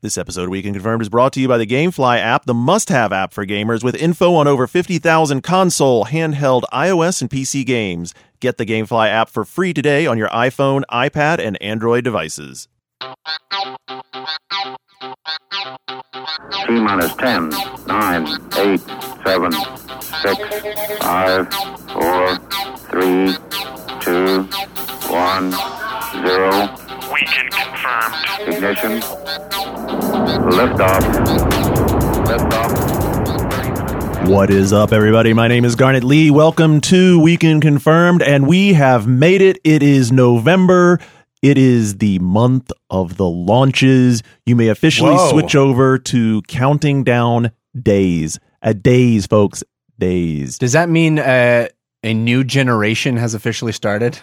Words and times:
This 0.00 0.16
episode 0.16 0.44
of 0.44 0.50
Weekend 0.50 0.76
Confirmed 0.76 1.02
is 1.02 1.08
brought 1.08 1.32
to 1.32 1.40
you 1.40 1.48
by 1.48 1.58
the 1.58 1.66
Gamefly 1.66 2.20
app, 2.20 2.44
the 2.44 2.54
must-have 2.54 3.12
app 3.12 3.32
for 3.32 3.44
gamers 3.44 3.82
with 3.82 3.96
info 3.96 4.32
on 4.36 4.46
over 4.46 4.68
50,000 4.68 5.42
console, 5.42 6.04
handheld, 6.04 6.62
iOS, 6.72 7.20
and 7.20 7.28
PC 7.28 7.66
games. 7.66 8.14
Get 8.38 8.58
the 8.58 8.64
Gamefly 8.64 9.08
app 9.08 9.28
for 9.28 9.44
free 9.44 9.74
today 9.74 10.06
on 10.06 10.16
your 10.16 10.28
iPhone, 10.28 10.82
iPad, 10.88 11.44
and 11.44 11.60
Android 11.60 12.04
devices. 12.04 12.68
T 13.00 13.08
minus 16.68 17.16
10, 17.16 17.48
9, 17.88 18.28
8, 18.56 18.80
7, 19.26 19.52
6, 19.52 19.68
5, 21.00 21.52
4, 21.88 22.38
3, 22.92 23.36
2, 24.00 24.42
1, 25.10 25.52
0. 26.24 26.87
Weekend 27.20 27.50
confirmed. 27.50 28.14
Ignition. 28.42 29.00
Liftoff. 30.52 31.00
Liftoff. 32.26 34.28
What 34.28 34.50
is 34.50 34.72
up, 34.72 34.92
everybody? 34.92 35.32
My 35.32 35.48
name 35.48 35.64
is 35.64 35.74
Garnett 35.74 36.04
Lee. 36.04 36.30
Welcome 36.30 36.80
to 36.82 37.18
Weekend 37.18 37.62
Confirmed, 37.62 38.22
and 38.22 38.46
we 38.46 38.74
have 38.74 39.08
made 39.08 39.42
it. 39.42 39.58
It 39.64 39.82
is 39.82 40.12
November. 40.12 41.00
It 41.42 41.58
is 41.58 41.96
the 41.96 42.20
month 42.20 42.70
of 42.88 43.16
the 43.16 43.26
launches. 43.26 44.22
You 44.46 44.54
may 44.54 44.68
officially 44.68 45.16
Whoa. 45.16 45.30
switch 45.30 45.56
over 45.56 45.98
to 45.98 46.42
counting 46.42 47.02
down 47.02 47.50
days. 47.82 48.38
A 48.62 48.74
days, 48.74 49.26
folks. 49.26 49.64
Days. 49.98 50.56
Does 50.58 50.74
that 50.74 50.88
mean 50.88 51.18
uh, 51.18 51.66
a 52.04 52.14
new 52.14 52.44
generation 52.44 53.16
has 53.16 53.34
officially 53.34 53.72
started? 53.72 54.20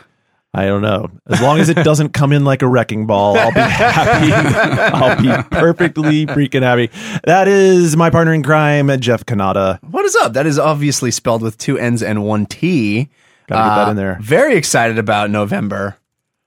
I 0.57 0.65
don't 0.67 0.81
know. 0.81 1.09
As 1.27 1.41
long 1.41 1.59
as 1.59 1.67
it 1.67 1.73
doesn't 1.83 2.09
come 2.13 2.31
in 2.31 2.45
like 2.45 2.61
a 2.61 2.67
wrecking 2.67 3.07
ball, 3.07 3.37
I'll 3.37 3.51
be 3.51 3.59
happy. 3.59 4.31
I'll 4.95 5.21
be 5.21 5.43
perfectly 5.49 6.25
freaking 6.25 6.61
happy. 6.61 6.89
That 7.25 7.47
is 7.49 7.97
my 7.97 8.09
partner 8.09 8.33
in 8.33 8.41
crime, 8.41 8.89
Jeff 9.01 9.25
Cannata. 9.25 9.83
What 9.83 10.05
is 10.05 10.15
up? 10.15 10.33
That 10.33 10.45
is 10.47 10.57
obviously 10.57 11.11
spelled 11.11 11.41
with 11.41 11.57
two 11.57 11.77
N's 11.77 12.01
and 12.01 12.23
one 12.23 12.45
T. 12.45 13.09
Gotta 13.47 13.69
get 13.69 13.75
that 13.75 13.87
Uh, 13.87 13.91
in 13.91 13.97
there. 13.97 14.17
Very 14.21 14.55
excited 14.55 14.97
about 14.97 15.29
November. 15.29 15.97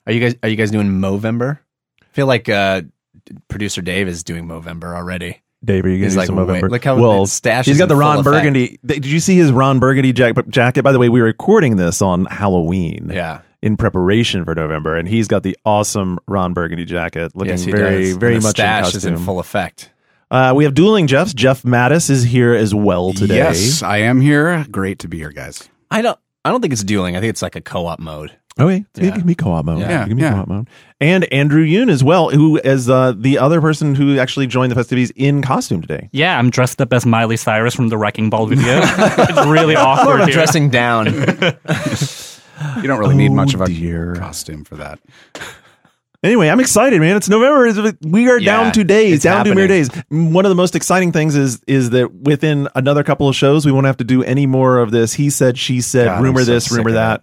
Are 0.07 0.13
you 0.13 0.21
guys? 0.21 0.37
Are 0.43 0.49
you 0.49 0.57
guys 0.57 0.71
doing 0.71 0.89
Movember? 0.89 1.59
I 2.03 2.07
feel 2.13 2.27
like 2.27 2.49
uh, 2.49 2.83
producer 3.49 3.83
Dave 3.83 4.09
is 4.09 4.25
doing 4.25 4.47
Movember 4.49 4.97
already. 4.97 5.43
Dave, 5.65 5.85
are 5.85 5.89
you 5.89 5.97
He's 6.03 6.15
getting 6.15 6.19
like, 6.37 6.47
some 6.47 6.47
wait, 6.47 6.63
look 6.71 6.85
how 6.85 6.97
well, 6.97 7.27
stash 7.27 7.67
He's 7.67 7.79
got 7.79 7.89
the 7.89 7.97
Ron 7.97 8.21
effect. 8.21 8.25
Burgundy. 8.25 8.79
Did 8.87 9.05
you 9.05 9.19
see 9.21 9.37
his 9.37 9.51
Ron 9.53 9.81
Burgundy 9.81 10.13
jacket? 10.13 10.83
By 10.83 10.93
the 10.93 10.99
way, 11.01 11.09
we 11.09 11.21
were 11.21 11.27
recording 11.27 11.77
this 11.77 12.01
on 12.01 12.27
Halloween. 12.27 13.11
Yeah. 13.13 13.41
In 13.61 13.77
preparation 13.77 14.45
for 14.45 14.55
November, 14.55 14.97
and 14.97 15.09
he's 15.09 15.27
got 15.27 15.43
the 15.43 15.57
awesome 15.65 16.21
Ron 16.29 16.55
Burgundy 16.55 16.85
jacket, 16.85 17.35
looking 17.35 17.51
Yes, 17.51 17.65
he 17.65 17.73
very, 17.73 18.05
does. 18.05 18.17
very 18.17 18.35
And 18.35 18.43
the 18.43 18.47
much 18.47 18.57
stash 18.57 18.93
in 18.93 18.99
is 18.99 19.05
in 19.05 19.19
full 19.19 19.41
effect. 19.41 19.91
Uh, 20.31 20.53
we 20.55 20.63
have 20.63 20.75
dueling 20.75 21.09
Jeffs. 21.09 21.35
Jeff 21.35 21.63
Mattas 21.63 22.09
is 22.09 22.23
here 22.23 22.55
as 22.55 22.73
well 22.73 23.13
today. 23.13 23.37
Yes, 23.37 23.83
I 23.83 23.99
am 23.99 24.21
here. 24.21 24.65
Great 24.71 25.01
to 25.01 25.09
be 25.09 25.19
here, 25.19 25.33
guys. 25.33 25.69
I 25.91 26.03
don't. 26.03 26.19
I 26.45 26.51
don't 26.51 26.61
think 26.61 26.73
it's 26.73 26.85
dueling. 26.85 27.17
I 27.17 27.21
think 27.21 27.31
it's 27.31 27.43
like 27.43 27.57
a 27.57 27.61
co-op 27.61 27.99
mode. 27.99 28.31
Okay, 28.61 28.85
so 28.95 29.03
Yeah. 29.03 29.09
it 29.09 29.15
can 29.15 29.27
be 29.27 29.35
co-op 29.35 29.65
mode. 29.65 29.81
Yeah, 29.81 30.05
it 30.05 30.09
can 30.09 30.17
be 30.17 30.23
yeah. 30.23 30.35
co-op 30.35 30.49
mode. 30.49 30.69
And 31.01 31.25
Andrew 31.33 31.65
Yoon 31.65 31.91
as 31.91 32.05
well, 32.05 32.29
who 32.31 32.59
is 32.59 32.89
uh, 32.89 33.13
the 33.17 33.39
other 33.39 33.61
person 33.61 33.95
who 33.97 34.19
actually 34.19 34.47
joined 34.47 34.71
the 34.71 34.77
festivities 34.77 35.11
in 35.17 35.43
costume 35.43 35.81
today. 35.81 36.09
Yeah, 36.13 36.39
I'm 36.39 36.51
dressed 36.51 36.81
up 36.81 36.93
as 36.93 37.05
Miley 37.07 37.37
Cyrus 37.37 37.75
from 37.75 37.89
the 37.89 37.97
Wrecking 37.99 38.31
Ball 38.31 38.47
video. 38.47 38.81
it's 38.83 39.47
really 39.49 39.75
awkward 39.77 40.25
here. 40.25 40.33
dressing 40.35 40.71
down. 40.71 41.09
You 42.77 42.83
don't 42.89 42.99
really 42.99 43.15
need 43.17 43.31
Oh, 43.31 43.35
much 43.35 43.55
of 43.55 43.61
a 43.61 43.67
dear. 43.67 44.15
costume 44.17 44.65
for 44.65 44.77
that. 44.77 44.99
Anyway, 46.25 46.49
I'm 46.49 46.59
excited, 46.59 46.99
man. 47.01 47.17
It's 47.17 47.29
November. 47.29 47.93
We 48.03 48.29
are 48.29 48.41
Yeah, 48.41 48.45
down 48.65 48.73
to 48.73 48.83
days, 48.83 49.15
it's 49.15 49.23
down 49.23 49.45
to 49.45 49.55
mere 49.55 49.69
days. 49.69 49.89
One 50.09 50.45
of 50.45 50.49
the 50.49 50.57
most 50.57 50.75
exciting 50.75 51.13
things 51.13 51.37
is 51.37 51.61
is 51.69 51.91
that 51.91 52.13
within 52.13 52.67
another 52.75 53.05
couple 53.05 53.29
of 53.29 53.37
shows, 53.37 53.65
we 53.65 53.71
won't 53.71 53.87
have 53.87 53.99
to 53.99 54.05
do 54.05 54.25
any 54.25 54.45
more 54.45 54.79
of 54.79 54.91
this. 54.91 55.13
He 55.13 55.31
said, 55.31 55.57
she 55.57 55.81
said, 55.81 56.07
God, 56.07 56.23
rumor 56.25 56.41
so 56.41 56.47
this, 56.51 56.73
rumor 56.73 56.89
of 56.89 56.95
that. 56.97 57.23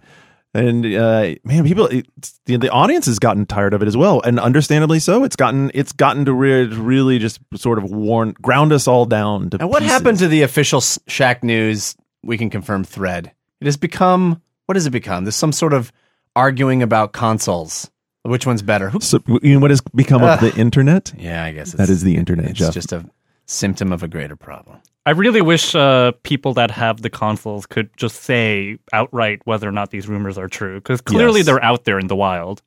And 0.54 0.86
uh, 0.86 1.34
man, 1.44 1.64
people, 1.64 1.88
it's, 1.88 2.40
the, 2.46 2.56
the 2.56 2.70
audience 2.70 3.04
has 3.04 3.18
gotten 3.18 3.44
tired 3.44 3.74
of 3.74 3.82
it 3.82 3.86
as 3.86 3.98
well, 3.98 4.22
and 4.22 4.40
understandably 4.40 4.98
so. 4.98 5.24
It's 5.24 5.36
gotten 5.36 5.70
it's 5.74 5.92
gotten 5.92 6.24
to 6.24 6.32
re- 6.32 6.64
really 6.64 7.18
just 7.18 7.38
sort 7.54 7.76
of 7.76 7.84
warn 7.84 8.34
ground 8.40 8.72
us 8.72 8.88
all 8.88 9.04
down. 9.04 9.50
To 9.50 9.58
And 9.60 9.68
what 9.68 9.80
pieces. 9.82 9.92
happened 9.94 10.18
to 10.20 10.28
the 10.28 10.40
official 10.40 10.78
S- 10.78 10.98
Shacknews 11.06 11.96
we 12.22 12.38
can 12.38 12.48
confirm 12.48 12.82
thread? 12.82 13.30
It 13.60 13.66
has 13.66 13.76
become 13.76 14.40
what 14.66 14.76
has 14.76 14.86
it 14.86 14.90
become? 14.90 15.24
There's 15.24 15.36
some 15.36 15.52
sort 15.52 15.72
of 15.72 15.92
arguing 16.34 16.82
about 16.82 17.12
consoles. 17.12 17.90
Which 18.22 18.44
one's 18.46 18.62
better? 18.62 18.90
Who- 18.90 19.00
So, 19.00 19.20
you 19.42 19.54
know 19.54 19.60
what 19.60 19.70
has 19.70 19.80
become 19.94 20.22
of 20.22 20.40
the 20.40 20.54
internet? 20.56 21.12
Yeah, 21.16 21.44
I 21.44 21.52
guess 21.52 21.68
it's, 21.68 21.76
That 21.76 21.88
is 21.88 22.02
the 22.02 22.16
internet, 22.16 22.50
It's 22.50 22.58
Jeff. 22.58 22.74
just 22.74 22.92
a 22.92 23.08
symptom 23.46 23.92
of 23.92 24.02
a 24.02 24.08
greater 24.08 24.34
problem. 24.36 24.78
I 25.06 25.10
really 25.12 25.40
wish 25.40 25.76
uh, 25.76 26.10
people 26.24 26.52
that 26.54 26.72
have 26.72 27.02
the 27.02 27.10
consoles 27.10 27.64
could 27.66 27.90
just 27.96 28.24
say 28.24 28.78
outright 28.92 29.40
whether 29.44 29.68
or 29.68 29.72
not 29.72 29.92
these 29.92 30.08
rumors 30.08 30.36
are 30.36 30.48
true, 30.48 30.80
because 30.80 31.00
clearly 31.00 31.40
Yes. 31.40 31.46
they're 31.46 31.62
out 31.64 31.84
there 31.84 32.00
in 32.00 32.08
the 32.08 32.16
wild. 32.16 32.62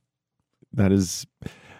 That 0.71 0.93
is, 0.93 1.27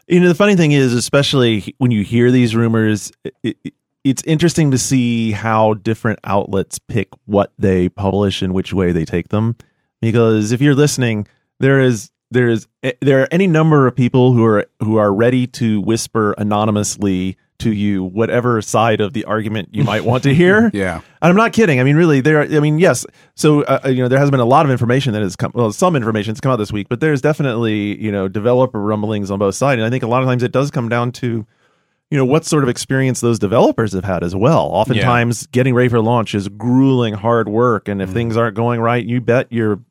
you 0.10 0.20
know, 0.20 0.28
the 0.28 0.36
funny 0.36 0.58
thing 0.58 0.74
is, 0.74 0.94
especially 0.94 1.74
when 1.78 1.92
you 1.92 2.04
hear 2.04 2.30
these 2.32 2.54
rumors, 2.58 3.14
it, 3.24 3.58
it, 3.64 3.74
it's 4.04 4.24
interesting 4.24 4.72
to 4.72 4.78
see 4.78 5.32
how 5.32 5.76
different 5.76 6.20
outlets 6.26 6.78
pick 6.80 7.08
what 7.26 7.54
they 7.58 7.88
publish 7.88 8.42
and 8.42 8.54
which 8.54 8.74
way 8.74 8.92
they 8.92 9.06
take 9.06 9.30
them. 9.30 9.56
Because 10.02 10.52
if 10.52 10.62
you're 10.62 10.76
listening, 10.76 11.28
there 11.60 11.82
is 11.82 12.12
there 12.32 12.48
is 12.48 12.68
eh, 12.84 12.94
there 13.02 13.22
are 13.22 13.28
any 13.32 13.48
number 13.48 13.88
of 13.88 13.96
people 13.96 14.34
who 14.34 14.46
are 14.46 14.66
who 14.80 14.98
are 14.98 15.14
ready 15.14 15.48
to 15.48 15.82
whisper 15.82 16.34
anonymously 16.38 17.38
to 17.60 17.74
you 17.74 18.04
whatever 18.04 18.62
side 18.62 19.02
of 19.02 19.14
the 19.14 19.26
argument 19.26 19.70
you 19.74 19.84
might 19.84 20.06
want 20.06 20.24
to 20.24 20.34
hear. 20.34 20.72
Yeah. 20.80 21.02
And 21.22 21.30
I'm 21.30 21.36
not 21.36 21.52
kidding. 21.52 21.82
I 21.82 21.84
mean, 21.84 21.98
really, 21.98 22.22
there. 22.22 22.42
I 22.42 22.60
mean, 22.62 22.80
yes. 22.80 23.06
So, 23.36 23.64
uh, 23.64 23.82
you 23.90 23.96
know, 23.96 24.08
there 24.08 24.20
has 24.20 24.32
been 24.32 24.40
a 24.40 24.46
lot 24.46 24.66
of 24.66 24.72
information 24.72 25.12
that 25.12 25.22
has 25.22 25.36
come. 25.36 25.52
Well, 25.54 25.74
some 25.74 25.96
information 25.98 26.32
has 26.32 26.40
come 26.40 26.54
out 26.54 26.56
this 26.56 26.72
week, 26.72 26.88
but 26.88 27.02
there's 27.02 27.22
definitely, 27.22 28.02
you 28.02 28.12
know, 28.12 28.30
developer 28.30 28.80
rumblings 28.80 29.30
on 29.30 29.40
both 29.40 29.56
sides, 29.56 29.80
and 29.80 29.86
I 29.86 29.90
think 29.90 30.04
a 30.04 30.08
lot 30.08 30.22
of 30.22 30.30
times 30.30 30.44
it 30.44 30.54
does 30.54 30.72
come 30.72 30.88
down 30.88 31.12
to, 31.14 31.46
you 32.10 32.18
know, 32.18 32.24
what 32.24 32.46
sort 32.46 32.64
of 32.64 32.70
experience 32.70 33.20
those 33.20 33.40
developers 33.40 33.92
have 33.92 34.06
had 34.06 34.24
as 34.24 34.34
well. 34.34 34.68
Oftentimes, 34.68 35.48
getting 35.48 35.74
ready 35.74 35.90
for 35.90 36.00
launch 36.00 36.34
is 36.34 36.48
grueling, 36.48 37.16
hard 37.16 37.50
work, 37.50 37.90
and 37.90 38.02
if 38.02 38.10
things 38.12 38.38
aren't 38.38 38.56
going 38.56 38.80
right, 38.80 39.06
you 39.06 39.20
bet 39.20 39.52
your 39.52 39.82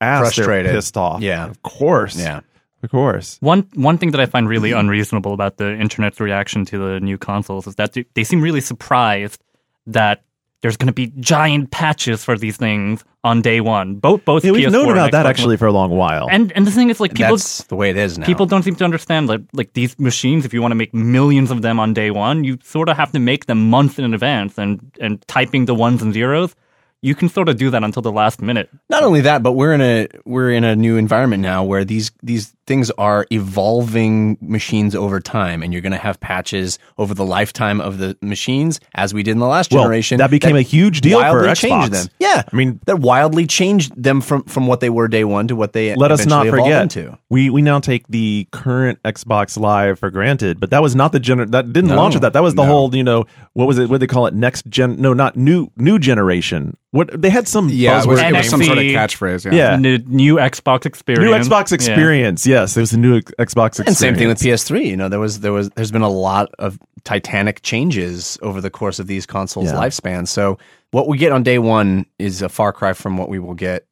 ass 0.00 0.20
Frustrated. 0.34 0.66
they're 0.66 0.74
pissed 0.74 0.96
off. 0.96 1.20
Yeah. 1.22 1.46
of 1.48 1.62
course. 1.62 2.16
Yeah. 2.18 2.40
of 2.82 2.90
course. 2.90 3.38
One 3.40 3.66
one 3.74 3.98
thing 3.98 4.10
that 4.12 4.20
I 4.20 4.26
find 4.26 4.48
really 4.48 4.72
unreasonable 4.72 5.32
about 5.34 5.56
the 5.56 5.72
internet's 5.74 6.20
reaction 6.20 6.64
to 6.66 6.78
the 6.78 7.00
new 7.00 7.18
consoles 7.18 7.66
is 7.66 7.74
that 7.76 7.92
they- 7.94 8.06
they 8.14 8.24
seem 8.24 8.40
really 8.40 8.60
surprised 8.60 9.42
that 9.86 10.22
there's 10.60 10.76
going 10.76 10.88
to 10.88 10.92
be 10.92 11.12
giant 11.20 11.70
patches 11.70 12.24
for 12.24 12.36
these 12.36 12.56
things 12.56 13.04
on 13.22 13.40
day 13.42 13.60
one. 13.60 13.94
Both 13.96 14.24
both 14.24 14.44
Yeah, 14.44 14.50
we've 14.52 14.66
PS4 14.68 14.72
known 14.72 14.90
about 14.90 15.12
that 15.12 15.24
actually 15.26 15.56
for 15.56 15.66
a 15.66 15.72
long 15.72 15.90
while. 15.90 16.26
And 16.30 16.52
and 16.56 16.66
the 16.66 16.72
thing 16.72 16.90
is, 16.90 16.98
like 16.98 17.14
people 17.14 17.36
That's 17.36 17.62
the 17.64 17.76
way 17.76 17.90
it 17.90 17.96
is 17.96 18.18
now. 18.18 18.26
people 18.26 18.44
don't 18.46 18.64
seem 18.64 18.74
to 18.76 18.84
understand 18.84 19.28
that 19.28 19.40
like 19.52 19.72
these 19.74 19.96
machines 20.00 20.44
if 20.44 20.52
you 20.52 20.60
want 20.60 20.72
to 20.72 20.76
make 20.76 20.92
millions 20.92 21.50
of 21.52 21.62
them 21.62 21.78
on 21.78 21.94
day 21.94 22.10
one 22.10 22.42
you 22.44 22.58
sort 22.64 22.88
of 22.88 22.96
have 22.96 23.12
to 23.12 23.20
make 23.20 23.46
them 23.46 23.70
months 23.70 23.98
in 24.00 24.12
advance 24.14 24.58
and 24.58 24.80
and 25.00 25.22
typing 25.28 25.66
the 25.66 25.74
ones 25.74 26.02
and 26.02 26.12
zeros 26.12 26.54
you 27.02 27.14
can 27.14 27.28
sort 27.28 27.48
of 27.48 27.56
do 27.56 27.70
that 27.70 27.84
until 27.84 28.02
the 28.02 28.10
last 28.12 28.42
minute 28.42 28.68
Not 28.90 29.02
only 29.04 29.20
that, 29.22 29.42
but 29.42 29.52
we're 29.52 29.72
in 29.72 29.80
a 29.80 30.08
we're 30.24 30.50
in 30.50 30.64
a 30.64 30.74
new 30.74 30.96
environment 30.96 31.42
now 31.42 31.64
where 31.64 31.84
these 31.84 32.10
these 32.22 32.54
things 32.66 32.90
are 32.98 33.26
evolving 33.32 34.36
machines 34.42 34.94
over 34.94 35.20
time, 35.20 35.62
and 35.62 35.72
you're 35.72 35.80
going 35.82 35.92
to 35.92 35.98
have 35.98 36.20
patches 36.20 36.78
over 36.98 37.14
the 37.14 37.24
lifetime 37.24 37.80
of 37.80 37.96
the 37.98 38.14
machines, 38.20 38.78
as 38.94 39.14
we 39.14 39.22
did 39.22 39.30
in 39.32 39.38
the 39.38 39.46
last 39.46 39.72
Well, 39.72 39.82
generation. 39.84 40.18
that 40.18 40.30
became 40.30 40.54
a 40.56 40.60
huge 40.62 41.00
deal 41.00 41.18
for 41.20 41.42
Xbox. 41.44 41.56
changed 41.60 41.92
them. 41.92 42.06
Yeah, 42.20 42.42
I 42.52 42.54
mean, 42.56 42.78
that 42.86 42.98
wildly 42.98 43.46
changed 43.46 43.92
them 44.00 44.20
from 44.20 44.42
from 44.44 44.66
what 44.66 44.80
they 44.80 44.90
were 44.90 45.08
day 45.08 45.24
one 45.24 45.48
to 45.48 45.56
what 45.56 45.72
they 45.72 45.94
let 45.94 46.12
us 46.12 46.26
not 46.26 46.46
forget 46.48 46.82
into. 46.82 47.16
we 47.30 47.48
we 47.50 47.62
now 47.62 47.80
take 47.80 48.06
the 48.08 48.46
current 48.52 49.02
Xbox 49.02 49.58
Live 49.58 49.98
for 49.98 50.10
granted, 50.10 50.60
but 50.60 50.70
that 50.70 50.82
was 50.82 50.94
not 50.94 51.12
the 51.12 51.20
gener 51.20 51.50
that 51.50 51.72
didn't 51.72 51.88
No. 51.90 51.96
launch 51.96 52.14
with 52.14 52.22
that. 52.22 52.32
That 52.34 52.42
was 52.42 52.54
the 52.54 52.64
No. 52.64 52.68
whole 52.68 52.94
you 52.94 53.04
know 53.04 53.24
what 53.54 53.66
was 53.66 53.78
it? 53.78 53.88
What 53.88 54.00
did 54.00 54.08
they 54.08 54.12
call 54.12 54.26
it? 54.26 54.34
Next 54.34 54.66
gen? 54.68 54.96
No, 55.00 55.12
not 55.14 55.36
new 55.36 55.70
new 55.76 55.98
generation. 55.98 56.76
What 56.90 57.20
they 57.20 57.28
had 57.28 57.46
some 57.46 57.68
Yeah, 57.68 58.02
it 58.02 58.06
was, 58.06 58.18
it 58.18 58.32
was 58.32 58.48
some 58.48 58.62
sort 58.62 58.78
of 58.78 58.84
catchphrase. 58.84 59.44
Yeah. 59.52 59.72
Yeah. 59.72 59.76
New, 59.76 59.98
new 60.06 60.36
xbox 60.36 60.86
experience 60.86 61.46
New 61.48 61.54
Xbox 61.54 61.70
Yeah. 61.70 61.74
experience, 61.74 62.46
yes, 62.46 62.76
it 62.76 62.80
was 62.80 62.90
the 62.92 62.96
new 62.96 63.20
Xbox 63.20 63.66
experience. 63.78 63.88
And 63.88 63.96
same 63.96 64.14
thing 64.16 64.28
with 64.28 64.38
PS3. 64.38 64.86
You 64.86 64.96
know, 64.96 65.08
there 65.10 65.20
was 65.20 65.40
there 65.40 65.52
was 65.52 65.68
there's 65.70 65.90
been 65.92 66.00
a 66.02 66.08
lot 66.08 66.48
of 66.58 66.78
titanic 67.04 67.60
changes 67.62 68.38
over 68.40 68.60
the 68.62 68.70
course 68.70 68.98
of 68.98 69.06
these 69.06 69.26
consoles' 69.26 69.66
Yeah. 69.66 69.74
lifespans. 69.74 70.28
So 70.28 70.58
what 70.90 71.08
we 71.08 71.18
get 71.18 71.30
on 71.32 71.42
day 71.42 71.58
one 71.58 72.06
is 72.18 72.40
a 72.40 72.48
far 72.48 72.72
cry 72.72 72.94
from 72.94 73.18
what 73.18 73.28
we 73.28 73.38
will 73.38 73.54
get, 73.54 73.86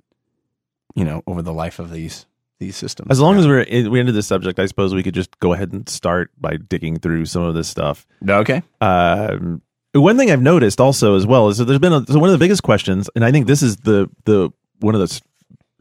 you 0.95 1.05
know, 1.05 1.23
over 1.27 1.43
the 1.43 1.53
life 1.53 1.79
of 1.79 1.91
these 1.91 2.25
these 2.61 2.77
systems. 2.77 3.11
As 3.11 3.21
long 3.21 3.37
as 3.37 3.47
we're 3.47 3.61
in, 3.61 3.91
we 3.91 4.01
into 4.01 4.13
this 4.13 4.27
subject, 4.27 4.59
I 4.59 4.65
suppose 4.65 4.95
we 4.95 5.03
could 5.03 5.13
just 5.13 5.39
go 5.41 5.53
ahead 5.53 5.73
and 5.75 5.87
start 5.87 6.31
by 6.41 6.57
digging 6.57 6.99
through 6.99 7.27
some 7.27 7.43
of 7.43 7.55
this 7.55 7.69
stuff. 7.69 8.07
okay, 8.27 8.63
Um, 8.81 9.61
one 10.01 10.17
thing 10.17 10.31
I've 10.31 10.43
noticed 10.43 10.81
also 10.81 11.17
as 11.17 11.27
well 11.27 11.49
is 11.49 11.59
that 11.59 11.65
there's 11.67 11.79
been 11.79 11.93
a, 11.93 12.05
so 12.07 12.19
one 12.19 12.29
of 12.29 12.33
the 12.39 12.43
biggest 12.45 12.63
questions, 12.63 13.09
and 13.15 13.25
I 13.25 13.31
think 13.33 13.47
this 13.47 13.63
is 13.63 13.77
the 13.79 14.09
the 14.25 14.51
one 14.81 14.95
of 14.95 15.01
the 15.01 15.21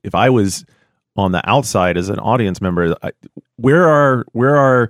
if 0.03 0.15
I 0.15 0.29
was 0.29 0.65
on 1.15 1.31
the 1.31 1.41
outside 1.50 1.97
as 1.97 2.09
an 2.09 2.19
audience 2.19 2.62
member, 2.62 2.95
I, 3.01 3.12
where 3.57 3.88
are 3.88 4.25
where 4.33 4.56
are 4.56 4.89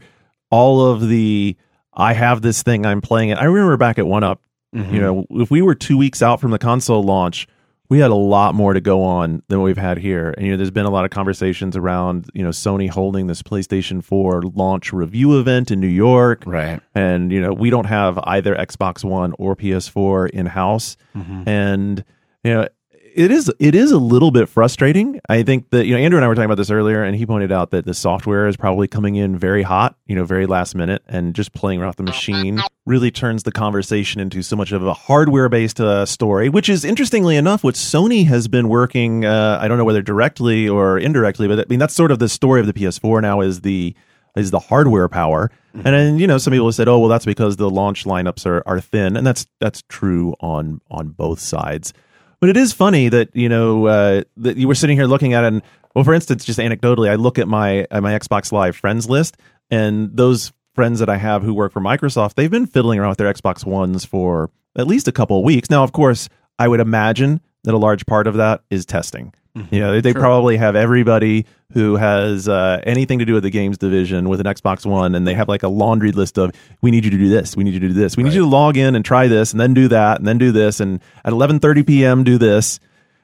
all 0.50 0.92
of 0.92 1.07
the 1.07 1.56
I 1.94 2.13
have 2.13 2.42
this 2.42 2.62
thing, 2.63 2.86
I'm 2.86 3.01
playing 3.01 3.30
it. 3.30 3.38
I 3.38 3.45
remember 3.45 3.77
back 3.77 3.98
at 4.00 4.06
1UP, 4.06 4.38
Mm-hmm. 4.75 4.94
you 4.94 5.00
know, 5.00 5.25
if 5.30 5.50
we 5.50 5.62
were 5.62 5.74
two 5.74 5.98
weeks 5.98 6.22
out 6.22 6.42
from 6.42 6.51
the 6.51 6.60
console 6.60 7.01
launch, 7.01 7.48
we 7.90 8.00
had 8.00 8.12
a 8.12 8.16
lot 8.16 8.56
more 8.56 8.74
to 8.74 8.82
go 8.82 9.04
on 9.04 9.44
than 9.48 9.62
we've 9.62 9.78
had 9.78 9.98
here. 9.98 10.34
And 10.36 10.46
you 10.46 10.52
know, 10.52 10.58
there's 10.58 10.72
been 10.72 10.86
a 10.86 10.90
lot 10.92 11.06
of 11.06 11.12
conversations 11.12 11.78
around 11.78 12.30
you 12.34 12.44
know 12.44 12.50
Sony 12.50 12.90
holding 12.90 13.28
this 13.28 13.42
PlayStation 13.42 14.04
4 14.04 14.42
launch 14.54 14.92
review 14.94 15.40
event 15.40 15.72
in 15.72 15.80
New 15.80 15.88
York, 15.88 16.44
Right. 16.46 16.82
and 16.94 17.32
you 17.32 17.42
know 17.42 17.54
we 17.54 17.70
don't 17.70 17.86
have 17.86 18.20
either 18.24 18.56
Xbox 18.56 19.04
One 19.04 19.34
or 19.38 19.56
PS4 19.56 20.30
in 20.32 20.46
house, 20.48 20.98
mm-hmm. 21.16 21.48
and 21.48 22.04
you 22.44 22.54
know 22.54 22.68
it 23.15 23.31
is 23.31 23.51
it 23.59 23.73
is 23.75 23.91
a 23.91 23.97
little 23.97 24.29
bit 24.29 24.50
frustrating. 24.50 25.21
I 25.29 25.41
think 25.41 25.69
that 25.69 25.85
you 25.85 25.94
know 25.95 26.00
Andrew 26.01 26.17
and 26.17 26.25
I 26.25 26.27
were 26.27 26.35
talking 26.35 26.45
about 26.45 26.57
this 26.57 26.69
earlier, 26.69 27.01
and 27.01 27.15
he 27.15 27.25
pointed 27.25 27.50
out 27.50 27.71
that 27.71 27.85
the 27.85 27.94
software 27.94 28.45
is 28.45 28.57
probably 28.57 28.89
coming 28.89 29.15
in 29.15 29.38
very 29.38 29.63
hot, 29.63 29.95
you 30.06 30.15
know, 30.15 30.25
very 30.25 30.45
last 30.45 30.75
minute, 30.75 31.01
and 31.07 31.33
just 31.33 31.53
playing 31.53 31.79
around 31.79 31.91
with 31.91 31.97
the 31.97 32.03
machine 32.03 32.59
really 32.85 33.12
turns 33.12 33.44
the 33.44 33.53
conversation 33.53 34.19
into 34.19 34.41
so 34.41 34.57
much 34.57 34.73
of 34.73 34.85
a 34.85 34.94
hardware 34.94 35.47
based 35.47 35.79
uh, 35.79 36.06
story, 36.06 36.50
which 36.50 36.67
is 36.67 36.83
interestingly 36.83 37.38
enough 37.38 37.63
what 37.63 37.75
Sony 37.75 38.27
has 38.27 38.50
been 38.50 38.67
working. 38.67 39.23
Uh, 39.23 39.59
I 39.62 39.69
don't 39.69 39.77
know 39.77 39.85
whether 39.85 40.01
directly 40.01 40.67
or 40.67 41.00
indirectly, 41.00 41.47
but 41.47 41.59
I 41.59 41.65
mean 41.69 41.79
that's 41.79 41.95
sort 41.95 42.12
of 42.12 42.19
the 42.19 42.29
story 42.29 42.59
of 42.59 42.67
the 42.67 42.73
PS4 42.73 43.21
now 43.21 43.39
is 43.39 43.62
the 43.62 43.95
is 44.35 44.51
the 44.51 44.59
hardware 44.59 45.07
power. 45.07 45.50
And 45.73 45.85
then 45.85 46.19
you 46.19 46.27
know 46.27 46.38
some 46.38 46.51
people 46.51 46.67
have 46.67 46.75
said, 46.75 46.89
oh 46.89 47.00
well, 47.00 47.09
that's 47.09 47.25
because 47.25 47.56
the 47.56 47.69
launch 47.69 48.03
lineups 48.03 48.45
are 48.45 48.62
are 48.67 48.81
thin, 48.81 49.15
and 49.15 49.25
that's 49.25 49.45
that's 49.62 49.83
true 49.88 50.35
on 50.41 50.81
on 50.91 51.09
both 51.09 51.39
sides. 51.39 51.94
But 52.40 52.50
it 52.50 52.58
is 52.58 52.74
funny 52.74 53.10
that 53.10 53.36
you 53.36 53.50
know 53.50 53.88
uh, 53.88 54.24
that 54.38 54.58
you 54.58 54.68
were 54.68 54.76
sitting 54.76 54.98
here 54.98 55.06
looking 55.06 55.34
at 55.34 55.44
it. 55.44 55.48
And, 55.48 55.62
well, 55.94 56.04
for 56.04 56.14
instance, 56.14 56.46
just 56.46 56.60
anecdotally, 56.60 57.10
I 57.10 57.16
look 57.16 57.40
at 57.40 57.48
my 57.48 57.88
at 57.92 58.02
my 58.04 58.18
Xbox 58.18 58.52
Live 58.52 58.76
friends 58.76 59.10
list, 59.10 59.38
and 59.70 60.16
those 60.16 60.52
friends 60.74 61.00
that 61.00 61.10
I 61.10 61.18
have 61.18 61.42
who 61.42 61.54
work 61.54 61.72
for 61.72 61.80
Microsoft, 61.80 62.36
they've 62.36 62.52
been 62.52 62.68
fiddling 62.68 63.00
around 63.00 63.10
with 63.10 63.18
their 63.18 63.34
Xbox 63.34 63.66
Ones 63.66 64.04
for 64.04 64.52
at 64.76 64.88
least 64.88 65.08
a 65.08 65.12
couple 65.12 65.40
of 65.40 65.46
weeks. 65.46 65.70
Now, 65.70 65.84
of 65.84 65.94
course, 65.94 66.28
I 66.60 66.68
would 66.68 66.82
imagine 66.82 67.40
that 67.64 67.74
a 67.74 67.78
large 67.78 68.06
part 68.06 68.28
of 68.28 68.36
that 68.36 68.62
is 68.70 68.86
testing. 68.86 69.34
You 69.72 69.80
know, 69.80 69.94
they, 69.94 70.02
they 70.02 70.14
probably 70.14 70.58
have 70.58 70.76
everybody 70.76 71.46
who 71.73 71.95
has 71.95 72.47
uh, 72.47 72.79
anything 72.85 73.19
to 73.19 73.25
do 73.25 73.33
with 73.33 73.44
the 73.44 73.50
games 73.50 73.77
division 73.77 74.29
with 74.29 74.39
an 74.39 74.45
Xbox 74.45 74.85
One, 74.85 75.15
and 75.15 75.27
they 75.27 75.33
have 75.33 75.47
like 75.47 75.63
a 75.63 75.67
laundry 75.67 76.12
list 76.12 76.38
of 76.38 76.51
we 76.81 76.91
need 76.91 77.03
you 77.06 77.12
to 77.12 77.17
do 77.17 77.27
this, 77.29 77.57
we 77.57 77.63
need 77.63 77.73
you 77.73 77.79
to 77.81 77.88
do 77.88 77.94
this, 77.94 78.15
we 78.15 78.23
need 78.23 78.33
you 78.33 78.41
to 78.41 78.47
log 78.47 78.77
in 78.77 78.95
and 78.95 79.03
try 79.03 79.27
this, 79.27 79.51
and 79.51 79.59
then 79.59 79.73
do 79.73 79.88
that, 79.88 80.17
and 80.19 80.27
then 80.27 80.38
do 80.38 80.51
this, 80.51 80.79
and 80.79 81.00
at 81.23 81.33
11:30 81.33 81.85
p.m. 81.88 82.23
do 82.23 82.38
this. 82.38 82.79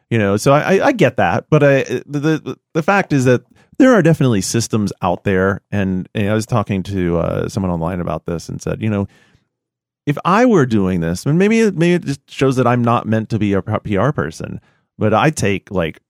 You 0.09 0.17
know, 0.17 0.35
so 0.35 0.51
I, 0.51 0.75
I- 0.77 0.85
I 0.87 0.91
get 0.91 1.15
that, 1.17 1.45
but 1.49 1.63
I, 1.63 1.83
the, 2.05 2.19
the 2.43 2.57
the 2.73 2.83
fact 2.83 3.13
is 3.13 3.25
that 3.25 3.43
there 3.77 3.93
are 3.93 4.01
definitely 4.01 4.41
systems 4.41 4.91
out 5.01 5.23
there, 5.23 5.61
and, 5.71 6.07
and 6.13 6.29
I 6.29 6.33
was 6.33 6.45
talking 6.45 6.83
to 6.83 7.17
uh, 7.17 7.47
someone 7.49 7.71
online 7.71 7.99
about 8.01 8.25
this 8.25 8.49
and 8.49 8.61
said, 8.61 8.81
you 8.81 8.89
know, 8.89 9.07
if 10.05 10.17
I 10.25 10.45
were 10.45 10.65
doing 10.65 10.99
this, 10.99 11.25
and 11.25 11.39
maybe 11.39 11.71
maybe 11.71 11.93
it 11.93 12.03
just 12.05 12.29
shows 12.29 12.57
that 12.57 12.67
I'm 12.67 12.83
not 12.83 13.05
meant 13.07 13.29
to 13.29 13.39
be 13.39 13.53
a 13.53 13.61
PR 13.61 14.11
person, 14.11 14.59
but 14.97 15.13
I 15.13 15.29
take 15.29 15.71
like 15.71 16.01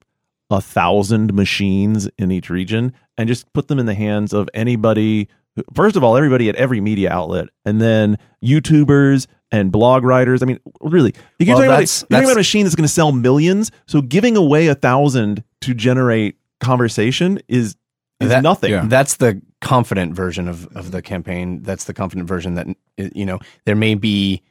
a 0.51 0.61
thousand 0.61 1.33
machines 1.33 2.09
in 2.17 2.31
each 2.31 2.49
region 2.49 2.93
and 3.17 3.27
just 3.27 3.51
put 3.53 3.67
them 3.67 3.79
in 3.79 3.85
the 3.85 3.93
hands 3.93 4.33
of 4.33 4.49
anybody. 4.53 5.27
First 5.73 5.95
of 5.95 6.03
all, 6.03 6.15
everybody 6.17 6.47
at 6.49 6.55
every 6.55 6.79
media 6.81 7.11
outlet, 7.11 7.49
and 7.65 7.81
then 7.81 8.17
YouTubers 8.43 9.27
and 9.51 9.71
blog 9.71 10.03
writers. 10.03 10.41
I 10.41 10.45
mean, 10.45 10.59
really, 10.81 11.13
you 11.39 11.45
can 11.45 11.53
Well, 11.55 11.57
talk 11.57 11.65
about, 11.65 11.71
that's- 11.73 12.01
you're 12.01 12.07
talking 12.07 12.21
that's- 12.21 12.29
about 12.29 12.37
a 12.37 12.39
machine 12.39 12.63
that's 12.65 12.75
going 12.75 12.87
to 12.87 12.93
sell 12.93 13.11
millions. 13.11 13.71
So 13.87 14.01
giving 14.01 14.37
away 14.37 14.67
a 14.67 14.75
thousand 14.75 15.43
to 15.61 15.73
generate 15.73 16.35
conversation 16.59 17.39
is 17.47 17.75
is 18.21 18.29
That- 18.29 18.43
nothing. 18.43 18.69
yeah. 18.71 18.85
That's 18.87 19.17
the 19.17 19.41
confident 19.61 20.13
version 20.13 20.47
of, 20.47 20.67
of 20.75 20.91
the 20.91 21.01
campaign. 21.01 21.63
That's 21.63 21.85
the 21.85 21.93
confident 21.93 22.27
version 22.27 22.53
that 22.53 22.67
you 23.15 23.25
know 23.25 23.39
there 23.65 23.75
may 23.75 23.95
be 23.95 24.43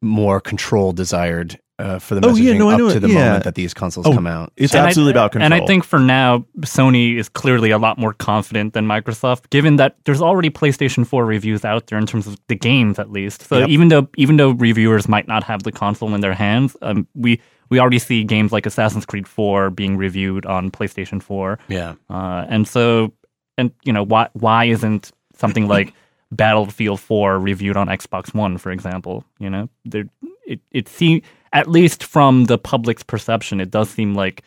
more 0.00 0.40
control 0.40 0.92
desired 0.92 1.58
uh, 1.78 1.98
for 1.98 2.14
the 2.16 2.26
Oh, 2.26 2.34
yeah, 2.34 2.54
no, 2.58 2.70
I 2.70 2.74
up 2.74 2.78
know 2.80 2.90
to 2.90 2.96
it. 2.96 3.00
the 3.00 3.08
Yeah. 3.08 3.24
moment 3.24 3.44
that 3.44 3.54
these 3.54 3.72
consoles 3.72 4.06
Oh, 4.06 4.12
come 4.12 4.26
out. 4.26 4.52
It's 4.56 4.74
And 4.74 4.82
I- 4.82 4.86
absolutely 4.88 5.12
about 5.12 5.32
control. 5.32 5.44
And 5.52 5.54
I 5.54 5.64
think 5.66 5.84
for 5.84 5.98
now, 6.00 6.44
Sony 6.60 7.16
is 7.16 7.28
clearly 7.28 7.70
a 7.70 7.78
lot 7.78 7.98
more 7.98 8.12
confident 8.12 8.72
than 8.74 8.84
Microsoft, 8.86 9.50
given 9.50 9.76
that 9.76 9.96
there's 10.04 10.20
already 10.20 10.50
PlayStation 10.50 11.06
4 11.06 11.24
reviews 11.24 11.64
out 11.64 11.86
there 11.86 11.98
in 11.98 12.06
terms 12.06 12.26
of 12.26 12.36
the 12.48 12.56
games, 12.56 12.98
at 12.98 13.12
least. 13.12 13.46
So 13.48 13.58
Yep. 13.58 13.68
even 13.68 13.88
though 13.88 14.08
even 14.16 14.36
though 14.38 14.50
reviewers 14.50 15.08
might 15.08 15.28
not 15.28 15.44
have 15.44 15.62
the 15.62 15.70
console 15.72 16.14
in 16.14 16.20
their 16.20 16.34
hands, 16.34 16.76
um, 16.82 17.06
we 17.14 17.40
we 17.70 17.78
already 17.78 17.98
see 17.98 18.24
games 18.24 18.50
like 18.50 18.64
Assassin's 18.66 19.04
Creed 19.06 19.28
4 19.28 19.68
being 19.70 19.96
reviewed 19.98 20.46
on 20.46 20.70
PlayStation 20.70 21.22
4. 21.22 21.58
Yeah, 21.68 21.94
Uh, 22.08 22.46
and 22.48 22.66
so, 22.66 23.12
and 23.58 23.70
you 23.84 23.92
know, 23.92 24.02
why 24.04 24.28
why 24.32 24.64
isn't 24.64 25.12
something 25.36 25.68
like 25.76 25.92
Battlefield 26.32 26.98
4 27.00 27.38
reviewed 27.38 27.76
on 27.76 27.86
Xbox 27.88 28.34
One, 28.34 28.58
for 28.58 28.70
example? 28.72 29.24
You 29.38 29.50
know, 29.50 29.68
there 29.84 30.04
it 30.46 30.60
it 30.72 30.88
seems 30.88 31.22
at 31.52 31.68
least 31.68 32.04
from 32.04 32.44
the 32.44 32.58
public's 32.58 33.02
perception, 33.02 33.60
it 33.60 33.70
does 33.70 33.90
seem 33.90 34.14
like 34.14 34.42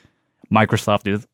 Microsoft 0.52 1.08
is 1.08 1.28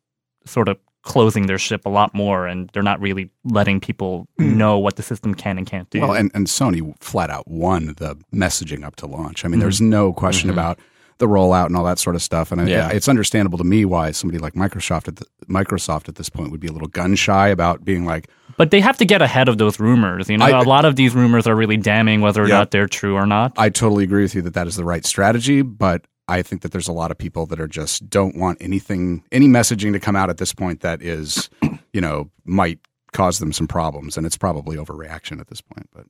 sort 0.44 0.68
of 0.68 0.78
closing 1.02 1.46
their 1.46 1.58
ship 1.58 1.86
a 1.86 1.88
lot 1.88 2.14
more, 2.14 2.46
and 2.46 2.68
they're 2.70 2.82
not 2.82 3.00
really 3.00 3.30
letting 3.44 3.80
people 3.80 4.28
hmm. 4.36 4.56
know 4.56 4.78
what 4.78 4.96
the 4.96 5.02
system 5.02 5.34
can 5.34 5.56
and 5.58 5.66
can't 5.66 5.88
do. 5.90 6.00
Well, 6.00 6.12
and, 6.12 6.30
and 6.34 6.46
Sony 6.46 6.94
flat 7.00 7.30
out 7.30 7.48
won 7.48 7.94
the 7.98 8.16
messaging 8.32 8.84
up 8.84 8.96
to 8.96 9.06
launch. 9.06 9.44
I 9.44 9.48
mean, 9.48 9.60
there's 9.60 9.76
mm-hmm. 9.76 9.90
no 9.90 10.12
question 10.12 10.50
mm-hmm. 10.50 10.58
about 10.58 10.78
the 11.18 11.26
rollout 11.26 11.66
and 11.66 11.76
all 11.76 11.84
that 11.84 11.98
sort 11.98 12.14
of 12.16 12.22
stuff. 12.22 12.52
And 12.52 12.60
I- 12.60 12.66
Yeah. 12.66 12.90
it's 12.90 13.08
understandable 13.08 13.58
to 13.58 13.64
me 13.64 13.84
why 13.84 14.12
somebody 14.12 14.38
like 14.38 14.54
Microsoft 14.54 15.08
at 15.08 15.16
the, 15.16 15.26
Microsoft 15.48 16.08
at 16.08 16.14
this 16.14 16.28
point 16.28 16.50
would 16.50 16.60
be 16.60 16.68
a 16.68 16.72
little 16.72 16.88
gun 16.88 17.14
shy 17.16 17.48
about 17.48 17.84
being 17.84 18.04
like, 18.04 18.28
but 18.58 18.70
they 18.70 18.80
have 18.80 18.98
to 18.98 19.06
get 19.06 19.22
ahead 19.22 19.48
of 19.48 19.56
those 19.56 19.80
rumors. 19.80 20.28
You 20.28 20.36
know, 20.36 20.44
I- 20.44 20.60
a 20.60 20.62
lot 20.62 20.84
of 20.84 20.96
these 20.96 21.14
rumors 21.14 21.46
are 21.46 21.56
really 21.56 21.78
damning, 21.78 22.20
whether 22.20 22.42
or 22.42 22.48
Yeah. 22.48 22.58
not 22.58 22.70
they're 22.72 22.86
true 22.88 23.14
or 23.14 23.24
not. 23.24 23.52
I 23.56 23.70
totally 23.70 24.04
agree 24.04 24.22
with 24.22 24.34
you 24.34 24.42
that 24.42 24.54
that 24.54 24.66
is 24.66 24.76
the 24.76 24.84
right 24.84 25.06
strategy, 25.06 25.62
but 25.62 26.04
I 26.28 26.42
think 26.42 26.60
that 26.60 26.72
there's 26.72 26.88
a 26.88 26.92
lot 26.92 27.10
of 27.10 27.16
people 27.16 27.46
that 27.46 27.58
are 27.58 27.66
just 27.68 28.10
don't 28.10 28.36
want 28.36 28.58
anything, 28.60 29.22
any 29.32 29.48
messaging 29.48 29.92
to 29.94 30.00
come 30.00 30.14
out 30.16 30.28
at 30.28 30.36
this 30.36 30.52
point 30.52 30.80
that 30.80 31.00
is, 31.00 31.48
you 31.94 32.02
know, 32.02 32.28
might 32.44 32.80
cause 33.12 33.38
them 33.38 33.52
some 33.52 33.66
problems, 33.66 34.18
and 34.18 34.26
it's 34.26 34.36
probably 34.36 34.76
overreaction 34.76 35.40
at 35.40 35.46
this 35.46 35.62
point. 35.62 35.88
But 35.94 36.04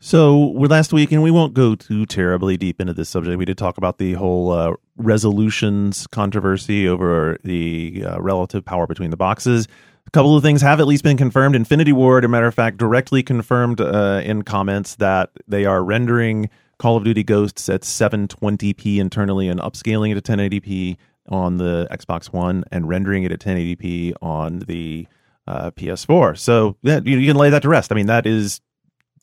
So 0.00 0.48
we're 0.48 0.66
last 0.66 0.92
week, 0.92 1.12
and 1.12 1.22
we 1.22 1.30
won't 1.30 1.54
go 1.54 1.74
too 1.74 2.04
terribly 2.04 2.58
deep 2.58 2.78
into 2.80 2.92
this 2.92 3.08
subject. 3.08 3.38
We 3.38 3.46
did 3.46 3.56
talk 3.56 3.78
about 3.78 3.96
the 3.96 4.12
whole 4.12 4.50
uh, 4.52 4.72
resolutions 4.98 6.06
controversy 6.08 6.86
over 6.86 7.38
the 7.42 8.04
uh, 8.06 8.20
relative 8.20 8.64
power 8.66 8.86
between 8.86 9.08
the 9.10 9.16
boxes. 9.16 9.66
Couple 10.14 10.36
of 10.36 10.44
things 10.44 10.62
have 10.62 10.78
at 10.78 10.86
least 10.86 11.02
been 11.02 11.16
confirmed. 11.16 11.56
Infinity 11.56 11.92
Ward, 11.92 12.24
a 12.24 12.28
matter 12.28 12.46
of 12.46 12.54
fact, 12.54 12.76
directly 12.76 13.20
confirmed 13.24 13.80
uh, 13.80 14.22
in 14.24 14.42
comments 14.42 14.94
that 14.94 15.30
they 15.48 15.64
are 15.64 15.82
rendering 15.82 16.50
Call 16.78 16.96
of 16.96 17.02
Duty 17.02 17.24
Ghosts 17.24 17.68
at 17.68 17.80
720p 17.80 18.98
internally 18.98 19.48
and 19.48 19.58
upscaling 19.58 20.12
it 20.12 20.24
to 20.24 20.32
1080p 20.32 20.98
on 21.30 21.56
the 21.56 21.88
Xbox 21.90 22.26
One 22.26 22.62
and 22.70 22.88
rendering 22.88 23.24
it 23.24 23.32
at 23.32 23.40
1080p 23.40 24.12
on 24.22 24.60
the 24.60 25.08
uh, 25.48 25.72
PS4. 25.72 26.38
So 26.38 26.76
yeah, 26.82 27.00
you, 27.04 27.18
you 27.18 27.32
can 27.32 27.36
lay 27.36 27.50
that 27.50 27.62
to 27.62 27.68
rest. 27.68 27.90
I 27.90 27.96
mean, 27.96 28.06
that 28.06 28.24
is 28.24 28.60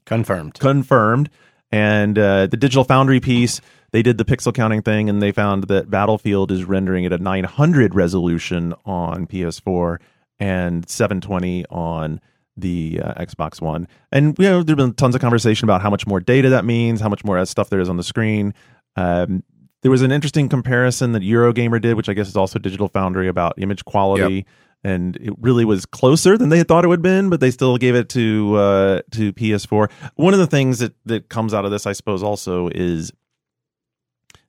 confirmed. 0.04 0.60
confirmed. 0.60 1.30
And 1.72 2.20
uh, 2.20 2.48
the 2.48 2.58
Digital 2.58 2.84
Foundry 2.84 3.22
piece, 3.22 3.62
they 3.92 4.02
did 4.02 4.18
the 4.18 4.26
pixel 4.26 4.54
counting 4.54 4.82
thing, 4.82 5.08
and 5.08 5.22
they 5.22 5.32
found 5.32 5.70
that 5.70 5.90
Battlefield 5.90 6.52
is 6.52 6.66
rendering 6.66 7.06
it 7.06 7.14
at 7.14 7.22
a 7.22 7.24
900 7.24 7.96
resolution 7.96 8.74
on 8.84 9.26
PS4 9.26 9.98
and 10.42 10.90
720 10.90 11.66
on 11.70 12.20
the 12.58 13.00
uh, 13.02 13.14
Xbox 13.14 13.62
One. 13.62 13.88
And 14.12 14.38
you 14.38 14.46
know, 14.46 14.64
there's 14.64 14.76
been 14.76 14.94
tons 14.94 15.16
of 15.16 15.22
conversation 15.22 15.66
about 15.66 15.82
how 15.82 15.90
much 15.90 16.06
more 16.06 16.20
data 16.20 16.50
that 16.50 16.66
means, 16.66 17.00
how 17.00 17.10
much 17.10 17.24
more 17.24 17.46
stuff 17.46 17.70
there 17.70 17.80
is 17.80 17.88
on 17.88 17.96
the 17.96 18.04
screen. 18.04 18.54
Um, 18.96 19.44
there 19.84 19.92
was 19.92 20.02
an 20.02 20.12
interesting 20.12 20.50
comparison 20.50 21.14
that 21.14 21.22
Eurogamer 21.22 21.80
did, 21.80 21.96
which 21.96 22.10
I 22.10 22.14
guess 22.14 22.28
is 22.28 22.36
also 22.36 22.60
Digital 22.60 22.88
Foundry, 22.90 23.28
about 23.28 23.54
image 23.58 23.86
quality. 23.86 24.46
And 24.84 25.16
it 25.18 25.34
really 25.40 25.64
was 25.64 25.86
closer 25.86 26.40
than 26.40 26.50
they 26.50 26.58
had 26.58 26.68
thought 26.68 26.84
it 26.84 26.88
would 26.88 27.00
have 27.00 27.04
been, 27.04 27.30
but 27.30 27.40
they 27.40 27.52
still 27.52 27.78
gave 27.78 27.94
it 27.94 28.10
to 28.10 28.56
uh, 28.56 29.02
to 29.12 29.32
PS4. 29.34 29.92
One 30.16 30.34
of 30.34 30.40
the 30.40 30.48
things 30.48 30.80
that 30.80 30.96
that 31.06 31.30
comes 31.30 31.54
out 31.54 31.66
of 31.66 31.72
this, 31.72 31.86
I 31.86 31.94
suppose, 31.94 32.24
also 32.24 32.68
is 32.70 33.12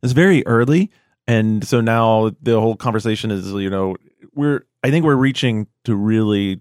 it's 0.03 0.15
very 0.15 0.45
early, 0.47 0.91
and 1.27 1.67
so 1.67 1.81
now 1.81 2.33
the 2.43 2.61
whole 2.61 2.77
conversation 2.77 3.31
is, 3.31 3.51
you 3.53 3.71
know, 3.71 3.97
we're 4.35 4.67
I 4.83 4.91
think 4.91 5.05
we're 5.05 5.17
reaching 5.17 5.67
to 5.85 5.95
really. 5.95 6.61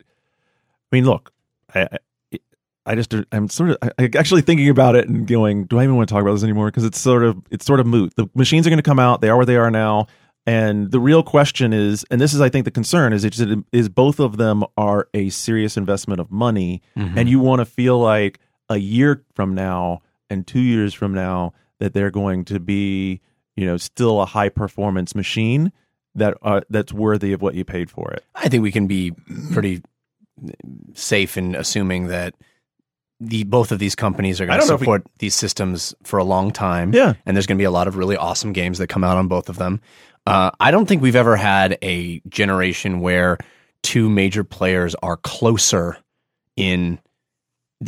I 0.00 0.96
mean, 0.96 1.04
look, 1.06 1.32
I, 1.74 1.88
I 1.92 2.38
I 2.84 2.94
just 2.94 3.14
I'm 3.30 3.48
sort 3.48 3.70
of 3.70 3.78
I, 3.98 4.10
actually 4.16 4.42
thinking 4.42 4.68
about 4.68 4.96
it 4.96 5.08
and 5.08 5.26
going, 5.26 5.64
do 5.64 5.78
I 5.78 5.84
even 5.84 5.96
want 5.96 6.08
to 6.08 6.14
talk 6.14 6.22
about 6.22 6.32
this 6.32 6.42
anymore? 6.42 6.66
Because 6.66 6.84
it's 6.84 6.98
sort 6.98 7.22
of 7.22 7.42
it's 7.50 7.64
sort 7.64 7.80
of 7.80 7.86
moot. 7.86 8.14
The 8.16 8.28
machines 8.34 8.66
are 8.66 8.70
going 8.70 8.78
to 8.78 8.82
come 8.82 8.98
out; 8.98 9.20
they 9.20 9.28
are 9.28 9.36
where 9.36 9.46
they 9.46 9.56
are 9.56 9.70
now, 9.70 10.06
and 10.46 10.90
the 10.90 10.98
real 10.98 11.22
question 11.22 11.72
is, 11.72 12.04
and 12.10 12.20
this 12.20 12.34
is 12.34 12.40
I 12.40 12.48
think 12.48 12.64
the 12.64 12.72
concern 12.72 13.12
is, 13.12 13.24
is, 13.24 13.56
is 13.70 13.88
both 13.88 14.18
of 14.18 14.36
them 14.36 14.64
are 14.76 15.08
a 15.14 15.28
serious 15.30 15.76
investment 15.76 16.20
of 16.20 16.30
money, 16.32 16.82
mm-hmm. 16.96 17.16
and 17.16 17.28
you 17.28 17.38
want 17.38 17.60
to 17.60 17.64
feel 17.64 17.98
like 17.98 18.40
a 18.68 18.78
year 18.78 19.24
from 19.34 19.54
now 19.54 20.02
and 20.28 20.46
two 20.46 20.60
years 20.60 20.94
from 20.94 21.14
now 21.14 21.52
that 21.78 21.94
they're 21.94 22.10
going 22.10 22.44
to 22.46 22.58
be, 22.58 23.20
you 23.56 23.66
know, 23.66 23.76
still 23.76 24.20
a 24.20 24.26
high 24.26 24.48
performance 24.48 25.14
machine 25.14 25.72
that 26.14 26.36
uh, 26.42 26.60
that's 26.70 26.92
worthy 26.92 27.32
of 27.32 27.42
what 27.42 27.54
you 27.54 27.64
paid 27.64 27.90
for 27.90 28.10
it. 28.12 28.24
I 28.34 28.48
think 28.48 28.62
we 28.62 28.72
can 28.72 28.86
be 28.86 29.12
pretty 29.52 29.82
safe 30.94 31.36
in 31.36 31.54
assuming 31.54 32.08
that 32.08 32.34
the 33.20 33.44
both 33.44 33.70
of 33.70 33.78
these 33.78 33.94
companies 33.94 34.40
are 34.40 34.46
going 34.46 34.58
to 34.58 34.64
if 34.64 34.70
we- 34.72 34.78
support 34.78 35.04
these 35.18 35.34
systems 35.34 35.94
for 36.02 36.18
a 36.18 36.24
long 36.24 36.50
time. 36.50 36.92
Yeah. 36.92 37.14
and 37.24 37.36
there's 37.36 37.46
going 37.46 37.56
to 37.56 37.60
be 37.62 37.66
a 37.66 37.70
lot 37.70 37.86
of 37.88 37.96
really 37.96 38.16
awesome 38.16 38.52
games 38.52 38.78
that 38.78 38.88
come 38.88 39.04
out 39.04 39.16
on 39.16 39.28
both 39.28 39.48
of 39.48 39.56
them. 39.58 39.80
Uh, 40.26 40.50
I 40.60 40.70
don't 40.70 40.86
think 40.86 41.02
we've 41.02 41.16
ever 41.16 41.36
had 41.36 41.78
a 41.82 42.20
generation 42.28 43.00
where 43.00 43.38
two 43.82 44.08
major 44.08 44.44
players 44.44 44.94
are 45.02 45.16
closer 45.16 45.96
in. 46.56 46.98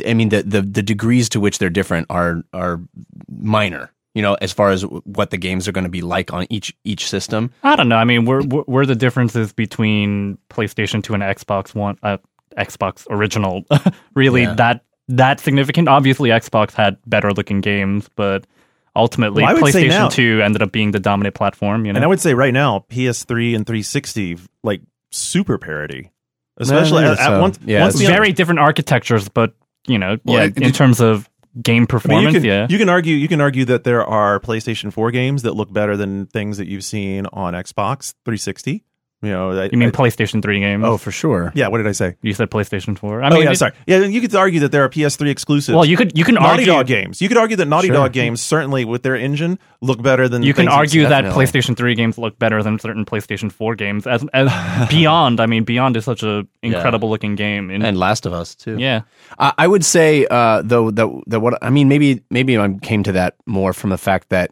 I 0.05 0.13
mean, 0.13 0.29
the 0.29 0.43
the, 0.43 0.61
the 0.61 0.83
degrees 0.83 1.29
to 1.29 1.39
which 1.39 1.57
they're 1.59 1.69
different 1.69 2.07
are 2.09 2.43
are 2.53 2.81
minor. 3.29 3.91
You 4.15 4.21
know, 4.23 4.33
as 4.35 4.51
far 4.53 4.71
as 4.71 4.81
what 4.83 5.29
the 5.29 5.37
games 5.37 5.67
are 5.67 5.71
going 5.73 5.83
to 5.83 5.89
be 5.89 6.01
like 6.01 6.33
on 6.33 6.47
each 6.49 6.73
each 6.85 7.07
system. 7.09 7.51
I 7.63 7.75
don't 7.75 7.89
know. 7.89 7.97
I 7.97 8.05
mean, 8.05 8.25
were 8.25 8.41
were 8.41 8.63
were 8.65 8.85
the 8.87 8.95
differences 8.95 9.53
between 9.53 10.37
PlayStation 10.49 11.03
2 11.03 11.13
and 11.13 11.21
Xbox 11.21 11.75
One, 11.75 11.97
uh, 12.01 12.17
Xbox 12.57 13.05
original, 13.09 13.65
really 14.15 14.43
Yeah. 14.43 14.53
that 14.55 14.85
that 15.09 15.39
significant? 15.41 15.87
Obviously, 15.89 16.29
Xbox 16.29 16.71
had 16.73 16.97
better 17.05 17.31
looking 17.33 17.59
games, 17.61 18.09
but 18.15 18.47
ultimately, 18.95 19.43
Well, 19.43 19.55
I 19.57 19.59
would 19.61 19.73
say 19.73 19.87
now- 19.89 20.07
PlayStation 20.07 20.11
2 20.39 20.41
ended 20.43 20.61
up 20.63 20.71
being 20.71 20.91
the 20.91 20.99
dominant 21.01 21.35
platform. 21.35 21.85
You 21.85 21.91
know, 21.93 21.97
And 21.97 22.05
I 22.05 22.07
would 22.07 22.21
say 22.21 22.33
right 22.33 22.53
now, 22.53 22.85
PS3 22.89 23.53
and 23.55 23.67
360 23.67 24.37
like 24.63 24.81
super 25.11 25.57
parity, 25.57 26.11
especially 26.57 27.03
No, 27.03 27.11
at, 27.11 27.19
at 27.19 27.25
so- 27.27 27.41
once. 27.41 27.59
yeah, 27.65 27.81
once 27.81 27.99
very 27.99 28.31
different 28.31 28.61
architectures, 28.61 29.27
but 29.27 29.53
you 29.87 29.99
know, 29.99 30.17
Well, 30.23 30.37
yeah, 30.37 30.43
and- 30.45 30.63
in 30.63 30.71
terms 30.71 31.01
of 31.01 31.29
game 31.61 31.75
I 31.75 31.79
mean, 31.79 31.87
performance, 31.87 32.33
you 32.33 32.41
can, 32.41 32.47
yeah. 32.47 32.67
you 32.69 32.77
can 32.77 32.89
argue 32.89 33.15
you 33.15 33.27
can 33.27 33.41
argue 33.41 33.65
that 33.65 33.83
there 33.83 34.05
are 34.05 34.39
PlayStation 34.39 34.91
4 34.91 35.11
games 35.11 35.43
that 35.43 35.53
look 35.53 35.71
better 35.71 35.95
than 35.97 36.25
things 36.27 36.57
that 36.57 36.67
you've 36.67 36.83
seen 36.83 37.25
on 37.27 37.53
Xbox 37.53 38.13
360. 38.25 38.83
You 39.25 39.31
know, 39.31 39.51
I, 39.59 39.69
you 39.71 39.77
mean 39.77 39.89
I- 39.89 39.91
PlayStation 39.91 40.41
3 40.41 40.59
games? 40.59 40.83
Oh, 40.85 40.97
for 40.97 41.11
sure. 41.11 41.51
yeah? 41.55 41.67
What 41.67 41.79
did 41.79 41.87
I 41.87 41.91
say? 41.93 42.15
you 42.21 42.33
said 42.33 42.49
PlayStation 42.49 42.97
4. 42.97 43.23
I 43.23 43.27
oh 43.27 43.33
mean, 43.33 43.43
yeah, 43.43 43.51
it- 43.51 43.55
sorry. 43.57 43.73
Yeah, 43.87 43.99
you 43.99 44.21
could 44.21 44.35
argue 44.35 44.59
that 44.61 44.71
there 44.71 44.83
are 44.83 44.89
PS3 44.89 45.29
exclusives. 45.29 45.75
Well, 45.75 45.85
you 45.85 45.97
could 45.97 46.17
you 46.17 46.23
can 46.23 46.35
Naughty 46.35 46.47
argue 46.49 46.65
Dog 46.67 46.87
games. 46.87 47.21
You 47.21 47.27
could 47.27 47.37
argue 47.37 47.57
that 47.57 47.65
Naughty 47.67 47.87
Sure. 47.87 47.95
Dog 47.95 48.13
games 48.13 48.41
certainly 48.41 48.85
with 48.85 49.01
their 49.03 49.15
engine 49.15 49.57
look 49.81 50.01
better 50.01 50.29
than 50.29 50.43
You 50.43 50.53
can 50.53 50.67
argue 50.67 51.03
that 51.07 51.21
Definitely. 51.21 51.45
PlayStation 51.45 51.75
3 51.77 51.95
games 51.95 52.17
look 52.17 52.37
better 52.39 52.61
than 52.63 52.79
certain 52.79 53.03
PlayStation 53.05 53.51
4 53.51 53.75
games. 53.75 54.05
As 54.07 54.25
as 54.33 54.49
Beyond, 54.89 55.39
I 55.39 55.45
mean, 55.47 55.63
Beyond 55.63 55.97
is 55.97 56.05
such 56.05 56.23
an 56.23 56.47
incredible 56.61 57.09
looking 57.09 57.35
game. 57.35 57.69
And, 57.71 57.83
And 57.83 57.97
Last 57.97 58.25
of 58.25 58.33
Us 58.33 58.53
too. 58.55 58.77
yeah, 58.77 59.01
I 59.39 59.53
I 59.57 59.67
would 59.67 59.83
say 59.83 60.27
uh, 60.29 60.61
though 60.63 60.91
that 60.91 61.07
that 61.27 61.39
what 61.39 61.57
I 61.63 61.69
mean 61.71 61.87
maybe 61.89 62.21
maybe 62.29 62.57
I 62.57 62.67
came 62.81 63.03
to 63.03 63.11
that 63.13 63.35
more 63.45 63.73
from 63.73 63.89
the 63.89 63.97
fact 63.97 64.29
that 64.29 64.51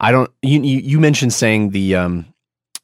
I 0.00 0.12
don't 0.12 0.30
you 0.42 0.60
you, 0.62 0.78
you 0.78 1.00
mentioned 1.00 1.32
saying 1.32 1.70
the 1.70 1.96
um 1.96 2.26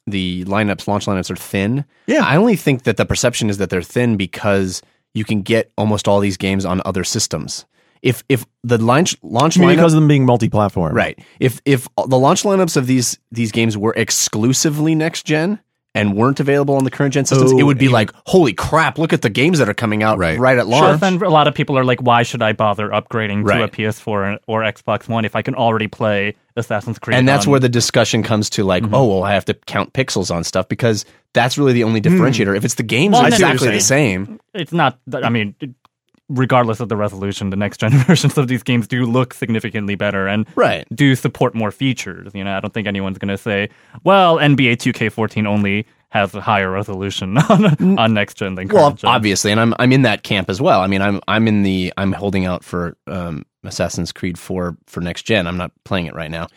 the 0.07 0.45
lineups 0.45 0.87
launch 0.87 1.05
lineups 1.05 1.31
are 1.31 1.35
thin. 1.35 1.85
Yeah. 2.07 2.23
I 2.23 2.37
only 2.37 2.55
think 2.55 2.83
that 2.83 2.97
the 2.97 3.05
perception 3.05 3.49
is 3.49 3.57
that 3.57 3.69
they're 3.69 3.81
thin 3.81 4.17
because 4.17 4.81
you 5.13 5.23
can 5.23 5.41
get 5.41 5.71
almost 5.77 6.07
all 6.07 6.19
these 6.19 6.37
games 6.37 6.65
on 6.65 6.81
other 6.85 7.03
systems. 7.03 7.65
If 8.01 8.23
if 8.29 8.45
the 8.63 8.77
launch 8.77 9.17
launch 9.23 9.55
lineup 9.55 9.75
because 9.75 9.93
of 9.93 10.01
them 10.01 10.07
being 10.07 10.25
multi-platform. 10.25 10.93
Right. 10.95 11.17
If 11.39 11.59
if 11.65 11.87
the 12.07 12.19
launch 12.19 12.43
lineups 12.43 12.77
of 12.77 12.85
these 12.85 13.17
these 13.31 13.51
games 13.51 13.77
were 13.77 13.93
exclusively 13.97 14.93
next 14.93 15.25
gen 15.25 15.59
and 15.95 16.13
weren't 16.15 16.39
available 16.39 16.75
on 16.75 16.83
the 16.83 16.91
current 16.91 17.13
gen 17.15 17.25
systems, 17.25 17.53
Oh, 17.53 17.57
it 17.57 17.63
would 17.63 17.79
be 17.79 17.85
even- 17.85 17.93
like, 17.93 18.11
holy 18.27 18.53
crap! 18.53 18.99
Look 18.99 19.13
at 19.13 19.23
the 19.23 19.29
games 19.31 19.57
that 19.57 19.67
are 19.67 19.73
coming 19.73 20.03
out 20.03 20.19
right, 20.19 20.37
Right. 20.37 20.57
at 20.59 20.65
sure. 20.65 20.71
launch. 20.71 20.99
Then 21.01 21.15
a 21.23 21.29
lot 21.29 21.47
of 21.47 21.55
people 21.55 21.75
are 21.77 21.83
like, 21.83 22.01
why 22.01 22.21
should 22.21 22.43
I 22.43 22.51
bother 22.53 22.89
upgrading 22.89 23.47
to 23.47 23.63
a 23.63 23.67
PS4 23.67 24.37
or 24.45 24.61
Xbox 24.61 25.07
One 25.09 25.25
if 25.25 25.35
I 25.35 25.41
can 25.41 25.55
already 25.55 25.87
play 25.87 26.35
Assassin's 26.55 26.99
Creed? 26.99 27.17
and 27.17 27.27
that's 27.27 27.47
on- 27.47 27.51
where 27.51 27.59
the 27.59 27.69
discussion 27.69 28.21
comes 28.21 28.49
to 28.51 28.63
like, 28.63 28.83
Mm-hmm. 28.83 28.93
oh 28.93 29.05
well, 29.05 29.23
I 29.23 29.33
have 29.33 29.45
to 29.45 29.53
count 29.53 29.93
pixels 29.93 30.29
on 30.35 30.43
stuff 30.43 30.67
because 30.67 31.05
that's 31.33 31.57
really 31.57 31.73
the 31.73 31.83
only 31.85 32.01
differentiator. 32.01 32.55
If 32.55 32.65
it's 32.65 32.75
the 32.75 32.83
games 32.83 33.13
Well, 33.13 33.23
are 33.23 33.25
I 33.25 33.29
see 33.31 33.35
exactly 33.43 33.69
the 33.71 33.79
same, 33.79 34.39
it's 34.53 34.73
not. 34.73 34.99
I 35.13 35.29
mean. 35.29 35.55
Regardless 36.27 36.79
of 36.79 36.89
the 36.89 36.95
resolution, 36.97 37.51
the 37.51 37.55
next 37.55 37.77
gen 37.81 37.91
versions 37.91 38.37
of 38.37 38.47
these 38.47 38.63
games 38.63 38.87
do 38.87 39.05
look 39.05 39.33
significantly 39.33 39.95
better 39.95 40.27
and 40.27 40.47
Right. 40.55 40.87
do 40.95 41.15
support 41.15 41.53
more 41.53 41.71
features. 41.71 42.31
You 42.33 42.43
know, 42.43 42.55
I 42.57 42.59
don't 42.59 42.73
think 42.73 42.87
anyone's 42.87 43.17
going 43.19 43.29
to 43.29 43.37
say, 43.37 43.69
"Well, 44.03 44.37
NBA 44.37 44.77
2K14 44.77 45.45
only 45.45 45.85
has 46.09 46.33
a 46.33 46.41
higher 46.41 46.71
resolution 46.71 47.37
on, 47.49 47.99
on 47.99 48.13
next 48.13 48.35
gen 48.37 48.55
than 48.55 48.67
well, 48.69 48.91
gen." 48.93 49.09
obviously, 49.09 49.51
and 49.51 49.59
I'm 49.59 49.73
I'm 49.77 49.91
in 49.91 50.01
that 50.01 50.23
camp 50.23 50.49
as 50.49 50.59
well. 50.59 50.81
I 50.81 50.87
mean, 50.87 51.01
I'm 51.01 51.21
I'm 51.27 51.47
in 51.47 51.61
the 51.63 51.93
I'm 51.97 52.11
holding 52.13 52.45
out 52.45 52.63
for 52.63 52.97
um, 53.05 53.45
Assassin's 53.63 54.11
Creed 54.11 54.39
4 54.39 54.77
for 54.87 55.01
next 55.01 55.23
gen. 55.23 55.45
I'm 55.45 55.57
not 55.57 55.71
playing 55.83 56.07
it 56.07 56.15
right 56.15 56.31
now 56.31 56.47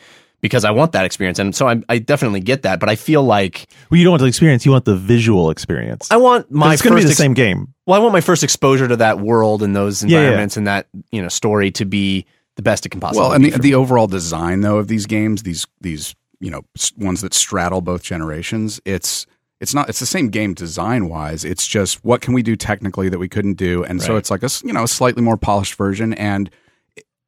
because 0.41 0.65
I 0.65 0.71
want 0.71 0.93
that 0.93 1.05
experience, 1.05 1.39
and 1.39 1.55
so 1.55 1.69
I 1.69 1.81
I 1.89 1.99
definitely 1.99 2.41
get 2.41 2.63
that. 2.63 2.81
But 2.81 2.89
I 2.89 2.95
feel 2.97 3.23
like 3.23 3.67
Well, 3.91 3.99
you 3.99 4.05
don't 4.05 4.13
want 4.13 4.23
the 4.23 4.29
experience; 4.29 4.65
you 4.65 4.73
want 4.73 4.85
the 4.85 4.97
visual 4.97 5.51
experience. 5.51 6.09
I 6.11 6.17
want 6.17 6.51
my 6.51 6.73
it's 6.73 6.83
going 6.83 6.93
to 6.95 6.97
be 7.01 7.05
the 7.05 7.11
ex- 7.11 7.19
same 7.19 7.35
game. 7.35 7.75
Well, 7.87 7.99
I 8.01 8.03
want 8.03 8.13
my 8.13 8.21
first 8.21 8.43
exposure 8.45 8.87
to 8.89 8.97
that 8.97 9.19
world 9.21 9.63
and 9.63 9.75
those 9.75 10.03
Yeah, 10.03 10.09
yeah. 10.11 10.19
environments 10.21 10.57
and 10.57 10.67
that 10.67 10.89
you 11.13 11.21
know 11.23 11.29
story 11.29 11.71
to 11.73 11.85
be 11.85 12.25
the 12.57 12.63
best 12.63 12.85
it 12.87 12.89
can 12.91 13.01
possibly. 13.01 13.23
Well, 13.23 13.33
and 13.33 13.43
be 13.45 13.51
the, 13.51 13.57
for 13.57 13.63
the 13.63 13.75
overall 13.75 14.07
design 14.07 14.61
though 14.63 14.79
of 14.79 14.89
these 14.89 15.07
games, 15.07 15.43
these 15.43 15.67
these 15.81 16.15
you 16.41 16.51
know 16.51 16.63
ones 16.97 17.21
that 17.23 17.35
straddle 17.35 17.81
both 17.81 18.03
generations, 18.03 18.81
it's 18.85 19.27
it's 19.61 19.75
not 19.75 19.89
it's 19.89 19.99
the 19.99 20.07
same 20.07 20.29
game 20.29 20.55
design 20.55 21.09
wise. 21.09 21.45
It's 21.45 21.67
just 21.67 22.05
what 22.05 22.21
can 22.21 22.33
we 22.33 22.45
do 22.45 22.55
technically 22.55 23.09
that 23.09 23.19
we 23.19 23.29
couldn't 23.29 23.55
do, 23.55 23.83
and 23.83 24.01
so 24.01 24.17
it's 24.17 24.31
like 24.31 24.43
a 24.43 24.45
s- 24.45 24.63
you 24.65 24.73
know 24.73 24.85
a 24.85 24.89
slightly 24.89 25.23
more 25.23 25.37
polished 25.37 25.75
version. 25.75 26.15
And 26.15 26.49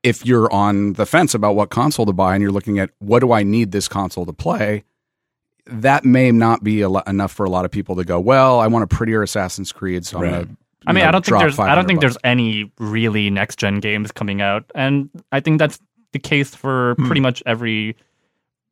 if 0.02 0.24
you're 0.24 0.52
on 0.52 0.94
the 0.94 1.06
fence 1.06 1.34
about 1.34 1.54
what 1.54 1.70
console 1.70 2.06
to 2.06 2.12
buy, 2.12 2.34
and 2.34 2.42
you're 2.42 2.52
looking 2.52 2.78
at 2.78 2.90
what 2.98 3.20
do 3.20 3.32
I 3.32 3.42
need 3.42 3.72
this 3.72 3.88
console 3.88 4.26
to 4.26 4.32
play, 4.32 4.84
that 5.66 6.04
may 6.04 6.32
not 6.32 6.64
be 6.64 6.80
a 6.80 6.88
lo- 6.88 7.02
enough 7.06 7.32
for 7.32 7.44
a 7.44 7.50
lot 7.50 7.64
of 7.64 7.70
people 7.70 7.96
to 7.96 8.04
go. 8.04 8.18
Well, 8.18 8.60
I 8.60 8.66
want 8.66 8.84
a 8.84 8.86
prettier 8.86 9.22
Assassin's 9.22 9.72
Creed, 9.72 10.06
so 10.06 10.18
I'm 10.18 10.24
gonna. 10.24 10.48
I 10.86 10.92
mean, 10.92 11.02
know, 11.02 11.08
I 11.08 11.10
don't 11.12 11.24
think 11.24 11.38
there's 11.38 11.58
I 11.58 11.74
don't 11.74 11.86
think 11.86 12.00
bucks. 12.00 12.14
there's 12.14 12.18
any 12.24 12.72
really 12.78 13.28
next 13.28 13.58
gen 13.58 13.80
games 13.80 14.10
coming 14.12 14.40
out, 14.40 14.64
and 14.74 15.10
I 15.30 15.40
think 15.40 15.58
that's 15.58 15.78
the 16.12 16.18
case 16.18 16.54
for 16.54 16.94
hmm. 16.94 17.06
pretty 17.06 17.20
much 17.20 17.42
every 17.46 17.96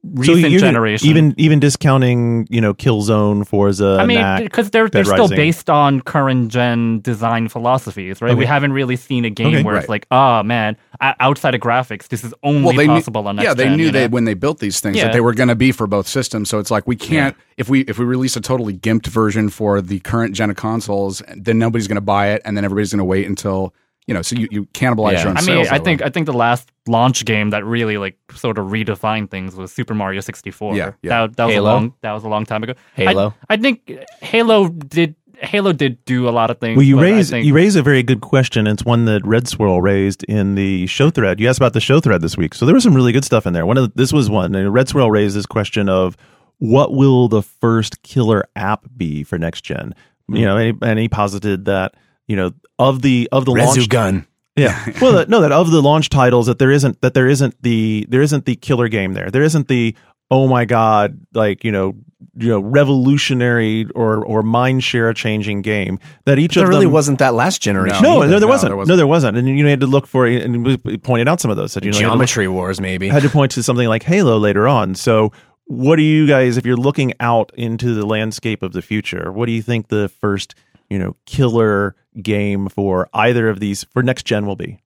recent 0.05 0.39
you're- 0.51 0.59
generation. 0.59 1.09
even 1.09 1.35
even 1.37 1.59
discounting, 1.61 2.47
you 2.51 2.61
know, 2.61 2.73
Killzone, 2.75 3.47
Forza, 3.47 3.99
I 4.01 4.07
mean, 4.07 4.43
because 4.43 4.71
they're 4.71 4.89
they're 4.89 5.03
Dead 5.03 5.11
still 5.11 5.25
Rising. 5.25 5.37
based 5.37 5.69
on 5.71 6.01
current 6.01 6.51
gen 6.53 7.01
design 7.01 7.49
philosophies, 7.49 8.23
right? 8.23 8.37
We 8.37 8.47
haven't 8.47 8.73
really 8.73 8.97
seen 8.97 9.25
a 9.25 9.31
game 9.31 9.49
Okay. 9.49 9.63
where 9.63 9.75
Right. 9.75 9.81
it's 9.83 9.89
like, 9.89 10.07
oh 10.11 10.43
man, 10.45 10.77
outside 11.01 11.55
of 11.55 11.61
graphics, 11.61 12.09
this 12.09 12.23
is 12.25 12.33
only 12.43 12.77
they 12.77 12.87
possible 12.87 13.23
knew, 13.23 13.29
on 13.31 13.37
next 13.37 13.45
yeah 13.47 13.55
they 13.55 13.65
gen, 13.65 13.77
knew 13.77 13.85
you 13.87 13.91
they 13.91 14.05
know? 14.05 14.09
when 14.11 14.25
they 14.25 14.35
built 14.35 14.59
these 14.61 14.81
things 14.81 14.97
Yeah. 14.97 15.05
that 15.05 15.13
they 15.13 15.21
were 15.21 15.35
going 15.35 15.49
to 15.49 15.57
be 15.57 15.73
for 15.73 15.87
both 15.87 16.07
systems 16.07 16.49
so 16.49 16.59
it's 16.59 16.71
like 16.71 16.87
we 16.87 16.97
can't 16.97 17.37
if 17.57 17.69
we 17.69 17.81
if 17.83 17.99
we 17.99 18.05
release 18.05 18.37
a 18.37 18.41
totally 18.41 18.75
gimped 18.77 19.07
version 19.09 19.49
for 19.49 19.81
the 19.81 19.99
current 20.01 20.35
gen 20.35 20.51
of 20.51 20.57
consoles 20.57 21.23
then 21.37 21.59
nobody's 21.59 21.89
going 21.89 21.97
to 21.97 22.01
buy 22.01 22.29
it 22.29 22.43
and 22.45 22.57
then 22.57 22.65
everybody's 22.65 22.93
going 22.93 22.99
to 22.99 23.05
wait 23.05 23.27
until 23.27 23.75
you 24.09 24.15
know 24.15 24.23
so 24.23 24.35
you, 24.35 24.49
you 24.51 24.65
cannibalize 24.67 25.13
Yeah. 25.13 25.21
your 25.21 25.29
own 25.29 25.37
I 25.37 25.41
mean, 25.41 25.47
sales 25.47 25.69
I 25.69 25.79
think 25.79 26.01
way. 26.01 26.07
I 26.07 26.11
think 26.11 26.27
the 26.27 26.33
last 26.33 26.69
launch 26.89 27.25
game 27.25 27.51
that 27.51 27.65
really 27.65 27.97
like 27.99 28.17
sort 28.35 28.59
of 28.59 28.67
redefined 28.67 29.31
things 29.31 29.55
was 29.55 29.71
Super 29.71 29.95
Mario 29.95 30.21
64. 30.21 30.75
Yeah, 30.75 30.93
yeah. 31.03 31.27
That, 31.27 31.37
that 31.37 31.45
was 31.45 31.55
Halo? 31.55 31.71
a 31.71 31.73
long 31.73 31.95
that 32.01 32.13
was 32.13 32.25
a 32.25 32.29
long 32.29 32.45
time 32.45 32.65
ago. 32.65 32.75
Halo? 32.95 33.35
I, 33.49 33.55
I 33.55 33.57
think 33.59 33.93
Halo 34.21 34.69
did 34.69 35.15
Halo 35.41 35.73
did 35.73 36.05
do 36.05 36.29
a 36.29 36.31
lot 36.31 36.51
of 36.51 36.59
things. 36.59 36.77
Well, 36.77 36.85
you 36.87 37.01
raise 37.01 37.31
think, 37.31 37.47
you 37.47 37.55
raise 37.55 37.77
a 37.77 37.83
very 37.83 38.03
good 38.03 38.21
question. 38.21 38.67
It's 38.67 38.85
one 38.85 39.05
that 39.05 39.25
Red 39.25 39.47
Swirl 39.47 39.81
raised 39.81 40.25
in 40.25 40.57
the 40.57 40.87
show 40.89 41.11
thread. 41.11 41.39
You 41.39 41.49
asked 41.49 41.61
about 41.61 41.75
the 41.75 41.81
show 41.81 42.01
thread 42.01 42.23
this 42.23 42.37
week, 42.37 42.55
so 42.55 42.67
there 42.67 42.75
was 42.75 42.83
some 42.83 42.93
really 42.95 43.13
good 43.13 43.25
stuff 43.25 43.47
in 43.47 43.53
there. 43.53 43.65
One 43.65 43.79
of 43.79 43.85
the, 43.85 43.93
this 43.95 44.13
was 44.13 44.29
one. 44.29 44.55
And 44.57 44.73
Red 44.75 44.89
Swirl 44.89 45.13
raised 45.13 45.37
this 45.37 45.47
question 45.47 45.89
of 45.89 46.17
what 46.59 46.93
will 46.93 47.29
the 47.29 47.43
first 47.43 48.03
killer 48.03 48.49
app 48.57 48.85
be 48.97 49.23
for 49.23 49.39
next 49.39 49.61
gen? 49.61 49.95
You 50.29 50.45
know, 50.45 50.57
and 50.57 50.77
he, 50.77 50.87
and 50.91 50.99
he 50.99 51.09
posited 51.09 51.67
that 51.67 51.95
you 52.29 52.37
know 52.37 52.53
of 52.79 53.03
the 53.03 53.29
of 53.33 53.45
the 53.45 53.51
launch 53.51 53.79
Resogun. 53.89 54.27
yeah. 54.57 54.85
Well, 55.01 55.13
that, 55.15 55.29
no, 55.29 55.41
that 55.41 55.51
of 55.53 55.71
the 55.71 55.83
launch 55.83 56.09
titles, 56.11 56.47
that 56.47 56.59
there 56.61 56.71
isn't 56.71 57.01
that 57.01 57.15
there 57.15 57.27
isn't 57.29 57.61
the 57.63 58.07
there 58.09 58.23
isn't 58.23 58.45
the 58.45 58.55
killer 58.57 58.89
game 58.89 59.15
there. 59.15 59.31
There 59.31 59.43
isn't 59.43 59.67
the 59.69 59.97
oh 60.31 60.47
my 60.47 60.65
god, 60.67 61.19
like 61.35 61.65
you 61.65 61.73
know, 61.73 61.95
you 62.37 62.49
know, 62.49 62.61
revolutionary 62.61 63.87
or 63.95 64.25
or 64.25 64.43
mind 64.43 64.85
share 64.85 65.13
changing 65.15 65.63
game 65.63 65.99
that 66.25 66.39
each 66.39 66.55
There 66.55 66.65
of 66.65 66.69
them, 66.71 66.75
really 66.75 66.87
wasn't 66.87 67.19
that 67.21 67.35
last 67.35 67.63
generation. 67.63 68.03
no, 68.03 68.21
no, 68.21 68.29
there 68.29 68.41
No, 68.41 68.47
wasn't. 68.47 68.69
there 68.71 68.75
No, 68.75 68.77
wasn't. 68.77 68.97
there 68.99 69.07
wasn't. 69.07 69.37
And 69.39 69.49
you 69.49 69.63
know, 69.65 69.71
had 69.71 69.81
to 69.81 69.87
look 69.87 70.07
for 70.07 70.27
and 70.27 70.65
we 70.67 70.77
pointed 70.99 71.29
out 71.29 71.41
some 71.41 71.51
of 71.51 71.57
those. 71.57 71.75
That 71.75 71.85
you 71.85 71.91
know, 71.91 71.99
you 71.99 72.05
look- 72.05 72.11
Geometry 72.13 72.49
Wars, 72.49 72.81
maybe. 72.81 73.09
had 73.09 73.23
to 73.23 73.31
point 73.31 73.53
to 73.53 73.63
something 73.63 73.89
like 73.89 74.03
Halo 74.03 74.39
later 74.39 74.69
on. 74.69 74.95
So, 74.95 75.33
what 75.67 75.97
do 75.97 76.03
you 76.03 76.27
guys, 76.27 76.57
if 76.57 76.65
you're 76.67 76.77
looking 76.77 77.13
out 77.21 77.53
into 77.55 77.95
the 77.95 78.05
landscape 78.07 78.63
of 78.63 78.73
the 78.73 78.83
future, 78.83 79.33
what 79.33 79.47
do 79.47 79.53
you 79.53 79.63
think 79.63 79.89
the 79.89 80.09
first, 80.21 80.55
you 80.91 80.99
know, 80.99 81.17
killer 81.27 81.95
game 82.23 82.69
for 82.69 83.09
either 83.15 83.49
of 83.49 83.61
these 83.61 83.85
for 83.85 84.03
next 84.03 84.25
gen 84.25 84.47
will 84.47 84.57
be? 84.57 84.81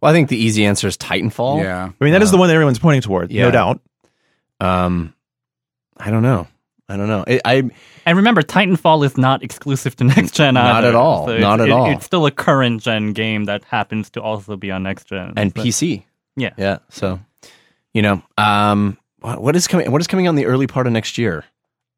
Well, 0.00 0.10
I 0.10 0.14
think 0.14 0.28
the 0.28 0.36
easy 0.36 0.64
answer 0.66 0.86
is 0.88 0.96
Titanfall. 0.96 1.62
yeah 1.62 1.90
I 1.98 2.04
mean, 2.04 2.12
that 2.12 2.22
is 2.22 2.30
the 2.30 2.36
one 2.36 2.48
that 2.48 2.54
everyone's 2.54 2.78
pointing 2.78 3.02
toward, 3.02 3.30
yeah. 3.30 3.44
no 3.44 3.50
doubt. 3.50 3.80
Um, 4.60 5.14
I 5.96 6.10
don't 6.10 6.22
know. 6.22 6.46
I 6.88 6.96
don't 6.96 7.08
know. 7.08 7.24
It, 7.26 7.40
I 7.44 7.68
And 8.04 8.16
remember, 8.16 8.42
Titanfall 8.42 9.04
is 9.04 9.16
not 9.18 9.42
exclusive 9.42 9.96
to 9.96 10.04
next 10.04 10.34
gen. 10.34 10.54
Not 10.54 10.76
either. 10.76 10.88
at 10.88 10.94
all. 10.94 11.26
So 11.26 11.36
Not 11.38 11.54
it's, 11.60 11.62
at 11.64 11.68
it- 11.68 11.72
all. 11.72 11.90
It's 11.90 12.04
still 12.04 12.26
a 12.26 12.30
current 12.30 12.82
gen 12.82 13.12
game 13.12 13.44
that 13.46 13.64
happens 13.64 14.10
to 14.10 14.22
also 14.22 14.56
be 14.56 14.70
on 14.70 14.82
next 14.84 15.08
gen 15.08 15.32
and 15.36 15.52
So- 15.56 15.62
PC. 15.64 16.04
Yeah. 16.36 16.50
Yeah. 16.58 16.78
So, 16.90 17.18
you 17.94 18.02
know, 18.02 18.22
um, 18.38 18.98
what, 19.20 19.42
what 19.42 19.56
is 19.56 19.66
coming? 19.66 19.90
What 19.90 20.00
is 20.02 20.06
coming 20.06 20.28
on 20.28 20.34
the 20.36 20.44
early 20.46 20.66
part 20.66 20.86
of 20.86 20.92
next 20.92 21.16
year? 21.18 21.44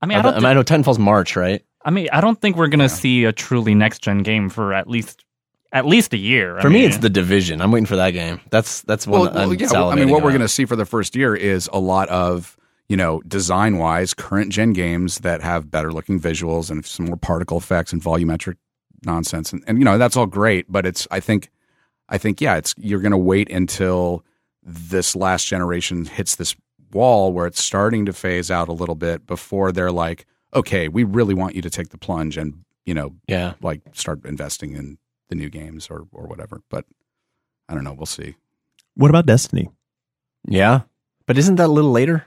I 0.01 0.07
mean, 0.07 0.17
I 0.17 0.21
I, 0.21 0.23
don't. 0.23 0.35
mean, 0.37 0.45
I 0.47 0.55
know 0.55 0.63
Titanfall's 0.63 0.99
March, 0.99 1.35
right? 1.37 1.63
I 1.85 1.91
mean, 1.91 2.09
I 2.13 2.21
don't 2.21 2.41
think 2.41 2.57
we're 2.57 2.69
gonna 2.69 2.89
see 2.89 3.25
a 3.25 3.33
truly 3.33 3.75
next 3.75 4.03
gen 4.03 4.23
game 4.23 4.49
for 4.49 4.73
at 4.73 4.89
least 4.89 5.25
at 5.73 5.87
least 5.87 6.13
a 6.15 6.17
year. 6.17 6.59
I 6.59 6.63
For 6.63 6.71
me, 6.71 6.85
it's 6.85 6.99
the 6.99 7.11
division. 7.11 7.61
I'm 7.61 7.71
waiting 7.71 7.87
for 7.87 7.97
that 7.97 8.13
game. 8.13 8.41
That's 8.51 8.83
that's 8.83 9.07
one. 9.07 9.21
Well, 9.21 9.33
well, 9.33 9.51
I'm 9.51 9.59
yeah. 9.59 9.69
well, 9.71 9.91
I 9.91 9.95
mean, 9.95 10.07
salivating 10.07 10.11
what 10.13 10.23
we're 10.23 10.31
going 10.31 10.41
to 10.41 10.49
see 10.49 10.65
for 10.65 10.77
the 10.77 10.87
first 10.87 11.15
year 11.15 11.35
is 11.35 11.69
a 11.73 11.79
lot 11.79 12.09
of 12.09 12.57
you 12.89 12.97
know 12.97 13.21
design 13.23 13.79
wise 13.79 14.15
current 14.15 14.51
gen 14.51 14.73
games 14.73 15.19
that 15.19 15.43
have 15.43 15.71
better 15.71 15.93
looking 15.93 16.21
visuals 16.21 16.71
and 16.71 16.85
some 16.85 17.07
more 17.07 17.17
particle 17.17 17.59
effects 17.59 17.93
and 17.93 18.03
volumetric 18.03 18.57
nonsense, 19.05 19.53
and, 19.53 19.63
and 19.67 19.79
you 19.79 19.85
know 19.85 19.99
that's 19.99 20.17
all 20.17 20.27
great. 20.27 20.71
But 20.71 20.87
it's 20.87 21.07
I 21.11 21.21
think 21.21 21.51
I 22.09 22.19
think 22.19 22.41
yeah, 22.41 22.57
it's 22.57 22.75
you're 22.79 23.01
going 23.01 23.13
to 23.13 23.19
wait 23.19 23.51
until 23.51 24.25
this 24.63 25.15
last 25.15 25.47
generation 25.47 26.05
hits 26.05 26.37
this 26.37 26.57
wall 26.93 27.33
where 27.33 27.47
it's 27.47 27.63
starting 27.63 28.07
to 28.07 28.13
phase 28.13 28.51
out 28.51 28.69
a 28.69 28.73
little 28.73 28.95
bit 28.95 29.27
before 29.27 29.73
they're 29.73 29.93
like, 29.93 30.27
okay, 30.55 30.89
we 30.89 31.05
really 31.05 31.35
want 31.35 31.55
you 31.55 31.63
to 31.63 31.71
take 31.71 31.89
the 31.91 31.99
plunge 31.99 32.37
and 32.37 32.65
you 32.87 32.95
know 32.95 33.15
Yeah. 33.27 33.55
like 33.63 33.81
start 33.93 34.25
investing 34.25 34.73
in 34.73 34.99
the 35.29 35.35
new 35.35 35.49
games 35.51 35.89
or 35.91 36.07
or 36.13 36.27
whatever. 36.27 36.61
But 36.71 36.85
I 37.69 37.75
don't 37.75 37.85
know. 37.85 37.93
We'll 37.93 38.07
see. 38.07 38.35
What 38.95 39.11
about 39.11 39.27
Destiny? 39.27 39.69
Yeah. 40.47 40.81
But 41.27 41.37
isn't 41.39 41.57
that 41.57 41.67
a 41.67 41.73
little 41.73 41.91
later? 41.93 42.25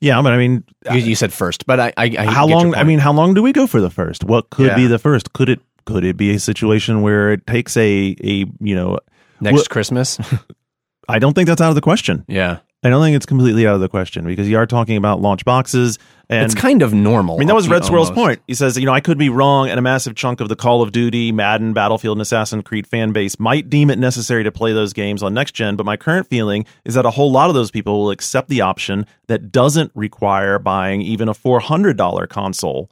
Yeah, 0.00 0.20
but 0.22 0.32
I 0.32 0.36
mean, 0.36 0.64
You, 0.86 0.90
uh, 0.90 0.94
you 0.94 1.14
said 1.14 1.32
first, 1.32 1.64
but 1.66 1.78
I, 1.78 1.92
I, 1.96 2.16
I 2.18 2.24
how 2.26 2.46
long? 2.46 2.74
I 2.74 2.82
mean, 2.82 2.98
how 2.98 3.12
long 3.12 3.34
do 3.34 3.42
we 3.42 3.52
go 3.52 3.66
for 3.68 3.80
the 3.80 3.90
first? 3.90 4.24
What 4.24 4.50
could 4.50 4.66
Yeah. 4.66 4.76
be 4.76 4.86
the 4.88 4.98
first? 4.98 5.32
Could 5.32 5.48
it 5.48 5.60
could 5.84 6.04
it 6.04 6.16
be 6.16 6.34
a 6.34 6.38
situation 6.40 7.02
where 7.02 7.32
it 7.32 7.46
takes 7.46 7.76
a 7.76 8.16
a 8.24 8.46
you 8.60 8.74
know? 8.74 8.98
next 9.40 9.54
well- 9.54 9.64
Christmas. 9.70 10.18
I 11.08 11.18
don't 11.18 11.34
think 11.34 11.46
that's 11.48 11.60
out 11.60 11.68
of 11.68 11.74
the 11.74 11.80
question. 11.82 12.24
yeah, 12.28 12.58
I 12.84 12.90
don't 12.90 13.00
think 13.02 13.14
it's 13.14 13.26
completely 13.26 13.66
out 13.66 13.74
of 13.76 13.80
the 13.80 13.88
question 13.88 14.24
because 14.24 14.48
you 14.48 14.56
are 14.58 14.66
talking 14.66 14.96
about 14.96 15.20
launch 15.20 15.44
boxes 15.44 15.98
and 16.28 16.44
it's 16.44 16.54
kind 16.54 16.82
of 16.82 16.92
normal. 16.94 17.36
I 17.36 17.38
mean, 17.40 17.48
that 17.48 17.54
was 17.54 17.68
Red 17.68 17.82
Swirl's 17.84 18.08
almost. 18.08 18.14
point. 18.14 18.40
He 18.46 18.54
says, 18.54 18.76
you 18.78 18.86
know, 18.86 18.92
I 18.92 19.00
could 19.00 19.18
be 19.18 19.28
wrong, 19.28 19.68
and 19.68 19.78
a 19.78 19.82
massive 19.82 20.14
chunk 20.14 20.40
of 20.40 20.48
the 20.48 20.56
Call 20.56 20.80
of 20.82 20.90
Duty, 20.90 21.30
Madden, 21.30 21.74
Battlefield, 21.74 22.16
and 22.16 22.22
Assassin's 22.22 22.64
Creed 22.64 22.86
fan 22.86 23.12
base 23.12 23.38
might 23.38 23.68
deem 23.68 23.90
it 23.90 23.98
necessary 23.98 24.42
to 24.42 24.50
play 24.50 24.72
those 24.72 24.92
games 24.94 25.22
on 25.22 25.34
next 25.34 25.52
gen. 25.52 25.76
But 25.76 25.84
my 25.84 25.96
current 25.96 26.26
feeling 26.28 26.64
is 26.84 26.94
that 26.94 27.04
a 27.04 27.10
whole 27.10 27.30
lot 27.30 27.50
of 27.50 27.54
those 27.54 27.70
people 27.70 28.00
will 28.00 28.10
accept 28.10 28.48
the 28.48 28.62
option 28.62 29.06
that 29.26 29.52
doesn't 29.52 29.92
require 29.94 30.58
buying 30.58 31.02
even 31.02 31.28
a 31.28 31.34
$400 31.34 32.28
console 32.28 32.88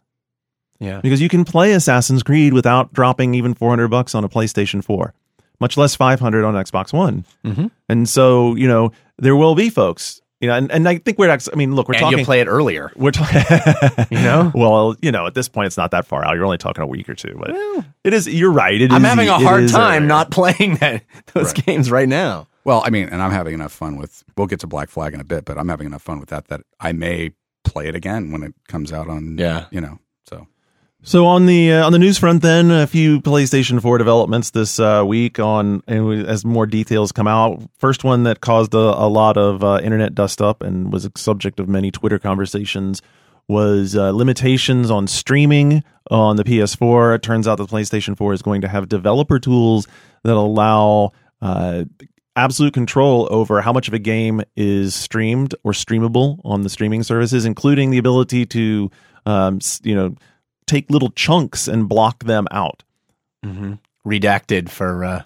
Yeah, 0.79 1.01
because 1.01 1.21
you 1.23 1.29
can 1.31 1.45
play 1.45 1.73
Assassin's 1.73 2.23
Creed 2.23 2.53
without 2.53 2.93
dropping 2.93 3.35
even 3.35 3.55
400 3.55 3.89
bucks 3.89 4.15
on 4.15 4.23
a 4.25 4.29
PlayStation 4.29 4.85
4, 4.85 5.15
much 5.61 5.77
less 5.79 5.95
500 5.95 6.45
on 6.45 6.55
Xbox 6.55 6.93
One. 6.93 7.25
Mhm. 7.45 7.71
And 7.89 8.09
so, 8.09 8.55
you 8.55 8.69
know, 8.69 8.93
there 9.21 9.37
will 9.37 9.55
be 9.55 9.71
folks, 9.71 10.21
you 10.41 10.49
know, 10.49 10.55
and, 10.55 10.71
and 10.73 10.89
I 10.89 10.99
think 10.99 11.19
we're, 11.19 11.29
act- 11.31 11.49
I 11.53 11.57
mean, 11.57 11.75
look, 11.75 11.89
we're 11.89 11.95
and 11.95 12.00
talking. 12.03 12.19
you 12.19 12.25
play 12.25 12.41
it 12.41 12.47
earlier. 12.47 12.91
We're 12.97 13.11
talking, 13.11 13.43
You 14.11 14.23
know? 14.23 14.50
Well, 14.55 14.97
you 15.03 15.12
know, 15.12 15.27
at 15.27 15.35
this 15.35 15.49
point, 15.49 15.67
it's 15.67 15.77
not 15.77 15.91
that 15.93 16.07
far 16.07 16.25
out. 16.25 16.35
You're 16.35 16.45
only 16.45 16.59
talking 16.59 16.83
a 16.83 16.87
week 16.87 17.09
or 17.09 17.15
two, 17.15 17.37
but 17.39 17.50
it 18.05 18.12
is. 18.15 18.27
You're 18.27 18.50
right. 18.50 18.81
It 18.81 18.91
I'm 18.93 19.05
is- 19.05 19.09
having 19.09 19.29
a 19.29 19.39
hard 19.39 19.69
time 19.69 19.99
early. 20.03 20.07
not 20.09 20.31
playing 20.31 20.77
that 20.77 21.03
those 21.35 21.47
Right. 21.55 21.67
games 21.67 21.91
right 21.91 22.09
now. 22.09 22.49
Well, 22.65 22.83
I 22.85 22.91
mean, 22.91 23.09
and 23.09 23.23
I'm 23.23 23.31
having 23.31 23.55
enough 23.55 23.73
fun 23.73 23.97
with. 23.97 24.23
We'll 24.37 24.47
get 24.47 24.61
to 24.61 24.67
Black 24.67 24.89
Flag 24.91 25.15
in 25.15 25.21
a 25.21 25.25
bit, 25.25 25.45
but 25.45 25.57
I'm 25.59 25.69
having 25.69 25.87
enough 25.87 26.03
fun 26.03 26.21
with 26.21 26.29
that 26.31 26.49
that 26.49 26.61
I 26.79 26.93
may 26.93 27.31
play 27.65 27.89
it 27.89 27.95
again 27.95 28.33
when 28.33 28.43
it 28.43 28.55
comes 28.69 28.93
out 28.93 29.09
on. 29.09 29.37
Yeah. 29.39 29.67
you 29.71 29.81
know. 29.81 29.99
So 31.02 31.26
on 31.26 31.47
the 31.47 31.73
uh, 31.73 31.87
on 31.87 31.92
the 31.92 31.99
news 31.99 32.19
front, 32.19 32.42
then 32.42 32.71
a 32.71 32.87
few 32.87 33.23
PlayStation 33.23 33.80
4 33.80 33.97
developments 33.97 34.50
this 34.50 34.78
uh, 34.78 35.02
week 35.07 35.38
on 35.38 35.83
and 35.87 36.26
as 36.26 36.45
more 36.45 36.66
details 36.66 37.11
come 37.11 37.26
out. 37.26 37.62
First 37.78 38.04
one 38.04 38.25
that 38.25 38.42
caused 38.42 38.75
a, 38.75 38.78
a 38.78 39.09
lot 39.09 39.38
of 39.38 39.64
uh, 39.64 39.80
internet 39.83 40.14
dust 40.14 40.42
up 40.42 40.62
and 40.62 40.92
was 40.92 41.07
a 41.07 41.12
subject 41.16 41.59
of 41.59 41.69
many 41.69 41.90
Twitter 41.90 42.19
conversations 42.19 43.00
was 43.49 43.97
uh, 43.97 44.11
limitations 44.11 44.90
on 44.90 45.07
streaming 45.07 45.83
on 46.11 46.37
the 46.37 46.45
PS4. 46.45 47.16
It 47.16 47.23
turns 47.23 47.49
out 47.49 47.57
the 47.57 47.66
PlayStation 47.66 48.16
4 48.16 48.35
is 48.35 48.42
going 48.42 48.61
to 48.61 48.69
have 48.69 48.88
developer 48.88 49.38
tools 49.38 49.88
that 50.23 50.35
allow 50.35 51.12
uh, 51.40 51.85
absolute 52.37 52.75
control 52.75 53.26
over 53.30 53.62
how 53.62 53.73
much 53.73 53.88
of 53.88 53.95
a 53.95 53.99
game 53.99 54.42
is 54.54 54.95
streamed 54.95 55.54
or 55.64 55.73
streamable 55.73 56.41
on 56.45 56.63
the 56.63 56.69
streaming 56.69 57.02
services, 57.02 57.47
including 57.47 57.91
the 57.91 57.99
ability 57.99 58.45
to, 58.47 58.91
um, 59.26 59.58
you 59.82 59.95
know, 59.95 60.15
take 60.71 60.91
little 60.91 61.11
chunks 61.11 61.69
and 61.69 61.89
block 61.89 62.25
them 62.25 62.47
out. 62.50 62.83
Mm-hmm. 63.45 63.75
Redacted 64.06 64.69
for 64.71 65.04
uh, 65.04 65.23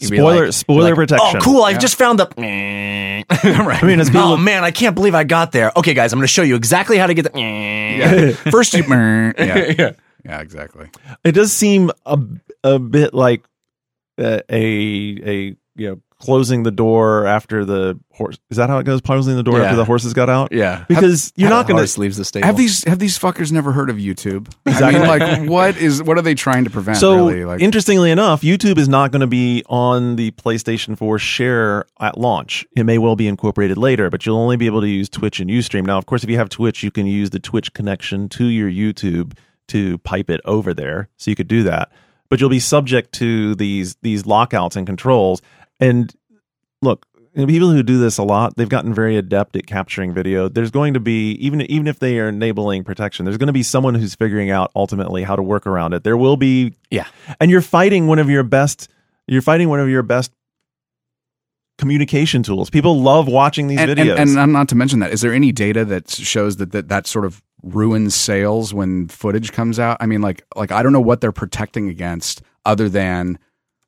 Spoiler, 0.00 0.44
like- 0.46 0.52
spoiler 0.52 0.84
like, 0.90 0.94
protection. 0.94 1.36
Oh, 1.36 1.44
cool! 1.44 1.62
I 1.62 1.70
Yeah. 1.70 1.78
just 1.78 1.96
found 1.96 2.18
the. 2.18 2.28
I 2.38 3.80
mean, 3.86 4.00
it's 4.00 4.08
oh 4.10 4.12
people- 4.12 4.36
man, 4.38 4.64
I 4.64 4.70
can't 4.70 4.94
believe 4.94 5.14
I 5.14 5.24
got 5.24 5.52
there. 5.52 5.70
Okay, 5.76 5.94
guys, 5.94 6.12
I'm 6.12 6.18
going 6.18 6.24
to 6.24 6.32
show 6.32 6.42
you 6.42 6.56
exactly 6.56 6.98
how 6.98 7.06
to 7.06 7.14
get 7.14 7.32
the. 7.32 7.38
yeah, 7.38 8.32
first 8.50 8.74
you. 8.74 8.82
yeah. 8.88 9.92
yeah, 10.24 10.40
exactly. 10.40 10.88
It 11.24 11.32
does 11.32 11.52
seem 11.52 11.90
a 12.04 12.18
a 12.64 12.78
bit 12.78 13.14
like 13.14 13.44
uh, 14.18 14.40
a 14.48 14.62
a 15.24 15.56
you 15.76 15.88
know 15.88 16.00
closing 16.22 16.62
the 16.62 16.70
door 16.70 17.26
after 17.26 17.64
the 17.64 17.98
horse. 18.12 18.38
Is 18.50 18.56
that 18.56 18.70
how 18.70 18.78
it 18.78 18.84
goes? 18.84 19.00
Closing 19.00 19.36
the 19.36 19.42
door 19.42 19.58
Yeah. 19.58 19.64
after 19.64 19.76
the 19.76 19.84
horses 19.84 20.14
got 20.14 20.30
out. 20.30 20.52
Yeah, 20.52 20.84
Because 20.88 21.32
you're 21.36 21.50
not 21.50 21.66
going 21.66 21.76
Horse 21.78 21.94
to. 21.94 22.00
leaves 22.00 22.16
the 22.16 22.24
stable. 22.24 22.46
Have 22.46 22.56
these 22.56 22.84
have 22.84 22.98
these 22.98 23.18
fuckers 23.18 23.50
never 23.52 23.72
heard 23.72 23.90
of 23.90 23.96
YouTube? 23.96 24.48
Exactly. 24.66 25.00
I 25.00 25.00
mean, 25.00 25.08
like, 25.08 25.50
what 25.50 25.76
is 25.76 26.02
what 26.02 26.16
are 26.18 26.22
they 26.22 26.34
trying 26.34 26.64
to 26.64 26.70
prevent? 26.70 26.98
So 26.98 27.16
really, 27.16 27.44
like, 27.44 27.60
interestingly 27.60 28.10
enough, 28.10 28.42
YouTube 28.42 28.78
is 28.78 28.88
not 28.88 29.10
going 29.10 29.20
to 29.20 29.26
be 29.26 29.62
on 29.68 30.16
the 30.16 30.30
PlayStation 30.32 30.96
4 30.96 31.18
share 31.18 31.84
at 32.00 32.16
launch. 32.18 32.64
It 32.76 32.84
may 32.84 32.98
well 32.98 33.16
be 33.16 33.26
incorporated 33.28 33.76
later, 33.76 34.08
but 34.10 34.24
you'll 34.24 34.38
only 34.38 34.56
be 34.56 34.66
able 34.66 34.80
to 34.82 34.88
use 34.88 35.08
Twitch 35.08 35.40
and 35.40 35.50
UStream. 35.50 35.84
Now, 35.86 35.98
of 35.98 36.06
course, 36.06 36.22
if 36.24 36.30
you 36.30 36.36
have 36.36 36.48
Twitch, 36.48 36.82
you 36.82 36.90
can 36.90 37.06
use 37.06 37.30
the 37.30 37.40
Twitch 37.40 37.72
connection 37.74 38.28
to 38.30 38.44
your 38.46 38.70
YouTube 38.70 39.32
to 39.68 39.98
pipe 39.98 40.28
it 40.30 40.40
over 40.44 40.72
there, 40.74 41.08
so 41.16 41.30
you 41.30 41.34
could 41.34 41.48
do 41.48 41.62
that. 41.64 41.90
But 42.28 42.40
you'll 42.40 42.50
be 42.50 42.60
subject 42.60 43.12
to 43.14 43.54
these 43.56 43.96
these 44.02 44.24
lockouts 44.26 44.74
and 44.76 44.86
controls. 44.86 45.42
And 45.82 46.14
look, 46.80 47.06
people 47.34 47.70
who 47.70 47.82
do 47.82 47.98
this 47.98 48.18
a 48.18 48.22
lot, 48.22 48.56
they've 48.56 48.68
gotten 48.68 48.94
very 48.94 49.16
adept 49.16 49.56
at 49.56 49.66
capturing 49.66 50.14
video. 50.14 50.48
There's 50.48 50.70
going 50.70 50.94
to 50.94 51.00
be 51.00 51.32
even 51.32 51.60
even 51.62 51.86
if 51.86 51.98
they 51.98 52.18
are 52.18 52.28
enabling 52.28 52.84
protection, 52.84 53.24
there's 53.24 53.38
going 53.38 53.48
to 53.48 53.52
be 53.52 53.62
someone 53.62 53.94
who's 53.94 54.14
figuring 54.14 54.50
out 54.50 54.70
ultimately 54.76 55.22
how 55.22 55.36
to 55.36 55.42
work 55.42 55.66
around 55.66 55.92
it. 55.94 56.04
There 56.04 56.16
will 56.16 56.36
be 56.36 56.74
Yeah. 56.90 57.06
and 57.40 57.50
you're 57.50 57.62
fighting 57.62 58.06
one 58.06 58.18
of 58.18 58.30
your 58.30 58.42
best 58.42 58.88
you're 59.26 59.42
fighting 59.42 59.68
one 59.68 59.80
of 59.80 59.88
your 59.88 60.02
best 60.02 60.32
communication 61.78 62.42
tools. 62.42 62.70
People 62.70 63.00
love 63.00 63.26
watching 63.28 63.66
these 63.66 63.80
and, 63.80 63.90
videos. 63.90 64.18
And, 64.18 64.38
and 64.38 64.52
not 64.52 64.68
to 64.68 64.74
mention 64.74 65.00
that, 65.00 65.12
is 65.12 65.20
there 65.20 65.32
any 65.32 65.52
data 65.52 65.84
that 65.86 66.10
shows 66.10 66.56
that, 66.58 66.72
that 66.72 66.88
that 66.88 67.06
sort 67.06 67.24
of 67.24 67.42
ruins 67.62 68.14
sales 68.14 68.74
when 68.74 69.08
footage 69.08 69.52
comes 69.52 69.78
out? 69.78 69.96
I 70.00 70.06
mean, 70.06 70.20
like 70.20 70.44
like 70.54 70.70
I 70.70 70.82
don't 70.82 70.92
know 70.92 71.00
what 71.00 71.20
they're 71.20 71.32
protecting 71.32 71.88
against 71.88 72.42
other 72.64 72.88
than 72.88 73.38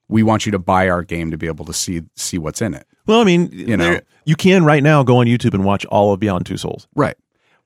we 0.08 0.22
want 0.22 0.46
you 0.46 0.52
to 0.52 0.58
buy 0.58 0.88
our 0.88 1.02
game 1.02 1.30
to 1.30 1.36
be 1.38 1.46
able 1.46 1.64
to 1.66 1.72
see 1.72 2.02
see 2.16 2.38
what's 2.38 2.60
in 2.62 2.74
it. 2.74 2.86
well, 3.06 3.20
I 3.20 3.24
mean, 3.24 3.48
You 3.52 3.76
know. 3.76 4.00
you 4.24 4.36
can 4.36 4.64
right 4.64 4.82
now 4.82 5.02
go 5.02 5.18
on 5.18 5.26
YouTube 5.26 5.54
and 5.54 5.64
watch 5.64 5.84
all 5.86 6.12
of 6.12 6.20
Beyond 6.20 6.46
Two 6.46 6.56
Souls. 6.56 6.86
Right. 6.94 7.16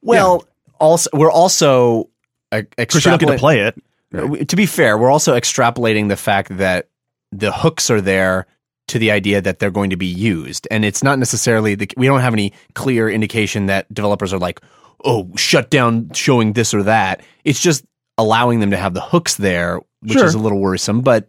well, 0.03 0.45
also 0.81 1.11
we're 1.13 1.31
also 1.31 2.09
uh, 2.53 2.63
Of 2.79 2.95
you 2.95 3.01
don't 3.01 3.21
get 3.21 3.27
to 3.27 3.39
play 3.39 3.61
it. 3.61 3.75
Uh, 4.15 4.37
To 4.45 4.57
be 4.57 4.67
fair, 4.67 4.97
we're 4.97 5.11
also 5.11 5.37
extrapolating 5.37 6.09
the 6.09 6.17
fact 6.17 6.57
that 6.57 6.89
the 7.33 7.53
hooks 7.53 7.91
are 7.91 8.01
there 8.01 8.47
to 8.87 8.99
the 8.99 9.11
idea 9.11 9.41
that 9.43 9.59
they're 9.59 9.71
going 9.71 9.91
to 9.91 9.97
be 9.99 10.07
used, 10.07 10.67
and 10.71 10.83
it's 10.85 11.03
not 11.03 11.19
necessarily 11.19 11.75
the. 11.75 11.87
We 11.99 12.07
don't 12.07 12.21
have 12.21 12.33
any 12.33 12.55
clear 12.75 13.11
indication 13.11 13.67
that 13.67 13.93
developers 13.93 14.33
are 14.33 14.39
like, 14.39 14.63
"Oh, 15.05 15.29
shut 15.37 15.69
down 15.69 16.11
showing 16.15 16.55
this 16.55 16.73
or 16.73 16.83
that." 16.85 17.21
It's 17.45 17.61
just 17.61 17.85
allowing 18.17 18.61
them 18.61 18.71
to 18.71 18.79
have 18.79 18.95
the 18.95 19.03
hooks 19.03 19.37
there, 19.37 19.81
which 20.01 20.15
Sure. 20.15 20.25
is 20.25 20.33
a 20.35 20.39
little 20.39 20.59
worrisome. 20.59 21.03
But 21.03 21.29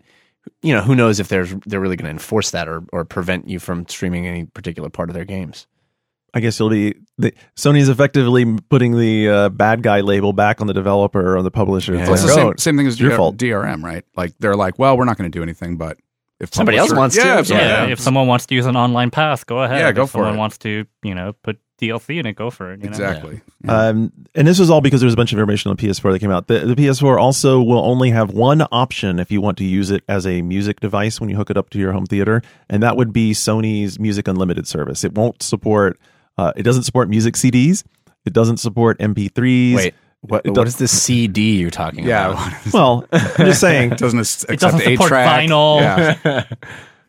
you 0.62 0.74
know, 0.74 0.82
who 0.82 0.96
knows 0.96 1.20
if 1.20 1.28
there's 1.28 1.54
they're 1.66 1.80
really 1.80 1.96
going 1.96 2.06
to 2.06 2.12
enforce 2.12 2.52
that 2.52 2.68
or 2.68 2.84
or 2.92 3.06
prevent 3.06 3.48
you 3.48 3.60
from 3.60 3.88
streaming 3.88 4.28
any 4.28 4.46
particular 4.46 4.90
part 4.90 5.10
of 5.10 5.14
their 5.16 5.26
games. 5.26 5.68
I 6.34 6.42
guess 6.42 6.60
it'll 6.60 6.70
be 6.70 6.94
the, 7.18 7.34
Sony's 7.56 7.90
effectively 7.90 8.46
putting 8.70 8.98
the 8.98 9.30
uh, 9.30 9.50
bad 9.50 9.82
guy 9.82 10.02
label 10.02 10.32
back 10.32 10.62
on 10.62 10.68
the 10.68 10.74
developer 10.74 11.20
or 11.34 11.38
on 11.40 11.44
the 11.44 11.50
publisher. 11.52 11.96
Yeah. 11.96 12.02
It's 12.02 12.10
like, 12.10 12.20
the 12.22 12.32
oh, 12.32 12.36
same, 12.36 12.58
same 12.58 12.78
thing 12.78 12.86
as 12.88 13.00
your 13.00 13.10
DR 13.10 13.18
fault. 13.18 13.38
DRM, 13.38 13.84
right? 13.84 14.06
Like 14.16 14.34
they're 14.38 14.56
like, 14.56 14.78
well, 14.78 14.96
we're 14.96 15.06
not 15.06 15.18
going 15.18 15.32
to 15.32 15.36
do 15.36 15.42
anything, 15.42 15.78
but 15.78 15.98
if 16.40 16.54
Somebody 16.54 16.78
else 16.78 16.90
publisher- 16.90 17.00
wants 17.00 17.16
to. 17.16 17.22
yeah, 17.26 17.40
if 17.40 17.50
yeah, 17.50 17.86
yeah. 17.86 17.92
if 17.92 18.00
someone 18.00 18.28
wants 18.28 18.46
to 18.46 18.56
use 18.56 18.68
an 18.68 18.76
online 18.76 19.10
pass, 19.10 19.44
go 19.44 19.64
ahead. 19.64 19.80
Yeah, 19.80 19.92
go 19.92 20.04
if 20.04 20.12
for 20.12 20.20
someone 20.20 20.36
it. 20.36 20.38
wants 20.38 20.58
to, 20.60 20.86
you 21.04 21.16
know, 21.16 21.34
put 21.44 21.58
DLC 21.80 22.20
in 22.20 22.26
it, 22.26 22.34
go 22.34 22.50
for 22.50 22.72
it. 22.72 22.80
You 22.80 22.86
know? 22.86 22.90
exactly. 22.90 23.42
Um, 23.68 24.12
and 24.36 24.48
this 24.48 24.60
was 24.60 24.70
all 24.70 24.82
because 24.82 25.02
there 25.02 25.08
was 25.08 25.14
a 25.14 25.18
bunch 25.18 25.34
of 25.34 25.40
information 25.40 25.72
on 25.72 25.78
PS4 25.78 26.12
that 26.12 26.20
came 26.20 26.32
out. 26.32 26.48
The, 26.48 26.60
the 26.60 26.76
PS4 26.76 27.20
also 27.20 27.62
will 27.62 27.84
only 27.84 28.10
have 28.12 28.32
one 28.32 28.64
option 28.72 29.20
if 29.20 29.32
you 29.32 29.42
want 29.42 29.58
to 29.60 29.66
use 29.66 29.92
it 29.92 30.04
as 30.08 30.26
a 30.28 30.42
music 30.42 30.80
device 30.80 31.20
when 31.20 31.30
you 31.30 31.36
hook 31.36 31.50
it 31.50 31.58
up 31.58 31.70
to 31.72 31.80
your 31.80 31.92
home 31.92 32.06
theater, 32.06 32.42
and 32.70 32.84
that 32.84 32.98
would 32.98 33.12
be 33.14 33.32
Sony's 33.32 34.00
Music 34.00 34.28
Unlimited 34.28 34.68
service. 34.68 35.04
It 35.04 35.14
won't 35.14 35.42
support. 35.42 36.00
Uh, 36.38 36.54
it 36.56 36.64
doesn't 36.64 36.84
support 36.84 37.10
music 37.10 37.36
CDs. 37.36 37.84
It 38.26 38.34
doesn't 38.34 38.58
support 38.58 39.00
MP3s. 39.00 39.76
Wait, 39.76 39.94
what, 40.22 40.46
It 40.46 40.52
what 40.52 40.68
this 40.68 41.02
CD 41.02 41.58
you're 41.58 41.70
talking 41.70 42.06
yeah. 42.06 42.32
about? 42.32 42.74
Well, 42.74 43.06
I'm 43.12 43.46
just 43.46 43.62
saying 43.62 43.92
it 43.94 43.98
doesn't 43.98 44.20
accept 44.20 44.52
It 44.52 44.60
doesn't 44.60 44.82
support 44.82 45.08
A-track. 45.08 45.50
vinyl. 45.50 45.80
Yeah. 45.82 46.44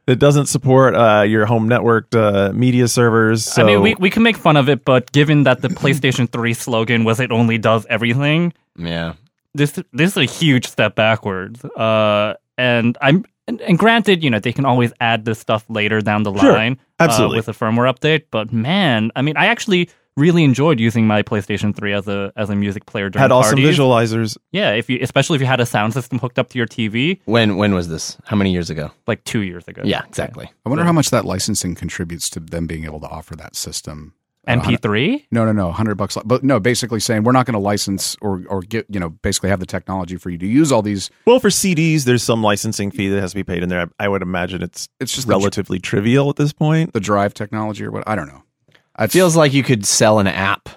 it 0.07 0.19
doesn't 0.19 0.47
support 0.47 0.95
uh, 0.95 1.23
your 1.23 1.47
home 1.47 1.69
networked 1.69 2.15
uh, 2.17 2.53
media 2.53 2.89
servers. 2.89 3.45
So 3.45 3.63
I 3.63 3.67
mean, 3.67 3.83
we, 3.83 3.95
we 3.97 4.11
can 4.11 4.23
make 4.23 4.37
fun 4.37 4.57
of 4.57 4.69
it, 4.69 4.85
but 4.85 5.13
given 5.13 5.45
that 5.45 5.61
the 5.63 5.69
PlayStation 5.69 6.29
3 6.33 6.55
slogan 6.55 7.05
was 7.05 7.21
"It 7.21 7.31
only 7.33 7.59
does 7.59 7.87
everything," 7.89 8.53
Yeah. 8.77 9.15
this 9.55 9.73
this 9.93 10.11
is 10.13 10.17
a 10.17 10.25
huge 10.25 10.67
step 10.67 10.95
backwards. 10.95 11.65
Uh, 11.65 12.35
and 12.59 12.97
I'm 13.01 13.25
and, 13.47 13.61
and 13.63 13.79
granted, 13.79 14.23
you 14.23 14.31
know, 14.31 14.39
they 14.39 14.53
can 14.53 14.65
always 14.65 14.93
add 15.01 15.25
this 15.25 15.39
stuff 15.41 15.65
later 15.69 16.01
down 16.01 16.23
the 16.23 16.33
Sure. 16.37 16.53
line 16.53 16.79
Absolutely. 17.01 17.37
uh, 17.37 17.39
with 17.41 17.49
a 17.49 17.53
firmware 17.53 17.93
update. 17.93 18.25
But 18.31 18.53
man, 18.53 19.11
I 19.17 19.23
mean, 19.23 19.37
I 19.37 19.47
actually 19.47 19.89
really 20.17 20.45
enjoyed 20.45 20.81
using 20.81 21.07
my 21.07 21.23
PlayStation 21.23 21.75
3 21.75 21.93
as 21.93 22.09
a 22.09 22.33
as 22.37 22.51
a 22.51 22.57
music 22.57 22.87
player 22.87 23.09
during 23.11 23.23
Had 23.23 23.33
awesome 23.33 23.57
parties. 23.59 23.79
visualizers. 23.79 24.37
Yeah, 24.53 24.73
if 24.73 24.91
you 24.91 24.99
especially 25.03 25.37
if 25.37 25.41
you 25.41 25.47
had 25.47 25.61
a 25.61 25.67
sound 25.67 25.93
system 25.95 26.19
hooked 26.19 26.39
up 26.39 26.49
to 26.51 26.59
your 26.59 26.67
TV, 26.67 27.21
When 27.25 27.57
when 27.57 27.75
was 27.75 27.89
this? 27.89 28.17
How 28.25 28.37
many 28.37 28.53
years 28.53 28.71
ago? 28.71 28.91
like 29.07 29.25
two 29.25 29.41
years 29.41 29.67
ago. 29.69 29.83
Yeah, 29.85 30.03
exactly. 30.07 30.51
I 30.67 30.69
wonder 30.69 30.85
how 30.85 30.93
much 30.93 31.11
that 31.11 31.25
licensing 31.25 31.75
contributes 31.75 32.29
to 32.31 32.41
them 32.41 32.67
being 32.67 32.85
able 32.85 33.01
to 33.01 33.09
offer 33.09 33.35
that 33.37 33.57
system. 33.57 34.15
Uh, 34.49 34.53
MP3. 34.59 35.27
No, 35.31 35.45
no, 35.45 35.53
no, 35.53 35.71
hundred 35.71 35.97
bucks. 35.97 36.17
But 36.25 36.43
no, 36.43 36.59
basically 36.59 36.99
saying 36.99 37.25
we're 37.25 37.33
not 37.33 37.45
going 37.45 37.53
to 37.53 37.59
license 37.61 38.17
or 38.23 38.43
or 38.49 38.63
get 38.63 38.87
you 38.89 38.99
know 38.99 39.11
basically 39.11 39.51
have 39.51 39.61
the 39.61 39.67
technology 39.67 40.17
for 40.17 40.31
you 40.31 40.39
to 40.39 40.47
use 40.47 40.73
all 40.73 40.81
these. 40.83 41.11
Well, 41.27 41.39
for 41.41 41.51
CDs, 41.51 42.05
there's 42.05 42.23
some 42.23 42.43
licensing 42.43 42.91
fee 42.91 43.09
that 43.11 43.21
has 43.21 43.33
to 43.33 43.37
be 43.37 43.45
paid 43.45 43.63
in 43.63 43.69
there. 43.69 43.83
I, 44.01 44.05
I 44.07 44.09
would 44.09 44.23
imagine 44.23 44.63
it's 44.63 44.89
It's 44.99 45.15
just 45.15 45.27
the, 45.27 45.33
relatively 45.33 45.79
trivial 45.79 46.31
at 46.31 46.37
this 46.37 46.53
point. 46.55 46.95
the 46.95 47.01
drive 47.01 47.35
technology 47.35 47.85
or 47.85 47.91
what 47.91 48.03
I 48.09 48.15
don't 48.17 48.29
know. 48.29 48.43
I 49.01 49.05
It 49.05 49.11
feels 49.11 49.35
like 49.35 49.53
you 49.53 49.63
could 49.65 49.85
sell 49.85 50.21
an 50.21 50.29
app 50.29 50.69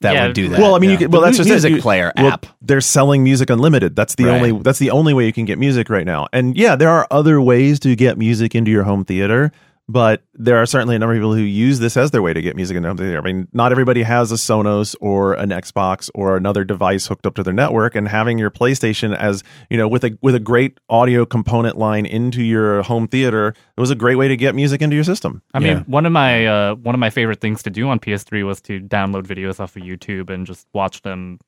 that 0.00 0.14
Yeah, 0.14 0.26
would 0.26 0.34
do 0.34 0.48
that. 0.48 0.60
Well, 0.60 0.74
I 0.74 0.78
mean, 0.78 0.90
you 0.90 0.96
could, 0.98 1.12
well, 1.12 1.20
The 1.22 1.26
that's 1.26 1.36
just 1.38 1.48
it. 1.48 1.52
music 1.52 1.70
You- 1.72 1.82
player 1.82 2.12
well, 2.16 2.28
app. 2.28 2.46
They're 2.62 2.80
selling 2.80 3.22
music 3.24 3.50
unlimited. 3.50 3.96
That's 3.96 4.14
the 4.14 4.24
Right. 4.26 4.36
only. 4.42 4.62
That's 4.62 4.78
the 4.78 4.90
only 4.90 5.12
way 5.14 5.26
you 5.26 5.32
can 5.32 5.44
get 5.44 5.58
music 5.58 5.90
right 5.90 6.06
now. 6.06 6.26
And 6.32 6.56
yeah, 6.56 6.76
there 6.76 6.90
are 6.90 7.06
other 7.10 7.40
ways 7.40 7.78
to 7.80 7.94
get 7.96 8.16
music 8.18 8.54
into 8.54 8.70
your 8.70 8.84
home 8.84 9.04
theater, 9.04 9.50
but 9.86 10.22
there 10.32 10.56
are 10.56 10.64
certainly 10.64 10.96
a 10.96 10.98
number 10.98 11.12
of 11.12 11.18
people 11.18 11.34
who 11.34 11.42
use 11.42 11.78
this 11.78 11.96
as 11.96 12.10
their 12.10 12.22
way 12.22 12.32
to 12.32 12.40
get 12.40 12.56
music 12.56 12.74
into 12.76 12.88
home 12.88 12.96
theater. 12.96 13.18
I 13.18 13.20
mean, 13.20 13.48
not 13.52 13.70
everybody 13.70 14.02
has 14.02 14.32
a 14.32 14.36
Sonos 14.36 14.96
or 15.00 15.34
an 15.34 15.50
Xbox 15.50 16.08
or 16.14 16.36
another 16.38 16.64
device 16.64 17.06
hooked 17.06 17.26
up 17.26 17.34
to 17.34 17.42
their 17.42 17.52
network, 17.52 17.94
and 17.94 18.08
having 18.08 18.38
your 18.38 18.50
PlayStation 18.50 19.14
as 19.14 19.42
you 19.68 19.76
know 19.76 19.86
with 19.86 20.02
a 20.04 20.18
with 20.22 20.34
a 20.34 20.40
great 20.40 20.78
audio 20.88 21.26
component 21.26 21.76
line 21.76 22.06
into 22.06 22.42
your 22.42 22.82
home 22.82 23.06
theater, 23.08 23.48
it 23.76 23.80
was 23.80 23.90
a 23.90 23.94
great 23.94 24.16
way 24.16 24.26
to 24.28 24.36
get 24.36 24.54
music 24.54 24.80
into 24.80 24.94
your 24.96 25.04
system. 25.04 25.42
I 25.52 25.58
Yeah. 25.60 25.74
mean, 25.74 25.84
one 25.86 26.06
of 26.06 26.12
my 26.12 26.46
uh, 26.46 26.74
one 26.76 26.94
of 26.94 26.98
my 26.98 27.10
favorite 27.10 27.40
things 27.40 27.62
to 27.64 27.70
do 27.70 27.88
on 27.90 27.98
PS3 28.00 28.42
was 28.44 28.60
to 28.62 28.80
download 28.80 29.26
videos 29.26 29.60
off 29.60 29.76
of 29.76 29.82
YouTube 29.82 30.30
and 30.30 30.46
just 30.46 30.66
watch 30.72 31.02
them. 31.02 31.38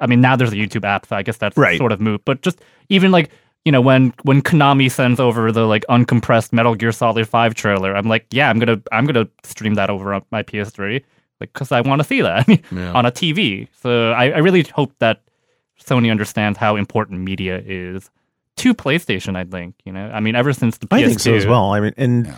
I 0.00 0.06
mean, 0.06 0.20
now 0.20 0.36
there's 0.36 0.52
a 0.52 0.56
YouTube 0.56 0.84
app, 0.84 1.06
so 1.06 1.16
I 1.16 1.22
guess 1.22 1.38
that's 1.38 1.56
Right. 1.56 1.78
sort 1.78 1.92
of 1.92 2.00
moot. 2.00 2.20
But 2.24 2.42
just 2.42 2.60
even 2.90 3.10
like 3.12 3.30
you 3.66 3.72
know, 3.72 3.80
when 3.80 4.14
when 4.22 4.40
Konami 4.42 4.88
sends 4.90 5.18
over 5.18 5.50
the 5.50 5.66
like 5.66 5.84
uncompressed 5.90 6.52
Metal 6.52 6.74
Gear 6.76 6.92
Solid 6.92 7.28
Five 7.28 7.54
trailer, 7.54 7.96
I'm 7.96 8.06
like, 8.08 8.24
yeah, 8.30 8.48
I'm 8.48 8.58
gonna 8.60 8.80
I'm 8.92 9.04
gonna 9.04 9.26
stream 9.42 9.74
that 9.74 9.90
over 9.90 10.14
on 10.14 10.22
my 10.30 10.42
PS3, 10.44 11.02
like 11.40 11.52
because 11.52 11.72
I 11.72 11.80
want 11.80 12.00
to 12.00 12.06
see 12.06 12.22
that 12.22 12.46
Yeah. 12.70 12.92
on 12.92 13.04
a 13.06 13.10
TV. 13.10 13.66
So 13.82 14.12
I, 14.12 14.30
I 14.30 14.38
really 14.38 14.62
hope 14.62 14.92
that 15.00 15.22
Sony 15.84 16.10
understands 16.12 16.58
how 16.58 16.76
important 16.76 17.20
media 17.22 17.60
is 17.66 18.08
to 18.58 18.72
PlayStation. 18.72 19.34
I 19.36 19.42
think 19.44 19.74
you 19.84 19.92
know, 19.92 20.10
I 20.14 20.20
mean, 20.20 20.36
ever 20.36 20.52
since 20.52 20.78
the 20.78 20.86
PS2, 20.86 20.96
I 21.02 21.06
think 21.08 21.20
so 21.20 21.34
as 21.34 21.44
well. 21.46 21.72
I 21.74 21.80
mean, 21.80 21.94
and 21.96 22.26
Yeah. 22.26 22.36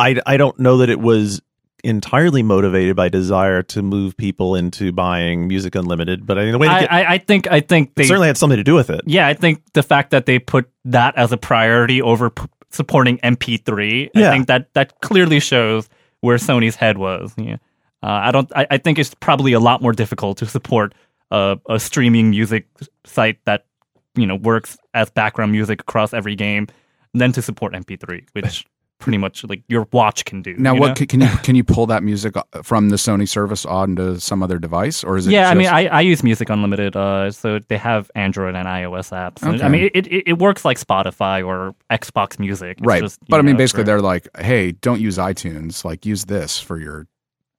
I 0.00 0.16
I 0.26 0.36
don't 0.36 0.58
know 0.58 0.78
that 0.78 0.90
it 0.90 0.98
was 1.00 1.40
entirely 1.84 2.42
motivated 2.42 2.96
by 2.96 3.08
desire 3.08 3.62
to 3.64 3.82
move 3.82 4.16
people 4.16 4.54
into 4.54 4.92
buying 4.92 5.48
music 5.48 5.74
unlimited, 5.74 6.26
but 6.26 6.38
I 6.38 6.42
mean 6.42 6.52
the 6.52 6.58
way 6.58 6.68
I, 6.68 6.80
get, 6.80 6.92
I, 6.92 7.14
I 7.14 7.18
think 7.18 7.50
I 7.50 7.60
think 7.60 7.94
they 7.94 8.04
certainly 8.04 8.28
had 8.28 8.36
something 8.36 8.56
to 8.56 8.64
do 8.64 8.74
with 8.74 8.90
it. 8.90 9.00
Yeah, 9.06 9.26
I 9.26 9.34
think 9.34 9.62
the 9.72 9.82
fact 9.82 10.10
that 10.10 10.26
they 10.26 10.38
put 10.38 10.70
that 10.84 11.16
as 11.16 11.32
a 11.32 11.36
priority 11.36 12.00
over 12.02 12.30
p- 12.30 12.44
supporting 12.70 13.18
MP3, 13.18 14.10
I 14.14 14.30
think 14.30 14.46
that 14.46 14.72
that 14.74 15.00
clearly 15.00 15.40
shows 15.40 15.88
where 16.20 16.36
Sony's 16.36 16.76
head 16.76 16.98
was. 16.98 17.32
Yeah. 17.36 17.56
Uh, 18.02 18.06
I 18.06 18.30
don't. 18.30 18.50
I, 18.56 18.66
I 18.70 18.78
think 18.78 18.98
it's 18.98 19.14
probably 19.14 19.52
a 19.52 19.60
lot 19.60 19.82
more 19.82 19.92
difficult 19.92 20.38
to 20.38 20.46
support 20.46 20.94
a, 21.30 21.58
a 21.68 21.78
streaming 21.78 22.30
music 22.30 22.66
site 23.04 23.44
that 23.44 23.66
you 24.14 24.26
know 24.26 24.36
works 24.36 24.78
as 24.94 25.10
background 25.10 25.52
music 25.52 25.82
across 25.82 26.14
every 26.14 26.34
game 26.34 26.66
than 27.12 27.32
to 27.32 27.42
support 27.42 27.74
MP3, 27.74 28.26
which 28.32 28.64
pretty 29.00 29.18
much 29.18 29.42
like 29.44 29.62
your 29.68 29.88
watch 29.92 30.24
can 30.24 30.42
do. 30.42 30.54
now 30.56 30.74
what 30.74 30.88
know? 30.88 30.94
can, 30.94 31.06
can 31.06 31.20
you 31.20 31.28
can 31.42 31.56
you 31.56 31.64
pull 31.64 31.86
that 31.86 32.02
music 32.02 32.36
uh, 32.36 32.42
from 32.62 32.90
the 32.90 32.96
Sony 32.96 33.28
service 33.28 33.66
onto 33.66 34.18
some 34.18 34.42
other 34.42 34.58
device 34.58 35.02
or 35.02 35.16
is 35.16 35.26
it? 35.26 35.32
yeah, 35.32 35.50
I 35.50 35.54
mean, 35.54 35.66
I, 35.66 35.86
I 35.86 36.00
use 36.02 36.22
Music 36.22 36.48
Unlimited, 36.50 36.94
uh, 36.96 37.30
so 37.30 37.58
they 37.58 37.78
have 37.78 38.10
Android 38.14 38.54
and 38.54 38.68
iOS 38.68 39.10
apps. 39.10 39.42
And, 39.42 39.62
I 39.62 39.68
mean, 39.68 39.90
it, 39.94 40.06
it, 40.06 40.28
it 40.28 40.38
works 40.38 40.64
like 40.64 40.78
Spotify 40.78 41.44
or 41.44 41.74
Xbox 41.90 42.38
Music. 42.38 42.78
It's 42.78 42.86
right. 42.86 43.02
just, 43.02 43.18
but 43.28 43.40
I 43.40 43.42
mean, 43.42 43.56
basically, 43.56 43.82
for- 43.82 43.86
they're 43.86 44.00
like, 44.00 44.28
hey, 44.38 44.72
don't 44.72 45.00
use 45.00 45.18
iTunes. 45.18 45.84
Like, 45.84 46.06
use 46.06 46.26
this 46.26 46.58
for 46.58 46.78
your, 46.78 47.06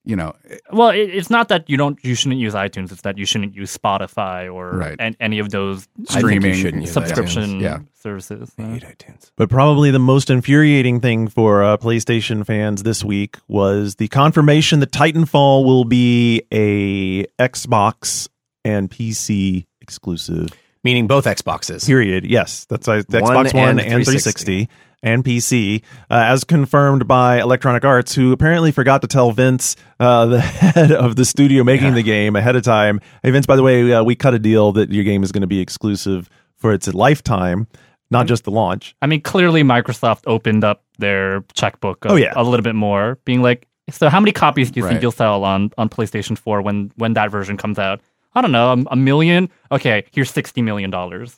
you 0.04 0.16
know, 0.16 0.34
well, 0.72 0.90
it, 0.90 1.10
it's 1.12 1.30
not 1.30 1.50
that 1.50 1.70
you 1.70 1.78
don't 1.78 2.04
you 2.04 2.16
shouldn't 2.16 2.40
use 2.42 2.54
iTunes. 2.56 2.92
It's 2.92 3.02
that 3.02 3.18
you 3.18 3.26
shouldn't 3.26 3.54
use 3.56 3.76
Spotify 3.78 4.52
or 4.52 4.72
Right. 4.78 4.96
an, 5.00 5.16
any 5.20 5.38
of 5.40 5.50
those 5.52 5.88
I 6.10 6.22
think 6.22 6.44
you 6.44 6.54
streaming 6.54 6.86
subscription 6.88 7.60
Yeah. 7.60 7.80
services. 7.94 8.52
I 8.58 8.64
hate 8.64 8.84
iTunes. 8.84 9.32
But 9.36 9.50
probably 9.50 9.92
the 9.92 10.00
most 10.00 10.30
infuriating 10.30 11.02
thing 11.02 11.28
for 11.28 11.64
uh, 11.64 11.78
PlayStation 11.78 12.46
fans 12.46 12.82
this 12.84 13.04
week 13.04 13.38
was 13.48 13.96
the 13.96 14.08
confirmation 14.08 14.80
that 14.80 14.92
Titanfall 14.92 15.66
will 15.66 15.86
be 15.86 16.42
a 16.52 17.26
Xbox 17.40 18.28
and 18.66 18.90
PC 18.90 19.66
exclusive. 19.82 20.50
Meaning 20.84 21.06
both 21.06 21.26
Xboxes. 21.26 21.86
Period. 21.86 22.26
Yes, 22.26 22.66
that's 22.66 22.88
uh, 22.88 23.04
the 23.08 23.22
One 23.22 23.36
Xbox 23.46 23.54
One 23.54 23.70
and 23.70 23.80
and 23.82 23.90
360 24.04 24.68
and 25.04 25.24
PC, 25.24 25.82
uh, 26.10 26.26
as 26.28 26.44
confirmed 26.44 27.08
by 27.08 27.40
Electronic 27.42 27.84
Arts, 27.84 28.14
who 28.14 28.32
apparently 28.32 28.72
forgot 28.72 29.02
to 29.02 29.08
tell 29.08 29.32
Vince, 29.32 29.76
uh, 30.00 30.26
the 30.28 30.40
head 30.42 30.92
of 30.92 31.16
the 31.16 31.26
studio 31.26 31.64
making 31.64 31.94
the 31.96 32.04
game, 32.04 32.36
ahead 32.36 32.56
of 32.56 32.64
time. 32.64 33.02
Hey, 33.24 33.32
Vince, 33.32 33.46
by 33.46 33.56
the 33.56 33.64
way, 33.64 33.92
uh, 33.94 34.04
we 34.04 34.16
cut 34.16 34.34
a 34.34 34.40
deal 34.40 34.72
that 34.74 34.92
your 34.92 35.04
game 35.04 35.24
is 35.24 35.32
going 35.32 35.42
to 35.42 35.48
be 35.48 35.60
exclusive 35.60 36.30
for 36.58 36.72
its 36.74 36.88
lifetime, 36.94 37.68
not 38.12 38.28
just 38.28 38.44
the 38.44 38.52
launch. 38.52 38.96
I 39.02 39.08
mean, 39.08 39.22
clearly 39.22 39.64
Microsoft 39.64 40.22
opened 40.28 40.64
up 40.64 40.84
their 41.00 41.44
checkbook 41.54 42.06
a, 42.06 42.10
Oh, 42.12 42.16
yeah. 42.16 42.34
a 42.36 42.44
little 42.44 42.64
bit 42.64 42.76
more, 42.76 43.18
being 43.26 43.42
like, 43.42 43.68
so 43.90 44.08
how 44.10 44.20
many 44.20 44.32
copies 44.32 44.70
do 44.72 44.80
you 44.80 44.88
think 44.88 45.02
you'll 45.02 45.12
sell 45.12 45.44
on, 45.44 45.72
on 45.78 45.90
PlayStation 45.90 46.38
4 46.38 46.62
when, 46.62 46.92
when 46.96 47.14
that 47.14 47.32
version 47.32 47.58
comes 47.58 47.80
out? 47.80 48.00
I 48.34 48.42
don't 48.42 48.52
know, 48.52 48.72
a, 48.74 48.94
a 48.94 48.96
million? 48.96 49.50
Okay, 49.72 50.06
here's 50.12 50.32
$60 50.32 50.64
million, 50.64 50.92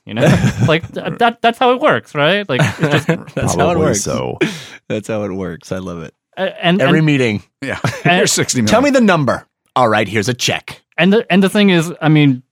you 0.06 0.13
know? 0.13 0.21
like, 0.67 0.91
th- 0.93 1.17
that 1.17 1.41
that's 1.41 1.58
how 1.58 1.73
it 1.73 1.82
works, 1.82 2.13
right? 2.13 2.47
Like, 2.47 2.62
it's 2.62 3.06
just, 3.06 3.08
That's 3.36 3.56
how 3.56 3.71
it 3.71 3.79
works. 3.79 4.01
So, 4.01 4.38
That's 4.88 5.08
how 5.08 5.23
it 5.23 5.32
works. 5.32 5.71
I 5.71 5.79
love 5.79 6.03
it. 6.03 6.13
and, 6.38 6.79
Every 6.82 6.99
and, 6.99 7.06
meeting. 7.06 7.43
yeah, 7.62 7.79
And- 7.84 8.17
here's 8.17 8.32
sixty 8.32 8.62
million. 8.62 8.71
Tell 8.71 8.82
me 8.82 8.89
the 8.91 9.01
number. 9.01 9.47
All 9.75 9.89
right, 9.89 10.08
here's 10.08 10.29
a 10.29 10.34
check. 10.36 10.82
and 10.97 11.12
the 11.12 11.25
and 11.32 11.41
the 11.41 11.49
thing 11.49 11.71
is, 11.71 11.91
I 11.99 12.10
mean, 12.10 12.43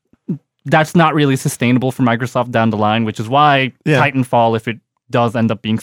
that's 0.66 0.96
not 0.96 1.14
really 1.14 1.36
sustainable 1.36 1.92
for 1.92 2.02
Microsoft 2.04 2.50
down 2.52 2.70
the 2.72 2.78
line, 2.78 3.06
which 3.06 3.20
is 3.20 3.30
why 3.30 3.74
Yeah. 3.86 4.00
Titanfall, 4.04 4.56
if 4.56 4.68
it 4.68 4.80
does 5.12 5.36
end 5.36 5.52
up 5.52 5.62
being, 5.62 5.80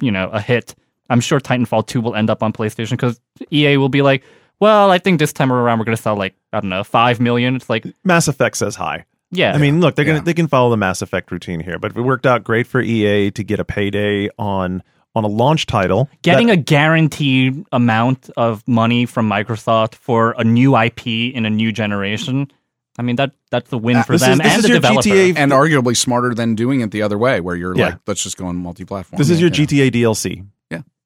you 0.00 0.10
know, 0.10 0.28
a 0.30 0.40
hit, 0.40 0.74
I'm 1.10 1.20
sure 1.20 1.38
Titanfall 1.40 1.86
2 1.86 2.00
will 2.00 2.14
end 2.16 2.30
up 2.30 2.42
on 2.42 2.52
PlayStation 2.52 2.90
because 2.92 3.20
EA 3.52 3.76
will 3.76 3.88
be 3.88 4.02
like, 4.02 4.24
well, 4.62 4.90
I 4.92 4.98
think 4.98 5.18
this 5.18 5.32
time 5.32 5.52
around 5.52 5.78
we're 5.80 5.84
going 5.84 5.96
to 5.96 6.02
sell 6.02 6.16
like 6.16 6.34
I 6.52 6.60
don't 6.60 6.70
know, 6.70 6.84
five 6.84 7.18
million. 7.20 7.56
It's 7.56 7.68
like, 7.68 7.84
Mass 8.04 8.28
Effect 8.28 8.56
says 8.56 8.76
hi. 8.76 9.04
yeah, 9.30 9.52
I 9.54 9.58
mean, 9.58 9.80
look, 9.80 9.96
they're 9.96 10.04
Yeah. 10.06 10.12
gonna 10.14 10.24
they 10.24 10.34
can 10.34 10.46
follow 10.46 10.70
the 10.70 10.76
Mass 10.76 11.02
Effect 11.02 11.30
routine 11.32 11.60
here, 11.60 11.78
but 11.78 11.96
it 11.96 12.00
worked 12.00 12.26
out 12.26 12.44
great 12.44 12.66
for 12.66 12.80
EA 12.80 13.30
to 13.32 13.42
get 13.42 13.58
a 13.60 13.64
payday 13.64 14.28
on 14.38 14.82
on 15.14 15.24
a 15.24 15.28
launch 15.28 15.66
title. 15.66 16.08
getting 16.22 16.46
that- 16.46 16.52
a 16.58 16.62
guaranteed 16.62 17.64
amount 17.72 18.30
of 18.36 18.66
money 18.66 19.04
from 19.06 19.28
Microsoft 19.28 19.94
for 19.96 20.34
a 20.38 20.44
new 20.44 20.74
IP 20.76 21.06
in 21.34 21.44
a 21.44 21.50
new 21.50 21.72
generation. 21.72 22.50
I 22.98 23.02
mean 23.02 23.16
that 23.16 23.32
that's 23.50 23.68
the 23.70 23.78
win 23.78 23.96
Uh, 23.96 24.02
for 24.04 24.16
them 24.18 24.40
is- 24.40 24.54
and 24.54 24.62
the 24.62 24.68
your 24.68 24.76
developer. 24.76 25.02
GTA 25.08 25.34
and 25.36 25.50
arguably 25.52 25.96
smarter 25.96 26.34
than 26.34 26.54
doing 26.54 26.80
it 26.82 26.90
the 26.90 27.02
other 27.02 27.18
way, 27.18 27.40
where 27.40 27.56
you're 27.56 27.76
Yeah. 27.76 27.86
like, 27.86 27.98
let's 28.06 28.22
just 28.22 28.36
go 28.36 28.46
on 28.46 28.56
multi-platform. 28.56 29.18
this 29.18 29.28
is 29.30 29.40
your 29.40 29.50
Yeah. 29.50 29.64
GTA 29.66 29.90
DLC. 29.90 30.44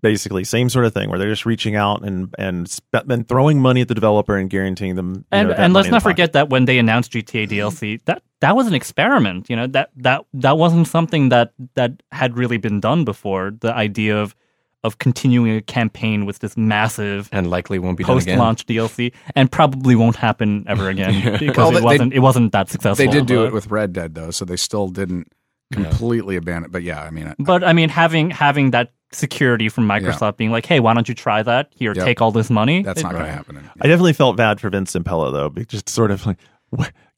Yeah. 0.06 0.12
Basically, 0.12 0.44
same 0.44 0.68
sort 0.68 0.84
of 0.84 0.94
thing 0.94 1.10
where 1.10 1.18
they're 1.18 1.28
just 1.28 1.46
reaching 1.46 1.76
out 1.76 2.04
and 2.04 2.34
and 2.38 2.68
sp- 2.70 3.06
and 3.08 3.28
throwing 3.28 3.60
money 3.60 3.80
at 3.80 3.88
the 3.88 3.94
developer 3.94 4.36
and 4.36 4.48
guaranteeing 4.48 4.94
them. 4.94 5.14
you 5.14 5.24
and 5.32 5.48
know, 5.48 5.54
and 5.54 5.72
let's 5.74 5.88
not 5.88 6.02
forget 6.02 6.32
that 6.32 6.48
when 6.48 6.64
they 6.64 6.78
announced 6.78 7.12
GTA 7.12 7.48
mm-hmm. 7.48 7.52
DLC, 7.52 8.04
that 8.04 8.22
that 8.40 8.56
was 8.56 8.66
an 8.66 8.74
experiment. 8.74 9.50
You 9.50 9.56
know 9.56 9.66
that 9.68 9.90
that 9.96 10.24
that 10.34 10.58
wasn't 10.58 10.88
something 10.88 11.30
that 11.30 11.52
that 11.74 12.02
had 12.12 12.36
really 12.36 12.58
been 12.58 12.80
done 12.80 13.04
before. 13.04 13.52
The 13.60 13.74
idea 13.74 14.16
of 14.16 14.34
of 14.84 14.98
continuing 14.98 15.56
a 15.56 15.60
campaign 15.62 16.26
with 16.26 16.38
this 16.38 16.56
massive 16.56 17.28
And 17.32 17.50
likely 17.50 17.78
won't 17.80 17.98
be 17.98 18.04
done 18.04 18.16
post-launch 18.18 18.66
DLC, 18.66 19.12
and 19.34 19.50
probably 19.50 19.96
won't 19.96 20.16
happen 20.16 20.64
ever 20.68 20.88
again 20.94 21.38
because 21.38 21.56
Well, 21.56 21.70
it 21.70 21.80
they- 21.80 21.84
wasn't 21.84 22.12
it 22.14 22.20
wasn't 22.20 22.52
that 22.52 22.68
successful. 22.70 23.04
They 23.04 23.10
did 23.10 23.26
do 23.26 23.38
but- 23.38 23.46
it 23.46 23.52
with 23.52 23.66
Red 23.68 23.92
Dead 23.92 24.14
though, 24.14 24.30
so 24.30 24.44
they 24.44 24.56
still 24.56 24.88
didn't 24.88 25.32
completely 25.72 26.36
abandon. 26.36 26.70
It. 26.70 26.72
But 26.72 26.82
yeah, 26.84 27.02
I 27.02 27.10
mean, 27.10 27.34
But 27.38 27.64
I 27.64 27.72
mean, 27.72 27.88
having 27.88 28.30
having 28.30 28.70
that 28.70 28.92
security 29.12 29.68
from 29.68 29.86
Microsoft 29.88 30.36
being 30.36 30.50
like, 30.50 30.66
"Hey, 30.66 30.80
why 30.80 30.94
don't 30.94 31.08
you 31.08 31.14
try 31.14 31.42
that? 31.42 31.68
Here, 31.74 31.92
Yep. 31.94 32.04
take 32.04 32.20
all 32.20 32.30
this 32.32 32.50
money." 32.50 32.82
that's 32.82 33.00
it- 33.00 33.04
not 33.04 33.12
going 33.12 33.24
to 33.26 33.30
happen. 33.32 33.70
I 33.80 33.86
definitely 33.86 34.12
felt 34.14 34.36
bad 34.36 34.60
for 34.60 34.68
Vince 34.70 34.92
Zampella 34.92 35.32
though, 35.32 35.48
be- 35.48 35.64
just 35.64 35.88
sort 35.88 36.10
of 36.10 36.26
like 36.26 36.38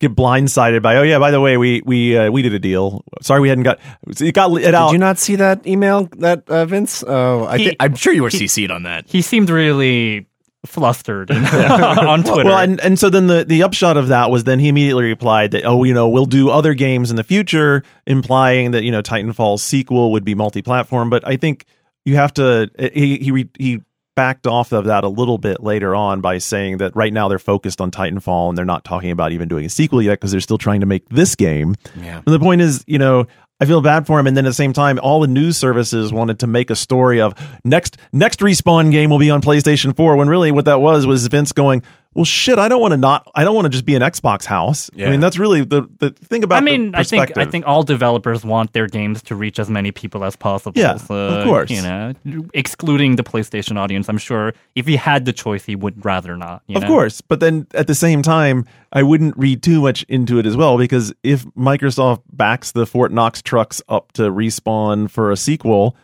get 0.00 0.14
blindsided 0.14 0.82
by. 0.82 0.96
Oh 0.96 1.02
yeah, 1.02 1.18
by 1.18 1.30
the 1.30 1.40
way, 1.40 1.56
we 1.56 1.82
we 1.84 2.16
uh, 2.16 2.30
we 2.30 2.42
did 2.42 2.52
a 2.54 2.58
deal. 2.58 3.02
Sorry, 3.22 3.40
we 3.40 3.48
hadn't 3.48 3.64
got 3.64 3.78
it 4.20 4.32
got 4.34 4.52
it 4.60 4.74
out. 4.74 4.88
Did 4.88 4.92
you 4.92 4.98
not 4.98 5.18
see 5.18 5.36
that 5.36 5.66
email 5.66 6.08
that 6.18 6.44
uh, 6.48 6.66
Vince? 6.66 7.02
Oh, 7.06 7.44
I 7.46 7.58
He- 7.58 7.68
thi- 7.70 7.76
I'm 7.80 7.94
sure 7.94 8.12
you 8.12 8.22
were 8.22 8.28
he- 8.28 8.38
CC'd 8.46 8.70
on 8.70 8.82
that. 8.84 9.04
he 9.08 9.22
seemed 9.22 9.48
really 9.50 10.26
flustered 10.66 11.30
on 11.30 12.24
Twitter. 12.24 12.44
Well, 12.44 12.58
and, 12.58 12.80
and 12.80 12.98
so 12.98 13.08
then 13.10 13.28
the, 13.28 13.44
the 13.44 13.62
upshot 13.62 13.96
of 13.96 14.08
that 14.08 14.30
was 14.30 14.42
then 14.44 14.58
he 14.58 14.68
immediately 14.68 15.04
replied 15.04 15.52
that, 15.52 15.64
oh, 15.64 15.84
you 15.84 15.94
know, 15.94 16.08
we'll 16.08 16.26
do 16.26 16.50
other 16.50 16.74
games 16.74 17.10
in 17.10 17.16
the 17.16 17.22
future, 17.24 17.84
implying 18.08 18.72
that, 18.72 18.82
you 18.82 18.90
know, 18.90 19.00
Titanfall's 19.00 19.62
sequel 19.62 20.10
would 20.12 20.24
be 20.24 20.34
multi 20.34 20.60
platform. 20.60 21.10
But 21.10 21.26
I 21.26 21.36
think 21.36 21.64
you 22.08 22.16
have 22.16 22.32
to, 22.34 22.70
he, 22.78 23.18
he, 23.18 23.48
he 23.58 23.80
backed 24.16 24.46
off 24.46 24.72
of 24.72 24.86
that 24.86 25.04
a 25.04 25.08
little 25.08 25.38
bit 25.38 25.62
later 25.62 25.94
on 25.94 26.20
by 26.20 26.38
saying 26.38 26.78
that 26.78 26.96
right 26.96 27.12
now 27.12 27.28
they're 27.28 27.38
focused 27.38 27.80
on 27.80 27.90
Titanfall 27.90 28.48
and 28.48 28.58
they're 28.58 28.64
not 28.64 28.82
talking 28.82 29.10
about 29.10 29.30
even 29.30 29.46
doing 29.46 29.64
a 29.64 29.68
sequel 29.68 30.02
yet 30.02 30.14
because 30.14 30.32
they're 30.32 30.40
still 30.40 30.58
trying 30.58 30.80
to 30.80 30.86
make 30.86 31.08
this 31.10 31.36
game. 31.36 31.76
Yeah. 32.00 32.16
And 32.16 32.34
the 32.34 32.40
point 32.40 32.60
is, 32.60 32.82
you 32.86 32.98
know, 32.98 33.26
I 33.60 33.66
feel 33.66 33.80
bad 33.80 34.06
for 34.06 34.18
him. 34.18 34.26
And 34.26 34.36
then 34.36 34.46
at 34.46 34.50
the 34.50 34.54
same 34.54 34.72
time, 34.72 34.98
all 35.00 35.20
the 35.20 35.28
news 35.28 35.56
services 35.56 36.12
wanted 36.12 36.40
to 36.40 36.46
make 36.46 36.70
a 36.70 36.76
story 36.76 37.20
of 37.20 37.34
next 37.64 37.96
next 38.12 38.40
respawn 38.40 38.90
game 38.90 39.10
will 39.10 39.18
be 39.18 39.30
on 39.30 39.42
PlayStation 39.42 39.94
4. 39.94 40.16
When 40.16 40.28
really 40.28 40.52
what 40.52 40.64
that 40.64 40.80
was 40.80 41.06
was 41.06 41.26
Vince 41.26 41.52
going, 41.52 41.82
well, 42.18 42.24
shit, 42.24 42.58
I 42.58 42.66
don't 42.68 42.80
want 42.80 42.90
to 42.90 42.96
not, 42.96 43.30
I 43.36 43.44
don't 43.44 43.54
want 43.54 43.66
to 43.66 43.68
just 43.68 43.84
be 43.84 43.94
an 43.94 44.02
Xbox 44.02 44.44
house. 44.44 44.90
I 44.98 45.08
mean, 45.08 45.20
that's 45.20 45.38
really 45.38 45.62
the 45.62 45.88
the 46.00 46.10
thing 46.10 46.42
about. 46.42 46.56
I 46.56 46.60
mean, 46.62 46.90
the 46.90 46.98
I 46.98 47.04
think 47.04 47.38
I 47.38 47.44
think 47.44 47.64
all 47.64 47.84
developers 47.84 48.44
want 48.44 48.72
their 48.72 48.88
games 48.88 49.22
to 49.22 49.36
reach 49.36 49.60
as 49.60 49.70
many 49.70 49.92
people 49.92 50.24
as 50.24 50.34
possible. 50.34 50.72
Yeah, 50.74 50.96
so, 50.96 51.14
of 51.14 51.44
course. 51.44 51.70
You 51.70 51.80
know, 51.80 52.12
excluding 52.54 53.14
the 53.14 53.22
PlayStation 53.22 53.78
audience, 53.78 54.08
I'm 54.08 54.18
sure 54.18 54.52
if 54.74 54.84
he 54.88 54.96
had 54.96 55.26
the 55.26 55.32
choice, 55.32 55.64
he 55.64 55.76
would 55.76 56.04
rather 56.04 56.36
not. 56.36 56.64
You 56.66 56.74
Of 56.74 56.82
know? 56.82 56.88
course, 56.88 57.20
but 57.20 57.38
then 57.38 57.68
at 57.72 57.86
the 57.86 57.94
same 57.94 58.22
time, 58.22 58.64
I 58.92 59.04
wouldn't 59.04 59.36
read 59.36 59.62
too 59.62 59.80
much 59.80 60.02
into 60.08 60.40
it 60.40 60.46
as 60.46 60.56
well 60.56 60.76
because 60.76 61.14
if 61.22 61.44
Microsoft 61.54 62.22
backs 62.32 62.72
the 62.72 62.84
Fort 62.84 63.12
Knox 63.12 63.42
trucks 63.42 63.80
up 63.88 64.10
to 64.14 64.22
respawn 64.22 65.08
for 65.08 65.30
a 65.30 65.36
sequel, 65.36 65.94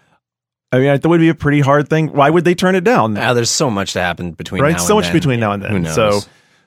I 0.74 0.78
mean, 0.78 0.86
that 0.86 1.06
would 1.06 1.20
be 1.20 1.28
a 1.28 1.34
pretty 1.34 1.60
hard 1.60 1.88
thing. 1.88 2.08
Why 2.08 2.30
would 2.30 2.44
they 2.44 2.54
turn 2.54 2.74
it 2.74 2.82
down? 2.82 3.14
Now 3.14 3.32
there's 3.32 3.50
so 3.50 3.70
much 3.70 3.92
to 3.92 4.00
happen 4.00 4.32
between 4.32 4.60
right, 4.60 4.72
now 4.72 4.78
so 4.78 4.94
and 4.94 4.96
much 4.98 5.04
then. 5.06 5.12
between 5.12 5.40
now 5.40 5.52
and 5.52 5.62
then. 5.62 5.70
Who 5.70 5.78
knows? 5.78 5.94
So, 5.94 6.20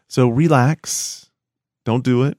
so 0.08 0.30
relax. 0.30 1.30
Don't 1.84 2.04
do 2.04 2.24
it. 2.24 2.38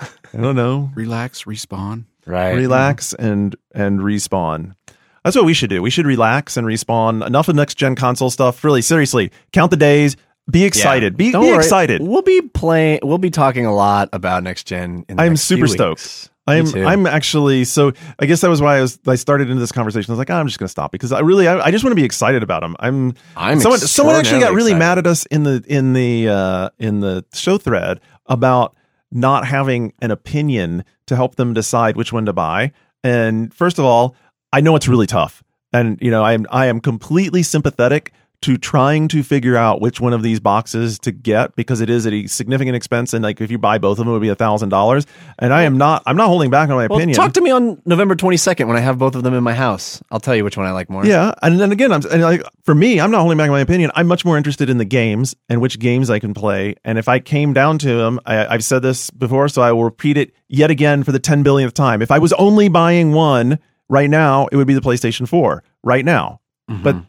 I 0.00 0.08
don't 0.32 0.56
know. 0.56 0.90
Relax, 0.96 1.44
respawn. 1.44 2.06
right. 2.26 2.52
relax 2.52 3.12
and 3.14 3.54
and 3.74 4.00
respawn. 4.00 4.74
That's 5.22 5.36
what 5.36 5.44
we 5.44 5.54
should 5.54 5.70
do. 5.70 5.82
We 5.82 5.90
should 5.90 6.06
relax 6.06 6.56
and 6.56 6.66
respawn. 6.66 7.24
Enough 7.26 7.48
of 7.48 7.56
next 7.56 7.76
gen 7.76 7.94
console 7.94 8.30
stuff. 8.30 8.64
Really, 8.64 8.82
seriously, 8.82 9.30
count 9.52 9.70
the 9.70 9.76
days. 9.76 10.16
Be 10.50 10.64
excited. 10.64 11.16
Be, 11.16 11.32
Don't 11.32 11.42
be 11.42 11.48
worry. 11.48 11.58
excited. 11.58 12.02
We'll 12.02 12.22
be 12.22 12.42
playing. 12.42 13.00
We'll 13.02 13.18
be 13.18 13.30
talking 13.30 13.64
a 13.64 13.74
lot 13.74 14.08
about 14.12 14.42
next 14.42 14.66
gen. 14.66 15.04
In 15.08 15.16
the 15.16 15.22
I'm 15.22 15.32
next 15.32 15.42
super 15.42 15.66
few 15.66 15.74
stoked. 15.74 16.30
I'm 16.46 16.74
I'm 16.74 17.06
actually 17.06 17.64
so 17.64 17.92
I 18.18 18.26
guess 18.26 18.42
that 18.42 18.50
was 18.50 18.60
why 18.60 18.76
I 18.76 18.80
was 18.82 18.98
I 19.06 19.14
started 19.14 19.48
into 19.48 19.60
this 19.60 19.72
conversation. 19.72 20.10
I 20.10 20.12
was 20.12 20.18
like, 20.18 20.30
"Ah, 20.30 20.38
I'm 20.38 20.46
just 20.46 20.58
going 20.58 20.66
to 20.66 20.70
stop 20.70 20.92
because 20.92 21.10
I 21.10 21.20
really 21.20 21.48
I, 21.48 21.58
I 21.58 21.70
just 21.70 21.84
want 21.84 21.92
to 21.92 21.96
be 21.96 22.04
excited 22.04 22.42
about 22.42 22.60
them. 22.60 22.76
I'm 22.80 23.14
I'm 23.36 23.60
someone 23.60 23.78
someone 23.78 24.16
actually 24.16 24.40
got 24.40 24.52
really 24.52 24.72
excited. 24.72 24.78
mad 24.78 24.98
at 24.98 25.06
us 25.06 25.24
in 25.26 25.44
the 25.44 25.64
in 25.66 25.94
the 25.94 26.28
uh, 26.28 26.70
in 26.78 27.00
the 27.00 27.24
show 27.32 27.56
thread 27.56 28.00
about 28.26 28.76
not 29.10 29.46
having 29.46 29.92
an 30.02 30.10
opinion 30.10 30.84
to 31.06 31.16
help 31.16 31.36
them 31.36 31.54
decide 31.54 31.96
which 31.96 32.12
one 32.12 32.26
to 32.26 32.32
buy. 32.32 32.72
And 33.02 33.52
first 33.54 33.78
of 33.78 33.84
all, 33.84 34.16
I 34.52 34.60
know 34.60 34.76
it's 34.76 34.88
really 34.88 35.06
tough, 35.06 35.42
and 35.72 35.98
you 36.02 36.10
know 36.10 36.22
I 36.22 36.34
am 36.34 36.46
I 36.50 36.66
am 36.66 36.80
completely 36.80 37.42
sympathetic 37.42 38.12
to 38.44 38.56
trying 38.56 39.08
to 39.08 39.22
figure 39.22 39.56
out 39.56 39.80
which 39.80 40.00
one 40.00 40.12
of 40.12 40.22
these 40.22 40.40
boxes 40.40 40.98
to 41.00 41.12
get 41.12 41.54
because 41.56 41.80
it 41.80 41.90
is 41.90 42.06
at 42.06 42.12
a 42.12 42.26
significant 42.26 42.76
expense 42.76 43.12
and 43.12 43.22
like 43.22 43.40
if 43.40 43.50
you 43.50 43.58
buy 43.58 43.78
both 43.78 43.92
of 43.98 44.04
them 44.04 44.08
it 44.08 44.12
would 44.12 44.22
be 44.22 44.28
a 44.28 44.34
thousand 44.34 44.68
dollars 44.68 45.06
and 45.38 45.52
i 45.52 45.62
am 45.62 45.76
not 45.78 46.02
i'm 46.06 46.16
not 46.16 46.28
holding 46.28 46.50
back 46.50 46.68
on 46.70 46.76
my 46.76 46.86
Well, 46.86 46.98
opinion 46.98 47.16
talk 47.16 47.32
to 47.34 47.40
me 47.40 47.50
on 47.50 47.80
November 47.84 48.14
22nd 48.14 48.66
when 48.66 48.76
I 48.76 48.80
have 48.80 48.98
both 48.98 49.14
of 49.14 49.22
them 49.22 49.34
in 49.34 49.42
my 49.42 49.54
house. 49.54 50.02
I'll 50.10 50.20
tell 50.20 50.34
you 50.36 50.44
which 50.44 50.56
one 50.56 50.66
I 50.66 50.72
like 50.72 50.88
more. 50.90 51.04
Yeah, 51.06 51.32
and 51.42 51.58
then 51.60 51.72
again, 51.72 51.92
I'm 51.92 52.02
and 52.10 52.22
like 52.22 52.42
for 52.62 52.74
me, 52.74 53.00
I'm 53.00 53.10
not 53.10 53.20
holding 53.20 53.36
back 53.38 53.46
on 53.46 53.52
my 53.52 53.60
opinion. 53.60 53.90
I'm 53.94 54.06
much 54.06 54.24
more 54.24 54.36
interested 54.36 54.70
in 54.70 54.78
the 54.78 54.84
games 54.84 55.34
and 55.48 55.60
which 55.60 55.78
games 55.78 56.10
I 56.10 56.18
can 56.18 56.34
play. 56.34 56.74
And 56.84 56.98
if 56.98 57.08
I 57.08 57.18
came 57.18 57.52
down 57.52 57.78
to 57.78 57.96
them, 57.96 58.20
I, 58.26 58.46
I've 58.46 58.64
said 58.64 58.82
this 58.82 59.10
before, 59.10 59.48
so 59.48 59.62
I 59.62 59.72
will 59.72 59.84
repeat 59.84 60.16
it 60.16 60.32
yet 60.48 60.70
again 60.70 61.02
for 61.04 61.12
the 61.12 61.18
10 61.18 61.42
billionth 61.42 61.74
time. 61.74 62.02
If 62.02 62.10
I 62.10 62.18
was 62.18 62.32
only 62.34 62.68
buying 62.68 63.12
one 63.12 63.58
right 63.88 64.10
now, 64.10 64.46
it 64.52 64.56
would 64.56 64.66
be 64.66 64.74
the 64.74 64.80
PlayStation 64.80 65.26
4 65.28 65.62
right 65.82 66.04
now. 66.04 66.40
But 66.68 66.94
y- 66.94 67.00
y- 67.00 67.06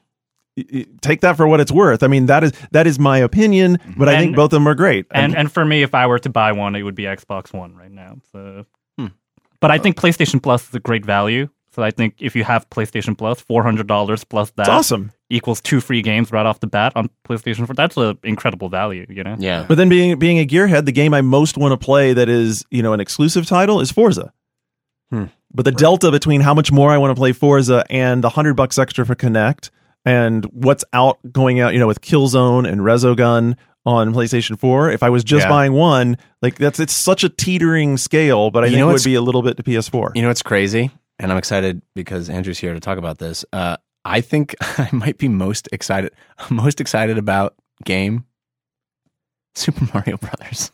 take 1.02 1.22
that 1.22 1.36
for 1.38 1.48
what 1.48 1.60
it's 1.60 1.72
worth. 1.72 2.04
I 2.04 2.08
mean, 2.08 2.28
that 2.28 2.44
is 2.44 2.54
that 2.72 2.88
is 2.88 2.98
my 3.00 3.18
opinion, 3.18 3.80
but 3.98 4.08
I 4.10 4.18
think 4.20 4.36
both 4.36 4.46
of 4.46 4.52
them 4.52 4.68
are 4.68 4.76
great. 4.76 5.06
And 5.12 5.36
and 5.36 5.52
for 5.52 5.66
me, 5.66 5.84
if 5.84 5.94
I 5.94 6.08
were 6.08 6.20
to 6.20 6.30
buy 6.30 6.52
one, 6.52 6.76
it 6.76 6.84
would 6.84 6.96
be 6.96 7.04
Xbox 7.04 7.54
One 7.54 7.76
right 7.76 7.92
now. 7.92 8.18
So, 8.32 8.66
Hmm. 8.98 9.08
but 9.60 9.72
I 9.72 9.78
think 9.78 9.98
PlayStation 9.98 10.42
Plus 10.42 10.70
is 10.70 10.76
a 10.76 10.80
great 10.80 11.06
value. 11.06 11.50
So 11.74 11.84
I 11.84 11.92
think 11.92 12.16
if 12.20 12.38
you 12.38 12.46
have 12.46 12.70
PlayStation 12.70 13.18
Plus, 13.18 13.42
four 13.42 13.62
hundred 13.62 13.88
dollars 13.88 14.24
plus 14.24 14.50
that 14.52 14.62
it's 14.64 14.70
awesome. 14.70 15.12
equals 15.30 15.60
two 15.60 15.82
free 15.82 16.02
games 16.02 16.32
right 16.32 16.46
off 16.46 16.62
the 16.62 16.68
bat 16.68 16.94
on 16.96 17.10
PlayStation 17.28 17.66
4. 17.66 17.76
That's 17.76 17.98
an 17.98 18.18
incredible 18.24 18.70
value, 18.70 19.06
you 19.10 19.26
know. 19.26 19.36
Yeah. 19.38 19.66
But 19.68 19.76
then 19.76 19.90
being 19.90 20.18
being 20.18 20.40
a 20.40 20.46
gearhead, 20.46 20.86
the 20.86 20.94
game 20.94 21.14
I 21.14 21.20
most 21.20 21.58
want 21.58 21.74
to 21.74 21.78
play 21.78 22.14
that 22.14 22.30
is, 22.30 22.64
you 22.72 22.82
know, 22.82 22.94
an 22.94 23.02
exclusive 23.02 23.46
title 23.46 23.82
is 23.82 23.92
Forza. 23.92 24.32
Hmm. 25.10 25.26
But 25.54 25.66
the 25.66 25.74
delta 25.74 26.12
between 26.12 26.40
how 26.40 26.54
much 26.54 26.72
more 26.72 26.92
I 26.92 26.98
want 26.98 27.12
to 27.12 27.20
play 27.20 27.34
Forza 27.34 27.84
and 27.90 28.24
the 28.24 28.30
hundred 28.30 28.54
bucks 28.54 28.80
extra 28.80 29.06
for 29.06 29.16
Kinect 29.16 29.70
and 30.06 30.46
what's 30.46 30.84
out 30.94 31.18
going 31.32 31.60
out, 31.60 31.74
you 31.74 31.80
know, 31.80 31.88
with 31.88 32.02
Killzone 32.02 32.68
and 32.70 32.82
Resogun 32.82 33.56
on 33.86 34.14
PlayStation 34.14 34.58
4, 34.60 34.90
if 34.92 35.04
I 35.04 35.10
was 35.10 35.24
just 35.24 35.44
Yeah. 35.46 35.50
buying 35.50 35.74
one, 35.74 36.18
like 36.42 36.56
that's 36.56 36.80
it's 36.80 36.94
such 36.94 37.24
a 37.24 37.30
teetering 37.30 37.98
scale, 37.98 38.50
but 38.52 38.64
I 38.64 38.68
You 38.68 38.72
think 38.74 38.80
know 38.80 38.90
it 38.90 38.94
would 38.94 39.04
be 39.04 39.16
a 39.16 39.22
little 39.22 39.42
bit 39.44 39.58
to 39.58 39.64
PS4. 39.64 40.12
You 40.16 40.22
know 40.24 40.28
what's 40.30 40.42
crazy? 40.42 40.92
And 41.20 41.32
I'm 41.32 41.38
excited 41.38 41.82
because 41.96 42.30
Andrew's 42.30 42.58
here 42.58 42.74
to 42.74 42.80
talk 42.80 42.98
about 42.98 43.20
this. 43.20 43.46
Uh, 43.54 43.78
I 44.04 44.22
think 44.22 44.56
I 44.62 44.90
might 44.92 45.18
be 45.18 45.28
most 45.28 45.70
excited 45.72 46.12
most 46.50 46.80
excited 46.82 47.18
about 47.18 47.56
game 47.84 48.26
Super 49.56 49.88
Mario 49.94 50.18
Brothers. 50.18 50.72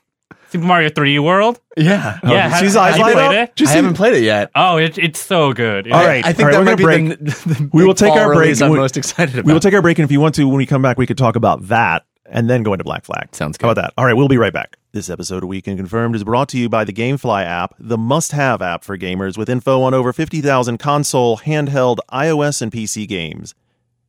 Super 0.52 0.66
Mario 0.66 0.90
3D 0.90 1.24
World? 1.24 1.62
Yeah. 1.78 2.20
Oh, 2.24 2.32
yeah, 2.34 2.60
did 2.60 2.66
you 2.66 2.70
see 2.72 2.78
eyes 2.78 2.90
have 2.92 2.98
you 2.98 3.04
light 3.06 3.14
played 3.14 3.26
up? 3.26 3.50
it? 3.50 3.56
Did 3.56 3.66
you 3.68 3.72
I 3.72 3.76
haven't 3.76 3.94
played 3.94 4.14
it 4.16 4.24
yet. 4.24 4.52
Oh, 4.54 4.78
it, 4.78 4.98
it's 4.98 5.20
so 5.20 5.54
good. 5.54 5.90
All 5.90 6.04
right. 6.06 6.26
I 6.26 6.34
think 6.34 6.40
all 6.40 6.46
right, 6.46 6.66
that 6.66 6.78
we're 6.84 6.88
might 6.88 7.08
be 7.08 7.16
gonna 7.16 7.16
the, 7.16 7.54
the 7.54 7.70
We 7.72 7.86
will 7.86 7.94
take 7.94 8.12
our 8.12 8.34
break. 8.34 8.62
I'm 8.62 8.72
We- 8.72 8.78
most 8.78 8.98
excited 8.98 9.36
about. 9.36 9.46
We 9.46 9.54
will 9.54 9.62
take 9.62 9.74
our 9.74 9.82
break, 9.82 9.98
and 9.98 10.04
if 10.04 10.12
you 10.12 10.20
want 10.20 10.36
to, 10.36 10.48
when 10.48 10.58
we 10.58 10.66
come 10.66 10.82
back, 10.82 10.98
we 10.98 11.08
could 11.08 11.18
talk 11.18 11.38
about 11.38 11.68
that 11.70 12.04
and 12.26 12.50
then 12.50 12.64
go 12.64 12.74
into 12.74 12.84
Black 12.84 13.06
Flag. 13.06 13.34
Sounds 13.34 13.58
good. 13.58 13.66
How 13.66 13.72
about 13.72 13.82
that? 13.82 13.94
All 13.98 14.06
right, 14.06 14.14
we'll 14.14 14.28
be 14.28 14.38
right 14.38 14.54
back. 14.54 14.76
This 14.92 15.10
episode 15.10 15.44
of 15.44 15.48
Weekend 15.50 15.78
Confirmed 15.78 16.16
is 16.16 16.24
brought 16.26 16.50
to 16.50 16.58
you 16.58 16.68
by 16.68 16.84
the 16.84 16.94
GameFly 16.94 17.46
app, 17.46 17.74
the 17.80 17.98
must-have 17.98 18.62
app 18.62 18.84
for 18.84 18.98
gamers 18.98 19.38
with 19.38 19.50
info 19.50 19.82
on 19.82 19.94
over 19.94 20.12
50,000 20.12 20.78
console, 20.80 21.38
handheld, 21.38 21.98
iOS, 22.12 22.62
and 22.62 22.72
PC 22.72 23.08
games. 23.08 23.56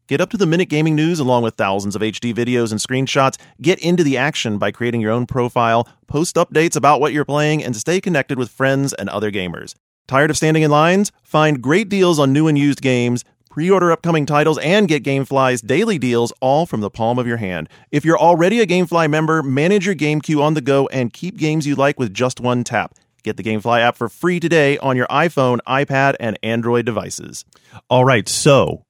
Get 0.08 0.20
up 0.20 0.30
to 0.30 0.36
the 0.36 0.46
minute 0.46 0.68
gaming 0.68 0.96
news 0.96 1.20
along 1.20 1.44
with 1.44 1.54
thousands 1.54 1.94
of 1.94 2.02
HD 2.02 2.34
videos 2.34 2.72
and 2.72 2.80
screenshots. 2.80 3.38
Get 3.60 3.78
into 3.78 4.02
the 4.02 4.16
action 4.16 4.58
by 4.58 4.72
creating 4.72 5.00
your 5.00 5.12
own 5.12 5.26
profile, 5.26 5.88
post 6.08 6.34
updates 6.34 6.74
about 6.74 7.00
what 7.00 7.12
you're 7.12 7.24
playing, 7.24 7.62
and 7.62 7.76
stay 7.76 8.00
connected 8.00 8.36
with 8.36 8.50
friends 8.50 8.92
and 8.92 9.08
other 9.08 9.30
gamers. 9.30 9.76
Tired 10.08 10.30
of 10.30 10.36
standing 10.36 10.64
in 10.64 10.72
lines? 10.72 11.12
Find 11.22 11.62
great 11.62 11.88
deals 11.88 12.18
on 12.18 12.32
new 12.32 12.48
and 12.48 12.58
used 12.58 12.82
games, 12.82 13.24
pre-order 13.48 13.92
upcoming 13.92 14.26
titles, 14.26 14.58
and 14.58 14.88
get 14.88 15.04
GameFly's 15.04 15.62
daily 15.62 15.98
deals 15.98 16.32
all 16.40 16.66
from 16.66 16.80
the 16.80 16.90
palm 16.90 17.20
of 17.20 17.26
your 17.28 17.36
hand. 17.36 17.68
If 17.92 18.04
you're 18.04 18.18
already 18.18 18.60
a 18.60 18.66
GameFly 18.66 19.08
member, 19.08 19.40
manage 19.40 19.86
your 19.86 19.94
game 19.94 20.20
queue 20.20 20.42
on 20.42 20.54
the 20.54 20.60
go 20.60 20.88
and 20.88 21.12
keep 21.12 21.36
games 21.36 21.64
you 21.64 21.76
like 21.76 22.00
with 22.00 22.12
just 22.12 22.40
one 22.40 22.64
tap. 22.64 22.96
Get 23.22 23.36
the 23.36 23.44
GameFly 23.44 23.80
app 23.80 23.96
for 23.96 24.08
free 24.08 24.40
today 24.40 24.78
on 24.78 24.96
your 24.96 25.06
iPhone, 25.06 25.60
iPad, 25.68 26.16
and 26.18 26.36
Android 26.42 26.86
devices. 26.86 27.44
All 27.88 28.04
right, 28.04 28.28
so 28.28 28.84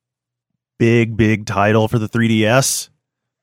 big, 0.82 1.16
big 1.16 1.46
title 1.46 1.86
for 1.86 2.00
the 2.00 2.08
3DS. 2.08 2.88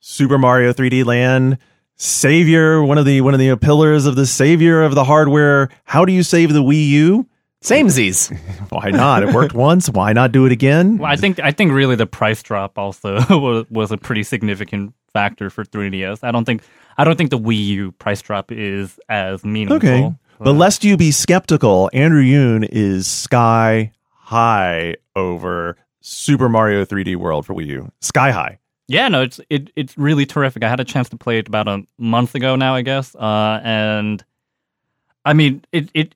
Super 0.02 0.38
Mario 0.38 0.73
3D 0.73 1.06
Land. 1.06 1.58
Savior, 1.95 2.84
one 2.84 2.97
of 2.97 3.06
the 3.06 3.21
one 3.21 3.34
of 3.34 3.39
the 3.39 3.56
pillars 3.56 4.06
of 4.06 4.17
the 4.17 4.25
savior 4.25 4.84
of 4.84 4.93
the 4.93 5.06
hardware. 5.06 5.69
How 5.86 6.04
do 6.04 6.12
you 6.12 6.21
save 6.21 6.52
the 6.52 6.62
Wii 6.62 6.89
U? 6.89 7.30
Same 7.62 7.89
Z's. 7.89 8.28
Why 8.69 8.89
not? 8.89 9.23
It 9.23 9.34
worked 9.34 9.54
once. 9.54 9.89
Why 9.89 10.12
not 10.12 10.34
do 10.34 10.45
it 10.45 10.52
again? 10.52 10.97
Well, 10.97 11.10
I 11.10 11.15
think 11.15 11.39
I 11.39 11.52
think 11.52 11.71
really 11.71 11.95
the 11.95 12.06
price 12.06 12.43
drop 12.43 12.78
also 12.78 13.15
was, 13.39 13.65
was 13.69 13.91
a 13.93 13.97
pretty 13.97 14.23
significant 14.23 14.93
factor 15.13 15.49
for 15.49 15.63
3DS. 15.63 16.25
I 16.25 16.32
don't 16.32 16.43
think 16.43 16.62
I 16.97 17.06
don't 17.06 17.15
think 17.15 17.30
the 17.30 17.39
Wii 17.39 17.65
U 17.67 17.91
price 17.93 18.21
drop 18.21 18.52
is 18.52 18.99
as 19.08 19.45
meaningful. 19.45 19.78
Okay. 19.78 20.13
But 20.41 20.54
lest 20.54 20.84
you 20.84 20.97
be 20.97 21.12
skeptical, 21.12 21.89
Andrew 21.93 22.23
Yoon 22.23 22.67
is 22.69 23.08
sky 23.08 23.93
high 24.12 24.95
over 25.15 25.78
Super 26.02 26.50
Mario 26.50 26.86
3D 26.86 27.16
World 27.16 27.46
for 27.46 27.54
Wii 27.54 27.68
U. 27.68 27.92
Sky 28.02 28.32
high. 28.32 28.60
Yeah, 28.88 29.08
no, 29.08 29.22
it's 29.22 29.40
it 29.50 29.70
it's 29.76 29.96
really 29.98 30.26
terrific. 30.26 30.64
I 30.64 30.70
had 30.70 30.80
a 30.80 30.84
chance 30.84 31.10
to 31.10 31.18
play 31.18 31.38
it 31.38 31.48
about 31.48 31.68
a 31.68 31.84
month 32.00 32.34
ago 32.34 32.56
now, 32.56 32.74
I 32.74 32.82
guess. 32.82 33.16
Uh, 33.16 33.60
and 33.64 34.24
I 35.26 35.34
mean, 35.34 35.64
it 35.72 35.92
it 35.94 36.16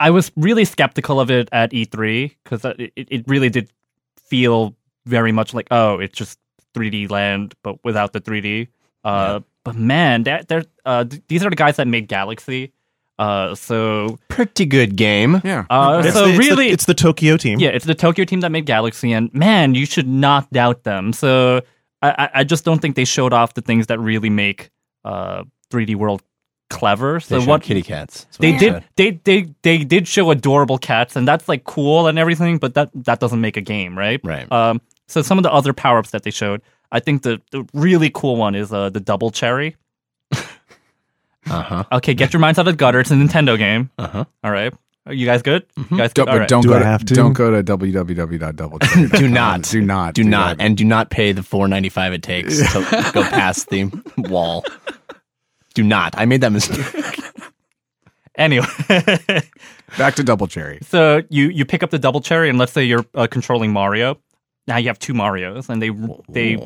I 0.00 0.10
was 0.10 0.32
really 0.36 0.64
skeptical 0.64 1.20
of 1.20 1.30
it 1.30 1.48
at 1.52 1.70
E3 1.70 2.34
because 2.42 2.64
it 2.64 2.92
it 2.96 3.24
really 3.28 3.50
did 3.50 3.70
feel 4.16 4.74
very 5.06 5.30
much 5.30 5.54
like 5.54 5.68
oh, 5.70 6.00
it's 6.00 6.18
just 6.18 6.40
3D 6.74 7.08
Land 7.08 7.54
but 7.62 7.82
without 7.84 8.12
the 8.12 8.20
3D. 8.20 8.66
Uh, 9.04 9.40
but 9.62 9.76
man, 9.76 10.24
that 10.24 10.48
they're 10.48 10.64
uh, 10.84 11.04
th- 11.04 11.22
these 11.28 11.44
are 11.44 11.50
the 11.50 11.56
guys 11.56 11.76
that 11.76 11.86
made 11.86 12.08
Galaxy. 12.08 12.72
Uh, 13.18 13.54
so 13.54 14.18
Pretty 14.28 14.66
good 14.66 14.96
game. 14.96 15.40
Yeah. 15.44 15.64
uh, 15.70 16.02
It's 16.04 16.14
so 16.14 16.24
the, 16.24 16.30
it's 16.30 16.38
the- 16.38 16.38
really, 16.50 16.68
it's 16.68 16.84
the 16.86 16.94
Tokyo 16.94 17.36
team. 17.36 17.58
yeah, 17.60 17.68
it's 17.70 17.84
the 17.84 17.94
Tokyo 17.94 18.24
team 18.24 18.40
that 18.40 18.50
made 18.50 18.66
Galaxy, 18.66 19.12
and 19.12 19.32
man, 19.32 19.74
you 19.74 19.86
should 19.86 20.08
not 20.08 20.50
doubt 20.52 20.82
them. 20.84 21.12
So 21.12 21.62
I, 22.02 22.10
I- 22.10 22.30
I 22.40 22.44
just 22.44 22.64
don't 22.64 22.80
think 22.80 22.96
they 22.96 23.04
showed 23.04 23.32
off 23.32 23.54
the 23.54 23.60
things 23.62 23.86
that 23.86 23.98
really 24.00 24.30
make 24.30 24.70
uh 25.04 25.44
3D 25.70 25.94
World 25.96 26.22
clever. 26.70 27.20
So 27.20 27.38
showed 27.38 27.48
what 27.48 27.62
kitty 27.62 27.82
cats. 27.82 28.26
What 28.30 28.38
they 28.40 28.52
they 28.52 28.58
did 28.58 28.72
said. 28.72 28.84
they, 28.96 29.10
they 29.24 29.54
they 29.62 29.78
did 29.84 30.08
show 30.08 30.30
adorable 30.30 30.78
cats 30.78 31.14
and 31.14 31.28
that's 31.28 31.48
like 31.48 31.64
cool 31.64 32.06
and 32.08 32.18
everything, 32.18 32.58
but 32.58 32.74
that 32.74 32.90
that 32.94 33.20
doesn't 33.20 33.40
make 33.40 33.56
a 33.56 33.60
game, 33.60 33.96
right? 33.96 34.20
Right. 34.24 34.50
Um 34.50 34.80
so 35.06 35.22
some 35.22 35.38
of 35.38 35.42
the 35.44 35.52
other 35.52 35.72
power 35.72 35.98
ups 35.98 36.10
that 36.10 36.22
they 36.22 36.30
showed, 36.30 36.62
I 36.90 36.98
think 37.00 37.22
the, 37.22 37.40
the 37.50 37.64
really 37.74 38.10
cool 38.12 38.36
one 38.36 38.54
is 38.54 38.72
uh 38.72 38.88
the 38.90 39.00
double 39.00 39.30
cherry. 39.30 39.76
Uh 41.50 41.62
huh. 41.62 41.84
Okay, 41.92 42.14
get 42.14 42.32
your 42.32 42.40
minds 42.40 42.58
out 42.58 42.66
of 42.68 42.72
the 42.74 42.76
gutter. 42.76 43.00
It's 43.00 43.10
a 43.10 43.14
Nintendo 43.14 43.56
game. 43.58 43.90
Uh 43.98 44.08
huh. 44.08 44.24
All 44.42 44.50
right. 44.50 44.72
Are 45.06 45.12
you 45.12 45.26
guys 45.26 45.42
good? 45.42 45.66
You 45.76 45.98
guys 45.98 46.14
Don't, 46.14 46.24
good? 46.24 46.28
All 46.30 46.34
but 46.34 46.38
right. 46.40 46.48
don't 46.48 46.62
Do 46.62 46.68
go 46.70 46.76
I 46.76 46.78
to, 46.78 46.84
have 46.86 47.04
to? 47.04 47.14
don't 47.14 47.34
go 47.34 47.50
to 47.50 47.62
www.doublecherry.com. 47.62 49.08
Do 49.20 49.28
not. 49.28 49.62
Do 49.62 49.80
not. 49.82 50.14
Do 50.14 50.24
not, 50.24 50.56
that. 50.56 50.64
and 50.64 50.76
do 50.78 50.84
not 50.86 51.10
pay 51.10 51.32
the 51.32 51.42
four 51.42 51.68
ninety 51.68 51.90
five 51.90 52.14
it 52.14 52.22
takes 52.22 52.56
to 52.72 53.10
go 53.12 53.22
past 53.22 53.68
the 53.68 53.90
wall. 54.16 54.64
Do 55.74 55.82
not. 55.82 56.14
I 56.16 56.24
made 56.24 56.40
that 56.40 56.52
mistake. 56.52 57.20
Anyway, 58.36 58.66
Back 59.96 60.16
to 60.16 60.24
Double 60.24 60.48
Cherry. 60.48 60.80
so 60.82 61.22
you 61.30 61.50
you 61.50 61.64
pick 61.64 61.84
up 61.84 61.90
the 61.90 62.00
double 62.00 62.20
cherry, 62.20 62.48
and 62.48 62.58
let's 62.58 62.72
say 62.72 62.82
you're 62.82 63.06
uh, 63.14 63.28
controlling 63.30 63.72
Mario. 63.72 64.18
Now 64.66 64.76
you 64.78 64.88
have 64.88 64.98
two 64.98 65.14
Mario's, 65.14 65.68
and 65.68 65.80
they 65.80 65.90
they 66.28 66.56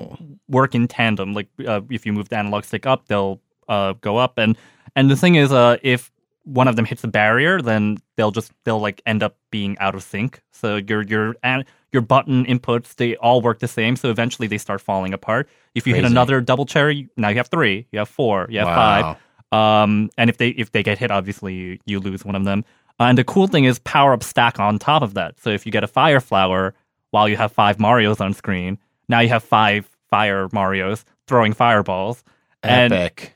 work 0.48 0.74
in 0.74 0.88
tandem. 0.88 1.34
Like 1.34 1.48
uh, 1.66 1.82
if 1.90 2.06
you 2.06 2.14
move 2.14 2.30
the 2.30 2.38
analog 2.38 2.64
stick 2.64 2.86
up, 2.86 3.06
they'll 3.08 3.42
uh, 3.68 3.94
go 4.00 4.16
up, 4.16 4.38
and 4.38 4.56
and 4.96 5.10
the 5.10 5.16
thing 5.16 5.34
is, 5.36 5.52
uh, 5.52 5.76
if 5.82 6.10
one 6.44 6.66
of 6.66 6.76
them 6.76 6.86
hits 6.86 7.04
a 7.04 7.08
barrier, 7.08 7.60
then 7.60 7.98
they'll 8.16 8.30
just 8.30 8.52
they'll 8.64 8.80
like 8.80 9.02
end 9.04 9.22
up 9.22 9.36
being 9.50 9.76
out 9.78 9.94
of 9.94 10.02
sync. 10.02 10.40
So 10.52 10.76
your 10.76 11.02
your 11.02 11.36
and 11.42 11.64
your 11.92 12.02
button 12.02 12.44
inputs 12.46 12.94
they 12.96 13.16
all 13.16 13.40
work 13.40 13.58
the 13.60 13.68
same. 13.68 13.96
So 13.96 14.10
eventually 14.10 14.48
they 14.48 14.58
start 14.58 14.80
falling 14.80 15.12
apart. 15.14 15.48
If 15.74 15.86
you 15.86 15.94
hit 15.94 16.04
another 16.12 16.40
double 16.40 16.66
cherry, 16.66 17.08
now 17.16 17.28
you 17.28 17.36
have 17.36 17.48
three, 17.48 17.86
you 17.92 17.98
have 17.98 18.08
four, 18.08 18.46
you 18.50 18.58
have 18.60 18.68
five. 18.74 19.16
Um, 19.82 20.10
and 20.18 20.28
if 20.30 20.36
they 20.38 20.48
if 20.50 20.72
they 20.72 20.82
get 20.82 20.98
hit, 20.98 21.10
obviously 21.10 21.54
you, 21.54 21.78
you 21.86 22.00
lose 22.00 22.24
one 22.24 22.34
of 22.34 22.44
them. 22.44 22.64
Uh, 23.00 23.04
and 23.04 23.18
the 23.18 23.24
cool 23.24 23.46
thing 23.46 23.64
is 23.64 23.78
power 23.80 24.12
up 24.12 24.22
stack 24.22 24.58
on 24.58 24.78
top 24.78 25.02
of 25.02 25.14
that. 25.14 25.38
So 25.40 25.50
if 25.50 25.64
you 25.66 25.72
get 25.72 25.84
a 25.84 25.88
fire 25.88 26.20
flower 26.20 26.74
while 27.10 27.28
you 27.28 27.36
have 27.36 27.52
five 27.52 27.78
Mario's 27.78 28.20
on 28.20 28.34
screen, 28.34 28.78
now 29.08 29.20
you 29.20 29.28
have 29.28 29.44
five 29.44 29.88
fire 30.10 30.48
Mario's 30.52 31.04
throwing 31.26 31.52
fireballs. 31.52 32.24
Epic. 32.62 33.20
and 33.22 33.32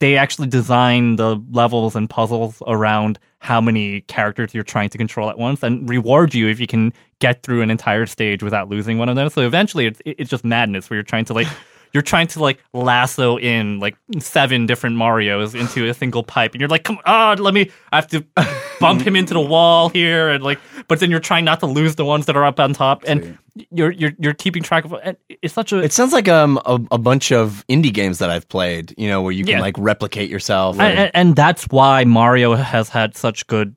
they 0.00 0.16
actually 0.16 0.48
design 0.48 1.16
the 1.16 1.36
levels 1.50 1.94
and 1.94 2.08
puzzles 2.08 2.62
around 2.66 3.18
how 3.38 3.60
many 3.60 4.02
characters 4.02 4.52
you're 4.52 4.62
trying 4.62 4.88
to 4.90 4.98
control 4.98 5.30
at 5.30 5.38
once 5.38 5.62
and 5.62 5.88
reward 5.88 6.34
you 6.34 6.48
if 6.48 6.60
you 6.60 6.66
can 6.66 6.92
get 7.20 7.42
through 7.42 7.62
an 7.62 7.70
entire 7.70 8.06
stage 8.06 8.42
without 8.42 8.68
losing 8.68 8.98
one 8.98 9.08
of 9.08 9.16
them. 9.16 9.28
So 9.30 9.42
eventually 9.42 9.86
it's 9.86 10.00
it's 10.04 10.30
just 10.30 10.44
madness 10.44 10.90
where 10.90 10.96
you're 10.96 11.04
trying 11.04 11.26
to 11.26 11.34
like 11.34 11.48
you're 11.92 12.02
trying 12.02 12.26
to 12.28 12.40
like 12.40 12.62
lasso 12.72 13.36
in 13.38 13.80
like 13.80 13.96
seven 14.18 14.66
different 14.66 14.96
Marios 14.96 15.58
into 15.58 15.88
a 15.88 15.94
single 15.94 16.22
pipe 16.22 16.52
and 16.52 16.60
you're 16.60 16.68
like, 16.68 16.84
come 16.84 16.98
on, 17.04 17.38
let 17.38 17.54
me 17.54 17.70
I 17.92 17.96
have 17.96 18.06
to 18.08 18.24
bump 18.80 19.02
him 19.02 19.16
into 19.16 19.34
the 19.34 19.40
wall 19.40 19.88
here 19.88 20.28
and 20.28 20.42
like 20.44 20.58
but 20.88 21.00
then 21.00 21.10
you're 21.10 21.20
trying 21.20 21.44
not 21.44 21.60
to 21.60 21.66
lose 21.66 21.96
the 21.96 22.04
ones 22.04 22.26
that 22.26 22.36
are 22.36 22.44
up 22.44 22.58
on 22.60 22.72
top 22.72 23.02
and 23.06 23.38
you're 23.72 23.90
you're 23.90 24.12
you're 24.18 24.34
keeping 24.34 24.62
track 24.62 24.84
of 24.84 24.94
and 25.02 25.16
it's 25.42 25.54
such 25.54 25.72
a 25.72 25.78
It 25.78 25.92
sounds 25.92 26.12
like 26.12 26.28
um 26.28 26.58
a, 26.64 26.80
a 26.92 26.98
bunch 26.98 27.32
of 27.32 27.64
indie 27.68 27.92
games 27.92 28.18
that 28.18 28.30
I've 28.30 28.48
played. 28.48 28.94
You 28.96 29.08
know, 29.08 29.22
where 29.22 29.32
you 29.32 29.44
can 29.44 29.56
Yeah. 29.56 29.60
like 29.60 29.74
replicate 29.78 30.30
yourself. 30.30 30.78
and, 30.78 30.98
and, 30.98 31.10
and 31.14 31.36
that's 31.36 31.64
why 31.64 32.04
Mario 32.04 32.54
has 32.54 32.88
had 32.88 33.16
such 33.16 33.46
good 33.48 33.74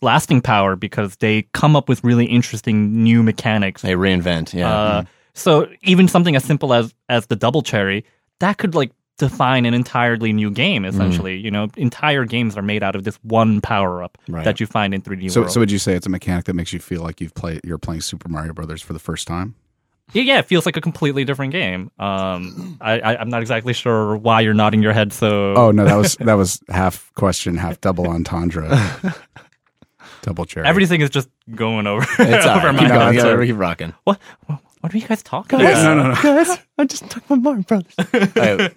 lasting 0.00 0.40
power 0.40 0.74
because 0.74 1.16
they 1.16 1.42
come 1.52 1.76
up 1.76 1.88
with 1.88 2.02
really 2.02 2.24
interesting 2.26 3.02
new 3.04 3.22
mechanics. 3.22 3.82
they 3.82 3.92
reinvent. 3.94 4.52
Yeah. 4.52 4.72
Uh, 4.74 5.04
so 5.34 5.68
even 5.82 6.08
something 6.08 6.36
as 6.36 6.44
simple 6.44 6.72
as 6.74 6.94
as 7.08 7.26
the 7.26 7.36
double 7.36 7.62
cherry 7.62 8.04
that 8.40 8.58
could 8.58 8.74
like 8.74 8.92
define 9.18 9.66
an 9.66 9.74
entirely 9.74 10.32
new 10.32 10.50
game. 10.50 10.84
Essentially, 10.84 11.36
you 11.36 11.50
know, 11.50 11.68
entire 11.76 12.24
games 12.24 12.56
are 12.56 12.62
made 12.62 12.82
out 12.82 12.96
of 12.96 13.04
this 13.04 13.16
one 13.22 13.60
power 13.60 14.02
up 14.02 14.18
Right. 14.26 14.44
that 14.44 14.58
you 14.58 14.66
find 14.66 14.92
in 14.94 15.02
3D 15.02 15.30
So, 15.30 15.42
World. 15.42 15.52
so 15.52 15.60
would 15.60 15.70
you 15.70 15.78
say 15.78 15.94
it's 15.94 16.06
a 16.06 16.10
mechanic 16.10 16.46
that 16.46 16.54
makes 16.54 16.72
you 16.72 16.80
feel 16.80 17.02
like 17.02 17.20
you've 17.20 17.34
played 17.34 17.60
you're 17.64 17.78
playing 17.78 18.00
Super 18.00 18.28
Mario 18.28 18.52
Brothers 18.52 18.82
for 18.82 18.92
the 18.94 18.98
first 18.98 19.28
time? 19.28 19.54
yeah, 20.12 20.22
yeah, 20.22 20.38
it 20.40 20.46
feels 20.46 20.66
like 20.66 20.76
a 20.76 20.80
completely 20.80 21.24
different 21.24 21.52
game. 21.52 21.90
Um, 21.98 22.76
I, 22.80 22.98
I 23.00 23.16
I'm 23.18 23.28
not 23.28 23.40
exactly 23.42 23.72
sure 23.74 24.16
why 24.16 24.40
you're 24.40 24.54
nodding 24.54 24.82
your 24.82 24.92
head 24.92 25.12
so. 25.12 25.54
Oh 25.54 25.70
no, 25.70 25.84
that 25.84 25.96
was 25.96 26.16
that 26.16 26.34
was 26.34 26.60
half 26.68 27.12
question, 27.14 27.56
half 27.56 27.80
double 27.80 28.08
entendre. 28.08 28.68
double 30.22 30.44
cherry. 30.44 30.66
Everything 30.66 31.00
is 31.00 31.10
just 31.10 31.28
going 31.54 31.86
over, 31.86 32.02
it's 32.18 32.18
over 32.46 32.66
right. 32.66 32.74
my 32.74 32.78
Keep 32.80 32.88
going. 32.88 33.14
Yeah, 33.14 33.22
all 33.26 33.36
right. 33.36 33.46
keep 33.46 33.56
rocking. 33.58 33.94
What? 34.04 34.20
What 34.82 34.92
are 34.94 34.98
you 34.98 35.06
guys 35.06 35.22
talking 35.22 35.60
Yeah, 35.60 35.70
about? 35.70 35.96
no, 35.96 36.02
no, 36.02 36.08
no. 36.10 36.22
Guys, 36.22 36.58
I 36.76 36.84
just 36.84 37.08
talked 37.08 37.26
about 37.26 37.40
Mario 37.40 37.62
Brothers. 37.62 37.94
Alright, 38.36 38.74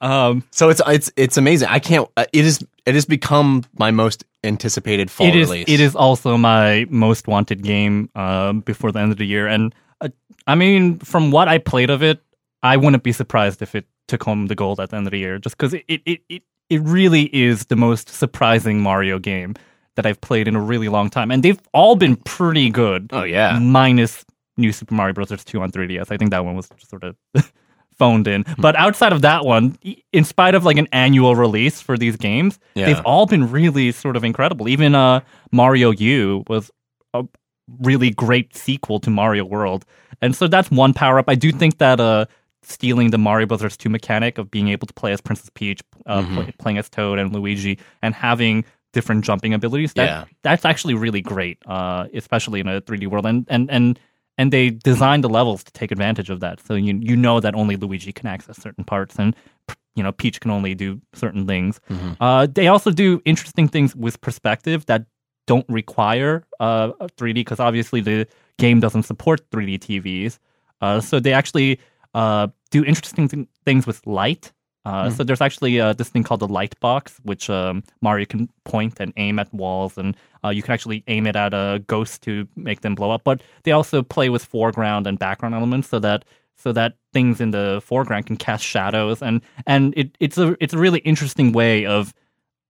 Um, 0.00 0.44
so 0.50 0.70
it's 0.70 0.80
it's 0.86 1.10
it's 1.16 1.36
amazing. 1.36 1.68
I 1.68 1.78
can't. 1.78 2.08
Uh, 2.16 2.24
it 2.32 2.44
is 2.46 2.64
it 2.86 2.94
has 2.94 3.04
become 3.04 3.64
my 3.78 3.90
most 3.90 4.24
anticipated 4.44 5.10
fall 5.10 5.26
it 5.26 5.36
is. 5.36 5.48
release. 5.50 5.66
It 5.68 5.80
is 5.80 5.94
also 5.94 6.36
my 6.38 6.86
most 6.88 7.28
wanted 7.28 7.62
game 7.62 8.08
um, 8.14 8.60
before 8.60 8.92
the 8.92 9.00
end 9.00 9.12
of 9.12 9.18
the 9.18 9.26
year, 9.26 9.46
and 9.46 9.74
uh, 10.00 10.08
I 10.46 10.54
mean, 10.54 10.98
from 11.00 11.30
what 11.30 11.48
I 11.48 11.58
played 11.58 11.90
of 11.90 12.02
it, 12.02 12.22
I 12.62 12.78
wouldn't 12.78 13.02
be 13.02 13.12
surprised 13.12 13.60
if 13.60 13.74
it 13.74 13.84
took 14.08 14.22
home 14.22 14.46
the 14.46 14.54
gold 14.54 14.80
at 14.80 14.88
the 14.90 14.96
end 14.96 15.06
of 15.06 15.10
the 15.10 15.18
year, 15.18 15.38
just 15.38 15.58
because 15.58 15.74
it 15.74 15.84
it, 15.88 16.00
it 16.06 16.20
it 16.30 16.42
it 16.70 16.80
really 16.82 17.24
is 17.34 17.66
the 17.66 17.76
most 17.76 18.08
surprising 18.08 18.80
Mario 18.80 19.18
game 19.18 19.54
that 19.96 20.06
I've 20.06 20.20
played 20.22 20.48
in 20.48 20.56
a 20.56 20.60
really 20.62 20.88
long 20.88 21.10
time, 21.10 21.30
and 21.30 21.42
they've 21.42 21.60
all 21.74 21.96
been 21.96 22.16
pretty 22.16 22.70
good. 22.70 23.10
Oh 23.12 23.24
yeah. 23.24 23.58
minus 23.58 24.24
New 24.60 24.72
Super 24.72 24.94
Mario 24.94 25.14
Bros. 25.14 25.28
2 25.44 25.60
on 25.62 25.70
3DS. 25.72 26.10
I 26.12 26.16
think 26.16 26.30
that 26.30 26.44
one 26.44 26.54
was 26.56 26.68
sort 26.78 27.02
of 27.04 27.16
phoned 27.98 28.26
in. 28.28 28.44
But 28.58 28.76
outside 28.76 29.12
of 29.12 29.22
that 29.22 29.44
one, 29.44 29.76
in 30.12 30.24
spite 30.24 30.54
of 30.54 30.64
like 30.64 30.76
an 30.78 30.88
annual 30.92 31.34
release 31.36 31.80
for 31.80 31.98
these 31.98 32.16
games, 32.16 32.58
Yeah. 32.74 32.86
they've 32.86 33.04
all 33.04 33.26
been 33.26 33.50
really 33.50 33.92
sort 33.92 34.16
of 34.16 34.24
incredible. 34.24 34.68
Even 34.68 34.94
uh, 34.94 35.20
Mario 35.52 35.90
U 35.90 36.44
was 36.48 36.70
a 37.14 37.24
really 37.80 38.10
great 38.10 38.56
sequel 38.56 39.00
to 39.00 39.10
Mario 39.10 39.44
World. 39.44 39.84
And 40.22 40.34
so 40.36 40.46
that's 40.48 40.70
one 40.70 40.92
power 40.94 41.18
up. 41.18 41.26
I 41.28 41.34
do 41.34 41.52
think 41.52 41.78
that 41.78 42.00
uh, 42.00 42.26
stealing 42.62 43.10
the 43.10 43.18
Mario 43.18 43.46
Bros. 43.46 43.76
2 43.76 43.88
mechanic 43.88 44.38
of 44.38 44.50
being 44.50 44.68
able 44.68 44.86
to 44.86 44.94
play 44.94 45.12
as 45.12 45.20
Princess 45.20 45.50
Peach, 45.54 45.80
uh, 46.06 46.22
Mm-hmm. 46.22 46.34
play, 46.34 46.52
playing 46.58 46.78
as 46.78 46.88
Toad 46.88 47.18
and 47.18 47.32
Luigi, 47.34 47.78
and 48.02 48.14
having 48.14 48.64
different 48.92 49.24
jumping 49.24 49.54
abilities, 49.54 49.92
that, 49.94 50.04
Yeah. 50.08 50.24
that's 50.42 50.64
actually 50.64 50.94
really 50.94 51.20
great, 51.22 51.58
uh, 51.66 52.06
especially 52.12 52.58
in 52.60 52.66
a 52.68 52.80
3D 52.80 53.06
world. 53.06 53.24
And, 53.26 53.46
and, 53.48 53.70
and, 53.70 53.98
and 54.40 54.50
they 54.52 54.70
designed 54.70 55.22
the 55.22 55.28
levels 55.28 55.62
to 55.64 55.72
take 55.72 55.90
advantage 55.92 56.30
of 56.30 56.40
that. 56.40 56.56
So 56.66 56.72
you, 56.74 56.98
you 57.10 57.14
know 57.14 57.40
that 57.40 57.54
only 57.54 57.76
Luigi 57.76 58.10
can 58.10 58.26
access 58.26 58.56
certain 58.56 58.84
parts 58.84 59.16
and 59.18 59.36
you 59.96 60.02
know 60.02 60.12
Peach 60.12 60.40
can 60.40 60.50
only 60.50 60.74
do 60.74 60.88
certain 61.12 61.46
things. 61.46 61.78
Uh, 62.20 62.46
they 62.46 62.68
also 62.68 62.90
do 62.90 63.20
interesting 63.26 63.68
things 63.68 63.94
with 63.94 64.18
perspective 64.22 64.86
that 64.86 65.04
don't 65.46 65.66
require 65.68 66.44
uh, 66.58 66.92
3D 67.18 67.34
because 67.34 67.60
obviously 67.60 68.00
the 68.00 68.26
game 68.58 68.80
doesn't 68.80 69.02
support 69.02 69.38
3D 69.50 69.78
TVs. 69.78 70.38
Uh, 70.80 71.00
so 71.00 71.20
they 71.20 71.34
actually 71.34 71.78
uh, 72.14 72.46
do 72.70 72.82
interesting 72.84 73.28
th- 73.28 73.48
things 73.66 73.86
with 73.86 74.06
light. 74.06 74.52
Uh, 74.84 75.10
So 75.10 75.24
there's 75.24 75.40
actually 75.40 75.80
uh, 75.80 75.92
this 75.92 76.08
thing 76.08 76.22
called 76.24 76.40
the 76.40 76.48
light 76.48 76.78
box, 76.80 77.20
which 77.22 77.50
um, 77.50 77.82
Mario 78.00 78.26
can 78.26 78.48
point 78.64 78.98
and 79.00 79.12
aim 79.16 79.38
at 79.38 79.52
walls, 79.52 79.98
and 79.98 80.16
uh, 80.44 80.48
you 80.48 80.62
can 80.62 80.72
actually 80.72 81.04
aim 81.06 81.26
it 81.26 81.36
at 81.36 81.52
a 81.52 81.82
ghost 81.86 82.22
to 82.22 82.48
make 82.56 82.80
them 82.80 82.94
blow 82.94 83.10
up. 83.10 83.22
But 83.24 83.42
they 83.64 83.72
also 83.72 84.02
play 84.02 84.30
with 84.30 84.44
foreground 84.44 85.06
and 85.06 85.18
background 85.18 85.54
elements, 85.54 85.88
so 85.88 85.98
that 86.00 86.24
so 86.56 86.72
that 86.72 86.94
things 87.12 87.40
in 87.40 87.50
the 87.50 87.80
foreground 87.84 88.26
can 88.26 88.36
cast 88.36 88.64
shadows, 88.64 89.22
and 89.22 89.42
and 89.66 89.92
it, 89.96 90.16
it's 90.20 90.38
a 90.38 90.56
it's 90.60 90.74
a 90.74 90.78
really 90.78 91.00
interesting 91.00 91.52
way 91.52 91.86
of 91.86 92.14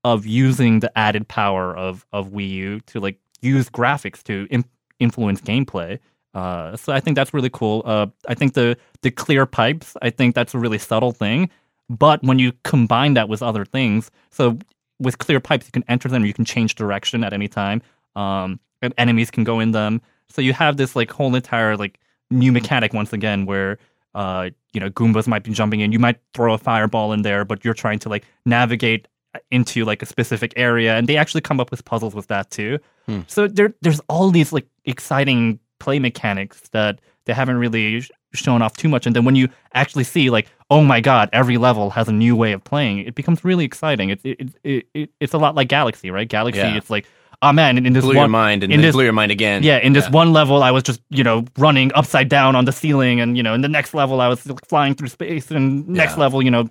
of 0.02 0.26
using 0.26 0.80
the 0.80 0.90
added 0.98 1.28
power 1.28 1.76
of 1.76 2.06
of 2.12 2.30
Wii 2.30 2.50
U 2.50 2.80
to 2.86 3.00
like 3.00 3.18
use 3.40 3.70
graphics 3.70 4.22
to 4.24 4.46
im- 4.50 4.64
influence 4.98 5.40
gameplay. 5.40 5.98
Uh, 6.34 6.76
so 6.76 6.92
I 6.92 7.00
think 7.00 7.16
that's 7.16 7.34
really 7.34 7.50
cool. 7.50 7.82
Uh, 7.84 8.06
I 8.28 8.34
think 8.34 8.54
the 8.54 8.76
the 9.02 9.10
clear 9.10 9.46
pipes. 9.46 9.96
I 10.02 10.10
think 10.10 10.34
that's 10.34 10.54
a 10.54 10.58
really 10.58 10.78
subtle 10.78 11.12
thing. 11.12 11.50
But 11.90 12.22
when 12.22 12.38
you 12.38 12.53
combine 12.64 13.14
that 13.14 13.29
with 13.29 13.42
other 13.42 13.64
things, 13.66 14.11
so 14.31 14.59
with 14.98 15.18
clear 15.18 15.41
pipes, 15.41 15.66
you 15.66 15.72
can 15.72 15.84
enter 15.88 16.09
them. 16.09 16.24
You 16.24 16.32
can 16.32 16.45
change 16.45 16.74
direction 16.76 17.24
at 17.24 17.32
any 17.32 17.49
time. 17.49 17.82
Um, 18.16 18.61
and 18.80 18.95
enemies 18.97 19.30
can 19.30 19.45
go 19.45 19.61
in 19.61 19.72
them. 19.72 20.01
So 20.28 20.41
you 20.41 20.53
have 20.53 20.76
this 20.76 20.95
like 20.97 21.11
whole 21.11 21.34
entire 21.34 21.76
like 21.76 21.99
new 22.30 22.53
mechanic 22.53 22.95
once 22.95 23.12
again 23.12 23.45
where 23.45 23.78
uh 24.14 24.51
you 24.72 24.80
know 24.80 24.88
Goombas 24.91 25.26
might 25.26 25.43
be 25.43 25.53
jumping 25.53 25.80
in. 25.80 25.93
You 25.93 25.99
might 25.99 26.18
throw 26.34 26.55
a 26.55 26.59
fireball 26.59 27.12
in 27.12 27.22
there, 27.22 27.45
but 27.45 27.64
you're 27.64 27.74
trying 27.74 27.99
to 28.01 28.09
like 28.09 28.24
navigate 28.47 29.09
into 29.51 29.84
like 29.84 30.03
a 30.03 30.07
specific 30.07 30.53
area, 30.57 30.97
and 30.97 31.09
they 31.09 31.16
actually 31.16 31.41
come 31.41 31.61
up 31.61 31.70
with 31.70 31.84
puzzles 31.84 32.14
with 32.14 32.28
that 32.28 32.51
too. 32.51 32.78
So 33.26 33.49
there 33.49 33.74
there's 33.82 34.01
all 34.09 34.30
these 34.30 34.53
like 34.53 34.66
exciting 34.84 35.59
play 35.80 35.99
mechanics 35.99 36.61
that 36.70 37.01
they 37.24 37.32
haven't 37.34 37.57
really 37.57 38.01
sh- 38.01 38.11
shown 38.34 38.62
off 38.62 38.76
too 38.76 38.88
much. 38.88 39.07
And 39.07 39.14
then 39.14 39.24
when 39.24 39.34
you 39.36 39.49
actually 39.74 40.05
see 40.05 40.30
like, 40.30 40.47
oh 40.70 40.82
my 40.82 41.00
god, 41.00 41.28
every 41.32 41.56
level 41.56 41.90
has 41.90 42.08
a 42.08 42.12
new 42.12 42.36
way 42.36 42.52
of 42.52 42.62
playing, 42.62 42.98
it 43.00 43.14
becomes 43.14 43.44
really 43.44 43.64
exciting. 43.64 44.10
It's 44.10 44.24
it, 44.24 44.40
it, 44.64 44.86
it, 44.94 45.10
it's 45.20 45.34
a 45.34 45.38
lot 45.38 45.54
like 45.54 45.68
Galaxy, 45.68 46.10
right? 46.10 46.28
Galaxy, 46.28 46.60
Yeah. 46.60 46.76
it's 46.76 46.90
like 46.90 47.06
oh 47.42 47.52
man, 47.52 47.78
in, 47.78 47.86
in 47.86 47.92
this 47.94 48.04
blew 48.04 48.14
one 48.14 48.24
your 48.24 48.28
mind 48.28 48.62
and 48.62 48.70
in 48.72 48.82
this 48.82 48.94
blew 48.94 49.04
your 49.04 49.14
mind 49.14 49.32
again. 49.32 49.62
yeah, 49.62 49.78
in 49.78 49.94
this 49.94 50.08
one 50.10 50.32
level, 50.32 50.62
I 50.62 50.70
was 50.70 50.82
just 50.82 51.00
you 51.10 51.24
know 51.24 51.44
running 51.58 51.90
upside 51.94 52.28
down 52.28 52.54
on 52.54 52.64
the 52.66 52.72
ceiling, 52.72 53.20
and 53.20 53.36
you 53.36 53.42
know 53.42 53.54
in 53.54 53.62
the 53.62 53.68
next 53.68 53.94
level, 53.94 54.20
I 54.20 54.28
was 54.28 54.40
flying 54.68 54.94
through 54.94 55.08
space, 55.08 55.50
and 55.50 55.88
next 55.88 56.14
Yeah. 56.14 56.20
level, 56.20 56.42
you 56.42 56.50
know, 56.50 56.68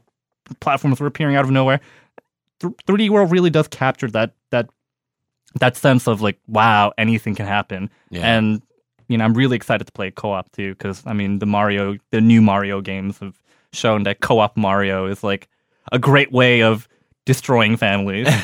platforms 0.60 1.00
were 1.00 1.08
appearing 1.08 1.36
out 1.36 1.44
of 1.46 1.52
nowhere. 1.52 1.80
Th- 2.62 2.74
3D 2.88 3.10
World 3.10 3.32
really 3.32 3.50
does 3.50 3.68
capture 3.68 4.08
that 4.12 4.34
that 4.52 4.70
that 5.60 5.76
sense 5.76 6.08
of 6.08 6.22
like, 6.22 6.38
wow, 6.48 6.94
anything 6.98 7.34
can 7.36 7.48
happen, 7.48 7.90
Yeah. 8.12 8.22
and 8.38 8.62
you 9.08 9.18
know, 9.18 9.26
I'm 9.26 9.34
really 9.34 9.56
excited 9.56 9.86
to 9.88 9.92
play 9.94 10.12
co-op 10.12 10.52
too, 10.52 10.76
because 10.76 11.02
I 11.08 11.14
mean, 11.14 11.40
the 11.40 11.48
Mario, 11.48 11.98
the 12.12 12.22
new 12.22 12.42
Mario 12.44 12.80
games 12.82 13.18
have 13.20 13.34
shown 13.74 14.04
that 14.04 14.20
co-op 14.20 14.58
Mario 14.58 15.06
is 15.08 15.24
like 15.24 15.48
a 15.92 16.00
great 16.00 16.32
way 16.32 16.64
of 16.64 16.88
destroying 17.26 17.78
families. 17.78 18.28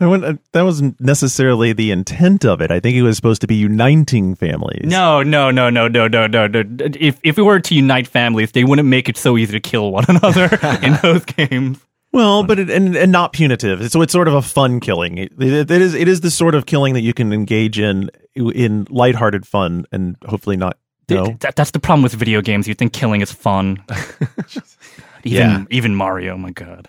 I 0.00 0.06
uh, 0.06 0.34
that 0.52 0.62
wasn't 0.62 0.98
necessarily 0.98 1.74
the 1.74 1.90
intent 1.90 2.44
of 2.46 2.62
it. 2.62 2.70
I 2.70 2.80
think 2.80 2.96
it 2.96 3.02
was 3.02 3.16
supposed 3.16 3.42
to 3.42 3.46
be 3.46 3.56
uniting 3.56 4.34
families. 4.34 4.86
No, 4.86 5.22
no, 5.22 5.50
no, 5.50 5.68
no, 5.68 5.88
no, 5.88 6.08
no, 6.08 6.26
no, 6.26 6.46
no. 6.46 6.62
If 6.98 7.20
if 7.22 7.36
we 7.36 7.42
were 7.42 7.60
to 7.60 7.74
unite 7.74 8.06
families, 8.06 8.52
they 8.52 8.64
wouldn't 8.64 8.88
make 8.88 9.10
it 9.10 9.18
so 9.18 9.36
easy 9.36 9.52
to 9.52 9.60
kill 9.60 9.92
one 9.92 10.06
another 10.08 10.48
in 10.82 10.98
those 11.02 11.24
games. 11.26 11.78
Well, 12.12 12.44
but 12.44 12.58
it, 12.58 12.70
and 12.70 12.96
and 12.96 13.12
not 13.12 13.34
punitive. 13.34 13.90
So 13.90 14.00
it's 14.00 14.12
sort 14.12 14.26
of 14.26 14.34
a 14.34 14.42
fun 14.42 14.80
killing. 14.80 15.18
It, 15.18 15.32
it, 15.38 15.70
it 15.70 15.82
is 15.82 15.94
it 15.94 16.08
is 16.08 16.22
the 16.22 16.30
sort 16.30 16.54
of 16.54 16.64
killing 16.64 16.94
that 16.94 17.02
you 17.02 17.12
can 17.12 17.32
engage 17.32 17.78
in 17.78 18.10
in 18.34 18.86
lighthearted 18.88 19.46
fun 19.46 19.84
and 19.92 20.16
hopefully 20.26 20.56
not. 20.56 20.78
No, 21.16 21.36
That, 21.40 21.56
that's 21.56 21.70
the 21.72 21.80
problem 21.80 22.02
with 22.02 22.12
video 22.14 22.40
games. 22.42 22.66
You 22.68 22.74
think 22.74 22.92
killing 22.92 23.20
is 23.20 23.32
fun. 23.32 23.82
even 25.24 25.38
Yeah. 25.50 25.64
even 25.70 25.94
Mario, 25.94 26.36
my 26.36 26.50
god. 26.50 26.88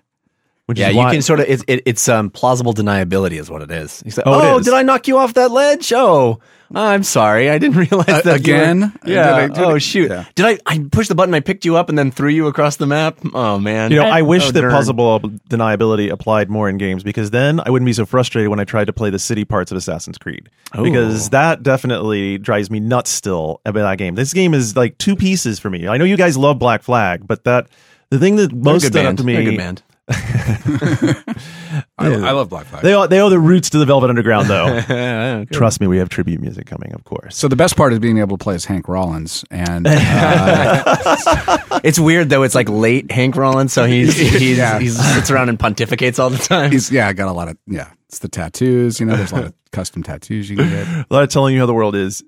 Which 0.72 0.80
Yeah, 0.80 0.90
is 0.90 0.96
you 0.96 1.02
can 1.04 1.22
sort 1.22 1.42
of 1.42 1.48
it's 1.50 1.64
it, 1.68 1.84
it's 1.86 2.08
um 2.08 2.30
plausible 2.30 2.74
deniability 2.74 3.38
is 3.38 3.50
what 3.52 3.62
it 3.62 3.70
is. 3.72 4.02
You 4.06 4.12
say, 4.12 4.24
Oh, 4.26 4.54
"Oh, 4.54 4.58
is. 4.60 4.66
did 4.66 4.74
I 4.74 4.84
knock 4.84 5.06
you 5.10 5.18
off 5.18 5.34
that 5.34 5.52
ledge? 5.52 5.92
Oh, 5.94 6.40
I'm 6.74 7.04
sorry, 7.04 7.50
I 7.50 7.58
didn't 7.58 7.76
realize 7.92 8.08
Uh, 8.08 8.22
that 8.22 8.48
you 8.48 8.54
were- 8.54 8.60
again? 8.62 8.94
yeah. 9.06 9.24
Did 9.24 9.34
I- 9.34 9.48
did 9.50 9.58
oh 9.66 9.76
I- 9.76 9.78
shoot. 9.80 10.10
yeah. 10.10 10.24
Did 10.36 10.46
I? 10.46 10.58
I 10.66 10.80
pushed 10.90 11.10
the 11.10 11.16
button. 11.16 11.34
I 11.34 11.42
picked 11.42 11.66
you 11.66 11.76
up 11.76 11.90
and 11.90 11.98
then 12.00 12.10
threw 12.12 12.30
you 12.30 12.48
across 12.48 12.78
the 12.78 12.86
map. 12.88 13.18
Oh 13.34 13.60
man. 13.60 13.92
You 13.92 13.98
know, 13.98 14.06
I 14.06 14.22
wish 14.22 14.48
Oh, 14.48 14.52
that 14.52 14.62
darn. 14.62 14.72
possible 14.72 15.20
deniability 15.50 16.10
applied 16.10 16.50
more 16.50 16.70
in 16.70 16.78
games 16.78 17.04
because 17.04 17.32
then 17.32 17.60
I 17.66 17.70
wouldn't 17.70 17.86
be 17.88 17.92
so 17.92 18.06
frustrated 18.06 18.50
when 18.50 18.62
I 18.62 18.64
tried 18.64 18.86
to 18.88 18.94
play 18.94 19.10
the 19.10 19.20
city 19.20 19.44
parts 19.44 19.72
of 19.72 19.78
Assassin's 19.78 20.18
Creed. 20.18 20.48
Because 20.82 21.30
that 21.32 21.62
definitely 21.64 22.38
drives 22.38 22.72
me 22.72 22.80
nuts 22.80 23.10
still 23.10 23.60
about 23.66 23.82
that 23.84 23.98
game. 23.98 24.16
This 24.16 24.32
game 24.34 24.54
is 24.54 24.78
like 24.78 24.98
two 24.98 25.18
pieces 25.18 25.60
for 25.60 25.70
me. 25.70 25.90
I 25.90 25.98
know 25.98 26.06
you 26.06 26.16
guys 26.16 26.38
love 26.38 26.58
Black 26.60 26.82
Flag, 26.84 27.28
but 27.28 27.44
that 27.44 27.68
the 28.12 28.20
thing 28.20 28.38
that 28.38 28.50
They're 28.52 28.60
a 28.60 28.64
most 28.64 28.82
good 28.84 28.88
stood 28.94 29.04
band. 29.04 29.08
out 29.08 29.18
to 29.18 29.24
me 29.26 29.36
They're 30.12 30.94
a 30.94 30.96
good 30.96 31.26
band. 31.26 31.38
I, 31.98 32.08
I 32.30 32.32
love 32.32 32.50
Black 32.50 32.66
Flag. 32.66 32.84
They 32.84 32.94
owe, 32.94 33.08
they 33.08 33.20
owe 33.20 33.30
the 33.30 33.40
roots 33.40 33.70
to 33.72 33.78
the 33.78 33.86
Velvet 33.86 34.10
Underground, 34.10 34.48
though. 34.48 35.46
Trust 35.52 35.80
me, 35.82 35.88
we 35.88 35.98
have 36.00 36.10
tribute 36.10 36.42
music 36.42 36.66
coming, 36.68 36.94
of 36.94 37.04
course. 37.04 37.36
so 37.38 37.48
the 37.48 37.56
best 37.56 37.76
part 37.78 37.94
is 37.94 38.00
being 38.00 38.18
able 38.18 38.38
to 38.38 38.44
play 38.44 38.56
as 38.56 38.66
Hank 38.66 38.88
Rollins, 38.88 39.46
and 39.52 39.88
uh, 39.88 41.58
It's 41.84 42.00
weird 42.00 42.30
though. 42.30 42.44
It's 42.44 42.56
like 42.56 42.70
late 42.70 43.12
Hank 43.12 43.36
Rollins, 43.36 43.74
so 43.74 43.86
he's 43.86 44.16
he's, 44.18 44.58
Yeah. 44.58 44.80
he's 44.80 44.98
sits 45.16 45.32
around 45.32 45.50
and 45.50 45.58
pontificates 45.60 46.20
all 46.20 46.30
the 46.30 46.38
time. 46.38 46.72
he's 46.72 46.92
yeah, 46.92 47.12
got 47.14 47.28
a 47.28 47.32
lot 47.34 47.48
of 47.48 47.58
yeah. 47.68 47.92
It's 48.10 48.20
the 48.20 48.28
tattoos. 48.30 49.00
You 49.00 49.06
know, 49.06 49.16
there's 49.16 49.32
a 49.32 49.36
lot 49.36 49.44
of 49.46 49.54
custom 49.72 50.04
tattoos 50.04 50.50
you 50.50 50.58
can 50.58 50.70
get. 50.70 50.88
A 50.88 51.06
lot 51.10 51.24
of 51.24 51.30
telling 51.30 51.54
you 51.54 51.60
how 51.62 51.66
the 51.66 51.74
world 51.74 51.96
is. 51.96 52.24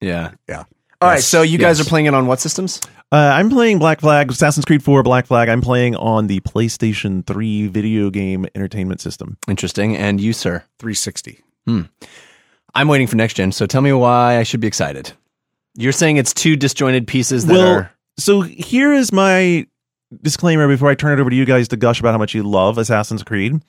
yeah. 0.00 0.32
Yeah. 0.48 0.64
All 1.00 1.08
right. 1.08 1.20
So 1.20 1.42
you 1.42 1.58
guys 1.58 1.78
yes. 1.78 1.86
are 1.86 1.88
playing 1.88 2.06
it 2.06 2.14
on 2.14 2.26
what 2.26 2.40
systems? 2.40 2.80
Uh, 3.10 3.16
I'm 3.16 3.50
playing 3.50 3.78
Black 3.78 4.00
Flag, 4.00 4.30
Assassin's 4.30 4.64
Creed 4.64 4.82
4 4.82 5.02
Black 5.02 5.26
Flag. 5.26 5.48
I'm 5.48 5.60
playing 5.60 5.96
on 5.96 6.26
the 6.26 6.40
PlayStation 6.40 7.24
3 7.26 7.68
video 7.68 8.10
game 8.10 8.46
entertainment 8.54 9.00
system. 9.00 9.38
Interesting. 9.46 9.96
And 9.96 10.20
you, 10.20 10.32
sir? 10.32 10.64
360. 10.78 11.42
Hmm. 11.66 11.82
I'm 12.74 12.88
waiting 12.88 13.06
for 13.06 13.16
next 13.16 13.34
gen. 13.34 13.52
So 13.52 13.66
tell 13.66 13.80
me 13.80 13.92
why 13.92 14.38
I 14.38 14.42
should 14.42 14.60
be 14.60 14.66
excited. 14.66 15.12
You're 15.74 15.92
saying 15.92 16.16
it's 16.16 16.34
two 16.34 16.56
disjointed 16.56 17.06
pieces 17.06 17.46
that 17.46 17.52
well, 17.52 17.72
are. 17.74 17.92
so 18.18 18.40
here 18.40 18.92
is 18.92 19.12
my 19.12 19.66
disclaimer 20.22 20.66
before 20.66 20.90
I 20.90 20.94
turn 20.94 21.16
it 21.16 21.20
over 21.20 21.30
to 21.30 21.36
you 21.36 21.44
guys 21.44 21.68
to 21.68 21.76
gush 21.76 22.00
about 22.00 22.12
how 22.12 22.18
much 22.18 22.34
you 22.34 22.42
love 22.42 22.76
Assassin's 22.76 23.22
Creed. 23.22 23.62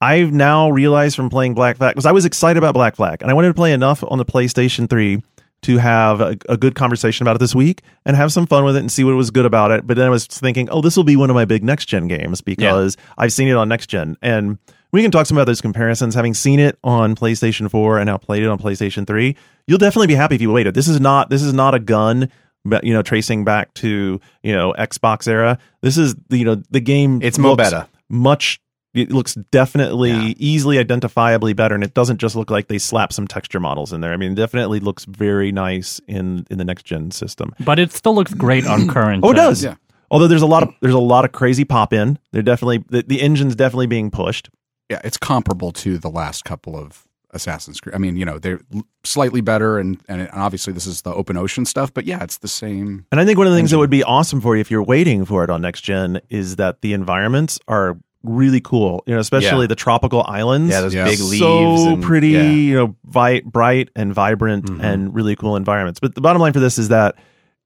I've 0.00 0.32
now 0.32 0.70
realized 0.70 1.16
from 1.16 1.30
playing 1.30 1.54
Black 1.54 1.78
Flag 1.78 1.94
because 1.94 2.06
I 2.06 2.12
was 2.12 2.24
excited 2.24 2.58
about 2.58 2.74
Black 2.74 2.96
Flag 2.96 3.22
and 3.22 3.30
I 3.30 3.34
wanted 3.34 3.48
to 3.48 3.54
play 3.54 3.72
enough 3.72 4.04
on 4.06 4.18
the 4.18 4.24
PlayStation 4.24 4.88
3 4.88 5.22
to 5.62 5.78
have 5.78 6.20
a, 6.20 6.36
a 6.48 6.56
good 6.56 6.74
conversation 6.74 7.24
about 7.24 7.36
it 7.36 7.38
this 7.40 7.54
week 7.54 7.82
and 8.04 8.16
have 8.16 8.32
some 8.32 8.46
fun 8.46 8.64
with 8.64 8.76
it 8.76 8.80
and 8.80 8.92
see 8.92 9.04
what 9.04 9.14
was 9.14 9.30
good 9.30 9.46
about 9.46 9.70
it. 9.70 9.86
But 9.86 9.96
then 9.96 10.06
I 10.06 10.10
was 10.10 10.26
thinking, 10.26 10.68
oh, 10.70 10.80
this 10.80 10.96
will 10.96 11.04
be 11.04 11.16
one 11.16 11.30
of 11.30 11.34
my 11.34 11.44
big 11.44 11.64
next 11.64 11.86
gen 11.86 12.08
games 12.08 12.40
because 12.40 12.96
I've 13.18 13.32
seen 13.32 13.48
it 13.48 13.56
on 13.56 13.68
next 13.68 13.88
gen. 13.88 14.16
And 14.22 14.58
we 14.92 15.02
can 15.02 15.10
talk 15.10 15.26
some 15.26 15.36
about 15.36 15.46
those 15.46 15.60
comparisons. 15.60 16.14
Having 16.14 16.34
seen 16.34 16.60
it 16.60 16.78
on 16.84 17.16
PlayStation 17.16 17.70
4 17.70 17.98
and 17.98 18.06
now 18.06 18.16
played 18.16 18.42
it 18.42 18.48
on 18.48 18.58
PlayStation 18.58 19.06
3, 19.06 19.36
you'll 19.66 19.78
definitely 19.78 20.06
be 20.06 20.14
happy 20.14 20.36
if 20.36 20.40
you 20.40 20.52
waited. 20.52 20.74
This 20.74 20.88
is 20.88 21.00
not 21.00 21.30
this 21.30 21.42
is 21.42 21.52
not 21.52 21.74
a 21.74 21.80
gun 21.80 22.30
but 22.66 22.84
you 22.84 22.92
know 22.92 23.02
tracing 23.02 23.44
back 23.44 23.72
to 23.74 24.20
you 24.42 24.52
know 24.52 24.74
Xbox 24.78 25.28
era. 25.28 25.58
This 25.82 25.96
is 25.96 26.14
you 26.28 26.44
know 26.44 26.62
the 26.70 26.80
game. 26.80 27.20
It's 27.22 27.38
more 27.38 27.56
better. 27.56 27.86
Much. 28.08 28.60
It 28.96 29.12
looks 29.12 29.34
definitely 29.50 30.10
Yeah. 30.10 30.32
easily 30.38 30.76
identifiably 30.82 31.54
better, 31.54 31.74
and 31.74 31.84
it 31.84 31.94
doesn't 31.94 32.18
just 32.18 32.34
look 32.36 32.50
like 32.50 32.68
they 32.68 32.78
slap 32.78 33.12
some 33.12 33.26
texture 33.26 33.60
models 33.60 33.92
in 33.92 34.00
there. 34.00 34.12
I 34.12 34.16
mean, 34.16 34.32
it 34.32 34.36
definitely 34.36 34.80
looks 34.80 35.04
very 35.04 35.52
nice 35.52 36.00
in 36.08 36.46
in 36.50 36.58
the 36.58 36.64
next 36.64 36.84
gen 36.84 37.10
system. 37.10 37.52
But 37.60 37.78
it 37.78 37.92
still 37.92 38.14
looks 38.14 38.32
great 38.34 38.66
on 38.66 38.88
current. 38.96 39.22
Oh, 39.24 39.30
it 39.32 39.34
does. 39.34 39.62
Yeah. 39.62 39.74
Although 40.10 40.28
there's 40.28 40.42
a 40.42 40.46
lot 40.46 40.62
of 40.62 40.70
there's 40.80 40.94
a 40.94 40.98
lot 40.98 41.24
of 41.24 41.32
crazy 41.32 41.64
pop 41.64 41.92
in. 41.92 42.18
They're 42.32 42.42
definitely 42.42 42.84
the, 42.88 43.02
the 43.02 43.20
engine's 43.20 43.56
definitely 43.56 43.86
being 43.88 44.10
pushed. 44.10 44.48
Yeah, 44.88 45.00
it's 45.04 45.16
comparable 45.18 45.72
to 45.72 45.98
the 45.98 46.08
last 46.10 46.44
couple 46.44 46.76
of 46.76 47.02
Assassin's 47.32 47.80
Creed. 47.80 47.92
I 47.94 47.98
mean, 47.98 48.16
you 48.16 48.24
know, 48.24 48.38
they're 48.38 48.60
slightly 49.04 49.40
better, 49.40 49.78
and 49.80 50.00
and 50.08 50.28
obviously 50.32 50.72
this 50.72 50.86
is 50.86 51.02
the 51.02 51.12
open 51.12 51.36
ocean 51.36 51.66
stuff. 51.66 51.92
But 51.92 52.04
yeah, 52.06 52.22
it's 52.22 52.38
the 52.38 52.46
same. 52.48 53.04
And 53.10 53.20
I 53.20 53.24
think 53.24 53.36
one 53.36 53.48
of 53.48 53.52
the 53.52 53.58
things 53.58 53.72
that 53.72 53.78
would 53.78 53.90
be 53.90 54.04
awesome 54.04 54.40
for 54.40 54.54
you 54.54 54.60
if 54.60 54.70
you're 54.70 54.82
waiting 54.84 55.24
for 55.24 55.42
it 55.42 55.50
on 55.50 55.60
next 55.60 55.80
gen 55.80 56.20
is 56.30 56.54
that 56.56 56.82
the 56.82 56.92
environments 56.92 57.58
are 57.66 57.98
really 58.28 58.60
cool. 58.60 59.02
You 59.06 59.14
know, 59.14 59.20
especially 59.20 59.62
Yeah. 59.64 59.68
the 59.68 59.74
tropical 59.76 60.22
islands. 60.26 60.70
Yeah, 60.70 60.80
those 60.82 60.94
Yeah. 60.94 61.04
big 61.04 61.20
leaves. 61.20 61.38
so 61.38 61.92
and- 61.94 62.02
pretty, 62.02 62.28
yeah. 62.30 62.42
you 62.42 62.74
know, 62.76 62.96
vi- 63.04 63.42
bright 63.44 63.90
and 63.96 64.12
vibrant 64.14 64.66
Mhm. 64.66 64.82
and 64.82 65.14
really 65.14 65.36
cool 65.36 65.56
environments. 65.56 66.00
But 66.00 66.14
the 66.14 66.20
bottom 66.20 66.40
line 66.42 66.52
for 66.52 66.60
this 66.60 66.78
is 66.78 66.88
that 66.88 67.16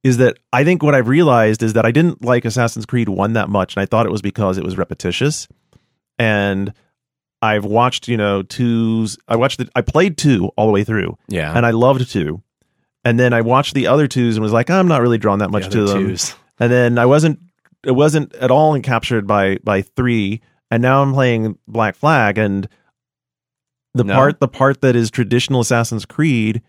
is 0.02 0.16
that 0.16 0.38
I 0.50 0.64
think 0.64 0.82
what 0.82 0.94
I've 0.94 1.08
realized 1.08 1.62
is 1.62 1.74
that 1.74 1.84
I 1.84 1.90
didn't 1.90 2.24
like 2.24 2.46
Assassin's 2.46 2.86
Creed 2.86 3.10
1 3.10 3.34
that 3.34 3.50
much 3.50 3.76
and 3.76 3.82
I 3.82 3.86
thought 3.86 4.06
it 4.06 4.12
was 4.12 4.22
because 4.22 4.56
it 4.56 4.64
was 4.64 4.78
repetitious. 4.78 5.46
And 6.18 6.72
I've 7.42 7.64
watched, 7.64 8.08
you 8.08 8.16
know, 8.16 8.42
twos 8.42 9.18
I 9.28 9.36
watched 9.36 9.58
the 9.58 9.68
I 9.74 9.80
played 9.82 10.16
2 10.16 10.50
all 10.56 10.66
the 10.66 10.72
way 10.72 10.84
through 10.84 11.16
Yeah. 11.28 11.52
and 11.54 11.64
I 11.66 11.70
loved 11.70 12.10
2. 12.10 12.42
And 13.04 13.18
then 13.18 13.32
I 13.32 13.40
watched 13.40 13.74
the 13.74 13.86
other 13.86 14.06
twos 14.06 14.36
and 14.36 14.42
was 14.42 14.52
like, 14.52 14.68
I'm 14.70 14.88
not 14.88 15.00
really 15.00 15.16
drawn 15.18 15.38
that 15.38 15.50
much 15.50 15.64
The 15.64 15.70
to 15.70 15.82
other 15.84 15.92
them 15.94 16.06
twos. 16.08 16.34
and 16.58 16.70
then 16.72 16.98
I 16.98 17.06
wasn't 17.06 17.38
it 17.86 17.92
wasn't 17.92 18.34
at 18.34 18.50
all 18.50 18.74
encaptured 18.78 19.26
by 19.26 19.58
by 19.64 19.80
three, 19.82 20.42
and 20.70 20.82
now 20.82 21.02
I'm 21.02 21.12
playing 21.12 21.58
Black 21.68 21.94
Flag, 21.96 22.38
and 22.38 22.68
the 23.94 24.04
No. 24.04 24.14
part 24.14 24.40
the 24.40 24.48
part 24.48 24.80
that 24.82 24.94
is 24.96 25.10
traditional 25.10 25.60
Assassin's 25.60 26.04
Creed, 26.04 26.62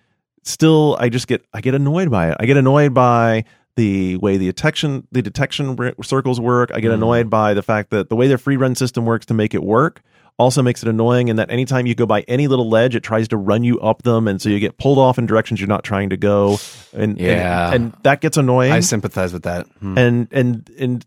still 0.43 0.97
I 0.99 1.09
just 1.09 1.27
get 1.27 1.45
I 1.53 1.61
get 1.61 1.75
annoyed 1.75 2.09
by 2.09 2.29
it. 2.29 2.37
I 2.39 2.45
get 2.45 2.57
annoyed 2.57 2.93
by 2.93 3.45
the 3.77 4.17
way 4.17 4.37
the 4.37 4.45
detection 4.47 5.07
the 5.11 5.21
detection 5.21 5.77
circles 6.03 6.39
work. 6.39 6.71
I 6.73 6.79
get 6.79 6.91
Mm. 6.91 6.95
annoyed 6.95 7.29
by 7.29 7.53
the 7.53 7.61
fact 7.61 7.89
that 7.91 8.09
the 8.09 8.15
way 8.15 8.27
their 8.27 8.37
free 8.37 8.57
run 8.57 8.75
system 8.75 9.05
works 9.05 9.25
to 9.27 9.33
make 9.33 9.53
it 9.53 9.63
work 9.63 10.01
also 10.39 10.63
makes 10.63 10.81
it 10.81 10.89
annoying 10.89 11.29
and 11.29 11.37
that 11.37 11.51
anytime 11.51 11.85
you 11.85 11.93
go 11.93 12.05
by 12.07 12.21
any 12.21 12.47
little 12.47 12.67
ledge 12.67 12.95
it 12.95 13.01
tries 13.03 13.27
to 13.27 13.37
run 13.37 13.63
you 13.63 13.79
up 13.81 14.01
them 14.01 14.27
and 14.27 14.41
so 14.41 14.49
you 14.49 14.59
get 14.59 14.77
pulled 14.77 14.97
off 14.97 15.19
in 15.19 15.27
directions 15.27 15.59
you're 15.59 15.67
not 15.67 15.83
trying 15.83 16.09
to 16.09 16.17
go 16.17 16.57
and 16.93 17.19
Yeah. 17.19 17.67
and, 17.67 17.75
and 17.75 17.93
that 18.03 18.21
gets 18.21 18.37
annoying 18.37 18.71
I 18.71 18.79
sympathize 18.79 19.31
with 19.33 19.43
that. 19.43 19.67
Hmm. 19.79 19.97
and 19.97 20.27
and 20.31 20.69
and 20.79 21.05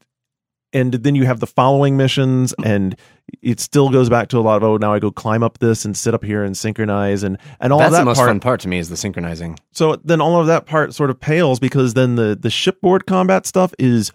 and 0.75 0.93
then 0.93 1.15
you 1.15 1.25
have 1.25 1.41
the 1.41 1.47
following 1.47 1.97
missions 1.97 2.53
and 2.65 2.97
it 3.41 3.61
still 3.61 3.89
goes 3.89 4.11
back 4.11 4.29
to 4.29 4.39
a 4.39 4.41
lot 4.41 4.57
of 4.57 4.63
oh 4.65 4.77
now 4.77 4.93
I 4.93 4.99
go 4.99 5.11
climb 5.11 5.43
up 5.43 5.59
this 5.59 5.85
and 5.87 5.97
sit 5.97 6.13
up 6.13 6.23
here 6.23 6.45
and 6.45 6.55
synchronize 6.57 7.23
and 7.23 7.39
and 7.61 7.73
all 7.73 7.79
That's 7.79 7.93
that 7.93 8.01
the 8.01 8.05
most 8.05 8.19
part 8.19 8.29
fun 8.29 8.41
part 8.41 8.61
to 8.61 8.69
me 8.69 8.79
is 8.79 8.91
the 8.91 8.97
synchronizing. 8.97 9.59
so 9.73 9.97
then 10.05 10.21
all 10.21 10.39
of 10.41 10.47
that 10.49 10.67
part 10.67 10.93
sort 10.93 11.09
of 11.09 11.19
pales 11.19 11.59
because 11.59 11.95
then 11.95 12.17
the 12.17 12.37
the 12.39 12.51
shipboard 12.51 13.07
combat 13.07 13.47
stuff 13.47 13.73
is 13.79 14.13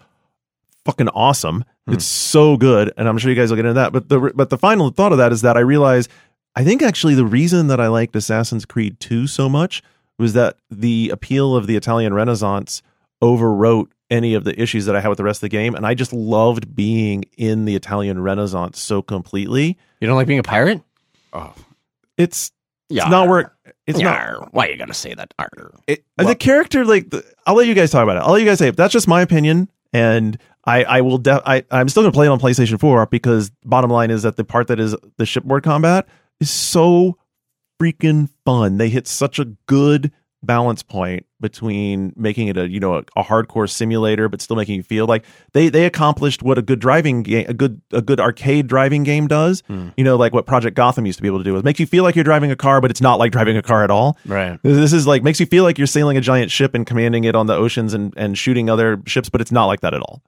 fucking 0.84 1.08
awesome. 1.08 1.64
Hmm. 1.86 1.94
It's 1.94 2.04
so 2.04 2.56
good, 2.56 2.92
and 2.96 3.08
I'm 3.08 3.18
sure 3.18 3.30
you 3.30 3.36
guys 3.36 3.50
will 3.50 3.56
get 3.56 3.66
into 3.66 3.74
that. 3.74 3.92
But 3.92 4.08
the 4.08 4.32
but 4.34 4.50
the 4.50 4.58
final 4.58 4.90
thought 4.90 5.12
of 5.12 5.18
that 5.18 5.32
is 5.32 5.42
that 5.42 5.56
I 5.56 5.60
realize 5.60 6.08
I 6.56 6.64
think 6.64 6.82
actually 6.82 7.14
the 7.14 7.24
reason 7.24 7.68
that 7.68 7.80
I 7.80 7.88
liked 7.88 8.14
Assassin's 8.16 8.64
Creed 8.64 8.98
2 9.00 9.26
so 9.26 9.48
much 9.48 9.82
was 10.18 10.32
that 10.34 10.56
the 10.70 11.10
appeal 11.10 11.56
of 11.56 11.66
the 11.66 11.76
Italian 11.76 12.12
Renaissance 12.12 12.82
overwrote 13.22 13.88
any 14.10 14.34
of 14.34 14.44
the 14.44 14.60
issues 14.60 14.86
that 14.86 14.96
I 14.96 15.00
had 15.00 15.08
with 15.08 15.18
the 15.18 15.24
rest 15.24 15.38
of 15.38 15.42
the 15.42 15.48
game, 15.48 15.74
and 15.74 15.86
I 15.86 15.94
just 15.94 16.12
loved 16.12 16.74
being 16.74 17.24
in 17.36 17.64
the 17.64 17.74
Italian 17.76 18.20
Renaissance 18.22 18.80
so 18.80 19.02
completely. 19.02 19.78
You 20.00 20.06
don't 20.08 20.16
like 20.16 20.26
being 20.26 20.38
a 20.40 20.42
pirate? 20.44 20.82
Oh, 21.32 21.54
It's 22.16 22.50
Yeah. 22.88 23.02
it's 23.04 23.10
not 23.10 23.28
work. 23.28 23.56
It's 23.86 23.98
not 23.98 24.52
Why 24.52 24.68
you 24.68 24.76
gotta 24.76 24.94
say 24.94 25.14
that? 25.14 25.32
It, 25.86 26.04
And 26.18 26.28
the 26.28 26.34
character, 26.34 26.84
like, 26.84 27.10
the, 27.10 27.24
I'll 27.46 27.54
let 27.54 27.66
you 27.66 27.74
guys 27.74 27.90
talk 27.90 28.02
about 28.02 28.16
it. 28.16 28.20
I'll 28.20 28.32
let 28.32 28.40
you 28.40 28.46
guys 28.46 28.58
say 28.58 28.68
it. 28.68 28.76
That's 28.76 28.92
just 28.92 29.08
my 29.08 29.22
opinion, 29.22 29.68
and 29.92 30.38
I, 30.64 30.84
I 30.84 31.00
will. 31.00 31.18
De- 31.18 31.42
I, 31.44 31.64
I'm 31.70 31.88
still 31.88 32.02
gonna 32.02 32.12
play 32.12 32.26
it 32.26 32.30
on 32.30 32.38
PlayStation 32.38 32.78
4 32.78 33.06
because 33.06 33.50
bottom 33.64 33.90
line 33.90 34.10
is 34.10 34.22
that 34.24 34.36
the 34.36 34.44
part 34.44 34.66
that 34.68 34.78
is 34.78 34.94
the 35.16 35.24
shipboard 35.26 35.62
combat 35.64 36.06
is 36.40 36.50
so 36.50 37.16
freaking 37.80 38.28
fun. 38.44 38.76
They 38.76 38.88
hit 38.90 39.08
such 39.08 39.38
a 39.38 39.46
good 39.66 40.12
balance 40.42 40.82
point 40.82 41.26
between 41.40 42.12
making 42.16 42.48
it 42.48 42.56
a 42.56 42.68
you 42.68 42.80
know 42.80 42.94
a, 42.94 42.98
a 43.16 43.22
hardcore 43.22 43.68
simulator 43.68 44.28
but 44.28 44.40
still 44.40 44.56
making 44.56 44.74
you 44.76 44.82
feel 44.82 45.06
like 45.06 45.24
they 45.52 45.68
they 45.68 45.84
accomplished 45.84 46.42
what 46.42 46.56
a 46.56 46.62
good 46.62 46.78
driving 46.78 47.22
game 47.22 47.44
a 47.48 47.54
good 47.54 47.80
a 47.92 48.00
good 48.00 48.20
arcade 48.20 48.66
driving 48.66 49.02
game 49.02 49.26
does. 49.26 49.62
Hmm. 49.66 49.88
You 49.96 50.04
know 50.04 50.16
like 50.16 50.32
what 50.32 50.46
project 50.46 50.76
gotham 50.76 51.06
used 51.06 51.18
to 51.18 51.22
be 51.22 51.28
able 51.28 51.38
to 51.38 51.44
do 51.44 51.56
is 51.56 51.62
make 51.62 51.78
you 51.78 51.86
feel 51.86 52.04
like 52.04 52.14
you're 52.14 52.24
driving 52.24 52.50
a 52.50 52.56
car 52.56 52.80
but 52.80 52.90
it's 52.90 53.00
not 53.00 53.18
like 53.18 53.32
driving 53.32 53.56
a 53.56 53.62
car 53.62 53.84
at 53.84 53.90
all. 53.90 54.16
Right. 54.26 54.58
this 54.62 54.92
is 54.92 55.06
like 55.06 55.22
makes 55.22 55.40
you 55.40 55.46
feel 55.46 55.64
like 55.64 55.78
you're 55.78 55.86
sailing 55.86 56.16
a 56.16 56.20
giant 56.20 56.50
ship 56.50 56.74
and 56.74 56.86
commanding 56.86 57.24
it 57.24 57.34
on 57.34 57.46
the 57.46 57.54
oceans 57.54 57.94
and 57.94 58.14
and 58.16 58.38
shooting 58.38 58.70
other 58.70 59.02
ships 59.06 59.28
but 59.28 59.40
it's 59.40 59.52
not 59.52 59.66
like 59.66 59.80
that 59.80 59.94
at 59.94 60.00
all 60.00 60.22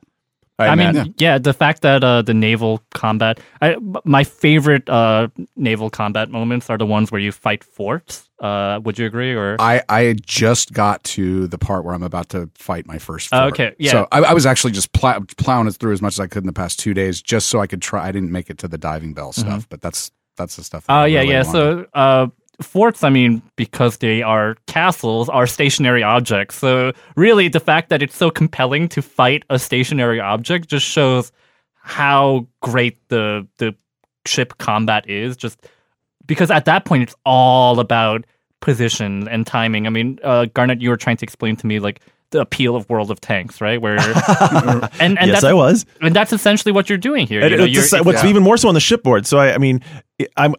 Right, 0.58 0.68
I 0.68 0.74
mean, 0.74 0.92
Matt. 0.92 1.08
yeah. 1.20 1.38
the 1.38 1.54
fact 1.54 1.82
that 1.82 2.04
uh, 2.04 2.22
the 2.22 2.34
naval 2.34 2.82
combat, 2.92 3.40
I, 3.60 3.76
my 4.04 4.22
favorite 4.22 4.88
uh, 4.88 5.28
naval 5.56 5.88
combat 5.88 6.30
moments 6.30 6.68
are 6.68 6.76
the 6.76 6.86
ones 6.86 7.10
where 7.10 7.20
you 7.20 7.32
fight 7.32 7.64
forts. 7.64 8.28
Uh, 8.38 8.78
would 8.84 8.98
you 8.98 9.06
agree? 9.06 9.32
Or 9.32 9.56
I, 9.58 9.82
I 9.88 10.14
just 10.20 10.72
got 10.72 11.02
to 11.04 11.46
the 11.46 11.58
part 11.58 11.84
where 11.84 11.94
I'm 11.94 12.02
about 12.02 12.28
to 12.30 12.50
fight 12.54 12.86
my 12.86 12.98
first 12.98 13.28
fort. 13.28 13.52
okay, 13.54 13.74
yeah. 13.78 13.92
So 13.92 14.08
I, 14.12 14.20
I 14.20 14.32
was 14.34 14.46
actually 14.46 14.72
just 14.72 14.92
plow, 14.92 15.20
plowing 15.38 15.68
it 15.68 15.72
through 15.72 15.94
as 15.94 16.02
much 16.02 16.14
as 16.14 16.20
I 16.20 16.26
could 16.26 16.42
in 16.42 16.48
the 16.48 16.52
past 16.52 16.78
two 16.78 16.92
days, 16.92 17.22
just 17.22 17.48
so 17.48 17.60
I 17.60 17.66
could 17.66 17.80
try. 17.80 18.06
I 18.06 18.12
didn't 18.12 18.30
make 18.30 18.50
it 18.50 18.58
to 18.58 18.68
the 18.68 18.78
diving 18.78 19.14
bell 19.14 19.32
stuff, 19.32 19.68
but 19.68 19.80
that's 19.80 20.10
that's 20.36 20.56
the 20.56 20.64
stuff. 20.64 20.84
Oh 20.88 20.94
I 20.94 21.06
yeah, 21.06 21.20
really 21.20 21.32
yeah. 21.32 21.42
wanted. 21.44 21.52
So 21.52 21.86
uh, 21.94 22.26
forts, 22.62 23.02
I 23.04 23.10
mean, 23.10 23.42
because 23.56 23.98
they 23.98 24.22
are 24.22 24.56
castles, 24.66 25.28
are 25.28 25.46
stationary 25.46 26.02
objects. 26.02 26.56
So 26.56 26.92
really, 27.16 27.48
the 27.48 27.60
fact 27.60 27.88
that 27.90 28.02
it's 28.02 28.16
so 28.16 28.30
compelling 28.30 28.88
to 28.90 29.02
fight 29.02 29.44
a 29.50 29.58
stationary 29.58 30.20
object 30.20 30.68
just 30.68 30.86
shows 30.86 31.32
how 31.74 32.46
great 32.60 32.96
the 33.08 33.46
the 33.58 33.74
ship 34.26 34.58
combat 34.58 35.08
is. 35.08 35.36
Just 35.36 35.66
because 36.26 36.50
at 36.50 36.64
that 36.66 36.84
point, 36.84 37.02
it's 37.02 37.14
all 37.26 37.80
about 37.80 38.24
position 38.60 39.26
and 39.28 39.46
timing. 39.46 39.86
I 39.86 39.90
mean, 39.90 40.18
uh, 40.22 40.46
Garnett, 40.54 40.80
you 40.80 40.90
were 40.90 40.96
trying 40.96 41.16
to 41.16 41.24
explain 41.24 41.56
to 41.56 41.66
me 41.66 41.80
like 41.80 42.00
the 42.30 42.40
appeal 42.40 42.76
of 42.76 42.88
World 42.88 43.10
of 43.10 43.20
Tanks, 43.20 43.60
right? 43.60 43.80
Where 43.82 43.98
and 45.00 45.18
and 45.18 45.18
yes 45.20 45.32
that's 45.32 45.44
i 45.44 45.52
was 45.52 45.84
and 46.00 46.16
that's 46.16 46.32
essentially 46.32 46.72
what 46.72 46.88
you're 46.88 46.96
doing 46.98 47.26
here. 47.26 47.40
And 47.42 47.50
You 47.50 47.56
know, 47.58 47.64
it's 47.64 47.74
you're- 47.74 47.88
just- 47.88 48.04
what's 48.06 48.22
yeah. 48.22 48.30
even 48.30 48.42
more 48.42 48.56
so 48.56 48.68
on 48.68 48.74
the 48.74 48.80
shipboard. 48.80 49.26
So 49.26 49.38
I, 49.38 49.54
I 49.54 49.58
mean, 49.58 49.80
I'm. 50.36 50.54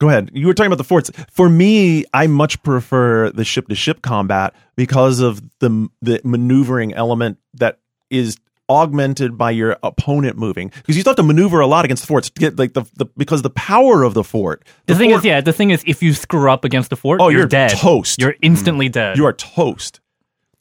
Go 0.00 0.08
ahead. 0.08 0.30
You 0.32 0.46
were 0.46 0.54
talking 0.54 0.68
about 0.68 0.78
the 0.78 0.84
forts. 0.84 1.10
For 1.30 1.48
me, 1.48 2.04
I 2.14 2.26
much 2.26 2.62
prefer 2.62 3.30
the 3.30 3.44
ship 3.44 3.68
to 3.68 3.74
ship 3.74 4.02
combat 4.02 4.54
because 4.76 5.20
of 5.20 5.42
the 5.60 5.88
the 6.00 6.20
maneuvering 6.24 6.94
element 6.94 7.38
that 7.54 7.78
is 8.08 8.36
augmented 8.70 9.36
by 9.36 9.50
your 9.50 9.76
opponent 9.82 10.38
moving 10.38 10.68
because 10.68 10.94
you 10.94 11.00
still 11.02 11.10
have 11.10 11.16
to 11.16 11.22
maneuver 11.24 11.58
a 11.58 11.66
lot 11.66 11.84
against 11.84 12.04
the 12.04 12.06
forts 12.06 12.30
to 12.30 12.40
get 12.40 12.56
like 12.56 12.72
the, 12.72 12.84
the 12.96 13.04
because 13.16 13.42
the 13.42 13.50
power 13.50 14.04
of 14.04 14.14
the 14.14 14.22
fort 14.22 14.64
The, 14.86 14.94
thing 14.94 15.10
fort- 15.10 15.20
is, 15.20 15.24
yeah, 15.24 15.40
the 15.40 15.52
thing 15.52 15.70
is, 15.70 15.82
if 15.88 16.02
you 16.04 16.14
screw 16.14 16.48
up 16.50 16.64
against 16.64 16.88
the 16.88 16.94
fort, 16.96 17.20
Oh, 17.20 17.28
you're, 17.30 17.40
you're 17.40 17.48
dead. 17.48 17.72
toast. 17.72 18.20
You're 18.20 18.36
instantly 18.42 18.88
mm. 18.88 18.92
dead. 18.92 19.16
you 19.16 19.26
are 19.26 19.32
toast 19.32 20.00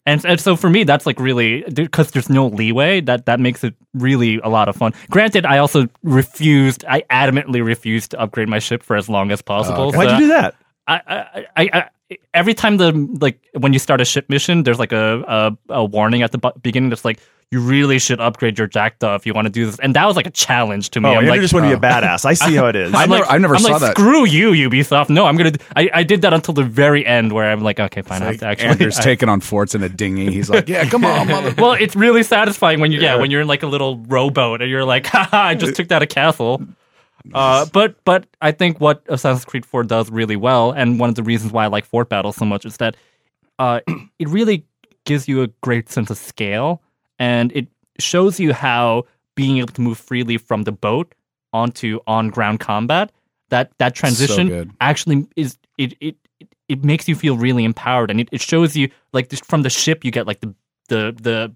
and, 0.06 0.26
and 0.26 0.40
so 0.40 0.56
for 0.56 0.70
me, 0.70 0.84
that's 0.84 1.06
like 1.06 1.20
really 1.20 1.64
because 1.64 2.12
there's 2.12 2.30
no 2.30 2.48
leeway. 2.48 3.02
That 3.02 3.26
that 3.26 3.40
makes 3.40 3.64
it 3.64 3.76
really 3.94 4.40
a 4.40 4.50
lot 4.50 4.70
of 4.70 4.76
fun. 4.76 4.94
Granted, 5.10 5.46
I 5.46 5.60
also 5.60 5.88
refused. 6.04 6.86
I 6.88 7.04
adamantly 7.12 7.64
refused 7.64 8.12
to 8.12 8.20
upgrade 8.20 8.50
my 8.50 8.60
ship 8.60 8.84
for 8.84 8.96
as 8.96 9.10
long 9.10 9.32
as 9.32 9.42
possible. 9.42 9.92
why'd 9.92 10.12
you 10.12 10.26
do 10.26 10.28
that 10.30 10.56
I, 10.90 11.02
I, 11.08 11.46
I, 11.56 11.70
I, 11.74 12.18
every 12.34 12.54
time 12.54 12.78
the 12.78 12.92
like 13.22 13.40
when 13.54 13.74
you 13.74 13.80
start 13.80 14.02
a 14.02 14.06
ship 14.06 14.30
mission, 14.30 14.64
there's 14.64 14.80
like 14.80 14.92
a 14.92 15.58
a, 15.70 15.74
a 15.74 15.86
warning 15.86 16.24
at 16.24 16.32
the 16.32 16.40
bu- 16.40 16.58
beginning 16.62 16.90
that's 16.90 17.06
like 17.06 17.20
you 17.52 17.60
really 17.62 17.98
should 17.98 18.20
upgrade 18.20 18.60
your 18.60 18.68
Jackdaw 18.68 19.16
if 19.16 19.26
you 19.26 19.34
want 19.34 19.46
to 19.48 19.50
do 19.52 19.66
this. 19.66 19.80
And 19.80 19.96
that 19.96 20.06
was 20.06 20.16
like 20.16 20.28
a 20.28 20.32
challenge 20.32 20.92
to 20.92 21.02
me. 21.02 21.10
oh 21.10 21.14
I'm 21.14 21.24
you 21.24 21.32
like, 21.32 21.42
just 21.42 21.52
want 21.54 21.66
to 21.66 21.70
be 21.70 21.74
a 21.74 21.80
badass 21.80 22.24
i 22.24 22.34
see 22.34 22.56
how 22.56 22.68
it 22.68 22.76
is 22.76 22.94
I 22.94 23.04
I'm 23.04 23.10
never- 23.10 23.24
like, 23.24 23.32
I 23.32 23.38
never 23.40 23.56
I'm 23.56 23.62
saw 23.62 23.72
like, 23.72 23.82
that. 23.82 23.98
Screw 23.98 24.26
you, 24.26 24.52
Ubisoft. 24.52 25.10
No, 25.10 25.26
I'm 25.26 25.36
gonna. 25.36 25.54
I, 25.76 25.90
I 25.94 26.04
did 26.04 26.22
that 26.22 26.34
until 26.34 26.54
the 26.54 26.64
very 26.64 27.06
end, 27.06 27.34
where 27.34 27.52
I'm 27.52 27.62
like, 27.62 27.80
okay, 27.80 28.04
fine. 28.04 28.22
I 28.22 28.26
have 28.26 28.38
to 28.40 28.46
actually. 28.46 28.70
Andrew's 28.70 29.00
I- 29.00 29.04
taking 29.10 29.30
on 29.30 29.42
forts 29.42 29.74
in 29.74 29.82
a 29.82 29.90
dinghy. 29.90 30.32
He's 30.32 30.50
like, 30.50 30.70
"Yeah, 30.70 30.86
come 30.86 31.04
on, 31.06 31.28
mother." 31.28 31.54
well, 31.58 31.74
it's 31.74 31.96
really 31.96 32.24
satisfying 32.24 32.80
when 32.80 32.92
you 32.92 33.00
yeah. 33.02 33.16
when 33.16 33.32
you're 33.32 33.42
in 33.42 33.48
like 33.48 33.64
a 33.64 33.68
little 33.68 33.98
rowboat 33.98 34.62
and 34.62 34.70
you're 34.70 34.86
like, 34.86 35.08
haha, 35.08 35.38
I 35.38 35.56
just 35.56 35.76
took 35.76 35.88
down 35.88 36.04
a 36.04 36.08
castle. 36.08 36.62
Uh, 37.34 37.66
but 37.74 37.96
but 38.06 38.26
I 38.42 38.52
think 38.52 38.80
what 38.80 39.04
Assassin's 39.10 39.46
Creed 39.46 39.66
4 39.66 39.84
does 39.84 40.10
really 40.10 40.36
well, 40.36 40.72
and 40.72 41.00
one 41.00 41.10
of 41.10 41.16
the 41.16 41.24
reasons 41.24 41.52
why 41.52 41.66
I 41.66 41.68
like 41.68 41.86
Fort 41.86 42.10
Battle 42.10 42.32
so 42.32 42.46
much 42.46 42.66
is 42.66 42.78
that 42.78 42.96
uh, 43.58 43.82
it 44.20 44.30
really 44.30 44.66
gives 45.06 45.28
you 45.28 45.42
a 45.42 45.48
great 45.62 45.90
sense 45.90 46.10
of 46.10 46.18
scale, 46.18 46.82
and 47.20 47.52
it 47.52 47.68
shows 48.00 48.40
you 48.40 48.54
how 48.54 49.04
being 49.36 49.58
able 49.58 49.74
to 49.74 49.82
move 49.82 49.98
freely 49.98 50.38
from 50.38 50.64
the 50.64 50.72
boat 50.72 51.14
onto 51.54 52.00
on 52.08 52.30
ground 52.30 52.60
combat 52.60 53.12
that 53.50 53.72
that 53.80 53.96
transition 53.96 54.48
good. 54.48 54.72
actually 54.82 55.28
is 55.36 55.58
it 55.78 55.94
it 56.00 56.16
it- 56.40 56.48
it 56.70 56.84
makes 56.86 57.08
you 57.10 57.16
feel 57.16 57.36
really 57.36 57.64
empowered, 57.66 58.12
and 58.12 58.22
it, 58.22 58.30
it 58.32 58.42
shows 58.42 58.78
you 58.78 58.92
like 59.12 59.28
just 59.30 59.44
from 59.44 59.64
the 59.64 59.72
ship 59.72 60.06
you 60.06 60.12
get 60.12 60.28
like 60.28 60.40
the 60.40 60.54
the 60.88 61.16
the 61.20 61.56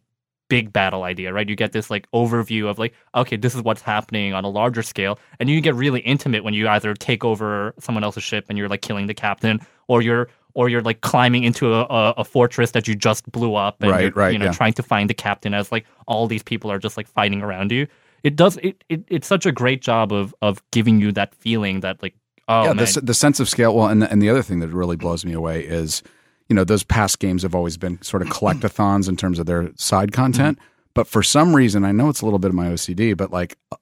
big 0.50 0.74
battle 0.74 1.04
idea, 1.04 1.32
right? 1.32 1.48
You 1.48 1.56
get 1.56 1.72
this 1.72 1.92
like 1.92 2.10
overview 2.14 2.68
of 2.68 2.80
like, 2.80 2.96
okay, 3.14 3.38
this 3.38 3.54
is 3.54 3.62
what's 3.62 3.82
happening 3.84 4.34
on 4.34 4.44
a 4.44 4.50
larger 4.50 4.82
scale, 4.82 5.20
and 5.40 5.50
you 5.52 5.62
get 5.62 5.76
really 5.76 6.00
intimate 6.00 6.44
when 6.44 6.56
you 6.56 6.68
either 6.68 6.96
take 6.96 7.24
over 7.24 7.76
someone 7.80 8.04
else's 8.04 8.24
ship 8.24 8.46
and 8.50 8.58
you're 8.58 8.68
like 8.70 8.82
killing 8.82 9.06
the 9.06 9.14
captain, 9.14 9.60
or 9.88 10.02
you're 10.02 10.30
or 10.54 10.70
you're 10.70 10.82
like 10.82 11.02
climbing 11.02 11.44
into 11.44 11.74
a, 11.74 11.82
a, 11.84 12.14
a 12.18 12.24
fortress 12.24 12.72
that 12.72 12.88
you 12.88 12.96
just 12.96 13.30
blew 13.32 13.56
up, 13.56 13.82
and 13.82 13.92
Right, 13.92 14.02
you're, 14.04 14.12
right, 14.12 14.34
you 14.34 14.40
know, 14.40 14.46
yeah. 14.46 14.52
trying 14.52 14.74
to 14.74 14.84
find 14.84 15.10
the 15.10 15.14
captain 15.14 15.54
as 15.54 15.72
like 15.72 15.86
all 16.08 16.28
these 16.28 16.44
people 16.44 16.72
are 16.72 16.80
just 16.80 16.98
like 16.98 17.08
fighting 17.08 17.42
around 17.42 17.72
you. 17.72 17.88
It 18.24 18.36
does 18.36 18.58
it, 18.58 18.84
it 18.90 19.04
it's 19.08 19.28
such 19.28 19.46
a 19.46 19.52
great 19.52 19.82
job 19.82 20.14
of 20.14 20.34
of 20.42 20.62
giving 20.72 21.00
you 21.00 21.12
that 21.14 21.36
feeling 21.36 21.82
that 21.82 22.02
like 22.02 22.16
oh 22.48 22.66
yeah, 22.66 22.74
the, 22.74 23.02
the 23.02 23.14
sense 23.14 23.40
of 23.40 23.50
scale. 23.50 23.76
Well, 23.76 23.88
and 23.88 24.02
the, 24.02 24.12
and 24.12 24.22
the 24.22 24.30
other 24.30 24.44
thing 24.44 24.60
that 24.60 24.70
really 24.70 24.96
blows 24.96 25.26
me 25.26 25.34
away 25.34 25.62
is, 25.62 26.04
you 26.50 26.56
know, 26.56 26.64
those 26.64 26.84
past 26.84 27.20
games 27.20 27.44
have 27.44 27.56
always 27.56 27.78
been 27.78 28.02
sort 28.02 28.22
of 28.22 28.30
collectathons 28.30 29.10
in 29.10 29.18
terms 29.18 29.40
of 29.40 29.46
their 29.46 29.72
side 29.76 30.12
content. 30.12 30.58
Mm-hmm. 30.58 30.68
But 30.94 31.08
for 31.08 31.24
some 31.24 31.56
reason, 31.56 31.84
I 31.84 31.92
know 31.92 32.10
it's 32.10 32.22
a 32.22 32.26
little 32.26 32.40
bit 32.40 32.50
of 32.50 32.56
my 32.56 32.68
OCD, 32.68 33.18
but 33.18 33.32
like 33.32 33.58
uh, 33.72 33.78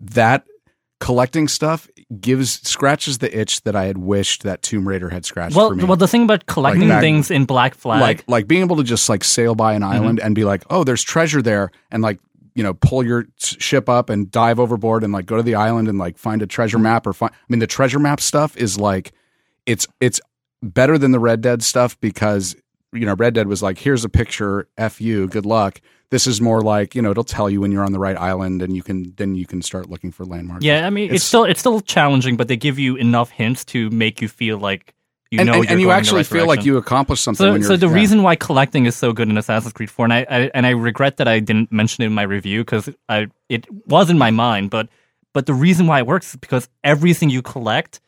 that 0.00 0.46
collecting 1.04 1.48
stuff 1.48 1.86
gives 2.18 2.66
scratches 2.66 3.18
the 3.18 3.38
itch 3.38 3.60
that 3.64 3.76
I 3.76 3.84
had 3.84 3.98
wished 3.98 4.42
that 4.44 4.62
Tomb 4.62 4.88
Raider 4.88 5.10
had 5.10 5.24
scratched 5.26 5.54
well 5.54 5.68
for 5.68 5.74
me. 5.76 5.84
well 5.84 5.96
the 5.98 6.08
thing 6.08 6.22
about 6.24 6.46
collecting 6.46 6.88
back- 6.88 7.02
things 7.02 7.30
in 7.30 7.44
Black 7.44 7.74
Flag 7.74 8.00
like 8.00 8.24
like 8.26 8.46
being 8.48 8.62
able 8.62 8.76
to 8.76 8.82
just 8.84 9.08
like 9.08 9.22
sail 9.22 9.54
by 9.54 9.74
an 9.74 9.82
Mm-hmm. 9.82 9.92
island 9.92 10.20
and 10.20 10.34
be 10.34 10.44
like, 10.44 10.62
oh, 10.70 10.82
there's 10.82 11.02
treasure 11.02 11.42
there, 11.42 11.70
and 11.90 12.02
like 12.02 12.18
you 12.54 12.62
know 12.62 12.72
pull 12.72 13.04
your 13.04 13.26
ship 13.38 13.88
up 13.88 14.08
and 14.08 14.30
dive 14.30 14.58
overboard 14.58 15.04
and 15.04 15.12
like 15.12 15.26
go 15.26 15.36
to 15.36 15.42
the 15.42 15.56
island 15.56 15.88
and 15.88 15.98
like 15.98 16.16
find 16.16 16.40
a 16.40 16.46
treasure 16.46 16.78
Mm-hmm. 16.78 16.84
map 16.84 17.06
or 17.06 17.12
find. 17.12 17.32
I 17.34 17.44
mean, 17.50 17.58
the 17.58 17.66
treasure 17.66 17.98
map 17.98 18.20
stuff 18.20 18.56
is 18.56 18.78
like 18.78 19.12
it's 19.66 19.86
it's 20.00 20.20
better 20.62 20.96
than 20.96 21.12
the 21.12 21.18
Red 21.20 21.42
Dead 21.42 21.62
stuff 21.62 22.00
because 22.00 22.56
you 22.94 23.06
know 23.06 23.14
Red 23.14 23.34
Dead 23.34 23.48
was 23.48 23.62
like, 23.62 23.78
here's 23.78 24.04
a 24.04 24.08
picture, 24.08 24.68
f 24.78 25.00
you, 25.00 25.26
good 25.28 25.46
luck. 25.46 25.80
This 26.10 26.26
is 26.26 26.40
more 26.40 26.60
like 26.60 26.94
you 26.94 27.02
know 27.02 27.10
it'll 27.10 27.24
tell 27.24 27.50
you 27.50 27.60
when 27.60 27.72
you're 27.72 27.84
on 27.84 27.92
the 27.92 27.98
right 27.98 28.16
island 28.16 28.62
and 28.62 28.76
you 28.76 28.82
can 28.82 29.12
then 29.16 29.34
you 29.34 29.46
can 29.46 29.62
start 29.62 29.90
looking 29.90 30.12
for 30.12 30.24
landmarks. 30.24 30.64
Yeah, 30.64 30.86
I 30.86 30.90
mean, 30.90 31.06
it's, 31.06 31.14
It's- 31.14 31.24
still 31.24 31.44
it's 31.44 31.60
still 31.60 31.80
challenging, 31.80 32.36
but 32.36 32.48
they 32.48 32.56
give 32.56 32.78
you 32.78 32.96
enough 32.96 33.30
hints 33.30 33.64
to 33.66 33.90
make 33.90 34.22
you 34.22 34.28
feel 34.28 34.58
like 34.58 34.94
you 35.30 35.40
and 35.40 35.48
know, 35.48 35.54
and, 35.54 35.70
and 35.70 35.80
you 35.80 35.86
going 35.86 35.88
in 35.88 35.88
the 35.88 35.94
actually 35.94 36.18
right 36.18 36.26
feel 36.26 36.46
like 36.46 36.64
you 36.64 36.76
accomplished 36.76 37.24
something. 37.24 37.44
So, 37.44 37.52
when 37.52 37.60
you're, 37.62 37.68
so 37.68 37.76
the 37.76 37.88
yeah. 37.88 37.94
reason 37.94 38.22
why 38.22 38.36
collecting 38.36 38.86
is 38.86 38.94
so 38.94 39.12
good 39.12 39.28
in 39.28 39.36
Assassin's 39.36 39.72
Creed 39.72 39.90
4, 39.90 40.06
and 40.06 40.12
I, 40.12 40.26
I 40.28 40.50
and 40.54 40.66
I 40.66 40.70
regret 40.70 41.16
that 41.16 41.26
I 41.26 41.40
didn't 41.40 41.72
mention 41.72 42.02
it 42.02 42.06
in 42.06 42.12
my 42.12 42.22
review 42.22 42.60
because 42.60 42.88
I 43.08 43.26
it 43.48 43.66
was 43.86 44.10
in 44.10 44.18
my 44.18 44.30
mind, 44.30 44.70
but 44.70 44.88
but 45.32 45.46
the 45.46 45.54
reason 45.54 45.88
why 45.88 45.98
it 45.98 46.06
works 46.06 46.30
is 46.30 46.36
because 46.36 46.68
everything 46.84 47.30
you 47.30 47.42
collect 47.42 48.00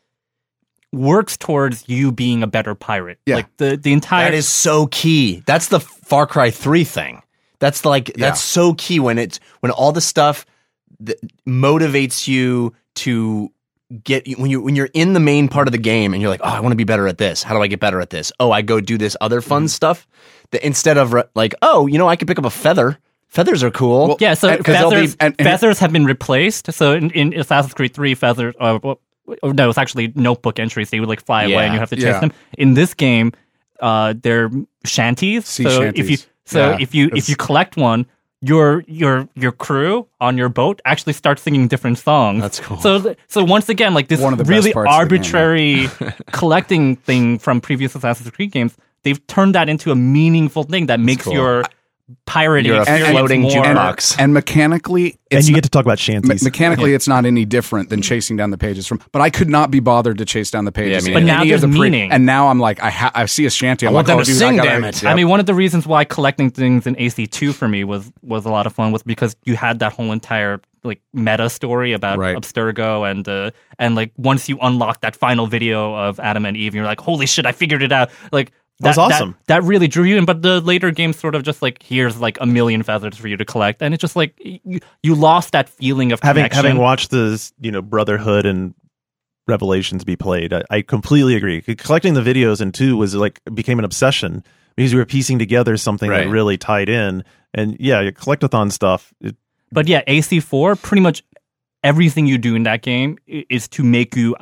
works 0.97 1.37
towards 1.37 1.89
you 1.89 2.11
being 2.13 2.43
a 2.43 2.47
better 2.47 2.75
pirate. 2.75 3.19
Yeah. 3.27 3.37
Like 3.37 3.57
the 3.59 3.77
the 3.77 3.93
entire 3.93 4.31
That 4.31 4.35
is 4.35 4.49
so 4.49 4.87
key. 4.87 5.43
That's 5.47 5.69
the 5.69 5.81
Far 5.81 6.27
Cry 6.27 6.51
3 6.51 6.85
thing. 6.85 7.23
That's 7.59 7.81
the, 7.83 7.89
like 7.89 8.13
that's 8.15 8.41
so 8.41 8.75
key 8.75 9.01
when 9.01 9.19
it's 9.19 9.41
when 9.61 9.73
all 9.73 9.93
the 9.93 10.01
stuff 10.03 10.45
that 11.01 11.19
motivates 11.47 12.29
you 12.29 12.75
to 12.97 13.51
get 14.05 14.27
when 14.39 14.51
you 14.51 14.61
when 14.61 14.77
you're 14.77 14.91
in 14.95 15.13
the 15.13 15.21
main 15.21 15.49
part 15.49 15.69
of 15.69 15.73
the 15.73 15.79
game 15.79 16.13
and 16.13 16.21
you're 16.21 16.31
like, 16.31 16.41
"Oh, 16.43 16.49
I 16.49 16.61
want 16.61 16.73
to 16.73 16.77
be 16.77 16.85
better 16.85 17.07
at 17.09 17.19
this. 17.19 17.43
How 17.43 17.55
do 17.55 17.63
I 17.63 17.67
get 17.67 17.81
better 17.81 18.01
at 18.01 18.11
this?" 18.11 18.33
Oh, 18.41 18.51
I 18.51 18.63
go 18.63 18.81
do 18.81 18.99
this 18.99 19.17
other 19.21 19.41
fun 19.41 19.69
stuff. 19.69 20.07
That 20.51 20.65
instead 20.67 20.99
of 20.99 21.13
re- 21.13 21.25
like, 21.35 21.55
"Oh, 21.63 21.87
you 21.87 21.97
know, 21.99 22.09
I 22.09 22.17
could 22.17 22.29
pick 22.29 22.39
up 22.39 22.45
a 22.45 22.51
feather. 22.51 22.99
Feathers 23.29 23.63
are 23.63 23.71
cool." 23.71 24.17
Yeah, 24.21 24.35
so 24.35 24.49
And- 24.49 24.65
'cause 24.65 24.75
they'll 24.77 24.91
be- 24.91 24.97
feathers, 24.97 25.17
and- 25.21 25.35
and- 25.39 25.47
feathers 25.49 25.79
have 25.79 25.93
been 25.93 26.05
replaced. 26.05 26.73
So 26.73 26.93
in, 26.93 27.11
in 27.11 27.33
Assassin's 27.39 27.75
Creed 27.75 27.95
3, 27.95 28.15
feathers, 28.15 28.55
uh, 28.61 28.79
well, 28.83 29.01
no, 29.43 29.69
it's 29.69 29.79
actually 29.79 30.13
notebook 30.15 30.59
entries. 30.59 30.91
They 30.91 31.01
would 31.01 31.09
like 31.09 31.25
fly 31.25 31.45
away 31.45 31.53
Yeah, 31.55 31.61
and 31.63 31.75
you 31.75 31.81
have 31.81 31.91
to 31.91 31.97
chase 31.97 32.05
yeah. 32.05 32.21
them. 32.21 32.33
In 32.59 32.75
this 32.75 32.95
game, 32.95 33.33
uh, 33.81 34.15
they're 34.21 34.51
shanties. 34.85 35.47
Sea 35.47 35.65
so 35.65 35.83
if 35.95 36.11
you 36.11 36.17
so 36.45 36.71
Yeah, 36.71 36.79
if 36.81 36.95
you 36.95 37.07
it's- 37.07 37.25
if 37.25 37.29
you 37.29 37.37
collect 37.37 37.77
one, 37.77 38.07
your 38.43 38.85
your 38.87 39.29
your 39.35 39.53
crew 39.53 40.07
on 40.21 40.37
your 40.39 40.49
boat 40.49 40.81
actually 40.85 41.13
starts 41.15 41.43
singing 41.43 41.69
different 41.69 41.99
songs. 41.99 42.41
That's 42.43 42.61
cool. 42.61 42.77
So 42.79 43.01
th- 43.01 43.19
so 43.29 43.43
once 43.45 43.69
again, 43.69 43.95
like 43.95 44.09
this 44.09 44.21
One 44.21 44.33
of 44.33 44.39
the 44.39 44.45
best 44.45 44.51
really 44.51 44.73
parts 44.73 44.93
of 44.93 45.09
the 45.09 45.17
game, 45.19 45.25
arbitrary 45.25 45.89
collecting 46.33 46.97
thing 46.97 47.39
from 47.39 47.61
previous 47.61 47.95
Assassin's 47.95 48.31
Creed 48.31 48.53
games, 48.53 48.77
they've 49.03 49.25
turned 49.27 49.55
that 49.55 49.69
into 49.69 49.91
a 49.91 49.95
meaningful 49.97 50.63
thing 50.65 50.87
that 50.87 51.01
makes 51.01 51.25
cool. 51.25 51.33
your 51.33 51.65
pirating 52.25 52.67
You're 52.71 52.79
a 52.79 52.83
experience 52.83 53.11
floating 53.11 53.41
more. 53.43 53.51
jukebox. 53.51 54.17
and 54.19 54.33
mechanically, 54.33 55.19
and 55.31 55.45
you 55.45 55.53
not- 55.53 55.57
get 55.57 55.65
to 55.65 55.71
talk 55.71 55.85
about 55.85 55.99
me- 55.99 56.03
shanties. 56.03 56.43
mechanically 56.45 56.95
it's 56.95 57.09
not 57.09 57.25
any 57.27 57.45
different 57.45 57.89
than 57.91 58.01
chasing 58.03 58.37
down 58.37 58.51
the 58.51 58.59
pages 58.59 58.87
from. 58.87 59.01
But 59.13 59.23
I 59.23 59.31
could 59.31 59.49
not 59.49 59.71
be 59.71 59.81
bothered 59.81 60.19
to 60.19 60.25
chase 60.25 60.51
down 60.51 60.65
the 60.67 60.73
pages. 60.73 61.05
me 61.05 61.11
in 61.13 61.15
But 61.15 61.23
now 61.25 61.45
there's 61.45 61.63
the 61.63 61.69
pre- 61.69 61.79
meaning. 61.91 62.13
And 62.13 62.25
now 62.25 62.49
I'm 62.49 62.61
like, 62.61 62.81
I 62.83 62.91
ha- 62.91 63.11
I 63.15 63.27
see 63.27 63.45
a 63.47 63.51
shanty. 63.51 63.87
I'm 63.87 63.93
want 63.95 64.07
like, 64.07 64.15
them 64.15 64.21
oh, 64.21 64.25
to 64.25 64.27
dude, 64.31 64.37
sing, 64.39 64.61
I 64.61 64.65
damn 64.65 64.85
it. 64.85 65.05
I 65.05 65.15
mean, 65.15 65.29
one 65.29 65.41
of 65.41 65.47
the 65.47 65.55
reasons 65.55 65.87
why 65.87 66.05
collecting 66.05 66.51
things 66.51 66.87
in 66.87 66.95
AC2 66.97 67.53
for 67.53 67.67
me 67.69 67.83
was 67.85 68.13
was 68.23 68.45
a 68.45 68.51
lot 68.51 68.67
of 68.67 68.73
fun 68.73 68.93
was 68.93 69.03
because 69.03 69.35
you 69.45 69.57
had 69.57 69.81
that 69.81 69.93
whole 69.93 70.13
entire 70.13 70.61
like 70.85 71.01
meta 71.13 71.51
story 71.51 71.93
about 71.93 72.17
Right. 72.19 72.37
Abstergo 72.37 73.11
and 73.11 73.27
uh, 73.27 73.51
and 73.81 73.97
like 73.97 74.13
once 74.17 74.49
you 74.49 74.57
unlock 74.63 75.01
that 75.01 75.17
final 75.17 75.49
video 75.49 75.93
of 75.97 76.21
Adam 76.21 76.47
and 76.47 76.57
Eve, 76.57 76.77
you're 76.77 76.85
like, 76.85 77.01
holy 77.01 77.27
shit, 77.27 77.45
I 77.47 77.51
figured 77.53 77.83
it 77.83 77.91
out. 77.91 78.11
Like 78.31 78.53
That 78.81 78.89
was 78.91 78.99
awesome. 78.99 79.37
That, 79.47 79.63
really 79.63 79.89
drew 79.89 80.05
you 80.05 80.19
in. 80.19 80.27
But 80.27 80.43
the 80.43 80.61
later 80.61 80.91
games 80.91 81.19
sort 81.19 81.35
of 81.35 81.43
just 81.43 81.63
like 81.63 81.83
here's 81.83 82.21
like 82.21 82.37
a 82.41 82.47
million 82.47 82.83
feathers 82.83 83.17
for 83.17 83.27
you 83.29 83.37
to 83.39 83.45
collect, 83.45 83.81
and 83.83 83.95
it's 83.95 84.01
just 84.03 84.17
like 84.17 84.35
you, 84.39 84.81
you 85.03 85.15
lost 85.15 85.53
that 85.53 85.69
feeling 85.69 86.13
of 86.13 86.21
having 86.21 86.43
connection. 86.43 86.65
having 86.65 86.79
watched 86.81 87.11
this, 87.11 87.53
you 87.61 87.71
know, 87.71 87.81
Brotherhood 87.81 88.45
and 88.45 88.75
Revelations 89.49 90.05
be 90.05 90.17
played, 90.17 90.53
I, 90.53 90.63
I 90.71 90.83
completely 90.83 91.37
agree. 91.37 91.63
Collecting 91.63 92.15
the 92.15 92.21
videos 92.21 92.61
in 92.61 92.73
two 92.73 92.97
was 92.97 93.15
like 93.15 93.41
became 93.55 93.79
an 93.79 93.85
obsession 93.85 94.43
because 94.77 94.93
you 94.93 94.99
were 94.99 95.07
piecing 95.07 95.39
together 95.39 95.77
something 95.77 96.11
Right. 96.11 96.25
that 96.25 96.31
really 96.31 96.59
tied 96.59 96.89
in. 96.89 97.25
And 97.55 97.77
yeah, 97.81 98.01
your 98.03 98.13
collectathon 98.13 98.71
stuff. 98.73 99.15
It, 99.21 99.37
But 99.73 99.89
yeah, 99.89 100.03
AC4, 100.07 100.83
pretty 100.83 101.01
much 101.01 101.23
everything 101.85 102.27
you 102.27 102.37
do 102.39 102.55
in 102.57 102.65
that 102.65 102.83
game 102.83 103.17
is 103.27 103.69
to 103.69 103.83
make 103.85 104.17
you 104.17 104.35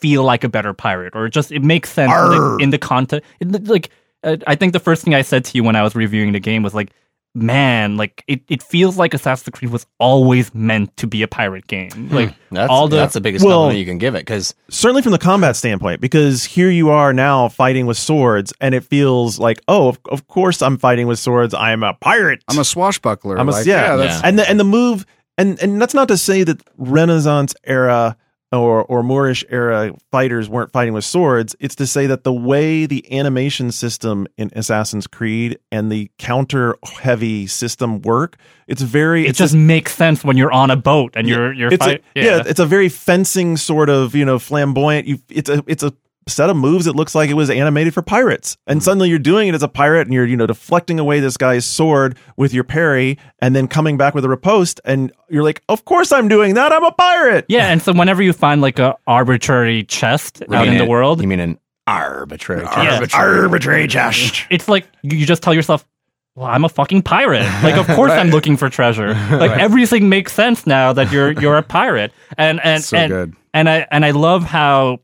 feel 0.00 0.22
like 0.24 0.44
a 0.44 0.48
better 0.48 0.72
pirate, 0.74 1.14
or 1.16 1.28
just 1.28 1.52
it 1.52 1.62
makes 1.62 1.90
sense 1.92 2.12
in 2.12 2.30
the, 2.30 2.36
Arr. 2.36 2.60
in 2.60 2.70
the 2.70 2.78
content. 2.78 3.24
it- 3.40 3.66
Like, 3.68 3.90
uh, 4.24 4.36
I 4.46 4.54
think 4.54 4.72
the 4.72 4.80
first 4.80 5.02
thing 5.04 5.14
I 5.14 5.22
said 5.22 5.44
to 5.46 5.56
you 5.56 5.64
when 5.64 5.76
I 5.76 5.82
was 5.82 5.94
reviewing 5.94 6.32
the 6.32 6.40
game 6.40 6.62
was 6.62 6.74
like, 6.74 6.90
"Man, 7.34 7.96
like 7.98 8.24
it, 8.26 8.40
it 8.48 8.62
feels 8.62 8.96
like 8.96 9.12
Assassin's 9.14 9.54
Creed 9.56 9.70
was 9.70 9.86
always 10.00 10.54
meant 10.54 10.96
to 10.96 11.06
be 11.06 11.22
a 11.22 11.28
pirate 11.28 11.66
game." 11.66 12.08
Like 12.10 12.34
That's, 12.50 12.70
all 12.70 12.88
the 12.88 12.96
that's 12.96 13.12
the 13.14 13.20
biggest 13.20 13.44
Well- 13.44 13.58
compliment 13.64 13.78
you 13.78 13.84
can 13.84 13.98
give 13.98 14.14
it 14.14 14.20
because 14.20 14.54
certainly 14.70 15.02
from 15.02 15.12
the 15.12 15.18
combat 15.18 15.54
standpoint, 15.54 16.00
because 16.00 16.44
here 16.44 16.70
you 16.70 16.88
are 16.90 17.12
now 17.12 17.48
fighting 17.48 17.84
with 17.86 17.98
swords, 17.98 18.52
and 18.60 18.74
it 18.74 18.84
feels 18.84 19.38
like, 19.38 19.60
oh, 19.68 19.88
of, 19.88 19.98
of 20.10 20.26
course 20.28 20.62
I'm 20.62 20.78
fighting 20.78 21.06
with 21.06 21.18
swords. 21.18 21.52
I'm 21.54 21.82
a 21.82 21.92
pirate. 21.94 22.42
I'm 22.48 22.58
a 22.58 22.64
swashbuckler. 22.64 23.38
I'm 23.38 23.48
a 23.48 23.52
like, 23.52 23.66
yeah, 23.66 23.96
that's 23.96 24.22
and 24.24 24.38
the 24.38 24.48
and 24.48 24.58
the 24.58 24.64
move 24.64 25.04
and 25.38 25.60
and 25.62 25.80
that's 25.80 25.92
not 25.94 26.08
to 26.08 26.16
say 26.16 26.42
that 26.42 26.62
Renaissance 26.78 27.54
era 27.64 28.16
or 28.52 28.84
or 28.84 29.02
Moorish 29.02 29.44
era 29.48 29.92
fighters 30.12 30.48
weren't 30.48 30.72
fighting 30.72 30.94
with 30.94 31.04
swords. 31.04 31.56
It's 31.58 31.74
to 31.76 31.86
say 31.86 32.06
that 32.06 32.24
the 32.24 32.32
way 32.32 32.86
the 32.86 33.04
animation 33.16 33.72
system 33.72 34.26
in 34.38 34.50
Assassin's 34.54 35.06
Creed 35.06 35.58
and 35.72 35.90
the 35.90 36.10
counter 36.18 36.76
heavy 36.84 37.46
system 37.46 38.00
work, 38.02 38.36
it's 38.68 38.82
very 38.82 39.26
it 39.26 39.30
it's 39.30 39.38
just 39.38 39.54
a- 39.54 39.58
makes 39.58 39.94
sense 39.94 40.22
when 40.24 40.36
you're 40.36 40.52
on 40.52 40.70
a 40.70 40.76
boat 40.76 41.14
and 41.16 41.28
you're 41.28 41.52
you're 41.52 41.72
it's 41.72 41.84
fight- 41.84 42.04
a, 42.14 42.20
yeah. 42.20 42.42
it's 42.46 42.60
a 42.60 42.66
very 42.66 42.88
fencing 42.88 43.56
sort 43.56 43.88
of 43.88 44.14
you 44.14 44.24
know 44.24 44.38
flamboyant. 44.38 45.06
You 45.06 45.18
it's 45.28 45.50
a 45.50 45.62
it's 45.66 45.82
a 45.82 45.92
set 46.28 46.50
of 46.50 46.56
moves 46.56 46.86
that 46.86 46.96
looks 46.96 47.14
like 47.14 47.30
it 47.30 47.34
was 47.34 47.50
animated 47.50 47.94
for 47.94 48.02
pirates, 48.02 48.56
and 48.66 48.80
mm-hmm. 48.80 48.84
suddenly 48.84 49.08
you're 49.08 49.18
doing 49.18 49.48
it 49.48 49.54
as 49.54 49.62
a 49.62 49.68
pirate, 49.68 50.06
and 50.06 50.14
you're 50.14 50.26
you 50.26 50.36
know 50.36 50.46
deflecting 50.46 50.98
away 50.98 51.20
this 51.20 51.36
guy's 51.36 51.64
sword 51.64 52.16
with 52.36 52.52
your 52.52 52.64
parry, 52.64 53.18
and 53.38 53.54
then 53.54 53.68
coming 53.68 53.96
back 53.96 54.14
with 54.14 54.24
a 54.24 54.28
riposte, 54.28 54.80
and 54.84 55.12
you're 55.28 55.44
like, 55.44 55.62
of 55.68 55.84
course 55.84 56.12
I'm 56.12 56.28
doing 56.28 56.54
that. 56.54 56.72
I'm 56.72 56.84
a 56.84 56.92
pirate. 56.92 57.46
yeah. 57.48 57.68
And 57.68 57.80
so 57.80 57.92
whenever 57.92 58.22
you 58.22 58.32
find 58.32 58.60
like 58.60 58.78
a 58.78 58.96
arbitrary 59.06 59.84
chest 59.84 60.42
You 60.48 60.54
out 60.54 60.64
mean 60.64 60.72
in 60.72 60.78
the 60.78 60.86
world, 60.86 61.20
You 61.20 61.28
mean 61.28 61.40
an 61.40 61.58
arbitrary? 61.86 62.62
Yeah. 62.62 63.06
arbitrary 63.14 63.86
just. 63.86 64.44
it's 64.50 64.68
like 64.68 64.86
you 65.02 65.16
you 65.18 65.26
just 65.26 65.42
tell 65.42 65.54
yourself, 65.54 65.86
"Well, 66.34 66.46
I'm 66.46 66.64
a 66.64 66.68
fucking 66.68 67.02
pirate." 67.02 67.46
Like, 67.62 67.76
of 67.76 67.86
course, 67.94 68.12
I'm 68.12 68.30
looking 68.30 68.56
for 68.56 68.68
treasure. 68.68 69.14
Like 69.30 69.52
everything 69.52 70.08
makes 70.08 70.32
sense 70.32 70.66
now 70.66 70.92
that 70.92 71.12
you're 71.12 71.32
you're 71.32 71.56
a 71.56 71.62
pirate, 71.62 72.12
and 72.36 72.60
and 72.64 72.82
So 72.82 72.96
and, 72.96 73.12
good. 73.12 73.36
and 73.54 73.68
I 73.68 73.86
and 73.90 74.04
I 74.04 74.10
love 74.10 74.42
how 74.42 75.00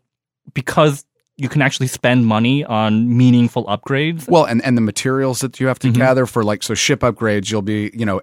because 0.54 1.04
you 1.42 1.48
can 1.48 1.60
actually 1.60 1.88
spend 1.88 2.24
money 2.26 2.64
on 2.64 3.14
meaningful 3.16 3.64
upgrades. 3.66 4.28
Well, 4.28 4.44
and 4.44 4.64
and 4.64 4.76
the 4.76 4.80
materials 4.82 5.40
that 5.40 5.58
you 5.60 5.66
have 5.66 5.78
to 5.80 5.88
Mhm. 5.88 5.94
gather 5.94 6.26
for 6.26 6.44
like 6.44 6.62
so 6.62 6.74
ship 6.74 7.00
upgrades, 7.00 7.50
you'll 7.50 7.62
be 7.62 7.90
you 7.94 8.06
know, 8.06 8.20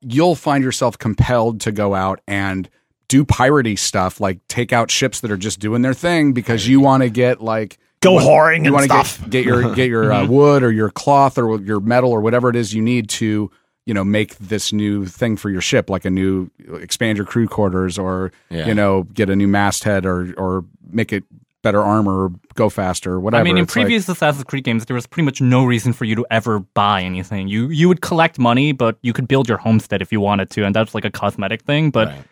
you'll 0.00 0.34
find 0.34 0.62
yourself 0.62 0.98
compelled 0.98 1.60
to 1.62 1.72
go 1.72 1.94
out 1.94 2.20
and 2.28 2.68
do 3.08 3.24
piratey 3.24 3.78
stuff, 3.78 4.20
like 4.20 4.38
take 4.48 4.72
out 4.72 4.90
ships 4.90 5.20
that 5.20 5.30
are 5.30 5.36
just 5.36 5.60
doing 5.60 5.82
their 5.82 5.94
thing 5.94 6.32
because 6.32 6.66
you 6.68 6.80
want 6.80 7.02
to 7.02 7.10
get 7.10 7.40
like 7.40 7.78
Go 8.00 8.18
you 8.18 8.26
whoring 8.26 8.58
you 8.58 8.64
and 8.64 8.72
wanna 8.74 8.84
stuff. 8.86 9.20
Get, 9.22 9.30
get 9.30 9.44
your 9.46 9.74
get 9.80 9.88
your 9.88 10.12
uh, 10.12 10.26
wood 10.26 10.62
or 10.62 10.70
your 10.72 10.90
cloth 10.90 11.38
or 11.38 11.58
your 11.60 11.80
metal 11.80 12.10
or 12.12 12.20
whatever 12.20 12.50
it 12.50 12.56
is 12.56 12.74
you 12.74 12.82
need 12.82 13.08
to 13.10 13.50
you 13.86 13.94
know 13.94 14.04
make 14.04 14.36
this 14.38 14.72
new 14.72 15.06
thing 15.06 15.36
for 15.36 15.48
your 15.50 15.60
ship, 15.60 15.88
like 15.90 16.04
a 16.04 16.10
new 16.10 16.50
expand 16.80 17.16
your 17.18 17.26
crew 17.26 17.46
quarters 17.48 17.98
or 17.98 18.32
Yeah. 18.50 18.66
you 18.66 18.74
know 18.74 19.04
get 19.14 19.30
a 19.30 19.36
new 19.36 19.48
masthead 19.48 20.04
or 20.06 20.34
or 20.36 20.64
make 20.90 21.12
it 21.12 21.24
better 21.64 21.82
armor 21.82 22.30
go 22.54 22.68
faster 22.70 23.18
whatever. 23.18 23.40
I 23.40 23.44
mean, 23.44 23.56
in 23.58 23.64
It's 23.64 23.74
like- 23.74 23.86
previous 23.86 24.08
Assassin's 24.08 24.44
Creed 24.44 24.62
games, 24.62 24.84
there 24.84 24.94
was 24.94 25.06
pretty 25.08 25.24
much 25.24 25.40
no 25.40 25.64
reason 25.64 25.92
for 25.92 26.04
you 26.04 26.14
to 26.14 26.24
ever 26.30 26.60
buy 26.74 27.02
anything. 27.02 27.48
You 27.48 27.68
you 27.70 27.88
would 27.88 28.00
collect 28.02 28.38
money, 28.38 28.70
but 28.70 28.96
you 29.02 29.12
could 29.12 29.26
build 29.26 29.48
your 29.48 29.58
homestead 29.58 30.00
if 30.00 30.12
you 30.12 30.20
wanted 30.20 30.50
to, 30.50 30.64
and 30.64 30.72
that's 30.74 30.94
like 30.94 31.04
a 31.04 31.10
cosmetic 31.10 31.62
thing. 31.62 31.90
But 31.90 32.08
Right. 32.08 32.24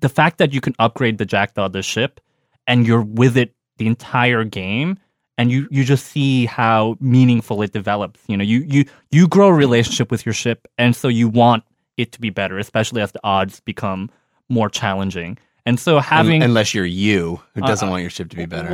the 0.00 0.08
fact 0.10 0.36
that 0.38 0.52
you 0.52 0.60
can 0.60 0.74
upgrade 0.78 1.16
the 1.18 1.24
Jackdaw, 1.24 1.68
the 1.68 1.82
ship, 1.82 2.20
and 2.66 2.86
you're 2.86 3.02
with 3.02 3.36
it 3.38 3.54
the 3.78 3.86
entire 3.86 4.44
game, 4.44 4.98
and 5.38 5.50
you 5.50 5.66
you 5.70 5.84
just 5.84 6.06
see 6.06 6.46
how 6.46 6.96
meaningful 7.00 7.62
it 7.62 7.72
develops. 7.72 8.20
You 8.26 8.36
know, 8.36 8.44
you 8.44 8.60
you 8.66 8.84
you 9.10 9.26
grow 9.28 9.48
a 9.48 9.54
relationship 9.54 10.10
with 10.10 10.26
your 10.26 10.34
ship, 10.34 10.66
and 10.76 10.94
so 10.94 11.08
you 11.08 11.28
want 11.28 11.62
it 11.96 12.12
to 12.12 12.20
be 12.20 12.30
better, 12.30 12.58
especially 12.58 13.00
as 13.02 13.12
the 13.12 13.20
odds 13.24 13.60
become 13.60 14.10
more 14.48 14.68
challenging. 14.68 15.38
And 15.68 15.78
so 15.80 15.98
having 16.00 16.42
unless 16.42 16.72
you're 16.74 16.86
you 17.06 17.40
who 17.54 17.60
doesn't 17.60 17.88
Uh, 17.88 17.92
want 17.92 18.02
your 18.02 18.10
ship 18.10 18.28
to 18.30 18.36
be 18.36 18.46
better. 18.46 18.70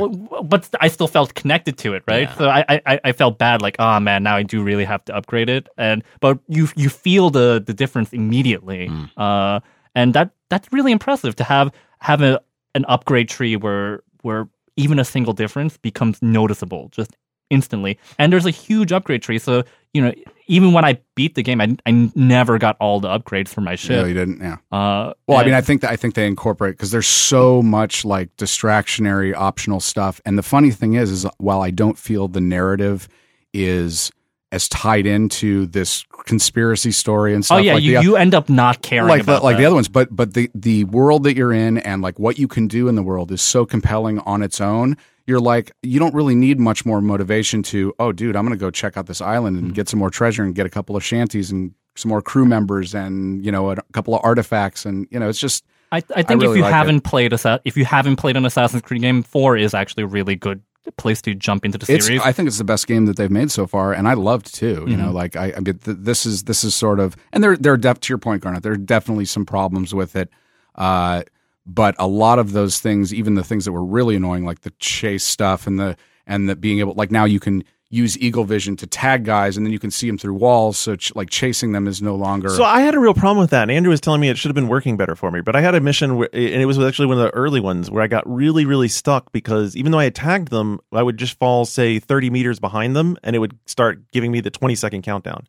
but 0.53 0.61
I 0.85 0.87
still 0.89 1.07
felt 1.07 1.29
connected 1.41 1.75
to 1.83 1.93
it, 1.95 2.03
right? 2.07 2.27
Yeah. 2.29 2.37
So 2.39 2.43
I, 2.49 2.61
I 2.91 2.99
I 3.09 3.11
felt 3.21 3.37
bad, 3.37 3.61
like, 3.65 3.75
oh 3.79 3.99
man, 3.99 4.23
now 4.23 4.35
I 4.41 4.43
do 4.43 4.63
really 4.63 4.85
have 4.85 5.03
to 5.05 5.11
upgrade 5.17 5.49
it, 5.57 5.67
and 5.77 6.03
but 6.21 6.39
you 6.47 6.63
you 6.83 6.89
feel 6.89 7.29
the 7.31 7.47
the 7.67 7.73
difference 7.73 8.09
immediately, 8.15 8.87
Mm. 8.89 9.09
uh, 9.25 9.59
and 9.99 10.13
that 10.13 10.27
that's 10.51 10.67
really 10.75 10.91
impressive 10.91 11.33
to 11.35 11.43
have 11.43 11.67
have 11.99 12.21
a 12.21 12.39
an 12.75 12.85
upgrade 12.87 13.27
tree 13.35 13.55
where 13.57 14.01
where 14.23 14.47
even 14.77 14.99
a 14.99 15.05
single 15.05 15.33
difference 15.33 15.77
becomes 15.81 16.21
noticeable 16.21 16.89
just 16.97 17.11
instantly, 17.49 17.97
and 18.19 18.31
there's 18.31 18.45
a 18.45 18.55
huge 18.67 18.91
upgrade 18.97 19.21
tree, 19.21 19.39
so 19.39 19.63
you 19.93 20.01
know 20.03 20.13
even 20.47 20.73
when 20.73 20.85
I 20.85 20.99
beat 21.15 21.35
the 21.35 21.43
game, 21.43 21.59
I, 21.61 21.75
I 21.85 22.11
never 22.15 22.57
got 22.57 22.77
all 22.79 22.99
the 22.99 23.07
upgrades 23.07 23.49
for 23.49 23.61
my 23.61 23.75
ship. 23.75 24.01
no, 24.01 24.05
you 24.05 24.13
didn't. 24.13 24.39
Yeah. 24.39 24.57
Uh, 24.71 25.13
Well, 25.27 25.37
I 25.39 25.45
mean, 25.45 25.53
I 25.53 25.61
think 25.61 25.81
that 25.81 25.91
I 25.91 25.95
think 25.95 26.13
they 26.13 26.27
incorporate 26.27 26.75
because 26.75 26.91
there's 26.91 27.07
so 27.07 27.61
much 27.61 28.05
like 28.05 28.35
distractionary 28.37 29.33
optional 29.33 29.79
stuff. 29.79 30.21
And 30.25 30.37
the 30.37 30.43
funny 30.43 30.71
thing 30.71 30.93
is, 30.93 31.11
is 31.11 31.25
while 31.37 31.61
I 31.61 31.71
don't 31.71 31.97
feel 31.97 32.27
the 32.27 32.41
narrative 32.41 33.07
is 33.53 34.11
as 34.51 34.69
tied 34.69 35.05
into 35.05 35.65
this 35.65 36.05
conspiracy 36.25 36.91
story 36.91 37.33
and 37.33 37.43
stuff. 37.43 37.57
oh 37.57 37.59
stuff. 37.59 37.65
yeah, 37.65 37.73
like 37.73 37.83
you, 37.83 37.97
the, 37.97 38.03
you 38.03 38.15
end 38.15 38.33
up 38.33 38.47
not 38.47 38.81
caring 38.81 39.09
like 39.09 39.25
the, 39.25 39.39
like 39.39 39.55
that. 39.55 39.61
the 39.61 39.65
other 39.65 39.75
ones, 39.75 39.87
but 39.87 40.15
but 40.15 40.33
the 40.33 40.49
the 40.53 40.83
world 40.85 41.23
that 41.23 41.35
you're 41.35 41.51
in 41.53 41.77
and 41.79 42.01
like 42.01 42.19
what 42.19 42.37
you 42.39 42.47
can 42.47 42.67
do 42.67 42.87
in 42.87 42.95
the 42.95 43.03
world 43.03 43.31
is 43.31 43.41
so 43.41 43.65
compelling 43.65 44.19
on 44.19 44.41
its 44.41 44.61
own. 44.61 44.97
You're 45.27 45.39
like 45.39 45.71
you 45.81 45.99
don't 45.99 46.13
really 46.13 46.35
need 46.35 46.59
much 46.59 46.85
more 46.85 47.01
motivation 47.01 47.63
to 47.63 47.93
oh 47.99 48.11
dude 48.11 48.35
I'm 48.35 48.45
gonna 48.45 48.57
go 48.57 48.69
check 48.71 48.95
out 48.97 49.07
this 49.07 49.21
island 49.21 49.57
Mm-hmm. 49.57 49.65
and 49.67 49.75
get 49.75 49.89
some 49.89 49.99
more 49.99 50.09
treasure 50.11 50.43
and 50.43 50.53
get 50.53 50.65
a 50.65 50.69
couple 50.69 50.95
of 50.95 51.03
shanties 51.03 51.51
and 51.51 51.73
some 51.95 52.09
more 52.09 52.21
crew 52.21 52.45
members 52.45 52.93
and 52.93 53.43
you 53.45 53.51
know 53.51 53.71
a 53.71 53.77
couple 53.93 54.13
of 54.13 54.21
artifacts 54.23 54.85
and 54.85 55.07
you 55.11 55.19
know 55.19 55.27
it's 55.29 55.39
just 55.39 55.63
I, 55.91 55.97
I 56.15 56.23
think 56.23 56.41
really 56.41 56.53
if 56.53 56.57
you 56.57 56.63
like 56.63 56.73
haven't 56.73 57.01
played 57.01 57.31
Assa- 57.33 57.61
if 57.65 57.77
you 57.77 57.85
haven't 57.85 58.17
played 58.17 58.35
an 58.37 58.45
Assassin's 58.45 58.81
Creed 58.81 59.01
game, 59.01 59.23
four 59.23 59.55
is 59.55 59.73
actually 59.73 60.03
a 60.03 60.07
really 60.07 60.35
good 60.35 60.61
place 60.97 61.21
to 61.21 61.33
jump 61.33 61.63
into 61.63 61.77
the 61.77 61.91
it's 61.93 62.05
series. 62.05 62.21
I 62.21 62.31
think 62.31 62.47
it's 62.47 62.57
the 62.57 62.63
best 62.63 62.85
game 62.87 63.05
that 63.05 63.15
they've 63.17 63.31
made 63.31 63.49
so 63.49 63.65
far, 63.65 63.93
and 63.93 64.07
I 64.07 64.13
loved 64.13 64.53
too. 64.53 64.65
You 64.67 64.73
Mm-hmm. 64.97 65.01
know, 65.01 65.11
like 65.11 65.35
I, 65.35 65.53
I 65.55 65.59
mean, 65.59 65.77
th- 65.77 65.97
this 65.99 66.25
is 66.25 66.43
this 66.43 66.63
is 66.63 66.75
sort 66.75 66.99
of, 66.99 67.15
and 67.31 67.43
there 67.43 67.55
there 67.55 67.71
are 67.73 67.77
def- 67.77 67.99
to 68.01 68.11
your 68.11 68.17
point, 68.17 68.41
Garnett. 68.43 68.61
There 68.63 68.73
are 68.73 68.77
definitely 68.77 69.25
some 69.25 69.45
problems 69.45 69.93
with 69.93 70.15
it, 70.15 70.29
uh, 70.75 71.21
but 71.65 71.95
a 71.97 72.07
lot 72.07 72.39
of 72.39 72.51
those 72.51 72.79
things, 72.79 73.13
even 73.13 73.35
the 73.35 73.43
things 73.43 73.65
that 73.65 73.71
were 73.71 73.85
really 73.85 74.15
annoying, 74.15 74.45
like 74.45 74.61
the 74.61 74.71
chase 74.79 75.23
stuff 75.23 75.67
and 75.67 75.79
the 75.79 75.97
and 76.27 76.49
the 76.49 76.55
being 76.55 76.79
able, 76.79 76.93
like 76.93 77.11
now 77.11 77.25
you 77.25 77.39
can 77.39 77.63
use 77.91 78.17
eagle 78.17 78.43
vision 78.43 78.75
to 78.75 78.87
tag 78.87 79.23
guys, 79.23 79.55
and 79.55 79.65
then 79.65 79.71
you 79.71 79.79
can 79.79 79.91
see 79.91 80.07
them 80.07 80.17
through 80.17 80.33
walls. 80.33 80.77
So 80.77 80.95
ch- 80.95 81.15
like 81.15 81.29
chasing 81.29 81.71
them 81.71 81.87
is 81.87 82.01
no 82.01 82.15
longer. 82.15 82.49
So 82.49 82.63
I 82.63 82.81
had 82.81 82.95
a 82.95 82.99
real 82.99 83.13
problem 83.13 83.37
with 83.37 83.51
that. 83.51 83.63
And 83.63 83.71
Andrew 83.71 83.91
was 83.91 84.01
telling 84.01 84.19
me 84.21 84.29
it 84.29 84.37
should 84.37 84.49
have 84.49 84.55
been 84.55 84.67
working 84.67 84.97
better 84.97 85.15
for 85.15 85.29
me, 85.31 85.41
but 85.41 85.55
I 85.55 85.61
had 85.61 85.75
a 85.75 85.79
mission, 85.79 86.17
where, 86.17 86.29
and 86.33 86.61
it 86.61 86.65
was 86.65 86.79
actually 86.79 87.05
one 87.07 87.17
of 87.19 87.23
the 87.23 87.29
early 87.35 87.59
ones 87.59 87.89
where 87.89 88.01
I 88.03 88.07
got 88.07 88.27
really, 88.27 88.65
really 88.65 88.87
stuck 88.87 89.31
because 89.31 89.75
even 89.77 89.91
though 89.91 89.99
I 89.99 90.05
had 90.05 90.15
tagged 90.15 90.49
them, 90.49 90.79
I 90.91 91.03
would 91.03 91.17
just 91.17 91.37
fall, 91.37 91.65
say, 91.65 91.99
thirty 91.99 92.29
meters 92.29 92.59
behind 92.59 92.95
them, 92.95 93.17
and 93.23 93.35
it 93.35 93.39
would 93.39 93.57
start 93.65 94.11
giving 94.11 94.31
me 94.31 94.41
the 94.41 94.51
twenty 94.51 94.75
second 94.75 95.03
countdown. 95.03 95.47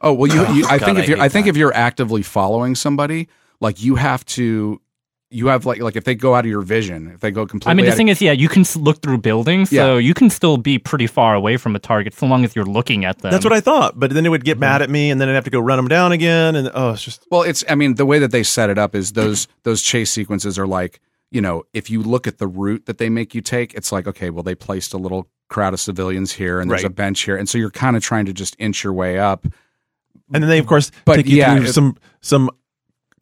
Oh 0.00 0.12
well, 0.12 0.30
you, 0.30 0.54
you 0.54 0.66
I 0.68 0.78
God, 0.78 0.86
think 0.86 0.98
I 0.98 1.02
if 1.02 1.08
you're 1.08 1.16
hate 1.16 1.24
I 1.24 1.28
think 1.30 1.46
that. 1.46 1.50
if 1.50 1.56
you're 1.56 1.74
actively 1.74 2.22
following 2.22 2.74
somebody, 2.74 3.28
like 3.60 3.82
you 3.82 3.94
have 3.96 4.24
to 4.26 4.80
you 5.32 5.46
have 5.48 5.64
like 5.66 5.80
like 5.80 5.96
if 5.96 6.04
they 6.04 6.14
go 6.14 6.34
out 6.34 6.44
of 6.44 6.50
your 6.50 6.62
vision, 6.62 7.10
if 7.14 7.20
they 7.20 7.30
go 7.30 7.46
completely. 7.46 7.70
I 7.70 7.74
mean, 7.74 7.84
the 7.86 7.90
out 7.90 7.94
of- 7.94 7.96
thing 7.96 8.08
is, 8.08 8.20
yeah, 8.20 8.32
you 8.32 8.48
can 8.48 8.64
look 8.76 9.02
through 9.02 9.18
buildings, 9.18 9.70
so 9.70 9.96
you 9.96 10.14
can 10.14 10.30
still 10.30 10.58
be 10.58 10.78
pretty 10.78 11.06
far 11.06 11.34
away 11.34 11.56
from 11.56 11.74
a 11.74 11.78
target 11.78 12.14
so 12.14 12.26
long 12.26 12.44
as 12.44 12.54
you're 12.54 12.64
looking 12.66 13.04
at 13.04 13.18
them. 13.20 13.30
That's 13.30 13.44
what 13.44 13.52
I 13.52 13.60
thought. 13.60 13.98
But 13.98 14.12
then 14.12 14.26
it 14.26 14.28
would 14.28 14.44
get 14.44 14.54
mm-hmm. 14.54 14.60
mad 14.60 14.82
at 14.82 14.90
me, 14.90 15.10
and 15.10 15.20
then 15.20 15.28
I'd 15.28 15.34
have 15.34 15.44
to 15.44 15.50
go 15.50 15.60
run 15.60 15.78
them 15.78 15.88
down 15.88 16.12
again. 16.12 16.54
And 16.56 16.70
oh, 16.74 16.90
it's 16.92 17.02
just 17.02 17.26
Well, 17.30 17.42
it's 17.42 17.64
I 17.68 17.74
mean 17.74 17.94
the 17.94 18.06
way 18.06 18.18
that 18.18 18.30
they 18.30 18.42
set 18.42 18.70
it 18.70 18.78
up 18.78 18.94
is 18.94 19.12
those 19.12 19.48
those 19.62 19.82
chase 19.82 20.10
sequences 20.10 20.58
are 20.58 20.66
like 20.66 21.00
you 21.30 21.40
know 21.40 21.64
if 21.72 21.88
you 21.90 22.02
look 22.02 22.26
at 22.26 22.38
the 22.38 22.46
route 22.46 22.86
that 22.86 22.98
they 22.98 23.08
make 23.08 23.34
you 23.34 23.40
take, 23.40 23.74
it's 23.74 23.90
like 23.90 24.06
okay, 24.06 24.30
well 24.30 24.42
they 24.42 24.54
placed 24.54 24.92
a 24.92 24.98
little 24.98 25.28
crowd 25.48 25.74
of 25.74 25.80
civilians 25.80 26.32
here 26.32 26.60
and 26.60 26.70
there's 26.70 26.82
Right. 26.82 26.90
a 26.90 26.94
bench 26.94 27.20
here, 27.22 27.36
and 27.36 27.48
so 27.48 27.58
you're 27.58 27.70
kind 27.70 27.96
of 27.96 28.02
trying 28.02 28.26
to 28.26 28.32
just 28.32 28.54
inch 28.58 28.84
your 28.84 28.92
way 28.92 29.18
up. 29.18 29.44
and 30.32 30.42
then 30.42 30.48
they 30.48 30.58
of 30.58 30.66
course 30.66 30.90
But 31.04 31.16
take 31.16 31.26
you 31.26 31.38
yeah, 31.38 31.56
through 31.56 31.66
it- 31.66 31.72
some 31.72 31.96
some 32.20 32.50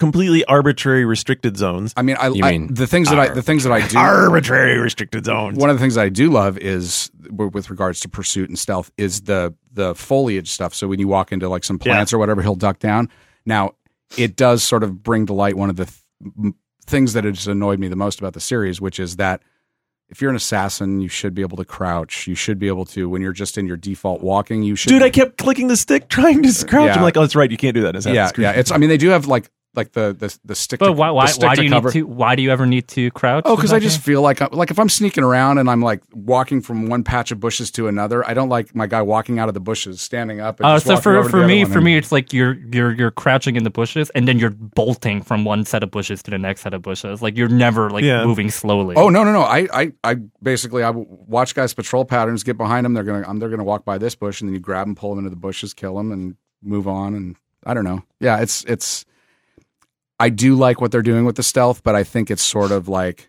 completely 0.01 0.45
arbitrary 0.47 1.05
restricted 1.05 1.57
zones. 1.59 1.93
I 1.97 2.03
mean, 2.03 2.17
I, 2.19 2.27
I- 2.27 2.31
mean 2.31 2.73
the 2.75 2.87
things 2.89 3.09
that 3.11 3.19
I 3.21 3.29
the 3.29 3.43
things 3.43 3.63
that 3.65 3.73
I 3.73 3.87
do 3.87 3.99
Arbitrary 3.99 4.79
restricted 4.79 5.27
zones. 5.27 5.59
one 5.59 5.71
of 5.71 5.77
the 5.77 5.81
things 5.81 5.97
I 5.97 6.09
do 6.09 6.31
love 6.31 6.59
is 6.59 7.11
with 7.29 7.71
regards 7.71 8.01
to 8.01 8.09
pursuit 8.09 8.49
and 8.49 8.59
stealth 8.59 8.91
is 8.97 9.21
the 9.23 9.55
the 9.73 9.95
foliage 9.95 10.49
stuff. 10.51 10.75
So 10.75 10.89
when 10.89 10.99
you 10.99 11.07
walk 11.07 11.31
into 11.31 11.49
like 11.49 11.63
some 11.63 11.79
plants 11.79 12.13
or 12.13 12.19
whatever, 12.19 12.43
he'll 12.43 12.57
duck 12.57 12.81
down. 12.81 13.09
Now 13.47 13.75
it 14.19 14.35
does 14.35 14.65
sort 14.65 14.83
of 14.83 15.03
bring 15.05 15.27
to 15.27 15.33
light 15.35 15.57
one 15.57 15.71
of 15.71 15.77
the 15.77 15.85
th- 15.85 16.55
things 16.87 17.13
that 17.13 17.25
has 17.25 17.47
annoyed 17.47 17.79
me 17.79 17.87
the 17.87 17.95
most 17.95 18.19
about 18.19 18.33
the 18.33 18.41
series, 18.41 18.81
which 18.81 18.99
is 18.99 19.17
that 19.17 19.43
if 20.09 20.21
you're 20.21 20.31
an 20.31 20.35
assassin, 20.37 21.01
you 21.01 21.07
should 21.09 21.35
be 21.35 21.43
able 21.43 21.57
to 21.59 21.65
crouch. 21.65 22.27
You 22.27 22.35
should 22.35 22.59
be 22.59 22.67
able 22.67 22.85
to 22.87 23.09
when 23.09 23.23
you're 23.23 23.33
just 23.33 23.57
in 23.57 23.67
your 23.67 23.77
default 23.77 24.23
walking. 24.23 24.65
You 24.65 24.75
should, 24.75 24.89
Dude, 24.89 25.03
I 25.03 25.11
kept 25.11 25.37
clicking 25.39 25.69
the 25.69 25.77
stick 25.77 26.09
trying 26.09 26.43
to 26.43 26.49
uh, 26.49 26.67
crouch. 26.69 26.87
Yeah. 26.87 26.95
I'm 26.97 27.03
like, 27.03 27.17
oh, 27.17 27.21
that's 27.21 27.37
right. 27.37 27.49
You 27.51 27.57
can't 27.57 27.75
do 27.75 27.83
that. 27.83 27.91
in 27.91 27.97
Assassin's 27.97 28.17
yeah, 28.17 28.31
Creed. 28.33 28.43
yeah. 28.45 28.53
It's 28.53 28.71
I 28.73 28.79
mean 28.79 28.89
they 28.89 28.97
do 28.97 29.11
have 29.11 29.27
like 29.27 29.51
like 29.81 29.93
the 29.93 30.07
the 30.23 30.29
the 30.45 30.55
stick. 30.55 30.79
But 30.81 30.87
to, 30.87 30.93
why? 30.93 31.09
the 31.09 31.15
Why, 31.15 31.27
stick 31.27 31.43
why 31.49 31.55
to 31.55 31.61
do 31.61 31.65
you 31.67 31.71
cover. 31.71 31.89
need 31.89 31.93
to? 32.01 32.07
Why 32.07 32.37
do 32.37 32.43
you 32.43 32.51
ever 32.51 32.67
need 32.67 32.87
to 32.89 33.11
crouch? 33.13 33.45
Oh, 33.47 33.57
because 33.57 33.73
I 33.73 33.77
exactly? 33.79 33.89
just 33.97 34.01
feel 34.05 34.23
like 34.23 34.41
like 34.53 34.71
if 34.71 34.79
I'm 34.79 34.89
sneaking 34.89 35.25
around 35.25 35.59
and 35.59 35.69
I'm 35.71 35.81
like 35.83 36.03
walking 36.13 36.61
from 36.61 36.89
one 36.89 37.03
patch 37.05 37.33
of 37.33 37.41
bushes 37.41 37.71
to 37.73 37.89
another, 37.89 38.19
I 38.29 38.35
don't 38.35 38.49
like 38.49 38.75
my 38.75 38.87
guy 38.87 39.03
walking 39.03 39.39
out 39.39 39.49
of 39.49 39.55
the 39.55 39.61
bushes, 39.61 40.01
standing 40.01 40.41
up. 40.41 40.61
And 40.61 40.67
Oh, 40.67 40.75
just 40.77 40.87
so 40.87 40.97
for 40.97 41.25
for 41.29 41.47
me, 41.47 41.65
for 41.65 41.79
and- 41.79 41.85
me, 41.85 41.97
it's 41.97 42.13
like 42.13 42.33
you're 42.33 42.55
you're 42.73 42.93
you're 42.93 43.11
crouching 43.11 43.57
in 43.57 43.65
the 43.65 43.71
bushes, 43.71 44.11
and 44.11 44.29
then 44.29 44.39
you're 44.39 44.51
bolting 44.51 45.23
from 45.23 45.45
one 45.45 45.65
set 45.65 45.83
of 45.83 45.91
bushes 45.91 46.23
to 46.25 46.31
the 46.31 46.39
next 46.39 46.61
set 46.63 46.75
of 46.75 46.83
bushes. 46.83 47.23
Like 47.23 47.37
you're 47.37 47.49
never 47.49 47.91
like 47.91 48.05
Yeah. 48.05 48.25
moving 48.25 48.51
slowly. 48.51 48.95
Oh 48.97 49.09
no 49.09 49.25
no 49.25 49.33
no! 49.33 49.43
I 49.43 49.67
I, 49.73 49.93
I 50.05 50.15
basically 50.43 50.83
I 50.83 50.91
watch 50.91 51.55
guys 51.55 51.73
patrol 51.75 52.05
patterns, 52.05 52.43
get 52.43 52.57
behind 52.59 52.85
them. 52.85 52.95
They're 52.95 53.05
gonna 53.05 53.27
um, 53.29 53.39
they're 53.39 53.49
gonna 53.51 53.65
walk 53.65 53.85
by 53.85 53.99
this 53.99 54.15
bush, 54.15 54.41
and 54.41 54.49
then 54.49 54.55
you 54.55 54.61
grab 54.61 54.87
them, 54.87 54.95
pull 54.95 55.11
them 55.11 55.19
into 55.21 55.31
the 55.31 55.37
bushes, 55.37 55.73
kill 55.75 55.97
them, 55.97 56.13
and 56.13 56.37
move 56.63 56.87
on. 56.87 57.15
And 57.15 57.37
I 57.65 57.75
don't 57.75 57.85
know. 57.85 58.03
Yeah, 58.21 58.41
it's 58.41 58.65
it's. 58.65 59.05
I 60.21 60.29
do 60.29 60.55
like 60.55 60.81
what 60.81 60.93
they're 60.93 61.03
doing 61.03 61.25
with 61.25 61.37
the 61.37 61.43
stealth, 61.43 61.83
but 61.83 61.95
I 61.95 62.05
think 62.05 62.31
it's 62.31 62.43
sort 62.43 62.71
of 62.71 62.89
like 62.89 63.29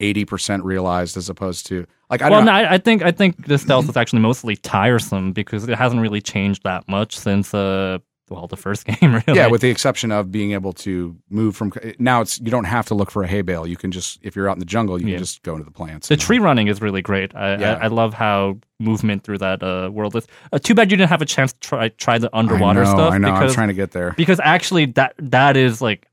eighty 0.00 0.24
percent 0.24 0.64
realized 0.64 1.16
as 1.16 1.28
opposed 1.28 1.66
to 1.66 1.86
like 2.10 2.22
I 2.22 2.30
well, 2.30 2.40
don't 2.40 2.46
no. 2.46 2.52
I, 2.52 2.74
I 2.74 2.78
think 2.78 3.02
I 3.02 3.12
think 3.12 3.46
the 3.46 3.58
stealth 3.58 3.88
is 3.88 3.96
actually 3.96 4.20
mostly 4.20 4.56
tiresome 4.56 5.32
because 5.32 5.68
it 5.68 5.76
hasn't 5.76 6.00
really 6.02 6.20
changed 6.20 6.64
that 6.64 6.88
much 6.88 7.16
since 7.16 7.54
uh 7.54 7.98
well 8.30 8.46
the 8.48 8.56
first 8.56 8.84
game 8.86 9.12
really. 9.26 9.38
Yeah, 9.38 9.46
with 9.48 9.60
the 9.60 9.68
exception 9.70 10.10
of 10.10 10.32
being 10.32 10.52
able 10.52 10.72
to 10.74 11.14
move 11.30 11.54
from 11.54 11.72
now, 11.98 12.20
it's 12.22 12.40
you 12.40 12.50
don't 12.50 12.64
have 12.64 12.86
to 12.86 12.94
look 12.94 13.10
for 13.10 13.22
a 13.22 13.26
hay 13.28 13.42
bale. 13.42 13.66
You 13.66 13.76
can 13.76 13.92
just 13.92 14.18
if 14.22 14.34
you're 14.34 14.48
out 14.48 14.56
in 14.56 14.58
the 14.58 14.64
jungle, 14.64 15.00
you 15.00 15.06
Yeah. 15.08 15.14
can 15.16 15.24
just 15.24 15.42
go 15.42 15.52
into 15.52 15.64
the 15.64 15.70
plants. 15.70 16.08
the 16.08 16.16
tree 16.16 16.38
running 16.40 16.66
is 16.68 16.80
really 16.80 17.02
great. 17.02 17.34
I 17.36 17.56
Yeah. 17.58 17.74
I, 17.74 17.84
I 17.84 17.86
love 17.88 18.14
how 18.14 18.58
movement 18.80 19.22
through 19.22 19.38
that 19.38 19.62
uh, 19.62 19.90
world 19.92 20.16
is. 20.16 20.26
Uh, 20.52 20.58
too 20.58 20.74
bad 20.74 20.90
you 20.90 20.96
didn't 20.96 21.10
have 21.10 21.22
a 21.22 21.26
chance 21.26 21.52
to 21.52 21.58
try 21.60 21.88
try 21.90 22.18
the 22.18 22.34
underwater 22.36 22.80
I 22.80 22.84
know, 22.84 22.90
stuff 22.90 23.12
I 23.12 23.18
know. 23.18 23.32
because 23.32 23.50
I'm 23.52 23.54
trying 23.54 23.68
to 23.68 23.74
get 23.74 23.92
there. 23.92 24.12
because 24.16 24.40
actually 24.42 24.86
that 24.86 25.14
that 25.18 25.56
is 25.56 25.80
like 25.80 26.08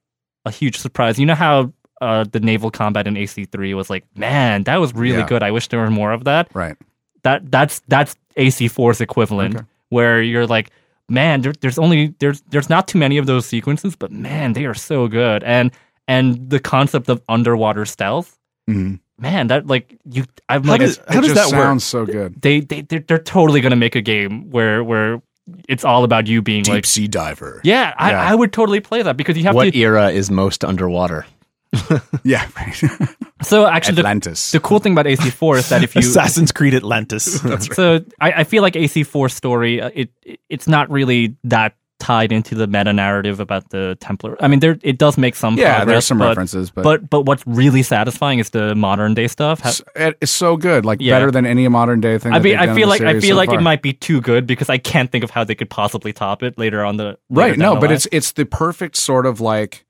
a 0.49 0.51
huge 0.51 0.77
surprise. 0.77 1.17
You 1.19 1.25
know 1.25 1.35
how 1.35 1.71
uh, 2.01 2.25
the 2.31 2.39
naval 2.39 2.71
combat 2.71 3.07
in 3.07 3.15
AC3 3.15 3.75
was 3.75 3.89
like, 3.89 4.03
man, 4.15 4.63
that 4.63 4.77
was 4.77 4.93
really 4.93 5.19
Yeah. 5.19 5.27
good. 5.27 5.43
I 5.43 5.51
wish 5.51 5.67
there 5.69 5.79
were 5.79 5.89
more 5.91 6.11
of 6.11 6.23
that. 6.25 6.47
Right. 6.53 6.75
That 7.23 7.51
that's 7.51 7.81
that's 7.87 8.15
AC4's 8.37 9.01
equivalent, 9.01 9.55
Okay. 9.55 9.65
where 9.89 10.21
you're 10.21 10.47
like, 10.47 10.71
man, 11.09 11.41
there, 11.41 11.53
there's 11.61 11.77
only 11.77 12.13
there's 12.19 12.41
there's 12.51 12.69
not 12.69 12.87
too 12.87 12.97
many 12.99 13.17
of 13.17 13.25
those 13.25 13.45
sequences, 13.45 13.95
but 13.95 14.11
man, 14.11 14.53
they 14.53 14.65
are 14.65 14.73
so 14.75 15.07
good. 15.07 15.43
And 15.43 15.71
and 16.07 16.49
the 16.49 16.59
concept 16.59 17.09
of 17.09 17.21
underwater 17.27 17.85
stealth, 17.85 18.37
Mhm. 18.69 18.99
man, 19.19 19.47
that 19.47 19.67
like 19.67 19.97
you, 20.09 20.23
I'm 20.47 20.63
How 20.63 20.71
like, 20.71 20.81
does- 20.81 20.99
how 21.09 21.19
does 21.21 21.33
that 21.33 21.51
work? 21.51 21.61
sounds 21.65 21.83
so 21.83 22.05
good. 22.05 22.41
they 22.41 22.61
they 22.61 22.81
they're, 22.81 23.03
they're 23.07 23.19
totally 23.35 23.59
gonna 23.61 23.75
make 23.75 23.95
a 23.97 24.01
game 24.01 24.49
where 24.49 24.81
where 24.83 25.21
it's 25.67 25.83
all 25.83 26.03
about 26.03 26.27
you 26.27 26.41
being 26.41 26.63
like. 26.65 26.85
sea 26.85 27.07
diver. 27.07 27.61
Yeah, 27.63 27.93
I, 27.97 28.11
Yeah. 28.11 28.21
I 28.31 28.35
would 28.35 28.51
totally 28.53 28.79
play 28.79 29.01
that 29.01 29.17
because 29.17 29.37
you 29.37 29.43
have 29.43 29.55
what 29.55 29.71
to. 29.73 29.77
era 29.79 30.09
is 30.09 30.29
most 30.31 30.63
underwater? 30.63 31.25
Yeah. 32.23 32.45
So 33.41 33.65
actually, 33.65 33.95
the, 33.95 33.99
Atlantis. 34.01 34.51
the 34.51 34.59
cool 34.59 34.79
thing 34.79 34.91
about 34.91 35.05
AC4 35.05 35.59
is 35.59 35.69
that 35.69 35.81
if 35.81 35.95
you 35.95 35.99
Assassin's 36.09 36.51
Creed 36.51 36.73
Atlantis. 36.75 37.39
so 37.73 38.01
I, 38.19 38.31
I 38.33 38.43
feel 38.43 38.61
like 38.61 38.73
AC4 38.73 39.31
story 39.31 39.79
uh, 39.79 39.89
it, 39.95 40.09
it 40.23 40.41
it's 40.49 40.67
not 40.67 40.89
really 40.91 41.37
that 41.45 41.73
tied 41.99 42.31
into 42.31 42.55
the 42.55 42.65
meta 42.67 42.93
narrative 42.93 43.39
about 43.39 43.69
the 43.69 43.97
Templar. 43.99 44.37
I 44.39 44.47
mean, 44.47 44.59
there 44.59 44.77
it 44.81 44.97
does 44.97 45.17
make 45.17 45.35
some 45.35 45.57
yeah, 45.57 45.77
progress, 45.77 45.93
there's 45.93 46.05
some 46.05 46.17
but, 46.19 46.27
references, 46.29 46.71
but, 46.71 46.83
but 46.83 47.09
but 47.09 47.21
what's 47.21 47.45
really 47.45 47.83
satisfying 47.83 48.39
is 48.39 48.49
the 48.51 48.73
modern 48.75 49.13
day 49.13 49.27
stuff. 49.27 49.61
It's, 49.95 50.31
so 50.31 50.57
good. 50.57 50.85
Like 50.85 51.01
Yeah. 51.01 51.15
better 51.15 51.31
than 51.31 51.45
any 51.45 51.67
modern 51.67 51.99
day 52.01 52.17
thing. 52.17 52.33
I 52.33 52.39
mean, 52.39 52.57
I 52.57 52.73
feel 52.73 52.87
like 52.87 53.01
I 53.01 53.19
feel 53.19 53.35
so 53.35 53.35
like 53.35 53.51
it 53.51 53.61
might 53.61 53.81
be 53.81 53.93
too 53.93 54.21
good 54.21 54.47
because 54.47 54.69
I 54.69 54.77
can't 54.77 55.11
think 55.11 55.23
of 55.23 55.29
how 55.29 55.43
they 55.43 55.55
could 55.55 55.69
possibly 55.69 56.13
top 56.13 56.43
it 56.43 56.57
later 56.57 56.83
on 56.85 56.97
the 56.97 57.17
later 57.29 57.51
right. 57.51 57.57
No, 57.57 57.75
but 57.75 57.91
it's 57.91 58.07
it's 58.11 58.31
the 58.31 58.45
perfect 58.45 58.95
sort 58.95 59.25
of 59.25 59.41
like 59.41 59.85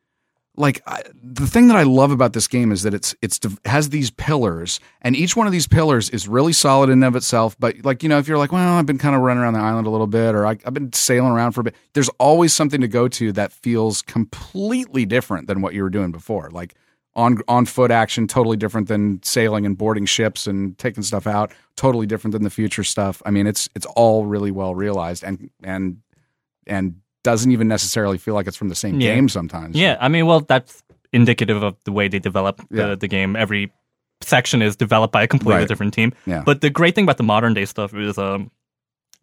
like 0.60 0.82
I, 0.86 1.01
the 1.24 1.47
thing 1.47 1.70
that 1.70 1.78
I 1.78 1.84
love 1.84 2.12
about 2.12 2.34
this 2.34 2.45
game 2.47 2.74
is 2.74 2.84
that 2.84 2.93
it's 2.93 3.16
it's 3.22 3.39
has 3.64 3.89
these 3.89 4.12
pillars, 4.12 4.82
and 5.01 5.16
each 5.16 5.36
one 5.36 5.47
of 5.47 5.53
these 5.53 5.68
pillars 5.68 6.10
is 6.10 6.28
really 6.28 6.51
solid 6.51 6.89
in 6.89 6.93
and 6.93 7.05
of 7.05 7.16
itself. 7.16 7.55
But 7.57 7.86
like 7.86 8.03
you 8.03 8.10
know, 8.10 8.20
if 8.20 8.28
you're 8.28 8.38
like, 8.38 8.51
well, 8.51 8.74
I've 8.74 8.86
been 8.86 8.97
kind 8.97 9.16
of 9.16 9.22
running 9.22 9.41
around 9.41 9.53
the 9.53 9.62
island 9.62 9.88
a 9.88 9.89
little 9.89 10.05
bit, 10.05 10.36
or 10.36 10.45
I, 10.45 10.57
I've 10.66 10.74
been 10.74 10.91
sailing 10.91 11.32
around 11.32 11.53
for 11.53 11.62
a 11.62 11.64
bit, 11.64 11.76
there's 11.93 12.10
always 12.20 12.51
something 12.51 12.82
to 12.82 12.89
go 12.89 13.07
to 13.07 13.32
that 13.32 13.53
feels 13.53 14.01
completely 14.01 15.05
different 15.05 15.47
than 15.47 15.62
what 15.62 15.74
you 15.74 15.82
were 15.82 15.89
doing 15.89 16.12
before. 16.12 16.49
Like 16.51 16.76
on 17.16 17.38
on 17.47 17.66
foot 17.66 17.89
action, 17.89 18.28
totally 18.28 18.57
different 18.57 18.89
than 18.89 19.24
sailing 19.24 19.66
and 19.66 19.78
boarding 19.78 20.05
ships 20.05 20.45
and 20.45 20.78
taking 20.78 21.03
stuff 21.03 21.26
out. 21.26 21.53
Totally 21.78 22.05
different 22.05 22.34
than 22.34 22.43
the 22.43 22.49
future 22.49 22.84
stuff. 22.84 23.22
I 23.26 23.32
mean, 23.32 23.47
it's 23.47 23.70
it's 23.76 23.86
all 23.95 24.26
really 24.26 24.51
well 24.51 24.76
realized 24.76 25.24
and 25.24 25.49
and 25.64 26.01
and 26.68 26.99
doesn't 27.24 27.51
even 27.51 27.67
necessarily 27.67 28.17
feel 28.17 28.34
like 28.34 28.47
it's 28.47 28.57
from 28.57 28.70
the 28.70 28.76
same 28.76 28.99
Yeah. 28.99 29.13
game 29.15 29.30
sometimes. 29.30 29.76
Yeah, 29.76 29.97
I 29.99 30.07
mean, 30.07 30.26
well, 30.26 30.39
that's 30.41 30.84
indicative 31.11 31.61
of 31.63 31.76
the 31.84 31.91
way 31.91 32.07
they 32.07 32.20
develop 32.20 32.61
the, 32.70 32.78
Yeah. 32.89 32.95
the 32.95 33.07
game. 33.07 33.36
Every 33.36 33.72
section 34.22 34.61
is 34.61 34.76
developed 34.76 35.11
by 35.13 35.24
a 35.24 35.28
completely 35.28 35.61
Right. 35.61 35.67
different 35.67 35.93
team. 35.93 36.13
Yeah. 36.26 36.43
But 36.45 36.61
the 36.61 36.70
great 36.70 36.95
thing 36.95 37.03
about 37.05 37.17
the 37.17 37.24
modern 37.24 37.53
day 37.53 37.65
stuff 37.65 37.93
is, 37.95 38.17
um, 38.17 38.51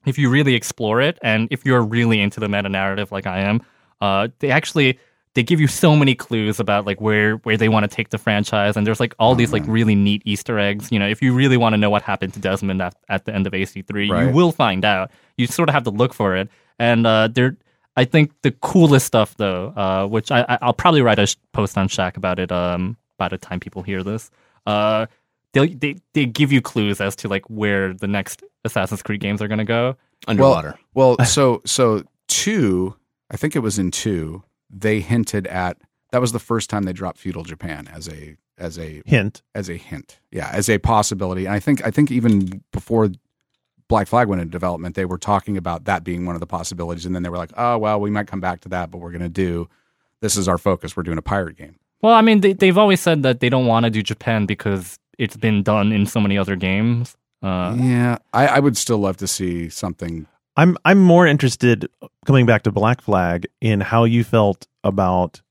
if 0.05 0.19
you 0.19 0.31
really 0.31 0.55
explore 0.55 1.01
it, 1.01 1.19
and 1.23 1.49
if 1.51 1.65
you're 1.65 1.83
really 1.83 2.21
into 2.21 2.41
the 2.41 2.49
meta 2.49 2.69
narrative 2.69 3.13
like 3.13 3.27
I 3.27 3.41
am, 3.41 3.61
uh, 4.01 4.29
they 4.41 4.51
actually 4.51 4.99
they 5.35 5.43
give 5.43 5.61
you 5.61 5.67
so 5.67 5.95
many 5.95 6.15
clues 6.15 6.59
about 6.59 6.87
like 6.87 6.99
where 6.99 7.35
where 7.45 7.59
they 7.59 7.69
want 7.69 7.85
to 7.85 7.95
take 7.95 8.09
the 8.09 8.17
franchise, 8.17 8.75
and 8.75 8.87
there's 8.87 9.01
like 9.01 9.15
all 9.19 9.35
these 9.35 9.53
like 9.53 9.65
really 9.67 9.95
neat 9.95 10.23
Easter 10.25 10.59
eggs. 10.59 10.91
You 10.91 10.99
know, 10.99 11.07
if 11.07 11.21
you 11.21 11.35
really 11.35 11.59
want 11.59 11.75
to 11.75 11.77
know 11.77 11.91
what 11.91 12.01
happened 12.01 12.33
to 12.35 12.41
Desmond 12.41 12.81
at, 12.81 12.95
at 13.11 13.27
the 13.27 13.35
end 13.35 13.47
of 13.47 13.53
AC3, 13.53 14.07
you 14.07 14.31
will 14.35 14.51
find 14.51 14.83
out. 14.83 15.11
You 15.37 15.47
sort 15.47 15.69
of 15.69 15.75
have 15.75 15.85
to 15.85 15.91
look 15.91 16.15
for 16.15 16.35
it, 16.37 16.49
and 16.79 17.07
uh, 17.07 17.29
they're 17.31 17.55
I 17.97 18.05
think 18.05 18.33
the 18.43 18.51
coolest 18.53 19.07
stuff, 19.07 19.35
though, 19.37 19.69
uh, 19.69 20.07
which 20.07 20.31
I, 20.31 20.43
I- 20.49 20.59
I'll 20.63 20.73
probably 20.75 21.03
write 21.03 21.19
a 21.19 21.27
sh- 21.27 21.37
post 21.53 21.79
on 21.79 21.89
Shack 21.89 22.17
about 22.17 22.39
it 22.39 22.53
um, 22.53 22.97
by 23.19 23.29
the 23.29 23.39
time 23.39 23.59
people 23.61 23.83
hear 23.83 24.03
this. 24.03 24.31
Uh, 24.67 25.07
they 25.53 25.69
they 25.69 25.97
they 26.13 26.27
give 26.27 26.53
you 26.53 26.61
clues 26.61 27.01
as 27.01 27.17
to 27.17 27.29
like 27.29 27.49
where 27.49 27.95
the 27.95 28.07
next 28.07 28.43
Assassin's 28.65 29.03
Creed 29.03 29.21
games 29.21 29.41
are 29.41 29.49
going 29.49 29.59
to 29.59 29.65
go. 29.65 29.97
Underwater. 30.29 30.79
Well, 30.95 31.17
so 31.25 31.63
so 31.65 32.03
two, 32.29 32.95
I 33.31 33.37
think 33.37 33.57
it 33.57 33.61
was 33.61 33.79
in 33.79 33.91
two. 33.91 34.43
They 34.69 35.01
hinted 35.01 35.47
at 35.47 35.79
that 36.13 36.21
was 36.21 36.33
the 36.33 36.39
first 36.39 36.69
time 36.69 36.83
they 36.83 36.93
dropped 36.93 37.19
feudal 37.19 37.45
Japan 37.45 37.89
as 37.93 38.09
a 38.09 38.37
as 38.59 38.79
a 38.79 39.03
Hint. 39.07 39.43
as 39.55 39.69
a 39.71 39.77
hint. 39.77 40.19
Yeah, 40.31 40.51
as 40.53 40.69
a 40.69 40.79
possibility. 40.79 41.47
And 41.47 41.55
I 41.55 41.61
think 41.61 41.87
I 41.87 41.91
think 41.91 42.11
even 42.11 42.63
before 42.73 43.09
Black 43.89 44.09
Flag 44.09 44.29
went 44.29 44.43
into 44.43 44.51
development, 44.51 44.95
they 44.95 45.05
were 45.05 45.19
talking 45.19 45.57
about 45.57 45.85
that 45.85 46.03
being 46.03 46.27
one 46.27 46.35
of 46.35 46.41
the 46.41 46.47
possibilities. 46.47 47.07
And 47.07 47.15
then 47.15 47.23
they 47.23 47.29
were 47.29 47.37
like, 47.37 47.53
oh 47.57 47.79
well, 47.79 48.01
we 48.01 48.11
might 48.11 48.27
come 48.27 48.41
back 48.41 48.61
to 48.63 48.69
that, 48.71 48.91
but 48.91 48.99
we're 48.99 49.13
going 49.13 49.23
to 49.23 49.29
do 49.29 49.69
this 50.21 50.37
is 50.37 50.49
our 50.49 50.59
focus. 50.59 50.97
We're 50.97 51.03
doing 51.03 51.19
a 51.19 51.23
pirate 51.23 51.57
game. 51.57 51.77
Well, 52.03 52.15
I 52.15 52.23
mean, 52.23 52.41
they 52.41 52.53
they've 52.53 52.77
always 52.77 53.01
said 53.01 53.23
that 53.23 53.41
they 53.41 53.49
don't 53.49 53.67
want 53.67 53.85
to 53.85 53.91
do 53.91 54.03
Japan 54.03 54.47
because 54.47 54.99
it's 55.19 55.37
been 55.37 55.63
done 55.63 55.93
in 55.93 56.07
so 56.07 56.21
many 56.21 56.37
other 56.37 56.57
games. 56.57 57.17
Uh, 57.43 57.77
yeah, 57.79 58.19
I, 58.33 58.47
I 58.47 58.59
would 58.59 58.77
still 58.77 58.99
love 58.99 59.17
to 59.19 59.27
see 59.27 59.69
something. 59.69 60.27
I'm 60.57 60.77
I'm 60.85 60.99
more 60.99 61.27
interested 61.27 61.89
coming 62.25 62.47
back 62.47 62.63
to 62.65 62.73
Black 62.73 63.01
Flag 63.01 63.47
in 63.61 63.81
how 63.81 64.05
you 64.05 64.25
felt 64.25 64.67
about 64.85 65.43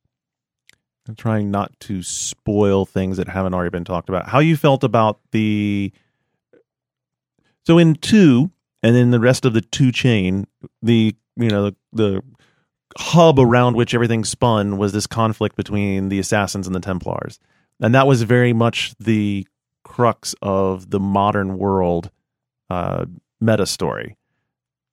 I'm 1.08 1.16
trying 1.16 1.52
not 1.52 1.80
to 1.82 2.02
spoil 2.02 2.86
things 2.86 3.18
that 3.18 3.28
haven't 3.28 3.54
already 3.54 3.70
been 3.70 3.86
talked 3.86 4.10
about. 4.10 4.28
How 4.28 4.40
you 4.40 4.58
felt 4.58 4.84
about 4.84 5.20
the 5.32 5.92
so 7.66 7.78
in 7.78 7.96
two 7.96 8.52
and 8.84 8.96
then 8.96 9.12
the 9.12 9.20
rest 9.20 9.46
of 9.46 9.54
the 9.54 9.62
two 9.62 9.92
chain, 9.92 10.46
the 10.82 11.16
you 11.36 11.50
know 11.50 11.70
the, 11.72 11.76
the 11.94 12.22
hub 12.98 13.40
around 13.40 13.76
which 13.76 13.94
everything 13.94 14.24
spun 14.24 14.78
was 14.78 14.94
this 14.94 15.08
conflict 15.08 15.56
between 15.56 16.10
the 16.10 16.20
assassins 16.20 16.68
and 16.68 16.76
the 16.76 16.80
Templars, 16.80 17.40
and 17.82 17.94
that 17.96 18.08
was 18.08 18.22
very 18.24 18.54
much 18.54 18.94
the 19.00 19.48
crux 19.84 20.34
of 20.42 20.90
the 20.90 21.00
modern 21.00 21.58
world 21.58 22.10
uh, 22.70 23.06
meta 23.42 23.66
story. 23.66 24.18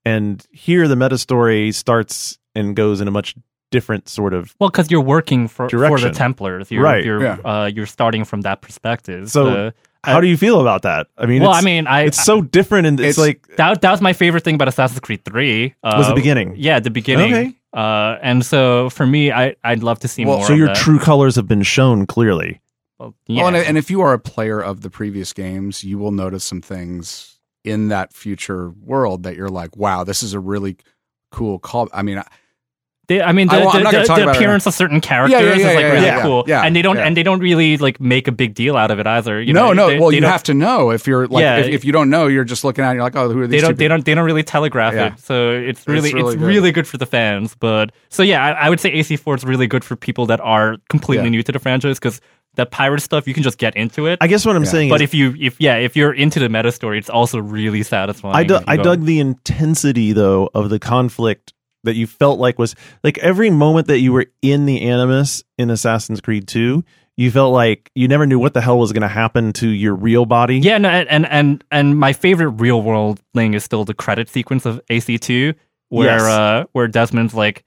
And 0.04 0.44
here, 0.50 0.88
the 0.88 0.96
meta 0.96 1.16
story 1.16 1.70
starts 1.72 2.38
and 2.54 2.74
goes 2.74 3.00
in 3.00 3.06
a 3.08 3.10
much 3.12 3.36
different 3.70 4.08
sort 4.08 4.34
of. 4.34 4.54
Well, 4.58 4.68
because 4.68 4.90
you're 4.90 5.00
working 5.00 5.48
for, 5.48 5.68
for 5.68 5.98
the 6.00 6.10
Templars, 6.10 6.70
you're 6.70 6.82
Right. 6.82 7.04
you're 7.04 7.22
Yeah. 7.22 7.38
uh, 7.44 7.66
you're 7.66 7.86
starting 7.86 8.24
from 8.24 8.40
that 8.42 8.60
perspective. 8.62 9.30
So, 9.30 9.48
Uh, 9.48 9.70
How 10.04 10.20
do 10.20 10.26
you 10.26 10.36
feel 10.36 10.60
about 10.60 10.82
that? 10.82 11.06
I 11.16 11.26
mean, 11.26 11.42
well, 11.42 11.52
I 11.52 11.60
mean, 11.60 11.86
I 11.86 12.02
it's 12.02 12.24
so 12.24 12.40
different, 12.42 12.86
and 12.86 12.98
it's, 12.98 13.16
It's- 13.16 13.18
like 13.18 13.46
that 13.56 13.80
that 13.82 13.90
was 13.90 14.00
my 14.00 14.12
favorite 14.12 14.42
thing 14.44 14.56
about 14.56 14.68
Assassin's 14.68 15.00
Creed 15.00 15.24
Three. 15.24 15.74
Uh, 15.82 15.94
Was 15.98 16.08
the 16.08 16.14
beginning. 16.14 16.54
Yeah, 16.56 16.80
the 16.80 16.90
beginning. 16.90 17.32
Okay. 17.32 17.54
Uh, 17.72 18.18
and 18.22 18.44
so 18.44 18.90
for 18.90 19.06
me, 19.06 19.30
I 19.32 19.54
I'd 19.64 19.82
love 19.82 20.00
to 20.00 20.08
see 20.08 20.24
Well, 20.24 20.38
more. 20.38 20.46
so 20.46 20.52
of 20.54 20.58
your 20.58 20.68
that. 20.68 20.76
true 20.76 20.98
colors 20.98 21.36
have 21.36 21.46
been 21.48 21.62
shown 21.62 22.06
clearly. 22.06 22.60
Well, 22.98 23.14
yeah. 23.26 23.44
Well, 23.44 23.54
and, 23.54 23.64
and 23.66 23.78
if 23.78 23.90
you 23.90 24.00
are 24.02 24.12
a 24.12 24.18
player 24.18 24.60
of 24.60 24.80
the 24.82 24.90
previous 24.90 25.32
games, 25.32 25.82
you 25.84 25.98
will 25.98 26.12
notice 26.12 26.44
some 26.44 26.60
things 26.60 27.38
in 27.64 27.88
that 27.88 28.12
future 28.12 28.70
world 28.70 29.22
that 29.22 29.36
you're 29.36 29.48
like, 29.48 29.76
wow, 29.76 30.02
this 30.04 30.22
is 30.22 30.34
a 30.34 30.40
really 30.40 30.76
cool 31.30 31.58
call. 31.60 31.88
I 31.94 32.02
mean, 32.02 32.18
I- 32.18 32.26
They, 33.12 33.22
I 33.22 33.32
mean, 33.32 33.48
the, 33.48 33.56
I 33.56 33.78
the, 33.82 34.04
the, 34.06 34.14
the 34.24 34.30
appearance 34.30 34.66
of 34.66 34.74
certain 34.74 35.00
characters 35.00 35.32
Yeah, 35.40 35.46
yeah, 35.46 35.54
yeah, 35.54 35.68
is 35.68 35.74
like 35.74 35.82
yeah, 35.84 35.92
really 35.92 36.06
yeah, 36.06 36.22
cool, 36.22 36.44
yeah, 36.46 36.62
and 36.62 36.74
they 36.74 36.82
don't 36.82 36.96
yeah. 36.96 37.04
and 37.06 37.16
they 37.16 37.22
don't 37.22 37.40
really 37.40 37.76
like 37.76 38.00
make 38.00 38.28
a 38.28 38.32
big 38.32 38.54
deal 38.54 38.76
out 38.76 38.90
of 38.90 38.98
it 38.98 39.06
either. 39.06 39.40
You 39.40 39.52
no, 39.52 39.68
know, 39.68 39.72
no. 39.72 39.88
They- 39.88 39.98
well, 39.98 40.10
they 40.10 40.16
you 40.16 40.24
have 40.24 40.42
to 40.44 40.54
know 40.54 40.90
if 40.90 41.06
you're 41.06 41.26
like, 41.28 41.42
Yeah. 41.42 41.56
if, 41.58 41.66
if 41.68 41.84
you 41.84 41.92
don't 41.92 42.10
know, 42.10 42.26
you're 42.26 42.44
just 42.44 42.64
looking 42.64 42.84
at 42.84 42.92
it, 42.92 42.94
you're 42.94 43.02
like, 43.04 43.16
oh, 43.16 43.28
who 43.30 43.40
are 43.40 43.46
They 43.46 43.60
don't. 43.60 43.70
two 43.70 43.76
They 43.76 43.88
don't. 43.88 44.04
They 44.04 44.14
don't 44.14 44.24
really 44.24 44.42
telegraph 44.42 44.94
Yeah. 44.94 45.14
it, 45.14 45.20
so 45.20 45.50
it's 45.52 45.86
really 45.86 46.08
it's 46.10 46.14
really 46.14 46.36
really, 46.36 46.70
good. 46.72 46.84
good. 46.84 46.88
for 46.88 46.98
the 46.98 47.06
fans. 47.06 47.54
But 47.58 47.92
so 48.08 48.22
yeah, 48.22 48.44
I, 48.44 48.66
I 48.66 48.70
would 48.70 48.80
say 48.80 48.90
AC4 48.92 49.36
is 49.38 49.44
really 49.44 49.66
good 49.66 49.84
for 49.84 49.96
people 49.96 50.26
that 50.26 50.40
are 50.40 50.76
completely 50.88 51.24
Yeah. 51.26 51.30
new 51.30 51.42
to 51.42 51.52
the 51.52 51.58
franchise 51.58 51.98
because 51.98 52.20
the 52.54 52.66
pirate 52.66 53.00
stuff 53.00 53.26
you 53.26 53.32
can 53.32 53.42
just 53.42 53.56
get 53.56 53.74
into 53.76 54.06
it. 54.06 54.18
I 54.20 54.26
guess 54.26 54.44
what 54.44 54.56
I'm 54.56 54.64
Yeah. 54.64 54.70
saying 54.70 54.88
but 54.90 55.00
is, 55.00 55.08
if 55.08 55.14
you 55.14 55.34
if 55.40 55.58
yeah 55.58 55.76
if 55.76 55.96
you're 55.96 56.12
into 56.12 56.38
the 56.38 56.48
meta 56.50 56.70
story, 56.70 56.98
it's 56.98 57.08
also 57.08 57.38
really 57.38 57.82
satisfying. 57.82 58.36
I, 58.36 58.44
du- 58.44 58.62
I 58.66 58.76
dug 58.76 59.04
the 59.06 59.20
intensity 59.20 60.12
though 60.12 60.50
of 60.54 60.68
the 60.70 60.78
conflict 60.78 61.52
that 61.84 61.94
you 61.94 62.06
felt 62.06 62.38
like 62.38 62.58
was 62.58 62.74
like 63.02 63.18
every 63.18 63.50
moment 63.50 63.86
that 63.88 63.98
you 64.00 64.12
were 64.12 64.26
in 64.40 64.66
the 64.66 64.82
Animus 64.82 65.42
in 65.58 65.70
Assassin's 65.70 66.20
Creed 66.20 66.46
2, 66.48 66.84
you 67.16 67.30
felt 67.30 67.52
like 67.52 67.90
you 67.94 68.08
never 68.08 68.26
knew 68.26 68.38
what 68.38 68.54
the 68.54 68.60
hell 68.60 68.78
was 68.78 68.92
going 68.92 69.02
to 69.02 69.08
happen 69.08 69.52
to 69.54 69.68
your 69.68 69.94
real 69.94 70.24
body. 70.24 70.58
Yeah, 70.58 70.78
no, 70.78 70.88
and 70.88 71.26
and 71.26 71.64
and, 71.70 71.98
my 71.98 72.12
favorite 72.12 72.48
real 72.60 72.82
world 72.82 73.20
thing 73.34 73.54
is 73.54 73.64
still 73.64 73.84
the 73.84 73.94
credit 73.94 74.28
sequence 74.28 74.64
of 74.64 74.80
AC2, 74.90 75.54
where 75.90 76.16
Yes. 76.18 76.22
uh, 76.22 76.64
where 76.72 76.88
Desmond's 76.88 77.34
like 77.34 77.64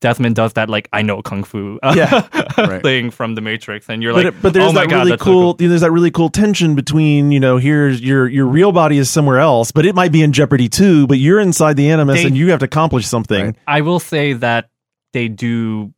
Desmond 0.00 0.36
does 0.36 0.52
that 0.52 0.68
like 0.70 0.88
I 0.92 1.02
know 1.02 1.22
kung 1.22 1.42
fu 1.44 1.78
uh, 1.82 1.94
Yeah. 1.96 2.28
Right. 2.58 2.82
thing 2.82 3.10
from 3.10 3.34
the 3.34 3.40
Matrix, 3.40 3.88
and 3.88 4.02
you're 4.02 4.12
But, 4.12 4.24
like, 4.24 4.34
it- 4.34 4.42
but 4.42 4.52
there's 4.52 4.66
oh 4.68 4.72
my 4.72 4.82
that 4.82 4.90
god, 4.90 4.96
really 4.98 5.10
that's 5.10 5.22
so 5.22 5.30
cool, 5.30 5.54
there's 5.54 5.80
that 5.80 5.90
really 5.92 6.10
cool 6.10 6.28
tension 6.28 6.74
between 6.74 7.30
you 7.32 7.40
know 7.40 7.56
here's 7.58 8.00
your 8.00 8.28
your 8.28 8.46
real 8.46 8.72
body 8.72 8.98
is 8.98 9.10
somewhere 9.10 9.38
else 9.38 9.70
but 9.72 9.84
it 9.86 9.94
might 9.94 10.12
be 10.12 10.22
in 10.22 10.32
jeopardy 10.32 10.68
too 10.68 11.06
but 11.06 11.18
you're 11.18 11.40
inside 11.40 11.76
the 11.76 11.90
animus 11.90 12.16
They- 12.22 12.26
and 12.26 12.36
you 12.36 12.50
have 12.50 12.60
to 12.60 12.64
accomplish 12.66 13.06
something 13.06 13.44
Right. 13.46 13.56
I 13.66 13.80
will 13.82 14.00
say 14.00 14.32
that 14.34 14.70
they 15.12 15.28
do 15.28 15.92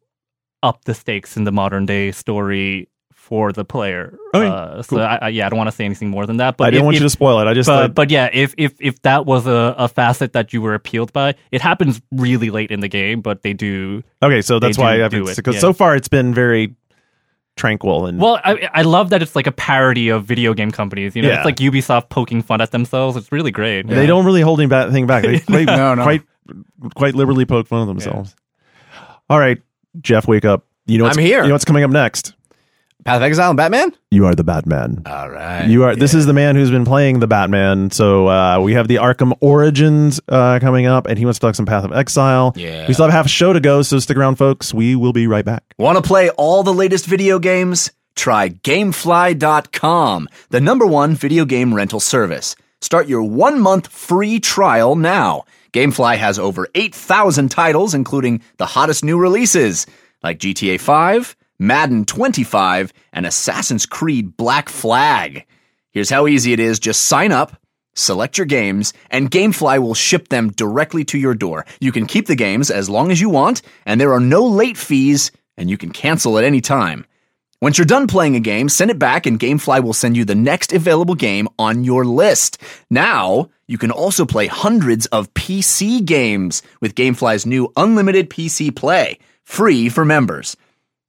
up 0.63 0.85
the 0.85 0.95
stakes 0.95 1.37
in 1.37 1.45
the 1.45 1.53
modern 1.53 1.87
day 1.87 2.13
story 2.13 2.89
for 3.31 3.53
the 3.53 3.65
player. 3.65 4.19
Okay, 4.35 4.47
uh, 4.47 4.83
so 4.83 4.97
cool. 4.97 5.01
I, 5.01 5.19
I, 5.23 5.29
yeah, 5.29 5.47
I 5.47 5.49
don't 5.49 5.57
want 5.57 5.69
to 5.71 5.75
say 5.75 5.85
anything 5.87 6.11
more 6.11 6.27
than 6.27 6.37
that. 6.39 6.57
But 6.59 6.65
I 6.67 6.71
didn't 6.71 6.81
if- 6.81 6.85
want 6.85 6.97
if- 6.97 7.01
you 7.01 7.07
to 7.07 7.11
spoil 7.11 7.41
it 7.41 7.47
I 7.47 7.55
just 7.55 7.69
but, 7.69 7.81
thought, 7.81 7.95
but 7.95 8.11
yeah, 8.11 8.29
if 8.33 8.55
if 8.59 8.75
if 8.81 9.01
that 9.03 9.25
was 9.25 9.47
a, 9.47 9.75
a 9.79 9.89
facet 9.89 10.35
that 10.35 10.53
you 10.53 10.61
were 10.61 10.75
appealed 10.75 11.13
by, 11.15 11.37
it 11.51 11.63
happens 11.63 12.03
really 12.13 12.51
late 12.51 12.71
in 12.71 12.81
the 12.81 12.89
game, 12.89 13.23
but 13.23 13.41
they 13.43 13.55
do. 13.55 14.03
okay 14.23 14.43
so 14.43 14.59
that's 14.59 14.77
do 14.77 14.83
why 14.83 15.03
I've 15.03 15.11
do 15.13 15.27
it, 15.27 15.37
because 15.37 15.55
yeah. 15.55 15.61
so 15.61 15.73
far 15.73 15.97
it's 15.97 16.09
been 16.09 16.35
very 16.35 16.75
tranquil 17.57 18.07
and 18.07 18.21
Well, 18.21 18.41
I 18.45 18.69
I 18.75 18.83
love 18.83 19.11
that 19.11 19.23
it's 19.23 19.37
like 19.37 19.47
a 19.47 19.53
parody 19.53 20.09
of 20.09 20.25
video 20.25 20.53
game 20.55 20.73
companies. 20.73 21.15
You 21.15 21.23
know, 21.23 21.29
Yeah. 21.29 21.37
it's 21.37 21.45
like 21.45 21.57
Ubisoft 21.57 22.09
poking 22.09 22.43
fun 22.43 22.61
at 22.61 22.73
themselves. 22.73 23.17
It's 23.17 23.31
really 23.31 23.53
great. 23.53 23.87
They 23.87 24.07
don't 24.07 24.25
really 24.25 24.41
hold 24.41 24.61
anything 24.61 25.07
back. 25.07 25.23
They 25.23 25.39
quite, 25.47 25.67
No, 25.67 25.95
no. 25.95 26.03
quite, 26.03 26.23
quite 26.97 27.15
liberally 27.15 27.45
poke 27.45 27.69
fun 27.69 27.83
of 27.83 27.87
themselves. 27.87 28.35
All 29.29 29.39
right, 29.39 29.63
Jeff, 30.01 30.27
wake 30.27 30.45
up. 30.45 30.65
You 30.87 30.99
know 30.99 31.05
what's, 31.05 31.17
I'm 31.19 31.23
here. 31.23 31.43
You 31.43 31.49
know 31.49 31.55
what's 31.55 31.65
coming 31.65 31.85
up 31.85 31.91
next? 31.91 32.35
Path 33.05 33.17
of 33.17 33.23
Exile 33.23 33.51
and 33.51 33.57
Batman. 33.57 33.93
You 34.11 34.27
are 34.27 34.35
the 34.35 34.45
Batman. 34.45 35.03
All 35.07 35.31
right. 35.31 35.67
You 35.67 35.85
are. 35.85 35.97
This 35.97 36.15
is 36.15 36.27
the 36.27 36.33
man 36.33 36.55
who's 36.57 36.71
been 36.71 36.85
playing 36.85 37.21
the 37.21 37.27
Batman. 37.27 37.91
So 37.91 38.29
uh, 38.29 38.61
we 38.61 38.75
have 38.75 38.89
the 38.89 38.97
Arkham 38.97 39.33
Origins 39.41 40.21
uh, 40.29 40.59
coming 40.61 40.87
up, 40.87 41.07
and 41.07 41.19
he 41.19 41.25
wants 41.25 41.39
to 41.39 41.47
talk 41.47 41.55
some 41.55 41.67
Path 41.67 41.85
of 41.85 41.93
Exile. 41.93 42.53
Yeah. 42.57 42.87
We 42.87 42.95
still 42.95 43.07
have 43.07 43.13
half 43.15 43.27
a 43.27 43.31
show 43.31 43.53
to 43.53 43.61
go, 43.61 43.83
so 43.83 43.99
stick 43.99 44.17
around, 44.17 44.37
folks. 44.37 44.75
We 44.75 44.97
will 44.97 45.13
be 45.13 45.27
right 45.27 45.45
back. 45.45 45.63
Want 45.79 45.97
to 45.97 46.03
play 46.03 46.31
all 46.31 46.63
the 46.63 46.75
latest 46.75 47.07
video 47.07 47.39
games? 47.39 47.91
Try 48.17 48.51
Gamefly.com, 48.51 50.29
the 50.51 50.61
number 50.61 50.87
one 50.87 51.15
video 51.15 51.45
game 51.45 51.73
rental 51.73 52.01
service. 52.01 52.57
Start 52.81 53.09
your 53.09 53.23
one 53.23 53.61
month 53.61 53.89
free 53.89 54.41
trial 54.41 54.97
now. 54.97 55.45
Gamefly 55.73 56.17
has 56.17 56.39
over 56.39 56.67
8,000 56.75 57.49
titles, 57.51 57.95
including 57.95 58.43
the 58.57 58.67
hottest 58.67 59.05
new 59.05 59.19
releases 59.19 59.87
like 60.23 60.39
GTA 60.39 60.81
5, 60.81 61.37
Madden 61.63 62.07
25, 62.07 62.91
and 63.13 63.27
Assassin's 63.27 63.85
Creed 63.85 64.35
Black 64.35 64.71
Flag. 64.71 65.45
Here's 65.93 66.09
how 66.09 66.27
easy 66.27 66.55
it 66.55 66.59
is 66.59 66.79
just 66.79 67.03
sign 67.03 67.33
up. 67.33 67.55
Select 67.95 68.39
your 68.39 68.47
games, 68.47 68.95
and 69.11 69.31
Gamefly 69.31 69.79
will 69.79 69.93
ship 69.93 70.29
them 70.29 70.53
directly 70.53 71.05
to 71.05 71.19
your 71.19 71.35
door. 71.35 71.67
You 71.79 71.93
can 71.93 72.07
keep 72.07 72.29
the 72.29 72.35
games 72.35 72.71
as 72.71 72.89
long 72.89 73.11
as 73.11 73.21
you 73.21 73.29
want, 73.29 73.61
and 73.85 74.01
there 74.01 74.15
are 74.15 74.21
no 74.21 74.43
late 74.47 74.79
fees, 74.79 75.33
and 75.59 75.69
you 75.69 75.77
can 75.77 75.91
cancel 75.91 76.39
at 76.39 76.45
any 76.45 76.63
time. 76.63 77.05
Once 77.61 77.77
you're 77.77 77.85
done 77.85 78.07
playing 78.07 78.37
a 78.37 78.41
game, 78.41 78.71
send 78.71 78.91
it 78.91 78.99
back, 78.99 79.27
and 79.27 79.39
Gamefly 79.39 79.83
will 79.83 79.93
send 79.93 80.17
you 80.17 80.25
the 80.25 80.35
next 80.35 80.73
available 80.73 81.15
game 81.15 81.47
on 81.59 81.85
your 81.85 82.07
list. 82.07 82.57
Now, 82.89 83.51
you 83.69 83.77
can 83.77 83.91
also 83.91 84.25
play 84.25 84.47
hundreds 84.47 85.05
of 85.07 85.35
PC 85.35 86.03
games 86.03 86.63
with 86.81 86.95
Gamefly's 86.95 87.45
new 87.45 87.71
Unlimited 87.77 88.31
PC 88.31 88.75
Play, 88.75 89.19
free 89.45 89.91
for 89.91 90.07
members. 90.07 90.57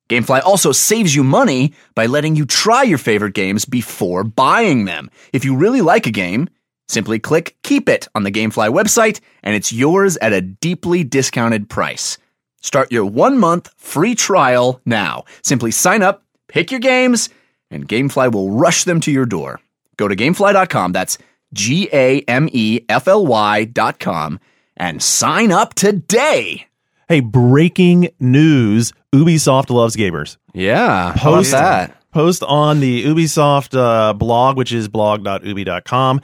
Gamefly 0.09 0.41
also 0.43 0.71
saves 0.71 1.15
you 1.15 1.23
money 1.23 1.73
by 1.95 2.05
letting 2.05 2.35
you 2.35 2.45
try 2.45 2.83
your 2.83 2.97
favorite 2.97 3.33
games 3.33 3.65
before 3.65 4.23
buying 4.23 4.85
them. 4.85 5.09
If 5.31 5.45
you 5.45 5.55
really 5.55 5.81
like 5.81 6.05
a 6.05 6.11
game, 6.11 6.49
simply 6.89 7.17
click 7.17 7.55
Keep 7.63 7.87
It 7.87 8.07
on 8.13 8.23
the 8.23 8.31
Gamefly 8.31 8.73
website, 8.73 9.21
and 9.41 9.55
it's 9.55 9.71
yours 9.71 10.17
at 10.17 10.33
a 10.33 10.41
deeply 10.41 11.03
discounted 11.05 11.69
price. 11.69 12.17
Start 12.61 12.91
your 12.91 13.05
one 13.05 13.37
month 13.37 13.73
free 13.77 14.13
trial 14.13 14.81
now. 14.85 15.23
Simply 15.41 15.71
sign 15.71 16.01
up, 16.01 16.23
pick 16.47 16.71
your 16.71 16.79
games, 16.81 17.29
and 17.69 17.87
Gamefly 17.87 18.31
will 18.31 18.51
rush 18.51 18.83
them 18.83 18.99
to 19.01 19.11
your 19.11 19.25
door. 19.25 19.61
Go 19.97 20.07
to 20.07 20.15
gamefly.com, 20.15 20.91
that's 20.91 21.17
G 21.53 21.89
A 21.93 22.21
M 22.21 22.49
E 22.51 22.81
F 22.89 23.07
L 23.07 23.25
Y.com, 23.25 24.39
and 24.77 25.01
sign 25.01 25.51
up 25.51 25.73
today. 25.73 26.67
Hey, 27.07 27.19
breaking 27.19 28.09
news! 28.19 28.93
Ubisoft 29.13 29.69
loves 29.69 29.95
gamers. 29.95 30.37
Yeah. 30.53 31.13
Post 31.17 31.51
that? 31.51 31.97
Post 32.11 32.43
on 32.43 32.79
the 32.79 33.05
Ubisoft 33.05 33.77
uh, 33.77 34.13
blog, 34.13 34.57
which 34.57 34.71
is 34.73 34.87
blog.ubi.com. 34.87 36.21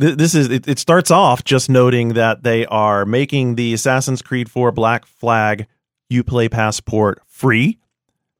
Th- 0.00 0.16
This 0.16 0.34
is 0.34 0.50
it, 0.50 0.68
it. 0.68 0.78
Starts 0.78 1.10
off 1.10 1.44
just 1.44 1.68
noting 1.68 2.10
that 2.14 2.42
they 2.42 2.66
are 2.66 3.04
making 3.04 3.54
the 3.56 3.74
Assassin's 3.74 4.22
Creed 4.22 4.50
4 4.50 4.70
Black 4.72 5.06
Flag 5.06 5.66
UPlay 6.12 6.50
passport 6.50 7.20
free, 7.26 7.78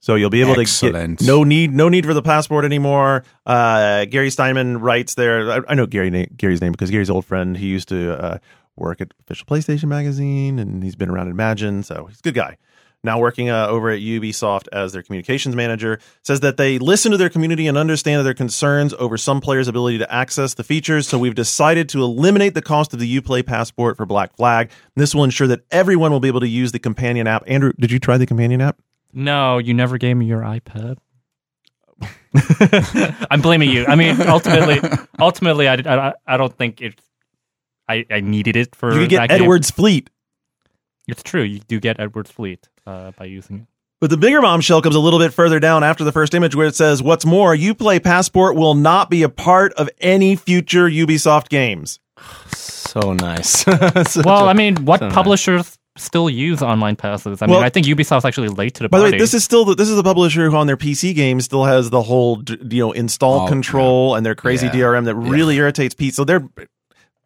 so 0.01 0.15
you'll 0.15 0.31
be 0.31 0.41
able 0.41 0.59
Excellent. 0.59 1.19
to 1.19 1.25
get 1.25 1.29
no 1.31 1.45
need 1.45 1.73
no 1.75 1.89
need 1.89 2.07
for 2.07 2.15
the 2.15 2.23
passport 2.23 2.65
anymore. 2.65 3.25
Uh, 3.45 4.05
Gary 4.07 4.31
Steinman 4.31 4.81
writes 4.81 5.15
there. 5.17 5.51
I, 5.53 5.61
I 5.69 5.75
know 5.75 5.87
Gary 5.87 6.11
na- 6.11 6.27
Gary's 6.37 6.61
name 6.61 6.73
because 6.73 6.91
Gary's 6.91 7.11
old 7.11 7.25
friend. 7.27 7.57
He 7.57 7.67
used 7.67 7.89
to 7.91 8.13
uh, 8.23 8.39
work 8.77 9.01
at 9.01 9.13
official 9.21 9.47
PlayStation 9.47 9.85
magazine, 9.89 10.59
and 10.59 10.83
he's 10.83 10.97
been 10.97 11.11
around 11.11 11.29
Imagine, 11.29 11.83
so 11.83 12.07
he's 12.07 12.21
a 12.21 12.23
good 12.23 12.35
guy 12.35 12.57
now 13.09 13.19
working 13.19 13.49
uh, 13.49 13.67
over 13.67 13.91
at 13.91 14.01
Ubisoft 14.01 14.69
as 14.71 14.93
their 14.93 15.03
communications 15.03 15.57
manager, 15.57 15.99
says 16.23 16.41
that 16.41 16.59
they 16.59 16.79
listen 16.79 17.11
to 17.11 17.17
their 17.17 17.31
community 17.31 17.67
and 17.67 17.79
understand 17.79 18.25
their 18.25 18.35
concerns 18.35 18.93
over 18.99 19.17
some 19.17 19.41
players' 19.41 19.67
ability 19.67 19.99
to 19.99 20.13
access 20.13 20.55
the 20.55 20.63
features. 20.63 21.09
So 21.09 21.19
we've 21.19 21.35
decided 21.35 21.89
to 21.91 22.03
eliminate 22.03 22.53
the 22.53 22.63
cost 22.63 22.93
of 22.93 23.01
the 23.01 23.21
UPlay 23.21 23.45
passport 23.45 23.97
for 23.97 24.05
Black 24.05 24.37
Flag. 24.37 24.71
This 24.95 25.15
will 25.15 25.25
ensure 25.25 25.47
that 25.47 25.63
everyone 25.71 26.13
will 26.13 26.21
be 26.21 26.29
able 26.29 26.41
to 26.41 26.49
use 26.49 26.71
the 26.71 26.79
companion 26.79 27.27
app. 27.27 27.45
Andrew, 27.47 27.73
did 27.81 27.91
you 27.91 27.99
try 27.99 28.19
the 28.19 28.27
companion 28.27 28.61
app? 28.61 28.79
No, 29.13 29.57
you 29.57 29.73
never 29.73 29.97
gave 29.97 30.17
me 30.17 30.27
your 30.27 30.43
iPad. 30.43 30.99
I'm 33.31 33.41
blaming 33.41 33.71
you. 33.71 33.87
I 33.87 33.97
mean, 33.97 34.21
ultimately, 34.21 34.81
ultimately, 35.19 35.67
I, 35.67 35.77
I, 35.77 36.13
I 36.27 36.37
don't 36.37 36.55
think 36.57 36.83
it's. 36.83 37.03
I, 37.89 38.05
I 38.11 38.21
needed 38.21 38.55
it 38.55 38.77
for. 38.77 38.93
You 38.93 39.09
get 39.09 39.17
that 39.17 39.29
game. 39.31 39.43
Edward's 39.43 39.71
Fleet. 39.71 40.11
It's 41.09 41.23
true. 41.23 41.43
You 41.43 41.61
do 41.61 41.81
get 41.81 41.99
Edward's 41.99 42.31
fleet 42.31 42.69
uh, 42.89 43.13
by 43.13 43.27
using 43.27 43.61
it. 43.61 43.67
But 44.01 44.11
the 44.11 44.17
bigger 44.17 44.41
bombshell 44.41 44.81
comes 44.81 44.95
a 44.95 45.01
little 45.01 45.19
bit 45.19 45.35
further 45.35 45.59
down 45.59 45.83
after 45.83 46.05
the 46.05 46.13
first 46.13 46.33
image 46.33 46.55
where 46.55 46.69
it 46.69 46.77
says, 46.77 47.03
What's 47.03 47.27
more, 47.27 47.55
Uplay 47.57 48.03
Passport 48.03 48.55
will 48.55 48.75
not 48.75 49.11
be 49.11 49.23
a 49.25 49.29
part 49.29 49.73
of 49.75 49.91
any 50.01 50.37
future 50.37 50.89
Ubisoft 50.89 51.49
games. 51.49 51.99
So 52.89 53.13
nice. 53.13 53.67
Well, 54.25 54.49
I 54.49 54.55
mean, 54.55 54.87
what 54.87 55.01
so 55.01 55.07
nice. 55.09 55.15
publishers 55.15 55.79
still 55.99 56.31
use 56.31 56.63
online 56.63 56.97
passes. 56.97 57.43
I 57.43 57.47
Well- 57.47 57.57
mean, 57.59 57.65
I 57.65 57.69
think 57.69 57.85
Ubisoft's 57.87 58.25
actually 58.25 58.49
late 58.49 58.73
to 58.77 58.85
the 58.85 58.89
By 58.89 58.99
the 58.99 59.05
way, 59.05 59.19
this 59.19 59.35
is 59.35 59.45
still 59.45 59.67
the, 59.67 59.75
this 59.75 59.91
is 59.91 59.97
the 59.97 60.03
publisher 60.03 60.49
who 60.49 60.57
on 60.57 60.67
their 60.67 60.79
PC 60.79 61.15
games 61.15 61.45
still 61.45 61.65
has 61.65 61.91
the 61.91 62.01
whole 62.03 62.43
you 62.49 62.79
know 62.87 62.93
install 62.93 63.41
Oh, 63.43 63.47
control 63.47 64.15
and 64.15 64.25
their 64.25 64.35
crazy 64.35 64.67
Yeah. 64.69 64.73
DRM 64.73 65.05
that 65.05 65.15
really 65.17 65.57
irritates 65.57 65.95
PC. 65.95 66.15
So 66.15 66.25
they're 66.25 66.49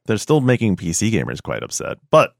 they're 0.06 0.18
still 0.18 0.40
making 0.40 0.76
PC 0.76 1.12
gamers 1.12 1.40
quite 1.40 1.62
upset, 1.62 1.98
but 2.10 2.34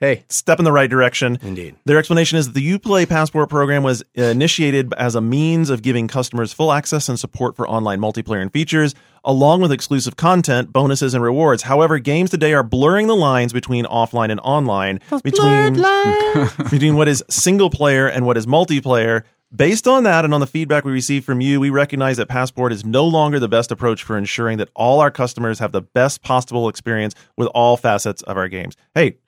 Hey, 0.00 0.24
step 0.28 0.58
in 0.58 0.64
the 0.64 0.72
right 0.72 0.90
direction. 0.90 1.38
indeed. 1.40 1.76
Their 1.84 1.98
explanation 1.98 2.36
is 2.36 2.46
that 2.46 2.54
the 2.54 2.78
Uplay 2.78 3.08
Passport 3.08 3.48
program 3.48 3.84
was 3.84 4.02
uh, 4.18 4.22
initiated 4.22 4.92
as 4.94 5.14
a 5.14 5.20
means 5.20 5.70
of 5.70 5.82
giving 5.82 6.08
customers 6.08 6.52
full 6.52 6.72
access 6.72 7.08
and 7.08 7.18
support 7.18 7.54
for 7.54 7.68
online 7.68 8.00
multiplayer 8.00 8.42
and 8.42 8.52
features, 8.52 8.94
along 9.24 9.60
with 9.60 9.70
exclusive 9.70 10.16
content, 10.16 10.72
bonuses, 10.72 11.14
and 11.14 11.22
rewards. 11.22 11.62
However, 11.62 12.00
games 12.00 12.30
today 12.30 12.54
are 12.54 12.64
blurring 12.64 13.06
the 13.06 13.14
lines 13.14 13.52
between 13.52 13.84
offline 13.84 14.30
and 14.30 14.40
online, 14.40 14.98
between 15.22 15.74
between 16.70 16.96
what 16.96 17.06
is 17.06 17.22
single 17.30 17.70
player 17.70 18.08
and 18.08 18.26
what 18.26 18.36
is 18.36 18.46
multiplayer. 18.46 19.22
Based 19.54 19.86
on 19.86 20.02
that 20.02 20.24
and 20.24 20.34
on 20.34 20.40
the 20.40 20.48
feedback 20.48 20.84
we 20.84 20.90
received 20.90 21.24
from 21.24 21.40
you, 21.40 21.60
we 21.60 21.70
recognize 21.70 22.16
that 22.16 22.26
Passport 22.26 22.72
is 22.72 22.84
no 22.84 23.06
longer 23.06 23.38
the 23.38 23.48
best 23.48 23.70
approach 23.70 24.02
for 24.02 24.18
ensuring 24.18 24.58
that 24.58 24.68
all 24.74 24.98
our 24.98 25.12
customers 25.12 25.60
have 25.60 25.70
the 25.70 25.82
best 25.82 26.22
possible 26.22 26.68
experience 26.68 27.14
with 27.36 27.46
all 27.54 27.76
facets 27.76 28.20
of 28.22 28.36
our 28.36 28.48
games. 28.48 28.76
Hey, 28.96 29.18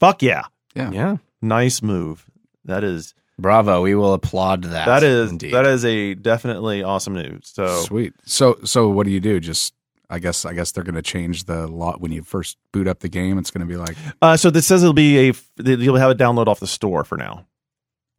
fuck 0.00 0.22
yeah. 0.22 0.44
Yeah. 0.74 1.16
Nice 1.42 1.82
move. 1.82 2.26
That 2.64 2.84
is 2.84 3.14
Bravo. 3.38 3.82
We 3.82 3.94
will 3.94 4.12
applaud 4.14 4.64
that. 4.64 4.86
that 4.86 5.02
is 5.02 5.30
indeed. 5.30 5.54
that 5.54 5.66
is 5.66 5.84
a 5.84 6.14
definitely 6.14 6.82
awesome 6.82 7.14
news. 7.14 7.50
So 7.54 7.82
Sweet. 7.82 8.12
So 8.24 8.58
so 8.64 8.88
what 8.88 9.06
do 9.06 9.12
you 9.12 9.20
do? 9.20 9.40
Just 9.40 9.74
I 10.10 10.18
guess 10.18 10.44
I 10.44 10.52
guess 10.52 10.72
they're 10.72 10.84
going 10.84 10.96
to 10.96 11.02
change 11.02 11.44
the 11.44 11.66
lot 11.66 12.00
when 12.00 12.12
you 12.12 12.22
first 12.22 12.58
boot 12.72 12.86
up 12.88 12.98
the 13.00 13.08
game. 13.08 13.38
It's 13.38 13.50
going 13.50 13.66
to 13.66 13.72
be 13.72 13.76
like 13.76 13.96
uh, 14.20 14.36
so 14.36 14.50
this 14.50 14.66
says 14.66 14.82
it'll 14.82 14.92
be 14.92 15.30
a 15.30 15.34
you'll 15.64 15.96
have 15.96 16.10
it 16.10 16.18
download 16.18 16.48
off 16.48 16.60
the 16.60 16.66
store 16.66 17.04
for 17.04 17.16
now. 17.16 17.46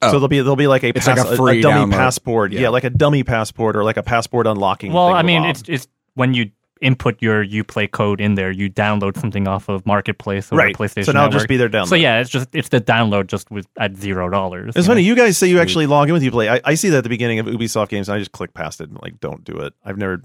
Oh. 0.02 0.08
So 0.08 0.12
there'll 0.14 0.28
be 0.28 0.40
there'll 0.40 0.56
be 0.56 0.68
like 0.68 0.84
a, 0.84 0.88
It's 0.88 1.06
like 1.06 1.18
a 1.20 1.36
free 1.36 1.62
dummy 1.62 1.92
download. 1.92 1.98
passport. 1.98 2.52
Yeah. 2.54 2.62
Yeah. 2.62 2.70
like 2.70 2.84
a 2.86 2.90
dummy 2.90 3.24
passport 3.24 3.76
or 3.76 3.84
like 3.84 3.98
a 3.98 4.04
passport 4.04 4.48
unlocking. 4.48 4.94
well, 4.94 5.10
thing 5.10 5.16
I 5.16 5.22
mean, 5.22 5.44
it's 5.44 5.64
it's 5.68 5.88
when 6.16 6.34
you 6.34 6.52
input 6.82 7.22
your 7.22 7.46
UPlay 7.46 7.90
code 7.90 8.20
in 8.20 8.36
there, 8.36 8.52
you 8.52 8.70
download 8.70 9.18
something 9.20 9.48
off 9.48 9.70
of 9.70 9.86
Marketplace 9.86 10.52
or 10.52 10.56
right. 10.58 10.76
PlayStation. 10.76 11.06
So 11.06 11.12
now 11.12 11.22
it'll 11.22 11.30
Network. 11.30 11.40
just 11.40 11.48
be 11.48 11.58
their 11.58 11.70
download. 11.70 11.88
So 11.88 11.96
yeah, 11.96 12.20
it's 12.20 12.30
just 12.30 12.50
it's 12.54 12.70
the 12.70 12.82
download 12.82 13.28
just 13.28 13.50
with 13.52 13.68
at 13.78 13.96
zero 13.96 14.30
dollars. 14.30 14.70
It's 14.70 14.78
you 14.78 14.84
funny. 14.84 15.02
know? 15.02 15.08
You 15.08 15.16
guys 15.16 15.38
say 15.38 15.48
you 15.48 15.60
actually 15.60 15.88
log 15.88 16.10
in 16.10 16.14
with 16.14 16.24
Uplay. 16.24 16.50
I, 16.50 16.62
I 16.66 16.74
see 16.76 16.90
that 16.90 16.98
at 16.98 17.04
the 17.04 17.10
beginning 17.10 17.40
of 17.40 17.46
Ubisoft 17.46 17.90
games, 17.90 18.10
and 18.10 18.16
I 18.16 18.20
just 18.20 18.32
click 18.32 18.54
past 18.54 18.82
it 18.82 18.90
and 18.90 19.00
like 19.02 19.20
don't 19.20 19.44
do 19.44 19.58
it. 19.60 19.74
I've 19.86 19.98
never 19.98 20.24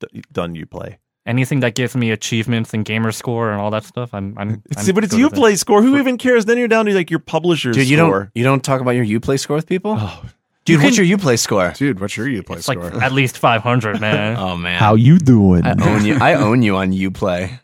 d- 0.00 0.22
done 0.32 0.54
Uplay. 0.54 0.96
Anything 1.26 1.58
that 1.60 1.74
gives 1.74 1.96
me 1.96 2.12
achievements 2.12 2.72
and 2.72 2.84
gamer 2.84 3.10
score 3.10 3.50
and 3.50 3.60
all 3.60 3.70
that 3.72 3.84
stuff, 3.84 4.14
I'm 4.14 4.38
I'm. 4.38 4.62
I'm 4.76 4.84
See, 4.84 4.92
but 4.92 5.02
it's 5.02 5.12
good 5.14 5.24
with 5.24 5.32
it. 5.32 5.40
Uplay 5.40 5.58
score. 5.58 5.82
Who 5.82 5.96
even 5.98 6.18
cares? 6.18 6.44
Then 6.44 6.56
you're 6.56 6.68
down 6.68 6.86
to 6.86 6.94
like 6.94 7.10
your 7.10 7.18
publisher's 7.18 7.76
Dude, 7.76 7.88
you 7.88 7.96
score. 7.96 8.20
don't 8.20 8.30
you 8.34 8.44
don't 8.44 8.62
talk 8.62 8.80
about 8.80 8.92
your 8.92 9.04
UPlay 9.04 9.38
score 9.40 9.56
with 9.56 9.66
people? 9.66 9.96
Oh. 9.98 10.22
Dude, 10.66 10.82
what's 10.82 10.98
your 10.98 11.06
UPlay 11.18 11.38
score? 11.38 11.72
dude, 11.76 12.00
what's 12.00 12.16
your 12.16 12.26
UPlay 12.26 12.56
It's 12.58 12.68
like 12.68 12.78
score? 12.78 13.02
at 13.02 13.12
least 13.12 13.38
five 13.38 13.62
hundred, 13.62 14.00
man. 14.00 14.36
Oh 14.38 14.56
man. 14.56 14.78
How 14.78 14.94
you 14.96 15.18
doing? 15.18 15.64
I 15.64 15.72
own 15.80 16.04
you. 16.04 16.14
I 16.20 16.34
own 16.34 16.60
you 16.62 16.76
on 16.76 16.92
UPlay. 16.92 17.58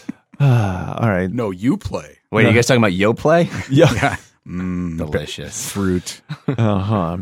All 0.40 1.08
right. 1.08 1.30
no, 1.30 1.50
you 1.50 1.76
play. 1.76 2.18
Wait, 2.30 2.44
are 2.46 2.48
you 2.50 2.54
guys 2.54 2.66
talking 2.66 2.82
about 2.82 2.92
Yoplait? 2.92 3.48
Yeah. 3.70 4.16
Mm, 4.46 4.96
Delicious. 4.98 5.70
fruit. 5.70 6.20
Uh 6.48 6.78
huh. 6.78 7.16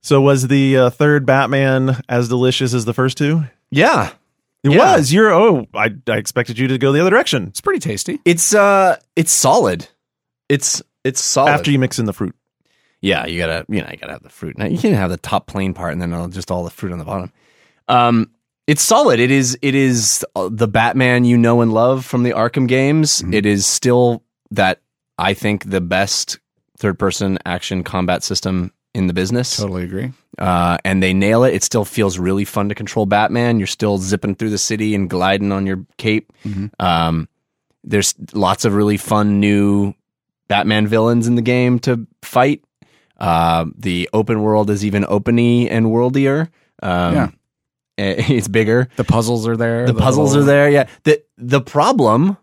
So 0.00 0.20
was 0.20 0.48
the 0.48 0.76
uh, 0.78 0.90
third 0.90 1.24
Batman 1.26 1.96
as 2.08 2.28
delicious 2.28 2.74
as 2.74 2.84
the 2.84 2.92
first 2.94 3.16
two? 3.18 3.44
Yeah. 3.70 4.10
It 4.64 4.72
Yeah. 4.72 4.96
was. 4.96 5.12
You're. 5.12 5.32
Oh, 5.32 5.66
I, 5.74 5.90
I 6.08 6.16
expected 6.16 6.58
you 6.58 6.66
to 6.68 6.78
go 6.78 6.90
the 6.92 7.00
other 7.00 7.10
direction 7.10 7.48
It's 7.48 7.60
pretty 7.60 7.78
tasty. 7.80 8.20
It's 8.24 8.52
uh 8.54 8.96
it's 9.16 9.30
solid. 9.32 9.86
It's 10.48 10.82
it's 11.04 11.20
solid. 11.20 11.50
after 11.50 11.70
you 11.70 11.78
mix 11.78 11.98
in 11.98 12.06
the 12.06 12.12
fruit. 12.12 12.34
Yeah, 13.02 13.26
you 13.26 13.38
gotta 13.38 13.66
you 13.68 13.80
know 13.82 13.88
you 13.90 13.98
gotta 13.98 14.12
have 14.12 14.22
the 14.22 14.28
fruit. 14.30 14.56
Now 14.56 14.66
you 14.66 14.78
can 14.78 14.94
have 14.94 15.10
the 15.10 15.16
top 15.18 15.46
plain 15.46 15.74
part 15.74 15.92
and 15.92 16.00
then 16.00 16.30
just 16.30 16.50
all 16.50 16.64
the 16.64 16.70
fruit 16.70 16.92
on 16.92 16.98
the 16.98 17.04
bottom. 17.04 17.30
Um, 17.88 18.30
it's 18.66 18.82
solid. 18.82 19.18
It 19.20 19.30
is 19.30 19.58
it 19.60 19.74
is 19.74 20.24
uh, 20.36 20.48
the 20.50 20.68
Batman 20.68 21.24
you 21.24 21.36
know 21.36 21.60
and 21.60 21.72
love 21.72 22.04
from 22.06 22.22
the 22.22 22.30
Arkham 22.30 22.66
games. 22.68 23.20
Mhm. 23.22 23.34
It 23.34 23.44
is 23.44 23.66
still 23.66 24.22
that 24.52 24.80
I 25.18 25.34
think 25.34 25.68
the 25.68 25.80
best 25.80 26.38
third 26.78 26.98
person 26.98 27.38
action 27.44 27.82
combat 27.84 28.22
system 28.22 28.72
in 28.94 29.08
the 29.08 29.12
business. 29.12 29.56
Totally 29.56 29.82
agree. 29.84 30.12
Uh, 30.38 30.78
and 30.84 31.02
they 31.02 31.12
nail 31.12 31.44
it. 31.44 31.54
It 31.54 31.62
still 31.64 31.84
feels 31.84 32.18
really 32.18 32.44
fun 32.44 32.68
to 32.68 32.74
control 32.74 33.06
Batman. 33.06 33.58
You're 33.58 33.66
still 33.66 33.98
zipping 33.98 34.34
through 34.36 34.50
the 34.50 34.58
city 34.58 34.94
and 34.94 35.08
gliding 35.10 35.50
on 35.52 35.66
your 35.66 35.84
cape. 35.98 36.32
Mhm. 36.44 36.70
Um, 36.78 37.28
there's 37.84 38.14
lots 38.32 38.64
of 38.64 38.74
really 38.74 38.96
fun 38.96 39.40
new 39.40 39.94
Batman 40.48 40.86
villains 40.86 41.26
in 41.26 41.34
the 41.34 41.42
game 41.42 41.78
to 41.80 42.06
fight. 42.22 42.62
Uh, 43.22 43.66
the 43.78 44.08
open 44.12 44.42
world 44.42 44.68
is 44.68 44.84
even 44.84 45.04
openy 45.04 45.70
and 45.70 45.86
worldier. 45.86 46.48
Um, 46.82 47.14
Yeah. 47.14 47.30
It's 47.98 48.48
bigger. 48.48 48.88
The 48.96 49.04
puzzles 49.04 49.46
are 49.46 49.56
there. 49.56 49.86
The 49.86 49.94
puzzles 49.94 50.32
whole- 50.32 50.42
are 50.42 50.44
there. 50.46 50.68
Yeah. 50.70 50.88
The 51.04 51.22
the 51.38 51.60
problem 51.60 52.36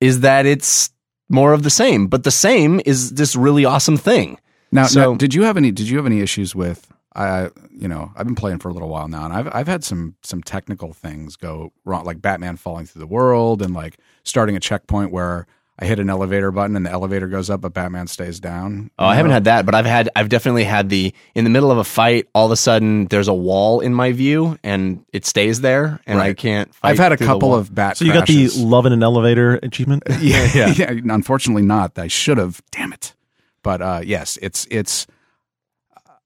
is 0.00 0.20
that 0.20 0.46
it's 0.46 0.90
more 1.28 1.52
of 1.52 1.62
the 1.64 1.70
same, 1.70 2.06
but 2.06 2.22
the 2.24 2.30
same 2.30 2.80
is 2.86 3.12
this 3.14 3.34
really 3.36 3.64
awesome 3.64 3.96
thing. 3.96 4.38
Now, 4.72 4.86
So- 4.86 5.00
now, 5.00 5.14
did 5.16 5.34
you 5.34 5.42
have 5.42 5.56
any? 5.56 5.70
Did 5.72 5.88
you 5.88 5.96
have 5.98 6.06
any 6.06 6.20
issues 6.20 6.54
with? 6.54 6.86
I, 7.14 7.50
you 7.70 7.88
know, 7.88 8.12
I've 8.14 8.26
been 8.26 8.34
playing 8.36 8.58
for 8.60 8.68
a 8.68 8.72
little 8.72 8.88
while 8.90 9.08
now, 9.08 9.24
and 9.24 9.32
I've 9.34 9.48
I've 9.54 9.68
had 9.68 9.82
some 9.84 10.14
some 10.22 10.42
technical 10.42 10.92
things 10.92 11.36
go 11.36 11.72
wrong, 11.84 12.04
like 12.04 12.20
Batman 12.22 12.56
falling 12.56 12.86
through 12.86 13.00
the 13.00 13.06
world, 13.06 13.62
and 13.62 13.74
like 13.74 13.98
starting 14.22 14.54
a 14.56 14.60
checkpoint 14.60 15.10
where 15.12 15.46
I 15.78 15.84
hit 15.84 15.98
an 15.98 16.08
elevator 16.08 16.50
button 16.50 16.74
and 16.74 16.86
the 16.86 16.90
elevator 16.90 17.28
goes 17.28 17.50
up, 17.50 17.60
but 17.60 17.74
Batman 17.74 18.06
stays 18.06 18.40
down. 18.40 18.90
Oh, 18.98 19.04
I 19.04 19.14
haven't 19.14 19.32
had 19.32 19.44
that, 19.44 19.66
but 19.66 19.74
I've 19.74 19.84
had 19.84 20.08
I've 20.16 20.30
definitely 20.30 20.64
had 20.64 20.88
the 20.88 21.12
in 21.34 21.44
the 21.44 21.50
middle 21.50 21.70
of 21.70 21.76
a 21.76 21.84
fight, 21.84 22.28
all 22.34 22.46
of 22.46 22.52
a 22.52 22.56
sudden 22.56 23.06
there's 23.08 23.28
a 23.28 23.34
wall 23.34 23.80
in 23.80 23.92
my 23.92 24.12
view 24.12 24.58
and 24.64 25.04
it 25.12 25.26
stays 25.26 25.60
there 25.60 26.00
and 26.06 26.18
I 26.18 26.28
Right. 26.28 26.36
can't 26.36 26.74
fight 26.74 26.90
I've 26.92 26.98
had 26.98 27.12
a 27.12 27.16
through 27.18 27.26
the 27.26 27.32
couple 27.34 27.48
wall. 27.50 27.58
of 27.58 27.74
bat. 27.74 27.98
So 27.98 28.06
you 28.06 28.12
got 28.14 28.26
the 28.26 28.34
crashes. 28.46 28.58
love 28.62 28.86
in 28.86 28.92
an 28.94 29.02
elevator 29.02 29.56
achievement. 29.62 30.04
yeah, 30.20 30.72
yeah, 30.74 30.90
Unfortunately, 31.10 31.62
not. 31.62 31.98
I 31.98 32.06
should 32.08 32.38
have. 32.38 32.62
Damn 32.70 32.94
it. 32.94 33.14
But 33.62 33.82
uh, 33.82 34.00
yes, 34.02 34.38
it's 34.40 34.66
it's. 34.70 35.06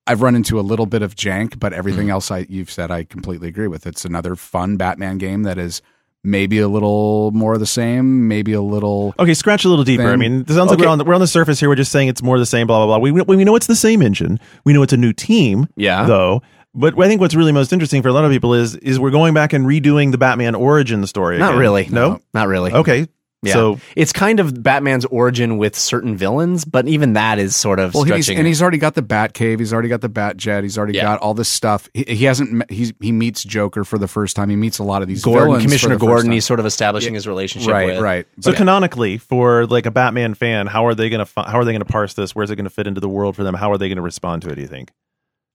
I've 0.07 0.23
run 0.23 0.35
into 0.35 0.59
a 0.59 0.63
little 0.63 0.87
bit 0.87 1.03
of 1.03 1.15
jank, 1.15 1.59
but 1.59 1.73
everything 1.73 2.07
Mm. 2.09 2.13
else 2.13 2.31
I 2.31 2.47
you've 2.49 2.71
said 2.71 2.91
I 2.91 3.05
completely 3.05 3.49
agree 3.49 3.69
with. 3.69 3.87
It's 3.87 4.05
another 4.05 4.35
fun 4.37 4.77
Batman 4.77 5.19
game 5.19 5.43
that 5.45 5.59
is 5.59 5.83
maybe 6.25 6.59
a 6.59 6.69
little 6.69 7.31
more 7.33 7.55
of 7.55 7.61
the 7.61 7.67
same, 7.67 8.29
maybe 8.29 8.53
a 8.53 8.61
little. 8.61 9.15
Okay, 9.19 9.35
scratch 9.35 9.65
a 9.65 9.69
little 9.69 9.85
deeper. 9.85 10.09
I 10.09 10.17
mean, 10.17 10.41
it 10.43 10.51
sounds 10.51 10.71
like 10.71 10.79
we're 10.79 10.89
on 10.89 10.99
the, 10.99 11.05
we're 11.05 11.15
on 11.15 11.21
the 11.21 11.27
surface 11.27 11.61
here. 11.61 11.69
We're 11.69 11.77
just 11.77 11.93
saying 11.93 12.09
it's 12.09 12.23
more 12.23 12.39
the 12.39 12.47
same. 12.47 12.67
Blah 12.67 12.85
blah 12.85 12.99
blah. 12.99 12.99
We 12.99 13.13
we 13.13 13.45
know 13.45 13.57
it's 13.57 13.67
the 13.67 13.77
same 13.77 14.03
engine. 14.03 14.39
We 14.65 14.73
know 14.73 14.83
it's 14.83 14.93
a 14.93 14.99
new 14.99 15.13
team. 15.13 15.67
Yeah. 15.77 16.05
Though, 16.05 16.43
but 16.75 16.99
I 16.99 17.09
think 17.09 17.21
what's 17.21 17.35
really 17.35 17.53
most 17.53 17.73
interesting 17.73 18.03
for 18.03 18.09
a 18.09 18.13
lot 18.13 18.25
of 18.25 18.31
people 18.31 18.55
is 18.55 18.77
is 18.77 19.01
we're 19.01 19.11
going 19.11 19.35
back 19.35 19.53
and 19.53 19.67
redoing 19.67 20.13
the 20.13 20.19
Batman 20.19 20.55
origin 20.55 21.07
story. 21.07 21.39
Not 21.39 21.51
again. 21.51 21.61
really. 21.61 21.89
No. 21.91 22.21
Not 22.35 22.49
really. 22.49 22.73
Okay. 22.73 23.09
Yeah. 23.43 23.55
So 23.55 23.81
it's 23.97 24.13
kind 24.13 24.39
of 24.39 24.63
Batman's 24.63 25.07
origin 25.07 25.57
with 25.57 25.75
certain 25.75 26.15
villains, 26.15 26.67
but 26.67 26.87
even 26.87 27.15
that 27.15 27.39
is 27.39 27.57
sort 27.57 27.79
of 27.79 27.95
Well, 27.95 28.05
he's, 28.05 28.29
and 28.29 28.41
it. 28.41 28.45
he's 28.45 28.61
already 28.61 28.77
got 28.77 28.95
the 28.95 29.01
Bat 29.01 29.33
Cave. 29.33 29.59
He's 29.61 29.73
already 29.73 29.89
got 29.89 30.03
the 30.03 30.11
Bat 30.11 30.37
Jet. 30.37 30.63
He's 30.63 30.77
already 30.77 30.93
Yeah. 30.99 31.05
got 31.05 31.21
all 31.21 31.33
this 31.33 31.49
stuff. 31.49 31.89
He, 31.95 32.05
he 32.07 32.25
hasn't. 32.27 32.53
met- 32.53 32.71
He's 32.71 32.93
he 33.01 33.13
meets 33.13 33.43
Joker 33.43 33.83
for 33.85 33.97
the 33.97 34.07
first 34.09 34.37
time. 34.37 34.51
He 34.51 34.57
meets 34.57 34.79
a 34.79 34.85
lot 34.85 35.01
of 35.01 35.09
these 35.09 35.23
Gordon, 35.25 35.45
villains 35.47 35.63
for 35.63 35.69
Commissioner 35.69 35.95
the 35.95 35.99
first 36.01 36.07
Gordon, 36.07 36.27
time. 36.27 36.33
he's 36.33 36.45
sort 36.45 36.61
of 36.61 36.67
establishing 36.67 37.15
his 37.15 37.27
relationship 37.27 37.73
right, 37.73 37.87
with. 37.87 38.01
right. 38.01 38.27
so 38.41 38.51
But- 38.51 38.59
canonically, 38.59 39.17
for 39.17 39.65
like 39.67 39.87
a 39.87 39.91
Batman 39.91 40.35
fan, 40.35 40.67
how 40.67 40.85
are 40.87 40.95
they 40.95 41.09
going 41.09 41.25
to 41.25 41.33
how 41.43 41.59
are 41.59 41.65
they 41.65 41.73
going 41.73 41.81
to 41.81 41.91
parse 41.91 42.13
this? 42.13 42.35
Where's 42.35 42.51
it 42.51 42.57
going 42.57 42.65
to 42.65 42.71
fit 42.71 42.87
into 42.87 43.01
the 43.01 43.09
world 43.09 43.37
for 43.37 43.43
them? 43.43 43.55
How 43.55 43.73
are 43.73 43.79
they 43.79 43.89
going 43.89 43.97
to 43.97 44.03
respond 44.03 44.43
to 44.43 44.51
it? 44.51 44.57
Do 44.57 44.61
you 44.61 44.67
think? 44.69 44.91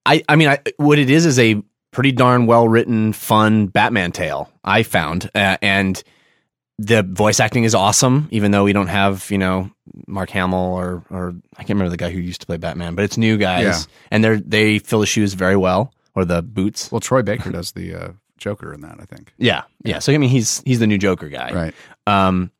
I, 0.04 0.24
I 0.28 0.34
mean, 0.34 0.48
I, 0.48 0.58
what 0.76 0.98
it 0.98 1.08
is 1.08 1.24
is 1.24 1.38
a 1.38 1.62
pretty 1.92 2.10
darn 2.10 2.46
well 2.46 2.68
written, 2.68 3.12
fun 3.12 3.66
Batman 3.68 4.10
tale. 4.12 4.50
I 4.64 4.82
found, 4.82 5.30
uh, 5.36 5.56
and 5.62 6.02
the 6.78 7.02
voice 7.02 7.40
acting 7.40 7.64
is 7.64 7.74
awesome. 7.74 8.28
Even 8.30 8.50
though 8.50 8.64
we 8.64 8.72
don't 8.72 8.88
have, 8.88 9.30
you 9.30 9.38
know, 9.38 9.70
Mark 10.06 10.30
Hamill 10.30 10.58
or 10.58 11.02
or 11.10 11.34
I 11.56 11.60
can't 11.60 11.70
remember 11.70 11.90
the 11.90 11.96
guy 11.96 12.10
who 12.10 12.18
used 12.20 12.40
to 12.42 12.46
play 12.46 12.56
Batman, 12.58 12.94
but 12.94 13.04
it's 13.04 13.16
new 13.16 13.36
guys, 13.38 13.62
Yeah. 13.64 13.78
and 14.10 14.22
they 14.24 14.28
are 14.28 14.36
they 14.38 14.78
fill 14.78 15.00
the 15.00 15.06
shoes 15.06 15.34
very 15.34 15.56
well 15.56 15.92
or 16.14 16.24
the 16.24 16.42
boots. 16.42 16.90
well, 16.92 17.00
Troy 17.00 17.22
Baker 17.22 17.50
does 17.50 17.72
the 17.72 17.94
uh, 17.94 18.08
Joker 18.38 18.72
in 18.74 18.82
that. 18.82 18.98
I 19.00 19.04
think. 19.04 19.32
Yeah, 19.38 19.62
yeah. 19.84 20.00
So 20.00 20.12
I 20.12 20.18
mean, 20.18 20.28
he's 20.30 20.62
he's 20.66 20.78
the 20.78 20.86
new 20.86 20.98
Joker 20.98 21.28
guy, 21.28 21.52
Right. 21.52 21.74
Um, 22.06 22.50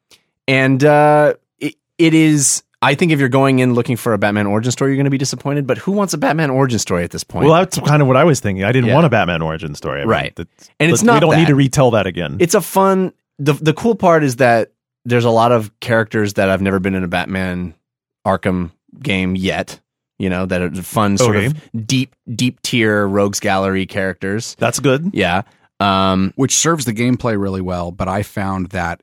and 0.48 0.82
uh, 0.84 1.34
it, 1.58 1.74
it 1.98 2.14
is. 2.14 2.62
I 2.82 2.94
think 2.94 3.10
if 3.10 3.18
you're 3.18 3.28
going 3.30 3.58
in 3.58 3.74
looking 3.74 3.96
for 3.96 4.12
a 4.12 4.18
Batman 4.18 4.46
origin 4.46 4.70
story, 4.70 4.90
you're 4.92 4.96
going 4.96 5.04
to 5.06 5.10
be 5.10 5.18
disappointed. 5.18 5.66
But 5.66 5.78
who 5.78 5.92
wants 5.92 6.12
a 6.14 6.18
Batman 6.18 6.50
origin 6.50 6.78
story 6.78 7.04
at 7.04 7.10
this 7.10 7.24
point? 7.24 7.46
Well, 7.46 7.54
that's 7.54 7.78
kind 7.80 8.00
of 8.02 8.06
what 8.06 8.16
I 8.16 8.24
was 8.24 8.38
thinking. 8.40 8.64
I 8.64 8.70
didn't 8.70 8.88
Yeah. 8.88 8.94
want 8.94 9.06
a 9.06 9.10
Batman 9.10 9.40
origin 9.42 9.74
story. 9.74 10.00
I 10.00 10.04
mean, 10.04 10.10
Right. 10.10 10.38
And 10.38 10.90
it's 10.92 11.02
not 11.02 11.14
We 11.14 11.20
don't 11.20 11.30
that. 11.30 11.36
need 11.38 11.46
to 11.48 11.54
retell 11.54 11.90
that 11.92 12.06
again. 12.06 12.36
it's 12.38 12.54
a 12.54 12.60
fun 12.60 13.12
the 13.38 13.52
the 13.54 13.74
cool 13.74 13.94
part 13.94 14.24
is 14.24 14.36
that 14.36 14.72
there's 15.04 15.24
a 15.24 15.30
lot 15.30 15.52
of 15.52 15.70
characters 15.80 16.34
that 16.34 16.48
I've 16.50 16.62
never 16.62 16.78
been 16.80 16.94
in 16.94 17.04
a 17.04 17.08
Batman 17.08 17.74
Arkham 18.26 18.70
game 19.00 19.36
yet. 19.36 19.80
You 20.18 20.30
know, 20.30 20.46
that 20.46 20.62
are 20.62 20.70
fun 20.82 21.18
sort 21.18 21.36
Okay. 21.36 21.46
of 21.46 21.86
deep 21.86 22.14
deep 22.34 22.62
tier 22.62 23.06
rogues 23.06 23.38
gallery 23.38 23.84
characters. 23.86 24.56
that's 24.58 24.80
good. 24.80 25.10
Yeah. 25.12 25.42
Um 25.78 26.32
which 26.36 26.56
serves 26.56 26.86
the 26.86 26.94
gameplay 26.94 27.38
really 27.38 27.60
well. 27.60 27.92
But 27.92 28.08
I 28.08 28.22
found 28.22 28.70
that 28.70 29.02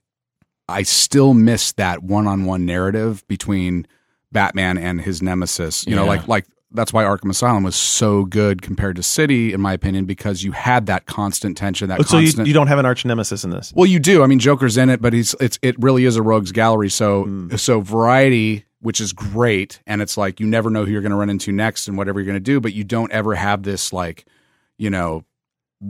I 0.68 0.82
still 0.84 1.34
miss 1.36 1.74
that 1.74 2.02
one-on-one 2.02 2.66
narrative 2.66 3.24
between 3.28 3.86
Batman 4.32 4.80
and 4.80 5.00
his 5.02 5.22
nemesis. 5.22 5.86
You 5.86 5.96
know, 5.96 6.06
like 6.06 6.28
like 6.28 6.46
that's 6.74 6.92
why 6.92 7.04
Arkham 7.04 7.30
Asylum 7.30 7.64
was 7.64 7.76
so 7.76 8.26
good 8.26 8.62
compared 8.62 8.96
to 8.96 9.04
City, 9.04 9.54
in 9.54 9.62
my 9.62 9.74
opinion, 9.74 10.06
because 10.06 10.44
you 10.44 10.52
had 10.52 10.88
that 10.88 11.06
constant 11.06 11.56
tension. 11.58 11.90
That 11.90 12.00
Oh, 12.00 12.04
so 12.04 12.18
you, 12.18 12.26
constant. 12.28 12.48
you 12.48 12.54
don't 12.54 12.68
have 12.68 12.80
an 12.80 12.86
arch 12.86 13.06
nemesis 13.06 13.44
in 13.44 13.50
this. 13.52 13.72
well, 13.76 13.86
you 13.86 14.00
do. 14.00 14.24
I 14.24 14.28
mean, 14.28 14.40
Joker's 14.40 14.78
in 14.78 14.90
it, 14.90 15.02
but 15.02 15.14
he's 15.14 15.36
it's 15.40 15.60
it 15.62 15.76
really 15.82 16.06
is 16.06 16.16
a 16.16 16.22
rogues 16.22 16.52
gallery. 16.52 16.90
So 16.90 17.24
hmm. 17.24 17.56
so 17.56 17.82
variety, 17.82 18.66
which 18.82 19.00
is 19.00 19.14
great, 19.14 19.82
and 19.88 20.02
it's 20.02 20.18
like 20.18 20.40
you 20.40 20.48
never 20.48 20.70
know 20.70 20.84
who 20.86 20.92
you're 20.92 21.02
going 21.02 21.12
to 21.12 21.18
run 21.18 21.30
into 21.30 21.52
next 21.52 21.88
and 21.88 21.98
whatever 21.98 22.20
you're 22.20 22.26
going 22.28 22.36
to 22.36 22.40
do, 22.40 22.60
but 22.60 22.74
you 22.74 22.84
don't 22.84 23.12
ever 23.12 23.36
have 23.36 23.64
this 23.64 23.94
like 23.94 24.26
you 24.78 24.90
know 24.90 25.24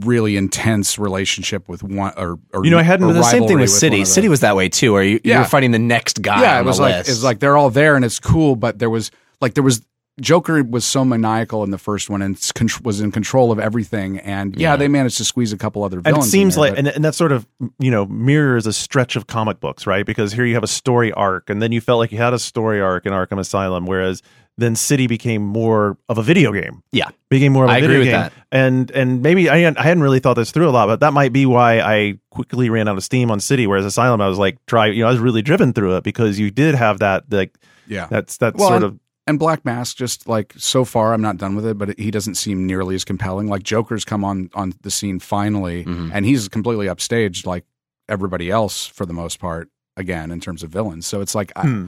really 0.00 0.36
intense 0.36 0.98
relationship 0.98 1.68
with 1.68 1.82
one 1.84 2.12
or, 2.16 2.36
or 2.52 2.64
You 2.64 2.72
know, 2.72 2.78
I 2.78 2.82
hadn't- 2.82 3.12
the 3.12 3.22
same 3.22 3.32
thing 3.42 3.42
rivalry 3.42 3.60
with 3.62 3.70
City. 3.70 4.04
City 4.04 4.28
was 4.28 4.40
that 4.40 4.56
way 4.56 4.68
too, 4.68 4.92
where 4.92 5.04
you, 5.04 5.14
you 5.22 5.30
Yeah. 5.30 5.38
were 5.38 5.44
fighting 5.44 5.70
the 5.70 5.78
next 5.78 6.20
guy. 6.20 6.40
yeah, 6.42 6.58
it 6.58 6.64
was 6.64 6.80
like 6.80 6.96
list. 6.96 7.10
it's 7.10 7.22
like 7.22 7.38
they're 7.38 7.56
all 7.56 7.70
there 7.70 7.94
and 7.94 8.04
it's 8.04 8.18
cool, 8.18 8.56
but 8.56 8.78
there 8.80 8.90
was 8.90 9.12
like 9.40 9.54
there 9.54 9.62
was 9.62 9.82
Joker 10.20 10.62
was 10.62 10.84
so 10.84 11.04
maniacal 11.04 11.64
in 11.64 11.70
the 11.70 11.78
first 11.78 12.08
one 12.08 12.22
and 12.22 12.38
was 12.84 13.00
in 13.00 13.10
control 13.10 13.50
of 13.50 13.58
everything, 13.58 14.18
and 14.20 14.54
yeah, 14.56 14.76
they 14.76 14.86
managed 14.86 15.16
to 15.18 15.24
squeeze 15.24 15.52
a 15.52 15.56
couple 15.58 15.82
other 15.82 15.96
and 15.98 16.04
villains. 16.06 16.26
it 16.26 16.30
seems 16.30 16.56
in 16.56 16.62
there, 16.62 16.70
like 16.70 16.78
and, 16.78 16.88
and 16.88 17.04
that 17.04 17.14
sort 17.16 17.32
of 17.32 17.46
you 17.80 17.90
know 17.90 18.06
mirrors 18.06 18.66
a 18.66 18.72
stretch 18.72 19.16
of 19.16 19.26
comic 19.26 19.58
books 19.60 19.86
right 19.86 20.06
because 20.06 20.32
here 20.32 20.44
you 20.44 20.54
have 20.54 20.62
a 20.62 20.68
story 20.68 21.10
arc 21.12 21.50
and 21.50 21.60
then 21.60 21.72
you 21.72 21.80
felt 21.80 21.98
like 21.98 22.12
you 22.12 22.18
had 22.18 22.32
a 22.32 22.38
story 22.38 22.80
arc 22.80 23.06
in 23.06 23.12
arkham 23.12 23.38
asylum 23.40 23.86
whereas 23.86 24.22
then 24.56 24.76
city 24.76 25.08
became 25.08 25.42
more 25.42 25.98
of 26.08 26.16
a 26.16 26.22
video 26.22 26.52
game 26.52 26.80
yeah. 26.92 27.08
became 27.28 27.52
more 27.52 27.64
of 27.64 27.70
a 27.70 27.72
I 27.72 27.80
video 27.80 27.96
agree 27.96 27.98
with 27.98 28.06
game 28.08 28.20
that. 28.20 28.32
and 28.52 28.90
and 28.92 29.20
maybe 29.22 29.50
I, 29.50 29.58
hadn't- 29.58 29.78
I 29.78 29.82
hadn't 29.82 30.02
really 30.04 30.20
thought 30.20 30.34
this 30.34 30.52
through 30.52 30.68
a 30.68 30.70
lot 30.70 30.86
but 30.86 31.00
that 31.00 31.12
might 31.12 31.32
be 31.32 31.44
why 31.44 31.80
i 31.80 32.18
quickly 32.30 32.70
ran 32.70 32.86
out 32.86 32.96
of 32.96 33.02
steam 33.02 33.32
on 33.32 33.40
city 33.40 33.66
whereas 33.66 33.84
asylum 33.84 34.20
i 34.20 34.28
was 34.28 34.38
like 34.38 34.64
try 34.66 34.86
you 34.86 35.02
know 35.02 35.08
i 35.08 35.10
was 35.10 35.18
really 35.20 35.42
driven 35.42 35.72
through 35.72 35.96
it 35.96 36.04
because 36.04 36.38
you 36.38 36.52
did 36.52 36.76
have 36.76 37.00
that 37.00 37.24
like 37.32 37.56
yeah, 37.86 38.06
that's 38.10 38.38
that 38.38 38.54
Well, 38.54 38.68
sort 38.68 38.82
of 38.82 38.98
and 39.26 39.38
Black 39.38 39.64
Mask 39.64 39.96
just 39.96 40.28
like 40.28 40.52
so 40.56 40.84
far 40.84 41.12
I'm 41.14 41.22
not 41.22 41.36
done 41.36 41.56
with 41.56 41.66
it, 41.66 41.78
but 41.78 41.98
he 41.98 42.10
doesn't 42.10 42.34
seem 42.36 42.66
nearly 42.66 42.94
as 42.94 43.04
compelling. 43.04 43.46
Like 43.48 43.62
Joker's 43.62 44.04
come 44.04 44.24
on 44.24 44.50
on 44.54 44.74
the 44.82 44.90
scene 44.90 45.18
finally, 45.18 45.84
Mhm. 45.84 46.10
and 46.12 46.24
he's 46.26 46.48
completely 46.48 46.86
upstaged 46.86 47.46
like 47.46 47.64
everybody 48.08 48.50
else 48.50 48.86
for 48.86 49.06
the 49.06 49.14
most 49.14 49.38
part. 49.38 49.68
Again, 49.96 50.32
in 50.32 50.40
terms 50.40 50.64
of 50.64 50.70
villains, 50.70 51.06
so 51.06 51.20
it's 51.20 51.36
like 51.36 51.52
I, 51.54 51.62
hmm. 51.62 51.86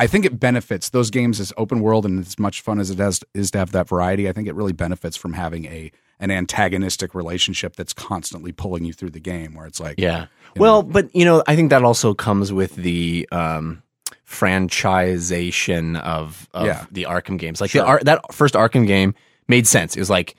I 0.00 0.06
think 0.06 0.24
it 0.24 0.38
benefits 0.40 0.90
those 0.90 1.10
games 1.10 1.40
as 1.40 1.52
open 1.58 1.80
world 1.80 2.06
and 2.06 2.20
as 2.20 2.38
much 2.38 2.60
fun 2.62 2.78
as 2.80 2.88
it 2.88 2.98
has 2.98 3.20
is 3.34 3.50
to 3.50 3.58
have 3.58 3.72
that 3.72 3.88
variety. 3.88 4.28
I 4.28 4.32
think 4.32 4.48
it 4.48 4.54
really 4.54 4.72
benefits 4.72 5.16
from 5.16 5.34
having 5.34 5.66
a 5.66 5.90
an 6.20 6.30
antagonistic 6.30 7.14
relationship 7.14 7.76
that's 7.76 7.92
constantly 7.92 8.50
pulling 8.50 8.84
you 8.84 8.92
through 8.92 9.10
the 9.10 9.20
game, 9.20 9.54
where 9.54 9.66
it's 9.66 9.78
like 9.78 9.96
Yeah. 9.98 10.26
Well, 10.56 10.82
know, 10.82 10.88
but 10.88 11.14
you 11.14 11.24
know, 11.24 11.42
I 11.46 11.54
think 11.54 11.70
that 11.70 11.84
also 11.84 12.14
comes 12.14 12.52
with 12.52 12.74
the 12.76 13.28
um, 13.30 13.82
franchisation 14.28 16.00
of, 16.00 16.48
of 16.52 16.66
Yeah. 16.66 16.84
the 16.90 17.04
Arkham 17.04 17.38
games. 17.38 17.60
Like 17.60 17.70
Sure. 17.70 17.82
the 17.82 17.88
Ar- 17.88 18.00
that 18.04 18.34
first 18.34 18.54
Arkham 18.54 18.86
game 18.86 19.14
made 19.48 19.66
sense. 19.66 19.96
It 19.96 20.00
was 20.00 20.10
like 20.10 20.36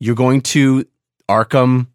you're 0.00 0.14
going 0.14 0.40
to 0.42 0.84
Arkham, 1.28 1.86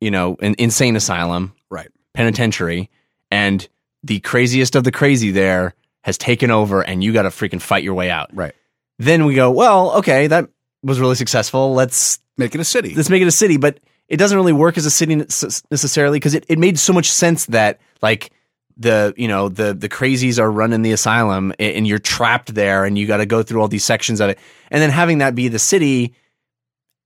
you 0.00 0.10
know, 0.10 0.36
an 0.40 0.54
insane 0.58 0.96
asylum, 0.96 1.52
right, 1.70 1.88
penitentiary, 2.14 2.90
and 3.30 3.66
the 4.02 4.20
craziest 4.20 4.74
of 4.76 4.84
the 4.84 4.92
crazy 4.92 5.30
there 5.30 5.74
has 6.02 6.18
taken 6.18 6.50
over, 6.50 6.80
and 6.82 7.04
you 7.04 7.12
got 7.12 7.22
to 7.22 7.28
freaking 7.28 7.60
fight 7.60 7.84
your 7.84 7.94
way 7.94 8.10
out. 8.10 8.28
right, 8.34 8.54
Then 8.98 9.24
we 9.24 9.34
go, 9.34 9.50
well, 9.52 9.92
okay, 9.98 10.26
that 10.26 10.48
was 10.82 10.98
really 10.98 11.14
successful. 11.14 11.74
Let's 11.74 12.18
make 12.36 12.54
it 12.54 12.60
a 12.60 12.64
city. 12.64 12.94
let's 12.94 13.10
make 13.10 13.22
it 13.22 13.28
a 13.28 13.32
city, 13.32 13.56
but 13.56 13.78
it 14.08 14.16
doesn't 14.16 14.36
really 14.36 14.52
work 14.52 14.76
as 14.76 14.84
a 14.86 14.90
city 14.90 15.14
necessarily 15.14 16.16
because 16.18 16.34
it, 16.34 16.44
it 16.48 16.58
made 16.58 16.78
so 16.78 16.92
much 16.92 17.10
sense 17.10 17.46
that 17.46 17.78
like 18.02 18.32
the 18.76 19.12
you 19.16 19.28
know 19.28 19.48
the 19.48 19.74
the 19.74 19.88
crazies 19.88 20.38
are 20.38 20.50
running 20.50 20.82
the 20.82 20.92
asylum 20.92 21.52
and 21.58 21.86
you're 21.86 21.98
trapped 21.98 22.54
there 22.54 22.84
and 22.84 22.96
you 22.98 23.06
got 23.06 23.18
to 23.18 23.26
go 23.26 23.42
through 23.42 23.60
all 23.60 23.68
these 23.68 23.84
sections 23.84 24.20
of 24.20 24.30
it 24.30 24.38
and 24.70 24.80
then 24.82 24.90
having 24.90 25.18
that 25.18 25.34
be 25.34 25.48
the 25.48 25.58
city 25.58 26.14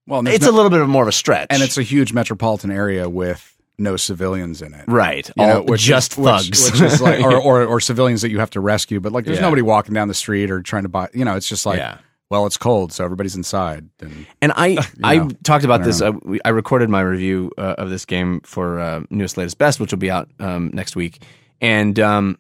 well, 0.06 0.26
it's 0.26 0.44
no- 0.44 0.50
a 0.50 0.52
little 0.52 0.70
bit 0.70 0.80
of 0.80 0.88
more 0.88 1.02
of 1.02 1.08
a 1.08 1.12
stretch 1.12 1.48
and 1.50 1.62
it's 1.62 1.76
a 1.78 1.82
huge 1.82 2.12
metropolitan 2.12 2.70
area 2.70 3.08
with 3.08 3.52
no 3.78 3.96
civilians 3.96 4.62
in 4.62 4.72
it. 4.72 4.84
right 4.86 5.28
You 5.36 5.46
know, 5.46 5.58
all 5.58 5.64
which 5.64 5.82
just 5.82 6.12
is, 6.12 6.24
thugs 6.24 6.70
which, 6.70 6.80
is 6.80 7.00
like, 7.02 7.22
or, 7.22 7.36
or 7.40 7.64
or 7.66 7.80
civilians 7.80 8.22
that 8.22 8.30
you 8.30 8.38
have 8.38 8.50
to 8.50 8.60
rescue. 8.60 9.00
But 9.00 9.12
like, 9.12 9.24
there's 9.26 9.36
Yeah. 9.38 9.42
nobody 9.42 9.60
walking 9.62 9.92
down 9.94 10.08
the 10.08 10.14
street 10.14 10.50
or 10.50 10.62
trying 10.62 10.84
to 10.84 10.88
buy. 10.88 11.08
You 11.12 11.24
know, 11.24 11.36
it's 11.36 11.48
just 11.48 11.66
like, 11.66 11.78
yeah 11.78 11.98
well, 12.28 12.44
it's 12.44 12.56
cold, 12.56 12.92
so 12.92 13.04
everybody's 13.04 13.36
inside. 13.36 13.88
And 14.00 14.26
And 14.42 14.52
I, 14.56 14.78
I 15.04 15.18
know, 15.18 15.28
talked 15.44 15.64
about 15.64 15.82
I 15.82 15.84
this. 15.84 16.00
don't 16.00 16.16
Uh, 16.16 16.20
we, 16.24 16.40
I 16.44 16.48
recorded 16.48 16.90
my 16.90 17.00
review 17.00 17.52
uh, 17.56 17.76
of 17.78 17.88
this 17.88 18.04
game 18.04 18.40
for 18.40 18.80
uh, 18.80 19.04
newest 19.10 19.36
latest 19.36 19.58
best, 19.58 19.78
which 19.78 19.92
will 19.92 20.00
be 20.00 20.10
out 20.10 20.28
um, 20.40 20.70
next 20.74 20.96
week. 20.96 21.22
And 21.61 21.98
um, 21.98 22.38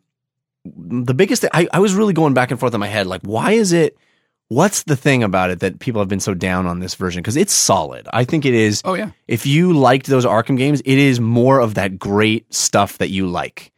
the 0.64 1.14
biggest 1.14 1.42
thing, 1.42 1.50
I, 1.52 1.68
I 1.72 1.78
was 1.78 1.94
really 1.94 2.12
going 2.12 2.34
back 2.34 2.50
and 2.50 2.60
forth 2.60 2.74
in 2.74 2.80
my 2.80 2.86
head, 2.86 3.06
like, 3.06 3.22
why 3.22 3.52
is 3.52 3.72
it? 3.72 3.96
What's 4.48 4.84
the 4.84 4.96
thing 4.96 5.24
about 5.24 5.50
it 5.50 5.58
that 5.60 5.80
people 5.80 6.00
have 6.00 6.08
been 6.08 6.20
so 6.20 6.32
down 6.32 6.66
on 6.66 6.78
this 6.78 6.94
version? 6.94 7.20
Because 7.20 7.36
it's 7.36 7.52
solid. 7.52 8.06
I 8.12 8.24
think 8.24 8.44
it 8.44 8.54
is. 8.54 8.80
oh 8.84 8.94
yeah, 8.94 9.10
If 9.26 9.44
you 9.44 9.72
liked 9.72 10.06
those 10.06 10.24
Arkham 10.24 10.56
games, 10.56 10.80
it 10.84 10.98
is 10.98 11.18
more 11.18 11.58
of 11.58 11.74
that 11.74 11.98
great 11.98 12.52
stuff 12.54 12.98
that 12.98 13.10
you 13.10 13.26
like. 13.26 13.72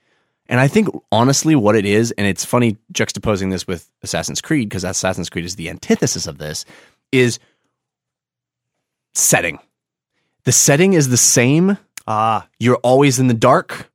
And 0.46 0.60
I 0.60 0.68
think 0.68 0.88
honestly, 1.10 1.54
what 1.54 1.74
it 1.74 1.86
is, 1.86 2.12
and 2.12 2.26
it's 2.26 2.44
funny 2.44 2.76
juxtaposing 2.92 3.50
this 3.50 3.66
with 3.66 3.90
Assassin's 4.02 4.40
Creed, 4.40 4.68
because 4.68 4.84
Assassin's 4.84 5.30
Creed 5.30 5.44
is 5.44 5.56
the 5.56 5.70
antithesis 5.70 6.26
of 6.26 6.38
this, 6.38 6.64
is 7.12 7.38
setting. 9.14 9.58
The 10.44 10.52
setting 10.52 10.94
is 10.94 11.08
the 11.08 11.16
same. 11.16 11.78
ah 12.06 12.46
You're 12.58 12.76
always 12.76 13.18
in 13.18 13.28
the 13.28 13.34
dark. 13.34 13.87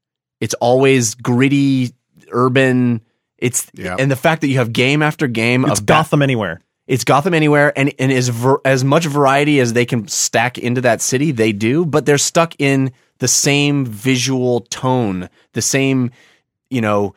It's 0.44 0.54
always 0.56 1.16
gritty, 1.16 1.94
urban. 2.32 3.02
It's 3.38 3.68
Yeah. 3.74 3.96
and 3.98 4.12
the 4.12 4.16
fact 4.16 4.42
that 4.42 4.48
you 4.50 4.58
have 4.58 4.74
game 4.74 5.02
after 5.02 5.28
game 5.28 5.64
it's 5.66 5.80
of 5.80 5.86
Bat- 5.86 5.96
gotham 5.98 6.22
anywhere 6.22 6.60
it's 6.86 7.06
Gotham 7.06 7.34
anywhere, 7.34 7.72
and 7.80 7.94
and 7.98 8.12
as 8.12 8.28
ver- 8.28 8.60
as 8.66 8.84
much 8.84 9.06
variety 9.06 9.62
as 9.62 9.72
they 9.72 9.86
can 9.86 10.06
stack 10.10 10.58
into 10.58 10.82
that 10.82 11.02
city, 11.02 11.32
they 11.32 11.54
do. 11.54 11.86
But 11.86 12.06
they're 12.06 12.18
stuck 12.18 12.56
in 12.60 12.92
the 13.20 13.28
same 13.30 13.86
visual 13.86 14.62
tone, 14.70 15.30
the 15.54 15.62
same, 15.62 16.12
you 16.70 16.82
know. 16.82 17.16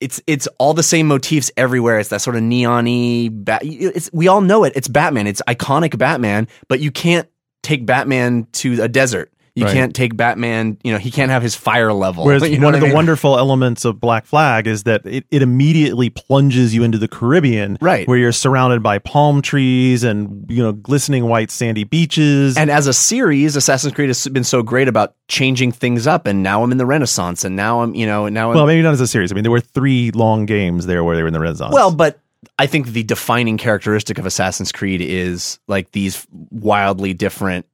It's 0.00 0.20
it's 0.26 0.46
all 0.58 0.74
the 0.74 0.82
same 0.82 1.06
motifs 1.08 1.50
everywhere. 1.56 1.98
It's 1.98 2.10
that 2.10 2.20
sort 2.20 2.36
of 2.36 2.42
neon-y. 2.42 3.30
Bat- 3.32 3.62
it's 3.64 4.10
we 4.12 4.28
all 4.28 4.42
know 4.42 4.64
it. 4.64 4.74
It's 4.76 4.86
Batman. 4.86 5.26
It's 5.26 5.40
iconic 5.48 5.96
Batman. 5.96 6.46
But 6.68 6.80
you 6.80 6.90
can't 6.90 7.26
take 7.62 7.86
Batman 7.86 8.46
to 8.60 8.82
a 8.82 8.88
desert. 8.88 9.32
You 9.58 9.64
Right. 9.64 9.74
can't 9.74 9.94
take 9.94 10.16
Batman. 10.16 10.78
You 10.84 10.92
know 10.92 10.98
he 10.98 11.10
can't 11.10 11.30
have 11.30 11.42
his 11.42 11.54
fire 11.54 11.92
level. 11.92 12.24
Whereas 12.24 12.42
you 12.48 12.58
know 12.58 12.66
one 12.66 12.74
of 12.74 12.82
I 12.82 12.88
the 12.88 12.94
wonderful 12.94 13.38
elements 13.38 13.84
of 13.84 14.00
Black 14.00 14.24
Flag 14.24 14.66
is 14.66 14.84
that 14.84 15.04
it, 15.04 15.24
it 15.30 15.42
immediately 15.42 16.10
plunges 16.10 16.74
you 16.74 16.82
into 16.84 16.98
the 16.98 17.08
Caribbean, 17.08 17.76
Right. 17.80 18.06
Where 18.06 18.16
you're 18.18 18.32
surrounded 18.32 18.82
by 18.82 18.98
palm 18.98 19.42
trees 19.42 20.04
and 20.04 20.44
you 20.48 20.62
know 20.62 20.72
glistening 20.72 21.24
white 21.26 21.50
sandy 21.50 21.84
beaches. 21.84 22.56
And 22.56 22.70
as 22.70 22.86
a 22.86 22.92
series, 22.92 23.56
Assassin's 23.56 23.92
Creed 23.94 24.08
has 24.08 24.26
been 24.28 24.44
so 24.44 24.62
great 24.62 24.88
about 24.88 25.14
changing 25.28 25.72
things 25.72 26.06
up. 26.06 26.26
And 26.26 26.42
now 26.42 26.62
I'm 26.62 26.72
in 26.72 26.78
the 26.78 26.86
Renaissance, 26.86 27.44
and 27.44 27.56
now 27.56 27.80
I'm, 27.82 27.94
you 27.94 28.06
know, 28.06 28.26
and 28.26 28.34
now 28.34 28.50
I'm. 28.50 28.56
well, 28.56 28.66
maybe 28.66 28.82
not 28.82 28.92
as 28.92 29.00
a 29.00 29.06
series. 29.06 29.32
I 29.32 29.34
mean, 29.34 29.42
there 29.44 29.50
were 29.50 29.60
three 29.60 30.10
long 30.12 30.46
games 30.46 30.86
there 30.86 31.02
where 31.04 31.16
they 31.16 31.22
were 31.22 31.28
in 31.28 31.34
the 31.34 31.40
Renaissance. 31.40 31.74
well, 31.74 31.90
but 31.92 32.20
I 32.58 32.66
think 32.66 32.88
the 32.88 33.02
defining 33.02 33.56
characteristic 33.58 34.18
of 34.18 34.24
Assassin's 34.26 34.70
Creed 34.70 35.00
is 35.00 35.58
like 35.66 35.90
these 35.90 36.24
wildly 36.50 37.12
different 37.12 37.66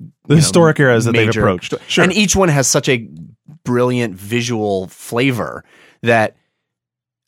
the 0.00 0.06
you 0.06 0.12
know, 0.30 0.36
historic 0.36 0.80
eras 0.80 1.04
that 1.04 1.12
they've 1.12 1.28
approached. 1.28 1.74
Sure. 1.86 2.02
And 2.04 2.12
each 2.12 2.34
one 2.34 2.48
has 2.48 2.66
such 2.66 2.88
a 2.88 3.08
brilliant 3.64 4.14
visual 4.14 4.86
flavor 4.88 5.64
that 6.02 6.36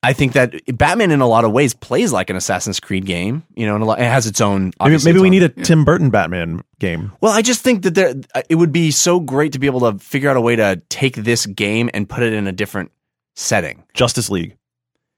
I 0.05 0.14
think 0.14 0.33
that 0.33 0.55
Batman, 0.77 1.12
in 1.12 1.20
a 1.20 1.29
lot 1.29 1.45
of 1.45 1.53
ways, 1.53 1.75
plays 1.75 2.13
like 2.13 2.29
an 2.29 2.34
Assassin's 2.34 2.80
Creed 2.80 3.05
game. 3.07 3.45
You 3.55 3.67
know, 3.67 3.75
and 3.76 3.84
a 3.84 3.87
lot, 3.87 4.01
it 4.01 4.05
has 4.05 4.26
its 4.26 4.41
own. 4.41 4.72
maybe 4.80 4.91
maybe 4.91 4.96
its 4.96 5.05
we 5.21 5.21
own- 5.21 5.30
need 5.30 5.42
a 5.45 5.49
Tim 5.51 5.84
Burton 5.84 6.11
Batman 6.11 6.63
game. 6.80 7.13
Well, 7.21 7.33
I 7.33 7.42
just 7.42 7.61
think 7.63 7.83
that 7.83 7.95
there, 7.95 8.14
it 8.49 8.57
would 8.57 8.72
be 8.72 8.91
so 8.91 9.21
great 9.21 9.53
to 9.53 9.61
be 9.61 9.67
able 9.68 9.80
to 9.92 9.99
figure 10.01 10.29
out 10.29 10.37
a 10.37 10.41
way 10.41 10.57
to 10.57 10.83
take 10.88 11.14
this 11.17 11.46
game 11.46 11.88
and 11.95 12.09
put 12.09 12.25
it 12.25 12.33
in 12.33 12.49
a 12.49 12.53
different 12.53 12.91
setting. 13.37 13.84
Justice 13.95 14.29
League. 14.29 14.57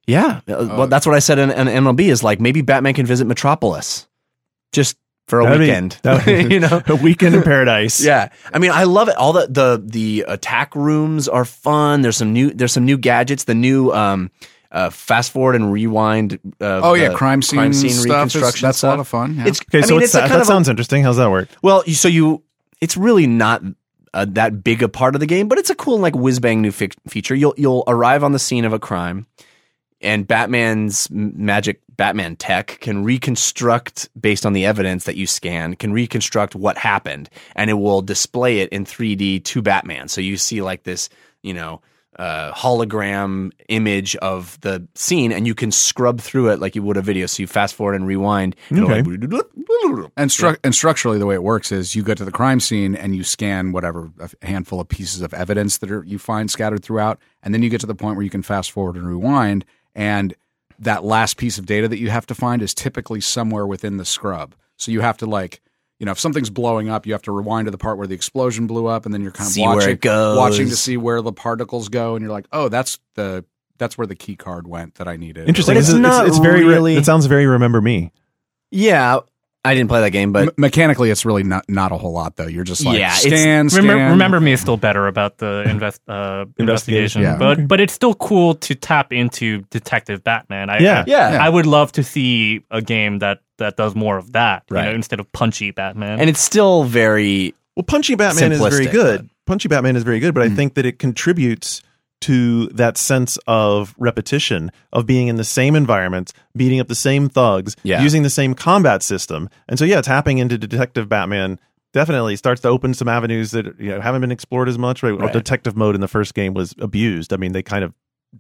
Yeah, 0.07 0.41
Uh, 0.47 0.67
well, 0.77 0.87
that's 0.87 1.07
what 1.07 1.15
I 1.15 1.19
said 1.21 1.39
in, 1.39 1.51
in 1.51 1.67
NLB 1.67 2.01
is 2.11 2.23
like 2.23 2.39
maybe 2.39 2.61
Batman 2.61 2.93
can 2.93 3.07
visit 3.07 3.27
Metropolis 3.27 4.07
just 4.71 4.99
for 5.27 5.41
a 5.41 5.45
That'd 5.45 5.61
weekend. 5.61 5.99
that 6.03 6.27
would- 6.27 6.53
you 6.53 6.61
know, 6.61 6.83
A 6.87 6.97
weekend 6.97 7.35
in 7.35 7.43
paradise. 7.43 8.03
yeah. 8.05 8.29
I 8.53 8.59
mean, 8.59 8.71
I 8.71 8.85
love 8.85 9.09
it. 9.09 9.17
All 9.17 9.33
the 9.33 9.47
the 9.49 9.83
the 9.85 10.25
attack 10.29 10.75
rooms 10.77 11.29
are 11.29 11.45
fun. 11.45 12.03
There's 12.03 12.17
some 12.17 12.33
new 12.33 12.51
there's 12.51 12.73
some 12.73 12.85
new 12.85 12.99
gadgets. 12.99 13.45
The 13.45 13.55
new 13.55 13.91
um 13.93 14.31
uh 14.71 14.91
fast 14.91 15.31
forward 15.33 15.55
and 15.57 15.73
rewind. 15.73 16.35
Uh, 16.61 16.81
oh 16.83 16.95
yeah, 16.95 17.09
the 17.11 17.15
crime 17.15 17.43
scene, 17.43 17.73
stuff. 17.73 17.87
is- 17.91 18.05
reconstruction. 18.05 18.67
that's 18.67 18.83
a 18.83 18.89
lot 18.89 19.01
of 19.01 19.09
fun. 19.09 19.37
Yeah. 19.37 19.47
It's 19.49 19.61
Okay, 19.63 19.79
I 19.79 19.81
so 19.83 19.95
mean, 19.95 20.03
it's, 20.03 20.15
it's 20.15 20.15
a 20.15 20.19
that, 20.19 20.29
that 20.29 20.37
of 20.37 20.43
a- 20.43 20.45
sounds 20.45 20.69
interesting. 20.69 21.03
How's 21.03 21.17
that 21.17 21.31
work? 21.31 21.49
Well, 21.63 21.83
you- 21.87 21.95
so 21.95 22.09
you, 22.09 22.43
it's 22.81 22.97
really 22.97 23.27
not 23.27 23.63
uh, 24.13 24.27
that 24.31 24.63
big 24.63 24.83
a 24.83 24.89
part 24.89 25.15
of 25.17 25.21
the 25.21 25.27
game, 25.27 25.49
but 25.49 25.59
it's 25.59 25.71
a 25.71 25.75
cool 25.75 25.99
like 25.99 26.15
whiz 26.15 26.39
bang 26.39 26.61
new 26.61 26.71
fi- 26.71 26.91
feature. 27.09 27.35
You'll 27.35 27.55
you'll 27.57 27.85
arrive 27.89 28.23
on 28.23 28.33
the 28.33 28.39
scene 28.39 28.65
of 28.65 28.73
a 28.73 28.79
crime, 28.79 29.27
and 30.05 30.27
Batman's 30.27 31.09
magic 31.11 31.81
Batman 31.97 32.37
tech 32.37 32.79
can 32.81 33.05
reconstruct 33.05 34.09
based 34.21 34.45
on 34.47 34.53
the 34.53 34.65
evidence 34.67 35.05
that 35.05 35.17
you 35.17 35.27
scan, 35.27 35.75
can 35.77 35.93
reconstruct 35.93 36.55
what 36.55 36.77
happened, 36.79 37.31
and 37.57 37.71
it 37.71 37.75
will 37.75 38.03
display 38.03 38.61
it 38.61 38.69
in 38.71 38.85
3D 38.85 39.45
to 39.45 39.63
Batman. 39.63 40.09
So 40.09 40.21
you 40.21 40.37
see 40.37 40.63
like 40.63 40.83
this, 40.85 41.09
you 41.43 41.55
know. 41.55 41.81
uh, 42.17 42.53
hologram 42.55 43.51
image 43.69 44.15
of 44.17 44.57
the 44.61 44.87
scene, 44.95 45.33
and 45.33 45.49
you 45.49 45.55
can 45.55 45.73
scrub 45.73 46.21
through 46.21 46.49
it 46.49 46.61
like 46.61 46.77
you 46.77 46.83
would 46.83 46.97
a 46.97 47.03
video. 47.03 47.27
So 47.27 47.43
you 47.43 47.49
fast 47.49 47.75
forward 47.75 47.97
and 47.97 48.07
rewind. 48.07 48.55
and 48.71 48.79
Okay. 48.85 49.03
like- 49.03 49.05
And, 50.17 50.31
stru- 50.31 50.57
and 50.63 50.73
structurally, 50.73 51.19
the 51.19 51.27
way 51.27 51.35
it 51.35 51.43
works 51.43 51.73
is 51.73 51.97
you 51.97 52.05
go 52.05 52.15
to 52.15 52.25
the 52.25 52.31
crime 52.31 52.61
scene 52.61 52.95
and 52.95 53.17
you 53.17 53.25
scan 53.25 53.73
whatever 53.73 54.13
a 54.21 54.47
handful 54.47 54.81
of 54.81 54.87
pieces 54.89 55.23
of 55.23 55.35
evidence 55.35 55.79
that 55.79 55.91
are, 55.91 56.05
you 56.05 56.21
find 56.21 56.53
scattered 56.53 56.85
throughout, 56.85 57.19
and 57.43 57.53
then 57.53 57.63
you 57.65 57.69
get 57.69 57.81
to 57.81 57.87
the 57.89 57.97
point 57.97 58.15
where 58.15 58.23
you 58.23 58.31
can 58.31 58.43
fast 58.43 58.71
forward 58.71 58.95
and 58.95 59.09
rewind, 59.09 59.65
and 59.95 60.35
that 60.81 61.05
last 61.05 61.37
piece 61.37 61.57
of 61.59 61.67
data 61.67 61.87
that 61.89 61.99
you 61.99 62.11
have 62.11 62.27
to 62.27 62.35
find 62.35 62.61
is 62.63 62.75
typically 62.75 63.21
somewhere 63.21 63.67
within 63.67 63.97
the 63.97 64.05
scrub. 64.05 64.55
So 64.77 64.91
you 64.91 65.01
have 65.03 65.17
to 65.19 65.27
like, 65.27 65.61
you 66.01 66.07
know, 66.07 66.13
if 66.13 66.19
something's 66.19 66.51
blowing 66.51 66.89
up, 66.89 67.07
you 67.07 67.13
have 67.13 67.23
to 67.23 67.33
rewind 67.33 67.67
to 67.67 67.71
the 67.71 67.79
part 67.79 67.97
where 67.97 68.07
the 68.09 68.15
explosion 68.15 68.67
blew 68.67 68.87
up, 68.87 69.05
and 69.07 69.15
then 69.15 69.23
you're 69.23 69.31
kind 69.31 69.47
of 69.47 69.53
See 69.53 69.63
where 69.63 69.77
watching, 69.77 69.91
it 69.91 70.01
goes. 70.01 70.37
watching 70.37 70.69
to 70.69 70.77
see 70.77 70.97
where 70.97 71.23
the 71.23 71.33
particles 71.33 71.89
go, 71.89 72.17
and 72.17 72.23
you're 72.23 72.33
like, 72.33 72.47
oh, 72.53 72.69
that's 72.69 72.99
the 73.15 73.45
that's 73.79 73.97
where 73.99 74.07
the 74.07 74.15
key 74.17 74.37
card 74.37 74.67
went 74.67 74.97
that 74.97 75.09
I 75.09 75.17
needed. 75.17 75.49
Interesting. 75.49 75.75
But 75.75 75.81
it's 75.81 75.89
It's, 75.89 75.99
not 75.99 76.27
it's, 76.27 76.39
very. 76.39 76.65
re- 76.65 76.75
really- 76.75 76.97
it 76.97 77.05
sounds 77.05 77.27
very 77.27 77.47
remember 77.47 77.81
me. 77.81 78.13
yeah, 78.71 79.21
I 79.67 79.75
didn't 79.75 79.89
play 79.89 80.03
that 80.03 80.11
game, 80.11 80.33
but 80.33 80.47
Me- 80.47 80.53
mechanically, 80.59 81.11
it's 81.11 81.25
really 81.25 81.43
not 81.43 81.65
not 81.69 81.91
a 81.91 81.97
whole 81.97 82.13
lot 82.13 82.37
though. 82.37 82.47
You're 82.47 82.65
just 82.65 82.85
like 82.85 82.99
Yeah, 82.99 83.17
it's- 83.25 83.41
scan, 83.41 83.71
scan. 83.71 83.83
Remember, 83.83 84.11
remember 84.11 84.41
me 84.41 84.53
is 84.53 84.61
still 84.61 84.77
better 84.77 85.07
about 85.07 85.39
the 85.39 85.65
invest, 85.69 86.03
uh, 86.09 86.45
investigation, 86.59 87.23
Yeah. 87.23 87.37
but 87.39 87.67
but 87.67 87.81
it's 87.81 87.93
still 87.95 88.15
cool 88.15 88.55
to 88.57 88.75
tap 88.75 89.13
into 89.13 89.63
Detective 89.71 90.23
Batman. 90.23 90.69
I, 90.69 90.79
Yeah. 90.81 91.01
I, 91.01 91.05
yeah. 91.07 91.39
I 91.41 91.49
would 91.49 91.67
love 91.67 91.93
to 91.93 92.03
see 92.03 92.61
a 92.71 92.83
game 92.83 93.21
that 93.21 93.39
that 93.59 93.77
does 93.77 93.95
more 93.95 94.17
of 94.19 94.33
that, 94.33 94.65
you 94.71 94.77
know, 94.77 94.91
instead 94.93 95.21
of 95.21 95.31
punchy 95.33 95.71
Batman. 95.71 96.21
and 96.21 96.29
it's 96.29 96.41
still 96.41 96.85
very 96.85 97.55
Well, 97.77 97.85
Punchy 97.85 98.15
Batman 98.17 98.53
is 98.53 98.61
very 98.61 98.87
Simplistic, 98.87 98.93
good. 98.93 99.31
Punchy 99.47 99.69
Batman 99.69 99.97
is 99.97 100.03
very 100.05 100.21
good, 100.21 100.35
but 100.35 100.43
I 100.43 100.49
think 100.49 100.75
that 100.75 100.87
it 100.87 100.99
contributes 100.99 101.83
to 102.25 102.67
that 102.69 102.97
sense 102.99 103.39
of 103.47 103.95
repetition 103.99 104.71
of 104.93 105.07
being 105.07 105.29
in 105.29 105.37
the 105.37 105.45
same 105.45 105.75
environment, 105.75 106.33
beating 106.57 106.81
up 106.81 106.89
the 106.89 106.95
same 106.95 107.29
thugs, 107.29 107.77
Yeah. 107.83 108.03
using 108.03 108.23
the 108.23 108.31
same 108.31 108.55
combat 108.55 109.03
system. 109.03 109.49
And 109.69 109.79
so 109.79 109.85
yeah, 109.85 110.01
tapping 110.01 110.39
into 110.39 110.59
Detective 110.59 111.09
Batman 111.09 111.59
definitely 111.93 112.37
starts 112.37 112.61
to 112.63 112.69
open 112.69 112.93
some 112.95 113.09
avenues 113.09 113.53
that 113.53 113.67
you 113.79 113.91
know 113.91 114.01
haven't 114.01 114.21
been 114.21 114.33
explored 114.33 114.69
as 114.69 114.79
much. 114.79 115.03
Right? 115.03 115.17
Right. 115.19 115.33
Detective 115.33 115.77
mode 115.77 115.95
in 115.95 116.01
the 116.01 116.09
first 116.09 116.35
game 116.35 116.55
was 116.55 116.75
abused. 116.79 117.33
I 117.33 117.37
mean, 117.37 117.53
they 117.53 117.63
kind 117.63 117.85
of 117.85 117.93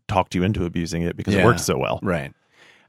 talked 0.08 0.34
you 0.34 0.42
into 0.42 0.64
abusing 0.64 1.02
it 1.02 1.16
because 1.16 1.34
it 1.34 1.38
Yeah. 1.38 1.44
worked 1.44 1.60
so 1.60 1.78
well. 1.78 2.00
Right. 2.02 2.32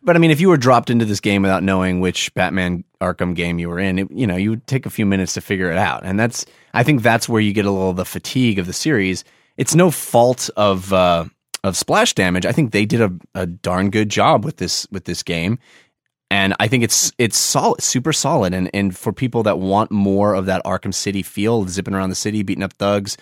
But 0.01 0.15
I 0.15 0.19
mean, 0.19 0.29
if 0.31 0.39
you 0.39 0.49
were 0.49 0.57
dropped 0.57 0.89
into 0.91 1.03
this 1.05 1.19
game 1.19 1.41
without 1.41 1.63
knowing 1.63 1.99
which 1.99 2.31
Batman 2.35 2.83
Arkham 3.01 3.35
game 3.35 3.57
you 3.59 3.69
were 3.69 3.79
in, 3.79 3.99
it, 3.99 4.07
you 4.11 4.27
know, 4.27 4.35
you 4.35 4.51
would 4.51 4.67
take 4.67 4.85
a 4.85 4.89
few 4.91 5.05
minutes 5.05 5.33
to 5.33 5.41
figure 5.41 5.71
it 5.71 5.77
out. 5.79 6.01
And 6.05 6.19
that's, 6.19 6.45
I 6.75 6.83
think 6.83 7.01
that's 7.01 7.27
where 7.27 7.41
you 7.41 7.53
get 7.53 7.65
a 7.65 7.71
little 7.71 7.89
of 7.89 7.95
the 7.95 8.05
fatigue 8.05 8.59
of 8.59 8.67
the 8.67 8.73
series. 8.73 9.23
It's 9.57 9.75
no 9.75 9.91
fault 9.91 10.49
of, 10.55 10.91
uh, 10.91 11.25
of 11.63 11.77
splash 11.77 12.13
damage. 12.13 12.45
I 12.45 12.51
think 12.51 12.71
they 12.71 12.85
did 12.85 13.01
a, 13.01 13.11
a 13.33 13.45
darn 13.45 13.89
good 13.89 14.09
job 14.09 14.45
with 14.45 14.57
this, 14.57 14.87
with 14.91 15.05
this 15.05 15.23
game. 15.23 15.59
And 16.31 16.55
I 16.59 16.67
think 16.67 16.83
it's, 16.83 17.11
it's 17.17 17.37
solid, 17.37 17.81
super 17.81 18.11
solid. 18.11 18.53
And, 18.53 18.69
and 18.73 18.97
for 18.97 19.13
people 19.13 19.43
that 19.43 19.59
want 19.59 19.91
more 19.91 20.33
of 20.33 20.47
that 20.47 20.63
Arkham 20.65 20.93
City 20.93 21.21
feel, 21.21 21.67
zipping 21.67 21.93
around 21.93 22.09
the 22.09 22.15
city, 22.15 22.43
beating 22.43 22.63
up 22.63 22.73
thugs, 22.73 23.17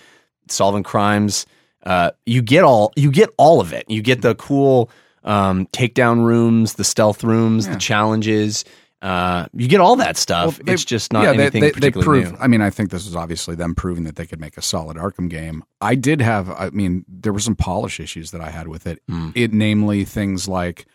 solving 0.47 0.83
crimes, 0.83 1.45
uh, 1.85 2.11
you 2.25 2.41
get 2.41 2.63
all, 2.63 2.93
you 2.95 3.11
get 3.11 3.29
all 3.37 3.59
of 3.59 3.73
it. 3.73 3.85
You 3.89 4.01
get 4.01 4.21
the 4.21 4.35
cool, 4.35 4.89
um, 5.23 5.67
takedown 5.67 6.23
rooms, 6.23 6.73
the 6.73 6.83
stealth 6.83 7.23
rooms, 7.23 7.67
the 7.67 7.75
challenges. 7.77 8.65
Uh, 9.03 9.47
you 9.53 9.67
get 9.67 9.81
all 9.81 9.97
that 9.97 10.15
stuff. 10.17 10.45
Well, 10.57 10.65
they- 10.65 10.73
it's 10.73 10.85
just 10.85 11.11
not 11.11 11.23
yeah, 11.23 11.31
anything 11.31 11.59
they, 11.61 11.67
they, 11.67 11.79
they 11.79 11.91
particularly 11.91 12.21
prove. 12.23 12.33
new. 12.33 12.39
I 12.39 12.47
mean, 12.47 12.61
I 12.61 12.69
think 12.69 12.89
this 12.89 13.05
is 13.05 13.15
obviously 13.15 13.53
them 13.55 13.75
proving 13.75 14.05
that 14.05 14.15
they 14.15 14.25
could 14.25 14.39
make 14.39 14.55
a 14.57 14.61
solid 14.61 14.95
Arkham 14.97 15.29
game. 15.29 15.63
I 15.81 15.95
did 15.95 16.21
have. 16.21 16.49
I 16.49 16.69
mean, 16.69 17.03
there 17.09 17.33
were 17.33 17.39
some 17.39 17.55
polish 17.55 17.99
issues 17.99 18.31
that 18.31 18.39
I 18.41 18.49
had 18.49 18.67
with 18.69 18.87
it. 18.87 19.01
Hmm. 19.09 19.31
It 19.35 19.51
namely 19.53 20.05
things 20.05 20.47
like, 20.47 20.85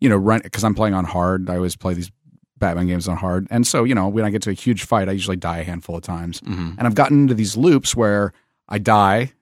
you 0.00 0.08
know, 0.08 0.16
run 0.16 0.40
because 0.42 0.64
I'm 0.64 0.74
playing 0.74 0.94
on 0.94 1.04
hard. 1.04 1.48
I 1.48 1.54
always 1.56 1.76
play 1.76 1.94
these 1.94 2.10
Batman 2.58 2.86
games 2.88 3.06
on 3.08 3.16
hard, 3.16 3.46
and 3.50 3.66
so 3.66 3.82
you 3.84 3.94
know, 3.94 4.08
when 4.08 4.24
I 4.24 4.30
get 4.30 4.42
to 4.42 4.50
a 4.50 4.54
huge 4.54 4.84
fight, 4.84 5.08
I 5.08 5.12
usually 5.12 5.36
die 5.36 5.58
a 5.58 5.64
handful 5.64 5.96
of 5.96 6.02
times, 6.02 6.40
Mm-hmm. 6.42 6.74
and 6.78 6.80
I've 6.86 6.94
gotten 6.94 7.22
into 7.22 7.34
these 7.34 7.56
loops 7.56 7.96
where 7.96 8.32
I 8.68 8.78
die, 8.78 9.32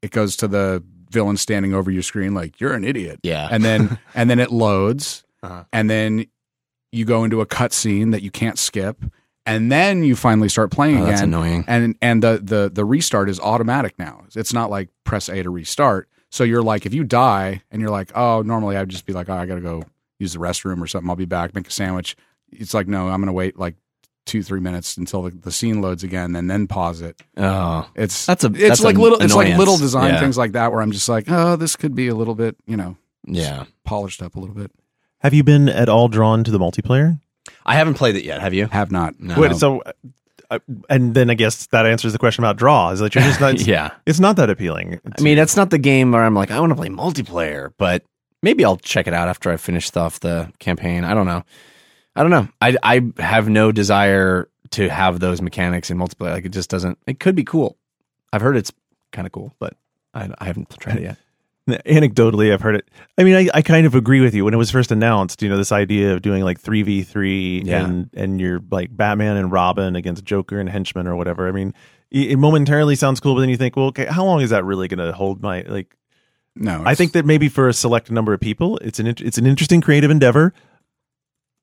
it 0.00 0.10
goes 0.12 0.34
to 0.36 0.48
the 0.48 0.82
villain 1.10 1.36
standing 1.36 1.74
over 1.74 1.90
your 1.90 2.02
screen 2.02 2.32
like 2.32 2.58
you're 2.58 2.72
an 2.72 2.84
idiot, 2.84 3.20
Yeah. 3.22 3.48
and 3.50 3.62
then 3.64 3.98
and 4.14 4.30
then 4.30 4.38
it 4.38 4.50
loads, 4.50 5.24
Uh-huh. 5.42 5.64
and 5.74 5.90
then 5.90 6.24
you 6.92 7.04
go 7.04 7.24
into 7.24 7.40
a 7.40 7.46
cutscene 7.46 8.12
that 8.12 8.22
you 8.22 8.30
can't 8.30 8.58
skip, 8.58 9.02
and 9.46 9.70
then 9.70 10.02
you 10.04 10.16
finally 10.16 10.48
start 10.48 10.70
playing 10.70 10.96
Oh, 10.98 11.02
again. 11.02 11.08
that's 11.10 11.22
annoying. 11.22 11.64
And 11.66 11.96
and 12.02 12.22
the 12.22 12.40
the 12.42 12.70
the 12.72 12.84
restart 12.84 13.28
is 13.28 13.38
automatic 13.40 13.98
now. 13.98 14.24
It's 14.34 14.52
not 14.52 14.70
like 14.70 14.88
press 15.04 15.28
A 15.28 15.42
to 15.42 15.50
restart. 15.50 16.08
So 16.30 16.44
you're 16.44 16.62
like, 16.62 16.86
if 16.86 16.94
you 16.94 17.02
die 17.04 17.62
and 17.72 17.80
you're 17.82 17.90
like, 17.90 18.12
oh, 18.16 18.42
normally 18.42 18.76
I'd 18.76 18.88
just 18.88 19.04
be 19.06 19.12
like, 19.12 19.28
oh, 19.28 19.34
I 19.34 19.46
gotta 19.46 19.60
go 19.60 19.82
use 20.18 20.32
the 20.34 20.38
restroom 20.38 20.80
or 20.80 20.86
something. 20.86 21.08
I'll 21.10 21.16
be 21.16 21.24
back, 21.24 21.54
make 21.54 21.66
a 21.66 21.72
sandwich. 21.72 22.16
It's 22.52 22.74
like, 22.74 22.86
no, 22.88 23.08
I'm 23.08 23.20
gonna 23.20 23.32
wait 23.32 23.58
like 23.58 23.74
two 24.26 24.42
three 24.42 24.60
minutes 24.60 24.96
until 24.96 25.22
the, 25.22 25.30
the 25.30 25.50
scene 25.50 25.80
loads 25.80 26.04
again, 26.04 26.36
and 26.36 26.48
then 26.50 26.66
pause 26.68 27.00
it. 27.00 27.20
Oh, 27.36 27.88
It's 27.96 28.26
That's 28.26 28.44
a- 28.44 28.48
it's 28.48 28.58
that's 28.58 28.82
like 28.84 28.96
little 28.96 29.20
it's 29.20 29.34
like 29.34 29.56
little 29.56 29.76
design 29.78 30.12
Yeah. 30.14 30.20
things 30.20 30.36
like 30.38 30.52
that 30.52 30.70
where 30.72 30.82
I'm 30.82 30.92
just 30.92 31.08
like, 31.08 31.24
oh, 31.28 31.56
this 31.56 31.74
could 31.74 31.94
be 31.94 32.08
a 32.08 32.14
little 32.14 32.34
bit, 32.36 32.56
you 32.66 32.76
know, 32.76 32.96
yeah. 33.26 33.64
polished 33.84 34.22
up 34.22 34.36
a 34.36 34.40
little 34.40 34.54
bit. 34.54 34.70
Have 35.20 35.34
you 35.34 35.44
been 35.44 35.68
at 35.68 35.88
all 35.88 36.08
drawn 36.08 36.44
to 36.44 36.50
the 36.50 36.58
multiplayer? 36.58 37.20
I 37.64 37.74
haven't 37.76 37.94
played 37.94 38.16
it 38.16 38.24
yet. 38.24 38.40
Have 38.40 38.54
you? 38.54 38.66
Have 38.66 38.90
not. 38.90 39.20
No. 39.20 39.38
Wait, 39.38 39.54
so, 39.56 39.82
uh, 40.50 40.58
and 40.88 41.14
then 41.14 41.30
I 41.30 41.34
guess 41.34 41.66
that 41.68 41.86
answers 41.86 42.12
the 42.12 42.18
question 42.18 42.42
about 42.42 42.56
draw. 42.56 42.90
Is 42.90 43.00
that 43.00 43.14
you're 43.14 43.24
just 43.24 43.40
not? 43.40 43.60
Yeah. 43.66 43.90
it's 44.06 44.20
not 44.20 44.36
that 44.36 44.50
appealing. 44.50 45.00
I 45.18 45.20
mean, 45.22 45.36
that's 45.36 45.56
not 45.56 45.70
the 45.70 45.78
game 45.78 46.12
where 46.12 46.22
I'm 46.22 46.34
like, 46.34 46.50
I 46.50 46.58
want 46.60 46.70
to 46.70 46.76
play 46.76 46.88
multiplayer, 46.88 47.72
but 47.78 48.02
maybe 48.42 48.64
I'll 48.64 48.76
check 48.76 49.06
it 49.06 49.14
out 49.14 49.28
after 49.28 49.50
I 49.50 49.56
finish 49.56 49.94
off 49.96 50.20
the 50.20 50.50
campaign. 50.58 51.04
I 51.04 51.14
don't 51.14 51.26
know. 51.26 51.44
I 52.16 52.22
don't 52.22 52.30
know. 52.30 52.48
I 52.60 52.76
I 52.82 53.22
have 53.22 53.48
no 53.48 53.72
desire 53.72 54.48
to 54.70 54.88
have 54.88 55.20
those 55.20 55.40
mechanics 55.42 55.90
in 55.90 55.98
multiplayer. 55.98 56.32
Like 56.32 56.44
it 56.46 56.52
just 56.52 56.70
doesn't. 56.70 56.98
It 57.06 57.20
could 57.20 57.34
be 57.34 57.44
cool. 57.44 57.76
I've 58.32 58.40
heard 58.42 58.56
it's 58.56 58.72
kind 59.12 59.26
of 59.26 59.32
cool, 59.32 59.54
but 59.58 59.74
I, 60.14 60.28
I 60.38 60.44
haven't 60.44 60.70
tried 60.78 60.96
it 60.96 61.02
yet. 61.02 61.16
Anecdotally 61.86 62.52
i've 62.52 62.60
heard 62.60 62.74
it 62.76 62.88
i 63.18 63.24
mean 63.24 63.34
I, 63.34 63.48
I 63.54 63.62
kind 63.62 63.86
of 63.86 63.94
agree 63.94 64.20
with 64.20 64.34
you 64.34 64.44
when 64.44 64.54
it 64.54 64.56
was 64.58 64.70
first 64.70 64.90
announced 64.92 65.42
you 65.42 65.48
know 65.48 65.56
this 65.56 65.72
idea 65.72 66.12
of 66.14 66.22
doing 66.22 66.42
like 66.44 66.60
3v3 66.60 67.64
Yeah. 67.64 67.84
and 67.84 68.10
and 68.14 68.40
you're 68.40 68.60
like 68.70 68.94
batman 68.96 69.36
and 69.36 69.50
robin 69.52 69.96
against 69.96 70.24
joker 70.24 70.58
and 70.60 70.68
henchman 70.68 71.06
or 71.06 71.16
whatever 71.16 71.48
i 71.48 71.52
mean 71.52 71.74
it, 72.10 72.32
it 72.32 72.36
momentarily 72.36 72.94
sounds 72.96 73.20
cool 73.20 73.34
but 73.34 73.40
then 73.40 73.48
you 73.50 73.56
think 73.56 73.76
well 73.76 73.86
okay 73.86 74.06
how 74.06 74.24
long 74.24 74.40
is 74.40 74.50
that 74.50 74.64
really 74.64 74.88
going 74.88 74.98
to 75.04 75.12
hold 75.12 75.42
my 75.42 75.62
like 75.62 75.96
No. 76.56 76.82
i 76.84 76.94
think 76.94 77.12
that 77.12 77.24
maybe 77.26 77.48
for 77.48 77.68
a 77.68 77.72
select 77.72 78.10
number 78.10 78.32
of 78.34 78.40
people 78.40 78.76
it's 78.78 78.98
an 78.98 79.06
it's 79.06 79.38
an 79.38 79.46
interesting 79.46 79.80
creative 79.80 80.10
endeavor 80.10 80.52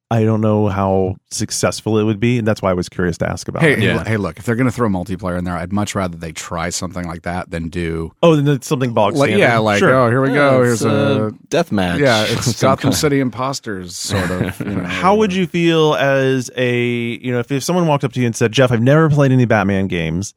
i 0.09 0.23
don't 0.23 0.39
know 0.41 0.67
how 0.69 1.15
successful 1.31 1.99
it 1.99 2.03
would 2.03 2.19
be 2.19 2.37
and 2.37 2.47
that's 2.47 2.61
why 2.61 2.71
i 2.71 2.73
was 2.73 2.87
curious 2.87 3.17
to 3.17 3.29
ask 3.29 3.47
about 3.47 3.61
Hey, 3.61 3.73
it 3.73 3.79
Yeah. 3.79 4.03
hey, 4.05 4.17
look! 4.17 4.37
If 4.39 4.45
they're 4.45 4.55
going 4.55 4.69
to 4.69 4.71
throw 4.71 4.87
multiplayer 4.87 5.37
in 5.37 5.43
there, 5.43 5.55
I'd 5.55 5.73
much 5.73 5.95
rather 5.95 6.17
they 6.17 6.31
try 6.31 6.69
something 6.69 7.05
like 7.05 7.23
that 7.23 7.49
than 7.49 7.67
do. 7.69 8.13
oh 8.23 8.35
then 8.35 8.47
it's 8.55 8.67
something 8.67 8.93
bog 8.93 9.15
Like, 9.15 9.31
yeah, 9.31 9.57
like 9.57 9.79
sure. 9.79 9.93
oh, 9.93 10.09
here 10.09 10.21
we 10.21 10.29
go. 10.29 10.63
Here's 10.63 10.83
a 10.83 11.31
death 11.49 11.71
match. 11.71 11.99
yeah, 11.99 12.23
it's 12.27 12.55
Some 12.55 12.69
Gotham 12.69 12.83
kind. 12.91 12.95
City 12.95 13.19
imposters 13.19 13.95
sort 13.95 14.31
of. 14.31 14.59
You 14.59 14.65
know, 14.75 14.83
How 14.83 15.15
would 15.15 15.33
you 15.33 15.45
feel 15.47 15.95
as 15.95 16.49
a 16.55 16.81
you 16.85 17.31
know 17.31 17.39
if, 17.39 17.51
if 17.51 17.63
someone 17.63 17.87
walked 17.87 18.03
up 18.03 18.13
to 18.13 18.19
you 18.21 18.25
and 18.25 18.35
said, 18.35 18.51
"Jeff, 18.53 18.71
I've 18.71 18.81
never 18.81 19.09
played 19.09 19.31
any 19.31 19.45
Batman 19.45 19.87
games. 19.87 20.33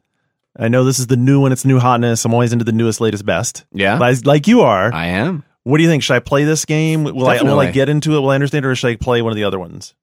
I 0.59 0.67
know 0.69 0.83
this 0.85 0.99
is 0.99 1.07
the 1.07 1.17
new 1.17 1.41
one; 1.41 1.53
it's 1.53 1.65
new 1.65 1.79
hotness. 1.79 2.25
I'm 2.25 2.35
always 2.35 2.53
into 2.53 2.65
the 2.65 2.73
newest, 2.73 3.01
latest, 3.01 3.25
best. 3.25 3.65
Yeah. 3.73 3.99
like, 3.99 4.27
like 4.27 4.49
you 4.49 4.63
are. 4.63 4.93
I 4.93 5.07
am. 5.07 5.45
What 5.65 5.77
do 5.78 5.82
you 5.82 5.89
think? 5.89 6.03
Should 6.03 6.15
I 6.15 6.20
play 6.20 6.45
this 6.45 6.65
game? 6.65 7.05
Will 7.05 7.27
I 7.27 7.43
will 7.43 7.61
I 7.61 7.70
get 7.70 7.89
into 7.89 8.16
it? 8.16 8.20
Will 8.20 8.31
I 8.31 8.35
understand, 8.35 8.65
it, 8.65 8.69
or 8.69 8.74
should 8.74 8.89
I 8.89 8.97
play 8.97 9.23
one 9.23 9.32
of 9.32 9.37
the 9.37 9.45
other 9.45 9.59
ones? 9.59 9.95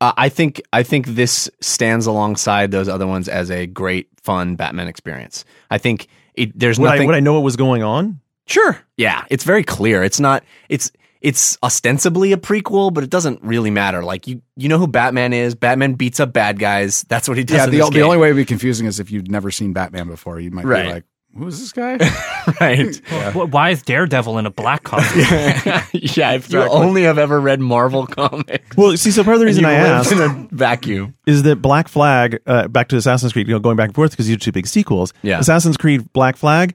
Uh, 0.00 0.12
I 0.16 0.28
think 0.28 0.60
I 0.72 0.82
think 0.84 1.06
this 1.08 1.50
stands 1.60 2.06
alongside 2.06 2.70
those 2.70 2.88
other 2.88 3.06
ones 3.06 3.28
as 3.28 3.50
a 3.50 3.66
great, 3.66 4.08
fun 4.22 4.54
Batman 4.54 4.86
experience. 4.86 5.44
I 5.70 5.78
think 5.78 6.06
it, 6.34 6.56
there's 6.56 6.78
Would 6.78 6.88
I, 6.88 6.94
nothing. 6.94 7.06
would 7.08 7.16
I 7.16 7.20
know 7.20 7.34
what 7.34 7.42
was 7.42 7.56
going 7.56 7.82
on? 7.82 8.20
Sure. 8.46 8.78
Yeah, 8.96 9.24
it's 9.28 9.44
very 9.44 9.64
clear. 9.64 10.04
It's 10.04 10.20
not. 10.20 10.44
It's 10.68 10.92
it's 11.20 11.58
ostensibly 11.64 12.32
a 12.32 12.36
prequel, 12.36 12.94
but 12.94 13.02
it 13.02 13.10
doesn't 13.10 13.42
really 13.42 13.70
matter. 13.72 14.04
Like 14.04 14.28
you, 14.28 14.40
you 14.56 14.68
know 14.68 14.78
who 14.78 14.86
Batman 14.86 15.32
is. 15.32 15.56
Batman 15.56 15.94
beats 15.94 16.20
up 16.20 16.32
bad 16.32 16.60
guys. 16.60 17.04
That's 17.08 17.26
what 17.28 17.36
he 17.36 17.42
does. 17.42 17.56
Yeah, 17.56 17.64
in 17.64 17.70
the, 17.72 17.78
this 17.78 17.90
the 17.90 18.02
only 18.02 18.18
way 18.18 18.28
it'd 18.28 18.36
be 18.36 18.44
confusing 18.44 18.86
is 18.86 19.00
if 19.00 19.10
you'd 19.10 19.28
never 19.30 19.50
seen 19.50 19.72
Batman 19.72 20.06
before. 20.06 20.38
You 20.38 20.52
might 20.52 20.64
Right. 20.64 20.84
be 20.84 20.92
like, 20.92 21.04
"Who 21.38 21.46
is 21.46 21.58
this 21.60 21.72
guy?" 21.72 21.96
right? 22.60 22.94
Wh- 23.32 23.52
Why 23.52 23.70
is 23.70 23.82
Daredevil 23.82 24.38
in 24.38 24.46
a 24.46 24.50
black 24.50 24.82
costume? 24.84 25.20
yeah, 25.92 26.32
if 26.32 26.52
you 26.52 26.60
only 26.60 27.04
have 27.04 27.18
ever 27.18 27.40
read 27.40 27.60
Marvel 27.60 28.06
comics, 28.06 28.76
Well, 28.76 28.96
see, 28.96 29.10
so 29.10 29.24
part 29.24 29.34
of 29.34 29.40
the 29.40 29.46
reason 29.46 29.64
I 29.64 29.80
lived 29.82 29.86
asked 29.92 30.12
in 30.12 30.20
a 30.20 30.48
vacuum. 30.50 31.14
is 31.26 31.42
that 31.44 31.56
Black 31.62 31.88
Flag, 31.88 32.40
uh, 32.46 32.68
back 32.68 32.88
to 32.88 32.96
Assassin's 32.96 33.32
Creed, 33.32 33.48
you 33.48 33.54
know, 33.54 33.60
going 33.60 33.76
back 33.76 33.86
and 33.88 33.94
forth 33.94 34.10
because 34.10 34.28
you 34.28 34.36
two 34.36 34.52
big 34.52 34.66
sequels. 34.66 35.12
Yeah. 35.22 35.38
Assassin's 35.38 35.76
Creed 35.76 36.12
Black 36.12 36.36
Flag 36.36 36.74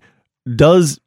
does 0.56 0.99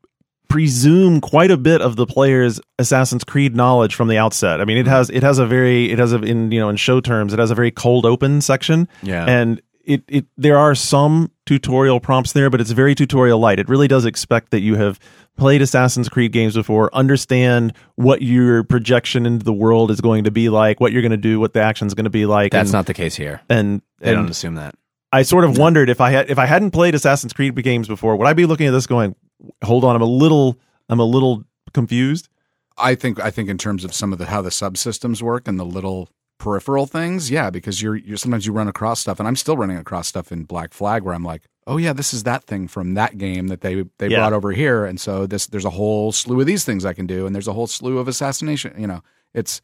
presume 0.49 1.21
quite 1.21 1.51
a 1.51 1.57
bit 1.57 1.81
of 1.83 1.97
the 1.97 2.07
player's 2.07 2.61
Assassin's 2.79 3.25
Creed 3.25 3.57
knowledge 3.57 3.95
from 3.97 4.07
the 4.09 4.17
outset. 4.17 4.61
I 4.61 4.65
mean, 4.65 4.79
it 4.79 4.87
has 4.87 5.11
it 5.11 5.23
has 5.25 5.39
a 5.39 5.47
very 5.47 5.91
it 5.91 5.99
has 5.99 6.13
a 6.13 6.19
in 6.23 6.53
you 6.53 6.61
know 6.61 6.69
in 6.69 6.77
show 6.77 7.01
terms 7.01 7.33
it 7.33 7.39
has 7.41 7.51
a 7.51 7.55
very 7.55 7.71
cold 7.73 8.07
open 8.07 8.41
section. 8.41 8.89
Yeah. 9.03 9.25
and 9.27 9.61
it, 9.87 10.03
it 10.09 10.27
there 10.37 10.59
are 10.59 10.75
some 10.75 11.31
tutorial 11.47 12.01
prompts 12.01 12.33
there, 12.33 12.51
but 12.51 12.61
it's 12.61 12.73
very 12.73 12.95
tutorial 12.95 13.39
light. 13.39 13.59
It 13.59 13.69
really 13.69 13.89
does 13.89 14.05
expect 14.05 14.51
that 14.51 14.61
you 14.61 14.75
have 14.75 14.99
played 15.37 15.63
Assassin's 15.63 16.09
Creed 16.09 16.33
games 16.33 16.55
before, 16.55 16.95
understand 16.95 17.73
what 17.95 18.21
your 18.23 18.65
projection 18.65 19.27
into 19.27 19.45
the 19.45 19.53
world 19.53 19.91
is 19.91 20.01
going 20.01 20.25
to 20.25 20.31
be 20.31 20.49
like, 20.49 20.81
what 20.81 20.93
you're 20.93 21.03
going 21.03 21.11
to 21.11 21.17
do, 21.17 21.39
what 21.39 21.53
the 21.53 21.61
action's 21.61 21.95
going 21.95 22.05
to 22.05 22.11
be 22.11 22.27
like. 22.27 22.53
That's 22.53 22.71
and, 22.71 22.73
not 22.73 22.87
the 22.87 22.95
case 22.95 23.15
here. 23.15 23.41
and 23.49 23.81
They 24.01 24.13
don't 24.13 24.29
assume 24.29 24.57
that. 24.57 24.75
I 25.13 25.23
sort 25.23 25.45
of 25.45 25.57
wondered 25.57 25.89
if 25.89 26.01
I 26.01 26.11
had 26.11 26.31
if 26.31 26.39
I 26.39 26.47
hadn't 26.47 26.73
played 26.73 26.95
Assassin's 26.95 27.33
Creed 27.33 27.55
games 27.63 27.89
before, 27.89 28.17
would 28.17 28.27
I 28.27 28.33
be 28.33 28.45
looking 28.45 28.67
at 28.67 28.73
this 28.73 28.87
going, 28.87 29.15
"Hold 29.63 29.85
on, 29.85 29.95
I'm 29.95 30.03
a 30.03 30.07
little 30.07 30.59
I'm 30.89 31.01
a 31.01 31.05
little 31.05 31.45
confused." 31.73 32.29
I 32.77 32.95
think 32.97 33.21
I 33.21 33.31
think 33.31 33.49
in 33.49 33.57
terms 33.57 33.85
of 33.85 33.95
some 33.95 34.13
of 34.13 34.19
the 34.19 34.27
how 34.27 34.43
the 34.43 34.51
subsystems 34.51 35.23
work 35.23 35.47
and 35.47 35.59
the 35.59 35.65
little 35.65 36.11
peripheral 36.39 36.87
things, 36.87 37.31
yeah, 37.31 37.51
because 37.51 37.81
you're 37.83 37.97
you're 37.97 38.17
sometimes 38.17 38.47
you 38.47 38.53
run 38.53 38.69
across 38.69 39.01
stuff, 39.01 39.19
and 39.19 39.27
I'm 39.29 39.37
still 39.37 39.57
running 39.57 39.77
across 39.79 40.07
stuff 40.09 40.31
in 40.33 40.45
Black 40.45 40.73
Flag 40.75 41.03
where 41.03 41.15
I'm 41.15 41.25
like, 41.25 41.43
oh 41.67 41.77
yeah, 41.79 41.93
this 41.93 42.13
is 42.15 42.23
that 42.25 42.45
thing 42.45 42.69
from 42.69 42.95
that 42.95 43.19
game 43.19 43.49
that 43.49 43.61
they 43.63 43.85
they 43.99 44.09
Yeah. 44.09 44.19
brought 44.19 44.33
over 44.33 44.53
here, 44.53 44.85
and 44.85 45.01
so 45.01 45.27
this 45.27 45.47
there's 45.47 45.65
a 45.65 45.71
whole 45.71 46.13
slew 46.13 46.41
of 46.41 46.47
these 46.47 46.65
things 46.65 46.85
I 46.85 46.93
can 46.93 47.07
do, 47.07 47.27
and 47.27 47.35
there's 47.35 47.49
a 47.49 47.53
whole 47.53 47.67
slew 47.67 47.99
of 47.99 48.09
assassination. 48.09 48.75
You 48.79 48.87
know, 48.87 49.03
it's 49.35 49.61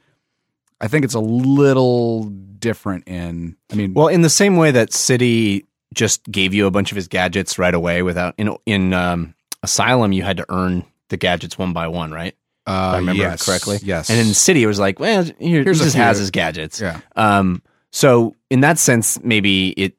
I 0.81 0.89
think 0.89 1.05
it's 1.05 1.15
a 1.15 1.21
little 1.21 2.25
different 2.25 3.07
in. 3.07 3.57
I 3.71 3.75
mean, 3.77 3.95
Well, 3.95 4.09
in 4.09 4.23
the 4.23 4.31
same 4.31 4.57
way 4.57 4.71
that 4.73 4.93
City 4.93 5.65
just 5.95 6.25
gave 6.31 6.55
you 6.55 6.67
a 6.67 6.71
bunch 6.71 6.91
of 6.91 6.97
his 6.97 7.07
gadgets 7.07 7.59
right 7.59 7.75
away 7.75 8.03
without 8.03 8.35
in 8.39 8.57
in 8.67 8.95
um, 8.95 9.35
Asylum, 9.63 10.13
you 10.13 10.23
had 10.23 10.39
to 10.39 10.47
earn 10.49 10.85
the 11.11 11.17
gadgets 11.19 11.59
one 11.59 11.73
by 11.75 11.87
one, 11.87 12.11
right? 12.11 12.35
Uh, 12.67 12.71
I 12.71 12.97
remember 12.99 13.23
yes, 13.23 13.45
correctly. 13.45 13.79
Yes, 13.83 14.09
And 14.11 14.21
in 14.21 14.29
the 14.29 14.35
City, 14.35 14.63
it 14.63 14.67
was 14.67 14.79
like, 14.79 14.99
well, 15.01 15.25
here, 15.25 15.63
Here's 15.65 15.79
he 15.79 15.85
just 15.85 15.97
has 15.97 16.19
his 16.19 16.31
gadgets. 16.31 16.81
yeah, 16.81 17.01
Um, 17.17 17.63
so 17.91 18.35
in 18.51 18.61
that 18.61 18.79
sense, 18.79 19.19
maybe 19.23 19.71
it, 19.71 19.97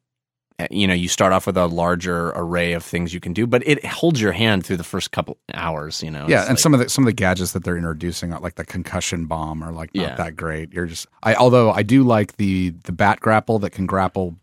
uh, 0.59 0.67
you 0.71 0.87
know, 0.87 0.93
you 0.93 1.07
start 1.07 1.33
off 1.33 1.45
with 1.47 1.57
a 1.57 1.65
larger 1.67 2.29
array 2.35 2.73
of 2.73 2.83
things 2.83 3.13
you 3.13 3.19
can 3.19 3.33
do, 3.33 3.45
but 3.47 3.61
it 3.67 3.83
holds 3.85 4.21
your 4.21 4.31
hand 4.31 4.65
through 4.65 4.77
the 4.77 4.83
first 4.83 5.11
couple 5.11 5.37
hours. 5.53 6.01
You 6.03 6.11
know, 6.11 6.27
yeah, 6.27 6.41
It's 6.41 6.49
and 6.49 6.49
like- 6.55 6.59
some 6.59 6.73
of 6.75 6.79
the 6.79 6.89
some 6.89 7.03
of 7.03 7.07
the 7.07 7.13
gadgets 7.13 7.51
that 7.53 7.63
they're 7.63 7.75
introducing, 7.77 8.29
like 8.31 8.55
the 8.55 8.65
concussion 8.65 9.25
bomb, 9.25 9.63
are 9.63 9.71
like 9.71 9.93
not 9.95 10.01
Yeah. 10.09 10.15
that 10.15 10.35
great. 10.35 10.71
You're 10.71 10.85
just 10.85 11.07
I 11.23 11.33
although 11.35 11.71
I 11.71 11.81
do 11.83 12.03
like 12.03 12.37
the 12.37 12.69
the 12.83 12.91
bat 12.91 13.19
grapple 13.19 13.59
that 13.59 13.71
can 13.71 13.85
grapple 13.87 14.35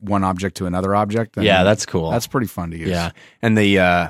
one 0.00 0.24
object 0.24 0.56
to 0.56 0.66
another 0.66 0.96
object. 0.96 1.36
yeah, 1.40 1.62
that's 1.62 1.86
cool. 1.86 2.10
that's 2.10 2.26
pretty 2.26 2.48
fun 2.48 2.72
to 2.72 2.76
use. 2.76 2.88
yeah, 2.88 3.10
and 3.40 3.56
the 3.56 3.78
uh, 3.78 4.08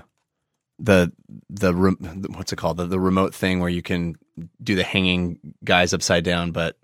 the 0.79 1.13
the 1.51 1.75
re- 1.75 1.97
what's 2.35 2.53
it 2.53 2.57
called 2.57 2.77
the, 2.79 2.87
the 2.87 2.99
remote 3.01 3.35
thing 3.35 3.61
where 3.61 3.69
you 3.69 3.83
can 3.83 4.15
do 4.63 4.75
the 4.75 4.83
hanging 4.83 5.39
guys 5.65 5.93
upside 5.95 6.25
down, 6.25 6.51
but 6.53 6.77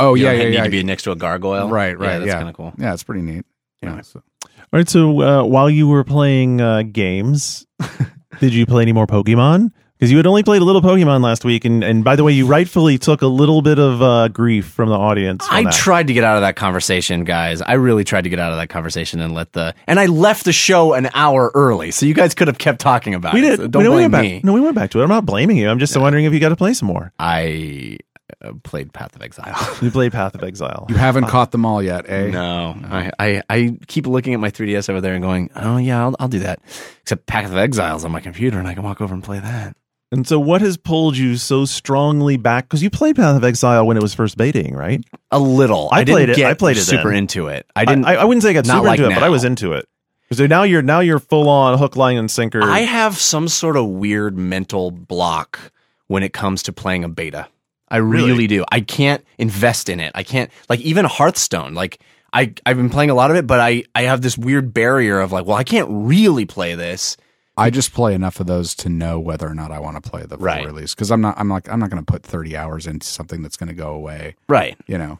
Oh 0.00 0.14
you 0.14 0.24
yeah, 0.24 0.32
don't 0.32 0.40
yeah, 0.40 0.48
need 0.48 0.54
yeah. 0.54 0.64
to 0.64 0.70
be 0.70 0.82
next 0.84 1.02
to 1.04 1.10
a 1.12 1.16
gargoyle. 1.16 1.68
Right, 1.68 1.98
right. 1.98 2.12
Yeah, 2.12 2.18
that's 2.18 2.28
yeah. 2.28 2.34
kind 2.36 2.48
of 2.48 2.54
cool. 2.54 2.72
Yeah, 2.78 2.92
it's 2.94 3.02
pretty 3.02 3.22
neat. 3.22 3.44
Yeah. 3.82 3.88
Anyway. 3.90 4.02
so- 4.04 4.22
All 4.44 4.54
right, 4.72 4.88
so 4.88 5.20
uh, 5.22 5.44
while 5.44 5.68
you 5.70 5.88
were 5.88 6.04
playing 6.04 6.60
uh, 6.60 6.82
games, 6.82 7.66
did 8.40 8.54
you 8.54 8.64
play 8.66 8.82
any 8.82 8.92
more 8.92 9.06
Pokemon? 9.06 9.72
Because 9.98 10.12
you 10.12 10.16
had 10.16 10.28
only 10.28 10.44
played 10.44 10.62
a 10.62 10.64
little 10.64 10.80
Pokemon 10.80 11.24
last 11.24 11.44
week, 11.44 11.64
and, 11.64 11.82
and 11.82 12.04
by 12.04 12.14
the 12.14 12.22
way, 12.22 12.30
you 12.30 12.46
rightfully 12.46 12.98
took 12.98 13.20
a 13.20 13.26
little 13.26 13.62
bit 13.62 13.80
of 13.80 14.00
uh, 14.00 14.28
grief 14.28 14.66
from 14.66 14.90
the 14.90 14.94
audience. 14.94 15.44
I 15.50 15.64
that. 15.64 15.72
tried 15.72 16.06
to 16.06 16.12
get 16.12 16.22
out 16.22 16.36
of 16.36 16.42
that 16.42 16.54
conversation, 16.54 17.24
guys. 17.24 17.60
I 17.62 17.72
really 17.72 18.04
tried 18.04 18.22
to 18.22 18.30
get 18.30 18.38
out 18.38 18.52
of 18.52 18.58
that 18.58 18.68
conversation 18.68 19.18
and 19.18 19.34
let 19.34 19.54
the 19.54 19.74
and 19.88 19.98
I 19.98 20.06
left 20.06 20.44
the 20.44 20.52
show 20.52 20.92
an 20.92 21.10
hour 21.14 21.50
early, 21.52 21.90
so 21.90 22.06
you 22.06 22.14
guys 22.14 22.32
could 22.34 22.46
have 22.46 22.58
kept 22.58 22.80
talking 22.80 23.14
about 23.14 23.34
it. 23.34 23.40
we 23.40 23.46
it. 23.46 23.50
did. 23.50 23.56
So 23.56 23.66
don't 23.66 23.82
we, 23.82 23.88
no, 23.88 23.96
we 23.96 24.08
blame 24.08 24.22
me. 24.22 24.40
No, 24.44 24.52
we 24.52 24.60
went 24.60 24.76
back 24.76 24.90
to 24.90 25.00
it. 25.00 25.02
I'm 25.02 25.08
not 25.08 25.26
blaming 25.26 25.56
you. 25.56 25.68
I'm 25.68 25.80
just 25.80 25.96
wondering 25.96 26.26
if 26.26 26.32
you 26.32 26.38
got 26.38 26.50
to 26.50 26.56
play 26.56 26.74
some 26.74 26.86
more. 26.86 27.12
I 27.18 27.98
uh, 28.40 28.52
played 28.62 28.92
Path 28.92 29.16
of 29.16 29.22
Exile. 29.22 29.76
You 29.82 29.90
played 29.90 30.12
Path 30.12 30.36
of 30.36 30.44
Exile. 30.44 30.86
You 30.88 30.94
haven't 30.94 31.26
caught 31.26 31.50
them 31.50 31.66
all 31.66 31.82
yet, 31.82 32.08
eh? 32.08 32.30
no, 32.30 32.76
I, 32.84 33.10
I 33.18 33.42
I 33.50 33.78
keep 33.88 34.06
looking 34.06 34.32
at 34.32 34.38
my 34.38 34.50
3ds 34.50 34.88
over 34.90 35.00
there 35.00 35.14
and 35.14 35.22
going, 35.22 35.50
oh 35.56 35.76
yeah, 35.76 36.02
I'll, 36.02 36.14
I'll 36.20 36.28
do 36.28 36.40
that. 36.40 36.60
Except 37.02 37.26
Path 37.26 37.50
of 37.50 37.56
Exiles 37.56 38.04
on 38.04 38.12
my 38.12 38.20
computer, 38.20 38.60
and 38.60 38.68
I 38.68 38.74
can 38.74 38.84
walk 38.84 39.00
over 39.00 39.12
and 39.12 39.24
play 39.24 39.40
that. 39.40 39.76
And 40.10 40.26
so, 40.26 40.40
what 40.40 40.62
has 40.62 40.76
pulled 40.78 41.16
you 41.18 41.36
so 41.36 41.66
strongly 41.66 42.36
back? 42.38 42.64
Because 42.64 42.82
you 42.82 42.88
played 42.88 43.16
Path 43.16 43.36
of 43.36 43.44
Exile 43.44 43.86
when 43.86 43.96
it 43.98 44.02
was 44.02 44.14
first 44.14 44.38
betaing, 44.38 44.74
right? 44.74 45.04
A 45.30 45.38
little. 45.38 45.88
I 45.92 46.02
didn't 46.04 46.14
played 46.14 46.28
it- 46.30 46.46
I 46.46 46.54
played 46.54 46.76
it 46.78 46.82
super 46.84 47.10
then. 47.10 47.18
into 47.18 47.48
it. 47.48 47.66
I 47.76 47.84
didn't. 47.84 48.06
I, 48.06 48.14
I 48.16 48.24
wouldn't 48.24 48.42
say 48.42 48.50
I 48.50 48.52
got 48.54 48.66
super 48.66 48.80
like 48.80 48.98
into 48.98 49.10
it, 49.10 49.14
but 49.14 49.22
I 49.22 49.28
was 49.28 49.44
into 49.44 49.72
it. 49.74 49.86
So 50.32 50.46
now 50.46 50.62
you're 50.62 50.82
now 50.82 51.00
you're 51.00 51.18
full 51.18 51.48
on 51.48 51.78
hook, 51.78 51.96
line, 51.96 52.16
and 52.16 52.30
sinker. 52.30 52.62
I 52.62 52.80
have 52.80 53.18
some 53.18 53.48
sort 53.48 53.76
of 53.76 53.86
weird 53.86 54.36
mental 54.38 54.90
block 54.90 55.58
when 56.06 56.22
it 56.22 56.32
comes 56.32 56.62
to 56.64 56.72
playing 56.72 57.04
a 57.04 57.08
beta. 57.08 57.48
I 57.90 57.98
really, 57.98 58.32
Really? 58.32 58.46
do. 58.46 58.64
I 58.70 58.80
can't 58.80 59.24
invest 59.38 59.88
in 59.88 60.00
it. 60.00 60.12
I 60.14 60.22
can't 60.22 60.50
like 60.68 60.80
even 60.80 61.04
Hearthstone. 61.06 61.72
Like 61.74 62.00
I 62.32 62.52
I've 62.66 62.76
been 62.76 62.90
playing 62.90 63.08
a 63.10 63.14
lot 63.14 63.30
of 63.30 63.36
it, 63.36 63.46
but 63.46 63.60
I 63.60 63.84
I 63.94 64.02
have 64.02 64.20
this 64.22 64.36
weird 64.38 64.72
barrier 64.74 65.20
of 65.20 65.32
like, 65.32 65.46
well, 65.46 65.56
I 65.56 65.64
can't 65.64 65.88
really 65.90 66.44
play 66.46 66.74
this. 66.74 67.16
I 67.58 67.70
just 67.70 67.92
play 67.92 68.14
enough 68.14 68.40
of 68.40 68.46
those 68.46 68.74
to 68.76 68.88
know 68.88 69.18
whether 69.20 69.46
or 69.46 69.54
not 69.54 69.70
I 69.72 69.80
want 69.80 70.02
to 70.02 70.10
play 70.10 70.22
the 70.22 70.36
full 70.36 70.46
Right. 70.46 70.64
release 70.64 70.94
because 70.94 71.10
I'm 71.10 71.20
not. 71.20 71.34
I'm 71.38 71.48
like. 71.48 71.68
I'm 71.70 71.80
not 71.80 71.90
going 71.90 72.02
to 72.02 72.10
put 72.10 72.22
30 72.22 72.56
hours 72.56 72.86
into 72.86 73.06
something 73.06 73.42
that's 73.42 73.56
going 73.56 73.68
to 73.68 73.74
go 73.74 73.90
away. 73.92 74.36
Right. 74.48 74.76
You 74.86 74.96
know. 74.98 75.18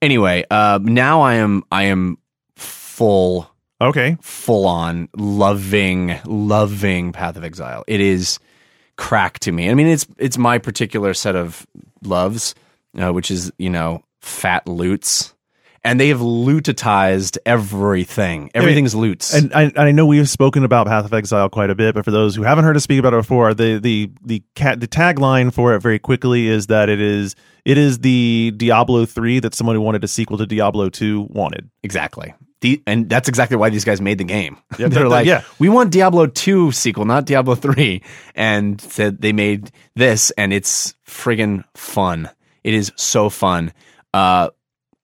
Anyway, 0.00 0.44
uh, 0.50 0.78
now 0.82 1.20
I 1.20 1.34
am 1.34 1.62
I 1.70 1.84
am 1.84 2.18
full 2.56 3.50
okay. 3.80 4.16
full 4.20 4.66
on 4.66 5.08
loving 5.16 6.18
loving 6.26 7.12
Path 7.12 7.36
of 7.36 7.44
Exile. 7.44 7.84
It 7.86 8.00
is 8.00 8.38
crack 8.96 9.38
to 9.40 9.52
me. 9.52 9.70
I 9.70 9.74
mean, 9.74 9.86
it's 9.88 10.06
it's 10.18 10.38
my 10.38 10.58
particular 10.58 11.14
set 11.14 11.36
of 11.36 11.66
loves, 12.02 12.54
uh, 13.00 13.12
which 13.12 13.30
is 13.30 13.52
you 13.58 13.70
know 13.70 14.02
fat 14.20 14.66
loots, 14.66 15.34
and 15.84 15.98
they 15.98 16.08
have 16.08 16.20
lootatized 16.20 17.38
everything. 17.44 18.50
Everything's 18.54 18.94
loots. 18.94 19.34
And 19.34 19.52
I, 19.52 19.72
I 19.76 19.92
know 19.92 20.06
we've 20.06 20.28
spoken 20.28 20.64
about 20.64 20.86
Path 20.86 21.04
of 21.04 21.12
Exile 21.12 21.48
quite 21.48 21.70
a 21.70 21.74
bit, 21.74 21.94
but 21.94 22.04
for 22.04 22.10
those 22.10 22.34
who 22.36 22.42
haven't 22.42 22.64
heard 22.64 22.76
us 22.76 22.84
speak 22.84 22.98
about 22.98 23.14
it 23.14 23.18
before, 23.18 23.54
the 23.54 23.78
the 23.78 24.10
the 24.24 24.42
cat 24.54 24.80
the 24.80 24.88
tagline 24.88 25.52
for 25.52 25.74
it 25.74 25.80
very 25.80 25.98
quickly 25.98 26.46
is 26.48 26.68
that 26.68 26.88
it 26.88 27.00
is 27.00 27.34
it 27.64 27.78
is 27.78 27.98
the 28.00 28.52
Diablo 28.56 29.06
three 29.06 29.40
that 29.40 29.54
someone 29.54 29.76
who 29.76 29.82
wanted 29.82 30.04
a 30.04 30.08
sequel 30.08 30.38
to 30.38 30.46
Diablo 30.46 30.88
two 30.88 31.22
wanted. 31.30 31.70
exactly. 31.82 32.34
The, 32.60 32.80
and 32.86 33.10
that's 33.10 33.28
exactly 33.28 33.56
why 33.56 33.70
these 33.70 33.84
guys 33.84 34.00
made 34.00 34.18
the 34.18 34.24
game. 34.24 34.56
Yeah, 34.78 34.86
They're 34.88 35.08
like, 35.08 35.26
yeah. 35.26 35.42
we 35.58 35.68
want 35.68 35.90
Diablo 35.90 36.28
2 36.28 36.70
sequel, 36.70 37.04
not 37.04 37.24
Diablo 37.26 37.56
3. 37.56 38.00
And 38.36 38.80
said 38.80 39.20
they 39.20 39.32
made 39.32 39.72
this, 39.96 40.30
and 40.38 40.52
it's 40.52 40.94
friggin' 41.04 41.64
fun. 41.74 42.30
It 42.62 42.72
is 42.74 42.92
so 42.94 43.30
fun. 43.30 43.72
Uh, 44.14 44.50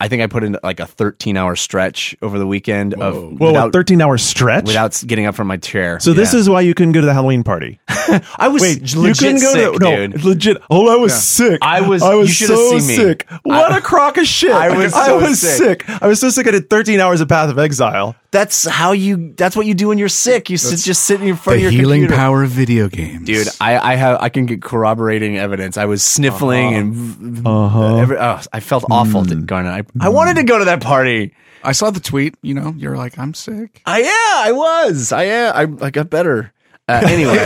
I 0.01 0.07
think 0.07 0.23
I 0.23 0.29
put 0.29 0.45
in 0.45 0.57
like 0.63 0.79
a 0.79 0.87
13 0.87 1.37
hour 1.37 1.57
stretch 1.57 2.15
over 2.23 2.39
the 2.39 2.47
weekend 2.47 2.95
of 2.95 3.15
Whoa, 3.17 3.49
without, 3.49 3.69
a 3.69 3.73
thirteen 3.73 4.01
hour 4.01 4.17
stretch. 4.17 4.67
without 4.67 5.03
getting 5.07 5.27
up 5.27 5.35
from 5.35 5.49
my 5.49 5.57
chair. 5.57 5.99
so 5.99 6.13
this 6.13 6.35
is 6.35 6.49
why 6.49 6.61
you 6.61 6.73
couldn't 6.73 6.93
go 6.93 7.01
to 7.01 7.07
the 7.07 7.13
Halloween 7.15 7.43
party. 7.43 7.81
I 7.89 8.47
was 8.49 8.63
Wait, 8.63 8.95
you 8.95 9.01
legit 9.03 9.19
couldn't 9.19 9.41
go 9.41 9.53
sick, 9.53 9.73
to 9.73 9.79
no 9.81 10.07
dude. 10.07 10.25
legit. 10.25 10.57
Oh, 10.71 10.89
I 10.89 10.97
was 10.97 11.21
sick. 11.21 11.59
I 11.63 11.81
was- 11.81 12.03
I 12.03 12.15
was 12.15 12.41
you 12.41 12.47
so 12.47 12.79
seen 12.79 12.87
me. 12.89 12.95
sick. 12.97 13.27
What 13.43 13.73
I- 13.73 13.79
a 13.79 13.81
crock 13.81 14.17
of 14.19 14.27
shit. 14.27 14.53
I 14.53 14.77
was 14.77 14.95
I 14.95 15.13
was 15.13 15.41
sick. 15.41 15.83
sick. 15.83 16.03
I 16.03 16.07
was 16.07 16.21
so 16.21 16.31
sick. 16.31 16.47
I 16.47 16.53
did 16.53 16.71
thirteen 16.71 17.01
hours 17.01 17.21
of 17.21 17.29
Path 17.29 17.51
of 17.51 17.59
Exile. 17.59 18.15
That's 18.31 18.67
how 18.67 18.93
you. 18.93 19.33
That's 19.37 19.57
what 19.57 19.65
you 19.65 19.73
do 19.73 19.89
when 19.89 19.97
you're 19.97 20.11
sick. 20.11 20.51
You 20.51 20.59
sit, 20.59 20.79
just 20.81 21.05
sit 21.05 21.23
in 21.23 21.35
front 21.37 21.61
The 21.61 21.61
of 21.61 21.61
your 21.63 21.71
The 21.71 21.77
healing 21.79 22.01
computer. 22.03 22.21
power 22.21 22.43
of 22.43 22.51
video 22.51 22.89
games, 22.89 23.25
Dude, 23.27 23.49
I, 23.59 23.79
I 23.79 23.95
have 23.97 24.21
I 24.21 24.29
can 24.29 24.45
get 24.45 24.61
corroborating 24.61 25.39
evidence. 25.39 25.79
I 25.79 25.87
was 25.87 26.03
sniffling 26.03 26.75
and 26.75 27.47
Uh-huh. 27.47 27.97
every, 27.97 28.19
oh, 28.19 28.41
I 28.53 28.61
felt 28.61 28.85
awful 28.91 29.25
to 29.25 29.35
going. 29.37 29.67
I 29.67 29.83
I 29.99 30.11
wanted 30.11 30.37
to 30.37 30.43
go 30.43 30.59
to 30.59 30.67
that 30.67 30.83
party. 30.83 31.35
I 31.65 31.73
saw 31.73 31.91
the 31.91 32.01
tweet. 32.01 32.35
You 32.43 32.53
know, 32.55 32.75
you're 32.77 32.97
like, 32.99 33.19
I'm 33.19 33.33
sick. 33.33 33.81
I 33.87 34.01
yeah, 34.01 34.49
I 34.49 34.53
was. 34.53 35.11
I 35.11 35.25
yeah, 35.25 35.53
I 35.55 35.63
I 35.87 35.91
got 35.91 36.11
better. 36.11 36.53
Uh, 36.87 37.03
anyway, 37.09 37.37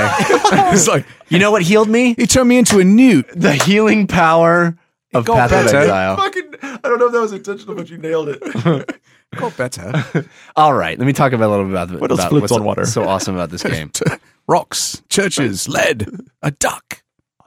it's 0.72 0.88
like 0.88 1.06
you 1.28 1.38
know 1.38 1.52
what 1.52 1.62
healed 1.62 1.88
me? 1.88 2.14
he 2.18 2.26
turned 2.26 2.48
me 2.48 2.58
into 2.58 2.80
a 2.80 2.84
newt. 2.84 3.26
The 3.36 3.52
healing 3.54 4.08
power 4.08 4.76
of 5.14 5.24
Go 5.26 5.34
Path 5.34 5.52
of. 5.52 5.66
Exile. 5.74 6.16
Fucking, 6.16 6.54
I 6.62 6.78
don't 6.88 6.98
know 6.98 7.06
if 7.06 7.12
that 7.12 7.20
was 7.20 7.32
intentional, 7.32 7.76
but 7.76 7.88
you 7.88 7.98
nailed 7.98 8.28
it. 8.30 9.00
Go 9.36 9.50
better. 9.50 10.04
All 10.56 10.74
right, 10.74 10.98
let 10.98 11.06
me 11.06 11.12
talk 11.12 11.32
about 11.32 11.48
a 11.48 11.50
little 11.50 11.64
bit 11.66 11.72
about 11.72 12.00
What 12.00 12.10
else 12.10 12.20
about 12.20 12.30
floats 12.30 12.42
what's 12.42 12.52
on 12.52 12.64
water? 12.64 12.84
So 12.84 13.04
awesome 13.08 13.34
about 13.34 13.50
this 13.50 13.62
game. 13.64 13.90
Rocks, 14.48 15.02
churches, 15.08 15.68
lead, 15.68 16.06
a 16.42 16.50
duck. 16.50 17.02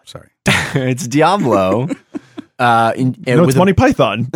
Sorry. 0.06 0.30
it's 0.46 1.08
Diablo. 1.08 1.88
Uh, 2.58 2.94
in, 2.96 3.16
No, 3.28 3.42
with 3.42 3.50
it's 3.50 3.56
a- 3.56 3.60
Monty 3.60 3.74
Python. 3.74 4.30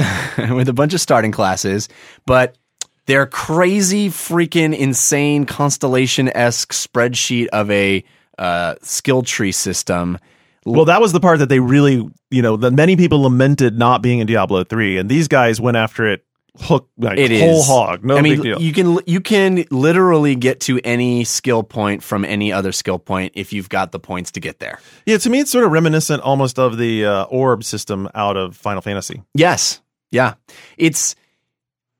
with 0.55 0.67
a 0.69 0.73
bunch 0.73 0.93
of 0.93 1.01
starting 1.01 1.31
classes, 1.31 1.87
but 2.25 2.57
their 3.05 3.25
crazy, 3.25 4.09
freaking 4.09 4.77
insane 4.77 5.45
constellation 5.45 6.29
esque 6.35 6.73
spreadsheet 6.73 7.47
of 7.47 7.71
a 7.71 8.03
uh, 8.37 8.75
skill 8.83 9.21
tree 9.23 9.51
system. 9.51 10.17
Well, 10.65 10.85
that 10.85 11.01
was 11.01 11.13
the 11.13 11.19
part 11.19 11.39
that 11.39 11.49
they 11.49 11.59
really, 11.59 12.07
you 12.29 12.41
know, 12.41 12.57
that 12.57 12.71
many 12.71 12.95
people 12.97 13.21
lamented 13.21 13.79
not 13.79 14.01
being 14.03 14.19
in 14.19 14.27
Diablo 14.27 14.63
three, 14.63 14.97
and 14.97 15.09
these 15.09 15.27
guys 15.27 15.59
went 15.59 15.77
after 15.77 16.05
it 16.07 16.23
hook 16.57 16.89
like 16.97 17.17
It 17.17 17.31
is 17.31 17.41
whole 17.41 17.63
hog. 17.63 18.03
No 18.03 18.17
I 18.17 18.21
mean, 18.21 18.35
big 18.35 18.43
deal. 18.43 18.61
you 18.61 18.73
can 18.73 18.99
you 19.05 19.21
can 19.21 19.65
literally 19.71 20.35
get 20.35 20.59
to 20.61 20.79
any 20.83 21.23
skill 21.23 21.63
point 21.63 22.03
from 22.03 22.25
any 22.25 22.51
other 22.51 22.71
skill 22.71 22.99
point 22.99 23.33
if 23.35 23.53
you've 23.53 23.69
got 23.69 23.91
the 23.91 23.99
points 23.99 24.31
to 24.31 24.39
get 24.39 24.59
there. 24.59 24.79
yeah, 25.05 25.17
to 25.17 25.29
me, 25.29 25.39
it's 25.39 25.51
sort 25.51 25.65
of 25.65 25.71
reminiscent 25.71 26.21
almost 26.23 26.59
of 26.59 26.77
the 26.77 27.05
uh, 27.05 27.23
orb 27.25 27.63
system 27.63 28.09
out 28.15 28.37
of 28.37 28.55
Final 28.55 28.81
Fantasy. 28.81 29.21
Yes, 29.33 29.81
yeah, 30.11 30.33
it's 30.77 31.15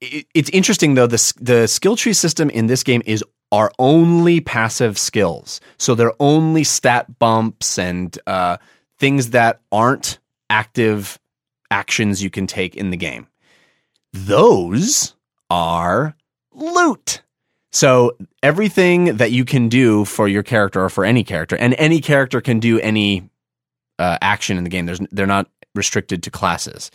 it, 0.02 0.26
it's 0.34 0.50
interesting 0.50 0.96
though. 0.96 1.08
The 1.08 1.34
the 1.40 1.68
skill 1.68 1.96
tree 1.96 2.14
system 2.14 2.50
in 2.50 2.68
this 2.68 2.84
game 2.84 3.02
is 3.06 3.24
are 3.52 3.72
only 3.80 4.42
passive 4.42 4.98
skills, 4.98 5.60
so 5.78 5.96
they're 5.96 6.14
only 6.20 6.64
stat 6.64 7.18
bumps 7.20 7.80
and 7.80 8.18
uh, 8.28 8.58
things 9.00 9.32
that 9.32 9.62
aren't 9.72 10.20
active 10.50 11.20
actions 11.72 12.22
you 12.22 12.30
can 12.30 12.48
take 12.48 12.76
in 12.76 12.90
the 12.92 12.98
game. 12.98 13.28
Those 14.14 15.16
are 15.50 16.16
loot. 16.54 17.22
So 17.72 18.18
everything 18.42 19.18
that 19.18 19.32
you 19.32 19.46
can 19.46 19.70
do 19.70 20.06
for 20.06 20.28
your 20.28 20.44
character 20.44 20.84
or 20.84 20.90
for 20.90 21.06
any 21.06 21.24
character, 21.24 21.56
and 21.56 21.76
any 21.78 22.02
character 22.02 22.42
can 22.42 22.60
do 22.60 22.80
any 22.80 23.30
uh, 24.00 24.18
action 24.22 24.58
in 24.58 24.64
the 24.64 24.70
game. 24.70 24.86
There's 24.86 25.00
they're 25.12 25.28
not 25.28 25.48
restricted 25.76 26.24
to 26.24 26.32
classes. 26.32 26.90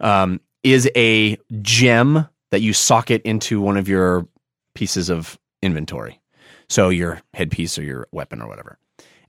Um, 0.00 0.40
is 0.64 0.90
a 0.96 1.38
gem 1.62 2.28
that 2.50 2.62
you 2.62 2.72
socket 2.72 3.22
into 3.22 3.60
one 3.60 3.76
of 3.76 3.88
your 3.88 4.26
pieces 4.74 5.08
of 5.08 5.38
inventory, 5.62 6.20
so 6.68 6.88
your 6.88 7.20
headpiece 7.32 7.78
or 7.78 7.84
your 7.84 8.08
weapon 8.10 8.42
or 8.42 8.48
whatever, 8.48 8.78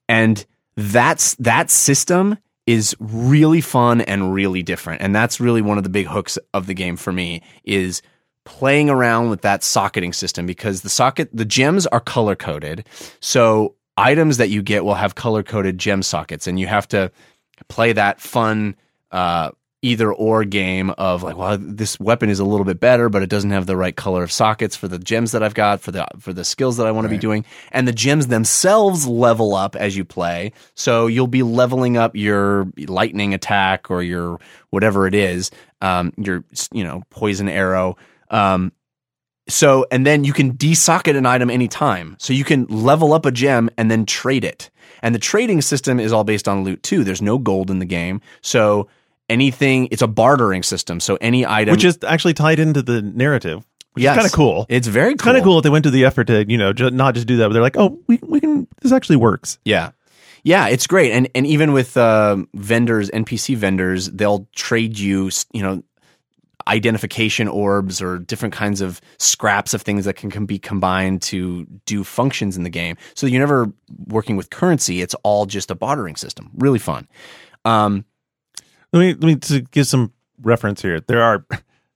and 0.07 0.43
that's 0.76 1.35
that 1.35 1.69
system 1.69 2.38
is 2.70 2.96
really 3.00 3.62
fun 3.62 4.00
and 4.02 4.32
really 4.32 4.62
different, 4.62 5.02
and 5.02 5.16
that's 5.16 5.40
really 5.40 5.62
one 5.62 5.80
of 5.80 5.84
the 5.84 5.90
big 5.90 6.06
hooks 6.06 6.38
of 6.54 6.68
the 6.68 6.76
game 6.76 6.96
for 6.98 7.12
me 7.12 7.41
is 7.64 8.04
playing 8.46 8.91
around 8.91 9.32
with 9.32 9.41
that 9.41 9.64
socketing 9.64 10.14
system 10.14 10.46
because 10.46 10.82
the 10.82 10.90
socket 10.90 11.30
the 11.34 11.46
gems 11.46 11.88
are 11.88 12.00
color 12.00 12.36
coded 12.36 12.86
so 13.20 13.76
items 13.98 14.38
that 14.38 14.50
you 14.50 14.64
get 14.64 14.84
will 14.86 14.96
have 14.96 15.14
color 15.14 15.44
coded 15.44 15.78
gem 15.78 16.02
sockets 16.02 16.48
and 16.48 16.60
you 16.60 16.66
have 16.66 16.88
to 16.88 17.12
play 17.68 17.91
that 17.94 18.20
fun 18.20 18.76
uh, 19.12 19.52
either 19.81 20.11
or 20.11 20.43
game 20.43 20.89
of 20.91 21.23
like 21.23 21.38
well 21.38 21.57
this 21.57 21.97
weapon 21.99 22.30
is 22.30 22.39
a 22.39 22.43
little 22.43 22.65
bit 22.65 22.80
better 22.80 23.07
but 23.07 23.22
it 23.22 23.30
doesn't 23.30 23.51
have 23.51 23.65
the 23.65 23.77
right 23.77 23.95
color 23.95 24.23
of 24.23 24.31
sockets 24.31 24.76
for 24.76 24.88
the 24.88 24.99
gems 24.99 25.31
that 25.31 25.41
I've 25.41 25.53
got 25.53 25.80
for 25.80 25.91
the 25.91 26.06
for 26.19 26.34
the 26.34 26.43
skills 26.43 26.77
that 26.77 26.88
I 26.88 26.91
want 26.91 27.06
to 27.06 27.10
be 27.10 27.18
doing 27.18 27.45
and 27.72 27.88
the 27.88 27.93
gems 27.93 28.27
themselves 28.27 29.07
level 29.07 29.56
up 29.56 29.76
as 29.76 29.95
you 29.95 30.03
play 30.03 30.51
so 30.76 31.07
you'll 31.07 31.27
be 31.27 31.43
leveling 31.43 31.95
up 31.95 32.15
your 32.15 32.68
lightning 32.77 33.34
attack 33.34 33.89
or 33.89 34.03
your 34.03 34.39
whatever 34.69 35.07
it 35.07 35.15
is 35.15 35.49
um, 35.81 36.11
your 36.18 36.43
you 36.73 36.84
know 36.84 37.03
poison 37.10 37.47
arrow 37.47 37.95
um, 38.31 38.73
so, 39.49 39.88
and 39.89 40.06
then 40.06 40.23
you 40.23 40.31
can 40.31 40.56
desocket 40.56 41.18
an 41.18 41.26
item 41.26 41.49
anytime. 41.49 42.15
So 42.19 42.34
you 42.34 42.43
can 42.43 42.65
level 42.65 43.14
up 43.14 43.26
a 43.26 43.31
gem 43.31 43.69
and 43.77 43.89
then 43.89 44.06
trade 44.06 44.43
it. 44.43 44.69
And 45.01 45.15
the 45.15 45.19
trading 45.19 45.61
system 45.61 45.99
is 45.99 46.14
all 46.14 46.23
based 46.23 46.47
on 46.47 46.64
loot 46.64 46.84
too. 46.84 47.03
There's 47.03 47.22
no 47.22 47.39
gold 47.39 47.72
in 47.72 47.80
the 47.80 47.85
game. 47.85 48.22
So 48.41 48.88
anything, 49.30 49.88
it's 49.91 50.01
a 50.01 50.07
bartering 50.07 50.64
system. 50.64 50.99
So 50.99 51.18
any 51.22 51.45
item. 51.45 51.72
which 51.73 51.84
is 51.85 51.97
actually 52.06 52.34
tied 52.34 52.60
into 52.60 52.81
the 52.81 53.01
narrative, 53.01 53.65
which 53.93 54.03
Yes. 54.03 54.14
is 54.15 54.18
kind 54.18 54.26
of 54.27 54.34
cool. 54.34 54.65
It's 54.69 54.88
very 54.88 55.11
cool. 55.15 55.18
kind 55.26 55.38
of 55.38 55.43
cool 55.43 55.56
that 55.56 55.61
they 55.64 55.69
went 55.69 55.84
to 55.84 55.91
the 55.91 56.06
effort 56.06 56.26
to, 56.27 56.49
you 56.49 56.57
know, 56.57 56.73
ju- 56.73 56.89
not 56.91 57.15
just 57.15 57.27
do 57.27 57.38
that, 57.38 57.47
but 57.47 57.53
they're 57.53 57.61
like, 57.61 57.77
oh, 57.77 57.99
we, 58.07 58.19
we 58.23 58.39
can, 58.39 58.68
this 58.81 58.91
actually 58.91 59.18
works. 59.18 59.60
Yeah. 59.65 59.91
Yeah, 60.43 60.68
it's 60.69 60.88
great. 60.88 61.11
And 61.11 61.27
and 61.35 61.45
even 61.45 61.73
with 61.73 61.97
um 61.97 62.47
vendors, 62.53 63.10
NPC 63.11 63.57
vendors, 63.57 64.10
they'll 64.10 64.47
trade 64.56 64.97
you, 64.97 65.30
you 65.51 65.61
know, 65.61 65.84
identification 66.68 67.47
orbs 67.47 68.01
or 68.01 68.19
different 68.19 68.53
kinds 68.53 68.80
of 68.81 69.01
scraps 69.18 69.73
of 69.73 69.81
things 69.81 70.06
that 70.06 70.15
can, 70.15 70.30
can 70.30 70.45
be 70.45 70.60
combined 70.60 71.22
to 71.23 71.65
do 71.85 72.03
functions 72.03 72.56
in 72.57 72.64
the 72.64 72.69
game. 72.69 72.95
So 73.15 73.27
you're 73.27 73.39
never 73.39 73.72
working 74.07 74.35
with 74.38 74.49
currency. 74.49 75.01
It's 75.01 75.15
all 75.23 75.45
just 75.45 75.72
a 75.72 75.76
bartering 75.76 76.15
system. 76.15 76.51
Really 76.56 76.80
fun. 76.80 77.07
Um, 77.65 78.06
Let 78.94 78.99
me, 78.99 79.07
let 79.14 79.24
me 79.24 79.36
to 79.36 79.61
give 79.61 79.88
some 79.88 80.14
reference 80.41 80.82
here. 80.82 80.99
There 81.02 81.22
are 81.22 81.45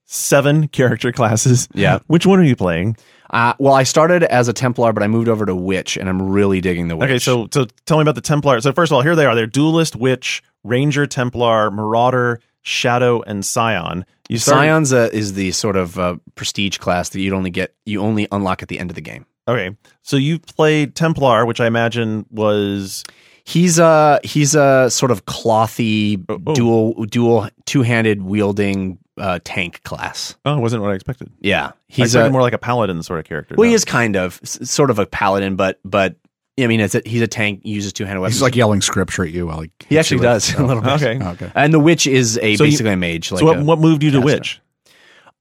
seven 0.05 0.67
character 0.67 1.11
classes. 1.11 1.67
Yeah. 1.73 1.99
Which 2.07 2.25
one 2.25 2.39
are 2.39 2.43
you 2.43 2.55
playing? 2.55 2.97
uh, 3.31 3.53
well, 3.57 3.73
I 3.73 3.81
started 3.81 4.21
as 4.23 4.47
a 4.47 4.53
Templar, 4.53 4.93
but 4.93 5.01
I 5.01 5.07
moved 5.07 5.27
over 5.27 5.43
to 5.45 5.55
Witch, 5.55 5.97
and 5.97 6.07
I'm 6.07 6.21
really 6.21 6.61
digging 6.61 6.87
the 6.87 6.95
Witch. 6.95 7.09
Okay, 7.09 7.19
so 7.19 7.47
so 7.51 7.65
tell 7.85 7.97
me 7.97 8.03
about 8.03 8.13
the 8.15 8.21
Templar. 8.21 8.61
So 8.61 8.71
first 8.73 8.91
of 8.91 8.95
all, 8.95 9.01
here 9.01 9.15
they 9.15 9.25
are. 9.25 9.33
They're 9.33 9.47
Duelist, 9.47 9.95
Witch, 9.95 10.43
Ranger, 10.63 11.07
Templar, 11.07 11.71
Marauder, 11.71 12.41
Shadow, 12.61 13.21
and 13.23 13.43
Scion. 13.43 14.05
You 14.29 14.37
start- 14.37 14.59
Scion's 14.59 14.93
uh, 14.93 15.09
is 15.11 15.33
the 15.33 15.51
sort 15.51 15.75
of 15.75 15.97
uh, 15.97 16.17
prestige 16.35 16.77
class 16.77 17.09
that 17.09 17.21
you'd 17.21 17.33
only 17.33 17.49
get, 17.49 17.73
you 17.85 18.01
only 18.01 18.27
unlock 18.31 18.61
at 18.61 18.67
the 18.69 18.79
end 18.79 18.91
of 18.91 18.95
the 18.95 19.01
game. 19.01 19.25
Okay, 19.47 19.75
so 20.03 20.15
you 20.15 20.37
played 20.39 20.95
Templar, 20.95 21.45
which 21.45 21.59
I 21.59 21.65
imagine 21.65 22.25
was 22.29 23.03
He's 23.45 23.77
a 23.77 24.19
he's 24.23 24.55
a 24.55 24.89
sort 24.89 25.11
of 25.11 25.25
clothy 25.25 26.23
Oh, 26.29 26.39
oh. 26.47 26.53
dual 26.55 27.05
dual 27.05 27.49
two 27.65 27.81
handed 27.81 28.21
wielding 28.23 28.99
uh, 29.17 29.39
tank 29.43 29.83
class. 29.83 30.35
oh, 30.45 30.57
wasn't 30.59 30.81
what 30.81 30.91
I 30.91 30.95
expected. 30.95 31.29
Yeah, 31.41 31.71
he's 31.87 32.15
a 32.15 32.29
more 32.29 32.41
like 32.41 32.53
a 32.53 32.57
paladin 32.57 33.03
sort 33.03 33.19
of 33.19 33.25
character. 33.25 33.55
well, 33.57 33.67
he 33.67 33.73
is 33.75 33.85
kind 33.85 34.15
of 34.15 34.39
s- 34.43 34.69
sort 34.71 34.89
of 34.89 34.97
a 34.97 35.05
paladin, 35.05 35.55
but 35.55 35.79
but 35.83 36.15
I 36.59 36.67
mean, 36.67 36.79
it's 36.79 36.95
a, 36.95 37.01
he's 37.05 37.21
a 37.21 37.27
tank. 37.27 37.61
Uses 37.63 37.91
two 37.93 38.05
handed 38.05 38.21
weapons. 38.21 38.35
He's 38.35 38.41
like 38.41 38.55
yelling 38.55 38.79
scripture 38.81 39.23
at 39.25 39.31
you 39.31 39.47
while 39.47 39.61
he. 39.61 39.71
he 39.89 39.99
actually 39.99 40.21
does 40.21 40.55
Oh, 40.57 40.63
a 40.63 40.65
little 40.65 40.81
bit. 40.83 40.93
Okay. 40.93 41.19
Okay. 41.23 41.51
And 41.55 41.73
the 41.73 41.79
witch 41.79 42.07
is 42.07 42.37
a 42.41 42.55
So 42.55 42.63
you- 42.63 42.71
basically 42.71 42.93
a 42.93 42.97
mage. 42.97 43.31
Like 43.31 43.39
so 43.39 43.45
what, 43.45 43.57
a- 43.59 43.63
what 43.63 43.79
moved 43.79 44.03
you 44.03 44.11
to 44.11 44.17
caster. 44.21 44.25
Witch? 44.25 44.61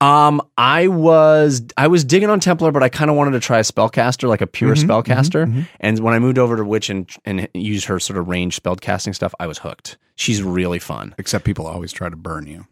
Um, 0.03 0.43
I 0.59 0.89
was 0.89 1.63
I 1.77 1.87
was 1.87 2.05
digging 2.05 2.29
on 2.29 2.41
Templar, 2.41 2.73
but 2.73 2.83
I 2.83 2.89
kind 2.89 3.11
of 3.11 3.17
wanted 3.17 3.33
to 3.33 3.41
try 3.41 3.59
a 3.59 3.63
spellcaster, 3.63 4.29
like 4.29 4.41
a 4.41 4.47
pure 4.47 4.75
Mhm, 4.75 4.85
spellcaster. 4.87 5.47
mhm, 5.47 5.55
mhm. 5.55 5.69
And 5.81 5.99
when 6.01 6.13
I 6.13 6.19
moved 6.19 6.39
over 6.39 6.57
to 6.57 6.65
Witch 6.65 6.91
and 6.91 7.09
and 7.25 7.49
used 7.55 7.87
her 7.87 8.01
sort 8.01 8.19
of 8.19 8.27
range 8.29 8.61
spellcasting 8.61 9.15
stuff, 9.15 9.35
I 9.39 9.47
was 9.47 9.59
hooked. 9.59 9.99
She's 10.17 10.43
really 10.43 10.79
fun. 10.79 11.15
Except 11.19 11.45
people 11.45 11.67
always 11.67 11.93
try 11.93 12.09
to 12.09 12.17
burn 12.17 12.47
you. 12.47 12.67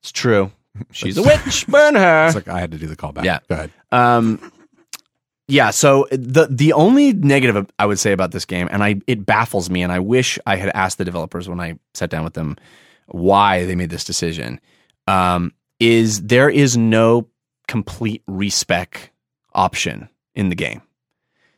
It's 0.00 0.12
true. 0.12 0.52
She's 0.92 1.18
a 1.18 1.22
witch. 1.22 1.66
Burn 1.66 1.94
her. 1.96 2.26
It's 2.26 2.34
like 2.34 2.48
I 2.48 2.60
had 2.60 2.70
to 2.72 2.78
do 2.78 2.86
the 2.86 2.96
callback. 2.96 3.24
Yeah. 3.24 3.40
Go 3.48 3.54
ahead. 3.56 3.70
Um, 3.90 4.40
yeah. 5.48 5.70
So 5.70 6.06
the 6.12 6.46
the 6.50 6.72
only 6.72 7.12
negative 7.12 7.66
I 7.78 7.86
would 7.86 7.98
say 7.98 8.12
about 8.12 8.30
this 8.30 8.44
game, 8.44 8.68
and 8.70 8.82
I 8.82 9.00
it 9.06 9.26
baffles 9.26 9.68
me, 9.68 9.82
and 9.82 9.92
I 9.92 9.98
wish 9.98 10.38
I 10.46 10.56
had 10.56 10.70
asked 10.74 10.98
the 10.98 11.04
developers 11.04 11.48
when 11.48 11.60
I 11.60 11.78
sat 11.94 12.08
down 12.08 12.24
with 12.24 12.34
them 12.34 12.56
why 13.06 13.66
they 13.66 13.74
made 13.74 13.90
this 13.90 14.04
decision, 14.04 14.60
um, 15.08 15.52
is 15.82 16.22
there 16.22 16.48
is 16.48 16.76
no 16.76 17.26
complete 17.66 18.22
respec 18.28 19.10
option 19.52 20.08
in 20.36 20.48
the 20.48 20.54
game. 20.54 20.80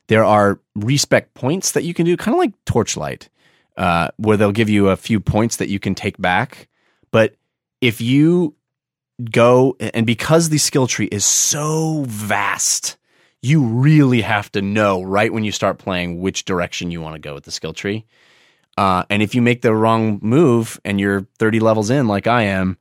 There 0.06 0.24
are 0.24 0.60
respec 0.74 1.34
points 1.34 1.72
that 1.72 1.84
you 1.84 1.92
can 1.92 2.06
do, 2.06 2.16
kind 2.16 2.34
of 2.34 2.38
like 2.38 2.52
Torchlight, 2.64 3.28
uh, 3.76 4.08
where 4.16 4.38
they'll 4.38 4.50
give 4.50 4.70
you 4.70 4.88
a 4.88 4.96
few 4.96 5.20
points 5.20 5.56
that 5.56 5.68
you 5.68 5.78
can 5.78 5.94
take 5.94 6.16
back. 6.18 6.68
But 7.10 7.36
if 7.82 8.00
you 8.00 8.54
go 9.30 9.76
and 9.78 10.06
because 10.06 10.48
the 10.48 10.58
skill 10.58 10.86
tree 10.86 11.08
is 11.12 11.24
so 11.26 12.04
vast, 12.08 12.96
you 13.42 13.62
really 13.62 14.22
have 14.22 14.50
to 14.52 14.62
know 14.62 15.02
right 15.02 15.32
when 15.32 15.44
you 15.44 15.52
start 15.52 15.78
playing 15.78 16.20
which 16.20 16.46
direction 16.46 16.90
you 16.90 17.02
want 17.02 17.14
to 17.14 17.20
go 17.20 17.34
with 17.34 17.44
the 17.44 17.50
skill 17.50 17.74
tree. 17.74 18.06
Uh, 18.78 19.04
and 19.10 19.22
if 19.22 19.34
you 19.34 19.42
make 19.42 19.60
the 19.60 19.74
wrong 19.74 20.18
move 20.22 20.80
and 20.82 20.98
you're 20.98 21.26
30 21.38 21.60
levels 21.60 21.90
in, 21.90 22.08
like 22.08 22.26
I 22.26 22.44
am, 22.44 22.78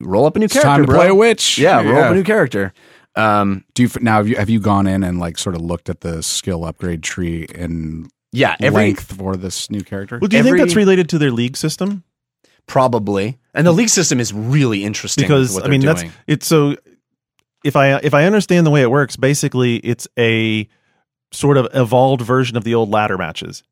roll 0.00 0.26
up 0.26 0.36
a 0.36 0.38
new 0.38 0.44
It's 0.46 0.54
character. 0.54 0.68
time 0.68 0.80
to 0.82 0.86
bro. 0.86 0.96
play 0.96 1.08
a 1.08 1.14
witch. 1.14 1.58
Yeah, 1.58 1.82
roll 1.82 2.02
up 2.02 2.12
a 2.12 2.14
new 2.14 2.24
character. 2.24 2.72
Um, 3.16 3.64
Do 3.74 3.84
you 3.84 3.90
now? 4.00 4.16
Have 4.16 4.28
you, 4.28 4.36
have 4.36 4.50
you 4.50 4.58
gone 4.60 4.86
in 4.86 5.04
and 5.04 5.18
like 5.20 5.38
sort 5.38 5.54
of 5.54 5.62
looked 5.62 5.88
at 5.88 6.00
the 6.00 6.22
skill 6.22 6.64
upgrade 6.64 7.02
tree 7.02 7.46
and 7.54 8.10
yeah, 8.32 8.56
every 8.60 8.82
length 8.86 9.16
for 9.16 9.36
this 9.36 9.70
new 9.70 9.82
character? 9.82 10.18
Well, 10.20 10.28
do 10.28 10.36
you 10.36 10.40
Every- 10.40 10.58
think 10.58 10.66
that's 10.66 10.76
related 10.76 11.08
to 11.10 11.18
their 11.18 11.30
league 11.30 11.56
system? 11.56 12.02
probably, 12.66 13.38
and 13.52 13.66
the 13.66 13.72
league 13.72 13.90
system 13.90 14.18
is 14.20 14.32
really 14.32 14.84
interesting 14.84 15.22
Because 15.24 15.54
what 15.54 15.64
I 15.66 15.68
mean, 15.68 15.80
they're 15.82 15.94
that's 15.94 16.14
it's 16.26 16.46
so. 16.46 16.76
If 17.64 17.76
I 17.76 17.96
if 17.98 18.14
I 18.14 18.24
understand 18.24 18.66
the 18.66 18.70
way 18.70 18.82
it 18.82 18.90
works, 18.90 19.16
basically 19.16 19.76
it's 19.76 20.06
a 20.18 20.68
sort 21.32 21.56
of 21.56 21.68
evolved 21.74 22.22
version 22.22 22.56
of 22.56 22.64
the 22.64 22.74
old 22.74 22.90
ladder 22.90 23.16
matches. 23.18 23.62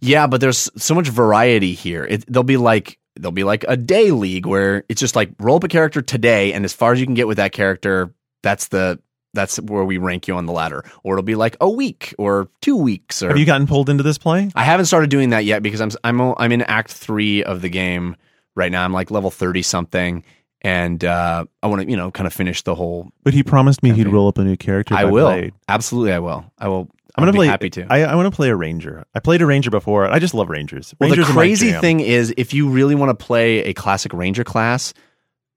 Yeah, 0.00 0.26
but 0.26 0.40
there's 0.40 0.70
so 0.76 0.94
much 0.94 1.08
variety 1.08 1.72
here. 1.74 2.04
It, 2.04 2.24
they'll 2.32 2.42
be 2.42 2.56
like 2.56 2.98
they'll 3.18 3.30
be 3.30 3.44
like 3.44 3.64
a 3.68 3.76
day 3.76 4.10
league 4.10 4.46
where 4.46 4.84
it's 4.88 5.00
just 5.00 5.16
like 5.16 5.30
roll 5.38 5.56
up 5.56 5.64
a 5.64 5.68
character 5.68 6.02
today, 6.02 6.52
and 6.52 6.64
as 6.64 6.72
far 6.72 6.92
as 6.92 7.00
you 7.00 7.06
can 7.06 7.14
get 7.14 7.26
with 7.26 7.36
that 7.38 7.52
character, 7.52 8.12
that's 8.42 8.68
the 8.68 8.98
that's 9.34 9.58
where 9.60 9.84
we 9.84 9.98
rank 9.98 10.26
you 10.26 10.34
on 10.34 10.46
the 10.46 10.52
ladder. 10.52 10.84
Or 11.04 11.14
it'll 11.14 11.22
be 11.22 11.34
like 11.34 11.56
a 11.60 11.68
week 11.68 12.14
or 12.18 12.48
two 12.62 12.76
weeks. 12.76 13.22
Or 13.22 13.28
Have 13.28 13.38
you 13.38 13.46
gotten 13.46 13.66
pulled 13.66 13.88
into 13.90 14.02
this 14.02 14.18
play? 14.18 14.50
I 14.54 14.64
haven't 14.64 14.86
started 14.86 15.10
doing 15.10 15.30
that 15.30 15.44
yet 15.44 15.62
because 15.62 15.80
I'm 15.80 15.90
I'm 16.02 16.34
I'm 16.38 16.52
in 16.52 16.62
Act 16.62 16.92
three 16.92 17.44
of 17.44 17.62
the 17.62 17.68
game 17.68 18.16
right 18.54 18.72
now. 18.72 18.84
I'm 18.84 18.92
like 18.92 19.10
level 19.10 19.30
thirty 19.30 19.62
something, 19.62 20.24
and 20.62 21.04
uh, 21.04 21.44
I 21.62 21.66
want 21.66 21.82
to 21.82 21.90
you 21.90 21.96
know 21.96 22.10
kind 22.10 22.26
of 22.26 22.32
finish 22.32 22.62
the 22.62 22.74
whole. 22.74 23.10
But 23.22 23.34
he 23.34 23.42
promised 23.42 23.82
me 23.82 23.92
he'd 23.92 24.08
roll 24.08 24.28
up 24.28 24.38
a 24.38 24.44
new 24.44 24.56
character. 24.56 24.94
I 24.94 25.04
will 25.04 25.28
played. 25.28 25.54
absolutely. 25.68 26.12
I 26.12 26.18
will. 26.18 26.50
I 26.58 26.68
will. 26.68 26.88
I'm 27.16 27.22
gonna 27.22 27.32
be 27.32 27.38
play. 27.38 27.46
happy 27.46 27.70
to. 27.70 27.86
I, 27.90 28.02
I 28.04 28.14
want 28.14 28.26
to 28.30 28.34
play 28.36 28.48
a 28.50 28.56
ranger. 28.56 29.04
I 29.14 29.20
played 29.20 29.40
a 29.42 29.46
ranger 29.46 29.70
before. 29.70 30.06
I 30.06 30.18
just 30.18 30.34
love 30.34 30.48
rangers. 30.50 30.94
Well, 31.00 31.08
Rangers 31.08 31.26
the 31.26 31.32
crazy 31.32 31.72
thing 31.72 32.00
is, 32.00 32.34
if 32.36 32.52
you 32.52 32.68
really 32.68 32.94
want 32.94 33.18
to 33.18 33.24
play 33.24 33.64
a 33.64 33.72
classic 33.74 34.12
Ranger 34.12 34.44
class, 34.44 34.92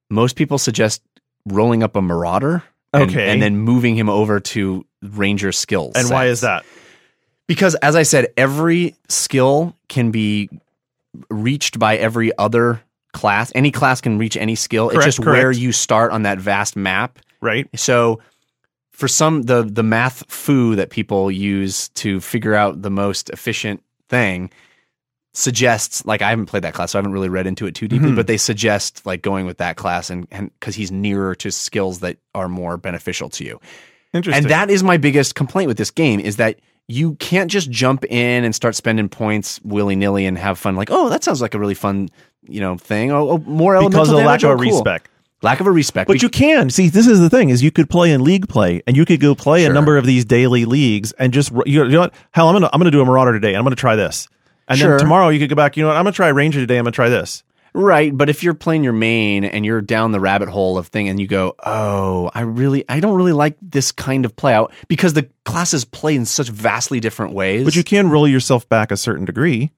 most 0.10 0.36
people 0.36 0.58
suggest 0.58 1.02
rolling 1.46 1.84
up 1.84 1.96
a 1.96 2.02
Marauder. 2.02 2.64
and- 2.94 3.10
Okay. 3.12 3.30
And, 3.30 3.42
then 3.42 3.58
moving 3.58 3.96
him 3.96 4.10
over 4.10 4.40
to 4.40 4.86
Ranger 5.02 5.52
skills. 5.52 5.94
And 5.96 6.10
why 6.10 6.26
is 6.26 6.42
that? 6.42 6.66
Because, 7.48 7.76
as 7.76 7.96
I 7.96 8.04
said, 8.04 8.28
every 8.38 8.96
skill 9.08 9.76
can 9.88 10.12
be 10.12 10.50
reached 11.30 11.80
by 11.80 11.98
every 11.98 12.36
other 12.38 12.82
class. 13.14 13.52
Any 13.56 13.72
class 13.72 14.02
can 14.02 14.18
reach 14.18 14.38
any 14.38 14.56
skill. 14.56 14.90
Correct, 14.90 15.08
it's 15.08 15.18
just 15.18 15.28
where 15.28 15.52
you 15.52 15.72
start 15.72 16.12
on 16.12 16.24
that 16.24 16.40
vast 16.40 16.76
map. 16.76 17.20
right? 17.42 17.68
So 17.76 18.20
for 19.00 19.08
some 19.08 19.44
the 19.44 19.64
the 19.64 19.84
math 19.84 20.24
foo 20.30 20.76
that 20.76 20.90
people 20.90 21.32
use 21.32 21.88
to 21.90 22.20
figure 22.20 22.54
out 22.54 22.82
the 22.82 22.90
most 22.90 23.30
efficient 23.30 23.82
thing 24.10 24.50
suggests 25.34 26.06
like 26.06 26.22
I 26.22 26.32
haven't 26.32 26.48
played 26.48 26.64
that 26.64 26.74
class 26.74 26.92
so 26.92 26.98
I 26.98 27.00
haven't 27.00 27.14
really 27.14 27.30
read 27.30 27.48
into 27.48 27.66
it 27.68 27.76
too 27.76 27.88
deeply 27.88 28.10
Mhm. 28.12 28.16
but 28.16 28.28
they 28.28 28.38
suggest 28.38 29.06
like 29.06 29.22
going 29.22 29.46
with 29.46 29.58
that 29.60 29.78
class 29.78 30.10
and 30.10 30.28
and 30.32 30.52
cuz 30.60 30.76
he's 30.76 30.92
nearer 30.92 31.36
to 31.36 31.52
skills 31.52 32.00
that 32.00 32.18
are 32.36 32.50
more 32.50 32.78
beneficial 32.78 33.30
to 33.30 33.44
you. 33.46 33.60
Interesting. 34.14 34.44
And 34.44 34.52
that 34.52 34.70
is 34.72 34.82
my 34.84 34.98
biggest 34.98 35.36
complaint 35.36 35.68
with 35.68 35.78
this 35.78 35.92
game 35.92 36.20
is 36.20 36.38
that 36.38 36.60
you 36.88 37.14
can't 37.16 37.52
just 37.52 37.70
jump 37.70 38.04
in 38.06 38.44
and 38.44 38.56
start 38.56 38.76
spending 38.76 39.08
points 39.08 39.60
willy 39.64 39.96
nilly 39.96 40.26
and 40.26 40.36
have 40.40 40.58
fun. 40.58 40.76
Like, 40.76 40.90
oh, 40.92 41.10
that 41.10 41.24
sounds 41.24 41.40
like 41.42 41.54
a 41.54 41.60
really 41.60 41.76
fun, 41.76 42.10
you 42.48 42.60
know, 42.60 42.76
thing. 42.78 43.12
Oh, 43.12 43.30
oh 43.30 43.38
more 43.46 43.76
elemental 43.76 44.00
because 44.02 44.10
of 44.10 44.18
the 44.18 44.26
lack 44.26 44.40
damage? 44.42 44.44
of 44.46 44.50
Oh, 44.50 44.54
a 44.54 44.66
cool. 44.66 44.78
respec. 44.84 45.10
Lack 45.42 45.60
of 45.62 45.68
a 45.68 45.72
respec. 45.72 46.08
But 46.08 46.22
you 46.22 46.30
can 46.30 46.70
see. 46.70 46.90
This 46.90 47.08
is 47.08 47.20
the 47.20 47.30
thing: 47.30 47.50
is 47.50 47.64
you 47.64 47.72
could 47.72 47.90
play 47.90 48.12
in 48.12 48.24
league 48.24 48.50
play, 48.50 48.82
and 48.86 48.98
you 48.98 49.06
could 49.06 49.22
go 49.22 49.36
play 49.36 49.66
a 49.66 49.72
number 49.72 49.98
of 49.98 50.06
these 50.06 50.26
daily 50.26 50.66
leagues, 50.66 51.12
and 51.14 51.32
just 51.32 51.52
you 51.66 51.88
know 51.88 52.00
what? 52.02 52.14
Hell, 52.32 52.50
I'm 52.50 52.56
gonna 52.56 52.70
I'm 52.74 52.80
gonna 52.80 52.92
do 52.92 53.02
a 53.02 53.06
Marauder 53.06 53.32
today. 53.34 53.56
I'm 53.56 53.64
gonna 53.64 53.76
try 53.78 53.96
this, 53.96 54.28
and 54.68 54.78
Sure. 54.78 54.92
then 54.92 55.00
tomorrow 55.00 55.30
you 55.30 55.40
could 55.40 55.50
go 55.50 55.56
back. 55.56 55.78
You 55.78 55.84
know 55.84 55.90
what? 55.90 55.98
I'm 55.98 56.04
gonna 56.04 56.12
try 56.14 56.28
Ranger 56.28 56.60
today. 56.60 56.78
I'm 56.78 56.84
gonna 56.84 56.92
try 56.92 57.08
this. 57.10 57.44
Right, 57.72 58.18
but 58.18 58.30
if 58.30 58.44
you're 58.44 58.56
playing 58.56 58.84
your 58.84 58.94
main 58.94 59.44
and 59.46 59.64
you're 59.64 59.80
down 59.80 60.12
the 60.12 60.20
rabbit 60.20 60.50
hole 60.50 60.78
of 60.80 60.88
thing 60.88 61.08
and 61.08 61.20
you 61.22 61.28
go, 61.28 61.56
"Oh, 61.64 62.30
I 62.34 62.42
really 62.42 62.84
I 62.90 63.00
don't 63.00 63.14
really 63.16 63.32
like 63.32 63.56
this 63.62 63.92
kind 63.92 64.26
of 64.26 64.36
play 64.36 64.54
out 64.54 64.74
because 64.88 65.14
the 65.14 65.30
classes 65.46 65.86
play 65.86 66.16
in 66.16 66.26
such 66.26 66.50
vastly 66.50 67.00
different 67.00 67.34
ways." 67.34 67.64
But 67.64 67.76
you 67.76 67.84
can 67.84 68.10
roll 68.10 68.28
yourself 68.28 68.68
back 68.68 68.92
a 68.92 68.98
certain 68.98 69.24
degree. 69.24 69.72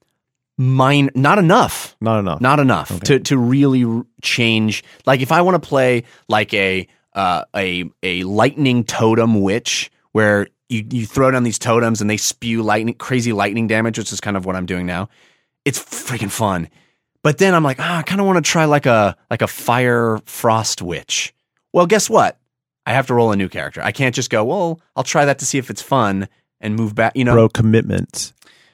Mine 0.58 1.10
not 1.14 1.38
enough. 1.38 1.96
Not 2.00 2.18
enough. 2.18 2.40
Not 2.40 2.60
enough 2.60 3.00
to 3.00 3.18
to 3.20 3.38
really 3.38 4.02
change. 4.22 4.84
Like 5.06 5.20
if 5.20 5.32
I 5.32 5.42
want 5.42 5.62
to 5.62 5.68
play 5.68 6.04
like 6.28 6.52
a 6.54 6.86
uh, 7.14 7.44
a 7.54 7.90
a 8.02 8.24
lightning 8.24 8.84
totem 8.84 9.42
witch 9.42 9.90
where 10.12 10.48
you 10.68 10.86
you 10.90 11.06
throw 11.06 11.30
down 11.30 11.42
these 11.42 11.58
totems 11.58 12.00
and 12.00 12.08
they 12.08 12.16
spew 12.16 12.62
lightning 12.62 12.94
crazy 12.94 13.32
lightning 13.32 13.66
damage, 13.66 13.98
which 13.98 14.12
is 14.12 14.20
kind 14.20 14.36
of 14.36 14.44
what 14.44 14.56
I'm 14.56 14.66
doing 14.66 14.86
now. 14.86 15.08
It's 15.64 15.78
freaking 15.78 16.30
fun. 16.30 16.68
But 17.22 17.38
then 17.38 17.54
I'm 17.54 17.62
like, 17.62 17.78
ah, 17.78 17.98
I 17.98 18.02
kind 18.02 18.20
of 18.20 18.26
want 18.26 18.44
to 18.44 18.50
try 18.50 18.64
like 18.64 18.86
a 18.86 19.16
like 19.30 19.42
a 19.42 19.46
fire 19.46 20.18
frost 20.24 20.82
witch. 20.82 21.34
Well, 21.72 21.86
guess 21.86 22.10
what? 22.10 22.38
I 22.84 22.92
have 22.92 23.06
to 23.06 23.14
roll 23.14 23.30
a 23.30 23.36
new 23.36 23.48
character. 23.48 23.80
I 23.80 23.92
can't 23.92 24.14
just 24.14 24.28
go, 24.28 24.44
well, 24.44 24.80
I'll 24.96 25.04
try 25.04 25.24
that 25.24 25.38
to 25.38 25.46
see 25.46 25.58
if 25.58 25.70
it's 25.70 25.82
fun 25.82 26.28
and 26.60 26.74
move 26.74 26.94
back. 26.96 27.12
You 27.14 27.24
know, 27.24 27.34
Bro, 27.34 27.50
commitments. 27.50 28.32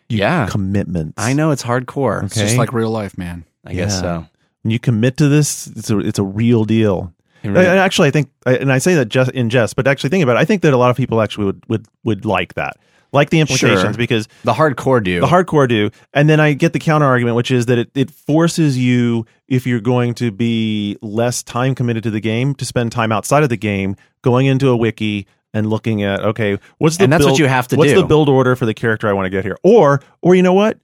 You 0.09 0.19
Yeah. 0.19 0.47
commitments. 0.51 1.15
I 1.19 1.33
know 1.33 1.51
it's 1.51 1.63
hardcore. 1.63 2.25
It's 2.25 2.35
just 2.35 2.47
Okay. 2.53 2.59
like 2.59 2.73
real 2.73 2.91
life, 2.91 3.19
man. 3.19 3.45
I 3.67 3.75
guess 3.75 3.95
Yeah. 3.97 4.01
so. 4.01 4.27
When 4.63 4.71
you 4.73 4.79
commit 4.79 5.17
to 5.19 5.29
this, 5.29 5.67
it's 5.69 5.91
a 5.91 5.99
it's 5.99 6.19
a 6.19 6.23
real 6.25 6.65
deal. 6.65 7.13
It 7.43 7.49
And 7.49 7.57
really- 7.57 7.67
actually, 7.67 8.09
I 8.09 8.11
think, 8.11 8.31
and 8.47 8.73
I 8.73 8.79
say 8.79 8.95
that 8.97 9.09
just 9.09 9.31
in 9.31 9.49
jest, 9.51 9.77
but 9.77 9.87
actually 9.87 10.11
think 10.11 10.23
about 10.25 10.37
it. 10.37 10.41
I 10.41 10.45
think 10.45 10.63
that 10.63 10.73
a 10.73 10.77
lot 10.77 10.91
of 10.91 10.97
people 10.97 11.21
actually 11.21 11.47
would 11.47 11.63
would 11.69 11.87
would 12.05 12.25
like 12.25 12.55
that, 12.55 12.77
like 13.13 13.31
the 13.31 13.39
implications, 13.41 13.81
Sure. 13.83 13.93
because 13.93 14.27
the 14.45 14.55
hardcore 14.55 15.03
do. 15.05 15.21
the 15.21 15.27
hardcore 15.27 15.69
do. 15.69 15.91
And 16.15 16.29
then 16.29 16.41
I 16.41 16.55
get 16.55 16.73
the 16.73 16.79
counter 16.81 17.07
argument, 17.07 17.37
which 17.37 17.51
is 17.53 17.67
that 17.67 17.79
it, 17.79 17.91
it 17.95 18.11
forces 18.11 18.77
you, 18.77 19.25
if 19.47 19.67
you're 19.67 19.81
going 19.81 20.15
to 20.15 20.31
be 20.33 20.97
less 21.03 21.43
time 21.45 21.75
committed 21.77 22.03
to 22.05 22.11
the 22.11 22.21
game, 22.21 22.55
to 22.57 22.65
spend 22.65 22.91
time 22.93 23.13
outside 23.13 23.43
of 23.45 23.51
the 23.51 23.57
game, 23.57 23.95
going 24.23 24.47
into 24.47 24.69
a 24.71 24.77
wiki 24.77 25.27
and 25.55 25.69
looking 25.71 26.03
at 26.03 26.21
okay, 26.25 26.59
what's 26.79 26.97
the 26.99 27.05
And 27.05 27.13
that's 27.13 27.25
what 27.25 27.31
build- 27.31 27.39
you 27.41 27.47
have 27.47 27.69
to 27.69 27.77
what's 27.77 27.93
do. 27.93 28.01
the 28.01 28.07
build 28.07 28.29
order 28.29 28.55
for 28.57 28.67
the 28.67 28.75
character 28.75 29.09
I 29.09 29.13
want 29.13 29.27
to 29.27 29.31
get 29.31 29.45
here, 29.45 29.57
or 29.63 30.01
or 30.23 30.35
you 30.35 30.43
know 30.43 30.55
what, 30.55 30.79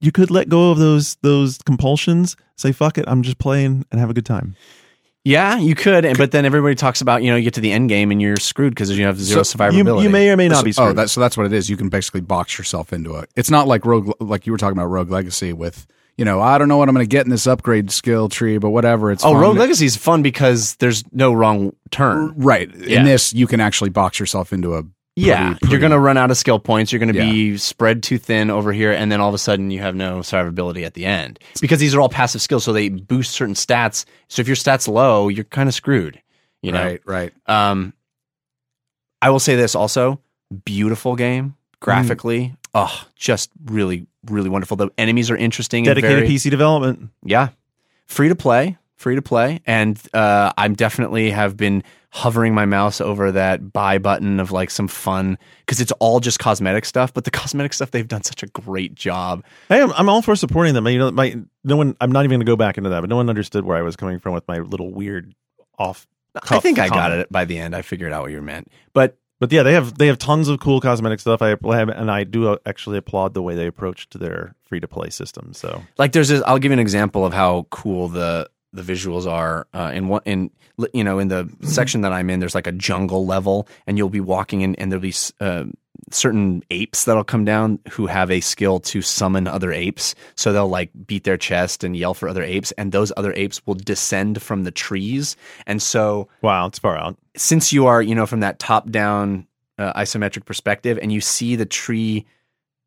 you 0.00 0.12
could 0.12 0.30
let 0.30 0.48
go 0.48 0.70
of 0.70 0.78
those 0.78 1.16
those 1.22 1.58
compulsions, 1.64 2.36
say 2.56 2.72
fuck 2.72 2.98
it, 2.98 3.04
I'm 3.08 3.22
just 3.22 3.38
playing 3.38 3.84
and 3.90 4.00
have 4.00 4.10
a 4.10 4.14
good 4.14 4.26
time. 4.26 4.56
yeah, 5.24 5.58
you 5.58 5.74
could, 5.74 6.18
but 6.18 6.32
then 6.32 6.44
everybody 6.44 6.74
talks 6.74 7.00
about 7.00 7.22
you 7.22 7.30
know 7.30 7.36
you 7.36 7.44
get 7.44 7.54
to 7.54 7.60
the 7.62 7.72
end 7.72 7.88
game 7.88 8.10
and 8.10 8.20
you're 8.20 8.36
screwed 8.36 8.74
because 8.74 8.96
you 8.96 9.06
have 9.06 9.18
zero 9.18 9.42
So 9.42 9.56
survivability. 9.56 9.98
You, 9.98 10.02
you 10.02 10.10
may 10.10 10.28
or 10.30 10.36
may 10.36 10.48
not 10.48 10.64
be 10.64 10.70
oh, 10.70 10.72
screwed. 10.72 10.88
Oh, 10.90 10.92
that's 10.92 11.12
so 11.12 11.20
that's 11.20 11.36
what 11.36 11.46
it 11.46 11.52
is. 11.54 11.70
You 11.70 11.78
can 11.78 11.88
basically 11.88 12.20
box 12.20 12.58
yourself 12.58 12.92
into 12.92 13.16
it. 13.16 13.30
It's 13.36 13.50
not 13.50 13.66
like 13.66 13.86
rogue, 13.86 14.12
like 14.20 14.44
you 14.46 14.52
were 14.52 14.58
talking 14.58 14.76
about 14.76 14.88
Rogue 14.88 15.10
Legacy 15.10 15.54
with, 15.54 15.86
you 16.16 16.24
know, 16.24 16.40
I 16.40 16.58
don't 16.58 16.68
know 16.68 16.76
what 16.76 16.88
I'm 16.88 16.94
going 16.94 17.04
to 17.06 17.08
get 17.10 17.26
in 17.26 17.30
this 17.30 17.46
upgrade 17.46 17.90
skill 17.90 18.28
tree, 18.28 18.58
but 18.58 18.70
whatever. 18.70 19.10
It's 19.10 19.24
oh, 19.24 19.32
fun. 19.32 19.40
Rogue 19.40 19.56
Legacy 19.56 19.86
is 19.86 19.96
fun 19.96 20.22
because 20.22 20.76
there's 20.76 21.02
no 21.12 21.32
wrong 21.32 21.74
turn. 21.90 22.34
right. 22.36 22.70
Yeah. 22.76 23.00
In 23.00 23.04
this, 23.04 23.32
you 23.32 23.46
can 23.46 23.60
actually 23.60 23.90
box 23.90 24.18
yourself 24.20 24.52
into 24.52 24.76
a. 24.76 24.82
Yeah, 25.16 25.50
pretty- 25.54 25.68
you're 25.70 25.80
gonna 25.80 25.98
run 26.00 26.16
out 26.16 26.32
of 26.32 26.36
skill 26.36 26.58
points. 26.58 26.90
You're 26.92 26.98
gonna 26.98 27.12
Yeah. 27.12 27.30
be 27.30 27.56
spread 27.56 28.02
too 28.02 28.18
thin 28.18 28.50
over 28.50 28.72
here, 28.72 28.90
and 28.90 29.12
then 29.12 29.20
all 29.20 29.28
of 29.28 29.34
a 29.34 29.38
sudden 29.38 29.70
you 29.70 29.78
have 29.80 29.94
no 29.94 30.18
survivability 30.20 30.84
at 30.84 30.94
the 30.94 31.04
end 31.06 31.38
because 31.60 31.78
these 31.78 31.94
are 31.94 32.00
all 32.00 32.08
passive 32.08 32.42
skills, 32.42 32.64
so 32.64 32.72
they 32.72 32.88
boost 32.88 33.30
certain 33.30 33.54
stats. 33.54 34.06
So 34.26 34.40
if 34.40 34.48
your 34.48 34.56
stats 34.56 34.88
low, 34.88 35.28
you're 35.28 35.44
kind 35.44 35.68
of 35.68 35.74
screwed. 35.74 36.20
You 36.62 36.72
know, 36.72 36.82
Right. 36.82 37.00
Right. 37.06 37.32
Um, 37.46 37.92
I 39.22 39.30
will 39.30 39.38
say 39.38 39.54
this 39.54 39.76
also: 39.76 40.20
beautiful 40.64 41.14
game 41.14 41.54
graphically. 41.78 42.56
Oh, 42.74 43.04
just 43.14 43.50
really, 43.66 44.06
really 44.30 44.48
wonderful. 44.48 44.76
The 44.76 44.90
enemies 44.98 45.30
are 45.30 45.36
interesting. 45.36 45.86
and 45.86 45.94
dedicated 45.94 46.24
very, 46.24 46.28
PC 46.28 46.50
development. 46.50 47.10
Yeah, 47.22 47.50
free 48.06 48.28
to 48.28 48.34
play, 48.34 48.78
free 48.96 49.14
to 49.14 49.22
play, 49.22 49.60
and 49.66 50.00
uh, 50.12 50.52
I'm 50.56 50.74
definitely 50.74 51.30
have 51.30 51.56
been 51.56 51.82
hovering 52.10 52.54
my 52.54 52.64
mouse 52.64 53.00
over 53.00 53.32
that 53.32 53.72
buy 53.72 53.98
button 53.98 54.38
of 54.38 54.52
like 54.52 54.70
some 54.70 54.86
fun 54.86 55.36
because 55.66 55.80
it's 55.80 55.90
all 55.98 56.20
just 56.20 56.38
cosmetic 56.38 56.84
stuff. 56.84 57.12
But 57.12 57.24
the 57.24 57.30
cosmetic 57.30 57.72
stuff 57.72 57.90
they've 57.90 58.06
done 58.06 58.22
such 58.22 58.42
a 58.42 58.46
great 58.46 58.94
job. 58.94 59.44
Hey, 59.68 59.82
I'm, 59.82 59.92
I'm 59.92 60.08
all 60.08 60.22
for 60.22 60.36
supporting 60.36 60.74
them. 60.74 60.86
You 60.86 60.98
know, 60.98 61.10
my 61.10 61.36
no 61.64 61.76
one. 61.76 61.96
I'm 62.00 62.12
not 62.12 62.20
even 62.20 62.38
going 62.38 62.46
to 62.46 62.50
go 62.50 62.56
back 62.56 62.78
into 62.78 62.90
that, 62.90 63.00
but 63.00 63.10
no 63.10 63.16
one 63.16 63.28
understood 63.28 63.64
where 63.64 63.76
I 63.76 63.82
was 63.82 63.96
coming 63.96 64.18
from 64.18 64.32
with 64.32 64.46
my 64.48 64.58
little 64.58 64.92
weird 64.92 65.34
off. 65.78 66.06
I 66.50 66.58
think 66.58 66.78
I 66.78 66.88
got 66.88 67.12
it 67.12 67.30
by 67.30 67.44
the 67.44 67.58
end. 67.58 67.76
I 67.76 67.82
figured 67.82 68.12
out 68.12 68.22
what 68.22 68.32
you 68.32 68.42
meant, 68.42 68.68
but 68.92 69.16
But 69.40 69.52
yeah, 69.52 69.62
they 69.62 69.72
have 69.72 69.98
they 69.98 70.06
have 70.06 70.18
tons 70.18 70.48
of 70.48 70.60
cool 70.60 70.80
cosmetic 70.80 71.20
stuff. 71.20 71.42
I 71.42 71.50
and 71.50 72.10
I 72.10 72.24
do 72.24 72.56
actually 72.64 72.98
applaud 72.98 73.34
the 73.34 73.42
way 73.42 73.54
they 73.54 73.66
approached 73.66 74.18
their 74.18 74.54
free 74.62 74.80
to 74.80 74.88
play 74.88 75.10
system. 75.10 75.52
So 75.52 75.82
like 75.98 76.12
there's 76.12 76.28
this 76.28 76.42
i'll 76.46 76.58
give 76.58 76.70
you 76.70 76.74
an 76.74 76.78
example 76.78 77.24
of 77.24 77.32
how 77.32 77.66
cool 77.70 78.08
the 78.08 78.48
the 78.72 78.82
visuals 78.82 79.30
are 79.30 79.66
uh, 79.72 79.92
in 79.94 80.08
one 80.08 80.22
in 80.24 80.50
you 80.92 81.04
know 81.04 81.18
in 81.18 81.28
the 81.28 81.48
section 81.62 82.00
that 82.00 82.12
i'm 82.12 82.28
in 82.28 82.40
there's 82.40 82.54
like 82.54 82.66
a 82.66 82.72
jungle 82.72 83.24
level 83.24 83.68
and 83.86 83.96
you'll 83.96 84.08
be 84.08 84.20
walking 84.20 84.62
in 84.62 84.74
and 84.76 84.90
there'll 84.90 85.00
be 85.00 85.14
uh, 85.40 85.64
certain 86.10 86.62
apes 86.70 87.04
that'll 87.04 87.24
come 87.24 87.44
down 87.44 87.78
who 87.90 88.06
have 88.06 88.30
a 88.30 88.40
skill 88.40 88.78
to 88.80 89.00
summon 89.02 89.46
other 89.46 89.72
apes 89.72 90.14
so 90.36 90.52
they'll 90.52 90.68
like 90.68 90.90
beat 91.06 91.24
their 91.24 91.36
chest 91.36 91.82
and 91.84 91.96
yell 91.96 92.14
for 92.14 92.28
other 92.28 92.42
apes 92.42 92.72
and 92.72 92.92
those 92.92 93.12
other 93.16 93.32
apes 93.34 93.60
will 93.66 93.74
descend 93.74 94.42
from 94.42 94.64
the 94.64 94.70
trees 94.70 95.36
and 95.66 95.80
so 95.82 96.28
wow, 96.42 96.66
it's 96.66 96.78
far 96.78 96.96
out. 96.96 97.16
since 97.36 97.72
you 97.72 97.86
are 97.86 98.02
you 98.02 98.14
know 98.14 98.26
from 98.26 98.40
that 98.40 98.58
top 98.58 98.90
down 98.90 99.46
uh, 99.78 99.92
isometric 99.94 100.44
perspective 100.44 100.98
and 101.02 101.12
you 101.12 101.20
see 101.20 101.56
the 101.56 101.66
tree 101.66 102.24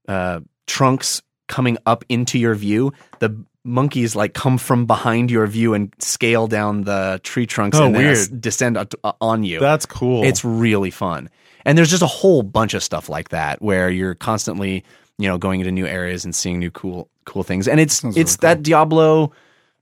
uh, 0.08 0.40
trunks 0.68 1.22
coming 1.48 1.78
up 1.86 2.04
into 2.10 2.38
your 2.38 2.56
view 2.56 2.94
the 3.20 3.36
monkeys 3.64 4.16
like 4.16 4.34
come 4.34 4.58
from 4.58 4.86
behind 4.86 5.30
your 5.30 5.46
view 5.48 5.74
and 5.74 5.94
scale 6.00 6.48
down 6.48 6.84
the 6.84 7.20
tree 7.24 7.46
trunks 7.46 7.78
Oh, 7.78 7.86
and 7.88 7.96
then 7.96 8.04
weird. 8.06 8.40
descend 8.42 8.78
on- 8.78 8.88
on 9.20 9.44
you 9.44 9.60
That's 9.60 9.86
cool. 9.86 10.24
it's 10.24 10.46
really 10.46 10.92
fun 10.92 11.30
and 11.68 11.78
there's 11.78 11.92
just 11.92 12.02
a 12.02 12.08
whole 12.08 12.42
bunch 12.42 12.74
of 12.74 12.82
stuff 12.82 13.10
like 13.10 13.30
that 13.30 13.62
where 13.62 13.90
you're 13.92 14.16
constantly 14.16 14.84
you 15.20 15.28
know 15.28 15.38
going 15.38 15.60
into 15.60 15.72
new 15.72 15.86
areas 15.86 16.26
and 16.26 16.34
seeing 16.34 16.58
new 16.58 16.72
cool 16.72 17.10
cool 17.26 17.44
things 17.44 17.68
and 17.68 17.80
it's 17.80 17.98
Sounds 17.98 18.18
it's 18.18 18.38
really 18.42 18.56
that 18.56 18.64
diablo 18.64 19.32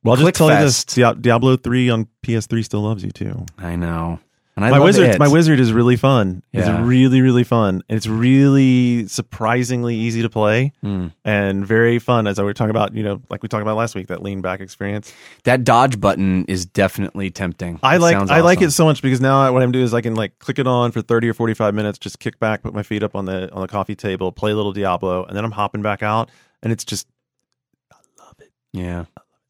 well. 0.04 0.18
I'll 0.18 0.22
just 0.22 0.36
tell 0.36 0.52
you 0.52 0.64
this: 0.64 0.84
Diablo 0.84 1.58
three 1.58 1.90
on 1.90 2.08
PS3 2.22 2.64
still 2.64 2.82
loves 2.82 3.04
you 3.04 3.10
too. 3.12 3.46
i 3.58 3.76
know 3.76 4.20
and 4.56 4.64
I 4.64 4.70
my 4.72 4.80
wizard, 4.80 5.20
my 5.20 5.28
wizard 5.28 5.60
is 5.60 5.74
really 5.74 5.96
fun. 5.98 6.42
Yeah. 6.52 6.62
It's 6.62 6.88
really 6.88 7.22
really 7.22 7.44
fun. 7.44 7.84
It's 7.90 8.08
really 8.08 9.08
surprisingly 9.08 9.96
easy 9.96 10.22
to 10.22 10.30
play 10.30 10.72
Hmm. 10.82 11.08
and 11.26 11.66
very 11.66 12.00
fun. 12.00 12.28
As 12.28 12.40
I 12.40 12.44
were 12.44 12.54
talking 12.54 12.70
about, 12.70 12.94
you 12.94 13.04
know, 13.04 13.22
like 13.30 13.44
we 13.44 13.50
talked 13.50 13.62
about 13.64 13.76
last 13.78 13.96
week, 13.96 14.08
that 14.08 14.24
lean 14.24 14.42
back 14.42 14.62
experience. 14.62 15.14
That 15.44 15.64
dodge 15.64 16.00
button 16.00 16.46
is 16.46 16.66
definitely 16.66 17.32
tempting. 17.32 17.80
I 17.84 17.96
It 17.96 18.00
like 18.00 18.16
I 18.30 18.42
like 18.42 18.62
it 18.62 18.72
so 18.72 18.86
much 18.86 19.02
because 19.02 19.20
now 19.22 19.52
what 19.52 19.62
I'm 19.62 19.72
doing 19.72 19.86
is 19.86 19.94
I 19.94 20.02
can 20.02 20.16
like 20.16 20.40
click 20.40 20.60
it 20.60 20.68
on 20.68 20.92
for 20.92 21.02
30 21.02 21.30
or 21.30 21.34
45 21.34 21.74
minutes, 21.76 21.98
just 21.98 22.20
kick 22.20 22.40
back, 22.40 22.64
put 22.64 22.74
my 22.74 22.84
feet 22.84 23.04
up 23.04 23.16
on 23.16 23.26
the 23.26 23.52
on 23.54 23.62
the 23.62 23.68
coffee 23.68 23.96
table, 23.96 24.32
play 24.32 24.52
a 24.52 24.56
little 24.56 24.72
Diablo, 24.74 25.26
and 25.26 25.36
then 25.36 25.44
I'm 25.44 25.52
hopping 25.52 25.82
back 25.82 26.02
out, 26.02 26.30
and 26.64 26.72
it's 26.72 26.86
just. 26.86 27.08
I 27.92 27.98
love 28.20 28.36
it. 28.40 28.52
Yeah, 28.74 29.06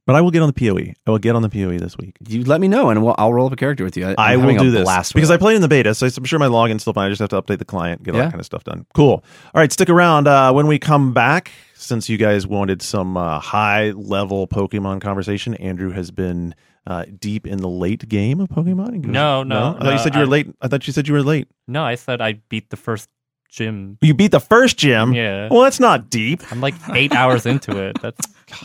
But 0.06 0.16
I 0.16 0.22
will 0.22 0.30
get 0.32 0.42
on 0.44 0.48
the 0.48 0.54
Poe. 0.54 0.78
I 0.78 1.10
will 1.10 1.18
get 1.18 1.36
on 1.36 1.42
the 1.42 1.50
Poe 1.50 1.78
this 1.80 1.98
week. 1.98 2.16
you 2.28 2.44
let 2.44 2.62
me 2.62 2.68
know, 2.68 2.90
and 2.90 3.04
we'll, 3.04 3.16
I'll 3.18 3.34
roll 3.34 3.48
up 3.48 3.54
a 3.54 3.56
character 3.56 3.84
with 3.84 3.98
you. 3.98 4.08
I, 4.08 4.14
I 4.18 4.34
I'm 4.34 4.46
will 4.46 4.56
do 4.58 4.70
this 4.70 4.84
blast 4.84 5.14
because 5.16 5.30
with 5.30 5.40
I 5.40 5.44
played 5.44 5.56
in 5.56 5.62
the 5.64 5.68
beta, 5.68 5.96
so 5.96 6.06
I'm 6.06 6.26
sure 6.26 6.38
my 6.38 6.46
login's 6.46 6.84
still 6.84 6.94
fine. 6.94 7.08
I 7.08 7.10
just 7.10 7.22
have 7.22 7.30
to 7.30 7.42
update 7.42 7.58
the 7.58 7.66
client, 7.66 8.04
get 8.04 8.12
all 8.14 8.20
Yeah. 8.20 8.26
that 8.26 8.32
kind 8.32 8.40
of 8.40 8.46
stuff 8.46 8.64
done. 8.64 8.86
Cool. 8.94 9.12
All 9.14 9.24
right, 9.56 9.72
stick 9.72 9.90
around. 9.90 10.28
Uh, 10.28 10.54
when 10.54 10.68
we 10.68 10.78
come 10.78 11.12
back, 11.14 11.52
since 11.74 12.08
you 12.08 12.18
guys 12.18 12.46
wanted 12.46 12.82
some 12.84 13.18
uh, 13.18 13.40
high 13.40 13.92
level 13.92 14.48
Pokemon 14.48 15.02
conversation, 15.02 15.56
Andrew 15.56 15.90
has 15.90 16.12
been 16.12 16.54
uh, 16.86 17.06
deep 17.20 17.48
in 17.48 17.58
the 17.58 17.68
late 17.68 18.08
game 18.08 18.40
of 18.40 18.50
Pokemon. 18.50 19.06
No, 19.06 19.42
no, 19.42 19.56
I 19.56 19.72
thought 19.74 19.84
no, 19.84 19.92
you 19.92 19.98
said 20.00 20.14
you 20.14 20.20
were 20.22 20.28
I- 20.28 20.30
late. 20.30 20.48
I 20.62 20.68
thought 20.68 20.86
you 20.86 20.94
said 20.94 21.08
you 21.08 21.16
were 21.16 21.24
late. 21.24 21.48
No, 21.68 21.84
I 21.84 21.96
said 21.96 22.22
I 22.22 22.34
beat 22.50 22.70
the 22.70 22.78
first 22.78 23.10
gym. 23.50 23.98
You 24.02 24.14
beat 24.14 24.30
the 24.32 24.40
first 24.40 24.78
gym. 24.78 25.14
Yeah. 25.14 25.48
Well, 25.50 25.62
that's 25.62 25.80
not 25.80 26.12
deep. 26.12 26.44
I'm 26.52 26.62
like 26.62 26.76
eight 26.94 27.12
hours 27.14 27.48
into 27.48 27.78
it. 27.84 28.00
That's 28.04 28.20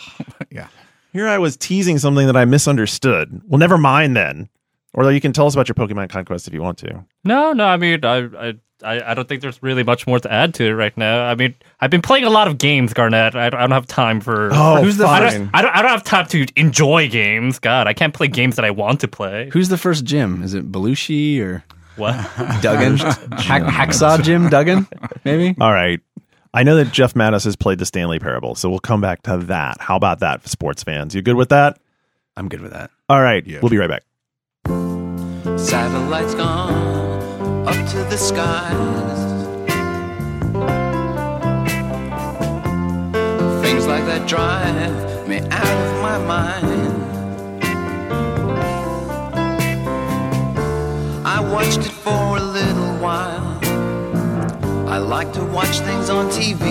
Yeah. 0.51 0.69
Here 1.13 1.29
I 1.29 1.39
was 1.39 1.57
teasing 1.57 1.99
something 1.99 2.27
that 2.27 2.37
I 2.37 2.45
misunderstood. 2.45 3.43
Well, 3.47 3.59
never 3.59 3.79
mind 3.79 4.17
then. 4.17 4.49
Or 4.95 5.11
you 5.13 5.21
can 5.21 5.33
tell 5.33 5.47
us 5.47 5.55
about 5.55 5.69
your 5.69 5.75
Pokemon 5.75 6.11
conquest 6.11 6.49
if 6.49 6.55
you 6.55 6.63
want 6.63 6.79
to. 6.79 7.05
No, 7.25 7.53
no. 7.53 7.65
I 7.65 7.77
mean, 7.77 8.05
I, 8.05 8.17
I, 8.19 8.55
I 8.83 9.11
I 9.11 9.15
don't 9.15 9.29
think 9.29 9.41
there's 9.41 9.63
really 9.63 9.85
much 9.85 10.07
more 10.07 10.19
to 10.19 10.33
add 10.33 10.55
to 10.55 10.65
it 10.65 10.73
right 10.73 10.97
now. 10.97 11.25
I 11.27 11.35
mean, 11.37 11.55
I've 11.81 11.91
been 11.91 12.03
playing 12.03 12.25
a 12.25 12.31
lot 12.31 12.49
of 12.49 12.59
games, 12.59 12.93
Garnett. 12.93 13.37
I, 13.37 13.47
I 13.47 13.51
don't 13.51 13.71
have 13.71 13.87
time 13.87 14.21
for. 14.21 14.51
Oh, 14.53 14.83
Who's 14.83 14.97
the 14.97 15.07
I 15.07 15.21
don't, 15.21 15.51
I 15.55 15.63
don't. 15.63 15.77
I 15.77 15.83
don't 15.83 15.91
have 15.93 16.05
time 16.05 16.27
to 16.29 16.47
enjoy 16.57 17.09
games. 17.09 17.59
God, 17.61 17.87
I 17.87 17.93
can't 17.93 18.15
play 18.15 18.27
games 18.27 18.57
that 18.57 18.65
I 18.65 18.71
want 18.73 19.01
to 19.01 19.09
play. 19.09 19.51
Who's 19.53 19.69
the 19.69 19.79
first 19.79 20.05
gym? 20.05 20.43
Is 20.43 20.55
it 20.55 20.73
Belushi 20.73 21.41
or 21.41 21.63
What? 21.97 22.15
Duggan? 22.61 22.97
Hack, 23.39 23.63
Hacksaw 23.63 24.23
Jim 24.25 24.49
Duggan? 24.49 24.89
Maybe. 25.25 25.55
All 25.61 25.73
right. 25.73 26.01
I 26.53 26.65
know 26.65 26.75
that 26.77 26.91
Jeff 26.91 27.15
Mattas 27.15 27.45
has 27.45 27.55
played 27.55 27.79
the 27.79 27.87
Stanley 27.87 28.19
Parable, 28.19 28.57
so 28.57 28.69
we'll 28.69 28.81
come 28.81 29.01
back 29.01 29.23
to 29.23 29.37
that. 29.37 29.81
How 29.81 29.95
about 29.95 30.19
that, 30.19 30.49
sports 30.49 30.83
fans? 30.83 31.15
You 31.15 31.23
good 31.23 31.37
with 31.37 31.51
that? 31.51 31.79
I'm 32.37 32.49
good 32.49 32.61
with 32.61 32.73
that. 32.73 32.91
All 33.09 33.23
right. 33.23 33.47
Yeah. 33.47 33.61
We'll 33.63 33.71
be 33.71 33.79
right 33.79 33.89
back. 33.89 34.03
Satellites 35.57 36.35
gone 36.35 37.69
up 37.69 37.89
to 37.91 37.99
the 38.11 38.17
skies. 38.17 39.21
Things 43.63 43.87
like 43.87 44.05
that 44.07 44.29
drive 44.29 45.29
me 45.29 45.39
out 45.39 45.87
of 45.87 46.03
my 46.03 46.19
mind. 46.19 46.97
I 51.25 51.41
watched 51.41 51.79
it 51.79 51.93
for 51.93 52.11
a 52.11 52.41
little 52.41 52.41
while. 52.41 52.50
I 54.91 54.99
like 54.99 55.33
to 55.35 55.45
watch 55.45 55.79
things 55.79 56.11
on 56.11 56.29
TV. 56.31 56.65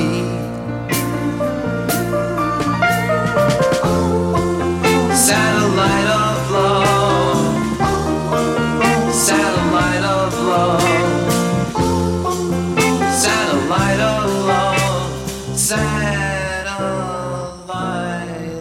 Satellite 5.15 6.07
of 6.07 6.51
love. 6.51 7.55
Satellite 9.13 10.03
of 10.03 10.33
love. 10.37 10.81
Satellite 13.13 14.01
of 14.01 14.29
love. 14.45 15.57
Satellite 15.57 16.67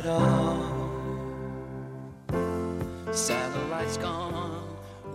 of. 0.06 0.62
Satellite's 3.12 3.96
gone 3.96 4.62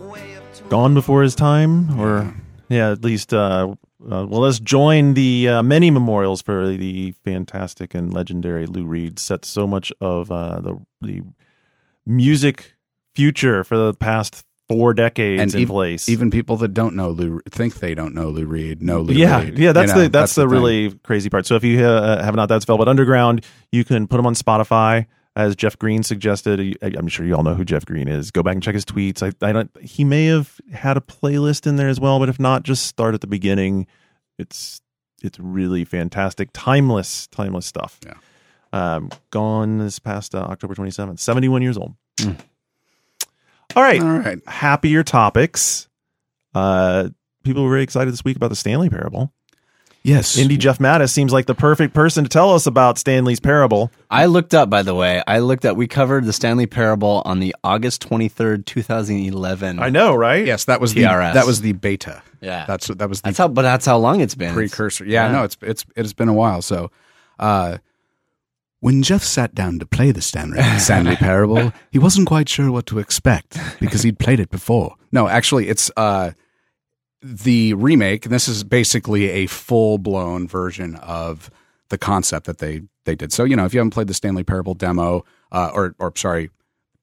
way 0.02 0.36
up 0.36 0.54
to. 0.56 0.64
Gone 0.64 0.94
before 0.94 1.24
his 1.24 1.34
time, 1.34 1.98
or 1.98 2.34
yeah, 2.68 2.92
at 2.92 3.06
least. 3.06 3.34
Uh, 3.34 3.76
uh, 4.06 4.26
well, 4.28 4.42
let's 4.42 4.60
join 4.60 5.14
the 5.14 5.48
uh, 5.50 5.64
many 5.64 5.90
memorials 5.92 6.42
for 6.42 6.68
the 6.68 7.12
fantastic 7.24 7.94
and 7.96 8.14
legendary 8.14 8.66
Lou 8.66 8.86
Reed. 8.86 9.20
Set 9.20 9.46
so 9.46 9.66
much 9.68 9.92
of 10.02 10.32
uh, 10.32 10.60
the 10.62 10.80
the 11.02 11.22
music 12.06 12.76
future 13.16 13.64
for 13.64 13.78
the 13.78 13.94
past 13.94 14.44
four 14.70 14.94
decades 14.94 15.42
and 15.42 15.54
in 15.56 15.62
ev- 15.64 15.68
place. 15.68 16.10
even 16.10 16.32
people 16.32 16.56
that 16.58 16.70
don't 16.74 16.96
know 16.96 17.10
Lou 17.12 17.40
think 17.50 17.76
they 17.76 17.94
don't 17.94 18.16
know 18.16 18.30
Lou 18.30 18.46
Reed 18.46 18.82
know 18.82 19.02
Lou 19.02 19.14
yeah, 19.14 19.42
Reed. 19.42 19.58
yeah, 19.58 19.72
that's 19.72 19.92
You 19.92 19.96
know, 19.96 20.04
the 20.04 20.10
that's, 20.10 20.36
the, 20.36 20.42
thing. 20.44 20.50
really 20.50 20.92
crazy 21.04 21.30
part. 21.30 21.46
So 21.46 21.56
if 21.56 21.64
you 21.64 21.84
uh, 21.86 22.24
have 22.24 22.36
not, 22.36 22.48
that's 22.48 22.66
Velvet 22.66 22.88
Underground. 22.88 23.46
You 23.72 23.84
can 23.84 24.08
put 24.08 24.18
them 24.18 24.26
on 24.26 24.36
Spotify, 24.36 25.06
as 25.36 25.56
Jeff 25.56 25.78
Green 25.78 26.04
suggested. 26.04 26.78
I'm 26.82 27.08
sure 27.08 27.26
you 27.26 27.36
all 27.36 27.44
know 27.44 27.56
who 27.56 27.66
Jeff 27.66 27.86
Green 27.86 28.08
is. 28.08 28.32
Go 28.32 28.44
back 28.44 28.54
and 28.54 28.64
check 28.64 28.76
his 28.76 28.86
tweets. 28.86 29.22
I, 29.24 29.48
I 29.48 29.52
don't. 29.52 29.72
He 29.82 30.04
may 30.04 30.26
have 30.26 30.60
had 30.72 30.98
a 30.98 31.02
playlist 31.02 31.66
in 31.68 31.76
there 31.76 31.90
as 31.90 32.00
well, 32.00 32.20
but 32.20 32.30
if 32.30 32.40
not, 32.40 32.64
just 32.64 32.86
start 32.86 33.14
at 33.14 33.22
the 33.22 33.28
beginning. 33.28 33.88
It's 34.38 34.82
it's 35.22 35.40
really 35.40 35.86
fantastic, 35.86 36.50
timeless, 36.54 37.28
timeless 37.28 37.66
stuff. 37.66 38.00
Yeah. 38.06 38.14
Um, 38.74 39.10
gone 39.30 39.78
this 39.78 40.00
past 40.00 40.34
uh, 40.34 40.40
October 40.40 40.74
27th, 40.74 41.20
71 41.20 41.62
years 41.62 41.78
old. 41.78 41.94
All 43.76 43.82
right 43.84 44.02
All 44.02 44.20
right. 44.20 44.40
happier 44.48 45.04
topics. 45.04 45.88
Uh, 46.54 47.10
people 47.44 47.64
were 47.64 47.70
very 47.70 47.84
excited 47.84 48.12
this 48.12 48.24
week 48.24 48.36
about 48.36 48.50
the 48.50 48.56
Stanley 48.56 48.90
Parable. 48.90 49.32
Yes. 50.04 50.38
Indy 50.38 50.58
Jeff 50.58 50.80
Mattas 50.80 51.12
seems 51.12 51.32
like 51.32 51.46
the 51.46 51.56
perfect 51.56 51.94
person 51.94 52.26
to 52.26 52.30
tell 52.30 52.54
us 52.54 52.66
about 52.66 52.98
Stanley's 52.98 53.40
Parable. 53.40 53.90
I 54.10 54.26
looked 54.26 54.54
up, 54.54 54.70
by 54.70 54.84
the 54.84 54.94
way. 54.94 55.24
I 55.26 55.40
looked 55.40 55.64
up. 55.64 55.78
We 55.78 55.88
covered 55.88 56.26
the 56.26 56.34
Stanley 56.34 56.66
Parable 56.66 57.22
on 57.24 57.40
the 57.40 57.56
August 57.64 58.08
23rd, 58.10 58.66
2011. 58.66 59.80
I 59.80 59.90
know, 59.90 60.14
right? 60.14 60.46
Yes, 60.46 60.66
that 60.66 60.82
was 60.82 60.94
the 60.94 61.04
that 61.04 61.46
was 61.46 61.62
the 61.62 61.72
beta. 61.72 62.22
Yeah. 62.42 62.66
That's 62.68 62.88
that 62.88 63.08
was 63.08 63.22
the 63.22 63.30
That's 63.30 63.38
how, 63.38 63.48
but 63.48 63.62
that's 63.62 63.86
how 63.86 63.98
long 63.98 64.20
it's 64.20 64.36
been. 64.36 64.54
Precursor. 64.54 65.06
Yeah, 65.06 65.28
yeah. 65.28 65.32
no, 65.32 65.44
it's 65.46 65.58
it's 65.62 65.86
it's 65.96 66.14
been 66.14 66.28
a 66.28 66.34
while. 66.34 66.62
So, 66.62 66.92
uh, 67.40 67.78
when 68.82 69.02
Jeff 69.02 69.24
sat 69.24 69.56
down 69.56 69.80
to 69.80 69.86
play 69.86 70.12
the 70.12 70.22
Stanley, 70.22 70.62
Stanley 70.80 71.16
Parable, 71.16 71.72
he 71.92 72.00
wasn't 72.00 72.28
quite 72.28 72.50
sure 72.50 72.70
what 72.70 72.86
to 72.88 73.00
expect 73.00 73.58
because 73.80 74.04
he'd 74.04 74.20
played 74.20 74.42
it 74.42 74.50
before. 74.50 74.96
No, 75.14 75.30
actually, 75.30 75.70
it's 75.70 75.90
uh, 75.96 76.32
the 77.24 77.74
remake. 77.76 78.26
And 78.26 78.34
this 78.34 78.48
is 78.48 78.64
basically 78.64 79.30
a 79.30 79.48
full 79.48 79.98
blown 79.98 80.48
version 80.48 80.96
of 80.98 81.50
the 81.90 81.98
concept 81.98 82.46
that 82.48 82.58
they 82.60 82.82
they 83.06 83.16
did. 83.16 83.32
So, 83.34 83.44
you 83.44 83.56
know, 83.56 83.66
if 83.66 83.74
you 83.74 83.80
haven't 83.80 83.92
played 83.92 84.08
the 84.08 84.14
Stanley 84.14 84.44
Parable 84.44 84.74
demo, 84.74 85.24
uh, 85.52 85.72
or 85.74 85.96
or 86.00 86.12
sorry, 86.16 86.50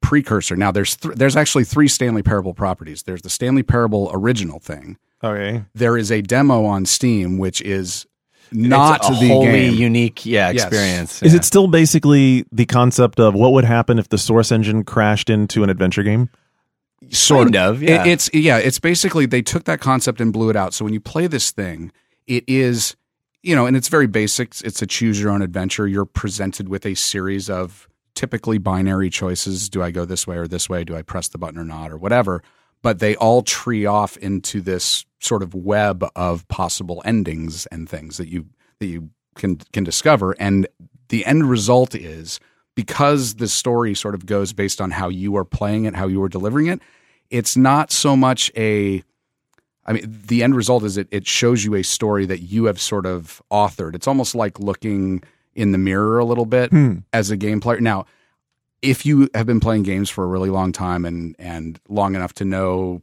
precursor. 0.03 0.57
Now, 0.57 0.71
there's 0.73 0.97
th- 0.97 1.15
there's 1.15 1.37
actually 1.37 1.65
three 1.65 1.89
Stanley 1.89 2.23
Parable 2.23 2.55
properties. 2.55 3.03
There's 3.03 3.23
the 3.23 3.31
Stanley 3.31 3.63
Parable 3.63 4.11
original 4.15 4.59
thing 4.59 4.97
Okay. 5.23 5.65
there 5.75 5.97
is 5.99 6.11
a 6.11 6.23
demo 6.23 6.65
on 6.65 6.87
Steam 6.87 7.37
which 7.39 7.61
is 7.61 8.07
not 8.51 9.01
it's 9.01 9.09
a 9.11 9.21
the 9.21 9.29
wholly 9.29 9.47
game. 9.47 9.75
unique, 9.75 10.25
yeah, 10.27 10.51
Yes. 10.51 10.65
experience. 10.65 11.23
Is 11.23 11.35
it 11.35 11.45
still 11.45 11.69
basically 11.69 12.45
the 12.51 12.65
concept 12.67 13.21
of 13.21 13.35
what 13.35 13.53
would 13.53 13.65
happen 13.65 13.99
if 13.99 14.09
the 14.09 14.19
Source 14.19 14.51
engine 14.51 14.83
crashed 14.85 15.29
into 15.31 15.63
an 15.63 15.71
adventure 15.71 16.03
game? 16.03 16.31
Sort 17.11 17.47
Kind 17.47 17.57
of, 17.57 17.83
yeah. 17.83 18.05
It- 18.05 18.09
it's 18.09 18.31
yeah, 18.33 18.59
it's 18.59 18.79
basically 18.79 19.27
they 19.27 19.43
took 19.43 19.65
that 19.65 19.81
concept 19.81 20.21
and 20.21 20.33
blew 20.33 20.51
it 20.51 20.57
out. 20.57 20.75
So 20.75 20.85
when 20.85 20.95
you 20.95 21.01
play 21.01 21.27
this 21.27 21.51
thing, 21.51 21.93
it 22.27 22.45
is 22.47 22.97
you 23.43 23.57
know, 23.57 23.65
and 23.65 23.75
it's 23.77 23.89
very 23.89 24.07
basic. 24.07 24.61
It's 24.63 24.83
a 24.83 24.87
choose 24.87 25.19
your 25.21 25.31
own 25.31 25.41
adventure. 25.41 25.87
You're 25.89 26.05
presented 26.05 26.69
with 26.69 26.85
a 26.85 26.95
series 26.95 27.49
of 27.49 27.89
typically 28.15 28.59
binary 28.59 29.09
choices. 29.09 29.71
Do 29.71 29.83
I 29.83 29.91
go 29.91 30.05
this 30.05 30.27
way 30.27 30.37
or 30.37 30.47
this 30.47 30.69
way? 30.69 30.85
Do 30.85 30.95
I 30.95 31.01
press 31.03 31.29
the 31.29 31.39
button 31.39 31.59
or 31.59 31.65
not 31.65 31.91
or 31.91 31.97
whatever? 31.97 32.43
But 32.83 32.99
they 32.99 33.17
all 33.17 33.41
tree 33.43 33.87
off 33.87 34.17
into 34.19 34.61
this 34.61 35.07
sort 35.21 35.43
of 35.43 35.55
web 35.55 36.05
of 36.17 36.47
possible 36.49 37.03
endings 37.05 37.67
and 37.67 37.89
things 37.89 38.19
that 38.19 38.29
you 38.29 38.47
that 38.79 38.87
you 38.87 39.11
can 39.37 39.57
can 39.73 39.85
discover. 39.85 40.33
And 40.39 40.67
the 41.09 41.25
end 41.25 41.49
result 41.49 41.95
is 41.95 42.41
because 42.75 43.37
the 43.37 43.49
story 43.49 43.95
sort 43.95 44.15
of 44.15 44.27
goes 44.27 44.53
based 44.53 44.81
on 44.81 44.91
how 44.91 45.09
you 45.09 45.37
are 45.37 45.45
playing 45.45 45.85
it, 45.85 45.95
how 45.95 46.07
you 46.09 46.23
are 46.23 46.29
delivering 46.29 46.67
it. 46.67 46.81
It's 47.31 47.57
not 47.57 47.93
so 47.93 48.17
much 48.17 48.51
a 48.57 49.03
I 49.87 49.93
mean, 49.93 50.05
the 50.27 50.43
end 50.43 50.55
result 50.55 50.85
is 50.85 50.97
it, 50.97 51.09
it 51.11 51.27
shows 51.27 51.65
you 51.65 51.75
a 51.75 51.83
story 51.83 52.27
that 52.27 52.41
you 52.41 52.67
have 52.67 52.81
sort 52.81 53.07
of 53.07 53.43
authored. 53.51 53.95
It's 53.95 54.07
almost 54.07 54.35
like 54.35 54.61
looking 54.61 55.23
in 55.55 55.73
the 55.73 55.79
mirror 55.79 56.19
a 56.19 56.25
little 56.25 56.47
bit 56.47 56.71
as 57.13 57.31
a 57.31 57.37
game 57.37 57.61
player. 57.61 57.81
Now, 57.81 58.07
if 58.83 59.05
you 59.05 59.29
have 59.35 59.47
been 59.47 59.59
playing 59.59 59.83
games 59.83 60.09
for 60.09 60.23
a 60.23 60.27
really 60.27 60.51
long 60.51 60.73
time 60.73 61.05
and 61.05 61.35
and 61.39 61.81
long 61.89 62.15
enough 62.15 62.33
to 62.35 62.45
know, 62.45 63.03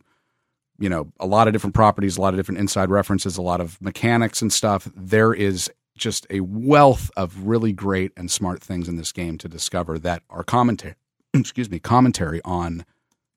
you 0.80 0.88
know, 0.88 1.12
a 1.20 1.26
lot 1.26 1.48
of 1.48 1.54
different 1.54 1.76
properties, 1.76 2.18
a 2.18 2.22
lot 2.22 2.34
of 2.34 2.38
different 2.38 2.60
inside 2.60 2.90
references, 2.90 3.38
a 3.38 3.41
lot 3.41 3.60
of 3.60 3.82
mechanics 3.82 4.41
and 4.41 4.54
stuff, 4.54 4.90
there 4.95 5.34
is 5.34 5.70
just 5.98 6.26
a 6.30 6.40
wealth 6.41 7.12
of 7.18 7.48
really 7.48 7.74
great 7.74 8.12
and 8.16 8.30
smart 8.32 8.62
things 8.62 8.88
in 8.88 8.95
this 8.95 9.12
game 9.12 9.38
to 9.40 9.48
discover 9.48 9.98
that 9.99 10.24
are 10.30 10.44
commentary 10.44 10.95
excuse 11.34 11.70
me, 11.70 11.80
commentary 11.80 12.40
on 12.45 12.86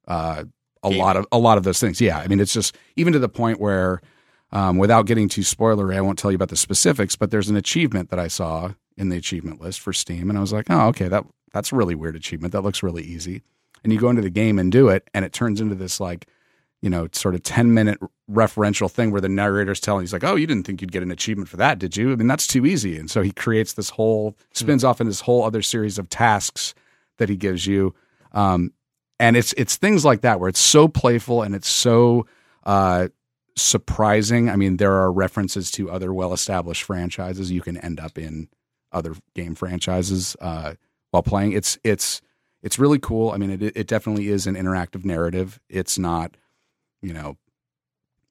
uh, 0.06 0.44
a 0.82 0.88
lot 0.88 1.16
of 1.16 1.26
a 1.32 1.38
lot 1.38 1.58
of 1.58 1.64
those 1.64 1.80
things. 1.80 2.00
Yeah, 2.00 2.18
I 2.18 2.26
mean, 2.26 2.40
it's 2.40 2.52
just 2.52 2.76
even 2.96 3.12
to 3.12 3.18
the 3.18 3.28
point 3.28 3.60
where, 3.60 4.00
um, 4.52 4.78
without 4.78 5.06
getting 5.06 5.28
too 5.28 5.42
spoilery, 5.42 5.96
I 5.96 6.00
won't 6.00 6.18
tell 6.18 6.30
you 6.30 6.36
about 6.36 6.48
the 6.48 6.56
specifics. 6.56 7.16
But 7.16 7.30
there's 7.30 7.48
an 7.48 7.56
achievement 7.56 8.10
that 8.10 8.18
I 8.18 8.28
saw 8.28 8.72
in 8.96 9.08
the 9.08 9.16
achievement 9.16 9.60
list 9.60 9.80
for 9.80 9.92
Steam, 9.92 10.28
and 10.28 10.38
I 10.38 10.40
was 10.40 10.52
like, 10.52 10.66
oh, 10.70 10.88
okay, 10.88 11.08
that 11.08 11.24
that's 11.52 11.72
a 11.72 11.76
really 11.76 11.94
weird 11.94 12.16
achievement. 12.16 12.52
That 12.52 12.62
looks 12.62 12.82
really 12.82 13.02
easy. 13.02 13.42
And 13.82 13.92
you 13.92 13.98
go 13.98 14.10
into 14.10 14.22
the 14.22 14.30
game 14.30 14.58
and 14.58 14.70
do 14.70 14.88
it, 14.88 15.08
and 15.14 15.24
it 15.24 15.32
turns 15.32 15.60
into 15.60 15.74
this 15.74 16.00
like, 16.00 16.26
you 16.82 16.90
know, 16.90 17.08
sort 17.12 17.34
of 17.34 17.42
ten 17.42 17.74
minute 17.74 17.98
referential 18.30 18.90
thing 18.90 19.10
where 19.10 19.20
the 19.20 19.28
narrator's 19.28 19.80
telling 19.80 20.02
he's 20.02 20.12
like, 20.12 20.24
oh, 20.24 20.36
you 20.36 20.46
didn't 20.46 20.64
think 20.64 20.80
you'd 20.80 20.92
get 20.92 21.02
an 21.02 21.10
achievement 21.10 21.48
for 21.48 21.56
that, 21.56 21.78
did 21.78 21.96
you? 21.96 22.12
I 22.12 22.16
mean, 22.16 22.26
that's 22.28 22.46
too 22.46 22.64
easy. 22.64 22.96
And 22.98 23.10
so 23.10 23.22
he 23.22 23.32
creates 23.32 23.72
this 23.74 23.90
whole 23.90 24.36
spins 24.52 24.84
off 24.84 25.00
in 25.00 25.06
this 25.06 25.20
whole 25.20 25.44
other 25.44 25.62
series 25.62 25.98
of 25.98 26.08
tasks 26.08 26.74
that 27.18 27.28
he 27.28 27.36
gives 27.36 27.66
you. 27.66 27.94
Um, 28.32 28.72
and 29.20 29.36
it's 29.36 29.52
it's 29.52 29.76
things 29.76 30.04
like 30.04 30.22
that 30.22 30.40
where 30.40 30.48
it's 30.48 30.58
so 30.58 30.88
playful 30.88 31.42
and 31.42 31.54
it's 31.54 31.68
so 31.68 32.26
uh, 32.64 33.08
surprising. 33.54 34.48
I 34.48 34.56
mean, 34.56 34.78
there 34.78 34.94
are 34.94 35.12
references 35.12 35.70
to 35.72 35.90
other 35.90 36.12
well 36.12 36.32
established 36.32 36.82
franchises. 36.84 37.52
You 37.52 37.60
can 37.60 37.76
end 37.76 38.00
up 38.00 38.16
in 38.16 38.48
other 38.92 39.14
game 39.34 39.54
franchises 39.54 40.36
uh, 40.40 40.74
while 41.10 41.22
playing. 41.22 41.52
It's 41.52 41.78
it's 41.84 42.22
it's 42.62 42.78
really 42.78 42.98
cool. 42.98 43.30
I 43.30 43.36
mean, 43.36 43.50
it 43.50 43.76
it 43.76 43.86
definitely 43.86 44.28
is 44.28 44.46
an 44.46 44.56
interactive 44.56 45.04
narrative. 45.04 45.60
It's 45.68 45.98
not, 45.98 46.36
you 47.02 47.12
know. 47.12 47.36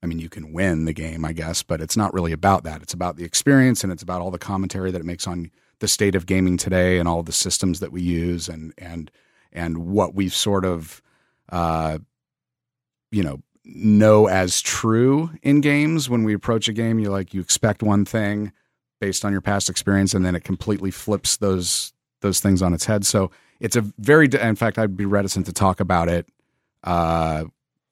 I 0.01 0.07
mean, 0.07 0.19
you 0.19 0.29
can 0.29 0.53
win 0.53 0.85
the 0.85 0.93
game, 0.93 1.25
I 1.25 1.33
guess, 1.33 1.61
but 1.61 1.81
it's 1.81 1.97
not 1.97 2.13
really 2.13 2.31
about 2.31 2.63
that. 2.63 2.81
It's 2.81 2.93
about 2.93 3.17
the 3.17 3.25
experience 3.25 3.83
and 3.83 3.91
it's 3.91 4.01
about 4.01 4.21
all 4.21 4.31
the 4.31 4.39
commentary 4.39 4.91
that 4.91 5.01
it 5.01 5.05
makes 5.05 5.27
on 5.27 5.51
the 5.79 5.89
state 5.89 6.15
of 6.15 6.25
gaming 6.25 6.55
today 6.55 6.99
and 6.99 7.07
all 7.07 7.21
the 7.21 7.33
systems 7.33 7.81
that 7.81 7.91
we 7.91 8.01
use 8.01 8.47
and 8.47 8.73
and 8.77 9.11
and 9.51 9.77
what 9.87 10.13
we've 10.15 10.33
sort 10.33 10.65
of 10.65 11.01
uh, 11.51 11.97
you 13.11 13.23
know 13.23 13.41
know 13.63 14.27
as 14.27 14.61
true 14.61 15.29
in 15.43 15.61
games 15.61 16.09
when 16.09 16.23
we 16.23 16.33
approach 16.33 16.67
a 16.67 16.73
game 16.73 16.97
you 16.99 17.09
like 17.09 17.33
you 17.33 17.41
expect 17.41 17.83
one 17.83 18.03
thing 18.03 18.51
based 18.99 19.23
on 19.23 19.31
your 19.31 19.41
past 19.41 19.69
experience 19.69 20.13
and 20.13 20.25
then 20.25 20.35
it 20.35 20.43
completely 20.43 20.89
flips 20.89 21.37
those 21.37 21.93
those 22.21 22.39
things 22.39 22.61
on 22.61 22.73
its 22.73 22.85
head 22.85 23.05
so 23.05 23.29
it's 23.59 23.75
a 23.75 23.81
very 23.99 24.27
in 24.41 24.55
fact 24.55 24.79
i'd 24.79 24.97
be 24.97 25.05
reticent 25.05 25.45
to 25.45 25.53
talk 25.53 25.79
about 25.79 26.09
it 26.09 26.27
uh 26.83 27.43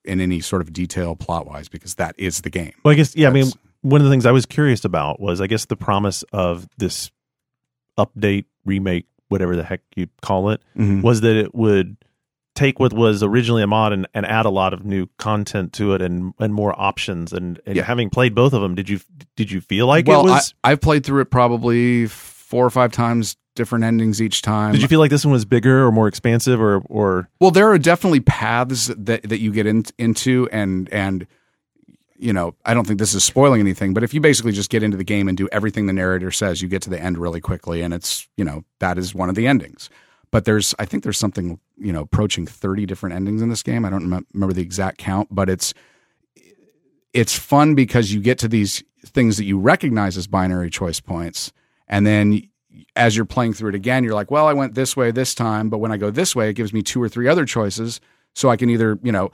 in 0.03 0.19
any 0.21 0.39
sort 0.39 0.61
of 0.61 0.73
detail 0.73 1.15
plot 1.15 1.45
wise 1.45 1.69
because 1.69 1.95
that 1.95 2.15
is 2.17 2.41
the 2.41 2.49
game 2.49 2.73
Well, 2.84 2.93
I 2.93 2.95
guess 2.95 3.15
yeah. 3.15 3.27
I 3.27 3.31
mean, 3.31 3.51
one 3.81 4.01
of 4.01 4.05
the 4.05 4.11
things 4.11 4.25
I 4.25 4.31
was 4.31 4.45
curious 4.45 4.84
about 4.85 5.19
was, 5.19 5.39
I 5.41 5.47
guess, 5.47 5.65
the 5.65 5.75
promise 5.75 6.23
of 6.34 6.67
this 6.77 7.11
update, 7.97 8.45
remake, 8.65 9.05
whatever 9.29 9.55
the 9.55 9.63
heck 9.63 9.81
you 9.95 10.07
call 10.21 10.49
it, 10.49 10.61
Mhm. 10.77 11.01
was 11.01 11.21
that 11.21 11.35
it 11.35 11.53
would 11.55 11.97
take 12.55 12.79
what 12.79 12.91
was 12.91 13.21
originally 13.21 13.61
a 13.61 13.67
mod 13.67 13.93
and, 13.93 14.07
and 14.15 14.25
add 14.25 14.45
a 14.45 14.49
lot 14.49 14.73
of 14.73 14.83
new 14.83 15.07
content 15.19 15.73
to 15.73 15.93
it 15.93 16.01
and 16.01 16.33
and 16.39 16.53
more 16.53 16.73
options. 16.79 17.31
And, 17.31 17.59
and 17.67 17.75
Yeah. 17.75 17.83
having 17.83 18.09
played 18.09 18.33
both 18.33 18.53
of 18.53 18.61
them, 18.61 18.73
did 18.73 18.89
you 18.89 18.99
did 19.35 19.51
you 19.51 19.61
feel 19.61 19.85
like 19.85 20.07
well 20.07 20.21
it 20.21 20.31
was? 20.31 20.53
I, 20.63 20.71
i've 20.71 20.81
played 20.81 21.05
through 21.05 21.21
it 21.21 21.29
probably 21.29 22.07
four 22.07 22.65
or 22.65 22.69
five 22.71 22.91
times 22.91 23.35
different 23.55 23.83
endings 23.83 24.21
each 24.21 24.41
time 24.43 24.71
did 24.71 24.81
you 24.83 24.87
feel 24.87 24.99
like 24.99 25.09
this 25.09 25.25
one 25.25 25.31
was 25.33 25.43
bigger 25.43 25.83
or 25.85 25.91
more 25.91 26.07
expansive 26.07 26.61
or 26.61 26.77
or 26.89 27.27
Well, 27.39 27.51
there 27.51 27.69
are 27.71 27.77
definitely 27.77 28.19
paths 28.21 28.87
that 28.97 29.23
that 29.29 29.39
you 29.39 29.51
get 29.51 29.65
in, 29.67 29.83
into, 29.99 30.47
and 30.51 30.87
and 30.91 31.27
you 32.18 32.34
know, 32.34 32.56
I 32.65 32.73
don't 32.73 32.85
think 32.88 32.99
this 32.99 33.14
is 33.14 33.23
spoiling 33.23 33.60
anything, 33.60 33.94
but 33.94 34.03
if 34.03 34.14
you 34.14 34.22
basically 34.22 34.52
just 34.52 34.69
get 34.69 34.84
into 34.84 34.98
the 34.98 35.03
game 35.03 35.27
and 35.27 35.38
do 35.38 35.48
everything 35.52 35.85
the 35.85 35.94
narrator 35.94 36.31
says, 36.31 36.61
you 36.61 36.68
get 36.68 36.81
to 36.84 36.89
the 36.89 36.99
end 36.99 37.18
really 37.18 37.41
quickly, 37.41 37.81
and 37.81 37.94
it's 37.94 38.27
you 38.38 38.44
know 38.44 38.64
that 38.80 38.98
is 38.98 39.14
one 39.14 39.30
of 39.30 39.35
the 39.35 39.48
endings. 39.48 39.89
But 40.30 40.45
there's, 40.45 40.76
I 40.77 40.85
think 40.85 41.03
there's 41.03 41.18
something 41.18 41.60
you 41.77 41.94
know 41.94 42.02
approaching 42.02 42.45
thirty 42.45 42.85
different 42.85 43.15
endings 43.15 43.41
in 43.41 43.49
this 43.49 43.64
game. 43.64 43.85
I 43.85 43.89
don't 43.89 44.03
remember 44.03 44.53
the 44.53 44.61
exact 44.61 44.98
count, 44.98 45.30
but 45.31 45.49
it's 45.49 45.73
it's 47.14 47.38
fun 47.38 47.76
because 47.76 48.14
you 48.14 48.19
get 48.19 48.39
to 48.39 48.48
these 48.48 48.84
things 49.06 49.38
that 49.38 49.45
you 49.45 49.60
recognize 49.60 50.18
as 50.18 50.27
binary 50.27 50.69
choice 50.69 50.99
points, 50.99 51.52
and 51.88 52.06
then 52.06 52.41
as 52.95 53.15
you're 53.15 53.26
playing 53.26 53.53
through 53.53 53.69
it 53.69 53.76
again, 53.76 54.03
you're 54.03 54.14
like, 54.14 54.31
well, 54.31 54.48
I 54.48 54.53
went 54.53 54.76
this 54.76 54.95
way 54.98 55.11
this 55.11 55.34
time, 55.34 55.69
but 55.69 55.77
when 55.77 55.91
I 55.91 55.98
go 55.98 56.11
this 56.11 56.35
way, 56.35 56.49
it 56.49 56.53
gives 56.53 56.73
me 56.73 56.81
two 56.81 57.02
or 57.02 57.10
three 57.10 57.27
other 57.27 57.45
choices. 57.45 57.99
So 58.35 58.49
I 58.49 58.57
can 58.57 58.69
either, 58.69 58.99
you 59.02 59.11
know, 59.11 59.31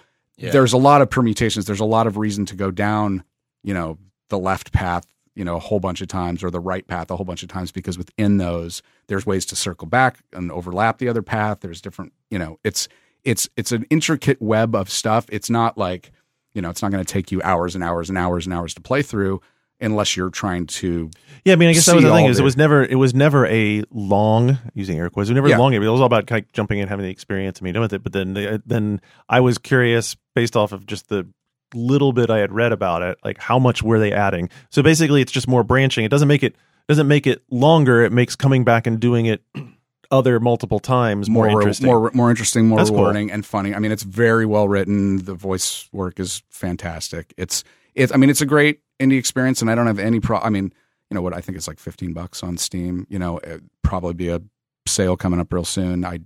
there's 0.52 0.74
a 0.74 0.78
lot 0.78 1.02
of 1.02 1.10
permutations. 1.10 1.66
There's 1.66 1.80
a 1.80 1.86
lot 1.86 2.08
of 2.08 2.18
reason 2.18 2.46
to 2.48 2.56
go 2.56 2.72
down, 2.72 3.24
you 3.64 3.74
know, 3.74 3.98
the 4.30 4.40
left 4.40 4.72
path, 4.72 5.06
you 5.36 5.44
know, 5.44 5.56
a 5.56 5.60
whole 5.60 5.80
bunch 5.80 6.02
of 6.02 6.08
times 6.08 6.44
or 6.44 6.50
the 6.50 6.60
right 6.60 6.88
path 6.88 7.12
a 7.12 7.16
whole 7.16 7.26
bunch 7.26 7.44
of 7.44 7.50
times 7.50 7.72
because 7.72 7.98
within 7.98 8.38
those, 8.38 8.82
there's 9.08 9.26
ways 9.26 9.46
to 9.48 9.56
circle 9.56 9.88
back 9.88 10.20
and 10.34 10.52
overlap 10.52 10.98
the 10.98 11.10
other 11.10 11.22
path. 11.22 11.60
There's 11.62 11.82
different, 11.82 12.14
you 12.30 12.40
know, 12.40 12.60
it's, 12.64 12.88
it's, 13.24 13.50
it's 13.56 13.72
an 13.72 13.86
intricate 13.90 14.42
web 14.42 14.76
of 14.76 14.90
stuff. 14.90 15.26
It's 15.32 15.50
not 15.50 15.78
like, 15.78 16.12
you 16.54 16.62
know, 16.62 16.70
it's 16.70 16.82
not 16.82 16.92
going 16.92 17.04
to 17.04 17.14
take 17.14 17.32
you 17.32 17.42
hours 17.44 17.74
and 17.76 17.84
hours 17.84 18.10
and 18.10 18.18
hours 18.18 18.46
and 18.46 18.54
hours 18.54 18.74
to 18.76 18.82
play 18.82 19.02
through 19.02 19.42
unless 19.84 20.16
you're 20.18 20.30
trying 20.30 20.66
to 20.68 21.12
yeah? 21.46 21.54
I 21.54 21.56
mean, 21.58 21.70
I 21.70 21.74
guess 21.74 21.86
that 21.86 21.96
was 21.96 22.04
the 22.04 22.12
thing 22.12 22.26
is 22.26 22.40
it 22.40 22.44
was 22.44 22.58
never 22.58 22.84
it 22.84 22.96
was 22.96 23.14
never 23.14 23.46
a 23.48 23.84
long 23.92 24.58
using 24.74 24.98
air 24.98 25.10
quotes. 25.10 25.30
It 25.30 25.34
was 25.34 25.36
never 25.36 25.50
Yeah. 25.50 25.58
long. 25.58 25.74
It 25.74 25.80
was 25.80 25.90
all 26.00 26.06
about 26.06 26.26
kind 26.28 26.44
of 26.44 26.52
jumping 26.54 26.80
in, 26.80 26.88
having 26.88 27.04
the 27.06 27.12
experience, 27.12 27.60
and 27.60 27.66
being 27.66 27.74
done 27.74 27.82
with 27.82 27.94
it. 27.94 28.02
But 28.04 28.14
then 28.14 28.34
the, 28.34 28.62
then 28.66 29.02
I 29.30 29.40
was 29.42 29.58
curious 29.58 30.16
based 30.36 30.56
off 30.56 30.72
of 30.72 30.86
just 30.86 31.10
the 31.10 31.28
little 31.76 32.14
bit 32.14 32.30
I 32.30 32.38
had 32.38 32.52
read 32.52 32.72
about 32.72 33.02
it, 33.02 33.18
like 33.24 33.40
how 33.40 33.58
much 33.60 33.82
were 33.82 34.00
they 34.00 34.12
adding? 34.14 34.50
So 34.70 34.84
basically, 34.84 35.22
it's 35.22 35.32
just 35.32 35.48
more 35.48 35.64
branching. 35.64 36.06
It 36.06 36.10
doesn't 36.10 36.28
make 36.28 36.44
it 36.44 36.56
doesn't 36.88 37.08
make 37.08 37.26
it 37.28 37.42
longer. 37.50 38.04
It 38.04 38.12
makes 38.12 38.36
coming 38.36 38.64
back 38.64 38.86
and 38.88 39.00
doing 39.00 39.26
it 39.26 39.42
other 40.12 40.40
multiple 40.40 40.80
times 40.80 41.30
more, 41.30 41.50
more 41.50 41.62
interesting. 41.62 41.88
more 41.88 42.12
more 42.14 42.30
interesting, 42.30 42.68
more 42.68 42.78
That's 42.78 42.90
cool. 42.92 43.00
rewarding 43.00 43.32
and 43.32 43.44
funny. 43.46 43.74
I 43.74 43.80
mean, 43.80 43.92
it's 43.92 44.04
very 44.04 44.46
well 44.46 44.68
written. 44.68 45.26
The 45.26 45.34
voice 45.34 45.90
work 45.92 46.20
is 46.20 46.44
fantastic. 46.50 47.34
It's 47.38 47.64
it's 47.96 48.14
I 48.14 48.18
mean, 48.18 48.30
it's 48.30 48.42
a 48.42 48.46
great 48.46 48.82
indie 49.00 49.18
experience, 49.18 49.62
and 49.62 49.70
I 49.70 49.76
don't 49.76 49.88
have 49.88 50.00
any 50.00 50.20
pro. 50.20 50.40
I 50.40 50.50
mean, 50.50 50.74
you 51.10 51.16
know 51.16 51.22
what? 51.22 51.34
I 51.34 51.42
think 51.42 51.58
it's 51.58 51.68
like 51.68 51.80
fifteen 51.80 52.14
bucks 52.14 52.44
on 52.44 52.58
Steam. 52.58 53.06
You 53.10 53.20
know, 53.20 53.40
it'd 53.44 53.70
probably 53.82 54.14
be 54.14 54.30
a 54.30 54.42
sale 54.88 55.16
coming 55.18 55.40
up 55.40 55.52
real 55.54 55.66
soon. 55.66 56.04
I 56.06 56.20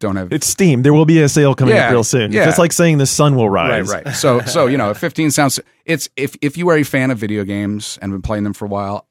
don't 0.00 0.16
have 0.16 0.32
it's 0.32 0.46
Steam. 0.46 0.82
There 0.82 0.94
will 0.94 1.04
be 1.06 1.20
a 1.22 1.28
sale 1.28 1.54
coming 1.54 1.76
up 1.76 1.90
real 1.90 2.04
soon. 2.04 2.30
yeah. 2.32 2.48
It's 2.48 2.58
like 2.58 2.72
saying 2.72 2.98
the 2.98 3.06
sun 3.06 3.34
will 3.34 3.50
rise. 3.50 3.88
Right, 3.88 4.04
right. 4.04 4.14
So, 4.14 4.40
so 4.46 4.66
you 4.66 4.78
know, 4.78 4.94
15 4.94 5.30
sounds. 5.32 5.58
It's 5.84 6.08
if 6.16 6.36
if 6.40 6.56
you 6.56 6.68
are 6.68 6.76
a 6.76 6.84
fan 6.84 7.10
of 7.10 7.18
video 7.18 7.44
games 7.44 7.98
and 8.00 8.12
been 8.12 8.22
playing 8.22 8.44
them 8.44 8.52
for 8.52 8.64
a 8.64 8.68
while, 8.68 9.06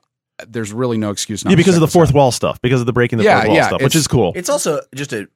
there's 0.48 0.72
really 0.72 0.98
no 0.98 1.10
excuse 1.12 1.44
not. 1.44 1.52
Yeah, 1.52 1.58
because 1.58 1.74
check 1.74 1.82
of 1.84 1.90
the 1.90 1.92
fourth 1.92 2.10
out. 2.10 2.16
wall 2.16 2.32
stuff, 2.32 2.62
because 2.62 2.80
of 2.80 2.86
the 2.86 2.94
breaking 2.94 3.18
the 3.18 3.26
Yeah, 3.26 3.40
fourth 3.40 3.48
wall 3.48 3.56
yeah, 3.58 3.68
stuff, 3.68 3.82
which 3.82 3.96
is 3.96 4.08
cool. 4.08 4.32
It's 4.36 4.50
also 4.50 4.82
just 4.96 5.12
a, 5.12 5.28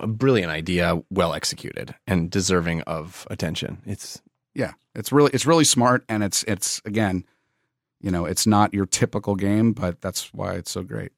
a 0.00 0.06
brilliant 0.06 0.50
idea, 0.50 1.00
well 1.10 1.34
executed, 1.34 1.94
and 2.06 2.30
deserving 2.30 2.80
of 2.82 3.26
attention. 3.30 3.80
It's 3.86 4.20
Yeah, 4.54 4.72
it's 4.94 5.12
really 5.12 5.30
it's 5.32 5.46
really 5.46 5.64
smart, 5.64 6.04
and 6.08 6.22
it's 6.22 6.42
it's 6.44 6.80
again, 6.84 7.24
you 8.00 8.10
know, 8.10 8.24
it's 8.26 8.46
not 8.46 8.74
your 8.74 8.86
typical 8.86 9.34
game, 9.34 9.72
but 9.72 10.00
that's 10.00 10.32
why 10.34 10.54
it's 10.54 10.70
so 10.70 10.82
great. 10.82 11.12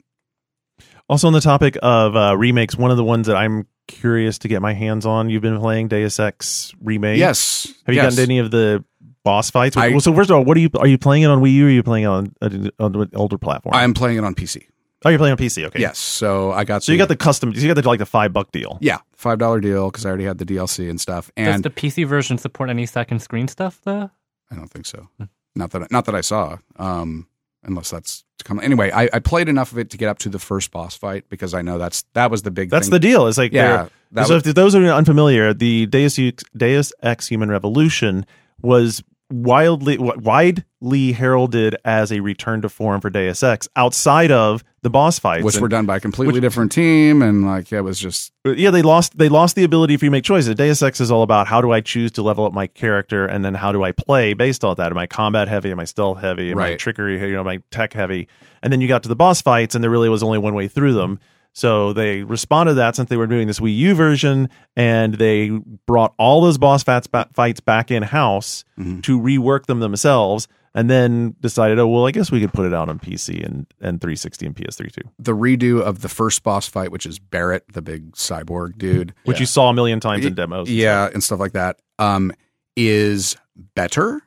Also, 1.08 1.26
on 1.28 1.32
the 1.32 1.40
topic 1.40 1.76
of 1.82 2.16
uh, 2.16 2.36
remakes, 2.36 2.76
one 2.76 2.90
of 2.90 2.96
the 2.96 3.04
ones 3.04 3.28
that 3.28 3.36
I'm 3.36 3.66
curious 3.86 4.38
to 4.38 4.48
get 4.48 4.60
my 4.60 4.72
hands 4.74 5.06
on, 5.06 5.30
you've 5.30 5.42
been 5.42 5.58
playing 5.60 5.88
Deus 5.88 6.18
Ex 6.18 6.74
remake. 6.82 7.18
Yes, 7.18 7.72
Have 7.86 7.94
you 7.94 8.00
yes. 8.02 8.06
gotten 8.14 8.16
to 8.16 8.22
any 8.22 8.38
of 8.40 8.50
the 8.50 8.84
boss 9.22 9.50
fights? 9.50 9.76
I- 9.76 9.90
well, 9.90 10.00
so 10.00 10.12
first 10.14 10.30
of 10.30 10.36
all, 10.36 10.44
what 10.44 10.56
are 10.56 10.60
you 10.60 10.70
are 10.78 10.86
you 10.88 10.98
playing 10.98 11.22
it 11.22 11.26
on 11.26 11.40
Wii 11.40 11.52
U? 11.52 11.64
or 11.64 11.68
Are 11.68 11.70
you 11.70 11.82
playing 11.84 12.04
it 12.04 12.08
on, 12.08 12.34
uh, 12.42 12.50
on 12.80 12.96
an 12.96 13.10
older 13.14 13.38
platform? 13.38 13.74
I'm 13.74 13.94
playing 13.94 14.18
it 14.18 14.24
on 14.24 14.34
PC. 14.34 14.66
Oh, 15.06 15.08
you're 15.10 15.18
playing 15.18 15.32
on 15.32 15.38
PC. 15.38 15.64
Okay. 15.66 15.80
Yes, 15.80 15.98
so 15.98 16.52
I 16.52 16.64
got 16.64 16.82
So 16.82 16.92
you 16.92 16.98
got 16.98 17.08
the 17.08 17.16
custom. 17.16 17.52
You 17.54 17.66
got 17.72 17.80
the 17.80 17.88
like 17.88 17.98
the 17.98 18.06
five 18.06 18.32
buck 18.32 18.52
deal. 18.52 18.78
yeah 18.80 18.98
five 19.14 19.38
dollar 19.38 19.60
deal 19.60 19.90
because 19.90 20.04
I 20.04 20.08
already 20.10 20.24
had 20.24 20.38
the 20.38 20.44
DLC 20.44 20.90
and 20.90 21.00
stuff, 21.00 21.30
Does 21.36 21.46
and 21.54 21.64
the 21.64 21.70
PC 21.70 22.06
version 22.06 22.38
support 22.38 22.68
any 22.70 22.86
second 22.86 23.20
screen 23.20 23.48
stuff 23.48 23.80
though? 23.84 24.10
I 24.50 24.54
don't 24.54 24.68
think 24.68 24.86
so. 24.86 25.08
Hmm. 25.18 25.24
Not 25.54 25.70
that 25.70 25.90
not 25.90 26.04
that 26.04 26.14
I 26.14 26.20
saw. 26.20 26.58
Um, 26.76 27.26
unless 27.64 27.90
that's 27.90 28.24
to 28.38 28.44
come. 28.44 28.60
Anyway, 28.60 28.90
I, 28.90 29.08
I 29.12 29.18
played 29.18 29.48
enough 29.48 29.72
of 29.72 29.78
it 29.78 29.90
to 29.90 29.96
get 29.96 30.08
up 30.08 30.18
to 30.20 30.28
the 30.28 30.38
first 30.38 30.70
boss 30.70 30.96
fight 30.96 31.24
because 31.28 31.54
I 31.54 31.62
know 31.62 31.78
that's 31.78 32.04
that 32.12 32.30
was 32.30 32.42
the 32.42 32.50
big. 32.50 32.70
That's 32.70 32.86
thing. 32.86 32.92
the 32.92 32.98
deal. 33.00 33.26
It's 33.26 33.38
like 33.38 33.52
Yeah, 33.52 33.88
so 34.14 34.34
was- 34.34 34.46
if 34.46 34.54
those 34.54 34.74
are 34.74 34.84
unfamiliar, 34.86 35.52
the 35.54 35.86
Deus 35.86 36.18
Ex, 36.18 36.44
Deus 36.56 36.92
Ex 37.02 37.26
Human 37.28 37.50
Revolution 37.50 38.26
was 38.62 39.02
wildly 39.30 39.98
widely 39.98 41.12
heralded 41.12 41.76
as 41.84 42.12
a 42.12 42.20
return 42.20 42.62
to 42.62 42.68
form 42.68 43.00
for 43.00 43.10
Deus 43.10 43.42
Ex 43.42 43.68
outside 43.76 44.30
of 44.30 44.62
the 44.82 44.90
boss 44.90 45.18
fights, 45.18 45.44
which 45.44 45.56
And- 45.56 45.62
were 45.62 45.68
done 45.68 45.84
by 45.86 45.96
a 45.96 46.00
completely 46.00 46.34
which- 46.34 46.42
different 46.42 46.70
team, 46.70 47.22
and 47.22 47.44
like 47.44 47.70
yeah, 47.70 47.78
it 47.78 47.82
was 47.82 47.98
just 47.98 48.32
uh, 48.46 48.52
yeah, 48.52 48.70
they 48.70 48.82
lost 48.82 49.18
they 49.18 49.28
lost 49.28 49.56
the 49.56 49.64
ability 49.64 49.96
for 49.96 50.04
you 50.04 50.10
to 50.10 50.12
make 50.12 50.24
choices. 50.24 50.54
Deus 50.54 50.80
Ex 50.82 51.00
is 51.00 51.10
all 51.10 51.22
about 51.22 51.48
how 51.48 51.60
do 51.60 51.72
I 51.72 51.80
choose 51.80 52.12
to 52.12 52.22
level 52.22 52.44
up 52.44 52.52
my 52.52 52.68
character, 52.68 53.26
and 53.26 53.44
then 53.44 53.54
how 53.54 53.72
do 53.72 53.82
I 53.82 53.92
play 53.92 54.32
based 54.34 54.64
on 54.64 54.76
that. 54.76 54.92
Am 54.92 54.98
I 54.98 55.06
combat 55.06 55.48
heavy? 55.48 55.70
Am 55.72 55.80
I 55.80 55.84
stealth 55.86 56.20
heavy? 56.20 56.52
Am 56.52 56.58
I 56.58 56.74
trickery? 56.76 57.18
You 57.20 57.32
know, 57.34 57.40
am 57.40 57.48
I 57.48 57.58
tech 57.70 57.92
heavy? 57.94 58.28
And 58.62 58.72
then 58.72 58.80
you 58.80 58.88
got 58.88 59.02
to 59.02 59.08
the 59.08 59.16
boss 59.16 59.40
fights, 59.42 59.74
and 59.74 59.82
there 59.82 59.90
really 59.90 60.08
was 60.08 60.22
only 60.22 60.38
one 60.38 60.54
way 60.54 60.68
through 60.68 60.92
them. 60.94 61.18
So 61.56 61.94
they 61.94 62.22
responded 62.22 62.72
to 62.72 62.74
that 62.74 62.96
since 62.96 63.08
they 63.08 63.16
were 63.16 63.26
doing 63.26 63.46
this 63.46 63.60
Wii 63.60 63.74
U 63.78 63.94
version, 63.94 64.50
and 64.76 65.14
they 65.14 65.48
brought 65.86 66.12
all 66.18 66.42
those 66.42 66.58
boss 66.58 66.82
fights 66.82 67.06
ba- 67.06 67.28
fights 67.32 67.60
back 67.60 67.90
in 67.90 68.02
house 68.02 68.62
Mhm. 68.78 69.02
to 69.04 69.18
rework 69.18 69.64
them 69.64 69.80
themselves, 69.80 70.48
and 70.74 70.90
then 70.90 71.34
decided, 71.40 71.78
oh 71.78 71.86
well, 71.88 72.06
I 72.06 72.10
guess 72.10 72.30
we 72.30 72.42
could 72.42 72.52
put 72.52 72.66
it 72.66 72.74
out 72.74 72.90
on 72.90 72.98
PC 72.98 73.42
and 73.42 73.64
and 73.80 74.02
360 74.02 74.44
and 74.44 74.54
PS3 74.54 74.90
too, 74.92 75.08
the 75.18 75.32
redo 75.34 75.80
of 75.80 76.02
the 76.02 76.10
first 76.10 76.42
boss 76.42 76.68
fight, 76.68 76.92
which 76.92 77.06
is 77.06 77.18
Barrett, 77.18 77.64
the 77.72 77.80
big 77.80 78.12
cyborg 78.12 78.76
dude. 78.76 79.14
which 79.24 79.40
you 79.40 79.46
saw 79.46 79.70
a 79.70 79.72
million 79.72 79.98
times 79.98 80.26
in 80.26 80.34
demos. 80.34 80.68
yeah, 80.70 81.08
and 81.14 81.24
stuff 81.24 81.40
like 81.40 81.52
that. 81.52 81.78
Um, 81.98 82.32
is 82.76 83.34
better. 83.74 84.20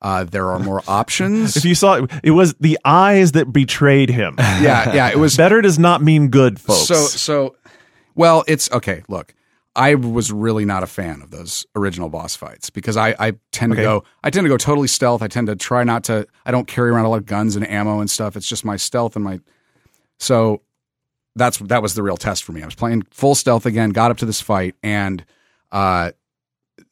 Uh, 0.00 0.24
there 0.24 0.50
are 0.50 0.58
more 0.58 0.82
options. 0.88 1.56
If 1.56 1.64
you 1.64 1.74
saw 1.74 1.94
it, 1.94 2.10
it 2.22 2.30
was 2.30 2.54
the 2.54 2.78
eyes 2.84 3.32
that 3.32 3.52
betrayed 3.52 4.10
him. 4.10 4.36
yeah, 4.38 4.94
yeah, 4.94 5.10
it 5.10 5.18
was 5.18 5.36
Better 5.36 5.60
does 5.60 5.78
not 5.78 6.02
mean 6.02 6.28
good, 6.28 6.60
folks. 6.60 6.86
So, 6.86 6.94
so, 6.94 7.56
well, 8.14 8.44
it's 8.46 8.70
okay. 8.70 9.02
Look, 9.08 9.34
I 9.74 9.94
was 9.96 10.32
really 10.32 10.64
not 10.64 10.82
a 10.82 10.86
fan 10.86 11.20
of 11.22 11.30
those 11.30 11.66
original 11.76 12.08
boss 12.08 12.34
fights 12.36 12.70
because 12.70 12.96
I, 12.96 13.14
I 13.18 13.32
tend 13.52 13.72
Okay. 13.72 13.82
to 13.82 13.86
go, 13.88 14.04
I 14.24 14.30
tend 14.30 14.44
to 14.44 14.48
go 14.48 14.56
totally 14.56 14.88
stealth. 14.88 15.22
I 15.22 15.28
tend 15.28 15.46
to 15.48 15.56
try 15.56 15.84
not 15.84 16.04
to. 16.04 16.26
I 16.46 16.50
don't 16.50 16.66
carry 16.68 16.90
around 16.90 17.04
a 17.04 17.08
lot 17.08 17.18
of 17.18 17.26
guns 17.26 17.56
and 17.56 17.68
ammo 17.68 18.00
and 18.00 18.08
stuff. 18.10 18.36
It's 18.36 18.48
just 18.48 18.64
my 18.64 18.76
stealth 18.76 19.16
and 19.16 19.24
my. 19.24 19.40
So, 20.18 20.62
that's 21.36 21.58
that 21.58 21.82
was 21.82 21.94
the 21.94 22.02
real 22.02 22.16
test 22.16 22.42
for 22.44 22.52
me. 22.52 22.62
I 22.62 22.64
was 22.64 22.74
playing 22.74 23.02
full 23.10 23.34
stealth 23.36 23.66
again. 23.66 23.90
Got 23.90 24.10
up 24.10 24.16
to 24.18 24.26
this 24.26 24.40
fight 24.40 24.74
and, 24.82 25.24
uh, 25.70 26.10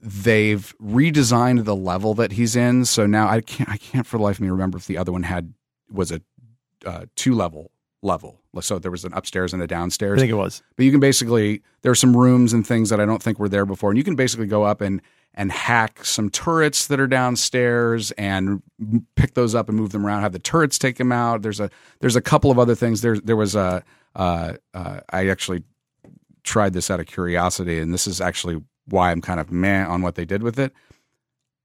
they've 0.07 0.73
redesigned 0.81 1.65
the 1.65 1.75
level 1.75 2.15
that 2.15 2.33
he's 2.33 2.55
in. 2.55 2.85
So 2.85 3.07
now 3.07 3.29
I 3.29 3.41
can't, 3.41 3.69
I 3.69 3.77
can't 3.77 4.07
for 4.07 4.19
the 4.19 4.23
life 4.23 4.37
of 4.37 4.41
me 4.41 4.49
remember 4.49 4.79
if 4.79 4.87
the 4.87 4.97
other 4.97 5.11
one 5.11 5.25
had 5.25 5.53
was 5.91 6.13
a 6.13 6.21
uh, 6.85 7.07
two 7.17 7.35
level 7.35 7.73
level. 8.03 8.41
So 8.61 8.79
there 8.79 8.91
was 8.91 9.05
an 9.05 9.13
upstairs 9.13 9.53
and 9.53 9.63
a 9.63 9.67
downstairs. 9.67 10.19
I 10.19 10.21
think 10.21 10.31
it 10.31 10.37
was. 10.37 10.63
But 10.77 10.85
you 10.85 10.93
can 10.93 11.01
basically 11.01 11.63
there 11.83 11.91
are 11.91 11.97
some 11.97 12.17
rooms 12.17 12.53
and 12.53 12.65
things 12.65 12.89
that 12.91 13.01
I 13.01 13.05
don't 13.05 13.23
think 13.23 13.39
were 13.39 13.49
there 13.49 13.67
before, 13.67 13.91
and 13.91 13.99
you 13.99 14.05
can 14.05 14.15
basically 14.15 14.47
go 14.47 14.63
up 14.63 14.81
and 14.81 15.03
and 15.35 15.53
hack 15.53 16.05
some 16.05 16.31
turrets 16.31 16.87
that 16.87 16.99
are 16.99 17.07
downstairs 17.07 18.13
and 18.13 18.63
pick 19.17 19.35
those 19.35 19.55
up 19.55 19.69
and 19.69 19.77
move 19.77 19.91
them 19.91 20.07
around. 20.07 20.23
Have 20.23 20.33
the 20.33 20.39
turrets 20.39 20.79
take 20.79 20.97
them 20.97 21.13
out. 21.13 21.43
There's 21.43 21.61
a 21.61 21.69
there's 22.01 22.17
a 22.17 22.23
couple 22.23 22.51
of 22.51 22.59
other 22.59 22.77
things. 22.77 23.01
There 23.03 23.19
there 23.19 23.37
was 23.37 23.57
a 23.57 23.83
uh, 24.15 24.55
uh, 24.73 25.01
I 25.11 25.29
actually 25.29 25.65
tried 26.45 26.73
this 26.73 26.91
out 26.91 27.01
of 27.01 27.07
curiosity, 27.07 27.81
and 27.81 27.93
this 27.93 28.07
is 28.07 28.21
actually 28.21 28.63
why 28.89 29.11
I'm 29.11 29.21
kind 29.21 29.41
of 29.41 29.51
meh 29.51 29.85
on 29.85 30.03
what 30.03 30.15
they 30.15 30.25
did 30.25 30.43
with 30.43 30.59
it. 30.59 30.73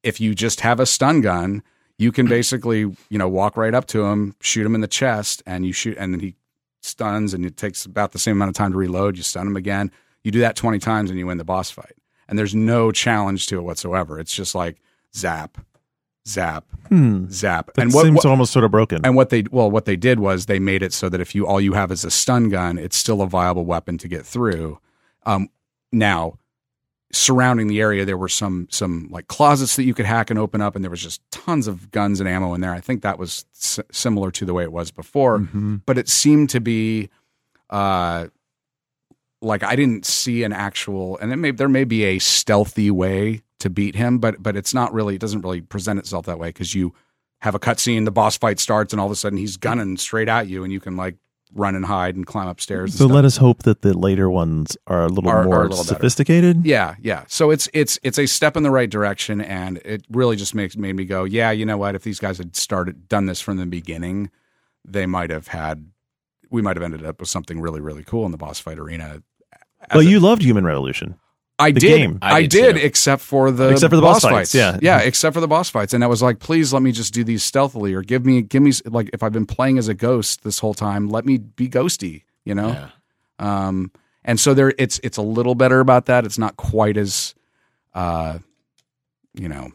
If 0.04 0.20
you 0.20 0.34
just 0.34 0.62
have 0.62 0.80
a 0.80 0.86
stun 0.86 1.22
gun, 1.22 1.62
you 1.98 2.12
can 2.12 2.26
basically 2.28 2.80
you 2.80 3.18
know 3.18 3.30
walk 3.30 3.56
right 3.58 3.74
up 3.74 3.86
to 3.88 4.06
him, 4.06 4.36
shoot 4.42 4.66
him 4.66 4.76
in 4.76 4.82
the 4.82 4.88
chest, 4.88 5.44
and 5.46 5.66
you 5.66 5.74
shoot, 5.74 5.96
and 6.00 6.14
then 6.14 6.20
he 6.20 6.36
stuns, 6.82 7.34
and 7.34 7.46
it 7.46 7.58
takes 7.58 7.86
about 7.86 8.12
the 8.12 8.20
same 8.20 8.38
amount 8.38 8.50
of 8.50 8.56
time 8.56 8.72
to 8.72 8.78
reload. 8.78 9.18
You 9.18 9.24
stun 9.24 9.46
him 9.48 9.56
again. 9.56 9.92
You 10.24 10.32
do 10.32 10.40
that 10.40 10.56
20 10.56 10.80
times, 10.80 11.10
and 11.12 11.20
you 11.20 11.28
win 11.28 11.38
the 11.38 11.44
boss 11.44 11.70
fight. 11.70 11.94
And 12.28 12.40
there's 12.40 12.56
no 12.56 12.92
challenge 12.92 13.48
to 13.48 13.58
it 13.58 13.62
whatsoever. 13.64 14.20
It's 14.20 14.34
just 14.36 14.56
like 14.56 14.78
zap, 15.16 15.58
zap, 16.28 16.66
Hmm. 16.88 17.26
zap. 17.30 17.72
That 17.76 17.82
and 17.84 17.94
what, 17.94 18.04
seems 18.06 18.16
what- 18.18 18.26
almost 18.26 18.52
sort 18.54 18.66
of 18.66 18.72
broken. 18.72 19.02
and 19.04 19.16
what 19.16 19.30
they 19.30 19.44
well, 19.52 19.70
what 19.70 19.86
they 19.86 19.96
did 19.96 20.20
was 20.20 20.46
they 20.48 20.60
made 20.60 20.82
it 20.82 20.94
so 20.94 21.10
that 21.10 21.22
if 21.22 21.36
you 21.36 21.46
all 21.46 21.62
you 21.62 21.74
have 21.74 21.92
is 21.92 22.04
a 22.04 22.10
stun 22.12 22.50
gun, 22.50 22.78
it's 22.80 22.98
still 22.98 23.22
a 23.22 23.28
viable 23.28 23.66
weapon 23.66 23.98
to 24.00 24.08
get 24.08 24.26
through. 24.26 24.80
Um, 25.26 25.50
now, 25.92 26.38
surrounding 27.14 27.68
the 27.68 27.80
area, 27.82 28.06
there 28.06 28.18
were 28.18 28.30
some 28.30 28.68
some 28.72 29.08
like 29.12 29.28
closets 29.28 29.76
that 29.76 29.84
you 29.84 29.94
could 29.94 30.06
hack 30.06 30.30
and 30.30 30.40
open 30.40 30.62
up, 30.62 30.76
and 30.76 30.84
there 30.84 30.90
was 30.92 31.02
just 31.02 31.22
tons 31.32 31.68
of 31.68 31.92
guns 31.92 32.20
and 32.20 32.28
ammo 32.30 32.54
in 32.54 32.62
there. 32.62 32.74
I 32.74 32.80
think 32.80 33.02
that 33.02 33.18
was 33.20 33.46
s- 33.56 33.80
similar 33.92 34.32
to 34.32 34.46
the 34.46 34.54
way 34.54 34.64
it 34.64 34.72
was 34.72 34.92
before, 34.92 35.40
but 35.86 35.98
it 35.98 36.10
seemed 36.10 36.50
to 36.52 36.60
be. 36.60 37.10
Uh, 37.70 38.28
like 39.44 39.64
I 39.64 39.76
didn't 39.76 40.06
see 40.06 40.44
an 40.44 40.54
actual, 40.54 41.18
and 41.18 41.32
it 41.34 41.38
may 41.38 41.52
there 41.52 41.70
may 41.70 41.84
be 41.84 42.04
a 42.04 42.20
stealthy 42.20 42.92
way 42.92 43.42
to 43.60 43.70
beat 43.70 43.96
him, 43.96 44.20
but 44.20 44.42
but 44.42 44.56
it's 44.56 44.74
not 44.74 44.94
really. 44.94 45.16
It 45.16 45.22
doesn't 45.22 45.42
really 45.42 45.62
present 45.62 46.00
itself 46.00 46.26
that 46.28 46.38
way 46.40 46.50
because 46.50 46.76
you 46.76 46.94
have 47.40 47.56
a 47.56 47.60
cutscene, 47.60 48.06
the 48.06 48.12
boss 48.12 48.38
fight 48.38 48.60
starts, 48.60 48.94
and 48.94 49.00
all 49.00 49.08
of 49.08 49.12
a 49.12 49.16
sudden 49.16 49.40
he's 49.40 49.58
gunning 49.58 49.98
straight 49.98 50.30
at 50.30 50.48
you, 50.48 50.64
and 50.64 50.72
you 50.72 50.80
can 50.80 50.96
like 50.96 51.16
run 51.54 51.76
and 51.76 51.86
hide 51.86 52.16
and 52.16 52.26
climb 52.26 52.48
upstairs. 52.48 52.92
and 52.92 52.98
so 53.00 53.06
let 53.14 53.26
us 53.26 53.38
hope 53.38 53.64
that 53.64 53.82
the 53.82 53.98
later 53.98 54.30
ones 54.30 54.78
are 54.88 55.04
a 55.06 55.08
little 55.10 55.30
Are- 55.30 55.40
are 55.40 55.44
more 55.44 55.60
a 55.60 55.64
little 55.64 55.78
better. 55.84 55.96
sophisticated. 55.96 56.66
Yeah, 56.66 56.96
yeah. 57.02 57.26
So 57.28 57.52
it's 57.52 57.68
it's 57.74 58.00
it's 58.04 58.18
a 58.18 58.26
step 58.26 58.56
in 58.56 58.64
the 58.64 58.72
right 58.72 58.90
direction, 58.90 59.42
and 59.42 59.78
it 59.84 60.06
really 60.10 60.36
just 60.38 60.56
makes 60.56 60.78
made 60.78 60.96
me 60.96 61.06
go, 61.06 61.24
yeah, 61.26 61.52
you 61.52 61.66
know 61.66 61.78
what? 61.78 61.96
If 61.96 62.04
these 62.04 62.20
guys 62.20 62.38
had 62.38 62.56
started 62.56 63.08
done 63.10 63.26
this 63.26 63.42
from 63.42 63.58
the 63.58 63.66
beginning, 63.66 64.30
they 64.86 65.06
might 65.06 65.30
have 65.30 65.48
had, 65.48 65.88
we 66.50 66.62
might 66.62 66.78
have 66.78 66.84
ended 66.84 67.06
up 67.06 67.20
with 67.20 67.30
something 67.30 67.60
really 67.60 67.82
really 67.82 68.04
cool 68.04 68.26
in 68.26 68.32
the 68.32 68.38
boss 68.38 68.60
fight 68.60 68.80
arena. 68.80 69.22
Well, 69.94 70.02
a- 70.02 70.10
you 70.10 70.20
loved 70.20 70.44
Human 70.44 70.64
Revolution. 70.66 71.16
I 71.62 71.72
the 71.72 71.80
did. 71.80 71.98
game. 71.98 72.20
I, 72.22 72.32
I 72.34 72.42
did, 72.46 72.76
did 72.76 72.84
except 72.84 73.22
for 73.22 73.52
the 73.52 73.70
Except 73.70 73.92
for 73.92 73.96
the 73.96 74.02
boss 74.02 74.22
fights, 74.22 74.54
yeah. 74.56 74.80
yeah, 74.82 75.00
except 75.00 75.34
for 75.34 75.40
the 75.40 75.48
boss 75.48 75.70
fights, 75.70 75.94
and 75.94 76.04
I 76.04 76.08
was 76.08 76.22
like, 76.22 76.40
please 76.40 76.74
let 76.74 76.82
me 76.82 76.92
just 76.92 77.14
do 77.14 77.24
these 77.24 77.44
stealthily, 77.44 77.94
or 77.94 78.02
give 78.02 78.26
me, 78.26 78.42
give 78.42 78.64
me, 78.64 78.72
like, 78.86 79.10
if 79.14 79.24
I've 79.24 79.34
been 79.34 79.46
playing 79.46 79.78
as 79.78 79.88
a 79.88 79.94
ghost 79.94 80.44
this 80.44 80.60
whole 80.60 80.74
time, 80.74 81.10
let 81.10 81.26
me 81.26 81.38
be 81.38 81.70
ghosty, 81.70 82.24
you 82.44 82.56
know. 82.56 82.70
Yeah. 82.70 82.90
Um, 83.40 83.92
and 84.24 84.40
so 84.40 84.54
there, 84.54 84.74
it's 84.78 85.00
it's 85.04 85.18
a 85.18 85.22
little 85.22 85.56
better 85.56 85.80
about 85.80 86.06
that. 86.06 86.26
It's 86.26 86.38
not 86.38 86.58
quite 86.58 86.98
as, 86.98 87.34
uh, 87.94 88.38
you 89.34 89.50
know, 89.50 89.72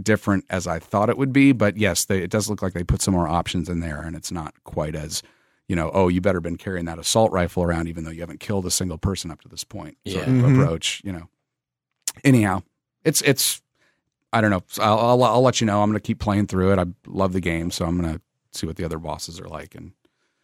different 0.00 0.44
as 0.50 0.66
I 0.66 0.78
thought 0.78 1.08
it 1.08 1.18
would 1.18 1.32
be, 1.32 1.52
but 1.52 1.76
yes, 1.76 2.04
they, 2.04 2.18
it 2.22 2.30
does 2.30 2.48
look 2.48 2.62
like 2.62 2.72
they 2.72 2.84
put 2.84 3.02
some 3.02 3.14
more 3.14 3.28
options 3.28 3.68
in 3.68 3.80
there, 3.80 4.00
and 4.00 4.14
it's 4.14 4.30
not 4.30 4.54
quite 4.64 4.94
as, 4.94 5.22
you 5.68 5.76
know, 5.76 5.90
oh, 5.94 6.08
you 6.08 6.20
better 6.20 6.40
been 6.40 6.56
carrying 6.56 6.84
that 6.86 6.98
assault 6.98 7.32
rifle 7.32 7.62
around, 7.62 7.88
even 7.88 8.04
though 8.04 8.10
you 8.10 8.20
haven't 8.20 8.40
killed 8.40 8.66
a 8.66 8.70
single 8.70 8.98
person 8.98 9.30
up 9.30 9.40
to 9.42 9.48
this 9.48 9.64
point. 9.64 9.96
Sort 10.06 10.26
Yeah. 10.26 10.34
of 10.34 10.42
Mhm. 10.42 10.60
approach, 10.62 11.00
you 11.04 11.12
know. 11.12 11.28
Anyhow, 12.22 12.62
it's 13.04 13.20
it's. 13.22 13.60
I 14.32 14.40
don't 14.40 14.50
know. 14.50 14.62
I'll, 14.80 14.98
I'll 14.98 15.22
I'll 15.24 15.42
let 15.42 15.60
you 15.60 15.66
know. 15.66 15.82
I'm 15.82 15.88
going 15.90 16.00
to 16.00 16.06
keep 16.06 16.18
playing 16.18 16.48
through 16.48 16.72
it. 16.72 16.78
I 16.78 16.86
love 17.06 17.32
the 17.32 17.40
game, 17.40 17.70
so 17.70 17.84
I'm 17.86 18.00
going 18.00 18.14
to 18.14 18.20
see 18.52 18.66
what 18.66 18.76
the 18.76 18.84
other 18.84 18.98
bosses 18.98 19.40
are 19.40 19.48
like. 19.48 19.74
And 19.74 19.92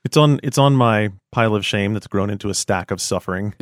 It's 0.04 0.16
on 0.16 0.40
it's 0.42 0.58
on 0.58 0.74
my 0.76 1.10
pile 1.32 1.54
of 1.54 1.64
shame 1.66 1.92
that's 1.92 2.06
grown 2.06 2.30
into 2.30 2.48
a 2.50 2.54
stack 2.54 2.90
of 2.90 3.00
suffering. 3.00 3.54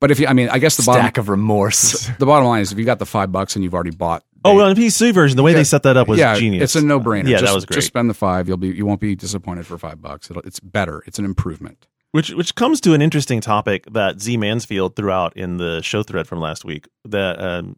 but 0.00 0.10
if 0.10 0.18
you, 0.20 0.26
I 0.26 0.32
mean, 0.32 0.48
I 0.48 0.58
guess 0.58 0.76
the 0.76 0.82
bottom 0.82 1.02
Stack 1.02 1.18
of 1.18 1.28
remorse. 1.28 2.08
the 2.18 2.26
bottom 2.26 2.46
line 2.48 2.60
is 2.60 2.72
if 2.72 2.78
you 2.78 2.84
got 2.84 2.98
the 2.98 3.06
five 3.06 3.32
bucks 3.32 3.54
and 3.56 3.64
you've 3.64 3.74
already 3.74 3.90
bought. 3.90 4.22
Oh, 4.44 4.54
well, 4.56 4.66
on 4.68 4.74
the 4.74 4.80
PC 4.86 5.14
version, 5.14 5.36
the 5.38 5.42
way 5.42 5.52
Yeah. 5.52 5.58
they 5.58 5.64
set 5.64 5.84
that 5.84 5.96
up 5.96 6.06
was 6.06 6.18
yeah, 6.18 6.34
genius. 6.38 6.62
It's 6.64 6.76
a 6.76 6.86
no 6.86 7.00
brainer. 7.00 7.24
Yeah, 7.28 7.38
just, 7.38 7.44
that 7.44 7.54
was 7.54 7.64
great. 7.64 7.76
Just 7.76 7.86
spend 7.86 8.10
the 8.10 8.14
five. 8.14 8.46
You'll 8.46 8.58
be 8.58 8.68
you 8.68 8.84
won't 8.84 9.00
be 9.00 9.14
disappointed 9.14 9.66
for 9.66 9.78
five 9.78 10.02
bucks. 10.02 10.30
It'll, 10.30 10.42
it's 10.42 10.60
better. 10.60 11.02
It's 11.06 11.18
an 11.18 11.24
improvement. 11.24 11.86
Which 12.12 12.30
which 12.30 12.54
comes 12.54 12.80
to 12.82 12.92
an 12.94 13.00
interesting 13.02 13.40
topic 13.40 13.86
that 13.92 14.20
Z 14.20 14.36
Mansfield 14.36 14.96
threw 14.96 15.10
out 15.10 15.34
in 15.36 15.56
the 15.56 15.80
show 15.82 16.02
thread 16.02 16.28
from 16.28 16.40
last 16.40 16.64
week. 16.64 16.86
That 17.06 17.40
um, 17.40 17.76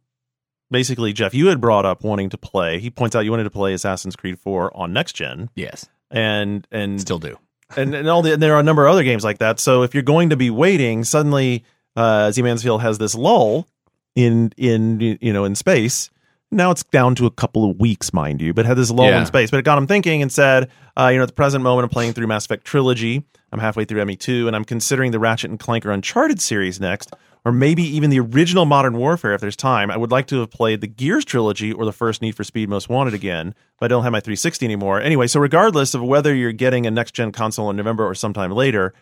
basically, 0.70 1.12
Jeff, 1.12 1.32
you 1.34 1.46
had 1.46 1.60
brought 1.60 1.86
up 1.86 2.02
wanting 2.02 2.30
to 2.30 2.38
play. 2.38 2.80
He 2.80 2.90
points 2.90 3.14
out 3.14 3.20
you 3.20 3.30
wanted 3.30 3.44
to 3.44 3.50
play 3.50 3.72
Assassin's 3.72 4.16
Creed 4.16 4.38
Four 4.38 4.76
on 4.76 4.92
next 4.92 5.12
gen, 5.12 5.48
yes, 5.54 5.86
and 6.10 6.66
and 6.72 7.00
still 7.00 7.18
do. 7.20 7.38
and, 7.76 7.94
and 7.94 8.08
all 8.08 8.22
the 8.22 8.32
and 8.34 8.42
there 8.42 8.54
are 8.54 8.60
a 8.60 8.64
number 8.64 8.84
of 8.86 8.92
other 8.92 9.04
games 9.04 9.22
like 9.24 9.38
that. 9.38 9.58
So 9.60 9.82
if 9.84 9.94
you're 9.94 10.02
going 10.02 10.30
to 10.30 10.36
be 10.36 10.50
waiting, 10.50 11.04
suddenly 11.04 11.64
uh, 11.96 12.30
Z 12.30 12.42
Mansfield 12.42 12.82
has 12.82 12.98
this 12.98 13.14
lull 13.14 13.66
in 14.14 14.52
in 14.56 15.00
you 15.20 15.32
know 15.32 15.44
in 15.44 15.54
space. 15.54 16.10
Now 16.52 16.70
it's 16.70 16.84
down 16.84 17.16
to 17.16 17.26
a 17.26 17.30
couple 17.30 17.68
of 17.68 17.78
weeks, 17.80 18.12
mind 18.12 18.40
you, 18.40 18.54
but 18.54 18.66
had 18.66 18.76
this 18.76 18.90
lull 18.90 19.08
Yeah. 19.08 19.18
in 19.20 19.26
space. 19.26 19.50
But 19.50 19.58
it 19.58 19.64
got 19.64 19.78
him 19.78 19.88
thinking 19.88 20.22
and 20.22 20.30
said, 20.30 20.70
uh, 20.96 21.08
you 21.08 21.16
know, 21.16 21.24
at 21.24 21.28
the 21.28 21.34
present 21.34 21.64
moment, 21.64 21.84
I'm 21.84 21.90
playing 21.90 22.12
through 22.12 22.28
Mass 22.28 22.44
Effect 22.44 22.64
trilogy. 22.64 23.24
I'm 23.50 23.58
halfway 23.58 23.84
through 23.84 24.00
ME2, 24.04 24.46
and 24.46 24.54
I'm 24.54 24.64
considering 24.64 25.10
the 25.10 25.18
Ratchet 25.18 25.50
and 25.50 25.58
Clank 25.58 25.84
or 25.84 25.90
Uncharted 25.90 26.40
series 26.40 26.78
next, 26.80 27.12
or 27.44 27.50
maybe 27.50 27.82
even 27.82 28.10
the 28.10 28.20
original 28.20 28.64
Modern 28.64 28.96
Warfare 28.96 29.34
if 29.34 29.40
there's 29.40 29.56
time. 29.56 29.90
I 29.90 29.96
would 29.96 30.12
like 30.12 30.26
to 30.28 30.38
have 30.40 30.50
played 30.50 30.80
the 30.82 30.86
Gears 30.86 31.24
trilogy 31.24 31.72
or 31.72 31.84
the 31.84 31.92
first 31.92 32.22
Need 32.22 32.36
for 32.36 32.44
Speed 32.44 32.68
Most 32.68 32.88
Wanted 32.88 33.14
again, 33.14 33.52
but 33.80 33.86
I 33.86 33.88
don't 33.88 34.04
have 34.04 34.12
my 34.12 34.20
360 34.20 34.64
anymore. 34.64 35.00
Anyway, 35.00 35.26
so 35.26 35.40
regardless 35.40 35.94
of 35.94 36.02
whether 36.02 36.32
you're 36.34 36.52
getting 36.52 36.86
a 36.86 36.90
next 36.92 37.12
gen 37.12 37.32
console 37.32 37.70
in 37.70 37.76
November 37.76 38.06
or 38.06 38.14
sometime 38.14 38.52
later, 38.52 38.94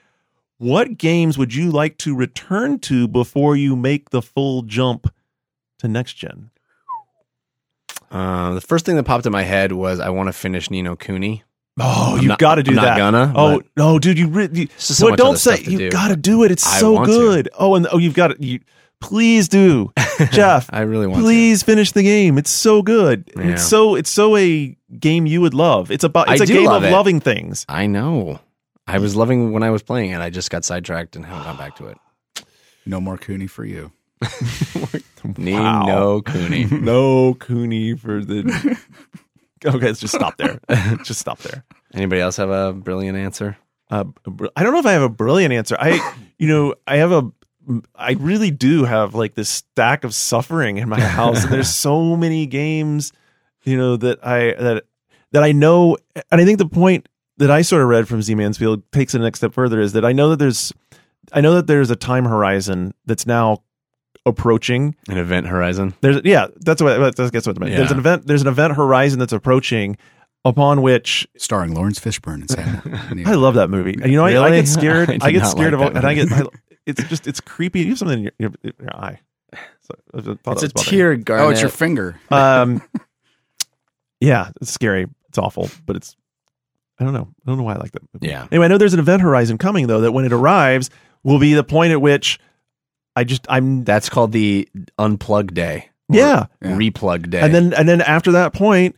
what 0.64 0.96
games 0.98 1.36
would 1.36 1.54
you 1.54 1.70
like 1.70 1.98
to 1.98 2.14
return 2.16 2.78
to 2.80 3.06
before 3.06 3.54
you 3.56 3.76
make 3.76 4.10
the 4.10 4.22
full 4.22 4.62
jump 4.62 5.12
to 5.78 5.88
next 5.88 6.14
gen? 6.14 6.50
Uh, 8.10 8.54
the 8.54 8.60
first 8.60 8.86
thing 8.86 8.96
that 8.96 9.02
popped 9.04 9.26
in 9.26 9.32
my 9.32 9.42
head 9.42 9.72
was 9.72 10.00
I 10.00 10.10
want 10.10 10.28
to 10.28 10.32
finish 10.32 10.70
Ni 10.70 10.82
no 10.82 10.96
Kuni. 10.96 11.42
Oh, 11.80 12.16
you 12.20 12.28
not- 12.28 12.38
got 12.38 12.54
to 12.54 12.62
do 12.62 12.70
I'm 12.70 12.76
not 12.76 12.84
that. 12.84 12.96
gonna, 12.98 13.32
Oh 13.34 13.60
no, 13.76 13.98
dude, 13.98 14.18
you, 14.18 14.28
re- 14.28 14.48
you 14.52 14.62
It's 14.64 14.86
just 14.88 15.00
so 15.00 15.06
well, 15.06 15.16
don't 15.16 15.36
say 15.38 15.58
you 15.60 15.78
do. 15.78 15.90
got 15.90 16.08
to 16.08 16.16
do 16.16 16.44
it. 16.44 16.52
It's 16.52 16.64
I 16.66 16.78
so 16.78 16.92
want 16.92 17.08
to. 17.08 17.12
good. 17.18 17.48
Oh, 17.58 17.74
and 17.74 17.88
oh, 17.90 17.98
you've 17.98 18.14
got 18.14 18.30
it. 18.30 18.40
You 18.40 18.60
please 19.00 19.48
do, 19.48 19.92
Jeff. 20.30 20.70
I 20.72 20.82
really 20.82 21.08
want 21.08 21.22
please 21.22 21.64
finish 21.64 21.90
the 21.90 22.04
game. 22.04 22.38
It's 22.38 22.50
so 22.50 22.80
good. 22.82 23.28
Yeah. 23.36 23.54
It's 23.54 23.64
so 23.66 23.96
it's 23.96 24.10
so 24.10 24.36
a 24.36 24.76
game 25.00 25.26
you 25.26 25.40
would 25.40 25.54
love. 25.54 25.90
It's 25.90 26.04
about 26.04 26.30
it's 26.30 26.40
I 26.40 26.44
a 26.44 26.46
game 26.46 26.68
of 26.68 26.84
it. 26.84 26.92
loving 26.92 27.18
things. 27.18 27.66
I 27.68 27.88
know. 27.88 28.38
I 28.86 28.98
was 28.98 29.16
loving 29.16 29.52
when 29.52 29.62
I 29.62 29.70
was 29.70 29.82
playing 29.82 30.10
it. 30.10 30.20
I 30.20 30.30
just 30.30 30.50
got 30.50 30.64
sidetracked 30.64 31.16
and 31.16 31.24
haven't 31.24 31.44
gone 31.44 31.56
back 31.56 31.76
to 31.76 31.86
it. 31.86 31.98
No 32.86 33.00
more 33.00 33.16
Kuni 33.16 33.46
for 33.46 33.64
you. 33.64 33.92
no 35.38 36.20
Kuni. 36.20 36.64
no 36.70 37.32
Kuni 37.32 37.96
for 37.96 38.22
the. 38.22 38.44
okay, 39.64 39.78
let's 39.86 40.00
just 40.00 40.14
stop 40.14 40.36
there. 40.36 40.60
just 41.02 41.18
stop 41.18 41.38
there. 41.38 41.64
Anybody 41.94 42.20
else 42.20 42.36
have 42.36 42.50
a 42.50 42.74
brilliant 42.74 43.16
answer? 43.16 43.56
Uh, 43.90 44.04
br- 44.04 44.48
I 44.54 44.62
don't 44.62 44.74
know 44.74 44.80
if 44.80 44.86
I 44.86 44.92
have 44.92 45.02
a 45.02 45.08
brilliant 45.08 45.54
answer. 45.54 45.78
I, 45.80 46.14
you 46.38 46.46
know, 46.46 46.74
I 46.86 46.96
have 46.96 47.12
a, 47.12 47.32
I 47.94 48.12
really 48.12 48.50
do 48.50 48.84
have 48.84 49.14
like 49.14 49.34
this 49.34 49.48
stack 49.48 50.04
of 50.04 50.14
suffering 50.14 50.76
in 50.76 50.88
my 50.88 51.00
house. 51.00 51.44
and 51.44 51.52
there's 51.52 51.74
so 51.74 52.16
many 52.16 52.44
games, 52.44 53.12
you 53.62 53.78
know, 53.78 53.96
that 53.96 54.24
I 54.26 54.52
that 54.62 54.84
that 55.30 55.42
I 55.42 55.52
know, 55.52 55.96
and 56.30 56.40
I 56.40 56.44
think 56.44 56.58
the 56.58 56.68
point 56.68 57.08
that 57.38 57.50
I 57.50 57.62
sort 57.62 57.82
of 57.82 57.88
read 57.88 58.08
from 58.08 58.22
Z 58.22 58.34
Mansfield 58.34 58.82
takes 58.92 59.14
it 59.14 59.20
a 59.20 59.24
next 59.24 59.40
step 59.40 59.52
further 59.52 59.80
is 59.80 59.92
that 59.92 60.04
I 60.04 60.12
know 60.12 60.30
that 60.30 60.38
there's, 60.38 60.72
I 61.32 61.40
know 61.40 61.54
that 61.54 61.66
there's 61.66 61.90
a 61.90 61.96
time 61.96 62.24
horizon 62.24 62.94
that's 63.06 63.26
now 63.26 63.62
approaching 64.26 64.96
An 65.08 65.18
event 65.18 65.46
horizon. 65.46 65.94
there's 66.00 66.20
yeah, 66.24 66.46
that's 66.60 66.80
what 66.80 66.98
that's, 66.98 67.30
that's 67.30 67.46
what 67.46 67.56
I 67.56 67.60
meant. 67.60 67.76
There's 67.76 67.90
an 67.90 67.98
event. 67.98 68.26
There's 68.26 68.42
an 68.42 68.48
event 68.48 68.74
horizon 68.74 69.18
that's 69.18 69.32
approaching, 69.32 69.96
upon 70.44 70.82
which 70.82 71.26
Starring 71.36 71.74
Laurence 71.74 71.98
Fishburne 71.98 72.34
and 72.34 72.50
Sam. 72.50 73.24
I 73.26 73.34
love 73.34 73.54
that 73.54 73.68
movie. 73.68 73.96
And 74.00 74.10
you 74.10 74.16
know, 74.16 74.24
I, 74.24 74.42
I 74.44 74.50
get 74.50 74.68
scared. 74.68 75.10
I 75.10 75.18
I, 75.20 75.30
get 75.30 75.46
scared 75.46 75.74
like 75.74 75.88
of, 75.88 75.94
that 75.94 76.04
and 76.04 76.06
I 76.06 76.14
get. 76.14 76.32
I, 76.32 76.44
it's 76.86 77.02
just 77.04 77.26
it's 77.26 77.40
creepy. 77.40 77.80
You 77.80 77.88
have 77.90 77.98
something 77.98 78.18
in 78.18 78.24
your, 78.38 78.50
your, 78.62 78.74
your 78.80 78.96
eye. 78.96 79.20
So, 79.80 79.94
I 80.14 80.20
thought 80.20 80.44
that 80.44 80.62
It's 80.64 80.82
a 80.82 80.84
tear, 80.84 81.16
bothering 81.16 81.24
tear 81.24 81.38
oh, 81.38 81.48
it's 81.50 81.60
your 81.60 81.70
finger. 81.70 82.18
Um, 82.30 82.82
yeah, 84.20 84.50
it's 84.60 84.70
scary. 84.70 85.06
It's 85.28 85.38
awful, 85.38 85.70
but 85.86 85.96
it's. 85.96 86.16
I 86.98 87.04
don't 87.04 87.12
know. 87.12 87.28
I 87.46 87.50
don't 87.50 87.58
know 87.58 87.64
why 87.64 87.74
I 87.74 87.78
like 87.78 87.92
that. 87.92 88.02
Movie. 88.12 88.28
Yeah. 88.28 88.46
Anyway, 88.50 88.66
I 88.66 88.68
know 88.68 88.78
there's 88.78 88.94
an 88.94 89.00
event 89.00 89.22
horizon 89.22 89.58
coming 89.58 89.86
though. 89.86 90.00
That 90.02 90.12
when 90.12 90.24
it 90.24 90.32
arrives, 90.32 90.90
will 91.22 91.38
be 91.38 91.54
the 91.54 91.64
point 91.64 91.92
at 91.92 92.00
which 92.00 92.38
I 93.16 93.24
just 93.24 93.46
I'm 93.48 93.84
That's 93.84 94.08
called 94.08 94.32
the 94.32 94.68
unplug 94.98 95.54
day. 95.54 95.90
Yeah. 96.08 96.46
Replug 96.62 97.30
day. 97.30 97.40
and 97.40 97.54
then 97.54 97.72
and 97.74 97.88
then 97.88 98.00
after 98.00 98.32
that 98.32 98.52
point 98.52 98.94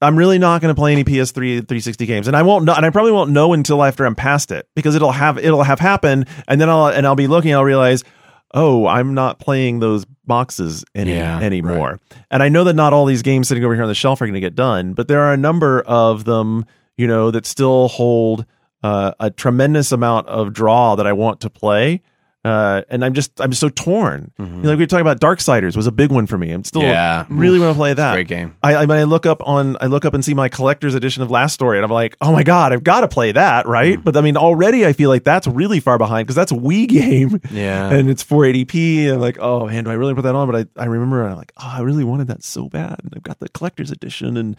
I'm 0.00 0.16
really 0.16 0.38
not 0.38 0.60
going 0.60 0.74
to 0.74 0.78
play 0.78 0.92
any 0.92 1.02
PS3 1.02 1.34
360 1.66 2.04
games, 2.06 2.28
and 2.28 2.36
I 2.36 2.42
won't 2.42 2.64
know, 2.64 2.74
and 2.74 2.84
I 2.84 2.90
probably 2.90 3.12
won't 3.12 3.30
know 3.30 3.54
until 3.54 3.82
after 3.82 4.04
I'm 4.04 4.14
past 4.14 4.50
it 4.52 4.68
because 4.76 4.94
it'll 4.94 5.12
have 5.12 5.38
it'll 5.38 5.62
have 5.62 5.80
happened, 5.80 6.28
and 6.46 6.60
then 6.60 6.68
I'll 6.68 6.88
and 6.88 7.06
I'll 7.06 7.14
be 7.16 7.26
looking, 7.26 7.54
I'll 7.54 7.64
realize, 7.64 8.04
oh, 8.52 8.86
I'm 8.86 9.14
not 9.14 9.38
playing 9.38 9.80
those 9.80 10.04
boxes 10.26 10.84
any 10.94 11.14
Yeah, 11.14 11.40
anymore, 11.40 12.00
and 12.30 12.42
I 12.42 12.50
know 12.50 12.64
that 12.64 12.74
not 12.74 12.92
all 12.92 13.06
these 13.06 13.22
games 13.22 13.48
sitting 13.48 13.64
over 13.64 13.74
here 13.74 13.82
on 13.82 13.88
the 13.88 13.94
shelf 13.94 14.20
are 14.20 14.26
going 14.26 14.34
to 14.34 14.40
get 14.40 14.54
done, 14.54 14.92
but 14.92 15.08
there 15.08 15.20
are 15.20 15.32
a 15.32 15.38
number 15.38 15.80
of 15.82 16.24
them, 16.24 16.66
you 16.96 17.06
know, 17.06 17.30
that 17.30 17.46
still 17.46 17.88
hold 17.88 18.44
uh, 18.82 19.12
a 19.20 19.30
tremendous 19.30 19.92
amount 19.92 20.28
of 20.28 20.52
draw 20.52 20.94
that 20.96 21.06
I 21.06 21.12
want 21.12 21.40
to 21.42 21.50
play. 21.50 22.02
Uh, 22.44 22.82
and 22.90 23.02
I'm 23.02 23.14
just 23.14 23.40
I'm 23.40 23.54
so 23.54 23.70
torn. 23.70 24.30
You 24.38 24.44
know, 24.44 24.68
like 24.68 24.76
we 24.76 24.82
were 24.82 24.86
talking 24.86 25.00
about 25.00 25.18
Darksiders 25.18 25.78
was 25.78 25.86
a 25.86 25.90
big 25.90 26.12
one 26.12 26.26
for 26.26 26.36
me. 26.36 26.50
I'm 26.50 26.62
still 26.62 26.82
Yeah. 26.82 27.24
really 27.30 27.58
want 27.58 27.72
to 27.72 27.78
play 27.78 27.94
that. 27.94 28.12
Great 28.12 28.28
game. 28.28 28.54
I, 28.62 28.74
I, 28.76 28.80
mean, 28.84 28.98
I 28.98 29.04
look 29.04 29.24
up 29.24 29.40
on 29.48 29.78
I 29.80 29.86
look 29.86 30.04
up 30.04 30.12
and 30.12 30.22
see 30.22 30.34
my 30.34 30.50
collector's 30.50 30.94
edition 30.94 31.22
of 31.22 31.30
Last 31.30 31.54
Story, 31.54 31.78
and 31.78 31.86
I'm 31.86 31.90
like, 31.90 32.18
oh 32.20 32.32
my 32.32 32.42
god, 32.42 32.74
I've 32.74 32.84
got 32.84 33.00
to 33.00 33.08
play 33.08 33.32
that, 33.32 33.66
right? 33.66 33.96
But 34.04 34.14
I 34.18 34.20
mean, 34.20 34.36
already 34.36 34.84
I 34.84 34.92
feel 34.92 35.08
like 35.08 35.24
that's 35.24 35.46
really 35.46 35.80
far 35.80 35.96
behind 35.96 36.26
because 36.26 36.36
that's 36.36 36.52
a 36.52 36.56
Wii 36.56 36.86
game, 36.86 37.40
Yeah. 37.50 37.90
and 37.90 38.10
it's 38.10 38.22
480p. 38.22 39.04
And 39.06 39.14
I'm 39.14 39.20
like, 39.20 39.38
oh 39.40 39.66
man, 39.66 39.84
do 39.84 39.90
I 39.90 39.94
really 39.94 40.12
put 40.14 40.24
that 40.24 40.34
on? 40.34 40.50
But 40.52 40.68
I, 40.76 40.82
I 40.82 40.84
remember 40.84 41.24
I'm 41.26 41.36
like, 41.38 41.52
oh, 41.56 41.72
I 41.76 41.80
really 41.80 42.04
wanted 42.04 42.26
that 42.26 42.44
so 42.44 42.68
bad, 42.68 43.00
and 43.02 43.10
I've 43.16 43.22
got 43.22 43.40
the 43.40 43.48
collector's 43.48 43.90
edition, 43.90 44.36
and 44.36 44.54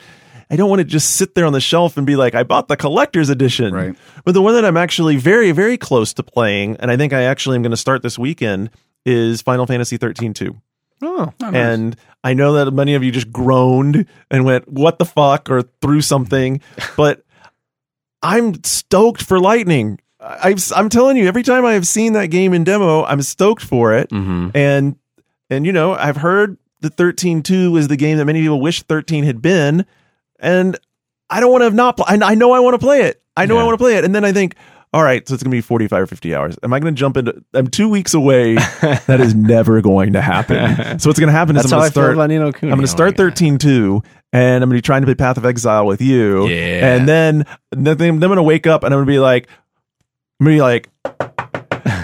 I 0.49 0.55
don't 0.55 0.69
want 0.69 0.79
to 0.79 0.83
just 0.85 1.15
sit 1.15 1.33
there 1.35 1.45
on 1.45 1.53
the 1.53 1.59
shelf 1.61 1.97
and 1.97 2.05
be 2.05 2.15
like, 2.15 2.35
I 2.35 2.43
bought 2.43 2.67
the 2.67 2.77
collector's 2.77 3.29
edition. 3.29 3.73
Right. 3.73 3.95
But 4.23 4.33
the 4.33 4.41
one 4.41 4.53
that 4.55 4.65
I'm 4.65 4.77
actually 4.77 5.15
very, 5.17 5.51
very 5.51 5.77
close 5.77 6.13
to 6.13 6.23
playing, 6.23 6.77
and 6.77 6.91
I 6.91 6.97
think 6.97 7.13
I 7.13 7.23
actually 7.23 7.55
am 7.55 7.61
going 7.63 7.71
to 7.71 7.77
start 7.77 8.03
this 8.03 8.17
weekend, 8.19 8.69
is 9.05 9.41
Final 9.41 9.65
Fantasy 9.65 9.97
13 9.97 10.33
2. 10.33 10.55
Oh, 11.01 11.33
And 11.41 11.95
I 12.23 12.33
know 12.33 12.53
that 12.53 12.71
many 12.71 12.95
of 12.95 13.03
you 13.03 13.11
just 13.11 13.31
groaned 13.31 14.05
and 14.31 14.45
went, 14.45 14.67
"What 14.67 14.97
the 14.97 15.05
fuck?" 15.05 15.49
or 15.49 15.63
threw 15.81 16.01
something, 16.01 16.61
but 16.97 17.23
I'm 18.21 18.63
stoked 18.63 19.21
for 19.21 19.39
Lightning. 19.39 19.99
I've, 20.19 20.59
I'm 20.75 20.89
telling 20.89 21.17
you, 21.17 21.27
every 21.27 21.43
time 21.43 21.65
I 21.65 21.73
have 21.73 21.87
seen 21.87 22.13
that 22.13 22.27
game 22.27 22.53
in 22.53 22.63
demo, 22.63 23.03
I'm 23.03 23.21
stoked 23.21 23.63
for 23.63 23.93
it. 23.93 24.09
hmm 24.09 24.49
And 24.55 24.95
and 25.49 25.65
you 25.65 25.71
know, 25.71 25.93
I've 25.93 26.17
heard 26.17 26.57
that 26.81 26.95
13.2 26.95 27.77
is 27.77 27.87
the 27.87 27.97
game 27.97 28.17
that 28.17 28.25
many 28.25 28.41
people 28.41 28.59
wish 28.61 28.81
13 28.83 29.23
had 29.23 29.41
been, 29.41 29.85
and 30.39 30.77
I 31.29 31.39
don't 31.39 31.51
want 31.51 31.61
to 31.61 31.65
have 31.65 31.73
not. 31.73 31.97
Pl- 31.97 32.05
I, 32.07 32.19
I 32.21 32.35
know 32.35 32.51
I 32.51 32.59
want 32.59 32.75
to 32.75 32.79
play 32.79 33.03
it. 33.03 33.21
I 33.37 33.45
know 33.45 33.57
I 33.57 33.63
want 33.63 33.73
to 33.73 33.83
play 33.83 33.95
it, 33.97 34.05
and 34.05 34.13
then 34.13 34.25
I 34.25 34.31
think. 34.31 34.55
All 34.93 35.03
right, 35.03 35.27
so 35.27 35.33
it's 35.33 35.43
gonna 35.43 35.51
be 35.51 35.59
forty-five 35.59 36.03
or 36.03 36.07
fifty 36.07 36.33
hours. 36.33 36.57
Am 36.63 36.71
I 36.71 36.79
gonna 36.79 36.93
jump 36.93 37.17
into? 37.17 37.43
I'm 37.53 37.67
two 37.67 37.89
weeks 37.89 38.13
away. 38.13 38.55
that 38.81 39.19
is 39.19 39.35
never 39.35 39.81
going 39.81 40.13
to 40.13 40.21
happen. 40.21 40.99
So 40.99 41.09
what's 41.09 41.19
gonna 41.19 41.33
happen 41.33 41.55
That's 41.55 41.65
is 41.65 41.73
I'm 41.73 41.79
gonna 41.79 41.91
start. 41.91 42.07
feel 42.07 42.13
about 42.13 42.29
Ni 42.29 42.37
no 42.37 42.53
Kuni. 42.53 42.71
I'm 42.71 42.77
going 42.77 42.87
to 42.87 42.93
oh, 42.93 42.95
start 42.95 43.17
13 43.17 43.57
2, 43.57 44.01
and 44.31 44.63
I'm 44.63 44.69
going 44.69 44.69
to 44.69 44.75
be 44.75 44.81
trying 44.81 45.01
to 45.01 45.05
play 45.05 45.15
Path 45.15 45.37
of 45.37 45.45
Exile 45.45 45.85
with 45.85 46.01
you. 46.01 46.47
Yeah. 46.47 46.95
And 46.95 47.07
then, 47.07 47.45
then 47.71 48.01
I'm 48.01 48.19
going 48.19 48.35
to 48.35 48.43
wake 48.43 48.67
up 48.67 48.83
and 48.83 48.93
I'm 48.93 48.97
going 48.97 49.07
to 49.07 49.11
be 49.11 49.19
like, 49.19 49.47
I'm 50.39 50.45
to 50.45 50.51
be 50.51 50.61
like, 50.61 50.89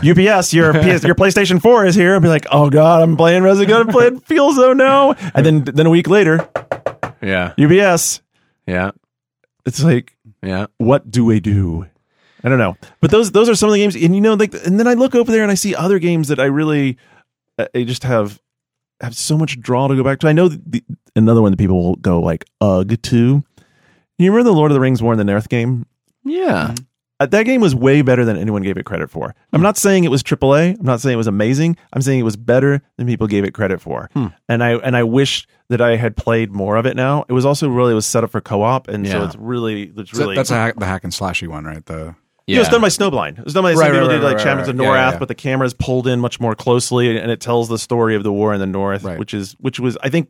UPS, 0.02 0.54
your 0.54 0.74
PS, 0.82 1.04
your 1.04 1.16
PlayStation 1.16 1.62
4 1.62 1.86
is 1.86 1.96
here. 1.96 2.14
I'll 2.14 2.22
be 2.22 2.30
like, 2.30 2.46
oh 2.52 2.70
God, 2.70 3.02
I'm 3.02 3.18
playing 3.18 3.44
Resident 3.44 3.70
Evil, 3.70 3.82
I'm 3.82 3.88
playing 3.90 4.22
Killzone 4.22 4.78
now. 4.78 5.14
And 5.36 5.46
then, 5.46 5.64
then 5.64 5.86
a 5.86 5.90
week 5.90 6.08
later, 6.08 6.48
Yeah. 7.22 7.54
UBS. 7.58 8.22
Yeah. 8.68 8.92
it's 9.66 9.84
like, 9.84 10.16
Yeah. 10.42 10.68
what 10.78 11.10
do 11.10 11.24
we 11.26 11.40
do? 11.40 11.86
I 12.44 12.50
don't 12.50 12.58
know. 12.58 12.76
But 13.02 13.12
those 13.12 13.32
those 13.32 13.48
are 13.50 13.56
some 13.56 13.70
of 13.70 13.74
the 13.74 13.80
games, 13.80 13.96
and 13.96 14.16
you 14.16 14.22
know, 14.22 14.34
like, 14.34 14.54
and 14.66 14.80
then 14.80 14.88
I 14.88 14.96
look 14.96 15.14
over 15.14 15.32
there 15.32 15.44
and 15.44 15.52
I 15.52 15.56
see 15.56 15.76
other 15.76 16.00
games 16.00 16.30
that 16.30 16.40
I 16.40 16.46
really, 16.46 16.98
uh, 17.60 17.68
I 17.76 17.84
just 17.84 18.04
have 18.04 18.42
have 19.00 19.16
so 19.16 19.38
much 19.38 19.60
draw 19.60 19.88
to 19.88 19.96
go 19.96 20.04
back 20.04 20.20
to. 20.20 20.28
I 20.28 20.32
know 20.34 20.48
the, 20.48 20.84
another 21.16 21.42
one 21.44 21.52
that 21.52 21.58
people 21.58 21.84
will 21.84 21.96
go 21.98 22.20
like 22.20 22.46
ugh 22.60 23.00
to. 23.04 23.44
You 24.18 24.32
remember 24.32 24.50
the 24.50 24.56
Lord 24.56 24.72
of 24.72 24.74
the 24.76 24.80
Rings 24.80 25.04
War 25.04 25.14
in 25.14 25.20
the 25.20 25.24
North 25.24 25.50
game? 25.50 25.86
Yeah. 26.24 26.74
Uh, 27.22 27.26
that 27.28 27.44
game 27.44 27.62
was 27.62 27.76
way 27.76 28.02
better 28.02 28.26
than 28.26 28.36
anyone 28.36 28.64
gave 28.64 28.78
it 28.78 28.84
credit 28.84 29.08
for. 29.08 29.36
I'm 29.54 29.62
not 29.62 29.78
saying 29.78 30.06
it 30.06 30.10
was 30.10 30.24
AAA. 30.24 30.80
I'm 30.80 30.86
not 30.86 31.02
saying 31.02 31.14
it 31.14 31.18
was 31.18 31.28
amazing. 31.28 31.78
I'm 31.94 32.02
saying 32.02 32.20
it 32.20 32.24
was 32.24 32.36
better 32.36 32.82
than 32.98 33.06
people 33.06 33.28
gave 33.28 33.44
it 33.44 33.54
credit 33.54 33.80
for. 33.80 34.10
And 34.50 34.64
I 34.64 34.78
and 34.78 34.98
I 34.98 35.04
wish 35.04 35.48
that 35.70 35.82
I 35.82 35.98
had 35.98 36.18
played 36.18 36.52
more 36.52 36.78
of 36.78 36.88
it. 36.88 36.96
Now 36.96 37.26
it 37.30 37.34
was 37.34 37.46
also 37.46 37.70
really 37.70 37.92
it 37.92 37.96
was 37.96 38.08
set 38.08 38.24
up 38.24 38.32
for 38.32 38.42
co-op, 38.42 38.88
and 38.88 39.08
so 39.08 39.24
it's 39.24 39.36
really 39.36 39.94
it's 39.96 40.14
really 40.16 40.36
that's 40.36 40.50
a 40.50 40.56
hack, 40.56 40.80
the 40.80 40.86
hack 40.88 41.04
and 41.04 41.14
slashy 41.14 41.48
one, 41.48 41.64
right? 41.64 41.86
The 41.86 42.16
yeah. 42.48 42.56
It 42.56 42.60
was 42.60 42.70
done 42.70 42.82
by 42.82 42.88
Snowblind. 42.88 43.38
It 43.38 43.46
was 43.46 43.54
done 43.54 43.64
by 43.64 43.72
the 43.72 43.78
Right, 43.78 43.86
same 43.86 43.94
people 43.94 44.08
right, 44.08 44.14
did 44.16 44.24
like 44.24 44.38
right, 44.38 44.44
Champions 44.44 44.68
of. 44.68 44.76
Yeah, 44.76 44.82
Norath, 44.82 44.96
yeah, 44.96 45.12
yeah. 45.12 45.20
but 45.20 45.28
the 45.28 45.36
camera's 45.36 45.76
pulled 45.76 46.08
in 46.08 46.20
much 46.20 46.40
more 46.40 46.56
closely, 46.56 47.16
and 47.16 47.30
it 47.30 47.40
tells 47.40 47.70
the 47.70 47.78
story 47.78 48.16
of 48.16 48.24
the 48.24 48.32
war 48.32 48.52
in 48.52 48.60
the 48.60 48.66
North, 48.66 49.04
which 49.04 49.36
is 49.36 49.54
which 49.60 49.80
was 49.80 49.96
I 50.02 50.10
think, 50.10 50.30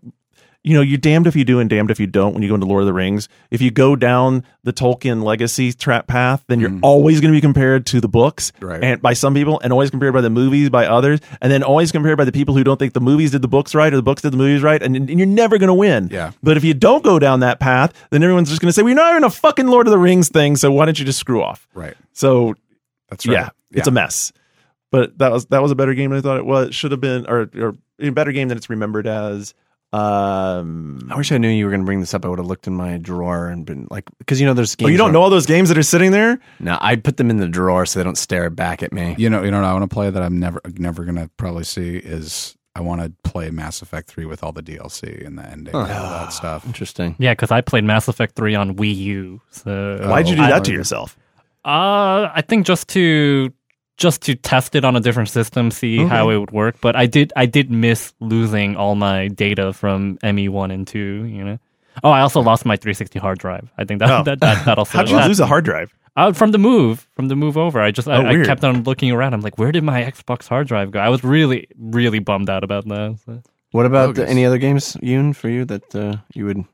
you 0.63 0.75
know, 0.75 0.81
you're 0.81 0.97
damned 0.99 1.25
if 1.25 1.35
you 1.35 1.43
do 1.43 1.59
and 1.59 1.67
damned 1.69 1.89
if 1.89 1.99
you 1.99 2.05
don't 2.05 2.33
when 2.33 2.43
you 2.43 2.49
go 2.49 2.53
into 2.55 2.67
Lord 2.67 2.81
of 2.83 2.85
the 2.85 2.93
Rings. 2.93 3.27
If 3.49 3.61
you 3.63 3.71
go 3.71 3.95
down 3.95 4.43
the 4.63 4.71
Tolkien 4.71 5.23
legacy 5.23 5.73
trap 5.73 6.05
path, 6.05 6.43
then 6.47 6.59
you're 6.59 6.77
always 6.83 7.19
going 7.19 7.33
to 7.33 7.35
be 7.37 7.41
compared 7.41 7.87
to 7.87 7.99
the 7.99 8.07
books, 8.07 8.51
Mm. 8.59 8.67
Right. 8.69 8.83
and 8.83 9.01
by 9.01 9.13
some 9.13 9.33
people, 9.33 9.59
and 9.63 9.73
always 9.73 9.89
compared 9.89 10.13
by 10.13 10.21
the 10.21 10.29
movies 10.29 10.69
by 10.69 10.85
others, 10.85 11.19
and 11.41 11.51
then 11.51 11.63
always 11.63 11.91
compared 11.91 12.17
by 12.17 12.25
the 12.25 12.31
people 12.31 12.53
who 12.55 12.63
don't 12.63 12.77
think 12.77 12.93
the 12.93 12.99
movies 13.01 13.31
did 13.31 13.41
the 13.41 13.47
books 13.47 13.73
right 13.73 13.91
or 13.91 13.95
the 13.95 14.03
books 14.03 14.21
did 14.21 14.33
the 14.33 14.37
movies 14.37 14.61
right, 14.61 14.83
and, 14.83 14.95
and 14.95 15.09
you're 15.09 15.25
never 15.25 15.57
going 15.57 15.67
to 15.69 15.73
win. 15.73 16.09
Yeah. 16.11 16.31
But 16.43 16.57
if 16.57 16.63
you 16.63 16.75
don't 16.75 17.03
go 17.03 17.17
down 17.17 17.39
that 17.39 17.59
path, 17.59 17.91
then 18.11 18.21
everyone's 18.21 18.49
just 18.49 18.61
going 18.61 18.69
to 18.69 18.73
say, 18.73 18.83
"We're 18.83 18.93
not 18.93 19.11
even 19.11 19.23
a 19.23 19.29
fucking 19.31 19.65
Lord 19.67 19.87
of 19.87 19.91
the 19.91 19.97
Rings 19.97 20.29
thing, 20.29 20.55
so 20.57 20.71
why 20.71 20.85
don't 20.85 20.99
you 20.99 21.05
just 21.05 21.17
screw 21.19 21.41
off?" 21.41 21.67
right. 21.73 21.95
So 22.13 22.53
That's 23.09 23.25
right. 23.25 23.33
yeah, 23.33 23.49
it's 23.71 23.87
a 23.87 23.91
mess. 23.91 24.31
But 24.91 25.17
that 25.17 25.31
was 25.31 25.45
that 25.47 25.61
was 25.63 25.71
a 25.71 25.75
better 25.75 25.93
game 25.95 26.09
than 26.11 26.19
I 26.19 26.21
thought 26.21 26.37
it 26.37 26.45
was. 26.45 26.75
Should 26.75 26.91
have 26.91 27.01
been, 27.01 27.25
or, 27.27 27.49
or 27.57 27.75
a 27.99 28.09
better 28.11 28.31
game 28.31 28.49
than 28.49 28.57
it's 28.57 28.69
remembered 28.69 29.07
as. 29.07 29.53
Um, 29.93 31.07
I 31.11 31.17
wish 31.17 31.31
I 31.31 31.37
knew 31.37 31.49
you 31.49 31.65
were 31.65 31.71
going 31.71 31.81
to 31.81 31.85
bring 31.85 31.99
this 31.99 32.13
up. 32.13 32.25
I 32.25 32.29
would 32.29 32.39
have 32.39 32.47
looked 32.47 32.67
in 32.67 32.73
my 32.73 32.97
drawer 32.97 33.47
and 33.49 33.65
been 33.65 33.87
like, 33.91 34.05
because 34.19 34.39
you 34.39 34.45
know, 34.47 34.53
there's 34.53 34.75
games. 34.75 34.87
oh, 34.87 34.91
you 34.91 34.97
don't 34.97 35.11
know 35.11 35.21
all 35.21 35.29
those 35.29 35.45
games 35.45 35.69
that 35.69 35.77
are 35.77 35.83
sitting 35.83 36.11
there? 36.11 36.39
No, 36.59 36.77
I 36.79 36.95
put 36.95 37.17
them 37.17 37.29
in 37.29 37.37
the 37.37 37.47
drawer 37.47 37.85
so 37.85 37.99
they 37.99 38.03
don't 38.03 38.17
stare 38.17 38.49
back 38.49 38.83
at 38.83 38.93
me. 38.93 39.15
You 39.17 39.29
know, 39.29 39.43
you 39.43 39.51
know 39.51 39.59
what 39.61 39.67
I 39.67 39.73
want 39.73 39.89
to 39.89 39.93
play 39.93 40.09
that 40.09 40.21
I'm 40.21 40.39
never 40.39 40.61
never 40.77 41.03
gonna 41.05 41.29
probably 41.37 41.63
see 41.65 41.97
is 41.97 42.55
I 42.75 42.81
want 42.81 43.01
to 43.01 43.11
play 43.29 43.49
Mass 43.51 43.81
Effect 43.81 44.07
three 44.09 44.25
with 44.25 44.43
all 44.43 44.51
the 44.53 44.63
DLC 44.63 45.25
and 45.25 45.37
the 45.37 45.43
ending 45.45 45.75
and 45.75 45.91
all 45.91 46.09
that 46.09 46.31
stuff. 46.33 46.65
Interesting. 46.65 47.15
Yeah, 47.19 47.33
because 47.33 47.51
I 47.51 47.61
played 47.61 47.83
Mass 47.83 48.07
Effect 48.07 48.35
3 48.35 48.55
on 48.55 48.75
Wii 48.75 48.95
U. 48.95 49.41
So 49.51 50.07
Why'd 50.09 50.29
you 50.29 50.35
do 50.37 50.41
I- 50.43 50.49
that 50.51 50.63
to 50.65 50.71
yourself? 50.71 51.17
Uh, 51.65 52.31
I 52.33 52.41
think 52.47 52.65
just 52.65 52.87
to 52.89 53.53
just 54.01 54.21
to 54.23 54.35
test 54.35 54.75
it 54.75 54.83
on 54.83 54.95
a 54.95 54.99
different 54.99 55.29
system, 55.29 55.69
see 55.71 56.03
how 56.03 56.29
it 56.31 56.37
would 56.37 56.51
work. 56.51 56.75
But 56.81 56.95
I 56.95 57.05
did 57.05 57.31
I 57.35 57.45
did 57.45 57.69
miss 57.71 58.13
losing 58.19 58.75
all 58.75 58.95
my 58.95 59.27
data 59.29 59.71
from 59.73 60.17
ME 60.23 60.49
one 60.49 60.71
and 60.71 60.85
two. 60.87 61.25
You 61.25 61.43
know. 61.45 61.59
Oh, 62.03 62.09
I 62.09 62.21
also 62.21 62.41
lost 62.41 62.65
my 62.65 62.75
360 62.77 63.19
hard 63.19 63.37
drive. 63.39 63.69
I 63.77 63.83
think 63.85 63.99
that 63.99 64.09
Oh. 64.09 64.23
that, 64.23 64.39
that, 64.39 64.65
that 64.65 64.77
also 64.77 64.97
How'd 64.97 65.09
you 65.09 65.17
that- 65.17 65.27
lose 65.27 65.39
a 65.39 65.45
hard 65.45 65.63
drive? 65.65 65.93
Uh, 66.17 66.33
from 66.33 66.51
the 66.51 66.57
move, 66.57 67.07
from 67.15 67.29
the 67.29 67.35
move 67.37 67.55
over. 67.57 67.79
I 67.79 67.91
just 67.91 68.07
Oh, 68.09 68.11
I, 68.11 68.41
I 68.41 68.43
kept 68.43 68.65
on 68.65 68.83
looking 68.83 69.11
around. 69.11 69.33
I'm 69.33 69.39
like, 69.41 69.57
where 69.57 69.71
did 69.71 69.83
my 69.85 70.01
Xbox 70.03 70.45
hard 70.47 70.67
drive 70.67 70.91
go? 70.91 70.99
I 70.99 71.07
was 71.09 71.23
really 71.23 71.67
really 71.79 72.19
bummed 72.19 72.49
out 72.49 72.63
about 72.65 72.85
that. 72.87 73.17
so. 73.25 73.41
What 73.71 73.85
about 73.85 74.15
the, 74.15 74.27
any 74.27 74.43
other 74.45 74.57
games, 74.57 74.97
Yoon, 74.97 75.33
for 75.33 75.47
you 75.47 75.63
that 75.65 75.95
uh, 75.95 76.17
you 76.33 76.45
would 76.45 76.65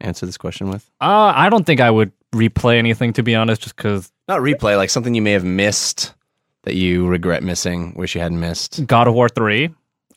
answer 0.00 0.26
this 0.26 0.36
question 0.36 0.68
with? 0.70 0.82
Uh, 1.00 1.30
I 1.36 1.48
don't 1.50 1.64
think 1.64 1.78
I 1.80 1.88
would 1.90 2.10
replay 2.32 2.78
anything 2.78 3.12
to 3.12 3.22
be 3.22 3.36
honest, 3.36 3.62
just 3.62 3.76
because 3.76 4.10
Not 4.26 4.40
replay, 4.40 4.76
like 4.76 4.90
something 4.90 5.14
you 5.14 5.22
may 5.22 5.32
have 5.32 5.44
missed 5.44 6.12
that 6.64 6.74
you 6.74 7.06
regret 7.06 7.42
missing, 7.42 7.94
wish 7.94 8.14
you 8.14 8.20
hadn't 8.20 8.40
missed. 8.40 8.86
God 8.86 9.08
of 9.08 9.14
War 9.14 9.28
three, 9.28 9.70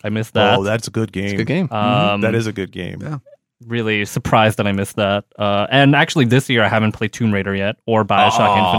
I 0.04 0.10
missed 0.10 0.34
that. 0.34 0.58
oh, 0.60 0.64
that's 0.64 0.88
a 0.88 0.92
good 0.92 1.12
game. 1.12 1.26
It's 1.26 1.34
a 1.34 1.38
good 1.38 1.48
game. 1.48 1.72
um, 1.72 2.22
that 2.22 2.36
is 2.36 2.48
a 2.48 2.54
good 2.54 2.72
game. 2.72 3.02
Yeah. 3.02 3.18
really 3.66 4.06
surprised 4.06 4.58
that 4.60 4.68
I 4.68 4.72
missed 4.72 4.96
that. 4.98 5.26
Uh, 5.38 5.68
and 5.70 5.96
actually, 5.96 6.26
this 6.26 6.50
year 6.50 6.64
I 6.64 6.68
haven't 6.68 6.92
played 6.94 7.14
Tomb 7.14 7.34
Raider 7.34 7.56
yet, 7.56 7.78
or 7.86 8.04
Bioshock 8.06 8.40
Aw. 8.40 8.74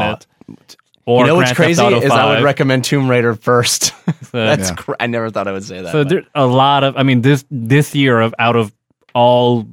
Infinite, 0.46 0.76
or 1.04 1.22
you 1.22 1.26
know 1.26 1.34
what's 1.36 1.52
Grand 1.52 1.56
crazy 1.76 1.82
Auto 1.82 2.00
is 2.00 2.10
I 2.10 2.34
would 2.34 2.44
recommend 2.44 2.84
Tomb 2.84 3.08
Raider 3.10 3.34
first. 3.34 3.92
That's 4.32 4.68
Yeah. 4.70 4.74
cr- 4.76 4.92
I 5.00 5.06
never 5.06 5.30
thought 5.30 5.48
I 5.48 5.52
would 5.52 5.64
say 5.64 5.80
that. 5.82 5.92
so 5.92 6.04
but- 6.04 6.08
there 6.10 6.22
a 6.34 6.46
lot 6.46 6.84
of. 6.84 6.96
I 6.96 7.02
mean, 7.02 7.22
this 7.22 7.44
this 7.50 7.94
year 7.94 8.20
of 8.20 8.34
out 8.38 8.56
of 8.56 8.72
all 9.14 9.66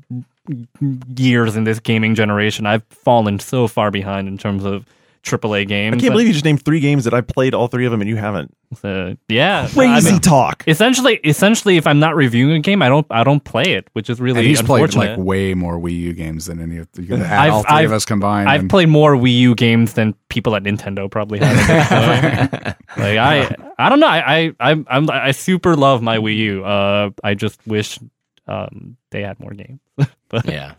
years 1.15 1.55
in 1.55 1.63
this 1.63 1.79
gaming 1.79 2.15
generation, 2.15 2.65
I've 2.65 2.83
fallen 2.89 3.39
so 3.39 3.67
far 3.67 3.91
behind 3.91 4.27
in 4.27 4.37
terms 4.37 4.63
of 4.65 4.85
AAA 5.25 5.67
games. 5.67 5.95
I 5.95 5.99
can't 5.99 6.13
believe 6.13 6.27
you 6.27 6.33
just 6.33 6.45
named 6.45 6.63
three 6.63 6.79
games 6.79 7.03
that 7.05 7.13
I 7.13 7.21
played 7.21 7.53
all 7.53 7.67
three 7.67 7.85
of 7.85 7.91
them 7.91 7.99
and 8.01 8.09
you 8.09 8.15
haven't. 8.15 8.55
So, 8.81 9.15
yeah, 9.27 9.67
I 9.69 9.73
Crazy 9.73 10.11
mean, 10.11 10.19
talk. 10.21 10.63
essentially, 10.67 11.15
essentially, 11.23 11.77
if 11.77 11.87
I'm 11.87 11.99
not 11.99 12.15
reviewing 12.15 12.55
a 12.55 12.59
game, 12.59 12.81
I 12.81 12.89
don't 12.89 13.05
I 13.09 13.23
don't 13.23 13.43
play 13.43 13.73
it, 13.73 13.87
which 13.93 14.09
is 14.09 14.19
really 14.21 14.39
And 14.39 14.47
he's 14.47 14.61
played 14.61 14.93
like 14.95 15.17
way 15.17 15.53
more 15.53 15.77
Wii 15.79 15.97
U 15.99 16.13
games 16.13 16.45
than 16.45 16.59
any 16.61 16.77
of 16.77 16.87
you 16.97 17.05
could 17.07 17.21
add 17.21 17.39
I've- 17.39 17.51
all 17.51 17.63
3 17.63 17.71
of 17.71 17.91
I've- 17.91 17.93
us 17.95 18.05
combined. 18.05 18.49
I've 18.49 18.61
and- 18.61 18.69
played 18.69 18.89
more 18.89 19.15
Wii 19.15 19.37
U 19.39 19.55
games 19.55 19.93
than 19.93 20.13
people 20.29 20.55
at 20.55 20.63
Nintendo 20.63 21.09
probably 21.09 21.39
have. 21.39 21.55
So, 22.95 23.01
like 23.01 23.17
I, 23.17 23.55
I 23.77 23.89
don't 23.89 23.99
know. 23.99 24.07
I, 24.07 24.37
I, 24.37 24.53
I'm, 24.71 24.85
I'm, 24.89 25.09
I 25.09 25.31
super 25.31 25.75
love 25.75 26.01
my 26.01 26.17
Wii 26.17 26.37
U. 26.37 26.63
Uh, 26.65 27.09
I 27.23 27.33
just 27.33 27.59
wish 27.67 27.99
um, 28.47 28.95
they 29.11 29.21
had 29.21 29.39
more 29.39 29.51
games. 29.51 29.79
but, 30.29 30.45
yeah, 30.45 30.73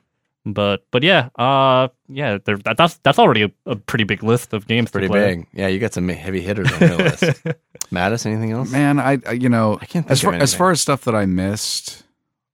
but, 0.47 0.87
but 0.91 1.03
yeah. 1.03 1.29
Uh, 1.37 1.89
yeah. 2.09 2.39
There, 2.45 2.57
that, 2.59 2.77
that's 2.77 2.95
that's 2.99 3.19
already 3.19 3.43
a, 3.43 3.51
a 3.67 3.77
pretty 3.77 4.05
big 4.05 4.23
list 4.23 4.53
of 4.55 4.67
games. 4.67 4.91
pretty 4.91 5.09
to 5.09 5.13
play. 5.13 5.37
big. 5.37 5.47
Yeah, 5.53 5.67
you 5.67 5.79
got 5.79 5.93
some 5.93 6.09
heavy 6.09 6.41
hitters 6.41 6.73
on 6.73 6.81
your 6.81 6.97
list. 6.99 7.23
Mattas, 7.93 8.25
anything 8.27 8.53
else? 8.53 8.71
Man, 8.71 8.99
I, 8.99 9.19
I 9.27 9.33
you 9.33 9.49
know, 9.49 9.75
I 9.81 9.87
can't 9.87 10.07
think 10.07 10.11
as 10.13 10.23
of 10.25 10.31
far 10.31 10.35
as 10.35 10.55
far 10.55 10.71
as 10.71 10.81
stuff 10.81 11.03
that 11.05 11.15
I 11.15 11.27
missed. 11.27 12.05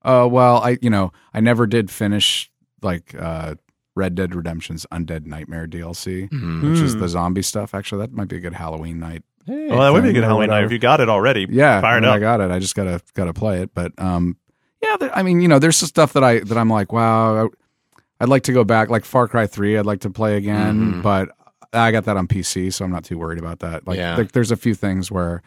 Uh, 0.03 0.27
well, 0.29 0.57
I 0.57 0.77
you 0.81 0.89
know 0.89 1.13
I 1.33 1.39
never 1.39 1.65
did 1.67 1.89
finish 1.89 2.51
like 2.81 3.15
uh 3.17 3.55
Red 3.95 4.15
Dead 4.15 4.33
Redemption's 4.35 4.85
Undead 4.91 5.25
Nightmare 5.27 5.67
DLC, 5.67 6.29
Mm-hmm. 6.29 6.71
which 6.71 6.79
is 6.81 6.93
Hmm. 6.93 6.99
the 6.99 7.07
zombie 7.09 7.41
stuff. 7.43 7.73
Actually, 7.75 8.01
that 8.07 8.11
might 8.13 8.27
be 8.27 8.37
a 8.37 8.39
good 8.41 8.53
Halloween 8.53 8.99
night. 8.99 9.23
Well, 9.45 9.79
that 9.81 9.91
would 9.93 10.03
be 10.03 10.09
a 10.09 10.13
good 10.13 10.23
Halloween 10.23 10.49
night 10.49 10.63
if 10.63 10.71
you 10.71 10.79
got 10.79 10.99
it 11.01 11.09
already. 11.09 11.45
Yeah, 11.49 11.79
fire 11.81 11.97
I, 11.97 11.99
mean, 11.99 12.09
up. 12.09 12.15
I 12.15 12.19
got 12.19 12.41
it. 12.41 12.49
I 12.49 12.59
just 12.59 12.75
gotta 12.75 13.01
gotta 13.13 13.33
play 13.33 13.61
it. 13.61 13.73
But 13.73 13.91
um, 13.97 14.37
yeah, 14.81 14.97
there, 14.97 15.15
I 15.15 15.21
mean, 15.23 15.41
you 15.41 15.47
know, 15.47 15.59
there's 15.59 15.77
some 15.77 15.87
stuff 15.87 16.13
that 16.13 16.23
I 16.23 16.39
that 16.39 16.57
I'm 16.57 16.69
like, 16.69 16.91
wow, 16.93 17.45
I, 17.45 17.49
I'd 18.23 18.29
like 18.29 18.43
to 18.43 18.53
go 18.53 18.63
back, 18.63 18.89
like 18.89 19.03
Far 19.03 19.27
Cry 19.27 19.47
Three. 19.47 19.77
I'd 19.77 19.85
like 19.85 19.99
to 20.01 20.09
play 20.09 20.37
again, 20.37 21.01
but 21.01 21.29
I 21.73 21.91
got 21.91 22.05
that 22.05 22.15
on 22.15 22.27
PC, 22.27 22.71
so 22.71 22.85
I'm 22.85 22.91
not 22.91 23.03
too 23.03 23.17
worried 23.17 23.37
about 23.39 23.59
that. 23.59 23.85
Like, 23.85 23.97
Yeah. 23.97 24.15
there- 24.15 24.25
there's 24.31 24.51
a 24.51 24.55
few 24.55 24.73
things 24.75 25.11
where, 25.11 25.41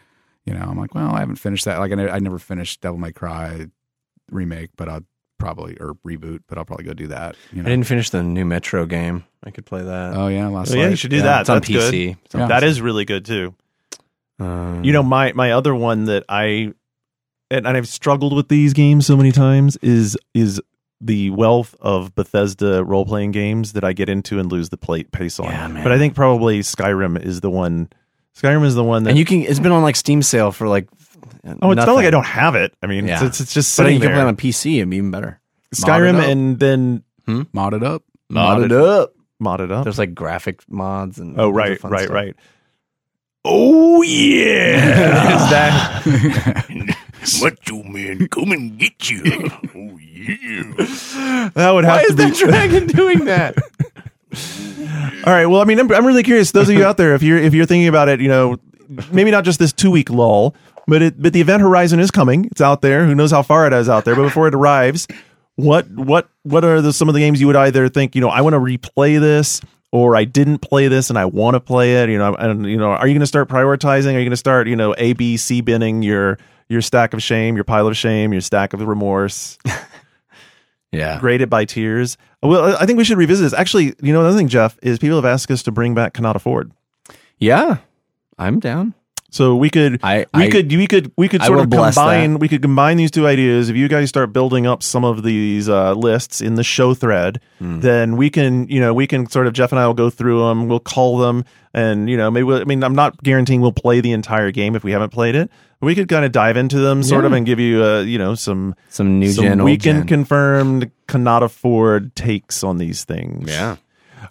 you 0.45 0.53
know, 0.53 0.61
I'm 0.61 0.77
like, 0.77 0.93
well, 0.93 1.11
I 1.15 1.19
haven't 1.19 1.37
finished 1.37 1.65
that. 1.65 1.79
Like, 1.79 1.91
I, 1.91 1.95
ne- 1.95 2.09
I 2.09 2.19
never 2.19 2.37
finished 2.37 2.81
Devil 2.81 2.99
May 2.99 3.11
Cry 3.11 3.65
remake, 4.29 4.69
but 4.77 4.87
I'll 4.89 5.01
probably 5.39 5.77
or 5.79 5.95
reboot, 6.05 6.41
but 6.47 6.57
I'll 6.57 6.65
probably 6.65 6.85
go 6.85 6.93
do 6.93 7.07
that. 7.07 7.35
You 7.51 7.61
I 7.61 7.65
didn't 7.65 7.85
finish 7.87 8.09
the 8.11 8.21
new 8.23 8.45
Metro 8.45 8.85
game. 8.85 9.23
I 9.43 9.51
could 9.51 9.65
play 9.65 9.81
that. 9.83 10.15
Oh 10.15 10.27
yeah, 10.27 10.47
last 10.47 10.73
Oh, 10.73 10.77
yeah, 10.77 10.89
you 10.89 10.95
should 10.95 11.11
do 11.11 11.21
that. 11.21 11.41
it's 11.41 11.49
on 11.49 11.57
That's 11.57 11.67
good. 11.69 11.93
PC. 11.93 12.17
It's 12.25 12.35
on 12.35 12.41
Yeah. 12.41 12.47
That 12.47 12.63
is 12.63 12.81
really 12.81 13.05
good 13.05 13.23
too. 13.25 13.55
Um, 14.39 14.83
You 14.83 14.93
know, 14.93 15.03
my 15.03 15.33
my 15.33 15.51
other 15.51 15.73
one 15.73 16.05
that 16.05 16.23
I 16.29 16.73
and, 17.49 17.65
and 17.65 17.77
I've 17.77 17.87
struggled 17.87 18.35
with 18.35 18.49
these 18.49 18.73
games 18.73 19.05
so 19.05 19.15
many 19.17 19.31
times 19.31 19.77
is 19.77 20.17
is 20.33 20.61
the 20.99 21.29
wealth 21.29 21.75
of 21.79 22.15
Bethesda 22.15 22.83
role 22.83 23.05
playing 23.05 23.31
games 23.31 23.73
that 23.73 23.83
I 23.83 23.93
get 23.93 24.09
into 24.09 24.39
and 24.39 24.51
lose 24.51 24.69
the 24.69 24.77
plate 24.77 25.11
pace 25.11 25.39
on. 25.39 25.45
Yeah, 25.51 25.67
man. 25.67 25.83
But 25.83 25.91
I 25.91 25.97
think 25.97 26.15
probably 26.15 26.61
Skyrim 26.61 27.21
is 27.23 27.41
the 27.41 27.49
one. 27.51 27.89
Skyrim 28.35 28.65
is 28.65 28.75
the 28.75 28.83
one 28.83 29.03
that. 29.03 29.11
and 29.11 29.19
you 29.19 29.25
can. 29.25 29.41
It's 29.43 29.59
been 29.59 29.71
on 29.71 29.83
like 29.83 29.95
Steam 29.95 30.21
sale 30.21 30.51
for 30.51 30.67
like. 30.67 30.87
oh, 31.61 31.71
it's 31.71 31.85
not 31.85 31.93
like 31.93 32.05
I 32.05 32.09
don't 32.11 32.25
have 32.25 32.55
it. 32.55 32.73
I 32.81 32.87
mean, 32.87 33.07
Yeah. 33.07 33.23
it's, 33.25 33.39
it's 33.39 33.53
just 33.53 33.75
But 33.77 33.83
sitting 33.83 33.93
you 33.95 33.99
can 33.99 34.07
there. 34.09 34.15
play 34.17 34.23
it 34.23 34.27
on 34.27 34.35
PC. 34.37 34.75
It'd 34.77 34.89
be 34.89 34.97
even 34.97 35.11
better. 35.11 35.39
Skyrim 35.75 36.13
Mod 36.13 36.23
it 36.23 36.25
up. 36.25 36.29
and 36.31 36.59
then 36.59 37.03
hmm? 37.25 37.41
Modded 37.53 37.83
up. 37.83 38.03
Mod 38.29 38.63
it 38.63 38.71
up. 38.71 39.13
mod 39.39 39.61
it 39.61 39.71
up. 39.71 39.83
There's 39.83 39.99
like 39.99 40.13
graphic 40.15 40.61
mods 40.69 41.19
and. 41.19 41.39
oh, 41.39 41.51
all 41.51 41.53
kinds 41.53 41.55
of 41.55 41.55
right, 41.57 41.79
fun 41.79 41.91
right, 41.91 42.03
stuff. 42.05 42.13
right. 42.13 42.35
Oh 43.45 44.01
yeah, 44.01 45.35
is 45.45 45.49
that 45.51 46.97
Macho 47.41 47.83
Man, 47.83 48.27
come 48.27 48.51
and 48.51 48.77
get 48.77 49.09
you. 49.09 49.21
oh, 49.75 49.97
yeah. 49.97 51.49
that 51.53 51.71
would 51.73 51.85
have 51.85 51.95
Why 51.95 52.03
to 52.03 52.09
is 52.09 52.15
be 52.15 52.23
that 52.23 52.35
dragon 52.35 52.87
doing 52.95 53.25
that? 53.25 53.55
All 55.25 55.33
right. 55.33 55.45
Well, 55.45 55.61
I 55.61 55.65
mean, 55.65 55.79
I'm, 55.79 55.91
I'm 55.91 56.05
really 56.05 56.23
curious. 56.23 56.51
Those 56.51 56.69
of 56.69 56.75
you 56.75 56.85
out 56.85 56.97
there, 56.97 57.15
if 57.15 57.23
you're 57.23 57.37
if 57.37 57.53
you're 57.53 57.65
thinking 57.65 57.87
about 57.87 58.09
it, 58.09 58.21
you 58.21 58.27
know, 58.27 58.57
maybe 59.11 59.31
not 59.31 59.43
just 59.43 59.59
this 59.59 59.73
two 59.73 59.91
week 59.91 60.09
lull, 60.09 60.55
but 60.87 61.01
it 61.01 61.21
but 61.21 61.33
the 61.33 61.41
event 61.41 61.61
horizon 61.61 61.99
is 61.99 62.11
coming. 62.11 62.45
It's 62.45 62.61
out 62.61 62.81
there. 62.81 63.05
Who 63.05 63.15
knows 63.15 63.31
how 63.31 63.41
far 63.41 63.67
it 63.67 63.73
is 63.73 63.89
out 63.89 64.05
there? 64.05 64.15
But 64.15 64.23
before 64.23 64.47
it 64.47 64.55
arrives, 64.55 65.07
what 65.55 65.89
what 65.89 66.29
what 66.43 66.63
are 66.63 66.81
the, 66.81 66.93
some 66.93 67.09
of 67.09 67.13
the 67.13 67.19
games 67.19 67.41
you 67.41 67.47
would 67.47 67.55
either 67.55 67.89
think, 67.89 68.15
you 68.15 68.21
know, 68.21 68.29
I 68.29 68.41
want 68.41 68.53
to 68.53 68.59
replay 68.59 69.19
this, 69.19 69.61
or 69.91 70.15
I 70.15 70.23
didn't 70.23 70.59
play 70.59 70.87
this 70.87 71.09
and 71.09 71.17
I 71.17 71.25
want 71.25 71.55
to 71.55 71.59
play 71.59 72.03
it. 72.03 72.09
You 72.09 72.17
know, 72.17 72.35
and 72.35 72.65
you 72.65 72.77
know, 72.77 72.91
are 72.91 73.07
you 73.07 73.13
going 73.13 73.21
to 73.21 73.27
start 73.27 73.49
prioritizing? 73.49 74.07
Are 74.13 74.19
you 74.19 74.25
going 74.25 74.29
to 74.31 74.37
start, 74.37 74.67
you 74.67 74.75
know, 74.75 74.95
A 74.97 75.13
B 75.13 75.37
C 75.37 75.61
binning 75.61 76.03
your 76.03 76.37
your 76.69 76.81
stack 76.81 77.13
of 77.13 77.21
shame, 77.23 77.55
your 77.55 77.63
pile 77.63 77.87
of 77.87 77.95
shame, 77.97 78.31
your 78.31 78.41
stack 78.41 78.73
of 78.73 78.81
remorse? 78.81 79.57
Yeah. 80.91 81.19
graded 81.19 81.49
by 81.49 81.65
tears. 81.65 82.17
Well, 82.41 82.77
I 82.77 82.85
think 82.85 82.97
we 82.97 83.03
should 83.03 83.17
revisit 83.17 83.43
this. 83.43 83.53
Actually, 83.53 83.93
you 84.01 84.13
know, 84.13 84.21
another 84.21 84.37
thing, 84.37 84.47
Jeff, 84.47 84.79
is 84.81 84.97
people 84.97 85.17
have 85.17 85.25
asked 85.25 85.51
us 85.51 85.61
to 85.63 85.71
bring 85.71 85.93
back 85.93 86.13
cannot 86.13 86.35
afford. 86.37 86.71
Yeah. 87.37 87.77
I'm 88.37 88.59
down. 88.59 88.93
So 89.29 89.55
we 89.57 89.69
could, 89.69 89.99
I- 90.03 90.25
we 90.33 90.45
I- 90.45 90.49
could, 90.49 90.71
we 90.71 90.87
could, 90.87 91.11
we 91.17 91.27
could 91.27 91.43
sort 91.43 91.59
of 91.59 91.69
combine. 91.69 92.39
We 92.39 92.47
could 92.47 92.61
combine 92.61 92.95
these 92.97 93.11
two 93.11 93.27
ideas. 93.27 93.69
If 93.69 93.75
you 93.75 93.87
guys 93.89 94.07
start 94.09 94.31
building 94.31 94.65
up 94.65 94.81
some 94.81 95.03
of 95.03 95.23
these 95.23 95.67
uh, 95.67 95.93
lists 95.93 96.39
in 96.39 96.55
the 96.55 96.63
show 96.63 96.93
thread, 96.93 97.41
Hmm. 97.59 97.81
then 97.81 98.15
we 98.17 98.29
can, 98.29 98.67
you 98.69 98.79
know, 98.79 98.93
we 98.93 99.05
can 99.07 99.29
sort 99.29 99.47
of 99.47 99.53
Jeff 99.53 99.71
and 99.71 99.79
I 99.79 99.85
will 99.87 99.93
go 99.93 100.09
through 100.09 100.47
them. 100.47 100.67
We'll 100.69 100.79
call 100.79 101.17
them, 101.17 101.43
and 101.73 102.09
you 102.09 102.15
know, 102.15 102.31
maybe. 102.31 102.43
We'll, 102.43 102.61
I 102.61 102.63
mean, 102.63 102.83
I'm 102.83 102.95
not 102.95 103.21
guaranteeing 103.21 103.59
we'll 103.61 103.71
play 103.73 103.99
the 103.99 104.11
entire 104.13 104.51
game 104.51 104.75
if 104.75 104.83
we 104.83 104.91
haven't 104.91 105.09
played 105.11 105.35
it. 105.35 105.51
We 105.81 105.93
could 105.93 106.07
kind 106.07 106.23
of 106.25 106.31
dive 106.31 106.55
into 106.57 106.79
them, 106.79 107.03
sort 107.03 107.25
of, 107.25 107.33
and 107.33 107.45
give 107.45 107.59
you, 107.59 107.83
uh, 107.83 108.01
you 108.01 108.17
know, 108.17 108.33
some 108.33 108.75
Some 108.89 109.19
new 109.19 109.31
some 109.31 109.43
gen, 109.45 109.63
weekend 109.63 109.99
gen. 110.01 110.07
confirmed 110.07 110.91
cannot 111.07 111.43
afford 111.43 112.15
takes 112.15 112.63
on 112.63 112.77
these 112.79 113.03
things. 113.03 113.49
yeah. 113.49 113.75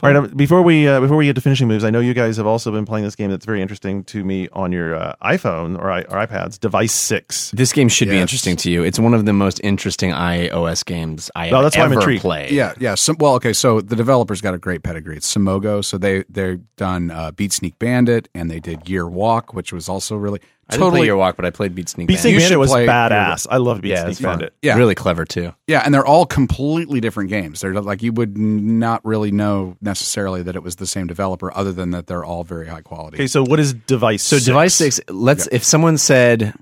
All 0.02 0.10
right. 0.12 0.16
Um, 0.16 0.28
before 0.36 0.62
we 0.62 0.86
uh, 0.88 1.00
before 1.00 1.16
we 1.16 1.26
get 1.26 1.34
to 1.34 1.40
finishing 1.40 1.68
moves, 1.68 1.84
I 1.84 1.90
know 1.90 2.00
you 2.00 2.14
guys 2.14 2.36
have 2.36 2.46
also 2.46 2.70
been 2.70 2.84
playing 2.84 3.04
this 3.04 3.16
game 3.16 3.30
that's 3.30 3.46
very 3.46 3.62
interesting 3.62 4.04
to 4.04 4.24
me 4.24 4.48
on 4.52 4.72
your 4.72 4.94
uh, 4.94 5.14
iPhone 5.22 5.78
or, 5.78 5.90
I, 5.90 6.00
or 6.02 6.26
iPads. 6.26 6.58
Device 6.60 6.92
Six. 6.92 7.50
This 7.52 7.72
game 7.72 7.88
should 7.88 8.08
be 8.08 8.18
interesting 8.18 8.56
to 8.56 8.70
you. 8.70 8.82
It's 8.84 8.98
one 8.98 9.14
of 9.14 9.24
the 9.24 9.32
most 9.32 9.60
interesting 9.64 10.10
iOS 10.12 10.84
games 10.84 11.30
I 11.34 11.50
Oh, 11.50 11.56
have 11.56 11.62
that's 11.64 11.76
why 11.76 11.84
I'm 11.84 11.92
ever 11.92 12.00
intrigued. 12.00 12.22
played. 12.22 12.50
Yeah, 12.50 12.74
yeah. 12.78 12.94
Some, 12.94 13.16
well, 13.18 13.34
okay. 13.34 13.52
So 13.52 13.80
the 13.80 13.96
developers 13.96 14.40
got 14.40 14.54
a 14.54 14.58
great 14.58 14.82
pedigree. 14.82 15.16
It's 15.16 15.34
Simogo. 15.34 15.84
So 15.84 15.98
they 15.98 16.24
they've 16.28 16.60
done 16.76 17.10
uh, 17.10 17.30
Beat 17.32 17.52
Sneak 17.52 17.78
Bandit 17.78 18.28
and 18.34 18.50
they 18.50 18.60
did 18.60 18.88
Year 18.88 19.08
Walk, 19.08 19.54
which 19.54 19.72
was 19.72 19.88
also 19.88 20.16
really 20.16 20.40
I 20.68 20.76
didn't 20.76 20.90
play 20.90 21.04
Year 21.04 21.16
Walk, 21.16 21.36
but 21.36 21.44
I 21.44 21.50
played 21.50 21.74
Beat 21.76 21.88
Sneak 21.88 22.08
Beat 22.08 22.18
Sneak 22.18 22.34
Bandit. 22.38 22.50
You 22.50 22.58
was 22.58 22.70
play- 22.70 22.86
badass. 22.86 23.46
I 23.48 23.58
love 23.58 23.80
Beat 23.82 23.90
Yeah, 23.90 24.00
Sneak 24.02 24.10
it's 24.12 24.20
fun. 24.20 24.30
Bandit. 24.38 24.54
Yeah. 24.62 24.76
Really 24.76 24.96
clever 24.96 25.24
too. 25.24 25.52
Yeah, 25.68 25.82
and 25.84 25.94
they're 25.94 26.04
all 26.04 26.26
completely 26.26 27.00
different 27.00 27.30
games. 27.30 27.60
They're 27.60 27.72
like 27.80 28.02
you 28.02 28.12
would 28.12 28.36
not 28.36 29.04
really 29.04 29.30
know 29.30 29.76
necessarily 29.80 30.42
that 30.42 30.56
it 30.56 30.62
was 30.64 30.76
the 30.76 30.86
same 30.86 31.06
developer, 31.06 31.56
other 31.56 31.70
than 31.72 31.90
that 31.92 32.08
they're 32.08 32.24
all 32.24 32.42
very 32.42 32.66
high 32.66 32.80
quality. 32.82 33.16
Okay, 33.16 33.26
so 33.28 33.44
what 33.44 33.60
is 33.60 33.74
Device? 33.74 34.24
So 34.24 34.36
six? 34.38 34.46
device 34.46 34.74
six. 34.74 35.00
Let's 35.08 35.46
if 35.52 35.62
someone 35.62 35.98
said 35.98 36.52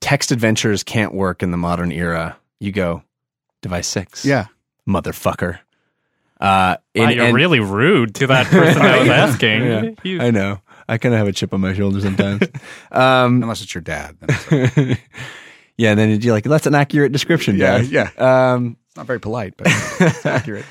text 0.00 0.30
adventures 0.30 0.82
can't 0.82 1.14
work 1.14 1.42
in 1.42 1.50
the 1.50 1.56
modern 1.56 1.90
era, 1.92 2.36
you 2.60 2.72
go 2.72 3.02
device 3.62 3.86
six. 3.88 4.24
Yeah, 4.26 4.46
motherfucker. 4.86 5.60
Uh, 6.40 6.76
Wow, 6.94 7.08
you're 7.10 7.24
and- 7.26 7.34
really 7.34 7.58
rude 7.60 8.14
to 8.16 8.26
that 8.28 8.46
person 8.46 8.82
I 8.82 8.98
was 9.00 9.08
asking. 9.32 9.62
Yeah, 9.64 9.90
You- 10.04 10.20
I 10.20 10.30
know. 10.30 10.60
I 10.88 10.98
kind 10.98 11.14
of 11.14 11.18
have 11.18 11.28
a 11.28 11.32
chip 11.32 11.52
on 11.52 11.60
my 11.60 11.74
shoulder 11.74 12.00
sometimes. 12.00 12.42
um, 12.92 13.42
unless 13.42 13.62
it's 13.62 13.74
your 13.74 13.82
dad. 13.82 14.16
Then 14.20 14.38
it's, 14.50 15.00
yeah, 15.76 15.90
and 15.90 15.98
then 15.98 16.20
you're 16.20 16.32
like, 16.32 16.44
that's 16.44 16.66
an 16.66 16.74
accurate 16.74 17.12
description. 17.12 17.56
Yeah, 17.56 17.78
Dad." 17.78 17.86
yeah. 18.18 18.52
Um, 18.52 18.76
it's 18.86 18.96
not 18.96 19.06
very 19.06 19.20
polite, 19.20 19.54
but 19.56 19.66
it's 19.68 20.26
accurate. 20.26 20.64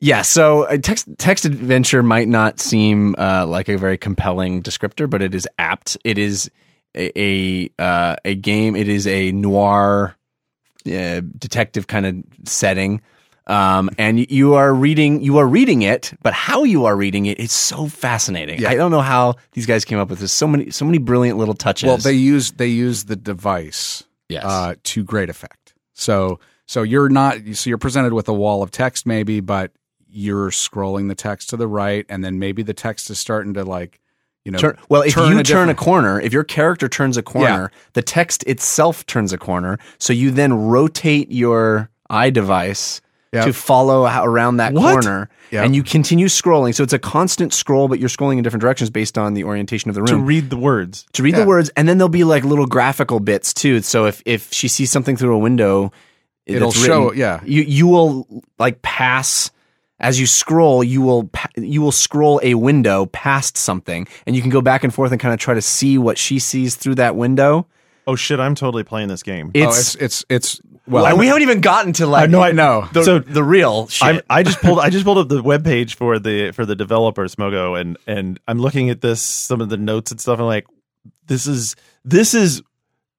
Yeah, 0.00 0.22
so 0.22 0.64
a 0.64 0.78
text 0.78 1.06
text 1.18 1.44
adventure 1.44 2.02
might 2.02 2.26
not 2.26 2.58
seem 2.58 3.14
uh, 3.16 3.46
like 3.46 3.68
a 3.68 3.78
very 3.78 3.96
compelling 3.96 4.60
descriptor, 4.60 5.08
but 5.08 5.22
it 5.22 5.32
is 5.32 5.46
apt. 5.58 5.96
It 6.02 6.18
is 6.18 6.50
a 6.96 7.12
a, 7.16 7.70
uh, 7.78 8.16
a 8.24 8.34
game. 8.34 8.74
It 8.74 8.88
is 8.88 9.06
a 9.06 9.30
noir 9.30 10.16
uh, 10.86 11.20
detective 11.38 11.86
kind 11.86 12.06
of 12.06 12.16
setting, 12.44 13.00
um, 13.46 13.90
and 13.98 14.30
you 14.30 14.54
are 14.54 14.72
reading 14.72 15.20
you 15.22 15.38
are 15.38 15.46
reading 15.46 15.82
it, 15.82 16.12
but 16.22 16.32
how 16.32 16.64
you 16.64 16.84
are 16.84 16.96
reading 16.96 17.26
it 17.26 17.40
is 17.40 17.52
so 17.52 17.88
fascinating. 17.88 18.60
Yeah. 18.60 18.70
I 18.70 18.74
don't 18.74 18.90
know 18.90 19.00
how 19.00 19.34
these 19.52 19.66
guys 19.66 19.84
came 19.84 19.98
up 19.98 20.10
with 20.10 20.20
this. 20.20 20.32
So 20.32 20.46
many 20.46 20.70
so 20.70 20.84
many 20.84 20.98
brilliant 20.98 21.38
little 21.38 21.54
touches. 21.54 21.88
Well, 21.88 21.96
they 21.98 22.12
use 22.12 22.52
they 22.52 22.68
use 22.68 23.04
the 23.04 23.16
device 23.16 24.04
yes, 24.28 24.44
uh, 24.44 24.74
to 24.82 25.02
great 25.02 25.28
effect. 25.28 25.74
So 25.92 26.38
so 26.66 26.82
you're 26.82 27.08
not 27.08 27.38
so 27.54 27.68
you're 27.68 27.78
presented 27.78 28.12
with 28.12 28.28
a 28.28 28.32
wall 28.32 28.62
of 28.62 28.70
text 28.70 29.06
maybe, 29.06 29.40
but 29.40 29.72
you're 30.08 30.50
scrolling 30.50 31.08
the 31.08 31.14
text 31.14 31.50
to 31.50 31.56
the 31.56 31.66
right, 31.66 32.06
and 32.08 32.24
then 32.24 32.38
maybe 32.38 32.62
the 32.62 32.74
text 32.74 33.10
is 33.10 33.18
starting 33.18 33.54
to 33.54 33.64
like 33.64 33.98
you 34.44 34.52
know 34.52 34.58
Turn, 34.58 34.78
well, 34.88 35.02
if 35.02 35.14
turn 35.14 35.32
you 35.32 35.40
a 35.40 35.42
turn 35.42 35.68
a 35.68 35.74
corner, 35.74 36.20
if 36.20 36.32
your 36.32 36.44
character 36.44 36.88
turns 36.88 37.16
a 37.16 37.22
corner, 37.22 37.72
the 37.94 38.02
text 38.02 38.44
itself 38.44 39.04
turns 39.06 39.32
a 39.32 39.38
corner. 39.38 39.78
So 39.98 40.12
you 40.12 40.30
then 40.30 40.52
rotate 40.52 41.32
your 41.32 41.90
eye 42.08 42.30
device 42.30 43.00
Yep. 43.32 43.46
to 43.46 43.52
follow 43.54 44.04
around 44.04 44.58
that 44.58 44.74
What? 44.74 44.92
corner, 44.92 45.30
Yep. 45.52 45.64
and 45.64 45.74
you 45.74 45.82
continue 45.82 46.26
scrolling. 46.26 46.74
So 46.74 46.82
it's 46.82 46.92
a 46.92 46.98
constant 46.98 47.54
scroll, 47.54 47.88
but 47.88 47.98
you're 47.98 48.10
scrolling 48.10 48.36
in 48.36 48.42
different 48.42 48.60
directions 48.60 48.90
based 48.90 49.16
on 49.16 49.32
the 49.32 49.44
orientation 49.44 49.88
of 49.88 49.94
the 49.94 50.02
room 50.02 50.08
to 50.08 50.18
read 50.18 50.50
the 50.50 50.58
words. 50.58 51.06
to 51.14 51.22
read 51.22 51.32
Yeah. 51.34 51.40
the 51.40 51.46
words, 51.46 51.70
and 51.74 51.88
then 51.88 51.96
there'll 51.96 52.10
be 52.10 52.24
like 52.24 52.44
little 52.44 52.66
graphical 52.66 53.20
bits 53.20 53.54
too. 53.54 53.80
So 53.80 54.04
if 54.04 54.22
if 54.26 54.52
she 54.52 54.68
sees 54.68 54.90
something 54.90 55.16
through 55.16 55.34
a 55.34 55.38
window, 55.38 55.92
It'll 56.44 56.70
that's 56.72 56.84
show- 56.84 57.12
yeah. 57.14 57.40
You 57.46 57.62
you 57.62 57.86
will 57.86 58.26
like 58.58 58.82
pass 58.82 59.50
as 59.98 60.20
you 60.20 60.26
scroll. 60.26 60.84
You 60.84 61.00
will 61.00 61.30
you 61.56 61.80
will 61.80 61.90
scroll 61.92 62.38
a 62.42 62.52
window 62.54 63.06
past 63.06 63.56
something, 63.56 64.06
and 64.26 64.36
you 64.36 64.42
can 64.42 64.50
go 64.50 64.60
back 64.60 64.84
and 64.84 64.92
forth 64.92 65.10
and 65.10 65.18
kind 65.18 65.32
of 65.32 65.40
try 65.40 65.54
to 65.54 65.62
see 65.62 65.96
what 65.96 66.18
she 66.18 66.38
sees 66.38 66.74
through 66.74 66.96
that 66.96 67.16
window. 67.16 67.66
Oh 68.06 68.16
shit! 68.16 68.40
I'm 68.40 68.54
totally 68.54 68.82
playing 68.84 69.08
this 69.08 69.22
game. 69.22 69.52
Oh, 69.54 69.58
It's, 69.60 69.94
it's 69.94 70.02
it's 70.02 70.24
it's 70.28 70.60
well, 70.86 71.04
well, 71.04 71.16
we 71.16 71.26
haven't 71.28 71.42
even 71.42 71.60
gotten 71.60 71.92
to 71.94 72.06
like 72.06 72.28
no, 72.28 72.40
I 72.42 72.50
know. 72.50 72.88
the, 72.92 73.04
So- 73.04 73.18
the 73.20 73.44
real 73.44 73.86
shit. 73.86 74.06
I'm, 74.08 74.20
I 74.28 74.42
just 74.42 74.60
pulled 74.60 74.80
I 74.80 74.90
just 74.90 75.04
pulled 75.04 75.18
up 75.18 75.28
the 75.28 75.42
webpage 75.42 75.94
for 75.94 76.18
the 76.18 76.50
for 76.52 76.66
the 76.66 76.74
developer 76.74 77.24
Simogo 77.26 77.80
and 77.80 77.96
and 78.06 78.40
I'm 78.48 78.58
looking 78.58 78.90
at 78.90 79.00
this 79.00 79.22
some 79.22 79.60
of 79.60 79.68
the 79.68 79.76
notes 79.76 80.10
and 80.10 80.20
stuff. 80.20 80.40
I'm 80.40 80.46
like, 80.46 80.66
this 81.26 81.46
is 81.46 81.76
this 82.04 82.34
is 82.34 82.62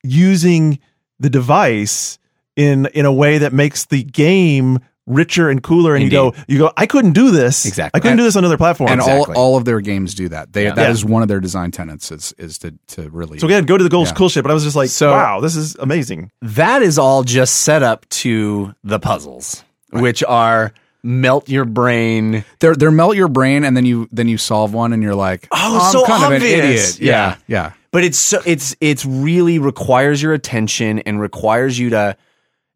using 0.03 0.80
the 1.19 1.30
device 1.30 2.19
in 2.55 2.88
in 2.88 3.05
a 3.05 3.14
way 3.14 3.38
that 3.38 3.53
makes 3.53 3.85
the 3.85 4.03
game 4.03 4.80
richer 5.05 5.49
and 5.49 5.61
cooler. 5.61 5.95
And 5.95 6.03
you 6.03 6.09
go 6.09 6.34
you 6.47 6.57
go 6.57 6.71
I 6.77 6.85
couldn't 6.85 7.11
do 7.13 7.31
this 7.31 7.65
Exactly. 7.65 7.97
I 7.97 8.01
couldn't 8.01 8.17
do 8.17 8.23
this 8.23 8.35
on 8.35 8.45
other 8.45 8.57
platforms. 8.57 8.91
and 8.91 9.01
Exactly. 9.01 9.35
all 9.35 9.53
all 9.53 9.57
of 9.57 9.65
their 9.65 9.81
games 9.81 10.13
do 10.15 10.30
that. 10.30 10.53
They 10.53 10.63
Yeah. 10.63 10.73
that 10.75 10.84
Yeah. 10.84 10.91
is 10.91 11.03
one 11.03 11.21
of 11.21 11.27
their 11.27 11.39
design 11.41 11.71
tenets 11.71 12.11
is 12.11 12.34
is 12.38 12.57
to 12.59 12.73
to 12.89 13.09
really 13.09 13.39
so 13.39 13.47
again, 13.47 13.65
go 13.65 13.77
to 13.77 13.84
the 13.84 13.89
goals 13.89 14.09
Yeah. 14.09 14.15
cool 14.15 14.30
shit. 14.30 14.43
But 14.43 14.51
I 14.51 14.53
was 14.53 14.63
just 14.63 14.75
like, 14.75 14.89
So- 14.89 15.11
wow, 15.11 15.39
this 15.41 15.55
is 15.55 15.75
amazing. 15.80 16.31
that 16.41 16.81
is 16.81 16.97
all 16.97 17.23
just 17.23 17.57
set 17.61 17.84
up 17.84 18.07
to 18.09 18.73
the 18.84 18.99
puzzles, 18.99 19.63
which 19.91 20.23
are 20.23 20.73
melt 21.03 21.49
your 21.49 21.65
brain. 21.65 22.45
They're 22.61 22.75
they're 22.75 22.89
melt 22.89 23.17
your 23.17 23.27
brain, 23.27 23.65
and 23.65 23.75
then 23.75 23.85
you 23.85 24.07
then 24.13 24.30
you 24.30 24.38
solve 24.38 24.73
one, 24.73 24.93
and 24.93 25.03
you're 25.03 25.15
like, 25.15 25.47
Oh, 25.51 25.80
I'm 25.84 25.91
so 25.91 26.05
kind 26.05 26.23
of 26.23 26.30
an 26.31 26.35
obvious. 26.38 26.95
idiot. 26.95 26.99
Yeah, 27.01 27.35
yeah. 27.47 27.71
But 27.91 28.05
it's 28.05 28.17
so 28.17 28.41
it's 28.45 28.73
it's 28.80 29.05
really 29.05 29.59
requires 29.59 30.21
your 30.23 30.31
attention 30.34 30.99
and 30.99 31.19
requires 31.19 31.77
you 31.77 31.89
to 31.89 32.15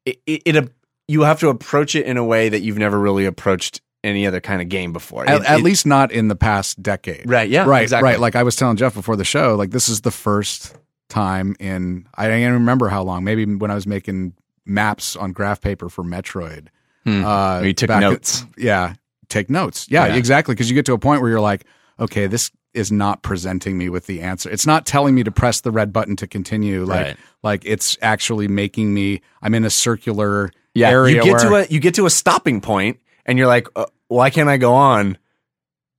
it, 0.06 0.20
it, 0.26 0.42
it 0.46 0.70
you 1.08 1.22
have 1.22 1.40
to 1.40 1.50
approach 1.50 1.96
it 1.96 2.06
in 2.06 2.18
a 2.18 2.24
way 2.24 2.50
that 2.50 2.62
you've 2.62 2.78
never 2.78 3.00
really 3.00 3.26
approached 3.26 3.82
any 4.04 4.28
other 4.28 4.40
kind 4.40 4.62
of 4.62 4.70
game 4.70 4.94
before. 4.94 5.28
At, 5.28 5.42
It- 5.42 5.48
at 5.48 5.60
it- 5.60 5.64
least 5.64 5.86
not 5.86 6.12
in 6.12 6.28
the 6.28 6.36
past 6.36 6.82
decade. 6.82 7.30
Right, 7.30 7.50
yeah, 7.50 7.66
Right. 7.66 7.82
exactly. 7.84 8.10
Right. 8.12 8.20
Like 8.20 8.36
I 8.36 8.44
was 8.44 8.56
telling 8.56 8.78
Jeff 8.78 8.94
before 8.94 9.16
the 9.16 9.26
show, 9.26 9.56
like 9.56 9.72
this 9.72 9.90
is 9.90 10.02
the 10.02 10.12
first 10.12 10.76
time 11.10 11.56
in 11.60 12.06
I 12.16 12.28
don't 12.28 12.40
even 12.40 12.54
remember 12.54 12.90
how 12.90 13.04
long. 13.04 13.24
Maybe 13.24 13.46
when 13.46 13.72
I 13.72 13.76
was 13.76 13.88
making 13.88 14.34
maps 14.66 15.16
on 15.16 15.32
graph 15.32 15.62
paper 15.62 15.90
for 15.90 16.04
Metroid. 16.04 16.68
Hmm. 17.06 17.24
Uh, 17.26 17.62
you 17.62 17.74
took 17.74 17.88
back 17.88 18.04
at- 18.04 18.10
notes. 18.10 18.46
yeah. 18.58 18.94
Take 19.30 19.50
notes. 19.50 19.88
Yeah, 19.90 20.08
Yeah. 20.08 20.16
exactly. 20.16 20.54
Because 20.56 20.70
you 20.70 20.76
get 20.76 20.86
to 20.88 20.94
a 20.94 20.98
point 21.00 21.22
where 21.22 21.30
you're 21.30 21.42
like, 21.42 21.66
okay, 22.00 22.28
this 22.28 22.52
is 22.74 22.92
not 22.92 23.24
presenting 23.24 23.78
me 23.78 23.90
with 23.90 24.06
the 24.06 24.22
answer. 24.22 24.50
It's 24.50 24.66
not 24.68 24.86
telling 24.86 25.16
me 25.16 25.24
to 25.24 25.32
press 25.32 25.62
the 25.62 25.72
red 25.72 25.92
button 25.92 26.16
to 26.18 26.28
continue. 26.28 26.86
Like, 26.86 27.06
Right. 27.06 27.18
like 27.44 27.62
it's 27.66 27.98
actually 28.02 28.48
making 28.48 28.94
me. 28.94 29.22
I'm 29.42 29.54
in 29.56 29.66
a 29.66 29.70
circular 29.70 30.52
yeah, 30.78 30.90
area. 30.90 31.16
you 31.18 31.24
get 31.24 31.32
where, 31.44 31.64
to 31.64 31.70
a 31.70 31.74
you 31.74 31.80
get 31.80 31.96
to 31.96 32.06
a 32.06 32.10
stopping 32.10 32.62
point 32.62 33.00
and 33.26 33.38
you're 33.38 33.48
like, 33.48 33.68
uh, 33.76 33.86
why 34.08 34.30
can't 34.30 34.50
I 34.50 34.58
go 34.58 34.74
on? 34.74 35.18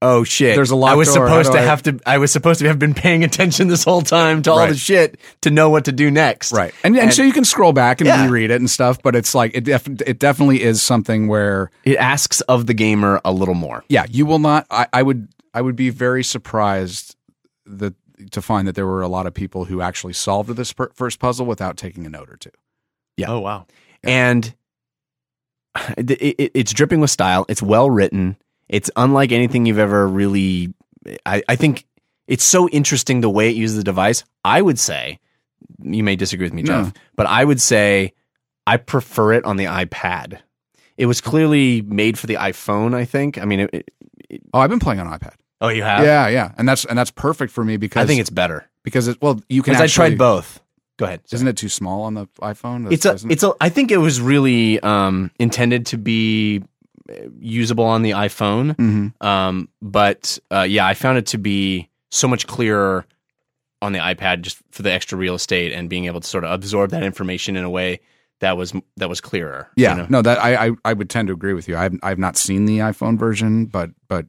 Oh 0.00 0.22
shit! 0.22 0.55
There's 0.55 0.70
a 0.70 0.76
lot. 0.76 0.92
I 0.92 0.94
was 0.94 1.12
door. 1.12 1.26
Supposed 1.26 1.50
to 1.52 1.59
I- 1.59 1.62
have 1.62 1.82
to. 1.82 1.98
I 2.06 2.18
was 2.18 2.30
supposed 2.30 2.60
to 2.60 2.68
have 2.68 2.78
been 2.78 2.94
paying 2.94 3.24
attention 3.28 3.66
this 3.66 3.82
whole 3.82 4.02
time 4.02 4.42
to 4.42 4.52
all 4.52 4.59
Right. 4.59 4.68
the 4.68 4.76
shit 4.76 5.18
to 5.40 5.50
know 5.50 5.70
what 5.70 5.86
to 5.86 5.92
do 5.92 6.09
next. 6.09 6.52
Right. 6.52 6.72
And, 6.84 6.96
and, 6.96 7.12
so 7.12 7.24
you 7.24 7.32
can 7.32 7.44
scroll 7.44 7.72
back 7.72 8.00
and 8.00 8.06
Yeah. 8.06 8.24
reread 8.24 8.52
it 8.52 8.60
and 8.60 8.70
stuff, 8.70 9.02
but 9.02 9.16
it's 9.16 9.34
like, 9.34 9.56
it, 9.56 9.64
def- 9.64 9.88
it 10.06 10.20
definitely 10.20 10.62
is 10.62 10.80
something 10.82 11.26
where, 11.26 11.72
It 11.84 11.96
asks 11.96 12.40
of 12.42 12.68
the 12.68 12.74
gamer 12.74 13.20
a 13.24 13.32
little 13.32 13.55
more. 13.56 13.82
yeah, 13.88 14.06
you 14.09 14.24
will 14.24 14.38
not, 14.38 14.68
I, 14.70 14.86
I 14.92 15.02
would, 15.02 15.26
I 15.52 15.62
would 15.62 15.74
be 15.74 15.90
very 15.90 16.22
surprised 16.22 17.16
that 17.66 17.94
to 18.30 18.40
find 18.40 18.68
that 18.68 18.76
there 18.76 18.86
were 18.86 19.02
a 19.02 19.09
lot 19.09 19.26
of 19.26 19.34
people 19.34 19.64
who 19.64 19.80
actually 19.80 20.12
solved 20.12 20.50
this 20.50 20.72
per- 20.72 20.90
first 20.94 21.18
puzzle 21.18 21.44
without 21.44 21.76
taking 21.76 22.06
a 22.06 22.09
note 22.09 22.30
or 22.30 22.36
two. 22.36 22.50
Yeah. 23.16 23.30
Oh 23.32 23.40
wow. 23.40 23.66
and 24.05 24.55
it, 25.96 26.10
it, 26.10 26.50
it's 26.55 26.72
dripping 26.72 27.00
with 27.00 27.10
style. 27.10 27.44
It's 27.48 27.62
well 27.62 27.90
written. 27.90 28.36
It's 28.68 28.90
unlike 28.96 29.32
anything 29.32 29.66
you've 29.66 29.78
ever 29.78 30.06
really. 30.06 30.74
I, 31.24 31.42
I 31.48 31.56
think 31.56 31.86
it's 32.26 32.44
so 32.44 32.68
interesting 32.68 33.20
the 33.20 33.30
way 33.30 33.48
it 33.48 33.56
uses 33.56 33.76
the 33.76 33.84
device. 33.84 34.24
I 34.44 34.60
would 34.60 34.78
say, 34.78 35.18
you 35.82 36.02
may 36.05 36.16
disagree 36.16 36.46
with 36.46 36.52
me, 36.55 36.62
Jeff, 36.62 36.86
No. 36.86 36.92
but 37.16 37.26
I 37.26 37.44
would 37.44 37.60
say 37.60 38.12
I 38.66 38.76
prefer 38.76 39.32
it 39.32 39.44
on 39.44 39.56
the 39.56 39.64
iPad. 39.64 40.38
It 40.98 41.06
was 41.06 41.20
clearly 41.20 41.80
made 41.82 42.18
for 42.18 42.26
the 42.26 42.34
iPhone. 42.34 42.94
I 42.94 43.05
think. 43.05 43.38
I 43.38 43.44
mean, 43.44 43.60
it, 43.60 43.70
it, 43.72 44.42
Oh, 44.52 44.59
I've 44.60 44.68
been 44.68 44.80
playing 44.80 45.00
on 45.00 45.06
iPad. 45.06 45.32
oh, 45.62 45.68
you 45.68 45.82
have. 45.82 46.05
Yeah, 46.05 46.28
yeah. 46.28 46.52
And 46.59 46.68
that's, 46.68 46.84
and 46.84 46.98
that's 46.98 47.10
perfect 47.10 47.50
for 47.50 47.64
me 47.64 47.78
because 47.78 48.02
I 48.02 48.06
think 48.06 48.20
it's 48.20 48.28
better 48.30 48.68
because 48.82 49.09
it, 49.09 49.16
well, 49.22 49.40
you 49.48 49.62
can 49.62 49.72
because 49.72 49.82
I 49.82 49.86
tried 49.86 50.18
both. 50.18 50.60
Go 50.99 51.07
ahead. 51.07 51.23
Isn't 51.33 51.49
it 51.49 51.57
too 51.57 51.69
small 51.69 52.03
on 52.03 52.15
the 52.15 52.27
iPhone? 52.43 52.93
it's 52.93 53.07
a 53.07 53.19
it's 53.31 53.43
a 53.43 53.53
i 53.61 53.69
think 53.69 53.91
it 53.91 53.99
was 53.99 54.20
really 54.20 54.79
um 54.81 55.31
intended 55.39 55.87
to 55.87 55.97
be 55.97 56.62
uh, 57.09 57.15
usable 57.39 57.85
on 57.85 58.03
the 58.03 58.11
iphone 58.11 58.75
Mhm. 58.77 59.25
um 59.25 59.69
but 59.81 60.39
uh 60.51 60.66
yeah 60.69 60.87
i 60.87 60.95
found 60.95 61.16
it 61.19 61.27
to 61.27 61.39
be 61.39 61.89
so 62.11 62.27
much 62.29 62.47
clearer 62.47 63.07
on 63.81 63.93
the 63.93 63.99
ipad 64.01 64.43
just 64.43 64.59
for 64.73 64.83
the 64.83 64.93
extra 64.93 65.16
real 65.16 65.35
estate 65.35 65.73
and 65.73 65.89
being 65.89 66.07
able 66.07 66.20
to 66.20 66.27
sort 66.29 66.45
of 66.45 66.51
absorb 66.51 66.91
that 66.91 67.03
information 67.05 67.57
in 67.57 67.65
a 67.65 67.70
way 67.70 68.01
that 68.41 68.57
was 68.57 68.73
that 68.97 69.09
was 69.09 69.20
clearer 69.20 69.69
you 69.77 69.85
Yeah, 69.85 69.95
know? 69.95 70.07
no, 70.09 70.23
that 70.23 70.39
I, 70.39 70.66
I 70.66 70.70
I 70.85 70.93
would 70.93 71.09
tend 71.11 71.27
to 71.29 71.35
agree 71.35 71.55
with 71.55 71.66
you. 71.69 71.77
I've 71.77 71.95
I've 72.05 72.19
not 72.19 72.37
seen 72.37 72.66
the 72.66 72.79
iPhone 72.79 73.19
version, 73.19 73.66
but 73.66 73.91
but 74.09 74.27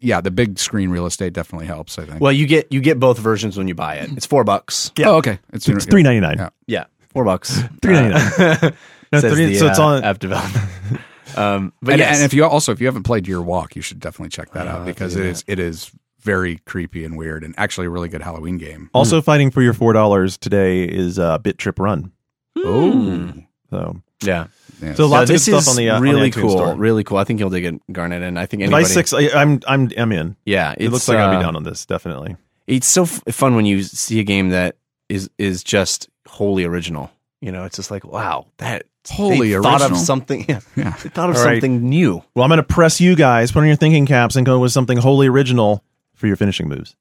yeah, 0.00 0.20
the 0.20 0.30
big 0.30 0.58
screen 0.58 0.90
real 0.90 1.06
estate 1.06 1.32
definitely 1.32 1.66
helps. 1.66 1.98
I 1.98 2.04
think. 2.04 2.20
well 2.20 2.32
you 2.32 2.46
get 2.46 2.72
you 2.72 2.80
get 2.80 2.98
both 3.00 3.18
versions 3.18 3.56
when 3.56 3.68
you 3.68 3.74
buy 3.74 3.96
it 3.96 4.10
it's 4.12 4.26
four 4.26 4.44
bucks 4.44 4.92
Yeah. 4.96 5.08
Oh, 5.10 5.14
okay. 5.16 5.38
It's, 5.52 5.68
It's 5.68 5.84
three 5.86 6.02
ninety 6.02 6.20
nine. 6.20 6.36
Yeah. 6.38 6.48
yeah 6.66 6.84
four 7.12 7.24
bucks 7.24 7.60
Three 7.82 7.94
ninety 7.94 8.14
nine. 8.14 8.58
Uh, 8.62 8.70
No, 9.10 9.20
says 9.20 9.32
three- 9.32 9.46
the, 9.46 9.54
so 9.56 9.66
it's 9.68 9.78
uh, 9.78 9.84
on- 9.86 10.04
app 10.04 10.18
development 10.18 10.66
um 11.36 11.72
but 11.82 11.92
and, 11.92 11.98
yes. 12.00 12.16
and 12.16 12.24
if 12.24 12.34
you 12.34 12.44
also 12.44 12.72
if 12.72 12.80
you 12.80 12.86
haven't 12.86 13.04
played 13.04 13.26
Year 13.26 13.40
Walk, 13.40 13.74
you 13.76 13.80
should 13.82 14.00
definitely 14.00 14.28
check 14.30 14.50
that 14.52 14.66
out 14.66 14.84
because 14.86 15.14
do 15.14 15.20
it 15.22 15.26
is 15.26 15.44
it 15.46 15.58
is 15.58 15.90
very 16.20 16.58
creepy 16.66 17.04
and 17.04 17.16
weird 17.16 17.42
and 17.44 17.54
actually 17.58 17.86
a 17.86 17.90
really 17.90 18.08
good 18.08 18.20
Halloween 18.22 18.58
game. 18.58 18.90
Also 18.92 19.20
fighting 19.22 19.50
for 19.50 19.62
your 19.62 19.72
four 19.72 19.92
dollars 19.94 20.36
today 20.36 20.84
is 20.84 21.18
uh, 21.18 21.38
Bit 21.38 21.56
Trip 21.58 21.78
Run. 21.78 22.12
Oh, 22.56 23.32
So 23.70 24.00
yeah 24.22 24.46
yeah. 24.82 24.94
So 24.94 25.04
No, 25.04 25.08
lots 25.08 25.22
of 25.30 25.34
this 25.34 25.44
good 25.46 25.50
stuff 25.52 25.62
is 25.62 25.68
on 25.68 25.76
the 25.76 25.90
uh, 25.90 25.96
on 25.96 26.02
the 26.04 26.12
really 26.12 26.30
cool, 26.30 26.50
store. 26.50 26.74
really 26.74 27.04
cool. 27.04 27.18
I 27.18 27.24
think 27.24 27.40
you'll 27.40 27.50
dig 27.50 27.64
it, 27.64 27.80
Garnett, 27.92 28.22
and 28.22 28.38
I 28.38 28.46
think 28.46 28.62
anybody. 28.62 28.84
Device 28.84 28.94
six, 28.94 29.12
I, 29.12 29.28
I'm 29.40 29.60
I'm 29.66 29.90
I'm 29.98 30.12
in. 30.12 30.36
yeah, 30.44 30.74
It 30.76 30.90
looks 30.90 31.08
like 31.08 31.18
I'll 31.18 31.30
uh, 31.34 31.38
be 31.38 31.42
down 31.44 31.56
on 31.56 31.64
this 31.64 31.84
definitely. 31.86 32.36
It's 32.66 32.86
so 32.86 33.02
f- 33.04 33.22
fun 33.30 33.56
when 33.56 33.64
you 33.66 33.82
see 33.82 34.20
a 34.20 34.24
game 34.24 34.50
that 34.50 34.76
is 35.08 35.30
is 35.38 35.64
just 35.64 36.08
wholly 36.26 36.64
original. 36.64 37.10
You 37.40 37.52
know, 37.52 37.64
it's 37.64 37.76
just 37.76 37.90
like 37.90 38.04
wow, 38.04 38.46
that 38.58 38.84
Wholly 39.10 39.54
they 39.54 39.60
thought 39.62 39.80
of 39.80 39.96
something. 39.96 40.44
Yeah, 40.48 40.60
Yeah. 40.76 40.90
they 41.02 41.08
thought 41.08 41.30
of 41.30 41.36
All 41.36 41.44
right. 41.44 41.54
something 41.62 41.88
new. 41.88 42.22
Well, 42.34 42.42
I'm 42.44 42.50
going 42.50 42.58
to 42.58 42.62
press 42.62 43.00
you 43.00 43.16
guys, 43.16 43.52
put 43.52 43.60
on 43.60 43.66
your 43.66 43.76
thinking 43.76 44.04
caps, 44.04 44.36
and 44.36 44.44
go 44.44 44.58
with 44.58 44.70
something 44.72 44.98
wholly 44.98 45.28
original 45.28 45.82
for 46.14 46.26
your 46.26 46.36
finishing 46.36 46.68
moves. 46.68 46.94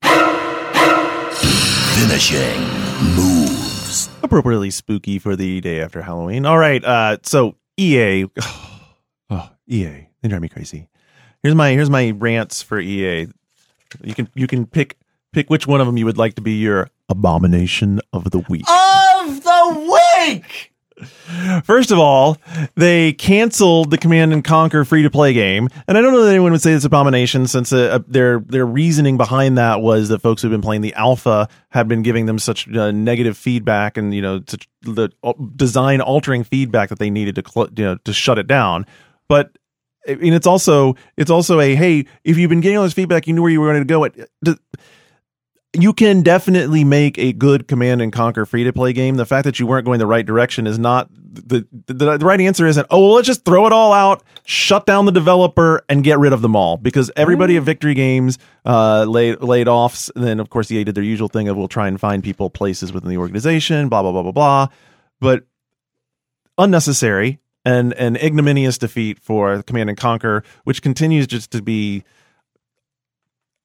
Finishing 1.98 2.62
moves. 3.16 4.10
Appropriately 4.24 4.70
spooky 4.70 5.20
for 5.20 5.36
the 5.36 5.60
day 5.60 5.82
after 5.82 6.02
Halloween. 6.02 6.46
All 6.46 6.58
right, 6.58 6.84
uh, 6.86 7.18
so 7.24 7.56
EA, 7.78 8.26
oh 9.30 9.50
EA, 9.68 10.08
they 10.22 10.30
drive 10.30 10.42
me 10.42 10.50
crazy. 10.50 10.90
Here's 11.44 11.56
my 11.56 11.72
here's 11.72 11.90
my 11.90 12.12
rants 12.12 12.62
for 12.62 12.80
EA. 12.80 13.28
You 14.04 14.14
can 14.16 14.30
you 14.36 14.48
can 14.48 14.66
pick 14.66 14.98
pick 15.32 15.50
which 15.50 15.68
one 15.68 15.80
of 15.80 15.88
them 15.88 15.98
you 15.98 16.06
would 16.06 16.18
like 16.18 16.34
to 16.36 16.42
be 16.42 16.54
your 16.54 16.90
abomination 17.10 18.02
of 18.12 18.32
the 18.32 18.40
week. 18.50 18.66
Of 18.68 19.44
the 19.44 19.90
week. 20.26 20.74
First 21.64 21.92
of 21.92 22.00
all, 22.00 22.38
they 22.76 23.14
canceled 23.14 23.92
the 23.92 23.98
Command 23.98 24.34
and 24.34 24.44
Conquer 24.44 24.84
free 24.84 25.04
to 25.04 25.12
play 25.12 25.32
game, 25.34 25.70
and 25.88 25.98
I 25.98 26.02
don't 26.02 26.12
know 26.12 26.24
that 26.24 26.32
anyone 26.32 26.52
would 26.52 26.62
say 26.62 26.72
it's 26.72 26.86
abomination 26.86 27.46
since 27.46 27.72
uh, 27.72 28.00
their 28.08 28.40
their 28.40 28.66
reasoning 28.66 29.16
behind 29.16 29.60
that 29.60 29.82
was 29.82 30.10
that 30.10 30.22
folks 30.22 30.42
who've 30.42 30.52
been 30.52 30.62
playing 30.62 30.82
the 30.82 30.96
alpha 30.96 31.50
have 31.70 31.88
been 31.88 32.02
giving 32.02 32.26
them 32.26 32.40
such 32.40 32.68
uh, 32.74 32.92
negative 32.92 33.38
feedback 33.38 33.96
and 33.98 34.16
you 34.16 34.22
know 34.22 34.42
such 34.48 34.68
the 34.82 35.10
uh, 35.24 35.34
design 35.56 36.02
altering 36.02 36.44
feedback 36.44 36.90
that 36.90 36.98
they 36.98 37.12
needed 37.12 37.36
to 37.36 37.44
cl- 37.48 37.70
you 37.76 37.86
know 37.86 37.98
to 37.98 38.12
shut 38.12 38.40
it 38.40 38.48
down. 38.48 38.86
But 39.28 39.56
mean, 40.16 40.34
it's 40.34 40.48
also 40.48 40.96
it's 41.16 41.32
also 41.32 41.60
a 41.60 41.76
hey, 41.76 42.06
if 42.24 42.38
you've 42.38 42.50
been 42.50 42.62
getting 42.62 42.78
all 42.78 42.84
this 42.84 42.94
feedback, 42.94 43.28
you 43.28 43.34
knew 43.34 43.42
where 43.42 43.52
you 43.52 43.62
were 43.62 43.72
going 43.72 43.82
to 43.82 43.86
go. 43.86 44.04
It, 44.04 44.30
you 45.74 45.94
can 45.94 46.22
definitely 46.22 46.84
make 46.84 47.18
a 47.18 47.34
good 47.34 47.68
command 47.68 48.02
and 48.02 48.12
conquer 48.12 48.46
free 48.46 48.64
to 48.64 48.74
play 48.74 48.94
game. 48.94 49.16
The 49.16 49.26
fact 49.26 49.46
that 49.46 49.60
you 49.60 49.68
weren't 49.68 49.86
going 49.86 50.00
the 50.00 50.08
right 50.08 50.26
direction 50.26 50.66
is 50.66 50.80
not 50.80 51.10
the, 51.12 51.68
the 51.88 52.18
the 52.18 52.26
right 52.26 52.40
answer 52.42 52.66
isn't, 52.66 52.88
oh, 52.90 53.00
well, 53.00 53.14
let's 53.14 53.28
just 53.28 53.46
throw 53.46 53.68
it 53.68 53.74
all 53.74 53.94
out, 53.94 54.24
shut 54.46 54.86
down 54.86 55.06
the 55.06 55.12
developer 55.12 55.84
and 55.90 56.04
get 56.04 56.20
rid 56.20 56.34
of 56.34 56.42
them 56.42 56.56
all 56.56 56.78
because 56.78 57.12
everybody 57.16 57.58
at 57.58 57.64
Victory 57.64 57.94
Games 57.94 58.40
uh 58.66 59.04
laid 59.04 59.42
laid 59.42 59.68
off 59.68 60.10
and 60.16 60.24
then 60.24 60.40
of 60.40 60.50
course 60.50 60.72
EA 60.72 60.84
did 60.84 60.96
their 60.96 61.04
usual 61.04 61.28
thing 61.28 61.48
of 61.48 61.58
we'll 61.58 61.68
try 61.68 61.88
and 61.88 62.00
find 62.00 62.24
people 62.24 62.50
places 62.50 62.92
within 62.92 63.10
the 63.10 63.18
organization, 63.18 63.90
blah 63.90 64.02
blah 64.02 64.12
blah 64.12 64.24
blah 64.24 64.32
blah. 64.32 64.68
But 65.20 65.44
unnecessary 66.58 67.40
and 67.66 67.94
an 67.94 68.16
ignominious 68.16 68.78
defeat 68.78 69.20
for 69.20 69.62
Command 69.64 69.90
and 69.90 69.98
Conquer, 69.98 70.44
which 70.64 70.82
continues 70.82 71.28
just 71.28 71.52
to 71.52 71.62
be 71.62 72.04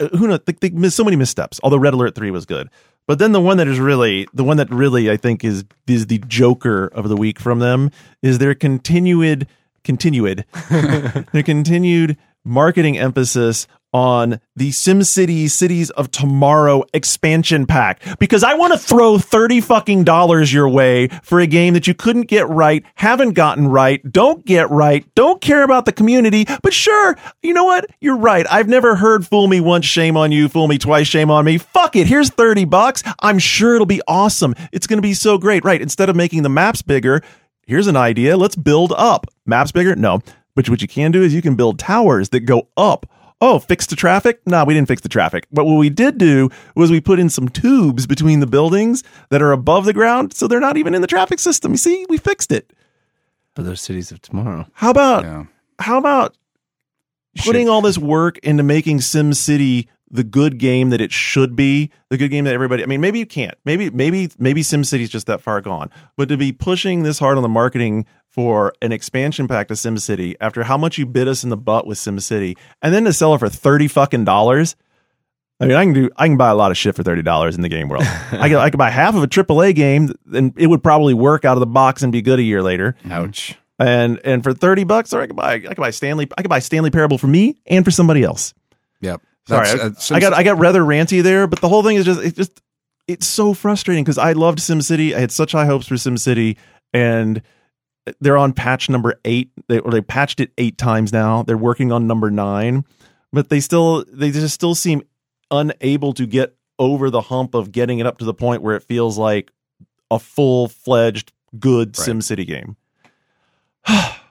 Uh, 0.02 0.16
who 0.16 0.26
knows? 0.26 0.40
They, 0.46 0.52
they 0.52 0.70
missed 0.70 0.96
so 0.96 1.04
many 1.04 1.16
missteps 1.16 1.60
although 1.62 1.78
red 1.78 1.94
alert 1.94 2.14
3 2.14 2.30
was 2.30 2.46
good. 2.46 2.68
But 3.06 3.18
then 3.18 3.32
the 3.32 3.40
one 3.40 3.56
that 3.56 3.66
is 3.66 3.80
really 3.80 4.26
the 4.32 4.44
one 4.44 4.56
that 4.58 4.70
really 4.70 5.10
i 5.10 5.16
think 5.16 5.44
is 5.44 5.64
is 5.86 6.06
the 6.06 6.18
joker 6.18 6.86
of 6.86 7.08
the 7.08 7.16
week 7.16 7.40
from 7.40 7.58
them 7.58 7.90
is 8.22 8.38
their 8.38 8.54
continued 8.54 9.46
continued 9.84 10.44
their 10.70 11.42
continued 11.42 12.16
marketing 12.44 12.98
emphasis 12.98 13.66
on 13.92 14.40
the 14.56 14.70
SimCity 14.70 15.50
Cities 15.50 15.90
of 15.90 16.10
Tomorrow 16.10 16.84
expansion 16.94 17.66
pack 17.66 18.02
because 18.18 18.42
I 18.44 18.54
want 18.54 18.72
to 18.72 18.78
throw 18.78 19.18
30 19.18 19.60
fucking 19.60 20.04
dollars 20.04 20.52
your 20.52 20.68
way 20.68 21.08
for 21.22 21.40
a 21.40 21.46
game 21.46 21.74
that 21.74 21.86
you 21.86 21.94
couldn't 21.94 22.28
get 22.28 22.48
right, 22.48 22.84
haven't 22.94 23.32
gotten 23.32 23.68
right, 23.68 24.00
don't 24.10 24.44
get 24.44 24.70
right, 24.70 25.04
don't 25.14 25.40
care 25.40 25.62
about 25.62 25.84
the 25.84 25.92
community, 25.92 26.46
but 26.62 26.72
sure, 26.72 27.16
you 27.42 27.54
know 27.54 27.64
what? 27.64 27.86
You're 28.00 28.16
right. 28.16 28.46
I've 28.50 28.68
never 28.68 28.96
heard 28.96 29.26
fool 29.26 29.48
me 29.48 29.60
once, 29.60 29.84
shame 29.84 30.16
on 30.16 30.32
you, 30.32 30.48
fool 30.48 30.68
me 30.68 30.78
twice, 30.78 31.06
shame 31.06 31.30
on 31.30 31.44
me. 31.44 31.58
Fuck 31.58 31.96
it. 31.96 32.06
Here's 32.06 32.30
30 32.30 32.64
bucks. 32.64 33.02
I'm 33.20 33.38
sure 33.38 33.74
it'll 33.74 33.86
be 33.86 34.02
awesome. 34.08 34.54
It's 34.72 34.86
going 34.86 34.98
to 34.98 35.02
be 35.02 35.14
so 35.14 35.38
great. 35.38 35.64
Right. 35.64 35.80
Instead 35.80 36.08
of 36.08 36.16
making 36.16 36.42
the 36.42 36.48
maps 36.48 36.82
bigger, 36.82 37.22
here's 37.66 37.86
an 37.86 37.96
idea. 37.96 38.36
Let's 38.36 38.56
build 38.56 38.92
up. 38.96 39.26
Maps 39.46 39.72
bigger? 39.72 39.96
No. 39.96 40.20
But 40.54 40.68
what 40.68 40.82
you 40.82 40.88
can 40.88 41.12
do 41.12 41.22
is 41.22 41.34
you 41.34 41.42
can 41.42 41.56
build 41.56 41.78
towers 41.78 42.28
that 42.30 42.40
go 42.40 42.68
up. 42.76 43.06
Oh, 43.42 43.58
fix 43.58 43.86
the 43.86 43.96
traffic? 43.96 44.40
No, 44.46 44.64
we 44.64 44.72
didn't 44.72 44.86
fix 44.88 45.02
the 45.02 45.08
traffic. 45.08 45.46
But 45.52 45.64
what 45.66 45.74
we 45.76 45.90
did 45.90 46.16
do 46.16 46.48
was 46.76 46.90
we 46.92 47.00
put 47.00 47.18
in 47.18 47.28
some 47.28 47.48
tubes 47.48 48.06
between 48.06 48.38
the 48.40 48.46
buildings 48.46 49.02
that 49.30 49.42
are 49.42 49.50
above 49.50 49.84
the 49.84 49.92
ground, 49.92 50.32
so 50.32 50.46
they're 50.46 50.60
not 50.60 50.76
even 50.76 50.94
in 50.94 51.00
the 51.02 51.08
traffic 51.08 51.40
system. 51.40 51.72
You 51.72 51.76
see, 51.78 52.06
we 52.08 52.18
fixed 52.18 52.52
it. 52.52 52.72
For 53.56 53.62
those 53.64 53.80
cities 53.80 54.12
of 54.12 54.22
tomorrow. 54.22 54.66
How 54.74 54.90
about 54.90 55.24
Yeah. 55.24 55.44
how 55.80 55.98
about 55.98 56.36
putting 57.44 57.68
all 57.68 57.80
this 57.82 57.98
work 57.98 58.38
into 58.38 58.62
making 58.62 58.98
SimCity 58.98 59.88
the 60.12 60.22
good 60.22 60.58
game 60.58 60.90
that 60.90 61.00
it 61.00 61.10
should 61.10 61.56
be, 61.56 61.90
the 62.10 62.18
good 62.18 62.28
game 62.28 62.44
that 62.44 62.54
everybody. 62.54 62.82
I 62.82 62.86
mean, 62.86 63.00
maybe 63.00 63.18
you 63.18 63.26
can't. 63.26 63.56
Maybe 63.64 63.90
maybe 63.90 64.30
maybe 64.38 64.60
SimCity's 64.60 65.08
just 65.08 65.26
that 65.26 65.40
far 65.40 65.60
gone. 65.60 65.90
But 66.16 66.28
to 66.28 66.36
be 66.36 66.52
pushing 66.52 67.02
this 67.02 67.18
hard 67.18 67.38
on 67.38 67.42
the 67.42 67.48
marketing 67.48 68.06
for 68.28 68.74
an 68.82 68.92
expansion 68.92 69.48
pack 69.48 69.68
to 69.68 69.74
SimCity 69.74 70.36
after 70.40 70.62
how 70.64 70.76
much 70.76 70.98
you 70.98 71.06
bit 71.06 71.28
us 71.28 71.42
in 71.42 71.50
the 71.50 71.56
butt 71.56 71.86
with 71.86 71.98
SimCity, 71.98 72.56
and 72.82 72.94
then 72.94 73.04
to 73.04 73.12
sell 73.12 73.34
it 73.34 73.38
for 73.38 73.48
thirty 73.48 73.88
fucking 73.88 74.24
dollars. 74.24 74.76
I 75.58 75.66
mean, 75.66 75.76
I 75.76 75.84
can 75.84 75.94
do. 75.94 76.10
I 76.16 76.26
can 76.26 76.36
buy 76.36 76.50
a 76.50 76.54
lot 76.54 76.70
of 76.70 76.76
shit 76.76 76.94
for 76.94 77.02
thirty 77.02 77.22
dollars 77.22 77.56
in 77.56 77.62
the 77.62 77.68
game 77.68 77.88
world. 77.88 78.04
I 78.32 78.48
can. 78.48 78.56
I 78.56 78.68
could 78.68 78.78
buy 78.78 78.90
half 78.90 79.14
of 79.14 79.22
a 79.22 79.28
AAA 79.28 79.74
game, 79.74 80.12
and 80.32 80.52
it 80.58 80.66
would 80.66 80.82
probably 80.82 81.14
work 81.14 81.44
out 81.44 81.56
of 81.56 81.60
the 81.60 81.66
box 81.66 82.02
and 82.02 82.12
be 82.12 82.20
good 82.20 82.38
a 82.38 82.42
year 82.42 82.62
later. 82.62 82.96
Ouch. 83.08 83.56
And 83.78 84.20
and 84.24 84.42
for 84.42 84.52
thirty 84.52 84.84
bucks, 84.84 85.14
or 85.14 85.22
I 85.22 85.26
could 85.26 85.36
buy 85.36 85.54
I 85.54 85.60
could 85.60 85.76
buy 85.78 85.90
Stanley. 85.90 86.28
I 86.36 86.42
could 86.42 86.50
buy 86.50 86.58
Stanley 86.58 86.90
Parable 86.90 87.16
for 87.16 87.28
me 87.28 87.56
and 87.66 87.84
for 87.84 87.90
somebody 87.90 88.22
else. 88.22 88.52
Yep. 89.00 89.22
Sorry, 89.48 89.68
I, 89.68 89.72
uh, 89.72 89.90
I 90.10 90.20
got 90.20 90.32
I 90.34 90.42
got 90.42 90.58
rather 90.58 90.82
ranty 90.82 91.22
there, 91.22 91.46
but 91.46 91.60
the 91.60 91.68
whole 91.68 91.82
thing 91.82 91.96
is 91.96 92.04
just 92.04 92.20
it's 92.22 92.36
just 92.36 92.60
it's 93.08 93.26
so 93.26 93.54
frustrating 93.54 94.04
because 94.04 94.18
I 94.18 94.32
loved 94.32 94.58
SimCity. 94.58 95.14
I 95.14 95.20
had 95.20 95.32
such 95.32 95.52
high 95.52 95.66
hopes 95.66 95.88
for 95.88 95.94
SimCity, 95.96 96.56
and 96.92 97.42
they're 98.20 98.36
on 98.36 98.52
patch 98.52 98.88
number 98.88 99.18
eight. 99.24 99.50
They 99.68 99.80
or 99.80 99.90
they 99.90 100.00
patched 100.00 100.40
it 100.40 100.52
eight 100.58 100.78
times 100.78 101.12
now. 101.12 101.42
They're 101.42 101.56
working 101.56 101.90
on 101.90 102.06
number 102.06 102.30
nine, 102.30 102.84
but 103.32 103.48
they 103.48 103.60
still 103.60 104.04
they 104.08 104.30
just 104.30 104.54
still 104.54 104.74
seem 104.74 105.02
unable 105.50 106.12
to 106.14 106.26
get 106.26 106.54
over 106.78 107.10
the 107.10 107.20
hump 107.20 107.54
of 107.54 107.72
getting 107.72 107.98
it 107.98 108.06
up 108.06 108.18
to 108.18 108.24
the 108.24 108.34
point 108.34 108.62
where 108.62 108.76
it 108.76 108.82
feels 108.82 109.18
like 109.18 109.50
a 110.10 110.18
full 110.18 110.68
fledged 110.68 111.32
good 111.58 111.96
Right. 111.98 112.08
SimCity 112.08 112.46
game. 112.46 112.76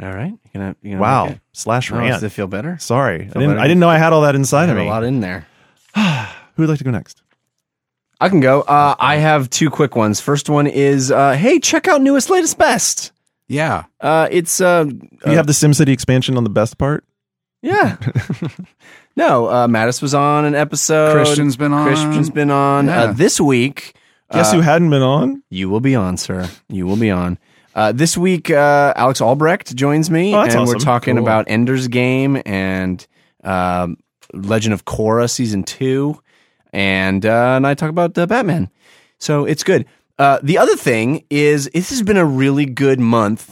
All 0.00 0.12
right. 0.12 0.30
You 0.32 0.50
gonna, 0.52 0.76
you 0.82 0.90
gonna 0.92 1.02
Wow, 1.02 1.24
make 1.26 1.34
it? 1.36 1.40
slash 1.52 1.90
Oh, 1.92 1.96
rant. 1.98 2.12
does 2.12 2.22
it 2.22 2.30
feel 2.30 2.46
better? 2.46 2.78
Sorry, 2.78 3.16
I 3.16 3.24
didn't. 3.24 3.48
better? 3.48 3.58
I 3.58 3.62
didn't 3.64 3.80
know 3.80 3.88
I 3.88 3.98
had 3.98 4.12
all 4.12 4.22
that 4.22 4.34
inside 4.34 4.68
I 4.68 4.72
of 4.72 4.76
have 4.78 4.86
a 4.86 4.88
lot 4.88 5.04
in 5.04 5.20
there. 5.20 5.46
Who 5.94 6.62
would 6.62 6.68
like 6.68 6.78
to 6.78 6.84
go 6.84 6.90
next? 6.90 7.22
I 8.20 8.28
can 8.28 8.40
go. 8.40 8.62
Uh, 8.62 8.94
I 8.98 9.16
have 9.16 9.48
two 9.50 9.70
quick 9.70 9.94
ones. 9.96 10.20
First 10.20 10.48
one 10.50 10.66
is, 10.66 11.10
uh, 11.12 11.32
hey, 11.34 11.60
check 11.60 11.86
out 11.86 12.02
newest, 12.02 12.30
latest, 12.30 12.58
best. 12.58 13.12
yeah. 13.46 13.84
Uh, 14.00 14.28
it's 14.30 14.60
uh, 14.60 14.86
you 15.26 15.32
have 15.32 15.46
the 15.46 15.52
SimCity 15.52 15.88
expansion 15.88 16.36
on 16.36 16.42
the 16.44 16.50
best 16.50 16.78
part. 16.78 17.04
yeah. 17.62 17.96
no, 19.16 19.46
uh, 19.46 19.66
Mattas 19.68 20.02
was 20.02 20.14
on 20.14 20.44
an 20.44 20.54
episode. 20.54 21.12
Christian's 21.12 21.56
been 21.56 21.72
on. 21.72 21.86
Christian's 21.86 22.30
been 22.30 22.50
on. 22.50 22.86
Yeah. 22.86 23.02
Uh, 23.04 23.12
this 23.12 23.40
week, 23.40 23.94
Guess 24.32 24.52
uh, 24.52 24.56
who 24.56 24.60
hadn't 24.62 24.90
been 24.90 25.02
on? 25.02 25.42
You 25.50 25.68
will 25.70 25.80
be 25.80 25.94
on, 25.94 26.16
sir. 26.16 26.48
You 26.68 26.86
will 26.86 26.96
be 26.96 27.10
on. 27.10 27.38
Uh, 27.74 27.92
this 27.92 28.16
week, 28.16 28.50
uh, 28.50 28.92
Alex 28.96 29.20
Albrecht 29.20 29.74
joins 29.76 30.10
me, 30.10 30.34
Oh, 30.34 30.40
and 30.42 30.66
we're 30.66 30.74
talking 30.76 31.16
Cool. 31.16 31.24
about 31.24 31.44
Ender's 31.48 31.86
Game 31.88 32.40
and 32.44 33.06
um, 33.44 33.98
Legend 34.32 34.72
of 34.74 34.84
Korra 34.84 35.30
season 35.30 35.62
two, 35.62 36.20
and 36.72 37.24
uh, 37.24 37.54
and 37.56 37.66
I 37.66 37.74
talk 37.74 37.90
about 37.90 38.16
uh, 38.18 38.26
Batman. 38.26 38.70
So 39.18 39.44
it's 39.44 39.62
good. 39.64 39.86
Uh, 40.18 40.38
the 40.42 40.58
other 40.58 40.74
thing 40.76 41.24
is, 41.30 41.70
this 41.72 41.90
has 41.90 42.02
been 42.02 42.16
a 42.16 42.24
really 42.24 42.66
good 42.66 42.98
month. 42.98 43.50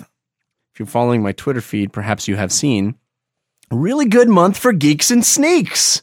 If 0.72 0.80
you're 0.80 0.86
following 0.86 1.22
my 1.22 1.32
Twitter 1.32 1.60
feed, 1.60 1.92
perhaps 1.92 2.26
you 2.26 2.36
have 2.36 2.50
seen 2.52 2.96
a 3.70 3.76
really 3.76 4.06
good 4.06 4.28
month 4.28 4.58
for 4.58 4.72
Geeks 4.72 5.10
and 5.10 5.24
Sneaks. 5.24 6.02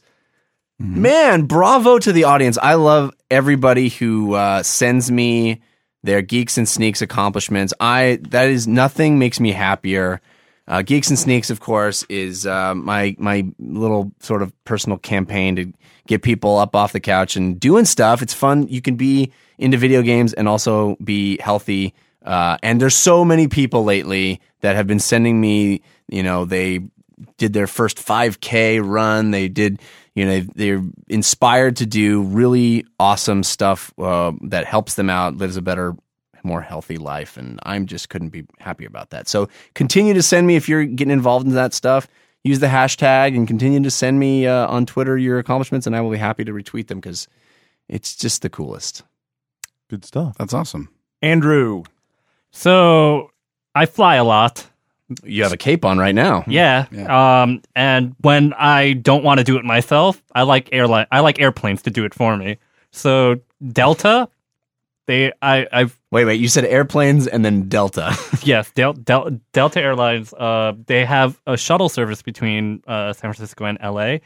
Man, 0.78 1.42
bravo 1.42 1.98
to 1.98 2.12
the 2.12 2.24
audience. 2.24 2.58
I 2.60 2.74
love 2.74 3.12
everybody 3.30 3.88
who 3.90 4.34
uh, 4.34 4.62
sends 4.64 5.10
me 5.10 5.62
their 6.04 6.20
Geeks 6.20 6.58
and 6.58 6.68
Sneaks 6.68 7.02
accomplishments. 7.02 7.72
I 7.80 8.20
that 8.28 8.48
is 8.48 8.68
nothing 8.68 9.18
makes 9.18 9.40
me 9.40 9.50
happier. 9.52 10.20
Uh, 10.68 10.82
Geeks 10.82 11.08
and 11.08 11.18
Sneaks, 11.18 11.50
of 11.50 11.60
course, 11.60 12.04
is 12.08 12.46
uh, 12.46 12.74
my 12.74 13.16
my 13.18 13.46
little 13.58 14.12
sort 14.20 14.42
of 14.42 14.52
personal 14.64 14.98
campaign 14.98 15.56
to 15.56 15.72
get 16.06 16.22
people 16.22 16.58
up 16.58 16.76
off 16.76 16.92
the 16.92 17.00
couch 17.00 17.36
and 17.36 17.58
doing 17.58 17.86
stuff. 17.86 18.20
It's 18.20 18.34
fun. 18.34 18.68
You 18.68 18.82
can 18.82 18.96
be 18.96 19.32
into 19.58 19.78
video 19.78 20.02
games 20.02 20.34
and 20.34 20.46
also 20.46 20.96
be 21.02 21.38
healthy. 21.40 21.94
Uh, 22.22 22.58
and 22.62 22.80
there's 22.80 22.94
so 22.94 23.24
many 23.24 23.48
people 23.48 23.84
lately 23.84 24.40
that 24.60 24.76
have 24.76 24.86
been 24.86 25.00
sending 25.00 25.40
me, 25.40 25.82
you 26.08 26.22
know, 26.22 26.44
they 26.44 26.80
did 27.38 27.52
their 27.54 27.66
first 27.66 27.98
5K 27.98 28.80
run. 28.82 29.30
They 29.30 29.48
did, 29.48 29.80
you 30.14 30.24
know, 30.24 30.40
they're 30.54 30.82
inspired 31.08 31.76
to 31.76 31.86
do 31.86 32.22
really 32.22 32.86
awesome 33.00 33.42
stuff 33.42 33.92
uh, 33.98 34.32
that 34.42 34.64
helps 34.64 34.94
them 34.94 35.10
out, 35.10 35.36
lives 35.36 35.56
a 35.56 35.62
better, 35.62 35.96
more 36.44 36.60
healthy 36.60 36.98
life. 36.98 37.36
And 37.36 37.58
I'm 37.64 37.86
just 37.86 38.08
couldn't 38.08 38.28
be 38.28 38.44
happier 38.58 38.86
about 38.86 39.10
that. 39.10 39.28
So 39.28 39.48
continue 39.74 40.14
to 40.14 40.22
send 40.22 40.46
me 40.46 40.56
if 40.56 40.68
you're 40.68 40.84
getting 40.84 41.12
involved 41.12 41.46
in 41.46 41.54
that 41.54 41.74
stuff. 41.74 42.06
Use 42.44 42.60
the 42.60 42.66
hashtag 42.66 43.34
and 43.34 43.48
continue 43.48 43.82
to 43.82 43.90
send 43.90 44.20
me 44.20 44.46
uh, 44.46 44.66
on 44.68 44.84
Twitter 44.84 45.16
your 45.16 45.38
accomplishments, 45.38 45.86
and 45.86 45.96
I 45.96 46.02
will 46.02 46.10
be 46.10 46.18
happy 46.18 46.44
to 46.44 46.52
retweet 46.52 46.88
them 46.88 47.00
because 47.00 47.26
it's 47.88 48.14
just 48.14 48.42
the 48.42 48.50
coolest. 48.50 49.02
Good 49.88 50.04
stuff. 50.04 50.36
That's 50.38 50.52
awesome. 50.52 50.90
Andrew. 51.22 51.84
So 52.50 53.30
I 53.74 53.86
fly 53.86 54.16
a 54.16 54.24
lot. 54.24 54.68
You 55.22 55.42
have 55.42 55.52
a 55.52 55.56
cape 55.56 55.84
on 55.84 55.98
right 55.98 56.14
now. 56.14 56.44
Yeah. 56.46 56.86
Um, 57.08 57.60
and 57.76 58.14
when 58.20 58.54
I 58.54 58.94
don't 58.94 59.22
want 59.22 59.38
to 59.38 59.44
do 59.44 59.56
it 59.58 59.64
myself, 59.64 60.22
I 60.34 60.42
like 60.42 60.68
airline. 60.72 61.06
I 61.12 61.20
like 61.20 61.40
airplanes 61.40 61.82
to 61.82 61.90
do 61.90 62.04
it 62.04 62.14
for 62.14 62.36
me. 62.36 62.56
So 62.90 63.40
Delta, 63.72 64.28
they, 65.06 65.32
I, 65.42 65.66
I've 65.72 66.00
Wait, 66.10 66.24
wait. 66.26 66.40
You 66.40 66.46
said 66.48 66.64
airplanes 66.64 67.26
and 67.26 67.44
then 67.44 67.68
Delta. 67.68 68.16
yes, 68.44 68.70
Del, 68.70 68.92
Del, 68.92 69.40
Delta 69.52 69.80
Airlines. 69.82 70.32
Uh, 70.32 70.74
they 70.86 71.04
have 71.04 71.40
a 71.46 71.56
shuttle 71.56 71.88
service 71.88 72.22
between 72.22 72.82
uh, 72.86 73.12
San 73.12 73.32
Francisco 73.32 73.64
and 73.64 73.78
LA, 73.82 74.18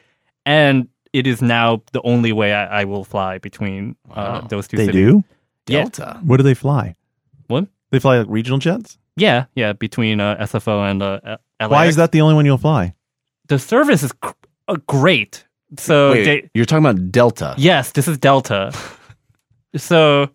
and 0.44 0.86
it 1.14 1.26
is 1.26 1.40
now 1.40 1.82
the 1.92 2.02
only 2.02 2.32
way 2.32 2.52
I, 2.52 2.82
I 2.82 2.84
will 2.84 3.04
fly 3.04 3.38
between 3.38 3.96
uh, 4.12 4.46
those 4.48 4.68
two 4.68 4.76
They 4.76 4.84
cities. 4.84 5.00
do. 5.12 5.24
Yeah. 5.66 5.84
Delta. 5.84 6.20
What 6.22 6.36
do 6.36 6.42
they 6.42 6.52
fly? 6.54 6.94
What? 7.46 7.68
They 7.90 7.98
fly 7.98 8.18
like 8.18 8.26
regional 8.28 8.58
jets. 8.58 8.98
Yeah, 9.20 9.46
yeah, 9.54 9.72
between 9.72 10.20
uh, 10.20 10.36
SFO 10.36 10.88
and 10.90 11.02
uh, 11.02 11.38
LA. 11.60 11.68
Why 11.68 11.86
is 11.86 11.96
that 11.96 12.12
the 12.12 12.20
only 12.20 12.34
one 12.34 12.46
you'll 12.46 12.58
fly? 12.58 12.94
The 13.48 13.58
service 13.58 14.02
is 14.02 14.12
cr- 14.12 14.32
uh, 14.68 14.76
great. 14.86 15.44
So 15.78 16.12
Wait, 16.12 16.24
they, 16.24 16.50
you're 16.54 16.64
talking 16.64 16.84
about 16.84 17.10
Delta. 17.10 17.54
Yes, 17.58 17.92
this 17.92 18.08
is 18.08 18.16
Delta. 18.18 18.72
so, 19.76 20.30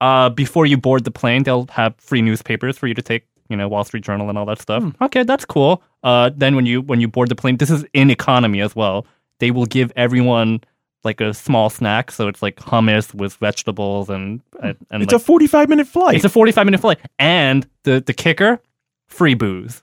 uh, 0.00 0.30
before 0.30 0.66
you 0.66 0.76
board 0.76 1.04
the 1.04 1.10
plane, 1.10 1.44
they'll 1.44 1.66
have 1.70 1.94
free 1.98 2.22
newspapers 2.22 2.76
for 2.76 2.86
you 2.86 2.94
to 2.94 3.02
take. 3.02 3.26
You 3.48 3.56
know, 3.56 3.68
Wall 3.68 3.84
Street 3.84 4.02
Journal 4.02 4.28
and 4.28 4.36
all 4.36 4.46
that 4.46 4.60
stuff. 4.60 4.82
Okay, 5.00 5.22
that's 5.22 5.44
cool. 5.44 5.80
Uh, 6.02 6.30
then 6.34 6.56
when 6.56 6.66
you 6.66 6.82
when 6.82 7.00
you 7.00 7.06
board 7.06 7.28
the 7.28 7.36
plane, 7.36 7.58
this 7.58 7.70
is 7.70 7.84
in 7.92 8.10
economy 8.10 8.60
as 8.60 8.74
well. 8.74 9.06
They 9.38 9.52
will 9.52 9.66
give 9.66 9.92
everyone 9.94 10.62
like 11.06 11.22
a 11.22 11.32
small 11.32 11.70
snack, 11.70 12.10
so 12.10 12.28
it's 12.28 12.42
like 12.42 12.56
hummus 12.56 13.14
with 13.14 13.32
vegetables 13.36 14.10
and 14.10 14.42
and, 14.62 14.76
and 14.90 15.02
It's 15.02 15.12
like- 15.12 15.22
a 15.22 15.24
forty-five 15.24 15.70
minute 15.70 15.86
flight. 15.86 16.16
it's 16.16 16.24
a 16.26 16.28
forty 16.28 16.52
five 16.52 16.66
minute 16.66 16.80
flight, 16.82 16.98
and 17.18 17.66
the 17.84 18.02
the 18.04 18.12
kicker, 18.12 18.60
free 19.08 19.32
booze. 19.34 19.82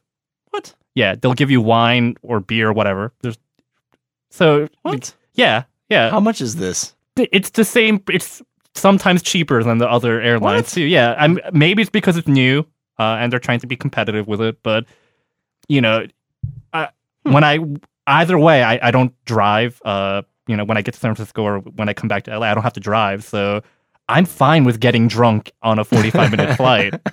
What? 0.52 0.76
Yeah, 0.94 1.16
they'll 1.16 1.34
give 1.34 1.50
you 1.50 1.60
wine 1.62 2.16
or 2.22 2.40
beer, 2.40 2.70
or 2.70 2.74
whatever. 2.74 3.12
There's 3.22 3.38
so 4.30 4.68
What? 4.84 5.16
Yeah, 5.34 5.64
yeah. 5.90 6.12
How 6.12 6.20
much 6.20 6.42
is 6.42 6.58
this? 6.58 6.94
it's 7.18 7.50
the 7.52 7.66
same. 7.66 8.04
It's 8.10 8.42
sometimes 8.76 9.22
cheaper 9.24 9.64
than 9.64 9.78
the 9.80 9.90
other 9.90 10.22
airlines 10.22 10.72
too. 10.72 10.84
Yeah, 10.84 11.16
I'm 11.18 11.40
maybe 11.52 11.82
it's 11.82 11.90
because 11.92 12.18
it's 12.18 12.28
new 12.28 12.66
uh, 13.00 13.18
and 13.20 13.32
they're 13.32 13.40
trying 13.40 13.60
to 13.60 13.68
be 13.68 13.76
competitive 13.76 14.28
with 14.28 14.42
it. 14.42 14.62
But 14.64 14.86
you 15.68 15.82
know, 15.82 16.06
I, 16.74 16.90
when 17.24 17.44
I 17.44 17.60
either 18.08 18.38
way, 18.38 18.62
I, 18.64 18.88
I 18.88 18.92
don't 18.92 19.14
drive. 19.26 19.82
Uh, 19.86 20.24
you 20.48 20.56
know, 20.56 20.66
when 20.66 20.78
I 20.78 20.82
get 20.82 20.94
to 20.94 21.00
San 21.00 21.16
Francisco 21.16 21.44
or 21.44 21.60
when 21.60 21.90
I 21.90 21.94
come 21.94 22.08
back 22.08 22.24
to 22.24 22.38
LA, 22.38 22.48
I 22.48 22.54
don't 22.54 22.64
have 22.64 22.74
to 22.74 22.80
drive. 22.80 23.24
So 23.24 23.62
I'm 24.10 24.26
fine 24.26 24.64
with 24.64 24.80
getting 24.80 25.08
drunk 25.08 25.52
on 25.62 25.80
a 25.80 25.84
45 25.84 26.32
minute 26.32 26.56
flight. 26.58 26.94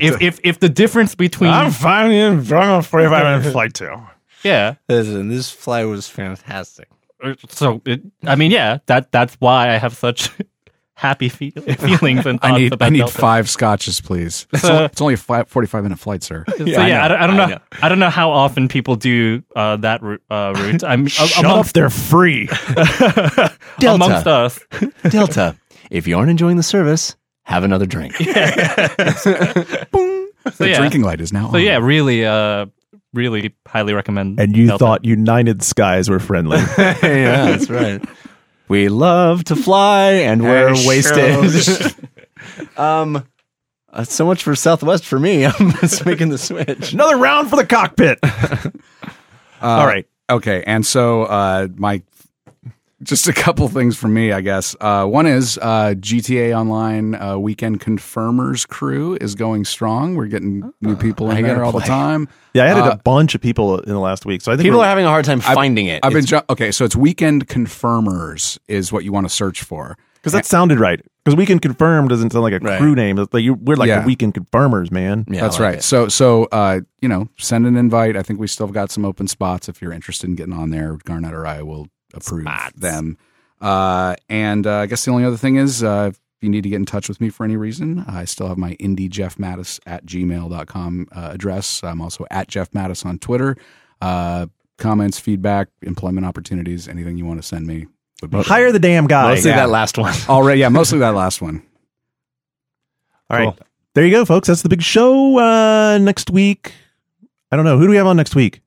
if 0.00 0.20
if 0.22 0.40
if 0.44 0.60
the 0.60 0.68
difference 0.68 1.14
between 1.14 1.50
I'm 1.50 1.70
fine 1.72 2.12
in 2.12 2.42
drunk 2.44 2.70
on 2.70 2.82
forty-five 2.82 3.24
minute 3.24 3.52
flight 3.52 3.74
too. 3.74 3.94
yeah 4.44 4.74
Listen, 4.88 5.28
this 5.28 5.50
flight 5.50 5.86
was 5.86 6.08
fantastic. 6.08 6.88
Uh, 7.22 7.34
so 7.48 7.82
it, 7.84 8.02
I 8.24 8.36
mean 8.36 8.50
yeah 8.52 8.78
that 8.86 9.10
that's 9.10 9.34
why 9.40 9.70
I 9.74 9.78
have 9.78 9.96
such 9.96 10.30
happy 10.94 11.28
fe- 11.28 11.50
feelings 11.78 12.26
and 12.26 12.38
I 12.42 12.56
need 12.58 12.72
about 12.74 12.86
I 12.86 12.90
need 12.90 12.98
Delta. 12.98 13.18
five 13.18 13.48
scotches, 13.50 14.00
please. 14.00 14.46
It's, 14.52 14.62
So- 14.62 14.72
only, 14.72 14.84
it's 14.84 15.00
only 15.00 15.14
a 15.14 15.16
five, 15.16 15.48
45 15.48 15.82
minute 15.82 15.98
flight, 15.98 16.22
sir. 16.22 16.44
So 16.56 16.64
yeah, 16.64 16.80
I, 16.80 16.84
I 16.84 17.08
know, 17.08 17.08
don't, 17.08 17.20
I 17.20 17.26
don't 17.26 17.30
I 17.34 17.36
know, 17.36 17.46
know. 17.54 17.58
I 17.82 17.88
don't 17.88 17.98
know 17.98 18.10
how 18.10 18.30
often 18.30 18.68
people 18.68 18.96
do 18.96 19.42
uh, 19.56 19.76
that 19.78 20.02
uh, 20.02 20.52
route. 20.56 20.84
I'm 20.84 21.06
Shut 21.06 21.38
amongst, 21.44 21.70
up, 21.70 21.72
they're 21.74 21.90
free. 21.90 22.48
amongst 23.84 24.26
us. 24.26 24.60
Delta, 25.08 25.56
if 25.90 26.06
you 26.06 26.16
aren't 26.18 26.30
enjoying 26.30 26.56
the 26.56 26.62
service, 26.62 27.16
have 27.44 27.64
another 27.64 27.86
drink. 27.86 28.14
So 28.16 28.24
the 30.64 30.70
yeah, 30.70 30.78
drinking 30.78 31.02
light 31.02 31.20
is 31.20 31.32
now 31.32 31.50
so 31.50 31.56
on. 31.56 31.62
yeah, 31.62 31.78
really, 31.78 32.24
uh, 32.26 32.66
really 33.14 33.54
highly 33.66 33.94
recommend. 33.94 34.40
and 34.40 34.56
you 34.56 34.66
Delta. 34.66 34.84
thought 34.84 35.04
United 35.04 35.62
Skies 35.62 36.10
were 36.10 36.18
friendly. 36.18 36.58
yeah, 36.78 37.46
that's 37.56 37.70
right. 37.70 38.02
We 38.72 38.88
love 38.88 39.44
to 39.44 39.54
fly 39.54 40.12
and 40.12 40.42
we're 40.42 40.72
wasted. 40.72 41.94
um, 42.78 43.22
uh, 43.92 44.04
so 44.04 44.24
much 44.24 44.42
for 44.42 44.54
Southwest 44.56 45.04
for 45.04 45.20
me. 45.20 45.44
I'm 45.46 45.72
just 45.72 46.06
making 46.06 46.30
the 46.30 46.38
switch. 46.38 46.94
Another 46.94 47.18
round 47.18 47.50
for 47.50 47.56
the 47.56 47.66
cockpit. 47.66 48.18
All 49.60 49.86
right. 49.86 50.06
Okay, 50.30 50.64
and 50.66 50.86
so 50.86 51.24
uh, 51.24 51.68
my 51.74 52.00
just 53.02 53.26
a 53.28 53.32
couple 53.32 53.68
things 53.68 53.96
from 53.96 54.14
me, 54.14 54.32
I 54.32 54.40
guess. 54.40 54.76
Uh, 54.80 55.04
one 55.06 55.26
is 55.26 55.58
uh, 55.60 55.94
GTA 55.98 56.56
Online 56.58 57.14
uh, 57.14 57.36
Weekend 57.38 57.80
Confirmers 57.80 58.64
crew 58.66 59.16
is 59.20 59.34
going 59.34 59.64
strong. 59.64 60.14
We're 60.14 60.26
getting 60.26 60.72
new 60.80 60.96
people 60.96 61.30
in 61.30 61.38
I 61.38 61.42
there 61.42 61.64
all 61.64 61.72
the 61.72 61.80
time. 61.80 62.28
Yeah, 62.54 62.64
I 62.64 62.66
added 62.68 62.84
Uh, 62.84 62.90
a 62.92 62.96
bunch 62.96 63.34
of 63.34 63.40
people 63.40 63.80
in 63.80 63.88
the 63.92 63.98
last 64.00 64.24
week, 64.26 64.42
so 64.42 64.52
I 64.52 64.56
think 64.56 64.64
People 64.64 64.78
we're- 64.80 64.88
having 64.88 65.04
a 65.04 65.08
hard 65.08 65.24
time 65.24 65.40
finding 65.40 65.86
it. 65.86 66.00
I've 66.02 66.12
been 66.12 66.24
It's- 66.24 66.40
ju- 66.42 66.46
okay. 66.50 66.70
So 66.70 66.84
it's 66.84 66.94
Weekend 66.96 67.48
Confirmers 67.48 68.58
is 68.68 68.92
what 68.92 69.04
you 69.04 69.12
want 69.12 69.26
to 69.28 69.34
search 69.34 69.62
for. 69.62 69.96
because 70.16 70.32
that 70.34 70.46
sounded 70.46 70.78
right. 70.78 71.00
Because 71.24 71.36
weekend 71.36 71.62
confirm 71.62 72.06
doesn't 72.06 72.30
sound 72.30 72.44
like 72.44 72.52
a 72.52 72.60
Right. 72.60 72.78
crew 72.78 72.94
name. 72.94 73.16
Like 73.32 73.42
you, 73.42 73.54
we're 73.54 73.74
like 73.74 73.88
Yeah. 73.88 74.00
the 74.02 74.06
weekend 74.06 74.34
confirmers, 74.34 74.92
man. 74.92 75.24
Yeah, 75.28 75.40
That's 75.40 75.58
like 75.58 75.66
right. 75.68 75.74
it. 75.78 75.82
So 75.82 76.06
so 76.08 76.44
uh, 76.52 76.80
you 77.00 77.08
know, 77.08 77.26
send 77.38 77.66
an 77.66 77.76
invite. 77.76 78.16
I 78.16 78.22
think 78.22 78.38
we 78.38 78.46
still 78.46 78.68
got 78.68 78.92
some 78.92 79.04
open 79.04 79.26
spots 79.26 79.68
if 79.68 79.82
you're 79.82 79.92
interested 79.92 80.28
in 80.30 80.36
getting 80.36 80.52
on 80.54 80.70
there. 80.70 80.96
Garnett 81.04 81.34
or 81.34 81.44
I 81.44 81.62
will 81.62 81.88
approve 82.14 82.46
them. 82.74 83.18
Uh, 83.60 84.16
and 84.28 84.66
uh, 84.66 84.78
I 84.78 84.86
guess 84.86 85.04
the 85.04 85.12
only 85.12 85.24
other 85.24 85.36
thing 85.36 85.56
is 85.56 85.84
uh, 85.84 86.10
if 86.12 86.20
you 86.40 86.48
need 86.48 86.62
to 86.62 86.68
get 86.68 86.76
in 86.76 86.86
touch 86.86 87.08
with 87.08 87.20
me 87.20 87.30
for 87.30 87.44
any 87.44 87.56
reason, 87.56 88.04
I 88.08 88.24
still 88.24 88.48
have 88.48 88.58
my 88.58 88.74
indie 88.76 89.08
Jeff 89.08 89.36
Mattas 89.36 89.78
at 89.86 90.04
gmail.com 90.04 91.08
uh, 91.12 91.30
address. 91.32 91.84
I'm 91.84 92.00
also 92.00 92.26
at 92.30 92.48
Jeff 92.48 92.70
Mattas 92.72 93.06
on 93.06 93.18
Twitter. 93.18 93.56
Uh, 94.00 94.46
comments, 94.78 95.20
feedback, 95.20 95.68
employment 95.82 96.26
opportunities, 96.26 96.88
anything 96.88 97.16
you 97.16 97.24
want 97.24 97.40
to 97.40 97.46
send 97.46 97.66
me 97.66 97.86
would 98.20 98.30
be 98.30 98.42
Hire 98.42 98.72
the 98.72 98.80
damn 98.80 99.06
guy. 99.06 99.34
Mostly 99.34 99.50
yeah. 99.50 99.56
that 99.56 99.70
last 99.70 99.96
one. 99.96 100.14
Already, 100.28 100.60
yeah, 100.60 100.68
mostly 100.68 100.98
that 100.98 101.14
last 101.14 101.40
one. 101.40 101.62
All 103.30 103.38
right. 103.38 103.44
Cool. 103.56 103.66
There 103.94 104.04
you 104.04 104.10
go, 104.10 104.24
folks. 104.24 104.48
That's 104.48 104.62
the 104.62 104.68
big 104.68 104.82
show 104.82 105.38
uh, 105.38 105.98
next 105.98 106.30
week. 106.30 106.72
I 107.50 107.56
don't 107.56 107.64
know. 107.64 107.78
Who 107.78 107.84
do 107.84 107.90
we 107.90 107.96
have 107.96 108.06
on 108.06 108.16
next 108.16 108.34
week? 108.34 108.60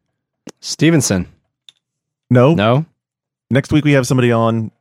Stevenson. 0.61 1.27
No. 2.29 2.53
No, 2.53 2.85
Next 3.49 3.71
week 3.71 3.85
we 3.85 3.93
have 3.93 4.07
somebody 4.07 4.31
on. 4.31 4.71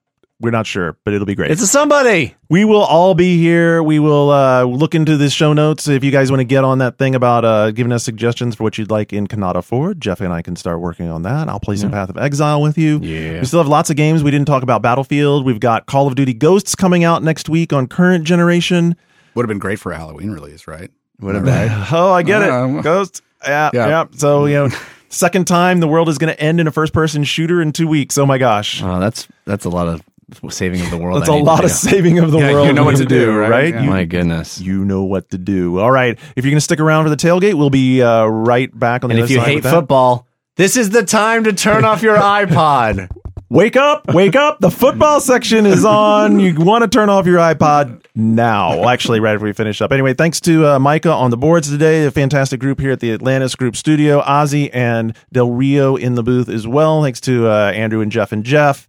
We're 0.40 0.50
not 0.50 0.66
sure, 0.66 0.96
but 1.04 1.14
it'll 1.14 1.26
be 1.26 1.36
great. 1.36 1.52
it's 1.52 1.62
a 1.62 1.66
somebody. 1.66 2.34
we 2.50 2.64
will 2.64 2.82
all 2.82 3.14
be 3.14 3.38
here. 3.38 3.82
We 3.82 4.00
will 4.00 4.30
uh, 4.30 4.64
look 4.64 4.94
into 4.94 5.16
the 5.16 5.30
show 5.30 5.52
notes. 5.52 5.86
If 5.86 6.02
you 6.02 6.10
guys 6.10 6.28
want 6.30 6.40
to 6.40 6.44
get 6.44 6.64
on 6.64 6.78
that 6.78 6.98
thing 6.98 7.14
about 7.14 7.44
uh, 7.44 7.70
giving 7.70 7.92
us 7.92 8.02
suggestions 8.02 8.56
for 8.56 8.64
what 8.64 8.76
you'd 8.76 8.90
like 8.90 9.12
in 9.12 9.28
Cannata 9.28 9.62
4, 9.62 9.94
Jeff 9.94 10.20
and 10.20 10.32
I 10.32 10.42
can 10.42 10.56
start 10.56 10.80
working 10.80 11.08
on 11.08 11.22
that. 11.22 11.48
I'll 11.48 11.60
play 11.60 11.76
some 11.76 11.92
Path 11.92 12.10
of 12.10 12.18
Exile 12.18 12.60
with 12.60 12.76
you. 12.76 12.98
Yeah. 12.98 13.38
We 13.38 13.44
still 13.46 13.60
have 13.60 13.68
lots 13.68 13.90
of 13.90 13.96
games. 13.96 14.24
We 14.24 14.32
didn't 14.32 14.46
talk 14.48 14.64
about 14.64 14.82
Battlefield. 14.82 15.46
We've 15.46 15.60
got 15.60 15.86
Call 15.86 16.08
of 16.08 16.16
Duty 16.16 16.34
Ghosts 16.34 16.74
coming 16.74 17.04
out 17.04 17.22
next 17.22 17.48
week 17.48 17.72
on 17.72 17.86
current 17.86 18.24
generation. 18.24 18.96
Would 19.36 19.44
have 19.44 19.48
been 19.48 19.60
great 19.60 19.78
for 19.78 19.92
a 19.92 19.96
Halloween 19.96 20.30
release, 20.30 20.66
right? 20.66 20.90
Would 21.20 21.36
have 21.36 21.44
Right. 21.44 21.88
Oh, 21.92 22.10
I 22.12 22.22
get 22.24 22.42
Uh, 22.42 22.66
it. 22.78 22.82
Ghost. 22.82 23.22
Yeah, 23.46 23.70
yeah. 23.72 23.88
yeah. 23.88 24.04
So, 24.16 24.46
you 24.46 24.54
know, 24.54 24.68
second 25.14 25.46
time 25.46 25.80
the 25.80 25.88
world 25.88 26.08
is 26.08 26.18
going 26.18 26.32
to 26.32 26.40
end 26.40 26.60
in 26.60 26.66
a 26.66 26.72
first 26.72 26.92
person 26.92 27.24
shooter 27.24 27.62
in 27.62 27.72
two 27.72 27.86
weeks. 27.88 28.18
Oh, 28.18 28.26
my 28.26 28.38
gosh. 28.38 28.82
Oh, 28.82 28.98
that's 29.00 29.26
that's 29.46 29.64
a 29.64 29.70
lot 29.70 29.88
of 29.88 30.02
saving 30.50 30.80
of 30.80 30.90
the 30.90 30.96
world. 30.98 31.20
That's 31.20 31.30
I 31.30 31.36
a 31.36 31.42
lot 31.42 31.64
of 31.64 31.70
saving 31.70 32.18
of 32.18 32.30
the 32.32 32.38
Yeah, 32.38 32.52
world. 32.52 32.66
you 32.66 32.72
know 32.72 32.84
what 32.84 32.96
to 32.96 33.04
do, 33.04 33.36
right? 33.36 33.72
Yeah. 33.74 33.82
You, 33.82 33.90
My 33.90 34.04
goodness. 34.04 34.60
you 34.60 34.84
know 34.84 35.04
what 35.04 35.30
to 35.30 35.38
do. 35.38 35.78
All 35.78 35.90
right. 35.90 36.18
If 36.36 36.44
you're 36.44 36.50
going 36.50 36.56
to 36.56 36.60
stick 36.62 36.80
around 36.80 37.04
for 37.04 37.10
the 37.10 37.16
tailgate, 37.16 37.54
we'll 37.54 37.70
be 37.70 38.02
uh, 38.02 38.24
right 38.26 38.76
back 38.76 39.04
on 39.04 39.10
the 39.10 39.14
And 39.16 39.22
other 39.22 39.24
if 39.24 39.30
you 39.30 39.40
hate 39.40 39.62
football, 39.62 40.26
this 40.56 40.76
is 40.76 40.90
the 40.90 41.04
time 41.04 41.44
to 41.44 41.52
turn 41.52 41.84
off 41.84 42.02
your 42.02 42.16
iPod. 42.16 43.08
Wake 43.54 43.76
up, 43.76 44.12
wake 44.12 44.34
up. 44.34 44.58
The 44.58 44.68
football 44.68 45.20
section 45.20 45.64
is 45.64 45.84
on. 45.84 46.40
You 46.40 46.56
want 46.56 46.82
to 46.82 46.88
turn 46.88 47.08
off 47.08 47.24
your 47.24 47.38
iPod 47.38 48.04
now. 48.16 48.80
Well, 48.80 48.88
actually, 48.88 49.20
right 49.20 49.34
after 49.34 49.44
we 49.44 49.52
finish 49.52 49.80
up. 49.80 49.92
Anyway, 49.92 50.12
thanks 50.12 50.40
to 50.40 50.66
uh, 50.66 50.80
Micah 50.80 51.12
on 51.12 51.30
the 51.30 51.36
boards 51.36 51.70
today, 51.70 52.04
a 52.04 52.10
fantastic 52.10 52.58
group 52.58 52.80
here 52.80 52.90
at 52.90 52.98
the 52.98 53.12
Atlantis 53.12 53.54
Group 53.54 53.76
Studio. 53.76 54.20
Ozzy 54.22 54.70
and 54.72 55.16
Del 55.32 55.52
Rio 55.52 55.94
in 55.94 56.16
the 56.16 56.24
booth 56.24 56.48
as 56.48 56.66
well. 56.66 57.04
Thanks 57.04 57.20
to 57.20 57.46
uh, 57.46 57.70
Andrew 57.70 58.00
and 58.00 58.10
Jeff 58.10 58.32
and 58.32 58.42
Jeff. 58.42 58.88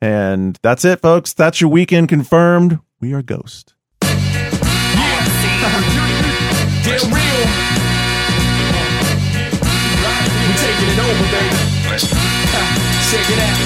And 0.00 0.60
that's 0.62 0.84
it, 0.84 1.00
folks. 1.00 1.32
That's 1.32 1.60
your 1.60 1.70
weekend 1.70 2.08
confirmed. 2.08 2.78
We 3.00 3.14
are 3.14 3.22
Ghost. 3.22 3.74
They're 6.84 7.33
Check 13.14 13.30
it 13.30 13.38
out. 13.46 13.62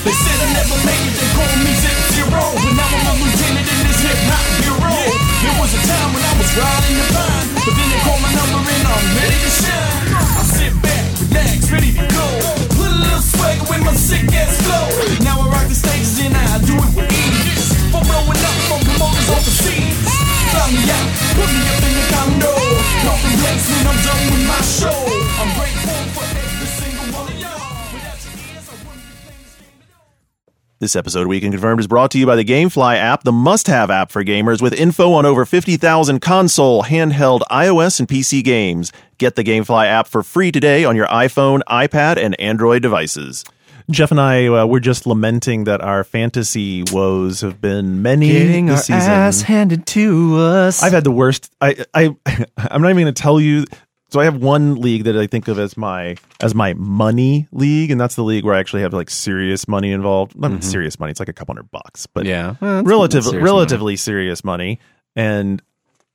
They 0.00 0.16
said 0.16 0.38
I 0.40 0.48
never 0.56 0.80
made 0.88 1.04
it. 1.04 1.12
They 1.20 1.28
called 1.36 1.60
me 1.60 1.76
Zip 1.76 1.92
Zero. 2.16 2.40
But 2.56 2.72
now 2.72 2.88
I'm 2.88 3.04
a 3.04 3.14
lieutenant 3.20 3.68
in 3.68 3.78
this 3.84 4.00
hip 4.00 4.16
hop 4.32 4.40
bureau. 4.64 4.96
There 5.44 5.56
was 5.60 5.76
a 5.76 5.80
time 5.84 6.08
when 6.16 6.24
I 6.24 6.32
was 6.40 6.48
riding 6.56 6.96
the 6.96 7.06
vine. 7.12 7.48
But 7.52 7.68
then 7.76 7.88
they 7.92 8.00
called 8.00 8.24
my 8.24 8.32
number 8.32 8.64
and 8.64 8.86
I'm 8.88 9.06
ready 9.20 9.36
to 9.44 9.52
shine. 9.60 10.08
I 10.16 10.44
sit 10.56 10.72
back, 10.80 11.04
relax, 11.20 11.68
ready 11.68 11.92
to 12.00 12.04
go. 12.16 12.24
Put 12.72 12.88
a 12.88 12.96
little 12.96 13.20
swagger 13.20 13.68
with 13.68 13.84
my 13.84 13.92
sick 13.92 14.24
ass 14.32 14.56
flow. 14.64 14.88
Now 15.20 15.44
I 15.44 15.52
rock 15.52 15.68
the 15.68 15.76
stages 15.76 16.16
and 16.24 16.32
I 16.32 16.56
do 16.64 16.72
it 16.72 16.92
with 16.96 17.12
ease. 17.12 17.76
For 17.92 18.00
blowing 18.00 18.40
up 18.40 18.56
from 18.72 18.80
promoters 18.88 19.28
overseas. 19.36 20.00
Fly 20.48 20.64
me 20.72 20.80
out, 20.88 21.08
put 21.36 21.44
me 21.44 21.60
up 21.60 21.76
in 21.76 21.92
the 21.92 22.04
condo. 22.08 22.52
No 23.04 23.12
complaints 23.20 23.61
This 30.82 30.96
episode 30.96 31.22
of 31.22 31.28
Weekend 31.28 31.52
Confirmed 31.52 31.78
is 31.78 31.86
brought 31.86 32.10
to 32.10 32.18
you 32.18 32.26
by 32.26 32.34
the 32.34 32.44
GameFly 32.44 32.96
app, 32.96 33.22
the 33.22 33.30
must-have 33.30 33.88
app 33.88 34.10
for 34.10 34.24
gamers 34.24 34.60
with 34.60 34.72
info 34.74 35.12
on 35.12 35.24
over 35.24 35.46
50,000 35.46 36.18
console, 36.18 36.82
handheld, 36.82 37.42
iOS, 37.52 38.00
and 38.00 38.08
PC 38.08 38.42
games. 38.42 38.90
Get 39.16 39.36
the 39.36 39.44
GameFly 39.44 39.86
app 39.86 40.08
for 40.08 40.24
free 40.24 40.50
today 40.50 40.84
on 40.84 40.96
your 40.96 41.06
iPhone, 41.06 41.60
iPad, 41.68 42.16
and 42.16 42.34
Android 42.40 42.82
devices. 42.82 43.44
Jeff 43.92 44.10
and 44.10 44.20
I 44.20 44.46
uh, 44.48 44.66
we're 44.66 44.80
just 44.80 45.06
lamenting 45.06 45.64
that 45.64 45.80
our 45.82 46.02
fantasy 46.02 46.82
woes 46.90 47.42
have 47.42 47.60
been 47.60 48.02
many 48.02 48.32
Getting 48.32 48.68
our 48.68 48.74
this 48.74 48.86
season. 48.86 49.08
ass 49.08 49.42
handed 49.42 49.86
to 49.86 50.36
us. 50.38 50.82
I've 50.82 50.92
had 50.92 51.04
the 51.04 51.12
worst. 51.12 51.48
I 51.60 51.76
I 51.94 52.06
I'm 52.56 52.82
not 52.82 52.90
even 52.90 53.04
going 53.04 53.14
to 53.14 53.22
tell 53.22 53.40
you. 53.40 53.66
So 54.12 54.20
I 54.20 54.24
have 54.24 54.36
one 54.36 54.74
league 54.74 55.04
that 55.04 55.16
I 55.16 55.26
think 55.26 55.48
of 55.48 55.58
as 55.58 55.74
my 55.74 56.16
as 56.42 56.54
my 56.54 56.74
money 56.74 57.48
league, 57.50 57.90
and 57.90 57.98
that's 57.98 58.14
the 58.14 58.22
league 58.22 58.44
where 58.44 58.54
I 58.54 58.60
actually 58.60 58.82
have 58.82 58.92
like 58.92 59.08
serious 59.08 59.66
money 59.66 59.90
involved. 59.90 60.38
Not 60.38 60.50
mm-hmm. 60.50 60.60
serious 60.60 61.00
money; 61.00 61.12
it's 61.12 61.18
like 61.18 61.30
a 61.30 61.32
couple 61.32 61.54
hundred 61.54 61.70
bucks, 61.70 62.06
but 62.06 62.26
yeah, 62.26 62.56
Well, 62.60 62.82
relative, 62.82 63.24
serious 63.24 63.42
relatively 63.42 63.96
serious 63.96 64.44
money. 64.44 64.80
And 65.16 65.62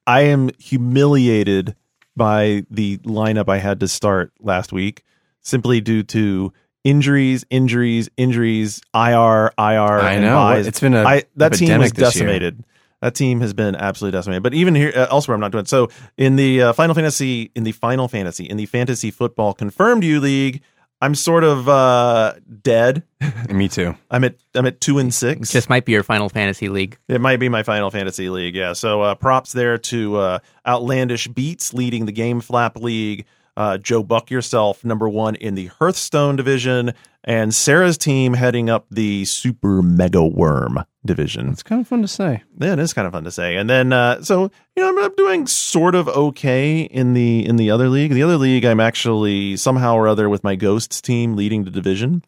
I 0.06 0.22
am 0.22 0.52
humiliated 0.60 1.76
by 2.16 2.68
the 2.70 3.00
lineup 3.00 3.50
I 3.50 3.58
had 3.58 3.80
to 3.80 3.88
start 3.88 4.32
last 4.40 4.72
week, 4.72 5.04
simply 5.42 5.82
due 5.82 6.04
to 6.04 6.54
injuries, 6.84 7.46
injuries, 7.50 8.10
injuries, 8.16 8.80
IR, 8.94 9.54
IR. 9.58 10.02
I 10.02 10.20
know. 10.20 10.36
buys. 10.36 10.68
It's 10.68 10.80
been 10.80 10.94
a 10.94 11.04
I, 11.04 11.24
that 11.38 11.54
team 11.54 11.82
is 11.82 11.94
decimated. 11.94 12.58
year. 12.58 12.66
Decimated. 13.02 13.14
That 13.14 13.16
team 13.16 13.42
has 13.42 13.54
been 13.54 13.76
absolutely 13.76 14.18
decimated. 14.18 14.44
But 14.44 14.54
even 14.54 14.76
here, 14.76 14.92
uh, 14.96 15.08
elsewhere, 15.10 15.36
I'm 15.36 15.42
not 15.42 15.52
doing 15.52 15.64
it. 15.64 15.68
So 15.68 15.90
in 16.18 16.36
the 16.36 16.62
uh, 16.62 16.74
Final 16.74 16.96
Fantasy, 16.96 17.52
in 17.56 17.64
the 17.64 17.72
Final 17.72 18.08
Fantasy, 18.08 18.46
in 18.46 18.58
the 18.58 18.66
Fantasy 18.66 19.12
Football 19.12 19.54
Confirmed 19.54 20.04
U 20.04 20.20
League, 20.20 20.62
I'm 21.00 21.14
sort 21.14 21.44
of 21.44 21.70
uh, 21.70 22.34
dead. 22.64 23.04
Me 23.50 23.68
too. 23.68 23.96
I'm 24.10 24.24
at 24.24 24.36
I'm 24.56 24.66
at 24.66 24.82
two 24.82 24.98
and 24.98 25.14
six. 25.14 25.52
This 25.52 25.70
might 25.70 25.86
be 25.86 25.92
your 25.92 26.04
Final 26.04 26.28
Fantasy 26.30 26.70
League. 26.70 26.98
It 27.08 27.22
might 27.22 27.38
be 27.38 27.50
my 27.50 27.62
Final 27.62 27.92
Fantasy 27.92 28.30
League, 28.30 28.56
yeah. 28.56 28.74
So 28.74 29.04
uh, 29.04 29.16
props 29.16 29.52
there 29.52 29.78
to 29.78 30.16
uh, 30.18 30.40
Outlandish 30.66 31.28
Beats 31.28 31.74
leading 31.74 32.08
the 32.08 32.14
GameFly 32.14 32.82
League. 32.82 33.26
Uh, 33.58 33.78
Joe 33.80 34.04
Buck 34.04 34.30
yourself, 34.30 34.86
number 34.86 35.10
one 35.10 35.34
in 35.36 35.56
the 35.56 35.66
Hearthstone 35.66 36.36
division, 36.36 36.94
and 37.24 37.54
Sarah's 37.56 37.98
team 37.98 38.36
heading 38.36 38.70
up 38.70 38.86
the 38.92 39.26
Super 39.26 39.82
Mega 39.82 40.24
Worm 40.24 40.84
division. 41.04 41.50
It's 41.50 41.64
kind 41.64 41.82
of 41.82 41.88
fun 41.88 42.04
to 42.04 42.08
say. 42.08 42.44
Yeah, 42.60 42.74
it 42.74 42.80
is 42.80 42.94
kind 42.94 43.08
of 43.08 43.14
fun 43.14 43.24
to 43.24 43.32
say. 43.32 43.56
And 43.56 43.68
then, 43.68 43.92
uh, 43.92 44.22
so 44.22 44.52
you 44.76 44.84
know, 44.84 44.90
I'm, 44.90 45.00
I'm 45.06 45.16
doing 45.16 45.48
sort 45.48 45.96
of 45.96 46.08
okay 46.08 46.82
in 46.82 47.14
the 47.16 47.44
in 47.48 47.56
the 47.56 47.72
other 47.72 47.90
league. 47.90 48.12
The 48.14 48.22
other 48.22 48.38
league, 48.38 48.64
I'm 48.64 48.80
actually 48.80 49.58
somehow 49.58 49.96
or 49.96 50.08
other 50.08 50.30
with 50.30 50.44
my 50.44 50.56
Ghosts 50.56 51.02
team 51.02 51.36
leading 51.36 51.64
the 51.64 51.72
division. 51.72 52.24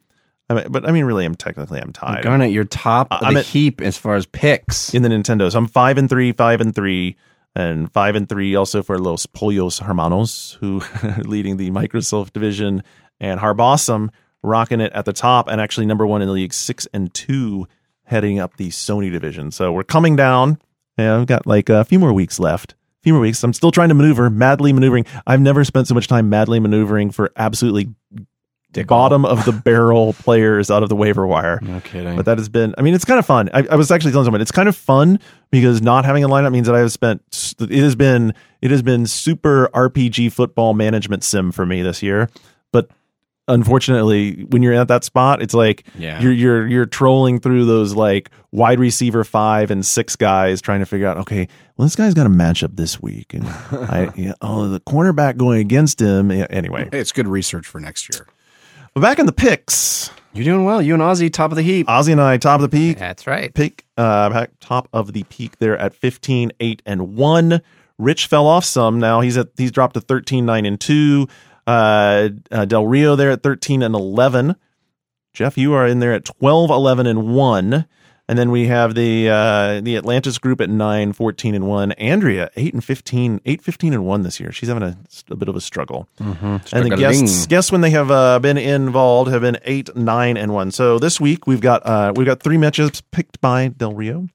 I 0.49 0.56
mean, 0.56 0.65
but 0.72 0.89
I 0.89 0.91
mean, 0.91 1.06
really, 1.06 1.26
I'm 1.26 1.35
technically 1.35 1.80
I'm 1.80 1.93
tied. 1.93 2.23
Garnett, 2.23 2.51
you're 2.51 2.65
top 2.65 3.10
of 3.11 3.19
I'm 3.22 3.35
the 3.35 3.41
at- 3.41 3.45
heap 3.45 3.81
as 3.81 3.97
far 3.99 4.15
as 4.15 4.26
picks. 4.26 4.95
in 4.95 5.03
the 5.03 5.10
Nintendo. 5.10 5.51
So 5.51 5.60
I'm 5.60 5.68
five 5.68 5.99
and 5.99 6.10
three, 6.10 6.31
five 6.31 6.60
and 6.60 6.73
three, 6.73 7.18
and 7.55 7.91
five 7.91 8.15
and 8.15 8.27
three 8.27 8.55
also 8.55 8.84
for 8.84 8.99
Los 8.99 9.26
Pollos 9.26 9.80
Hermanos, 9.80 10.57
who 10.59 10.81
leading 11.17 11.57
the 11.57 11.71
Microsoft 11.71 12.34
division, 12.34 12.84
and 13.19 13.39
Harbossum 13.39 14.09
rocking 14.41 14.81
it 14.81 14.93
at 14.93 15.05
the 15.05 15.13
top, 15.13 15.47
and 15.47 15.59
actually 15.59 15.85
number 15.85 16.07
one 16.07 16.21
in 16.21 16.27
the 16.27 16.34
league, 16.34 16.53
six 16.53 16.88
and 16.93 17.13
two, 17.13 17.67
heading 18.03 18.39
up 18.39 18.57
the 18.57 18.69
Sony 18.69 19.11
division. 19.11 19.51
So 19.51 19.71
we're 19.71 19.84
coming 19.84 20.15
down. 20.15 20.59
Yeah, 20.97 21.17
I've 21.17 21.27
got 21.27 21.45
like 21.45 21.69
a 21.69 21.85
few 21.85 21.99
more 21.99 22.13
weeks 22.13 22.39
left. 22.39 22.73
A 22.73 23.03
few 23.03 23.13
more 23.13 23.21
weeks. 23.21 23.43
I'm 23.43 23.53
still 23.53 23.71
trying 23.71 23.89
to 23.89 23.95
maneuver, 23.95 24.30
madly 24.30 24.73
maneuvering. 24.73 25.05
I've 25.26 25.39
never 25.39 25.63
spent 25.63 25.88
so 25.88 25.95
much 25.95 26.07
time 26.07 26.30
madly 26.30 26.59
maneuvering 26.59 27.11
for 27.11 27.31
absolutely 27.38 27.93
bottom 28.88 29.26
of 29.26 29.46
the 29.46 29.52
barrel 29.52 30.14
players 30.20 30.70
out 30.72 30.84
of 30.84 30.90
the 30.90 30.96
waiver 30.96 31.26
wire. 31.28 31.60
No 31.62 31.80
kidding. 31.82 32.16
But 32.16 32.26
that 32.26 32.38
has 32.38 32.50
been, 32.50 32.74
I 32.78 32.82
mean, 32.82 32.94
it's 32.94 33.06
kind 33.06 33.20
of 33.20 33.26
fun. 33.26 33.50
I, 33.54 33.66
I 33.72 33.76
was 33.76 33.91
actually 33.91 34.12
telling 34.12 34.26
someone 34.26 34.41
it's 34.41 34.52
kind 34.52 34.70
of 34.70 34.76
fun 34.76 35.20
because 35.52 35.82
not 35.82 36.06
having 36.06 36.24
a 36.24 36.30
lineup 36.30 36.52
means 36.52 36.68
that 36.68 36.76
I 36.76 36.80
have 36.80 36.91
spent, 36.91 37.22
it 37.60 37.72
has 37.72 37.96
been, 37.96 38.34
it 38.62 38.72
has 38.72 38.82
been 38.82 39.06
super 39.08 39.70
RPG 39.74 40.32
football 40.32 40.74
management 40.74 41.24
sim 41.24 41.52
for 41.52 41.66
me 41.66 41.82
this 41.82 42.04
year. 42.04 42.30
But 42.72 42.90
unfortunately, 43.48 44.44
when 44.50 44.62
you're 44.62 44.74
at 44.74 44.88
that 44.88 45.04
spot, 45.04 45.41
it's 45.41 45.54
like 45.54 45.84
Yeah. 45.98 46.22
you're 46.22 46.32
you're 46.32 46.68
you're 46.68 46.86
trolling 46.86 47.40
through 47.40 47.66
those 47.66 47.96
like 47.96 48.30
wide 48.52 48.80
receiver 48.80 49.24
five 49.24 49.72
and 49.72 49.86
six 49.86 50.16
guys 50.16 50.62
trying 50.62 50.80
to 50.80 50.86
figure 50.86 51.08
out. 51.08 51.18
Okay, 51.18 51.48
well, 51.78 51.86
this 51.88 51.96
guy's 51.96 52.14
got 52.14 52.26
a 52.26 52.30
matchup 52.30 52.76
this 52.76 53.02
week, 53.02 53.34
and 53.34 53.46
I 53.72 54.12
yeah, 54.16 54.34
oh 54.41 54.68
the 54.70 54.80
cornerback 54.82 55.38
going 55.38 55.60
against 55.60 56.00
him. 56.00 56.32
Anyway, 56.32 56.88
Hey, 56.91 57.00
it's 57.00 57.12
good 57.12 57.28
research 57.28 57.66
for 57.68 57.80
next 57.80 58.14
year. 58.14 58.28
But 58.94 59.02
back 59.02 59.20
in 59.20 59.26
the 59.26 59.32
picks, 59.32 60.11
You're 60.34 60.45
doing 60.45 60.64
well. 60.66 60.82
You 60.82 60.94
and 60.94 61.03
Ozzy, 61.03 61.32
top 61.32 61.52
of 61.52 61.57
the 61.57 61.64
heap. 61.64 61.88
Ozzy 61.88 62.11
and 62.11 62.22
I 62.22 62.38
top 62.38 62.61
of 62.61 62.70
the 62.70 62.78
peak. 62.78 62.98
That's 62.98 63.26
right. 63.28 63.53
Peak, 63.53 63.86
uh, 63.98 64.30
back 64.30 64.52
top 64.60 64.88
of 64.94 65.14
the 65.14 65.24
peak 65.24 65.57
there 65.60 65.78
at 65.78 65.94
15, 65.94 66.52
8, 66.60 66.82
and 66.86 67.16
1. 67.16 67.61
Rich 67.98 68.28
fell 68.28 68.48
off 68.48 68.64
some. 68.64 68.99
Now 68.99 69.22
he's 69.22 69.38
at 69.38 69.49
he's 69.57 69.72
dropped 69.72 69.95
to 69.95 70.02
13, 70.02 70.45
9, 70.45 70.66
and 70.66 70.80
2. 70.80 71.28
Uh, 71.68 72.30
uh, 72.52 72.66
Del 72.66 72.86
Rio 72.88 73.16
there 73.16 73.32
at 73.32 73.44
13 73.44 73.82
and 73.84 73.94
11. 73.94 74.56
Jeff, 75.34 75.57
you 75.57 75.74
are 75.74 75.86
in 75.86 75.99
there 75.99 76.14
at 76.14 76.26
12, 76.26 76.70
11, 76.72 77.06
and 77.07 77.36
1. 77.36 77.86
And 78.30 78.38
then 78.38 78.51
we 78.51 78.68
have 78.68 78.93
the 78.93 79.27
uh, 79.27 79.81
the 79.81 79.97
Atlantis 79.97 80.38
group 80.38 80.61
at 80.61 80.69
9, 80.69 81.14
14, 81.14 81.56
and 81.56 81.68
1. 81.68 81.93
Andrea, 81.93 82.51
8 82.56 82.76
and 82.76 82.84
15, 82.84 83.41
8, 83.43 83.61
15, 83.64 83.93
and 83.93 84.06
1 84.06 84.22
this 84.22 84.39
year. 84.39 84.51
She's 84.51 84.69
having 84.69 84.84
a, 84.84 84.95
a 85.31 85.35
bit 85.35 85.49
of 85.49 85.56
a 85.56 85.61
struggle. 85.61 86.07
And 86.19 86.85
the 86.85 86.95
guests, 86.95 87.47
guests 87.47 87.72
when 87.72 87.81
they 87.81 87.89
have 87.89 88.11
uh, 88.11 88.38
been 88.38 88.60
involved 88.60 89.31
have 89.31 89.41
been 89.41 89.57
eight, 89.65 89.95
nine, 89.95 90.38
and 90.38 90.53
one. 90.53 90.69
So 90.69 90.99
this 90.99 91.19
week 91.19 91.47
we've 91.47 91.60
got 91.60 91.84
uh, 91.88 92.14
we've 92.15 92.27
got 92.27 92.39
three 92.43 92.57
matchups 92.57 93.01
picked 93.10 93.41
by 93.41 93.69
Del 93.69 93.93
Rio. 93.93 94.27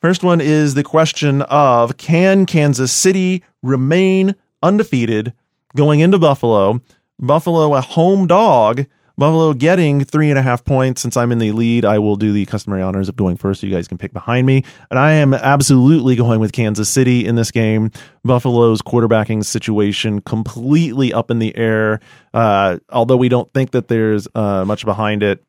First 0.00 0.24
one 0.24 0.40
is 0.40 0.74
the 0.74 0.82
question 0.82 1.42
of 1.42 1.96
can 1.96 2.46
Kansas 2.46 2.92
City 2.92 3.44
remain 3.62 4.34
undefeated 4.60 5.32
going 5.76 6.00
into 6.00 6.18
Buffalo? 6.18 6.80
Buffalo 7.20 7.74
a 7.74 7.80
home 7.80 8.26
dog. 8.26 8.86
Buffalo 9.18 9.54
getting 9.54 10.04
three 10.04 10.28
and 10.30 10.38
a 10.38 10.42
half 10.42 10.64
points. 10.64 11.00
Since 11.02 11.16
I'm 11.16 11.32
in 11.32 11.38
the 11.38 11.52
lead, 11.52 11.84
I 11.84 11.98
will 11.98 12.16
do 12.16 12.32
the 12.32 12.44
customary 12.46 12.82
honors 12.82 13.08
of 13.08 13.16
going 13.16 13.36
first 13.36 13.60
so 13.60 13.66
you 13.66 13.72
guys 13.72 13.88
can 13.88 13.96
pick 13.98 14.12
behind 14.12 14.46
me. 14.46 14.62
And 14.90 14.98
I 14.98 15.12
am 15.12 15.32
absolutely 15.32 16.16
going 16.16 16.38
with 16.40 16.52
Kansas 16.52 16.88
City 16.88 17.26
in 17.26 17.34
this 17.34 17.50
game. 17.50 17.90
Buffalo's 18.24 18.82
quarterbacking 18.82 19.44
situation 19.44 20.20
completely 20.20 21.12
up 21.12 21.30
in 21.30 21.38
the 21.38 21.56
air. 21.56 22.00
Uh, 22.34 22.78
although 22.90 23.16
we 23.16 23.28
don't 23.28 23.50
think 23.54 23.70
that 23.70 23.88
there's 23.88 24.28
uh, 24.34 24.64
much 24.64 24.84
behind 24.84 25.22
it, 25.22 25.42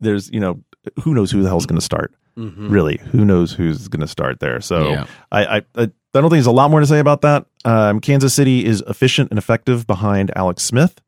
there's, 0.00 0.30
you 0.30 0.40
know, 0.40 0.60
who 1.02 1.14
knows 1.14 1.30
who 1.30 1.42
the 1.42 1.48
hell's 1.48 1.66
going 1.66 1.78
to 1.78 1.84
start? 1.84 2.14
Really, 2.36 2.96
who 3.10 3.24
knows 3.26 3.52
who's 3.52 3.88
going 3.88 4.00
to 4.00 4.06
start 4.08 4.40
there? 4.40 4.60
So 4.62 4.90
Yeah. 4.90 5.06
I, 5.30 5.44
I, 5.44 5.56
I 5.76 5.90
I 6.14 6.20
don't 6.20 6.24
think 6.24 6.32
there's 6.32 6.46
a 6.46 6.52
lot 6.52 6.70
more 6.70 6.80
to 6.80 6.86
say 6.86 6.98
about 6.98 7.22
that. 7.22 7.46
Um, 7.64 7.98
Kansas 8.00 8.34
City 8.34 8.64
is 8.66 8.82
efficient 8.86 9.30
and 9.30 9.38
effective 9.38 9.86
behind 9.86 10.30
Alex 10.36 10.62
Smith, 10.62 11.00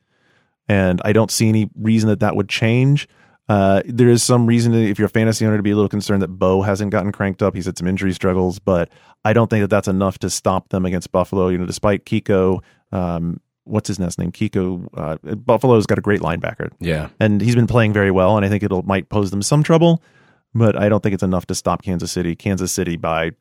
and 0.68 1.00
I 1.04 1.12
don't 1.12 1.30
see 1.30 1.48
any 1.48 1.70
reason 1.78 2.08
that 2.08 2.20
that 2.20 2.36
would 2.36 2.48
change. 2.48 3.08
Uh, 3.48 3.82
there 3.86 4.08
is 4.08 4.22
some 4.22 4.46
reason 4.46 4.72
to, 4.72 4.78
if 4.78 4.98
you're 4.98 5.06
a 5.06 5.10
fantasy 5.10 5.44
owner 5.44 5.58
to 5.58 5.62
be 5.62 5.70
a 5.70 5.74
little 5.74 5.88
concerned 5.88 6.22
that 6.22 6.28
Bowe 6.28 6.62
hasn't 6.62 6.90
gotten 6.90 7.12
cranked 7.12 7.42
up. 7.42 7.54
He's 7.54 7.66
had 7.66 7.76
some 7.76 7.86
injury 7.86 8.12
struggles, 8.14 8.58
but 8.58 8.88
I 9.24 9.34
don't 9.34 9.50
think 9.50 9.62
that 9.62 9.68
that's 9.68 9.88
enough 9.88 10.18
to 10.20 10.30
stop 10.30 10.70
them 10.70 10.86
against 10.86 11.12
Buffalo. 11.12 11.48
You 11.48 11.58
know, 11.58 11.66
despite 11.66 12.06
Kiko, 12.06 12.60
um, 12.90 13.40
what's 13.64 13.88
his 13.88 13.98
next 13.98 14.18
name? 14.18 14.32
Kiko. 14.32 14.88
Uh, 14.96 15.34
Buffalo's 15.34 15.84
got 15.84 15.98
a 15.98 16.00
great 16.02 16.20
linebacker 16.22 16.70
Yeah. 16.80 17.08
and 17.20 17.40
he's 17.42 17.54
been 17.54 17.66
playing 17.66 17.92
very 17.92 18.10
well, 18.10 18.36
and 18.38 18.46
I 18.46 18.48
think 18.48 18.62
it'll 18.62 18.82
might 18.82 19.10
pose 19.10 19.30
them 19.30 19.42
some 19.42 19.62
trouble, 19.62 20.02
but 20.54 20.74
I 20.80 20.88
don't 20.88 21.02
think 21.02 21.12
it's 21.12 21.22
enough 21.22 21.44
to 21.46 21.54
stop 21.54 21.82
Kansas 21.82 22.10
City. 22.12 22.34
Kansas 22.34 22.72
City 22.72 22.96
by 22.96 23.32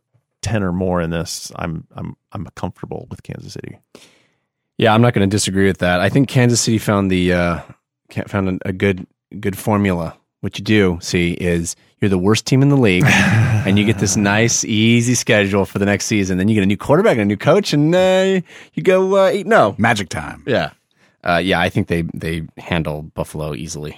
ten 0.41 0.63
or 0.63 0.73
more 0.73 0.99
in 1.01 1.11
this, 1.11 1.49
I'm 1.55 1.87
I'm 1.95 2.17
I'm 2.33 2.45
comfortable 2.55 3.07
with 3.09 3.23
Kansas 3.23 3.53
City. 3.53 3.77
Yeah, 4.77 4.93
I'm 4.93 5.01
not 5.01 5.13
going 5.13 5.27
to 5.27 5.33
disagree 5.33 5.67
with 5.67 5.77
that. 5.79 5.99
I 5.99 6.09
think 6.09 6.27
Kansas 6.27 6.61
City 6.61 6.77
found 6.77 7.11
the 7.11 7.33
uh, 7.33 7.59
found 8.27 8.49
a, 8.49 8.69
a 8.69 8.73
good 8.73 9.05
good 9.39 9.57
formula. 9.57 10.17
What 10.41 10.57
you 10.57 10.63
do 10.63 10.99
see 11.01 11.33
is 11.33 11.75
you're 12.01 12.09
the 12.09 12.17
worst 12.17 12.45
team 12.45 12.61
in 12.61 12.69
the 12.69 12.75
league, 12.77 13.05
and 13.07 13.79
you 13.79 13.85
get 13.85 13.99
this 13.99 14.17
nice, 14.17 14.65
easy 14.65 15.15
schedule 15.15 15.65
for 15.65 15.79
the 15.79 15.85
next 15.85 16.05
season. 16.05 16.37
Then 16.37 16.49
you 16.49 16.55
get 16.55 16.63
a 16.63 16.67
new 16.67 16.75
quarterback 16.77 17.13
and 17.13 17.21
a 17.21 17.25
new 17.25 17.37
coach, 17.37 17.71
and 17.71 17.95
uh, 17.95 18.41
you 18.73 18.83
go 18.83 19.17
uh, 19.17 19.27
eight. 19.27 19.47
No, 19.47 19.75
Magic 19.77 20.09
time. 20.09 20.43
yeah, 20.45 20.71
uh, 21.23 21.37
yeah. 21.43 21.61
I 21.61 21.69
think 21.69 21.87
they 21.87 22.01
they 22.13 22.43
handle 22.57 23.03
Buffalo 23.03 23.53
easily. 23.53 23.97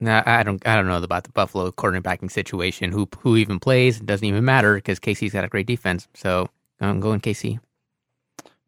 Nah, 0.00 0.22
I 0.26 0.42
don't. 0.42 0.66
I 0.66 0.74
don't 0.74 0.88
know 0.88 1.00
about 1.00 1.24
the 1.24 1.30
Buffalo 1.30 1.70
quarterbacking 1.70 2.30
situation. 2.30 2.90
Who 2.90 3.08
who 3.20 3.36
even 3.36 3.60
plays? 3.60 4.00
It 4.00 4.06
doesn't 4.06 4.26
even 4.26 4.44
matter 4.44 4.74
because 4.74 4.98
KC's 4.98 5.32
got 5.32 5.44
a 5.44 5.48
great 5.48 5.66
defense. 5.66 6.08
So 6.14 6.48
I'm 6.80 6.98
going 6.98 7.20
KC. 7.20 7.60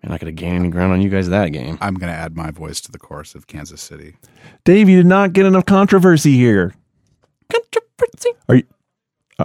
I'm 0.07 0.13
not 0.13 0.21
going 0.21 0.35
to 0.35 0.41
gain 0.41 0.55
any 0.55 0.69
ground 0.69 0.93
on 0.93 1.03
you 1.03 1.09
guys 1.09 1.29
that 1.31 1.49
game. 1.49 1.79
I'm 1.81 1.95
going 1.95 2.13
to 2.13 2.17
add 2.17 2.37
my 2.37 2.53
voice 2.53 2.81
to 2.83 2.93
the 2.93 2.99
chorus 2.99 3.35
of 3.35 3.49
Kansas 3.49 3.83
City. 3.83 4.17
Dave, 4.65 4.89
you 4.89 4.99
did 4.99 5.07
not 5.07 5.33
get 5.33 5.47
enough 5.47 5.67
controversy 5.67 6.37
here. 6.37 6.75
Controversy. 7.51 8.31
Are 8.49 8.55
you 8.55 8.63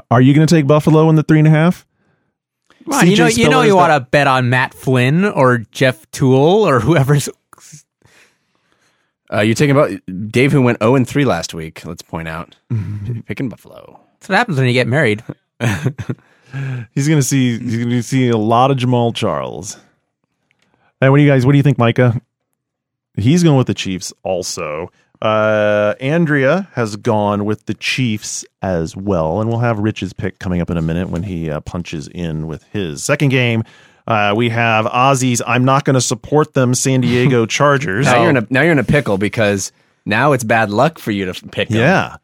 are 0.09 0.21
you 0.21 0.33
going 0.35 0.45
to 0.45 0.55
take 0.55 0.67
Buffalo 0.67 1.09
in 1.09 1.15
the 1.15 1.23
three 1.23 1.39
and 1.39 1.47
a 1.47 1.51
half? 1.51 1.85
Come 2.85 2.93
on, 2.93 3.07
you 3.07 3.13
CJ 3.13 3.17
know, 3.17 3.27
you 3.27 3.49
know, 3.49 3.61
you 3.63 3.75
want 3.75 3.91
to 3.91 4.07
bet 4.09 4.27
on 4.27 4.49
Matt 4.49 4.75
Flynn 4.75 5.25
or 5.25 5.59
Jeff 5.71 6.09
Tuel 6.11 6.67
or 6.67 6.79
whoever's. 6.79 7.27
Uh, 9.33 9.39
you're 9.41 9.55
taking 9.55 9.75
about 9.75 9.91
Dave, 10.29 10.51
who 10.51 10.61
went 10.61 10.79
0 10.79 10.95
and 10.95 11.07
3 11.07 11.25
last 11.25 11.53
week. 11.53 11.85
Let's 11.85 12.01
point 12.01 12.27
out, 12.27 12.55
picking 13.25 13.49
Buffalo. 13.49 13.99
That's 14.13 14.29
what 14.29 14.37
happens 14.37 14.57
when 14.57 14.67
you 14.67 14.73
get 14.73 14.87
married. 14.87 15.23
He's 16.93 17.07
going 17.07 17.19
to 17.19 17.23
see 17.23 17.57
he's 17.57 17.77
going 17.77 17.89
to 17.89 18.03
see 18.03 18.27
a 18.27 18.37
lot 18.37 18.71
of 18.71 18.77
Jamaal 18.77 19.15
Charles. 19.15 19.77
And 21.01 21.11
what 21.11 21.17
do 21.17 21.23
you 21.23 21.29
guys? 21.29 21.45
What 21.45 21.51
do 21.53 21.57
you 21.57 21.63
think, 21.63 21.77
Micah? 21.77 22.21
He's 23.15 23.43
going 23.43 23.57
with 23.57 23.67
the 23.67 23.73
Chiefs 23.73 24.13
also. 24.23 24.91
Uh, 25.21 25.93
Andrea 25.99 26.67
has 26.73 26.95
gone 26.95 27.45
with 27.45 27.65
the 27.65 27.73
Chiefs 27.73 28.45
as 28.61 28.95
well, 28.95 29.41
and 29.41 29.49
we'll 29.49 29.59
have 29.59 29.79
Rich's 29.79 30.13
pick 30.13 30.39
coming 30.39 30.61
up 30.61 30.69
in 30.69 30.77
a 30.77 30.81
minute 30.81 31.09
when 31.09 31.23
he 31.23 31.49
uh, 31.49 31.59
punches 31.59 32.07
in 32.07 32.47
with 32.47 32.63
his 32.65 33.03
second 33.03 33.29
game. 33.29 33.63
Uh, 34.07 34.33
we 34.35 34.49
have 34.49 34.85
Ozzy's. 34.85 35.41
I'm 35.45 35.63
not 35.63 35.85
going 35.85 35.93
to 35.93 36.01
support 36.01 36.53
them. 36.53 36.73
San 36.73 37.01
Diego 37.01 37.45
Chargers. 37.47 38.05
Now 38.07 38.21
you're 38.21 38.29
in 38.31 38.37
a 38.37 38.47
now 38.49 38.61
you're 38.61 38.71
in 38.71 38.79
a 38.79 38.83
pickle 38.83 39.17
because 39.17 39.71
now 40.05 40.31
it's 40.31 40.43
bad 40.43 40.71
luck 40.71 40.97
for 40.97 41.11
you 41.11 41.25
to 41.25 41.31
f- 41.31 41.43
pick 41.51 41.69
them. 41.69 41.79
yeah, 41.79 42.15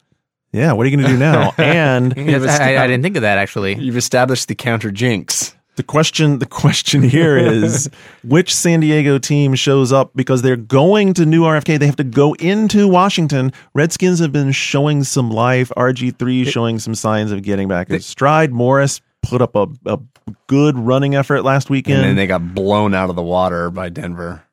yeah. 0.52 0.72
What 0.74 0.86
are 0.86 0.90
you 0.90 0.98
going 0.98 1.08
to 1.08 1.14
do 1.14 1.20
now? 1.20 1.54
and 1.58 2.14
I, 2.18 2.84
I 2.84 2.88
didn't 2.88 3.04
think 3.04 3.16
of 3.16 3.22
that 3.22 3.38
actually. 3.38 3.76
You've 3.76 3.98
established 3.98 4.48
the 4.48 4.56
counter 4.56 4.90
jinx. 4.90 5.54
The 5.78 5.84
question 5.84 6.40
the 6.40 6.48
question 6.48 7.04
here 7.04 7.38
is 7.38 7.88
which 8.24 8.54
San 8.54 8.80
Diego 8.80 9.20
team 9.20 9.54
shows 9.54 9.94
up 9.94 10.10
because 10.16 10.42
they're 10.42 10.56
going 10.56 11.14
to 11.14 11.26
new 11.26 11.44
RFK. 11.44 11.78
They 11.78 11.86
have 11.86 11.98
to 11.98 12.04
go 12.04 12.34
into 12.34 12.88
Washington. 12.88 13.54
Redskins 13.76 14.20
have 14.20 14.32
been 14.32 14.52
showing 14.52 15.04
some 15.04 15.30
life. 15.30 15.72
RG3 15.78 16.48
showing 16.48 16.80
some 16.80 16.96
signs 16.96 17.32
of 17.32 17.44
getting 17.44 17.68
back 17.68 17.92
in 17.92 18.00
stride. 18.00 18.52
Morris 18.52 19.02
put 19.22 19.40
up 19.40 19.56
a, 19.56 19.68
a 19.86 20.00
good 20.48 20.80
running 20.80 21.14
effort 21.14 21.44
last 21.44 21.70
weekend. 21.70 22.00
And 22.00 22.10
then 22.10 22.16
they 22.16 22.26
got 22.26 22.56
blown 22.56 22.96
out 22.96 23.12
of 23.12 23.16
the 23.16 23.22
water 23.22 23.70
by 23.70 23.90
Denver. 23.90 24.44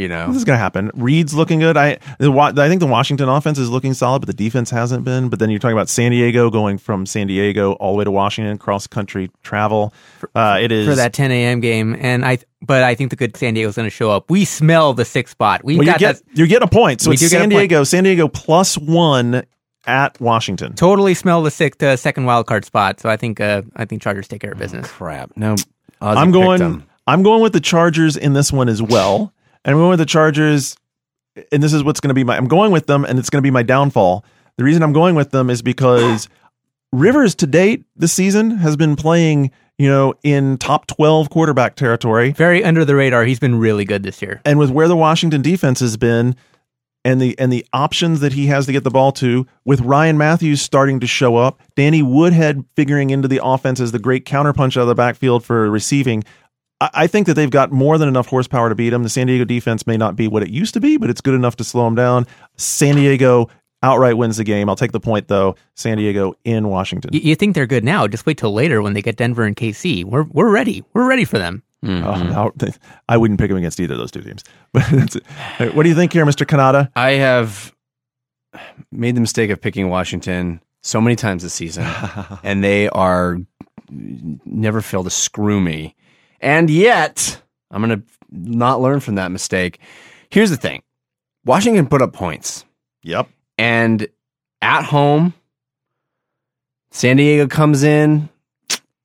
You 0.00 0.08
know, 0.08 0.28
this 0.28 0.36
is 0.36 0.44
going 0.44 0.56
to 0.56 0.60
happen. 0.60 0.90
Reed's 0.94 1.34
looking 1.34 1.58
good. 1.60 1.76
I 1.76 1.98
the, 2.18 2.32
I 2.32 2.68
think 2.68 2.80
the 2.80 2.86
Washington 2.86 3.28
offense 3.28 3.58
is 3.58 3.68
looking 3.68 3.92
solid, 3.92 4.20
but 4.20 4.26
the 4.28 4.32
defense 4.44 4.70
hasn't 4.70 5.04
been. 5.04 5.28
But 5.28 5.38
then 5.38 5.50
you're 5.50 5.58
talking 5.58 5.76
about 5.76 5.90
San 5.90 6.10
Diego 6.10 6.48
going 6.48 6.78
from 6.78 7.04
San 7.04 7.26
Diego 7.26 7.72
all 7.74 7.92
the 7.92 7.98
way 7.98 8.04
to 8.04 8.10
Washington, 8.10 8.56
cross 8.56 8.86
country 8.86 9.30
travel. 9.42 9.92
Uh, 10.34 10.58
it 10.60 10.72
is 10.72 10.88
for 10.88 10.94
that 10.94 11.12
10 11.12 11.30
a.m. 11.32 11.60
game, 11.60 11.94
and 12.00 12.24
I. 12.24 12.38
But 12.62 12.82
I 12.82 12.94
think 12.94 13.10
the 13.10 13.16
good 13.16 13.36
San 13.36 13.54
Diego's 13.54 13.76
going 13.76 13.86
to 13.86 13.90
show 13.90 14.10
up. 14.10 14.30
We 14.30 14.44
smell 14.44 14.94
the 14.94 15.04
sixth 15.04 15.32
spot. 15.32 15.64
We 15.64 15.76
Well, 15.76 15.84
you 15.84 15.92
got 15.92 15.98
get 16.00 16.16
that. 16.16 16.38
you're 16.38 16.46
getting 16.46 16.66
a 16.66 16.70
point. 16.70 17.00
So 17.02 17.10
We 17.10 17.14
it's 17.14 17.22
do 17.22 17.28
get 17.28 17.36
a 17.36 17.40
San. 17.42 17.48
Diego. 17.50 17.84
San 17.84 18.04
Diego 18.04 18.28
plus 18.28 18.78
one 18.78 19.42
at 19.86 20.20
Washington. 20.20 20.74
Totally 20.74 21.14
smell 21.14 21.42
the 21.42 21.50
sixth, 21.50 21.82
uh, 21.82 21.96
second 21.96 22.24
wild 22.24 22.46
card 22.46 22.64
spot. 22.64 23.00
So 23.00 23.08
I 23.10 23.16
think. 23.16 23.38
Uh, 23.40 23.62
I 23.76 23.84
think 23.84 24.02
Chargers 24.02 24.28
take 24.28 24.40
care 24.40 24.52
of 24.52 24.58
business. 24.58 24.86
crap. 24.90 25.36
No, 25.36 25.54
Ozzy 25.54 25.66
I'm 26.02 26.30
going. 26.30 26.58
them. 26.58 26.86
I'm 27.06 27.22
going 27.22 27.42
with 27.42 27.52
the 27.54 27.60
Chargers 27.60 28.16
in 28.16 28.34
this 28.34 28.52
one 28.52 28.68
as 28.68 28.80
well, 28.82 29.32
and 29.64 29.74
I'm 29.74 29.78
going 29.78 29.90
with 29.90 29.98
the 29.98 30.06
Chargers. 30.06 30.76
And 31.52 31.62
this 31.62 31.72
is 31.72 31.84
what's 31.84 32.00
going 32.00 32.08
to 32.08 32.14
be 32.14 32.24
my. 32.24 32.36
I'm 32.36 32.48
going 32.48 32.72
with 32.72 32.86
them, 32.86 33.04
and 33.04 33.18
it's 33.18 33.30
going 33.30 33.38
to 33.38 33.46
be 33.46 33.52
my 33.52 33.62
downfall. 33.62 34.24
The 34.56 34.64
reason 34.64 34.82
I'm 34.82 34.92
going 34.92 35.14
with 35.14 35.30
them 35.30 35.48
is 35.48 35.62
because 35.62 36.28
Rivers 36.92 37.34
to 37.36 37.46
date 37.46 37.84
this 37.96 38.12
season 38.12 38.50
has 38.58 38.76
been 38.76 38.96
playing, 38.96 39.52
you 39.78 39.88
know, 39.88 40.14
in 40.24 40.58
top 40.58 40.86
12 40.88 41.30
quarterback 41.30 41.76
territory. 41.76 42.32
Very 42.32 42.64
under 42.64 42.84
the 42.84 42.96
radar. 42.96 43.24
He's 43.24 43.38
been 43.38 43.58
really 43.58 43.84
good 43.84 44.02
this 44.02 44.20
year. 44.20 44.40
and 44.44 44.58
with 44.58 44.70
where 44.70 44.88
the 44.88 44.96
Washington 44.96 45.40
defense 45.40 45.80
has 45.80 45.96
been 45.96 46.34
and 47.04 47.20
the 47.20 47.38
and 47.38 47.52
the 47.52 47.64
options 47.72 48.20
that 48.20 48.32
he 48.32 48.46
has 48.48 48.66
to 48.66 48.72
get 48.72 48.84
the 48.84 48.90
ball 48.90 49.12
to 49.12 49.46
with 49.64 49.80
Ryan 49.80 50.18
Mathews 50.18 50.60
starting 50.60 51.00
to 51.00 51.06
show 51.06 51.36
up, 51.36 51.62
Danny 51.76 52.02
Woodhead 52.02 52.64
figuring 52.74 53.10
into 53.10 53.28
the 53.28 53.40
offense 53.42 53.80
as 53.80 53.92
the 53.92 53.98
great 53.98 54.26
counterpunch 54.26 54.76
out 54.76 54.82
of 54.82 54.88
the 54.88 54.94
backfield 54.94 55.44
for 55.44 55.70
receiving. 55.70 56.24
I, 56.80 56.90
I 56.94 57.06
think 57.06 57.26
that 57.26 57.34
they've 57.34 57.50
got 57.50 57.72
more 57.72 57.98
than 57.98 58.08
enough 58.08 58.26
horsepower 58.28 58.68
to 58.68 58.74
beat 58.74 58.90
them. 58.90 59.02
The 59.02 59.08
San 59.08 59.26
Diego 59.26 59.44
defense 59.44 59.86
may 59.86 59.96
not 59.96 60.16
be 60.16 60.28
what 60.28 60.42
it 60.42 60.50
used 60.50 60.74
to 60.74 60.80
be, 60.80 60.96
but 60.96 61.10
it's 61.10 61.20
good 61.20 61.34
enough 61.34 61.56
to 61.56 61.64
slow 61.64 61.84
them 61.84 61.94
down. 61.94 62.26
San 62.56 62.96
Diego 62.96 63.48
outright 63.82 64.16
wins 64.16 64.36
the 64.36 64.44
game. 64.44 64.68
I'll 64.68 64.76
take 64.76 64.92
the 64.92 65.00
point 65.00 65.28
though. 65.28 65.56
San 65.74 65.96
Diego 65.98 66.34
in 66.44 66.68
Washington. 66.68 67.10
You, 67.14 67.20
you 67.20 67.34
think 67.34 67.54
they're 67.54 67.66
good 67.66 67.84
now? 67.84 68.06
Just 68.06 68.26
wait 68.26 68.38
till 68.38 68.52
later 68.52 68.82
when 68.82 68.92
they 68.94 69.02
get 69.02 69.16
Denver 69.16 69.44
and 69.44 69.56
KC. 69.56 70.04
We're 70.04 70.24
we're 70.24 70.50
ready. 70.50 70.84
We're 70.92 71.08
ready 71.08 71.24
for 71.24 71.38
them. 71.38 71.62
Mhm. 71.84 72.34
Oh, 72.34 72.72
I 73.08 73.16
wouldn't 73.16 73.40
pick 73.40 73.48
them 73.48 73.56
against 73.56 73.80
either 73.80 73.94
of 73.94 73.98
those 74.00 74.10
two 74.10 74.20
teams. 74.22 74.44
But 74.72 74.92
it's- 74.92 75.72
what 75.74 75.82
do 75.84 75.88
you 75.88 75.94
think 75.94 76.12
here, 76.12 76.26
Mr. 76.26 76.46
Cannata? 76.46 76.90
I 76.94 77.12
have 77.12 77.74
made 78.92 79.14
the 79.16 79.20
mistake 79.20 79.50
of 79.50 79.60
picking 79.60 79.88
Washington 79.88 80.60
so 80.82 81.00
many 81.00 81.16
times 81.16 81.42
this 81.42 81.54
season, 81.54 81.84
and 82.42 82.62
they 82.62 82.88
are 82.90 83.38
never 83.90 84.80
fail 84.82 85.04
to 85.04 85.10
screw 85.10 85.60
me. 85.60 85.94
And 86.40 86.70
yet, 86.70 87.40
I'm 87.70 87.82
going 87.82 88.00
to 88.00 88.06
not 88.30 88.80
learn 88.80 89.00
from 89.00 89.16
that 89.16 89.30
mistake. 89.30 89.78
Here's 90.30 90.50
the 90.50 90.56
thing 90.56 90.82
Washington 91.44 91.86
put 91.86 92.02
up 92.02 92.12
points, 92.12 92.64
Yep. 93.02 93.28
and 93.58 94.06
at 94.62 94.84
home, 94.84 95.34
San 96.90 97.16
Diego 97.16 97.46
comes 97.46 97.82
in, 97.82 98.28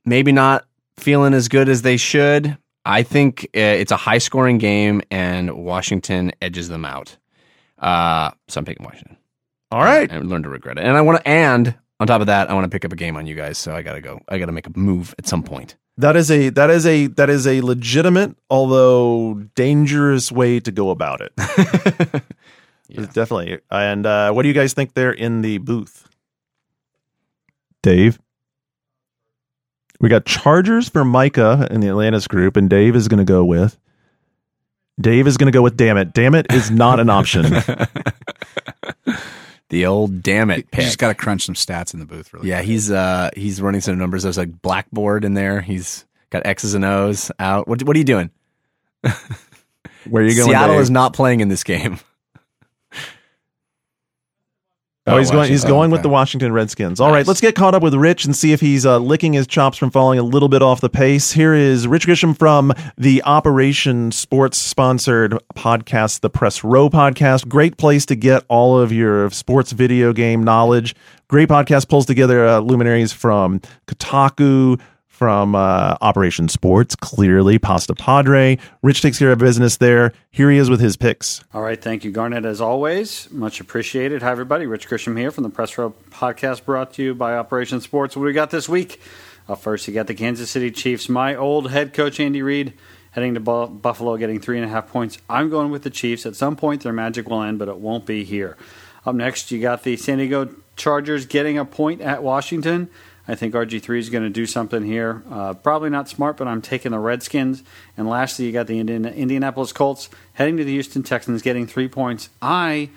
maybe 0.05 0.31
not 0.31 0.65
feeling 0.97 1.33
as 1.33 1.47
good 1.47 1.69
as 1.69 1.81
they 1.81 1.97
should. 1.97 2.57
I 2.85 3.03
think 3.03 3.45
uh, 3.55 3.59
it's 3.59 3.91
a 3.91 3.97
high 3.97 4.19
scoring 4.19 4.57
game, 4.57 5.01
and 5.11 5.51
Washington 5.65 6.31
edges 6.41 6.69
them 6.69 6.85
out. 6.85 7.17
Uh, 7.79 8.31
so 8.47 8.59
I'm 8.59 8.65
picking 8.65 8.85
Washington. 8.85 9.17
All 9.71 9.83
right. 9.83 10.11
I 10.11 10.19
learned 10.19 10.43
to 10.43 10.49
regret 10.49 10.77
it. 10.77 10.83
And 10.85 10.95
I 10.95 11.01
want 11.01 11.17
to, 11.19 11.27
and 11.27 11.75
on 11.99 12.07
top 12.07 12.21
of 12.21 12.27
that, 12.27 12.49
I 12.49 12.53
want 12.53 12.65
to 12.65 12.69
pick 12.69 12.85
up 12.85 12.93
a 12.93 12.95
game 12.95 13.17
on 13.17 13.25
you 13.25 13.35
guys. 13.35 13.57
So 13.57 13.75
I 13.75 13.81
got 13.81 13.93
to 13.93 14.01
go. 14.01 14.19
I 14.29 14.37
got 14.37 14.45
to 14.45 14.51
make 14.51 14.67
a 14.67 14.71
move 14.77 15.15
at 15.17 15.27
some 15.27 15.41
point. 15.43 15.75
That 15.97 16.17
is 16.17 16.29
a 16.29 16.49
that 16.49 16.69
is 16.69 16.85
a 16.85 17.07
that 17.07 17.29
is 17.29 17.47
a 17.47 17.61
legitimate, 17.61 18.35
although 18.49 19.35
dangerous 19.55 20.31
way 20.31 20.59
to 20.59 20.71
go 20.71 20.89
about 20.89 21.21
it. 21.21 21.33
Definitely. 23.13 23.59
And 23.71 24.05
uh, 24.05 24.31
what 24.31 24.43
do 24.43 24.49
you 24.49 24.53
guys 24.53 24.73
think 24.73 24.93
there 24.93 25.11
in 25.11 25.41
the 25.41 25.57
booth? 25.59 26.07
Dave. 27.81 28.19
We 30.01 30.09
got 30.09 30.25
Chargers 30.25 30.89
for 30.89 31.05
Micah 31.05 31.67
in 31.71 31.79
the 31.79 31.87
Atlantis 31.87 32.27
group, 32.27 32.57
and 32.57 32.69
Dave 32.69 32.95
is 32.95 33.07
going 33.07 33.19
to 33.19 33.23
go 33.23 33.45
with. 33.45 33.77
Dave 34.99 35.27
is 35.27 35.37
going 35.37 35.51
to 35.51 35.55
go 35.55 35.61
with 35.61 35.77
damn 35.77 35.97
it. 35.97 36.13
Damn 36.13 36.35
it 36.35 36.47
is 36.51 36.69
not 36.71 36.99
an 36.99 37.09
option. 37.09 37.45
The 39.69 39.85
old 39.87 40.21
damn 40.21 40.51
it 40.51 40.57
You 40.57 40.63
pick. 40.63 40.85
just 40.85 40.97
got 40.99 41.07
to 41.09 41.15
crunch 41.15 41.45
some 41.45 41.55
stats 41.55 41.93
in 41.93 41.99
the 41.99 42.05
booth. 42.05 42.33
Really. 42.33 42.49
yeah, 42.49 42.61
he's 42.61 42.91
uh 42.91 43.29
he's 43.35 43.61
running 43.61 43.81
some 43.81 43.97
numbers. 43.97 44.23
There's 44.23 44.37
a 44.37 44.45
blackboard 44.45 45.25
in 45.25 45.33
there. 45.33 45.61
He's 45.61 46.05
got 46.29 46.45
X's 46.45 46.73
and 46.75 46.85
O's 46.85 47.31
out. 47.39 47.67
What 47.67 47.81
what 47.83 47.95
are 47.95 47.99
you 47.99 48.05
doing? 48.05 48.29
Where 49.01 50.23
are 50.23 50.25
you 50.27 50.35
going? 50.35 50.49
Seattle 50.49 50.75
Dave? 50.75 50.81
is 50.81 50.89
not 50.91 51.13
playing 51.13 51.39
in 51.39 51.47
this 51.49 51.63
game. 51.63 51.99
Oh, 55.07 55.17
he's 55.19 55.29
going. 55.29 55.49
He's 55.51 55.63
going 55.63 55.91
Oh, 55.91 55.93
with 55.93 56.01
the 56.01 56.09
Washington 56.09 56.51
Redskins. 56.51 56.99
All 56.99 57.11
right, 57.11 57.19
Nice. 57.19 57.27
let's 57.27 57.41
get 57.41 57.53
caught 57.53 57.75
up 57.75 57.83
with 57.83 57.93
Rich 57.93 58.25
and 58.25 58.35
see 58.35 58.53
if 58.53 58.59
he's 58.61 58.87
uh, 58.87 58.97
licking 58.97 59.33
his 59.33 59.45
chops 59.45 59.77
from 59.77 59.91
falling 59.91 60.17
a 60.17 60.23
little 60.23 60.49
bit 60.49 60.63
off 60.63 60.81
the 60.81 60.89
pace. 60.89 61.31
Here 61.33 61.53
is 61.53 61.87
Rich 61.87 62.07
Grisham 62.07 62.35
from 62.35 62.73
the 62.97 63.21
Operation 63.23 64.11
Sports 64.11 64.57
sponsored 64.57 65.37
podcast, 65.55 66.21
the 66.21 66.31
Press 66.31 66.63
Row 66.63 66.89
podcast. 66.89 67.47
Great 67.47 67.77
place 67.77 68.07
to 68.07 68.15
get 68.15 68.43
all 68.47 68.79
of 68.79 68.91
your 68.91 69.29
sports 69.29 69.73
video 69.73 70.11
game 70.11 70.43
knowledge. 70.43 70.95
Great 71.27 71.49
podcast 71.49 71.87
pulls 71.87 72.07
together 72.07 72.43
uh, 72.47 72.59
luminaries 72.59 73.13
from 73.13 73.61
Kotaku. 73.85 74.79
From 75.15 75.55
uh, 75.55 75.95
Operation 76.01 76.49
Sports, 76.49 76.93
clearly 76.93 77.57
Pastapadre. 77.57 78.59
Rich 78.81 79.01
takes 79.01 79.17
care 79.17 79.31
of 79.31 79.39
business 79.39 79.77
there. 79.77 80.11
Here 80.29 80.51
he 80.51 80.57
is 80.57 80.69
with 80.69 80.81
his 80.81 80.97
picks. 80.97 81.41
All 81.53 81.61
right, 81.61 81.81
thank 81.81 82.03
you, 82.03 82.11
Garnett, 82.11 82.43
as 82.43 82.59
always. 82.59 83.31
Much 83.31 83.61
appreciated. 83.61 84.21
Hi, 84.23 84.31
everybody. 84.31 84.65
Rich 84.65 84.89
Grisham 84.89 85.17
here 85.17 85.31
from 85.31 85.45
the 85.45 85.49
Press 85.49 85.77
Row 85.77 85.93
Podcast, 86.11 86.65
brought 86.65 86.91
to 86.95 87.01
you 87.01 87.15
by 87.15 87.37
Operation 87.37 87.79
Sports. 87.79 88.17
What 88.17 88.23
do 88.23 88.25
we 88.25 88.33
got 88.33 88.49
this 88.49 88.67
week? 88.67 88.99
Uh, 89.47 89.55
first, 89.55 89.87
you 89.87 89.93
got 89.93 90.07
the 90.07 90.15
Kansas 90.15 90.51
City 90.51 90.69
Chiefs. 90.69 91.07
My 91.07 91.33
old 91.33 91.71
head 91.71 91.93
coach, 91.93 92.19
Andy 92.19 92.41
Reid, 92.41 92.73
heading 93.11 93.35
to 93.35 93.39
Bu- 93.39 93.67
Buffalo, 93.67 94.17
getting 94.17 94.41
three 94.41 94.57
and 94.57 94.65
a 94.65 94.69
half 94.69 94.89
points. 94.89 95.17
I'm 95.29 95.49
going 95.49 95.71
with 95.71 95.83
the 95.83 95.89
Chiefs. 95.89 96.25
At 96.25 96.35
some 96.35 96.57
point, 96.57 96.83
their 96.83 96.91
magic 96.91 97.29
will 97.29 97.41
end, 97.41 97.57
but 97.57 97.69
it 97.69 97.77
won't 97.77 98.05
be 98.05 98.25
here. 98.25 98.57
Up 99.05 99.15
next, 99.15 99.49
you 99.49 99.61
got 99.61 99.83
the 99.83 99.95
San 99.95 100.17
Diego 100.17 100.53
Chargers 100.75 101.25
getting 101.25 101.57
a 101.57 101.63
point 101.63 102.01
at 102.01 102.21
Washington. 102.21 102.89
I 103.27 103.35
think 103.35 103.53
RG3 103.53 103.97
is 103.97 104.09
going 104.09 104.23
to 104.23 104.29
do 104.29 104.45
something 104.45 104.83
here. 104.83 105.23
Uh, 105.29 105.53
probably 105.53 105.89
not 105.89 106.07
smart, 106.07 106.37
but 106.37 106.47
I'm 106.47 106.61
taking 106.61 106.91
the 106.91 106.99
Redskins. 106.99 107.63
And 107.97 108.07
lastly, 108.07 108.45
you 108.45 108.51
got 108.51 108.67
the 108.67 108.79
Indian, 108.79 109.05
Indianapolis 109.05 109.71
Colts 109.73 110.09
heading 110.33 110.57
to 110.57 110.63
the 110.63 110.73
Houston 110.73 111.03
Texans, 111.03 111.41
getting 111.41 111.65
three 111.65 111.87
points. 111.87 112.29
I 112.41 112.89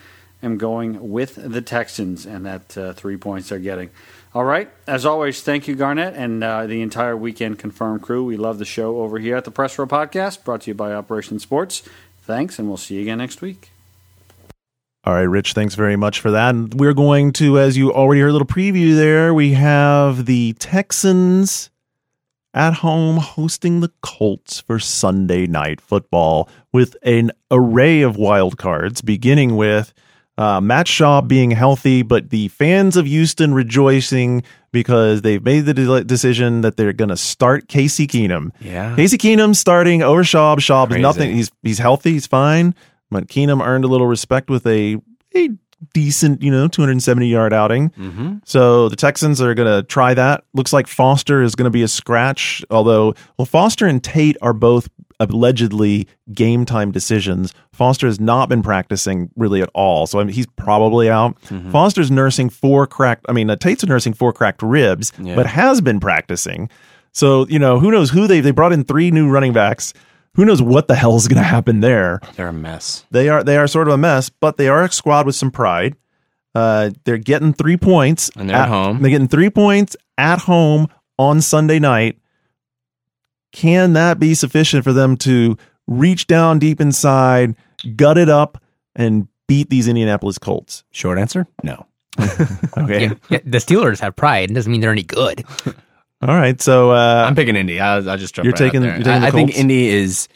am 0.42 0.58
going 0.58 1.10
with 1.10 1.36
the 1.36 1.62
Texans, 1.62 2.26
and 2.26 2.44
that 2.44 2.76
uh, 2.76 2.92
three 2.92 3.16
points 3.16 3.48
they're 3.48 3.58
getting. 3.58 3.90
All 4.34 4.44
right. 4.44 4.70
As 4.86 5.06
always, 5.06 5.40
thank 5.40 5.66
you, 5.66 5.74
Garnett, 5.74 6.14
and 6.14 6.44
uh, 6.44 6.66
the 6.66 6.82
entire 6.82 7.16
Weekend 7.16 7.58
Confirmed 7.58 8.02
crew. 8.02 8.24
We 8.24 8.36
love 8.36 8.58
the 8.58 8.66
show 8.66 8.98
over 9.00 9.18
here 9.18 9.36
at 9.36 9.44
the 9.44 9.50
Press 9.50 9.78
Row 9.78 9.86
Podcast, 9.86 10.44
brought 10.44 10.62
to 10.62 10.70
you 10.70 10.74
by 10.74 10.92
Operation 10.92 11.38
Sports. 11.38 11.82
Thanks, 12.22 12.58
and 12.58 12.68
we'll 12.68 12.76
see 12.76 12.96
you 12.96 13.02
again 13.02 13.18
next 13.18 13.40
week. 13.40 13.70
All 15.08 15.14
right, 15.14 15.22
Rich, 15.22 15.54
thanks 15.54 15.74
very 15.74 15.96
much 15.96 16.20
for 16.20 16.32
that. 16.32 16.54
And 16.54 16.74
we're 16.74 16.92
going 16.92 17.32
to, 17.32 17.58
as 17.58 17.78
you 17.78 17.90
already 17.94 18.20
heard 18.20 18.28
a 18.28 18.32
little 18.32 18.46
preview 18.46 18.94
there, 18.94 19.32
we 19.32 19.54
have 19.54 20.26
the 20.26 20.52
Texans 20.58 21.70
at 22.52 22.74
home 22.74 23.16
hosting 23.16 23.80
the 23.80 23.90
Colts 24.02 24.60
for 24.60 24.78
Sunday 24.78 25.46
night 25.46 25.80
football 25.80 26.50
with 26.74 26.94
an 27.02 27.32
array 27.50 28.02
of 28.02 28.18
wild 28.18 28.58
cards, 28.58 29.00
beginning 29.00 29.56
with 29.56 29.94
uh, 30.36 30.60
Matt 30.60 30.84
Schaub 30.84 31.26
being 31.26 31.52
healthy, 31.52 32.02
but 32.02 32.28
the 32.28 32.48
fans 32.48 32.94
of 32.94 33.06
Houston 33.06 33.54
rejoicing 33.54 34.42
because 34.72 35.22
they've 35.22 35.42
made 35.42 35.60
the 35.60 35.72
de- 35.72 36.04
decision 36.04 36.60
that 36.60 36.76
they're 36.76 36.92
going 36.92 37.08
to 37.08 37.16
start 37.16 37.66
Casey 37.66 38.06
Keenum. 38.06 38.50
Yeah. 38.60 38.94
Casey 38.94 39.16
Keenum 39.16 39.56
starting 39.56 40.02
over 40.02 40.22
Schaub. 40.22 40.58
Schaub's 40.58 40.88
Crazy. 40.90 41.00
nothing. 41.00 41.34
He's 41.34 41.50
he's 41.62 41.78
healthy. 41.78 42.12
He's 42.12 42.26
fine. 42.26 42.74
But 43.10 43.28
Keenum 43.28 43.64
earned 43.64 43.84
a 43.84 43.88
little 43.88 44.06
respect 44.06 44.50
with 44.50 44.66
a 44.66 44.96
a 45.34 45.50
decent, 45.94 46.42
you 46.42 46.50
know, 46.50 46.66
270 46.66 47.28
yard 47.28 47.52
outing. 47.52 47.90
Mm-hmm. 47.90 48.38
So 48.44 48.88
the 48.88 48.96
Texans 48.96 49.40
are 49.40 49.54
going 49.54 49.68
to 49.82 49.86
try 49.86 50.12
that. 50.14 50.42
Looks 50.52 50.72
like 50.72 50.86
Foster 50.88 51.40
is 51.42 51.54
going 51.54 51.64
to 51.66 51.70
be 51.70 51.82
a 51.84 51.88
scratch. 51.88 52.64
Although, 52.70 53.14
well, 53.36 53.46
Foster 53.46 53.86
and 53.86 54.02
Tate 54.02 54.36
are 54.42 54.52
both 54.52 54.88
allegedly 55.20 56.06
game 56.32 56.64
time 56.64 56.90
decisions. 56.90 57.54
Foster 57.72 58.06
has 58.06 58.18
not 58.20 58.48
been 58.48 58.62
practicing 58.62 59.30
really 59.36 59.62
at 59.62 59.70
all, 59.74 60.06
so 60.06 60.18
I 60.20 60.24
mean, 60.24 60.32
he's 60.34 60.46
probably 60.56 61.10
out. 61.10 61.40
Mm-hmm. 61.42 61.70
Foster's 61.70 62.10
nursing 62.10 62.50
four 62.50 62.86
cracked. 62.86 63.26
I 63.28 63.32
mean, 63.32 63.50
uh, 63.50 63.56
Tate's 63.56 63.84
nursing 63.84 64.14
four 64.14 64.32
cracked 64.32 64.62
ribs, 64.62 65.12
Yeah. 65.18 65.34
but 65.34 65.46
has 65.46 65.80
been 65.80 66.00
practicing. 66.00 66.68
So 67.12 67.46
you 67.48 67.58
know, 67.58 67.78
who 67.78 67.90
knows 67.90 68.10
who 68.10 68.26
they 68.26 68.40
they 68.40 68.50
brought 68.52 68.72
in 68.72 68.84
three 68.84 69.10
new 69.10 69.28
running 69.28 69.52
backs. 69.52 69.92
Who 70.38 70.44
knows 70.44 70.62
what 70.62 70.86
the 70.86 70.94
hell 70.94 71.16
is 71.16 71.26
going 71.26 71.42
to 71.42 71.42
happen 71.42 71.80
there? 71.80 72.20
They're 72.36 72.46
a 72.46 72.52
mess. 72.52 73.04
They 73.10 73.28
are 73.28 73.42
they 73.42 73.56
are 73.56 73.66
sort 73.66 73.88
of 73.88 73.94
a 73.94 73.98
mess, 73.98 74.28
but 74.28 74.56
they 74.56 74.68
are 74.68 74.84
a 74.84 74.92
squad 74.92 75.26
with 75.26 75.34
some 75.34 75.50
pride. 75.50 75.96
Uh, 76.54 76.90
they're 77.02 77.18
getting 77.18 77.52
three 77.52 77.76
points, 77.76 78.30
And 78.36 78.48
they're 78.48 78.56
at 78.56 78.68
home. 78.68 79.02
They're 79.02 79.10
getting 79.10 79.26
three 79.26 79.50
points 79.50 79.96
at 80.16 80.38
home 80.38 80.86
on 81.18 81.40
Sunday 81.40 81.80
night. 81.80 82.20
Can 83.50 83.94
that 83.94 84.20
be 84.20 84.32
sufficient 84.34 84.84
for 84.84 84.92
them 84.92 85.16
to 85.18 85.56
reach 85.88 86.28
down 86.28 86.60
deep 86.60 86.80
inside, 86.80 87.56
gut 87.96 88.16
it 88.16 88.28
up, 88.28 88.62
and 88.94 89.26
beat 89.48 89.70
these 89.70 89.88
Indianapolis 89.88 90.38
Colts? 90.38 90.84
Short 90.92 91.18
answer: 91.18 91.48
No. 91.64 91.84
Okay, 92.76 93.02
Yeah, 93.06 93.14
yeah, 93.28 93.38
the 93.44 93.58
Steelers 93.58 93.98
have 93.98 94.14
pride. 94.14 94.52
It 94.52 94.54
doesn't 94.54 94.70
mean 94.70 94.80
they're 94.82 94.92
any 94.92 95.02
good. 95.02 95.44
All 96.22 96.34
right. 96.34 96.60
So 96.60 96.90
uh, 96.92 97.24
I'm 97.26 97.34
picking 97.34 97.56
Indy. 97.56 97.80
I'll, 97.80 98.08
I'll 98.10 98.16
just 98.18 98.34
jump. 98.34 98.44
You're 98.44 98.52
right 98.52 98.60
out 98.62 98.64
taking- 98.64 98.80
there. 98.82 98.94
you're 98.96 99.04
taking 99.04 99.12
I, 99.12 99.20
the 99.20 99.26
I 99.26 99.30
think 99.30 99.56
Indy 99.56 99.88
is 99.88 100.28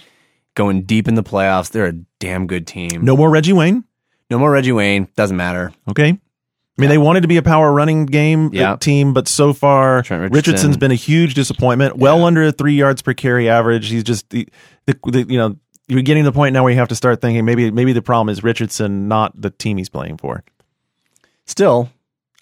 going 0.54 0.82
deep 0.82 1.08
in 1.08 1.14
the 1.14 1.22
playoffs. 1.22 1.70
They're 1.70 1.86
a 1.86 1.92
damn 2.20 2.46
good 2.46 2.66
team. 2.66 3.04
no 3.04 3.16
more 3.16 3.30
Reggie 3.30 3.52
Wayne. 3.52 3.84
no 4.30 4.38
more 4.38 4.50
Reggie 4.50 4.72
Wayne. 4.72 5.08
Doesn't 5.16 5.36
matter. 5.36 5.72
Okay. 5.90 6.08
I 6.78 6.80
mean, 6.80 6.88
they 6.88 6.98
wanted 6.98 7.20
to 7.20 7.28
be 7.28 7.36
a 7.36 7.42
power 7.42 7.70
running 7.70 8.06
game 8.06 8.46
uh, 8.46 8.50
Yeah. 8.52 8.76
team, 8.76 9.12
but 9.12 9.28
so 9.28 9.52
far, 9.52 9.98
Richardson. 9.98 10.30
Richardson. 10.32 10.68
has 10.70 10.76
been 10.78 10.90
a 10.90 10.94
huge 10.96 11.34
disappointment. 11.34 11.96
Well 11.98 12.24
under 12.24 12.50
three 12.50 12.74
yards 12.74 13.02
per 13.02 13.12
carry 13.12 13.48
average. 13.50 13.90
He's 13.90 14.02
just 14.04 14.30
the, 14.30 14.48
the, 14.86 14.96
the 15.04 15.22
you 15.28 15.36
know 15.38 15.56
you're 15.86 16.00
getting 16.02 16.24
to 16.24 16.30
the 16.30 16.34
point 16.34 16.54
now 16.54 16.62
where 16.62 16.72
you 16.72 16.78
have 16.78 16.88
to 16.88 16.94
start 16.94 17.20
thinking 17.20 17.44
maybe 17.44 17.70
maybe 17.70 17.92
the 17.92 18.00
problem 18.02 18.30
is 18.30 18.42
Richardson, 18.42 19.06
not 19.06 19.38
the 19.38 19.50
team 19.50 19.76
he's 19.76 19.90
playing 19.90 20.16
for. 20.16 20.42
Still, 21.46 21.90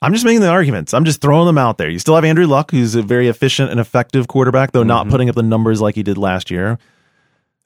I'm 0.02 0.12
just 0.12 0.24
making 0.24 0.40
the 0.40 0.48
arguments. 0.48 0.94
I'm 0.94 1.04
just 1.04 1.20
throwing 1.20 1.46
them 1.46 1.58
out 1.58 1.76
there. 1.78 1.90
You 1.90 1.98
still 1.98 2.14
have 2.14 2.24
Andrew 2.24 2.46
Luck, 2.46 2.70
who's 2.70 2.94
a 2.94 3.02
very 3.02 3.28
efficient 3.28 3.70
and 3.70 3.78
effective 3.78 4.28
quarterback, 4.28 4.72
though 4.72 4.82
not 4.82 5.06
Mhm. 5.06 5.10
putting 5.10 5.28
up 5.28 5.34
the 5.36 5.42
numbers 5.42 5.80
like 5.80 5.94
he 5.94 6.02
did 6.02 6.16
last 6.18 6.50
year. 6.50 6.78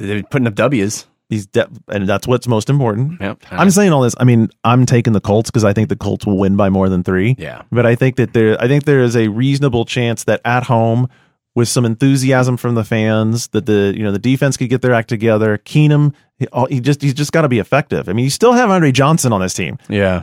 they're 0.00 0.24
putting 0.24 0.48
up 0.48 0.56
W's. 0.56 1.06
He's 1.28 1.46
de- 1.46 1.68
and 1.88 2.08
that's 2.08 2.26
what's 2.26 2.48
most 2.48 2.68
important. 2.68 3.20
Yep. 3.20 3.42
I'm 3.52 3.70
saying 3.70 3.92
all 3.92 4.02
this. 4.02 4.14
I 4.18 4.24
mean, 4.24 4.50
I'm 4.64 4.86
taking 4.86 5.12
the 5.12 5.20
Colts 5.20 5.50
because 5.50 5.62
I 5.64 5.72
think 5.72 5.88
the 5.88 5.94
Colts 5.96 6.26
will 6.26 6.36
win 6.36 6.56
by 6.56 6.68
more 6.68 6.88
than 6.88 7.04
three. 7.04 7.36
Yeah. 7.38 7.62
But 7.70 7.86
I 7.86 7.94
think 7.94 8.16
that 8.16 8.32
there, 8.32 8.60
I 8.60 8.66
think 8.66 8.84
there 8.84 9.00
is 9.02 9.16
a 9.16 9.28
reasonable 9.28 9.84
chance 9.84 10.24
that 10.24 10.40
at 10.44 10.64
home, 10.64 11.08
with 11.54 11.68
some 11.68 11.84
enthusiasm 11.84 12.56
from 12.56 12.74
the 12.74 12.82
fans, 12.82 13.46
that 13.48 13.66
the 13.66 13.94
you 13.96 14.02
know 14.02 14.10
the 14.10 14.18
defense 14.18 14.56
could 14.56 14.68
get 14.68 14.82
their 14.82 14.92
act 14.92 15.08
together. 15.08 15.58
Keenum, 15.64 16.12
he, 16.38 16.48
he 16.68 16.80
just 16.80 17.00
he's 17.00 17.14
just 17.14 17.30
got 17.32 17.42
to 17.42 17.48
be 17.48 17.60
effective. 17.60 18.08
I 18.08 18.12
mean, 18.12 18.24
you 18.24 18.30
still 18.30 18.52
have 18.54 18.68
Andre 18.70 18.90
Johnson 18.90 19.32
on 19.32 19.40
this 19.40 19.54
team, 19.54 19.78
Yeah. 19.88 20.22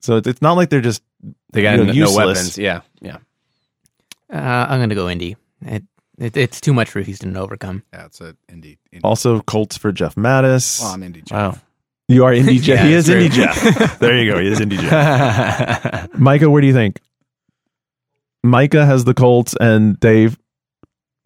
so 0.00 0.16
it's 0.16 0.40
not 0.40 0.54
like 0.54 0.70
they're 0.70 0.80
just 0.80 1.02
They 1.52 1.62
got 1.62 1.78
You 1.78 1.84
know, 1.84 1.92
no, 1.92 2.04
no 2.10 2.16
weapons. 2.16 2.58
Yeah. 2.58 2.80
Yeah. 3.00 3.18
Uh, 4.32 4.36
I'm 4.68 4.78
going 4.78 4.88
to 4.90 4.94
go 4.94 5.08
Indy. 5.08 5.36
It, 5.62 5.84
It, 6.18 6.36
it's 6.36 6.60
too 6.60 6.72
much 6.74 6.90
for 6.90 7.00
Houston 7.00 7.34
to 7.34 7.40
overcome. 7.40 7.82
Yeah, 7.92 8.06
it's 8.06 8.20
a 8.20 8.36
Indy. 8.48 8.78
Indy. 8.92 9.02
Also, 9.04 9.40
Colts 9.42 9.76
for 9.76 9.92
Jeff 9.92 10.14
Mattas. 10.16 10.80
Well, 10.80 10.92
I'm 10.92 11.02
Indy. 11.02 11.22
Jeff. 11.22 11.32
Wow. 11.32 11.58
You 12.08 12.24
are 12.26 12.32
indie 12.32 12.60
Jeff. 12.62 12.80
Yeah, 12.80 12.86
he 12.86 12.92
is 12.94 13.06
true. 13.06 13.14
Indy 13.16 13.28
Jeff. 13.30 13.98
there 13.98 14.18
you 14.22 14.30
go. 14.30 14.38
He 14.38 14.48
is 14.48 14.60
Indy 14.60 14.76
Jeff. 14.76 16.12
Micah, 16.18 16.50
where 16.50 16.60
do 16.60 16.66
you 16.66 16.74
think? 16.74 17.00
Micah 18.42 18.84
has 18.84 19.04
the 19.04 19.14
Colts, 19.14 19.54
and 19.58 19.98
Dave. 19.98 20.38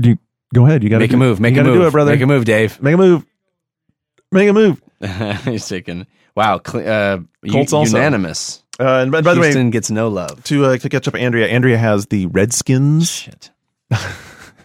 You 0.01 0.19
go 0.55 0.67
ahead. 0.67 0.85
You 0.85 0.89
got 0.91 0.97
to 0.99 1.01
make 1.01 1.13
a 1.13 1.17
move. 1.17 1.41
Make 1.41 1.55
you 1.57 1.63
a 1.63 1.65
move, 1.65 1.75
Do 1.79 1.87
it, 1.89 1.91
brother. 1.91 2.13
Make 2.13 2.21
a 2.21 2.27
move, 2.27 2.45
Dave. 2.45 2.81
Make 2.81 2.95
a 2.95 2.97
move. 2.97 3.27
Make 4.31 4.49
a 4.49 4.53
move. 4.53 4.81
He's 5.45 5.67
taking. 5.69 6.07
Wow. 6.37 6.59
Uh, 6.59 7.19
u- 7.43 7.53
Colts 7.53 7.73
also. 7.73 7.97
unanimous. 7.97 8.63
Uh, 8.81 9.01
and 9.03 9.11
by, 9.13 9.21
by 9.23 9.35
the 9.35 9.41
way, 9.41 9.47
Houston 9.49 9.71
gets 9.71 9.91
no 9.91 10.09
love. 10.09 10.43
to 10.45 10.65
uh, 10.67 10.79
to 10.79 10.89
catch 10.89 11.09
up, 11.09 11.15
Andrea. 11.17 11.49
Andrea 11.49 11.77
has 11.79 12.07
the 12.07 12.27
Redskins 12.27 13.11
Shit. 13.11 13.51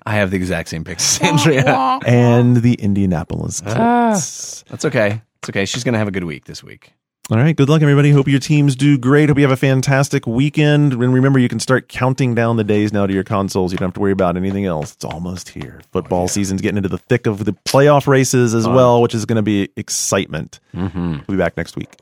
I 0.05 0.15
have 0.15 0.31
the 0.31 0.37
exact 0.37 0.69
same 0.69 0.83
picks, 0.83 1.21
Andrea. 1.21 1.99
and 2.05 2.57
the 2.57 2.73
Indianapolis 2.73 3.61
Ah. 3.65 4.11
Colts. 4.11 4.63
That's 4.69 4.85
okay. 4.85 5.21
It's 5.39 5.49
okay. 5.49 5.65
She's 5.65 5.83
gonna 5.83 5.97
have 5.97 6.07
a 6.07 6.11
good 6.11 6.25
week 6.25 6.45
this 6.45 6.63
week. 6.63 6.93
All 7.31 7.37
right. 7.37 7.55
Good 7.55 7.69
luck, 7.69 7.81
everybody. 7.81 8.11
Hope 8.11 8.27
your 8.27 8.41
teams 8.41 8.75
do 8.75 8.97
great. 8.97 9.29
Hope 9.29 9.37
you 9.37 9.43
have 9.45 9.51
a 9.51 9.55
fantastic 9.55 10.27
weekend. 10.27 10.91
And 10.91 11.13
remember, 11.13 11.39
you 11.39 11.47
can 11.47 11.61
start 11.61 11.87
counting 11.87 12.35
down 12.35 12.57
the 12.57 12.65
days 12.65 12.91
now 12.91 13.07
to 13.07 13.13
your 13.13 13.23
consoles. 13.23 13.71
You 13.71 13.77
don't 13.77 13.87
have 13.87 13.93
to 13.93 14.01
worry 14.01 14.11
about 14.11 14.35
anything 14.35 14.65
else. 14.65 14.93
It's 14.93 15.05
almost 15.05 15.47
here. 15.47 15.79
Football 15.93 16.27
season's 16.27 16.59
getting 16.59 16.75
into 16.75 16.89
the 16.89 16.97
thick 16.97 17.25
of 17.25 17.45
the 17.45 17.53
playoff 17.65 18.07
races 18.07 18.53
as 18.53 18.67
well, 18.67 19.01
which 19.01 19.15
is 19.15 19.23
going 19.25 19.37
to 19.37 19.41
be 19.41 19.69
excitement. 19.77 20.59
Mm-hmm. 20.75 21.11
We'll 21.13 21.23
be 21.29 21.37
back 21.37 21.55
next 21.55 21.77
week. 21.77 21.95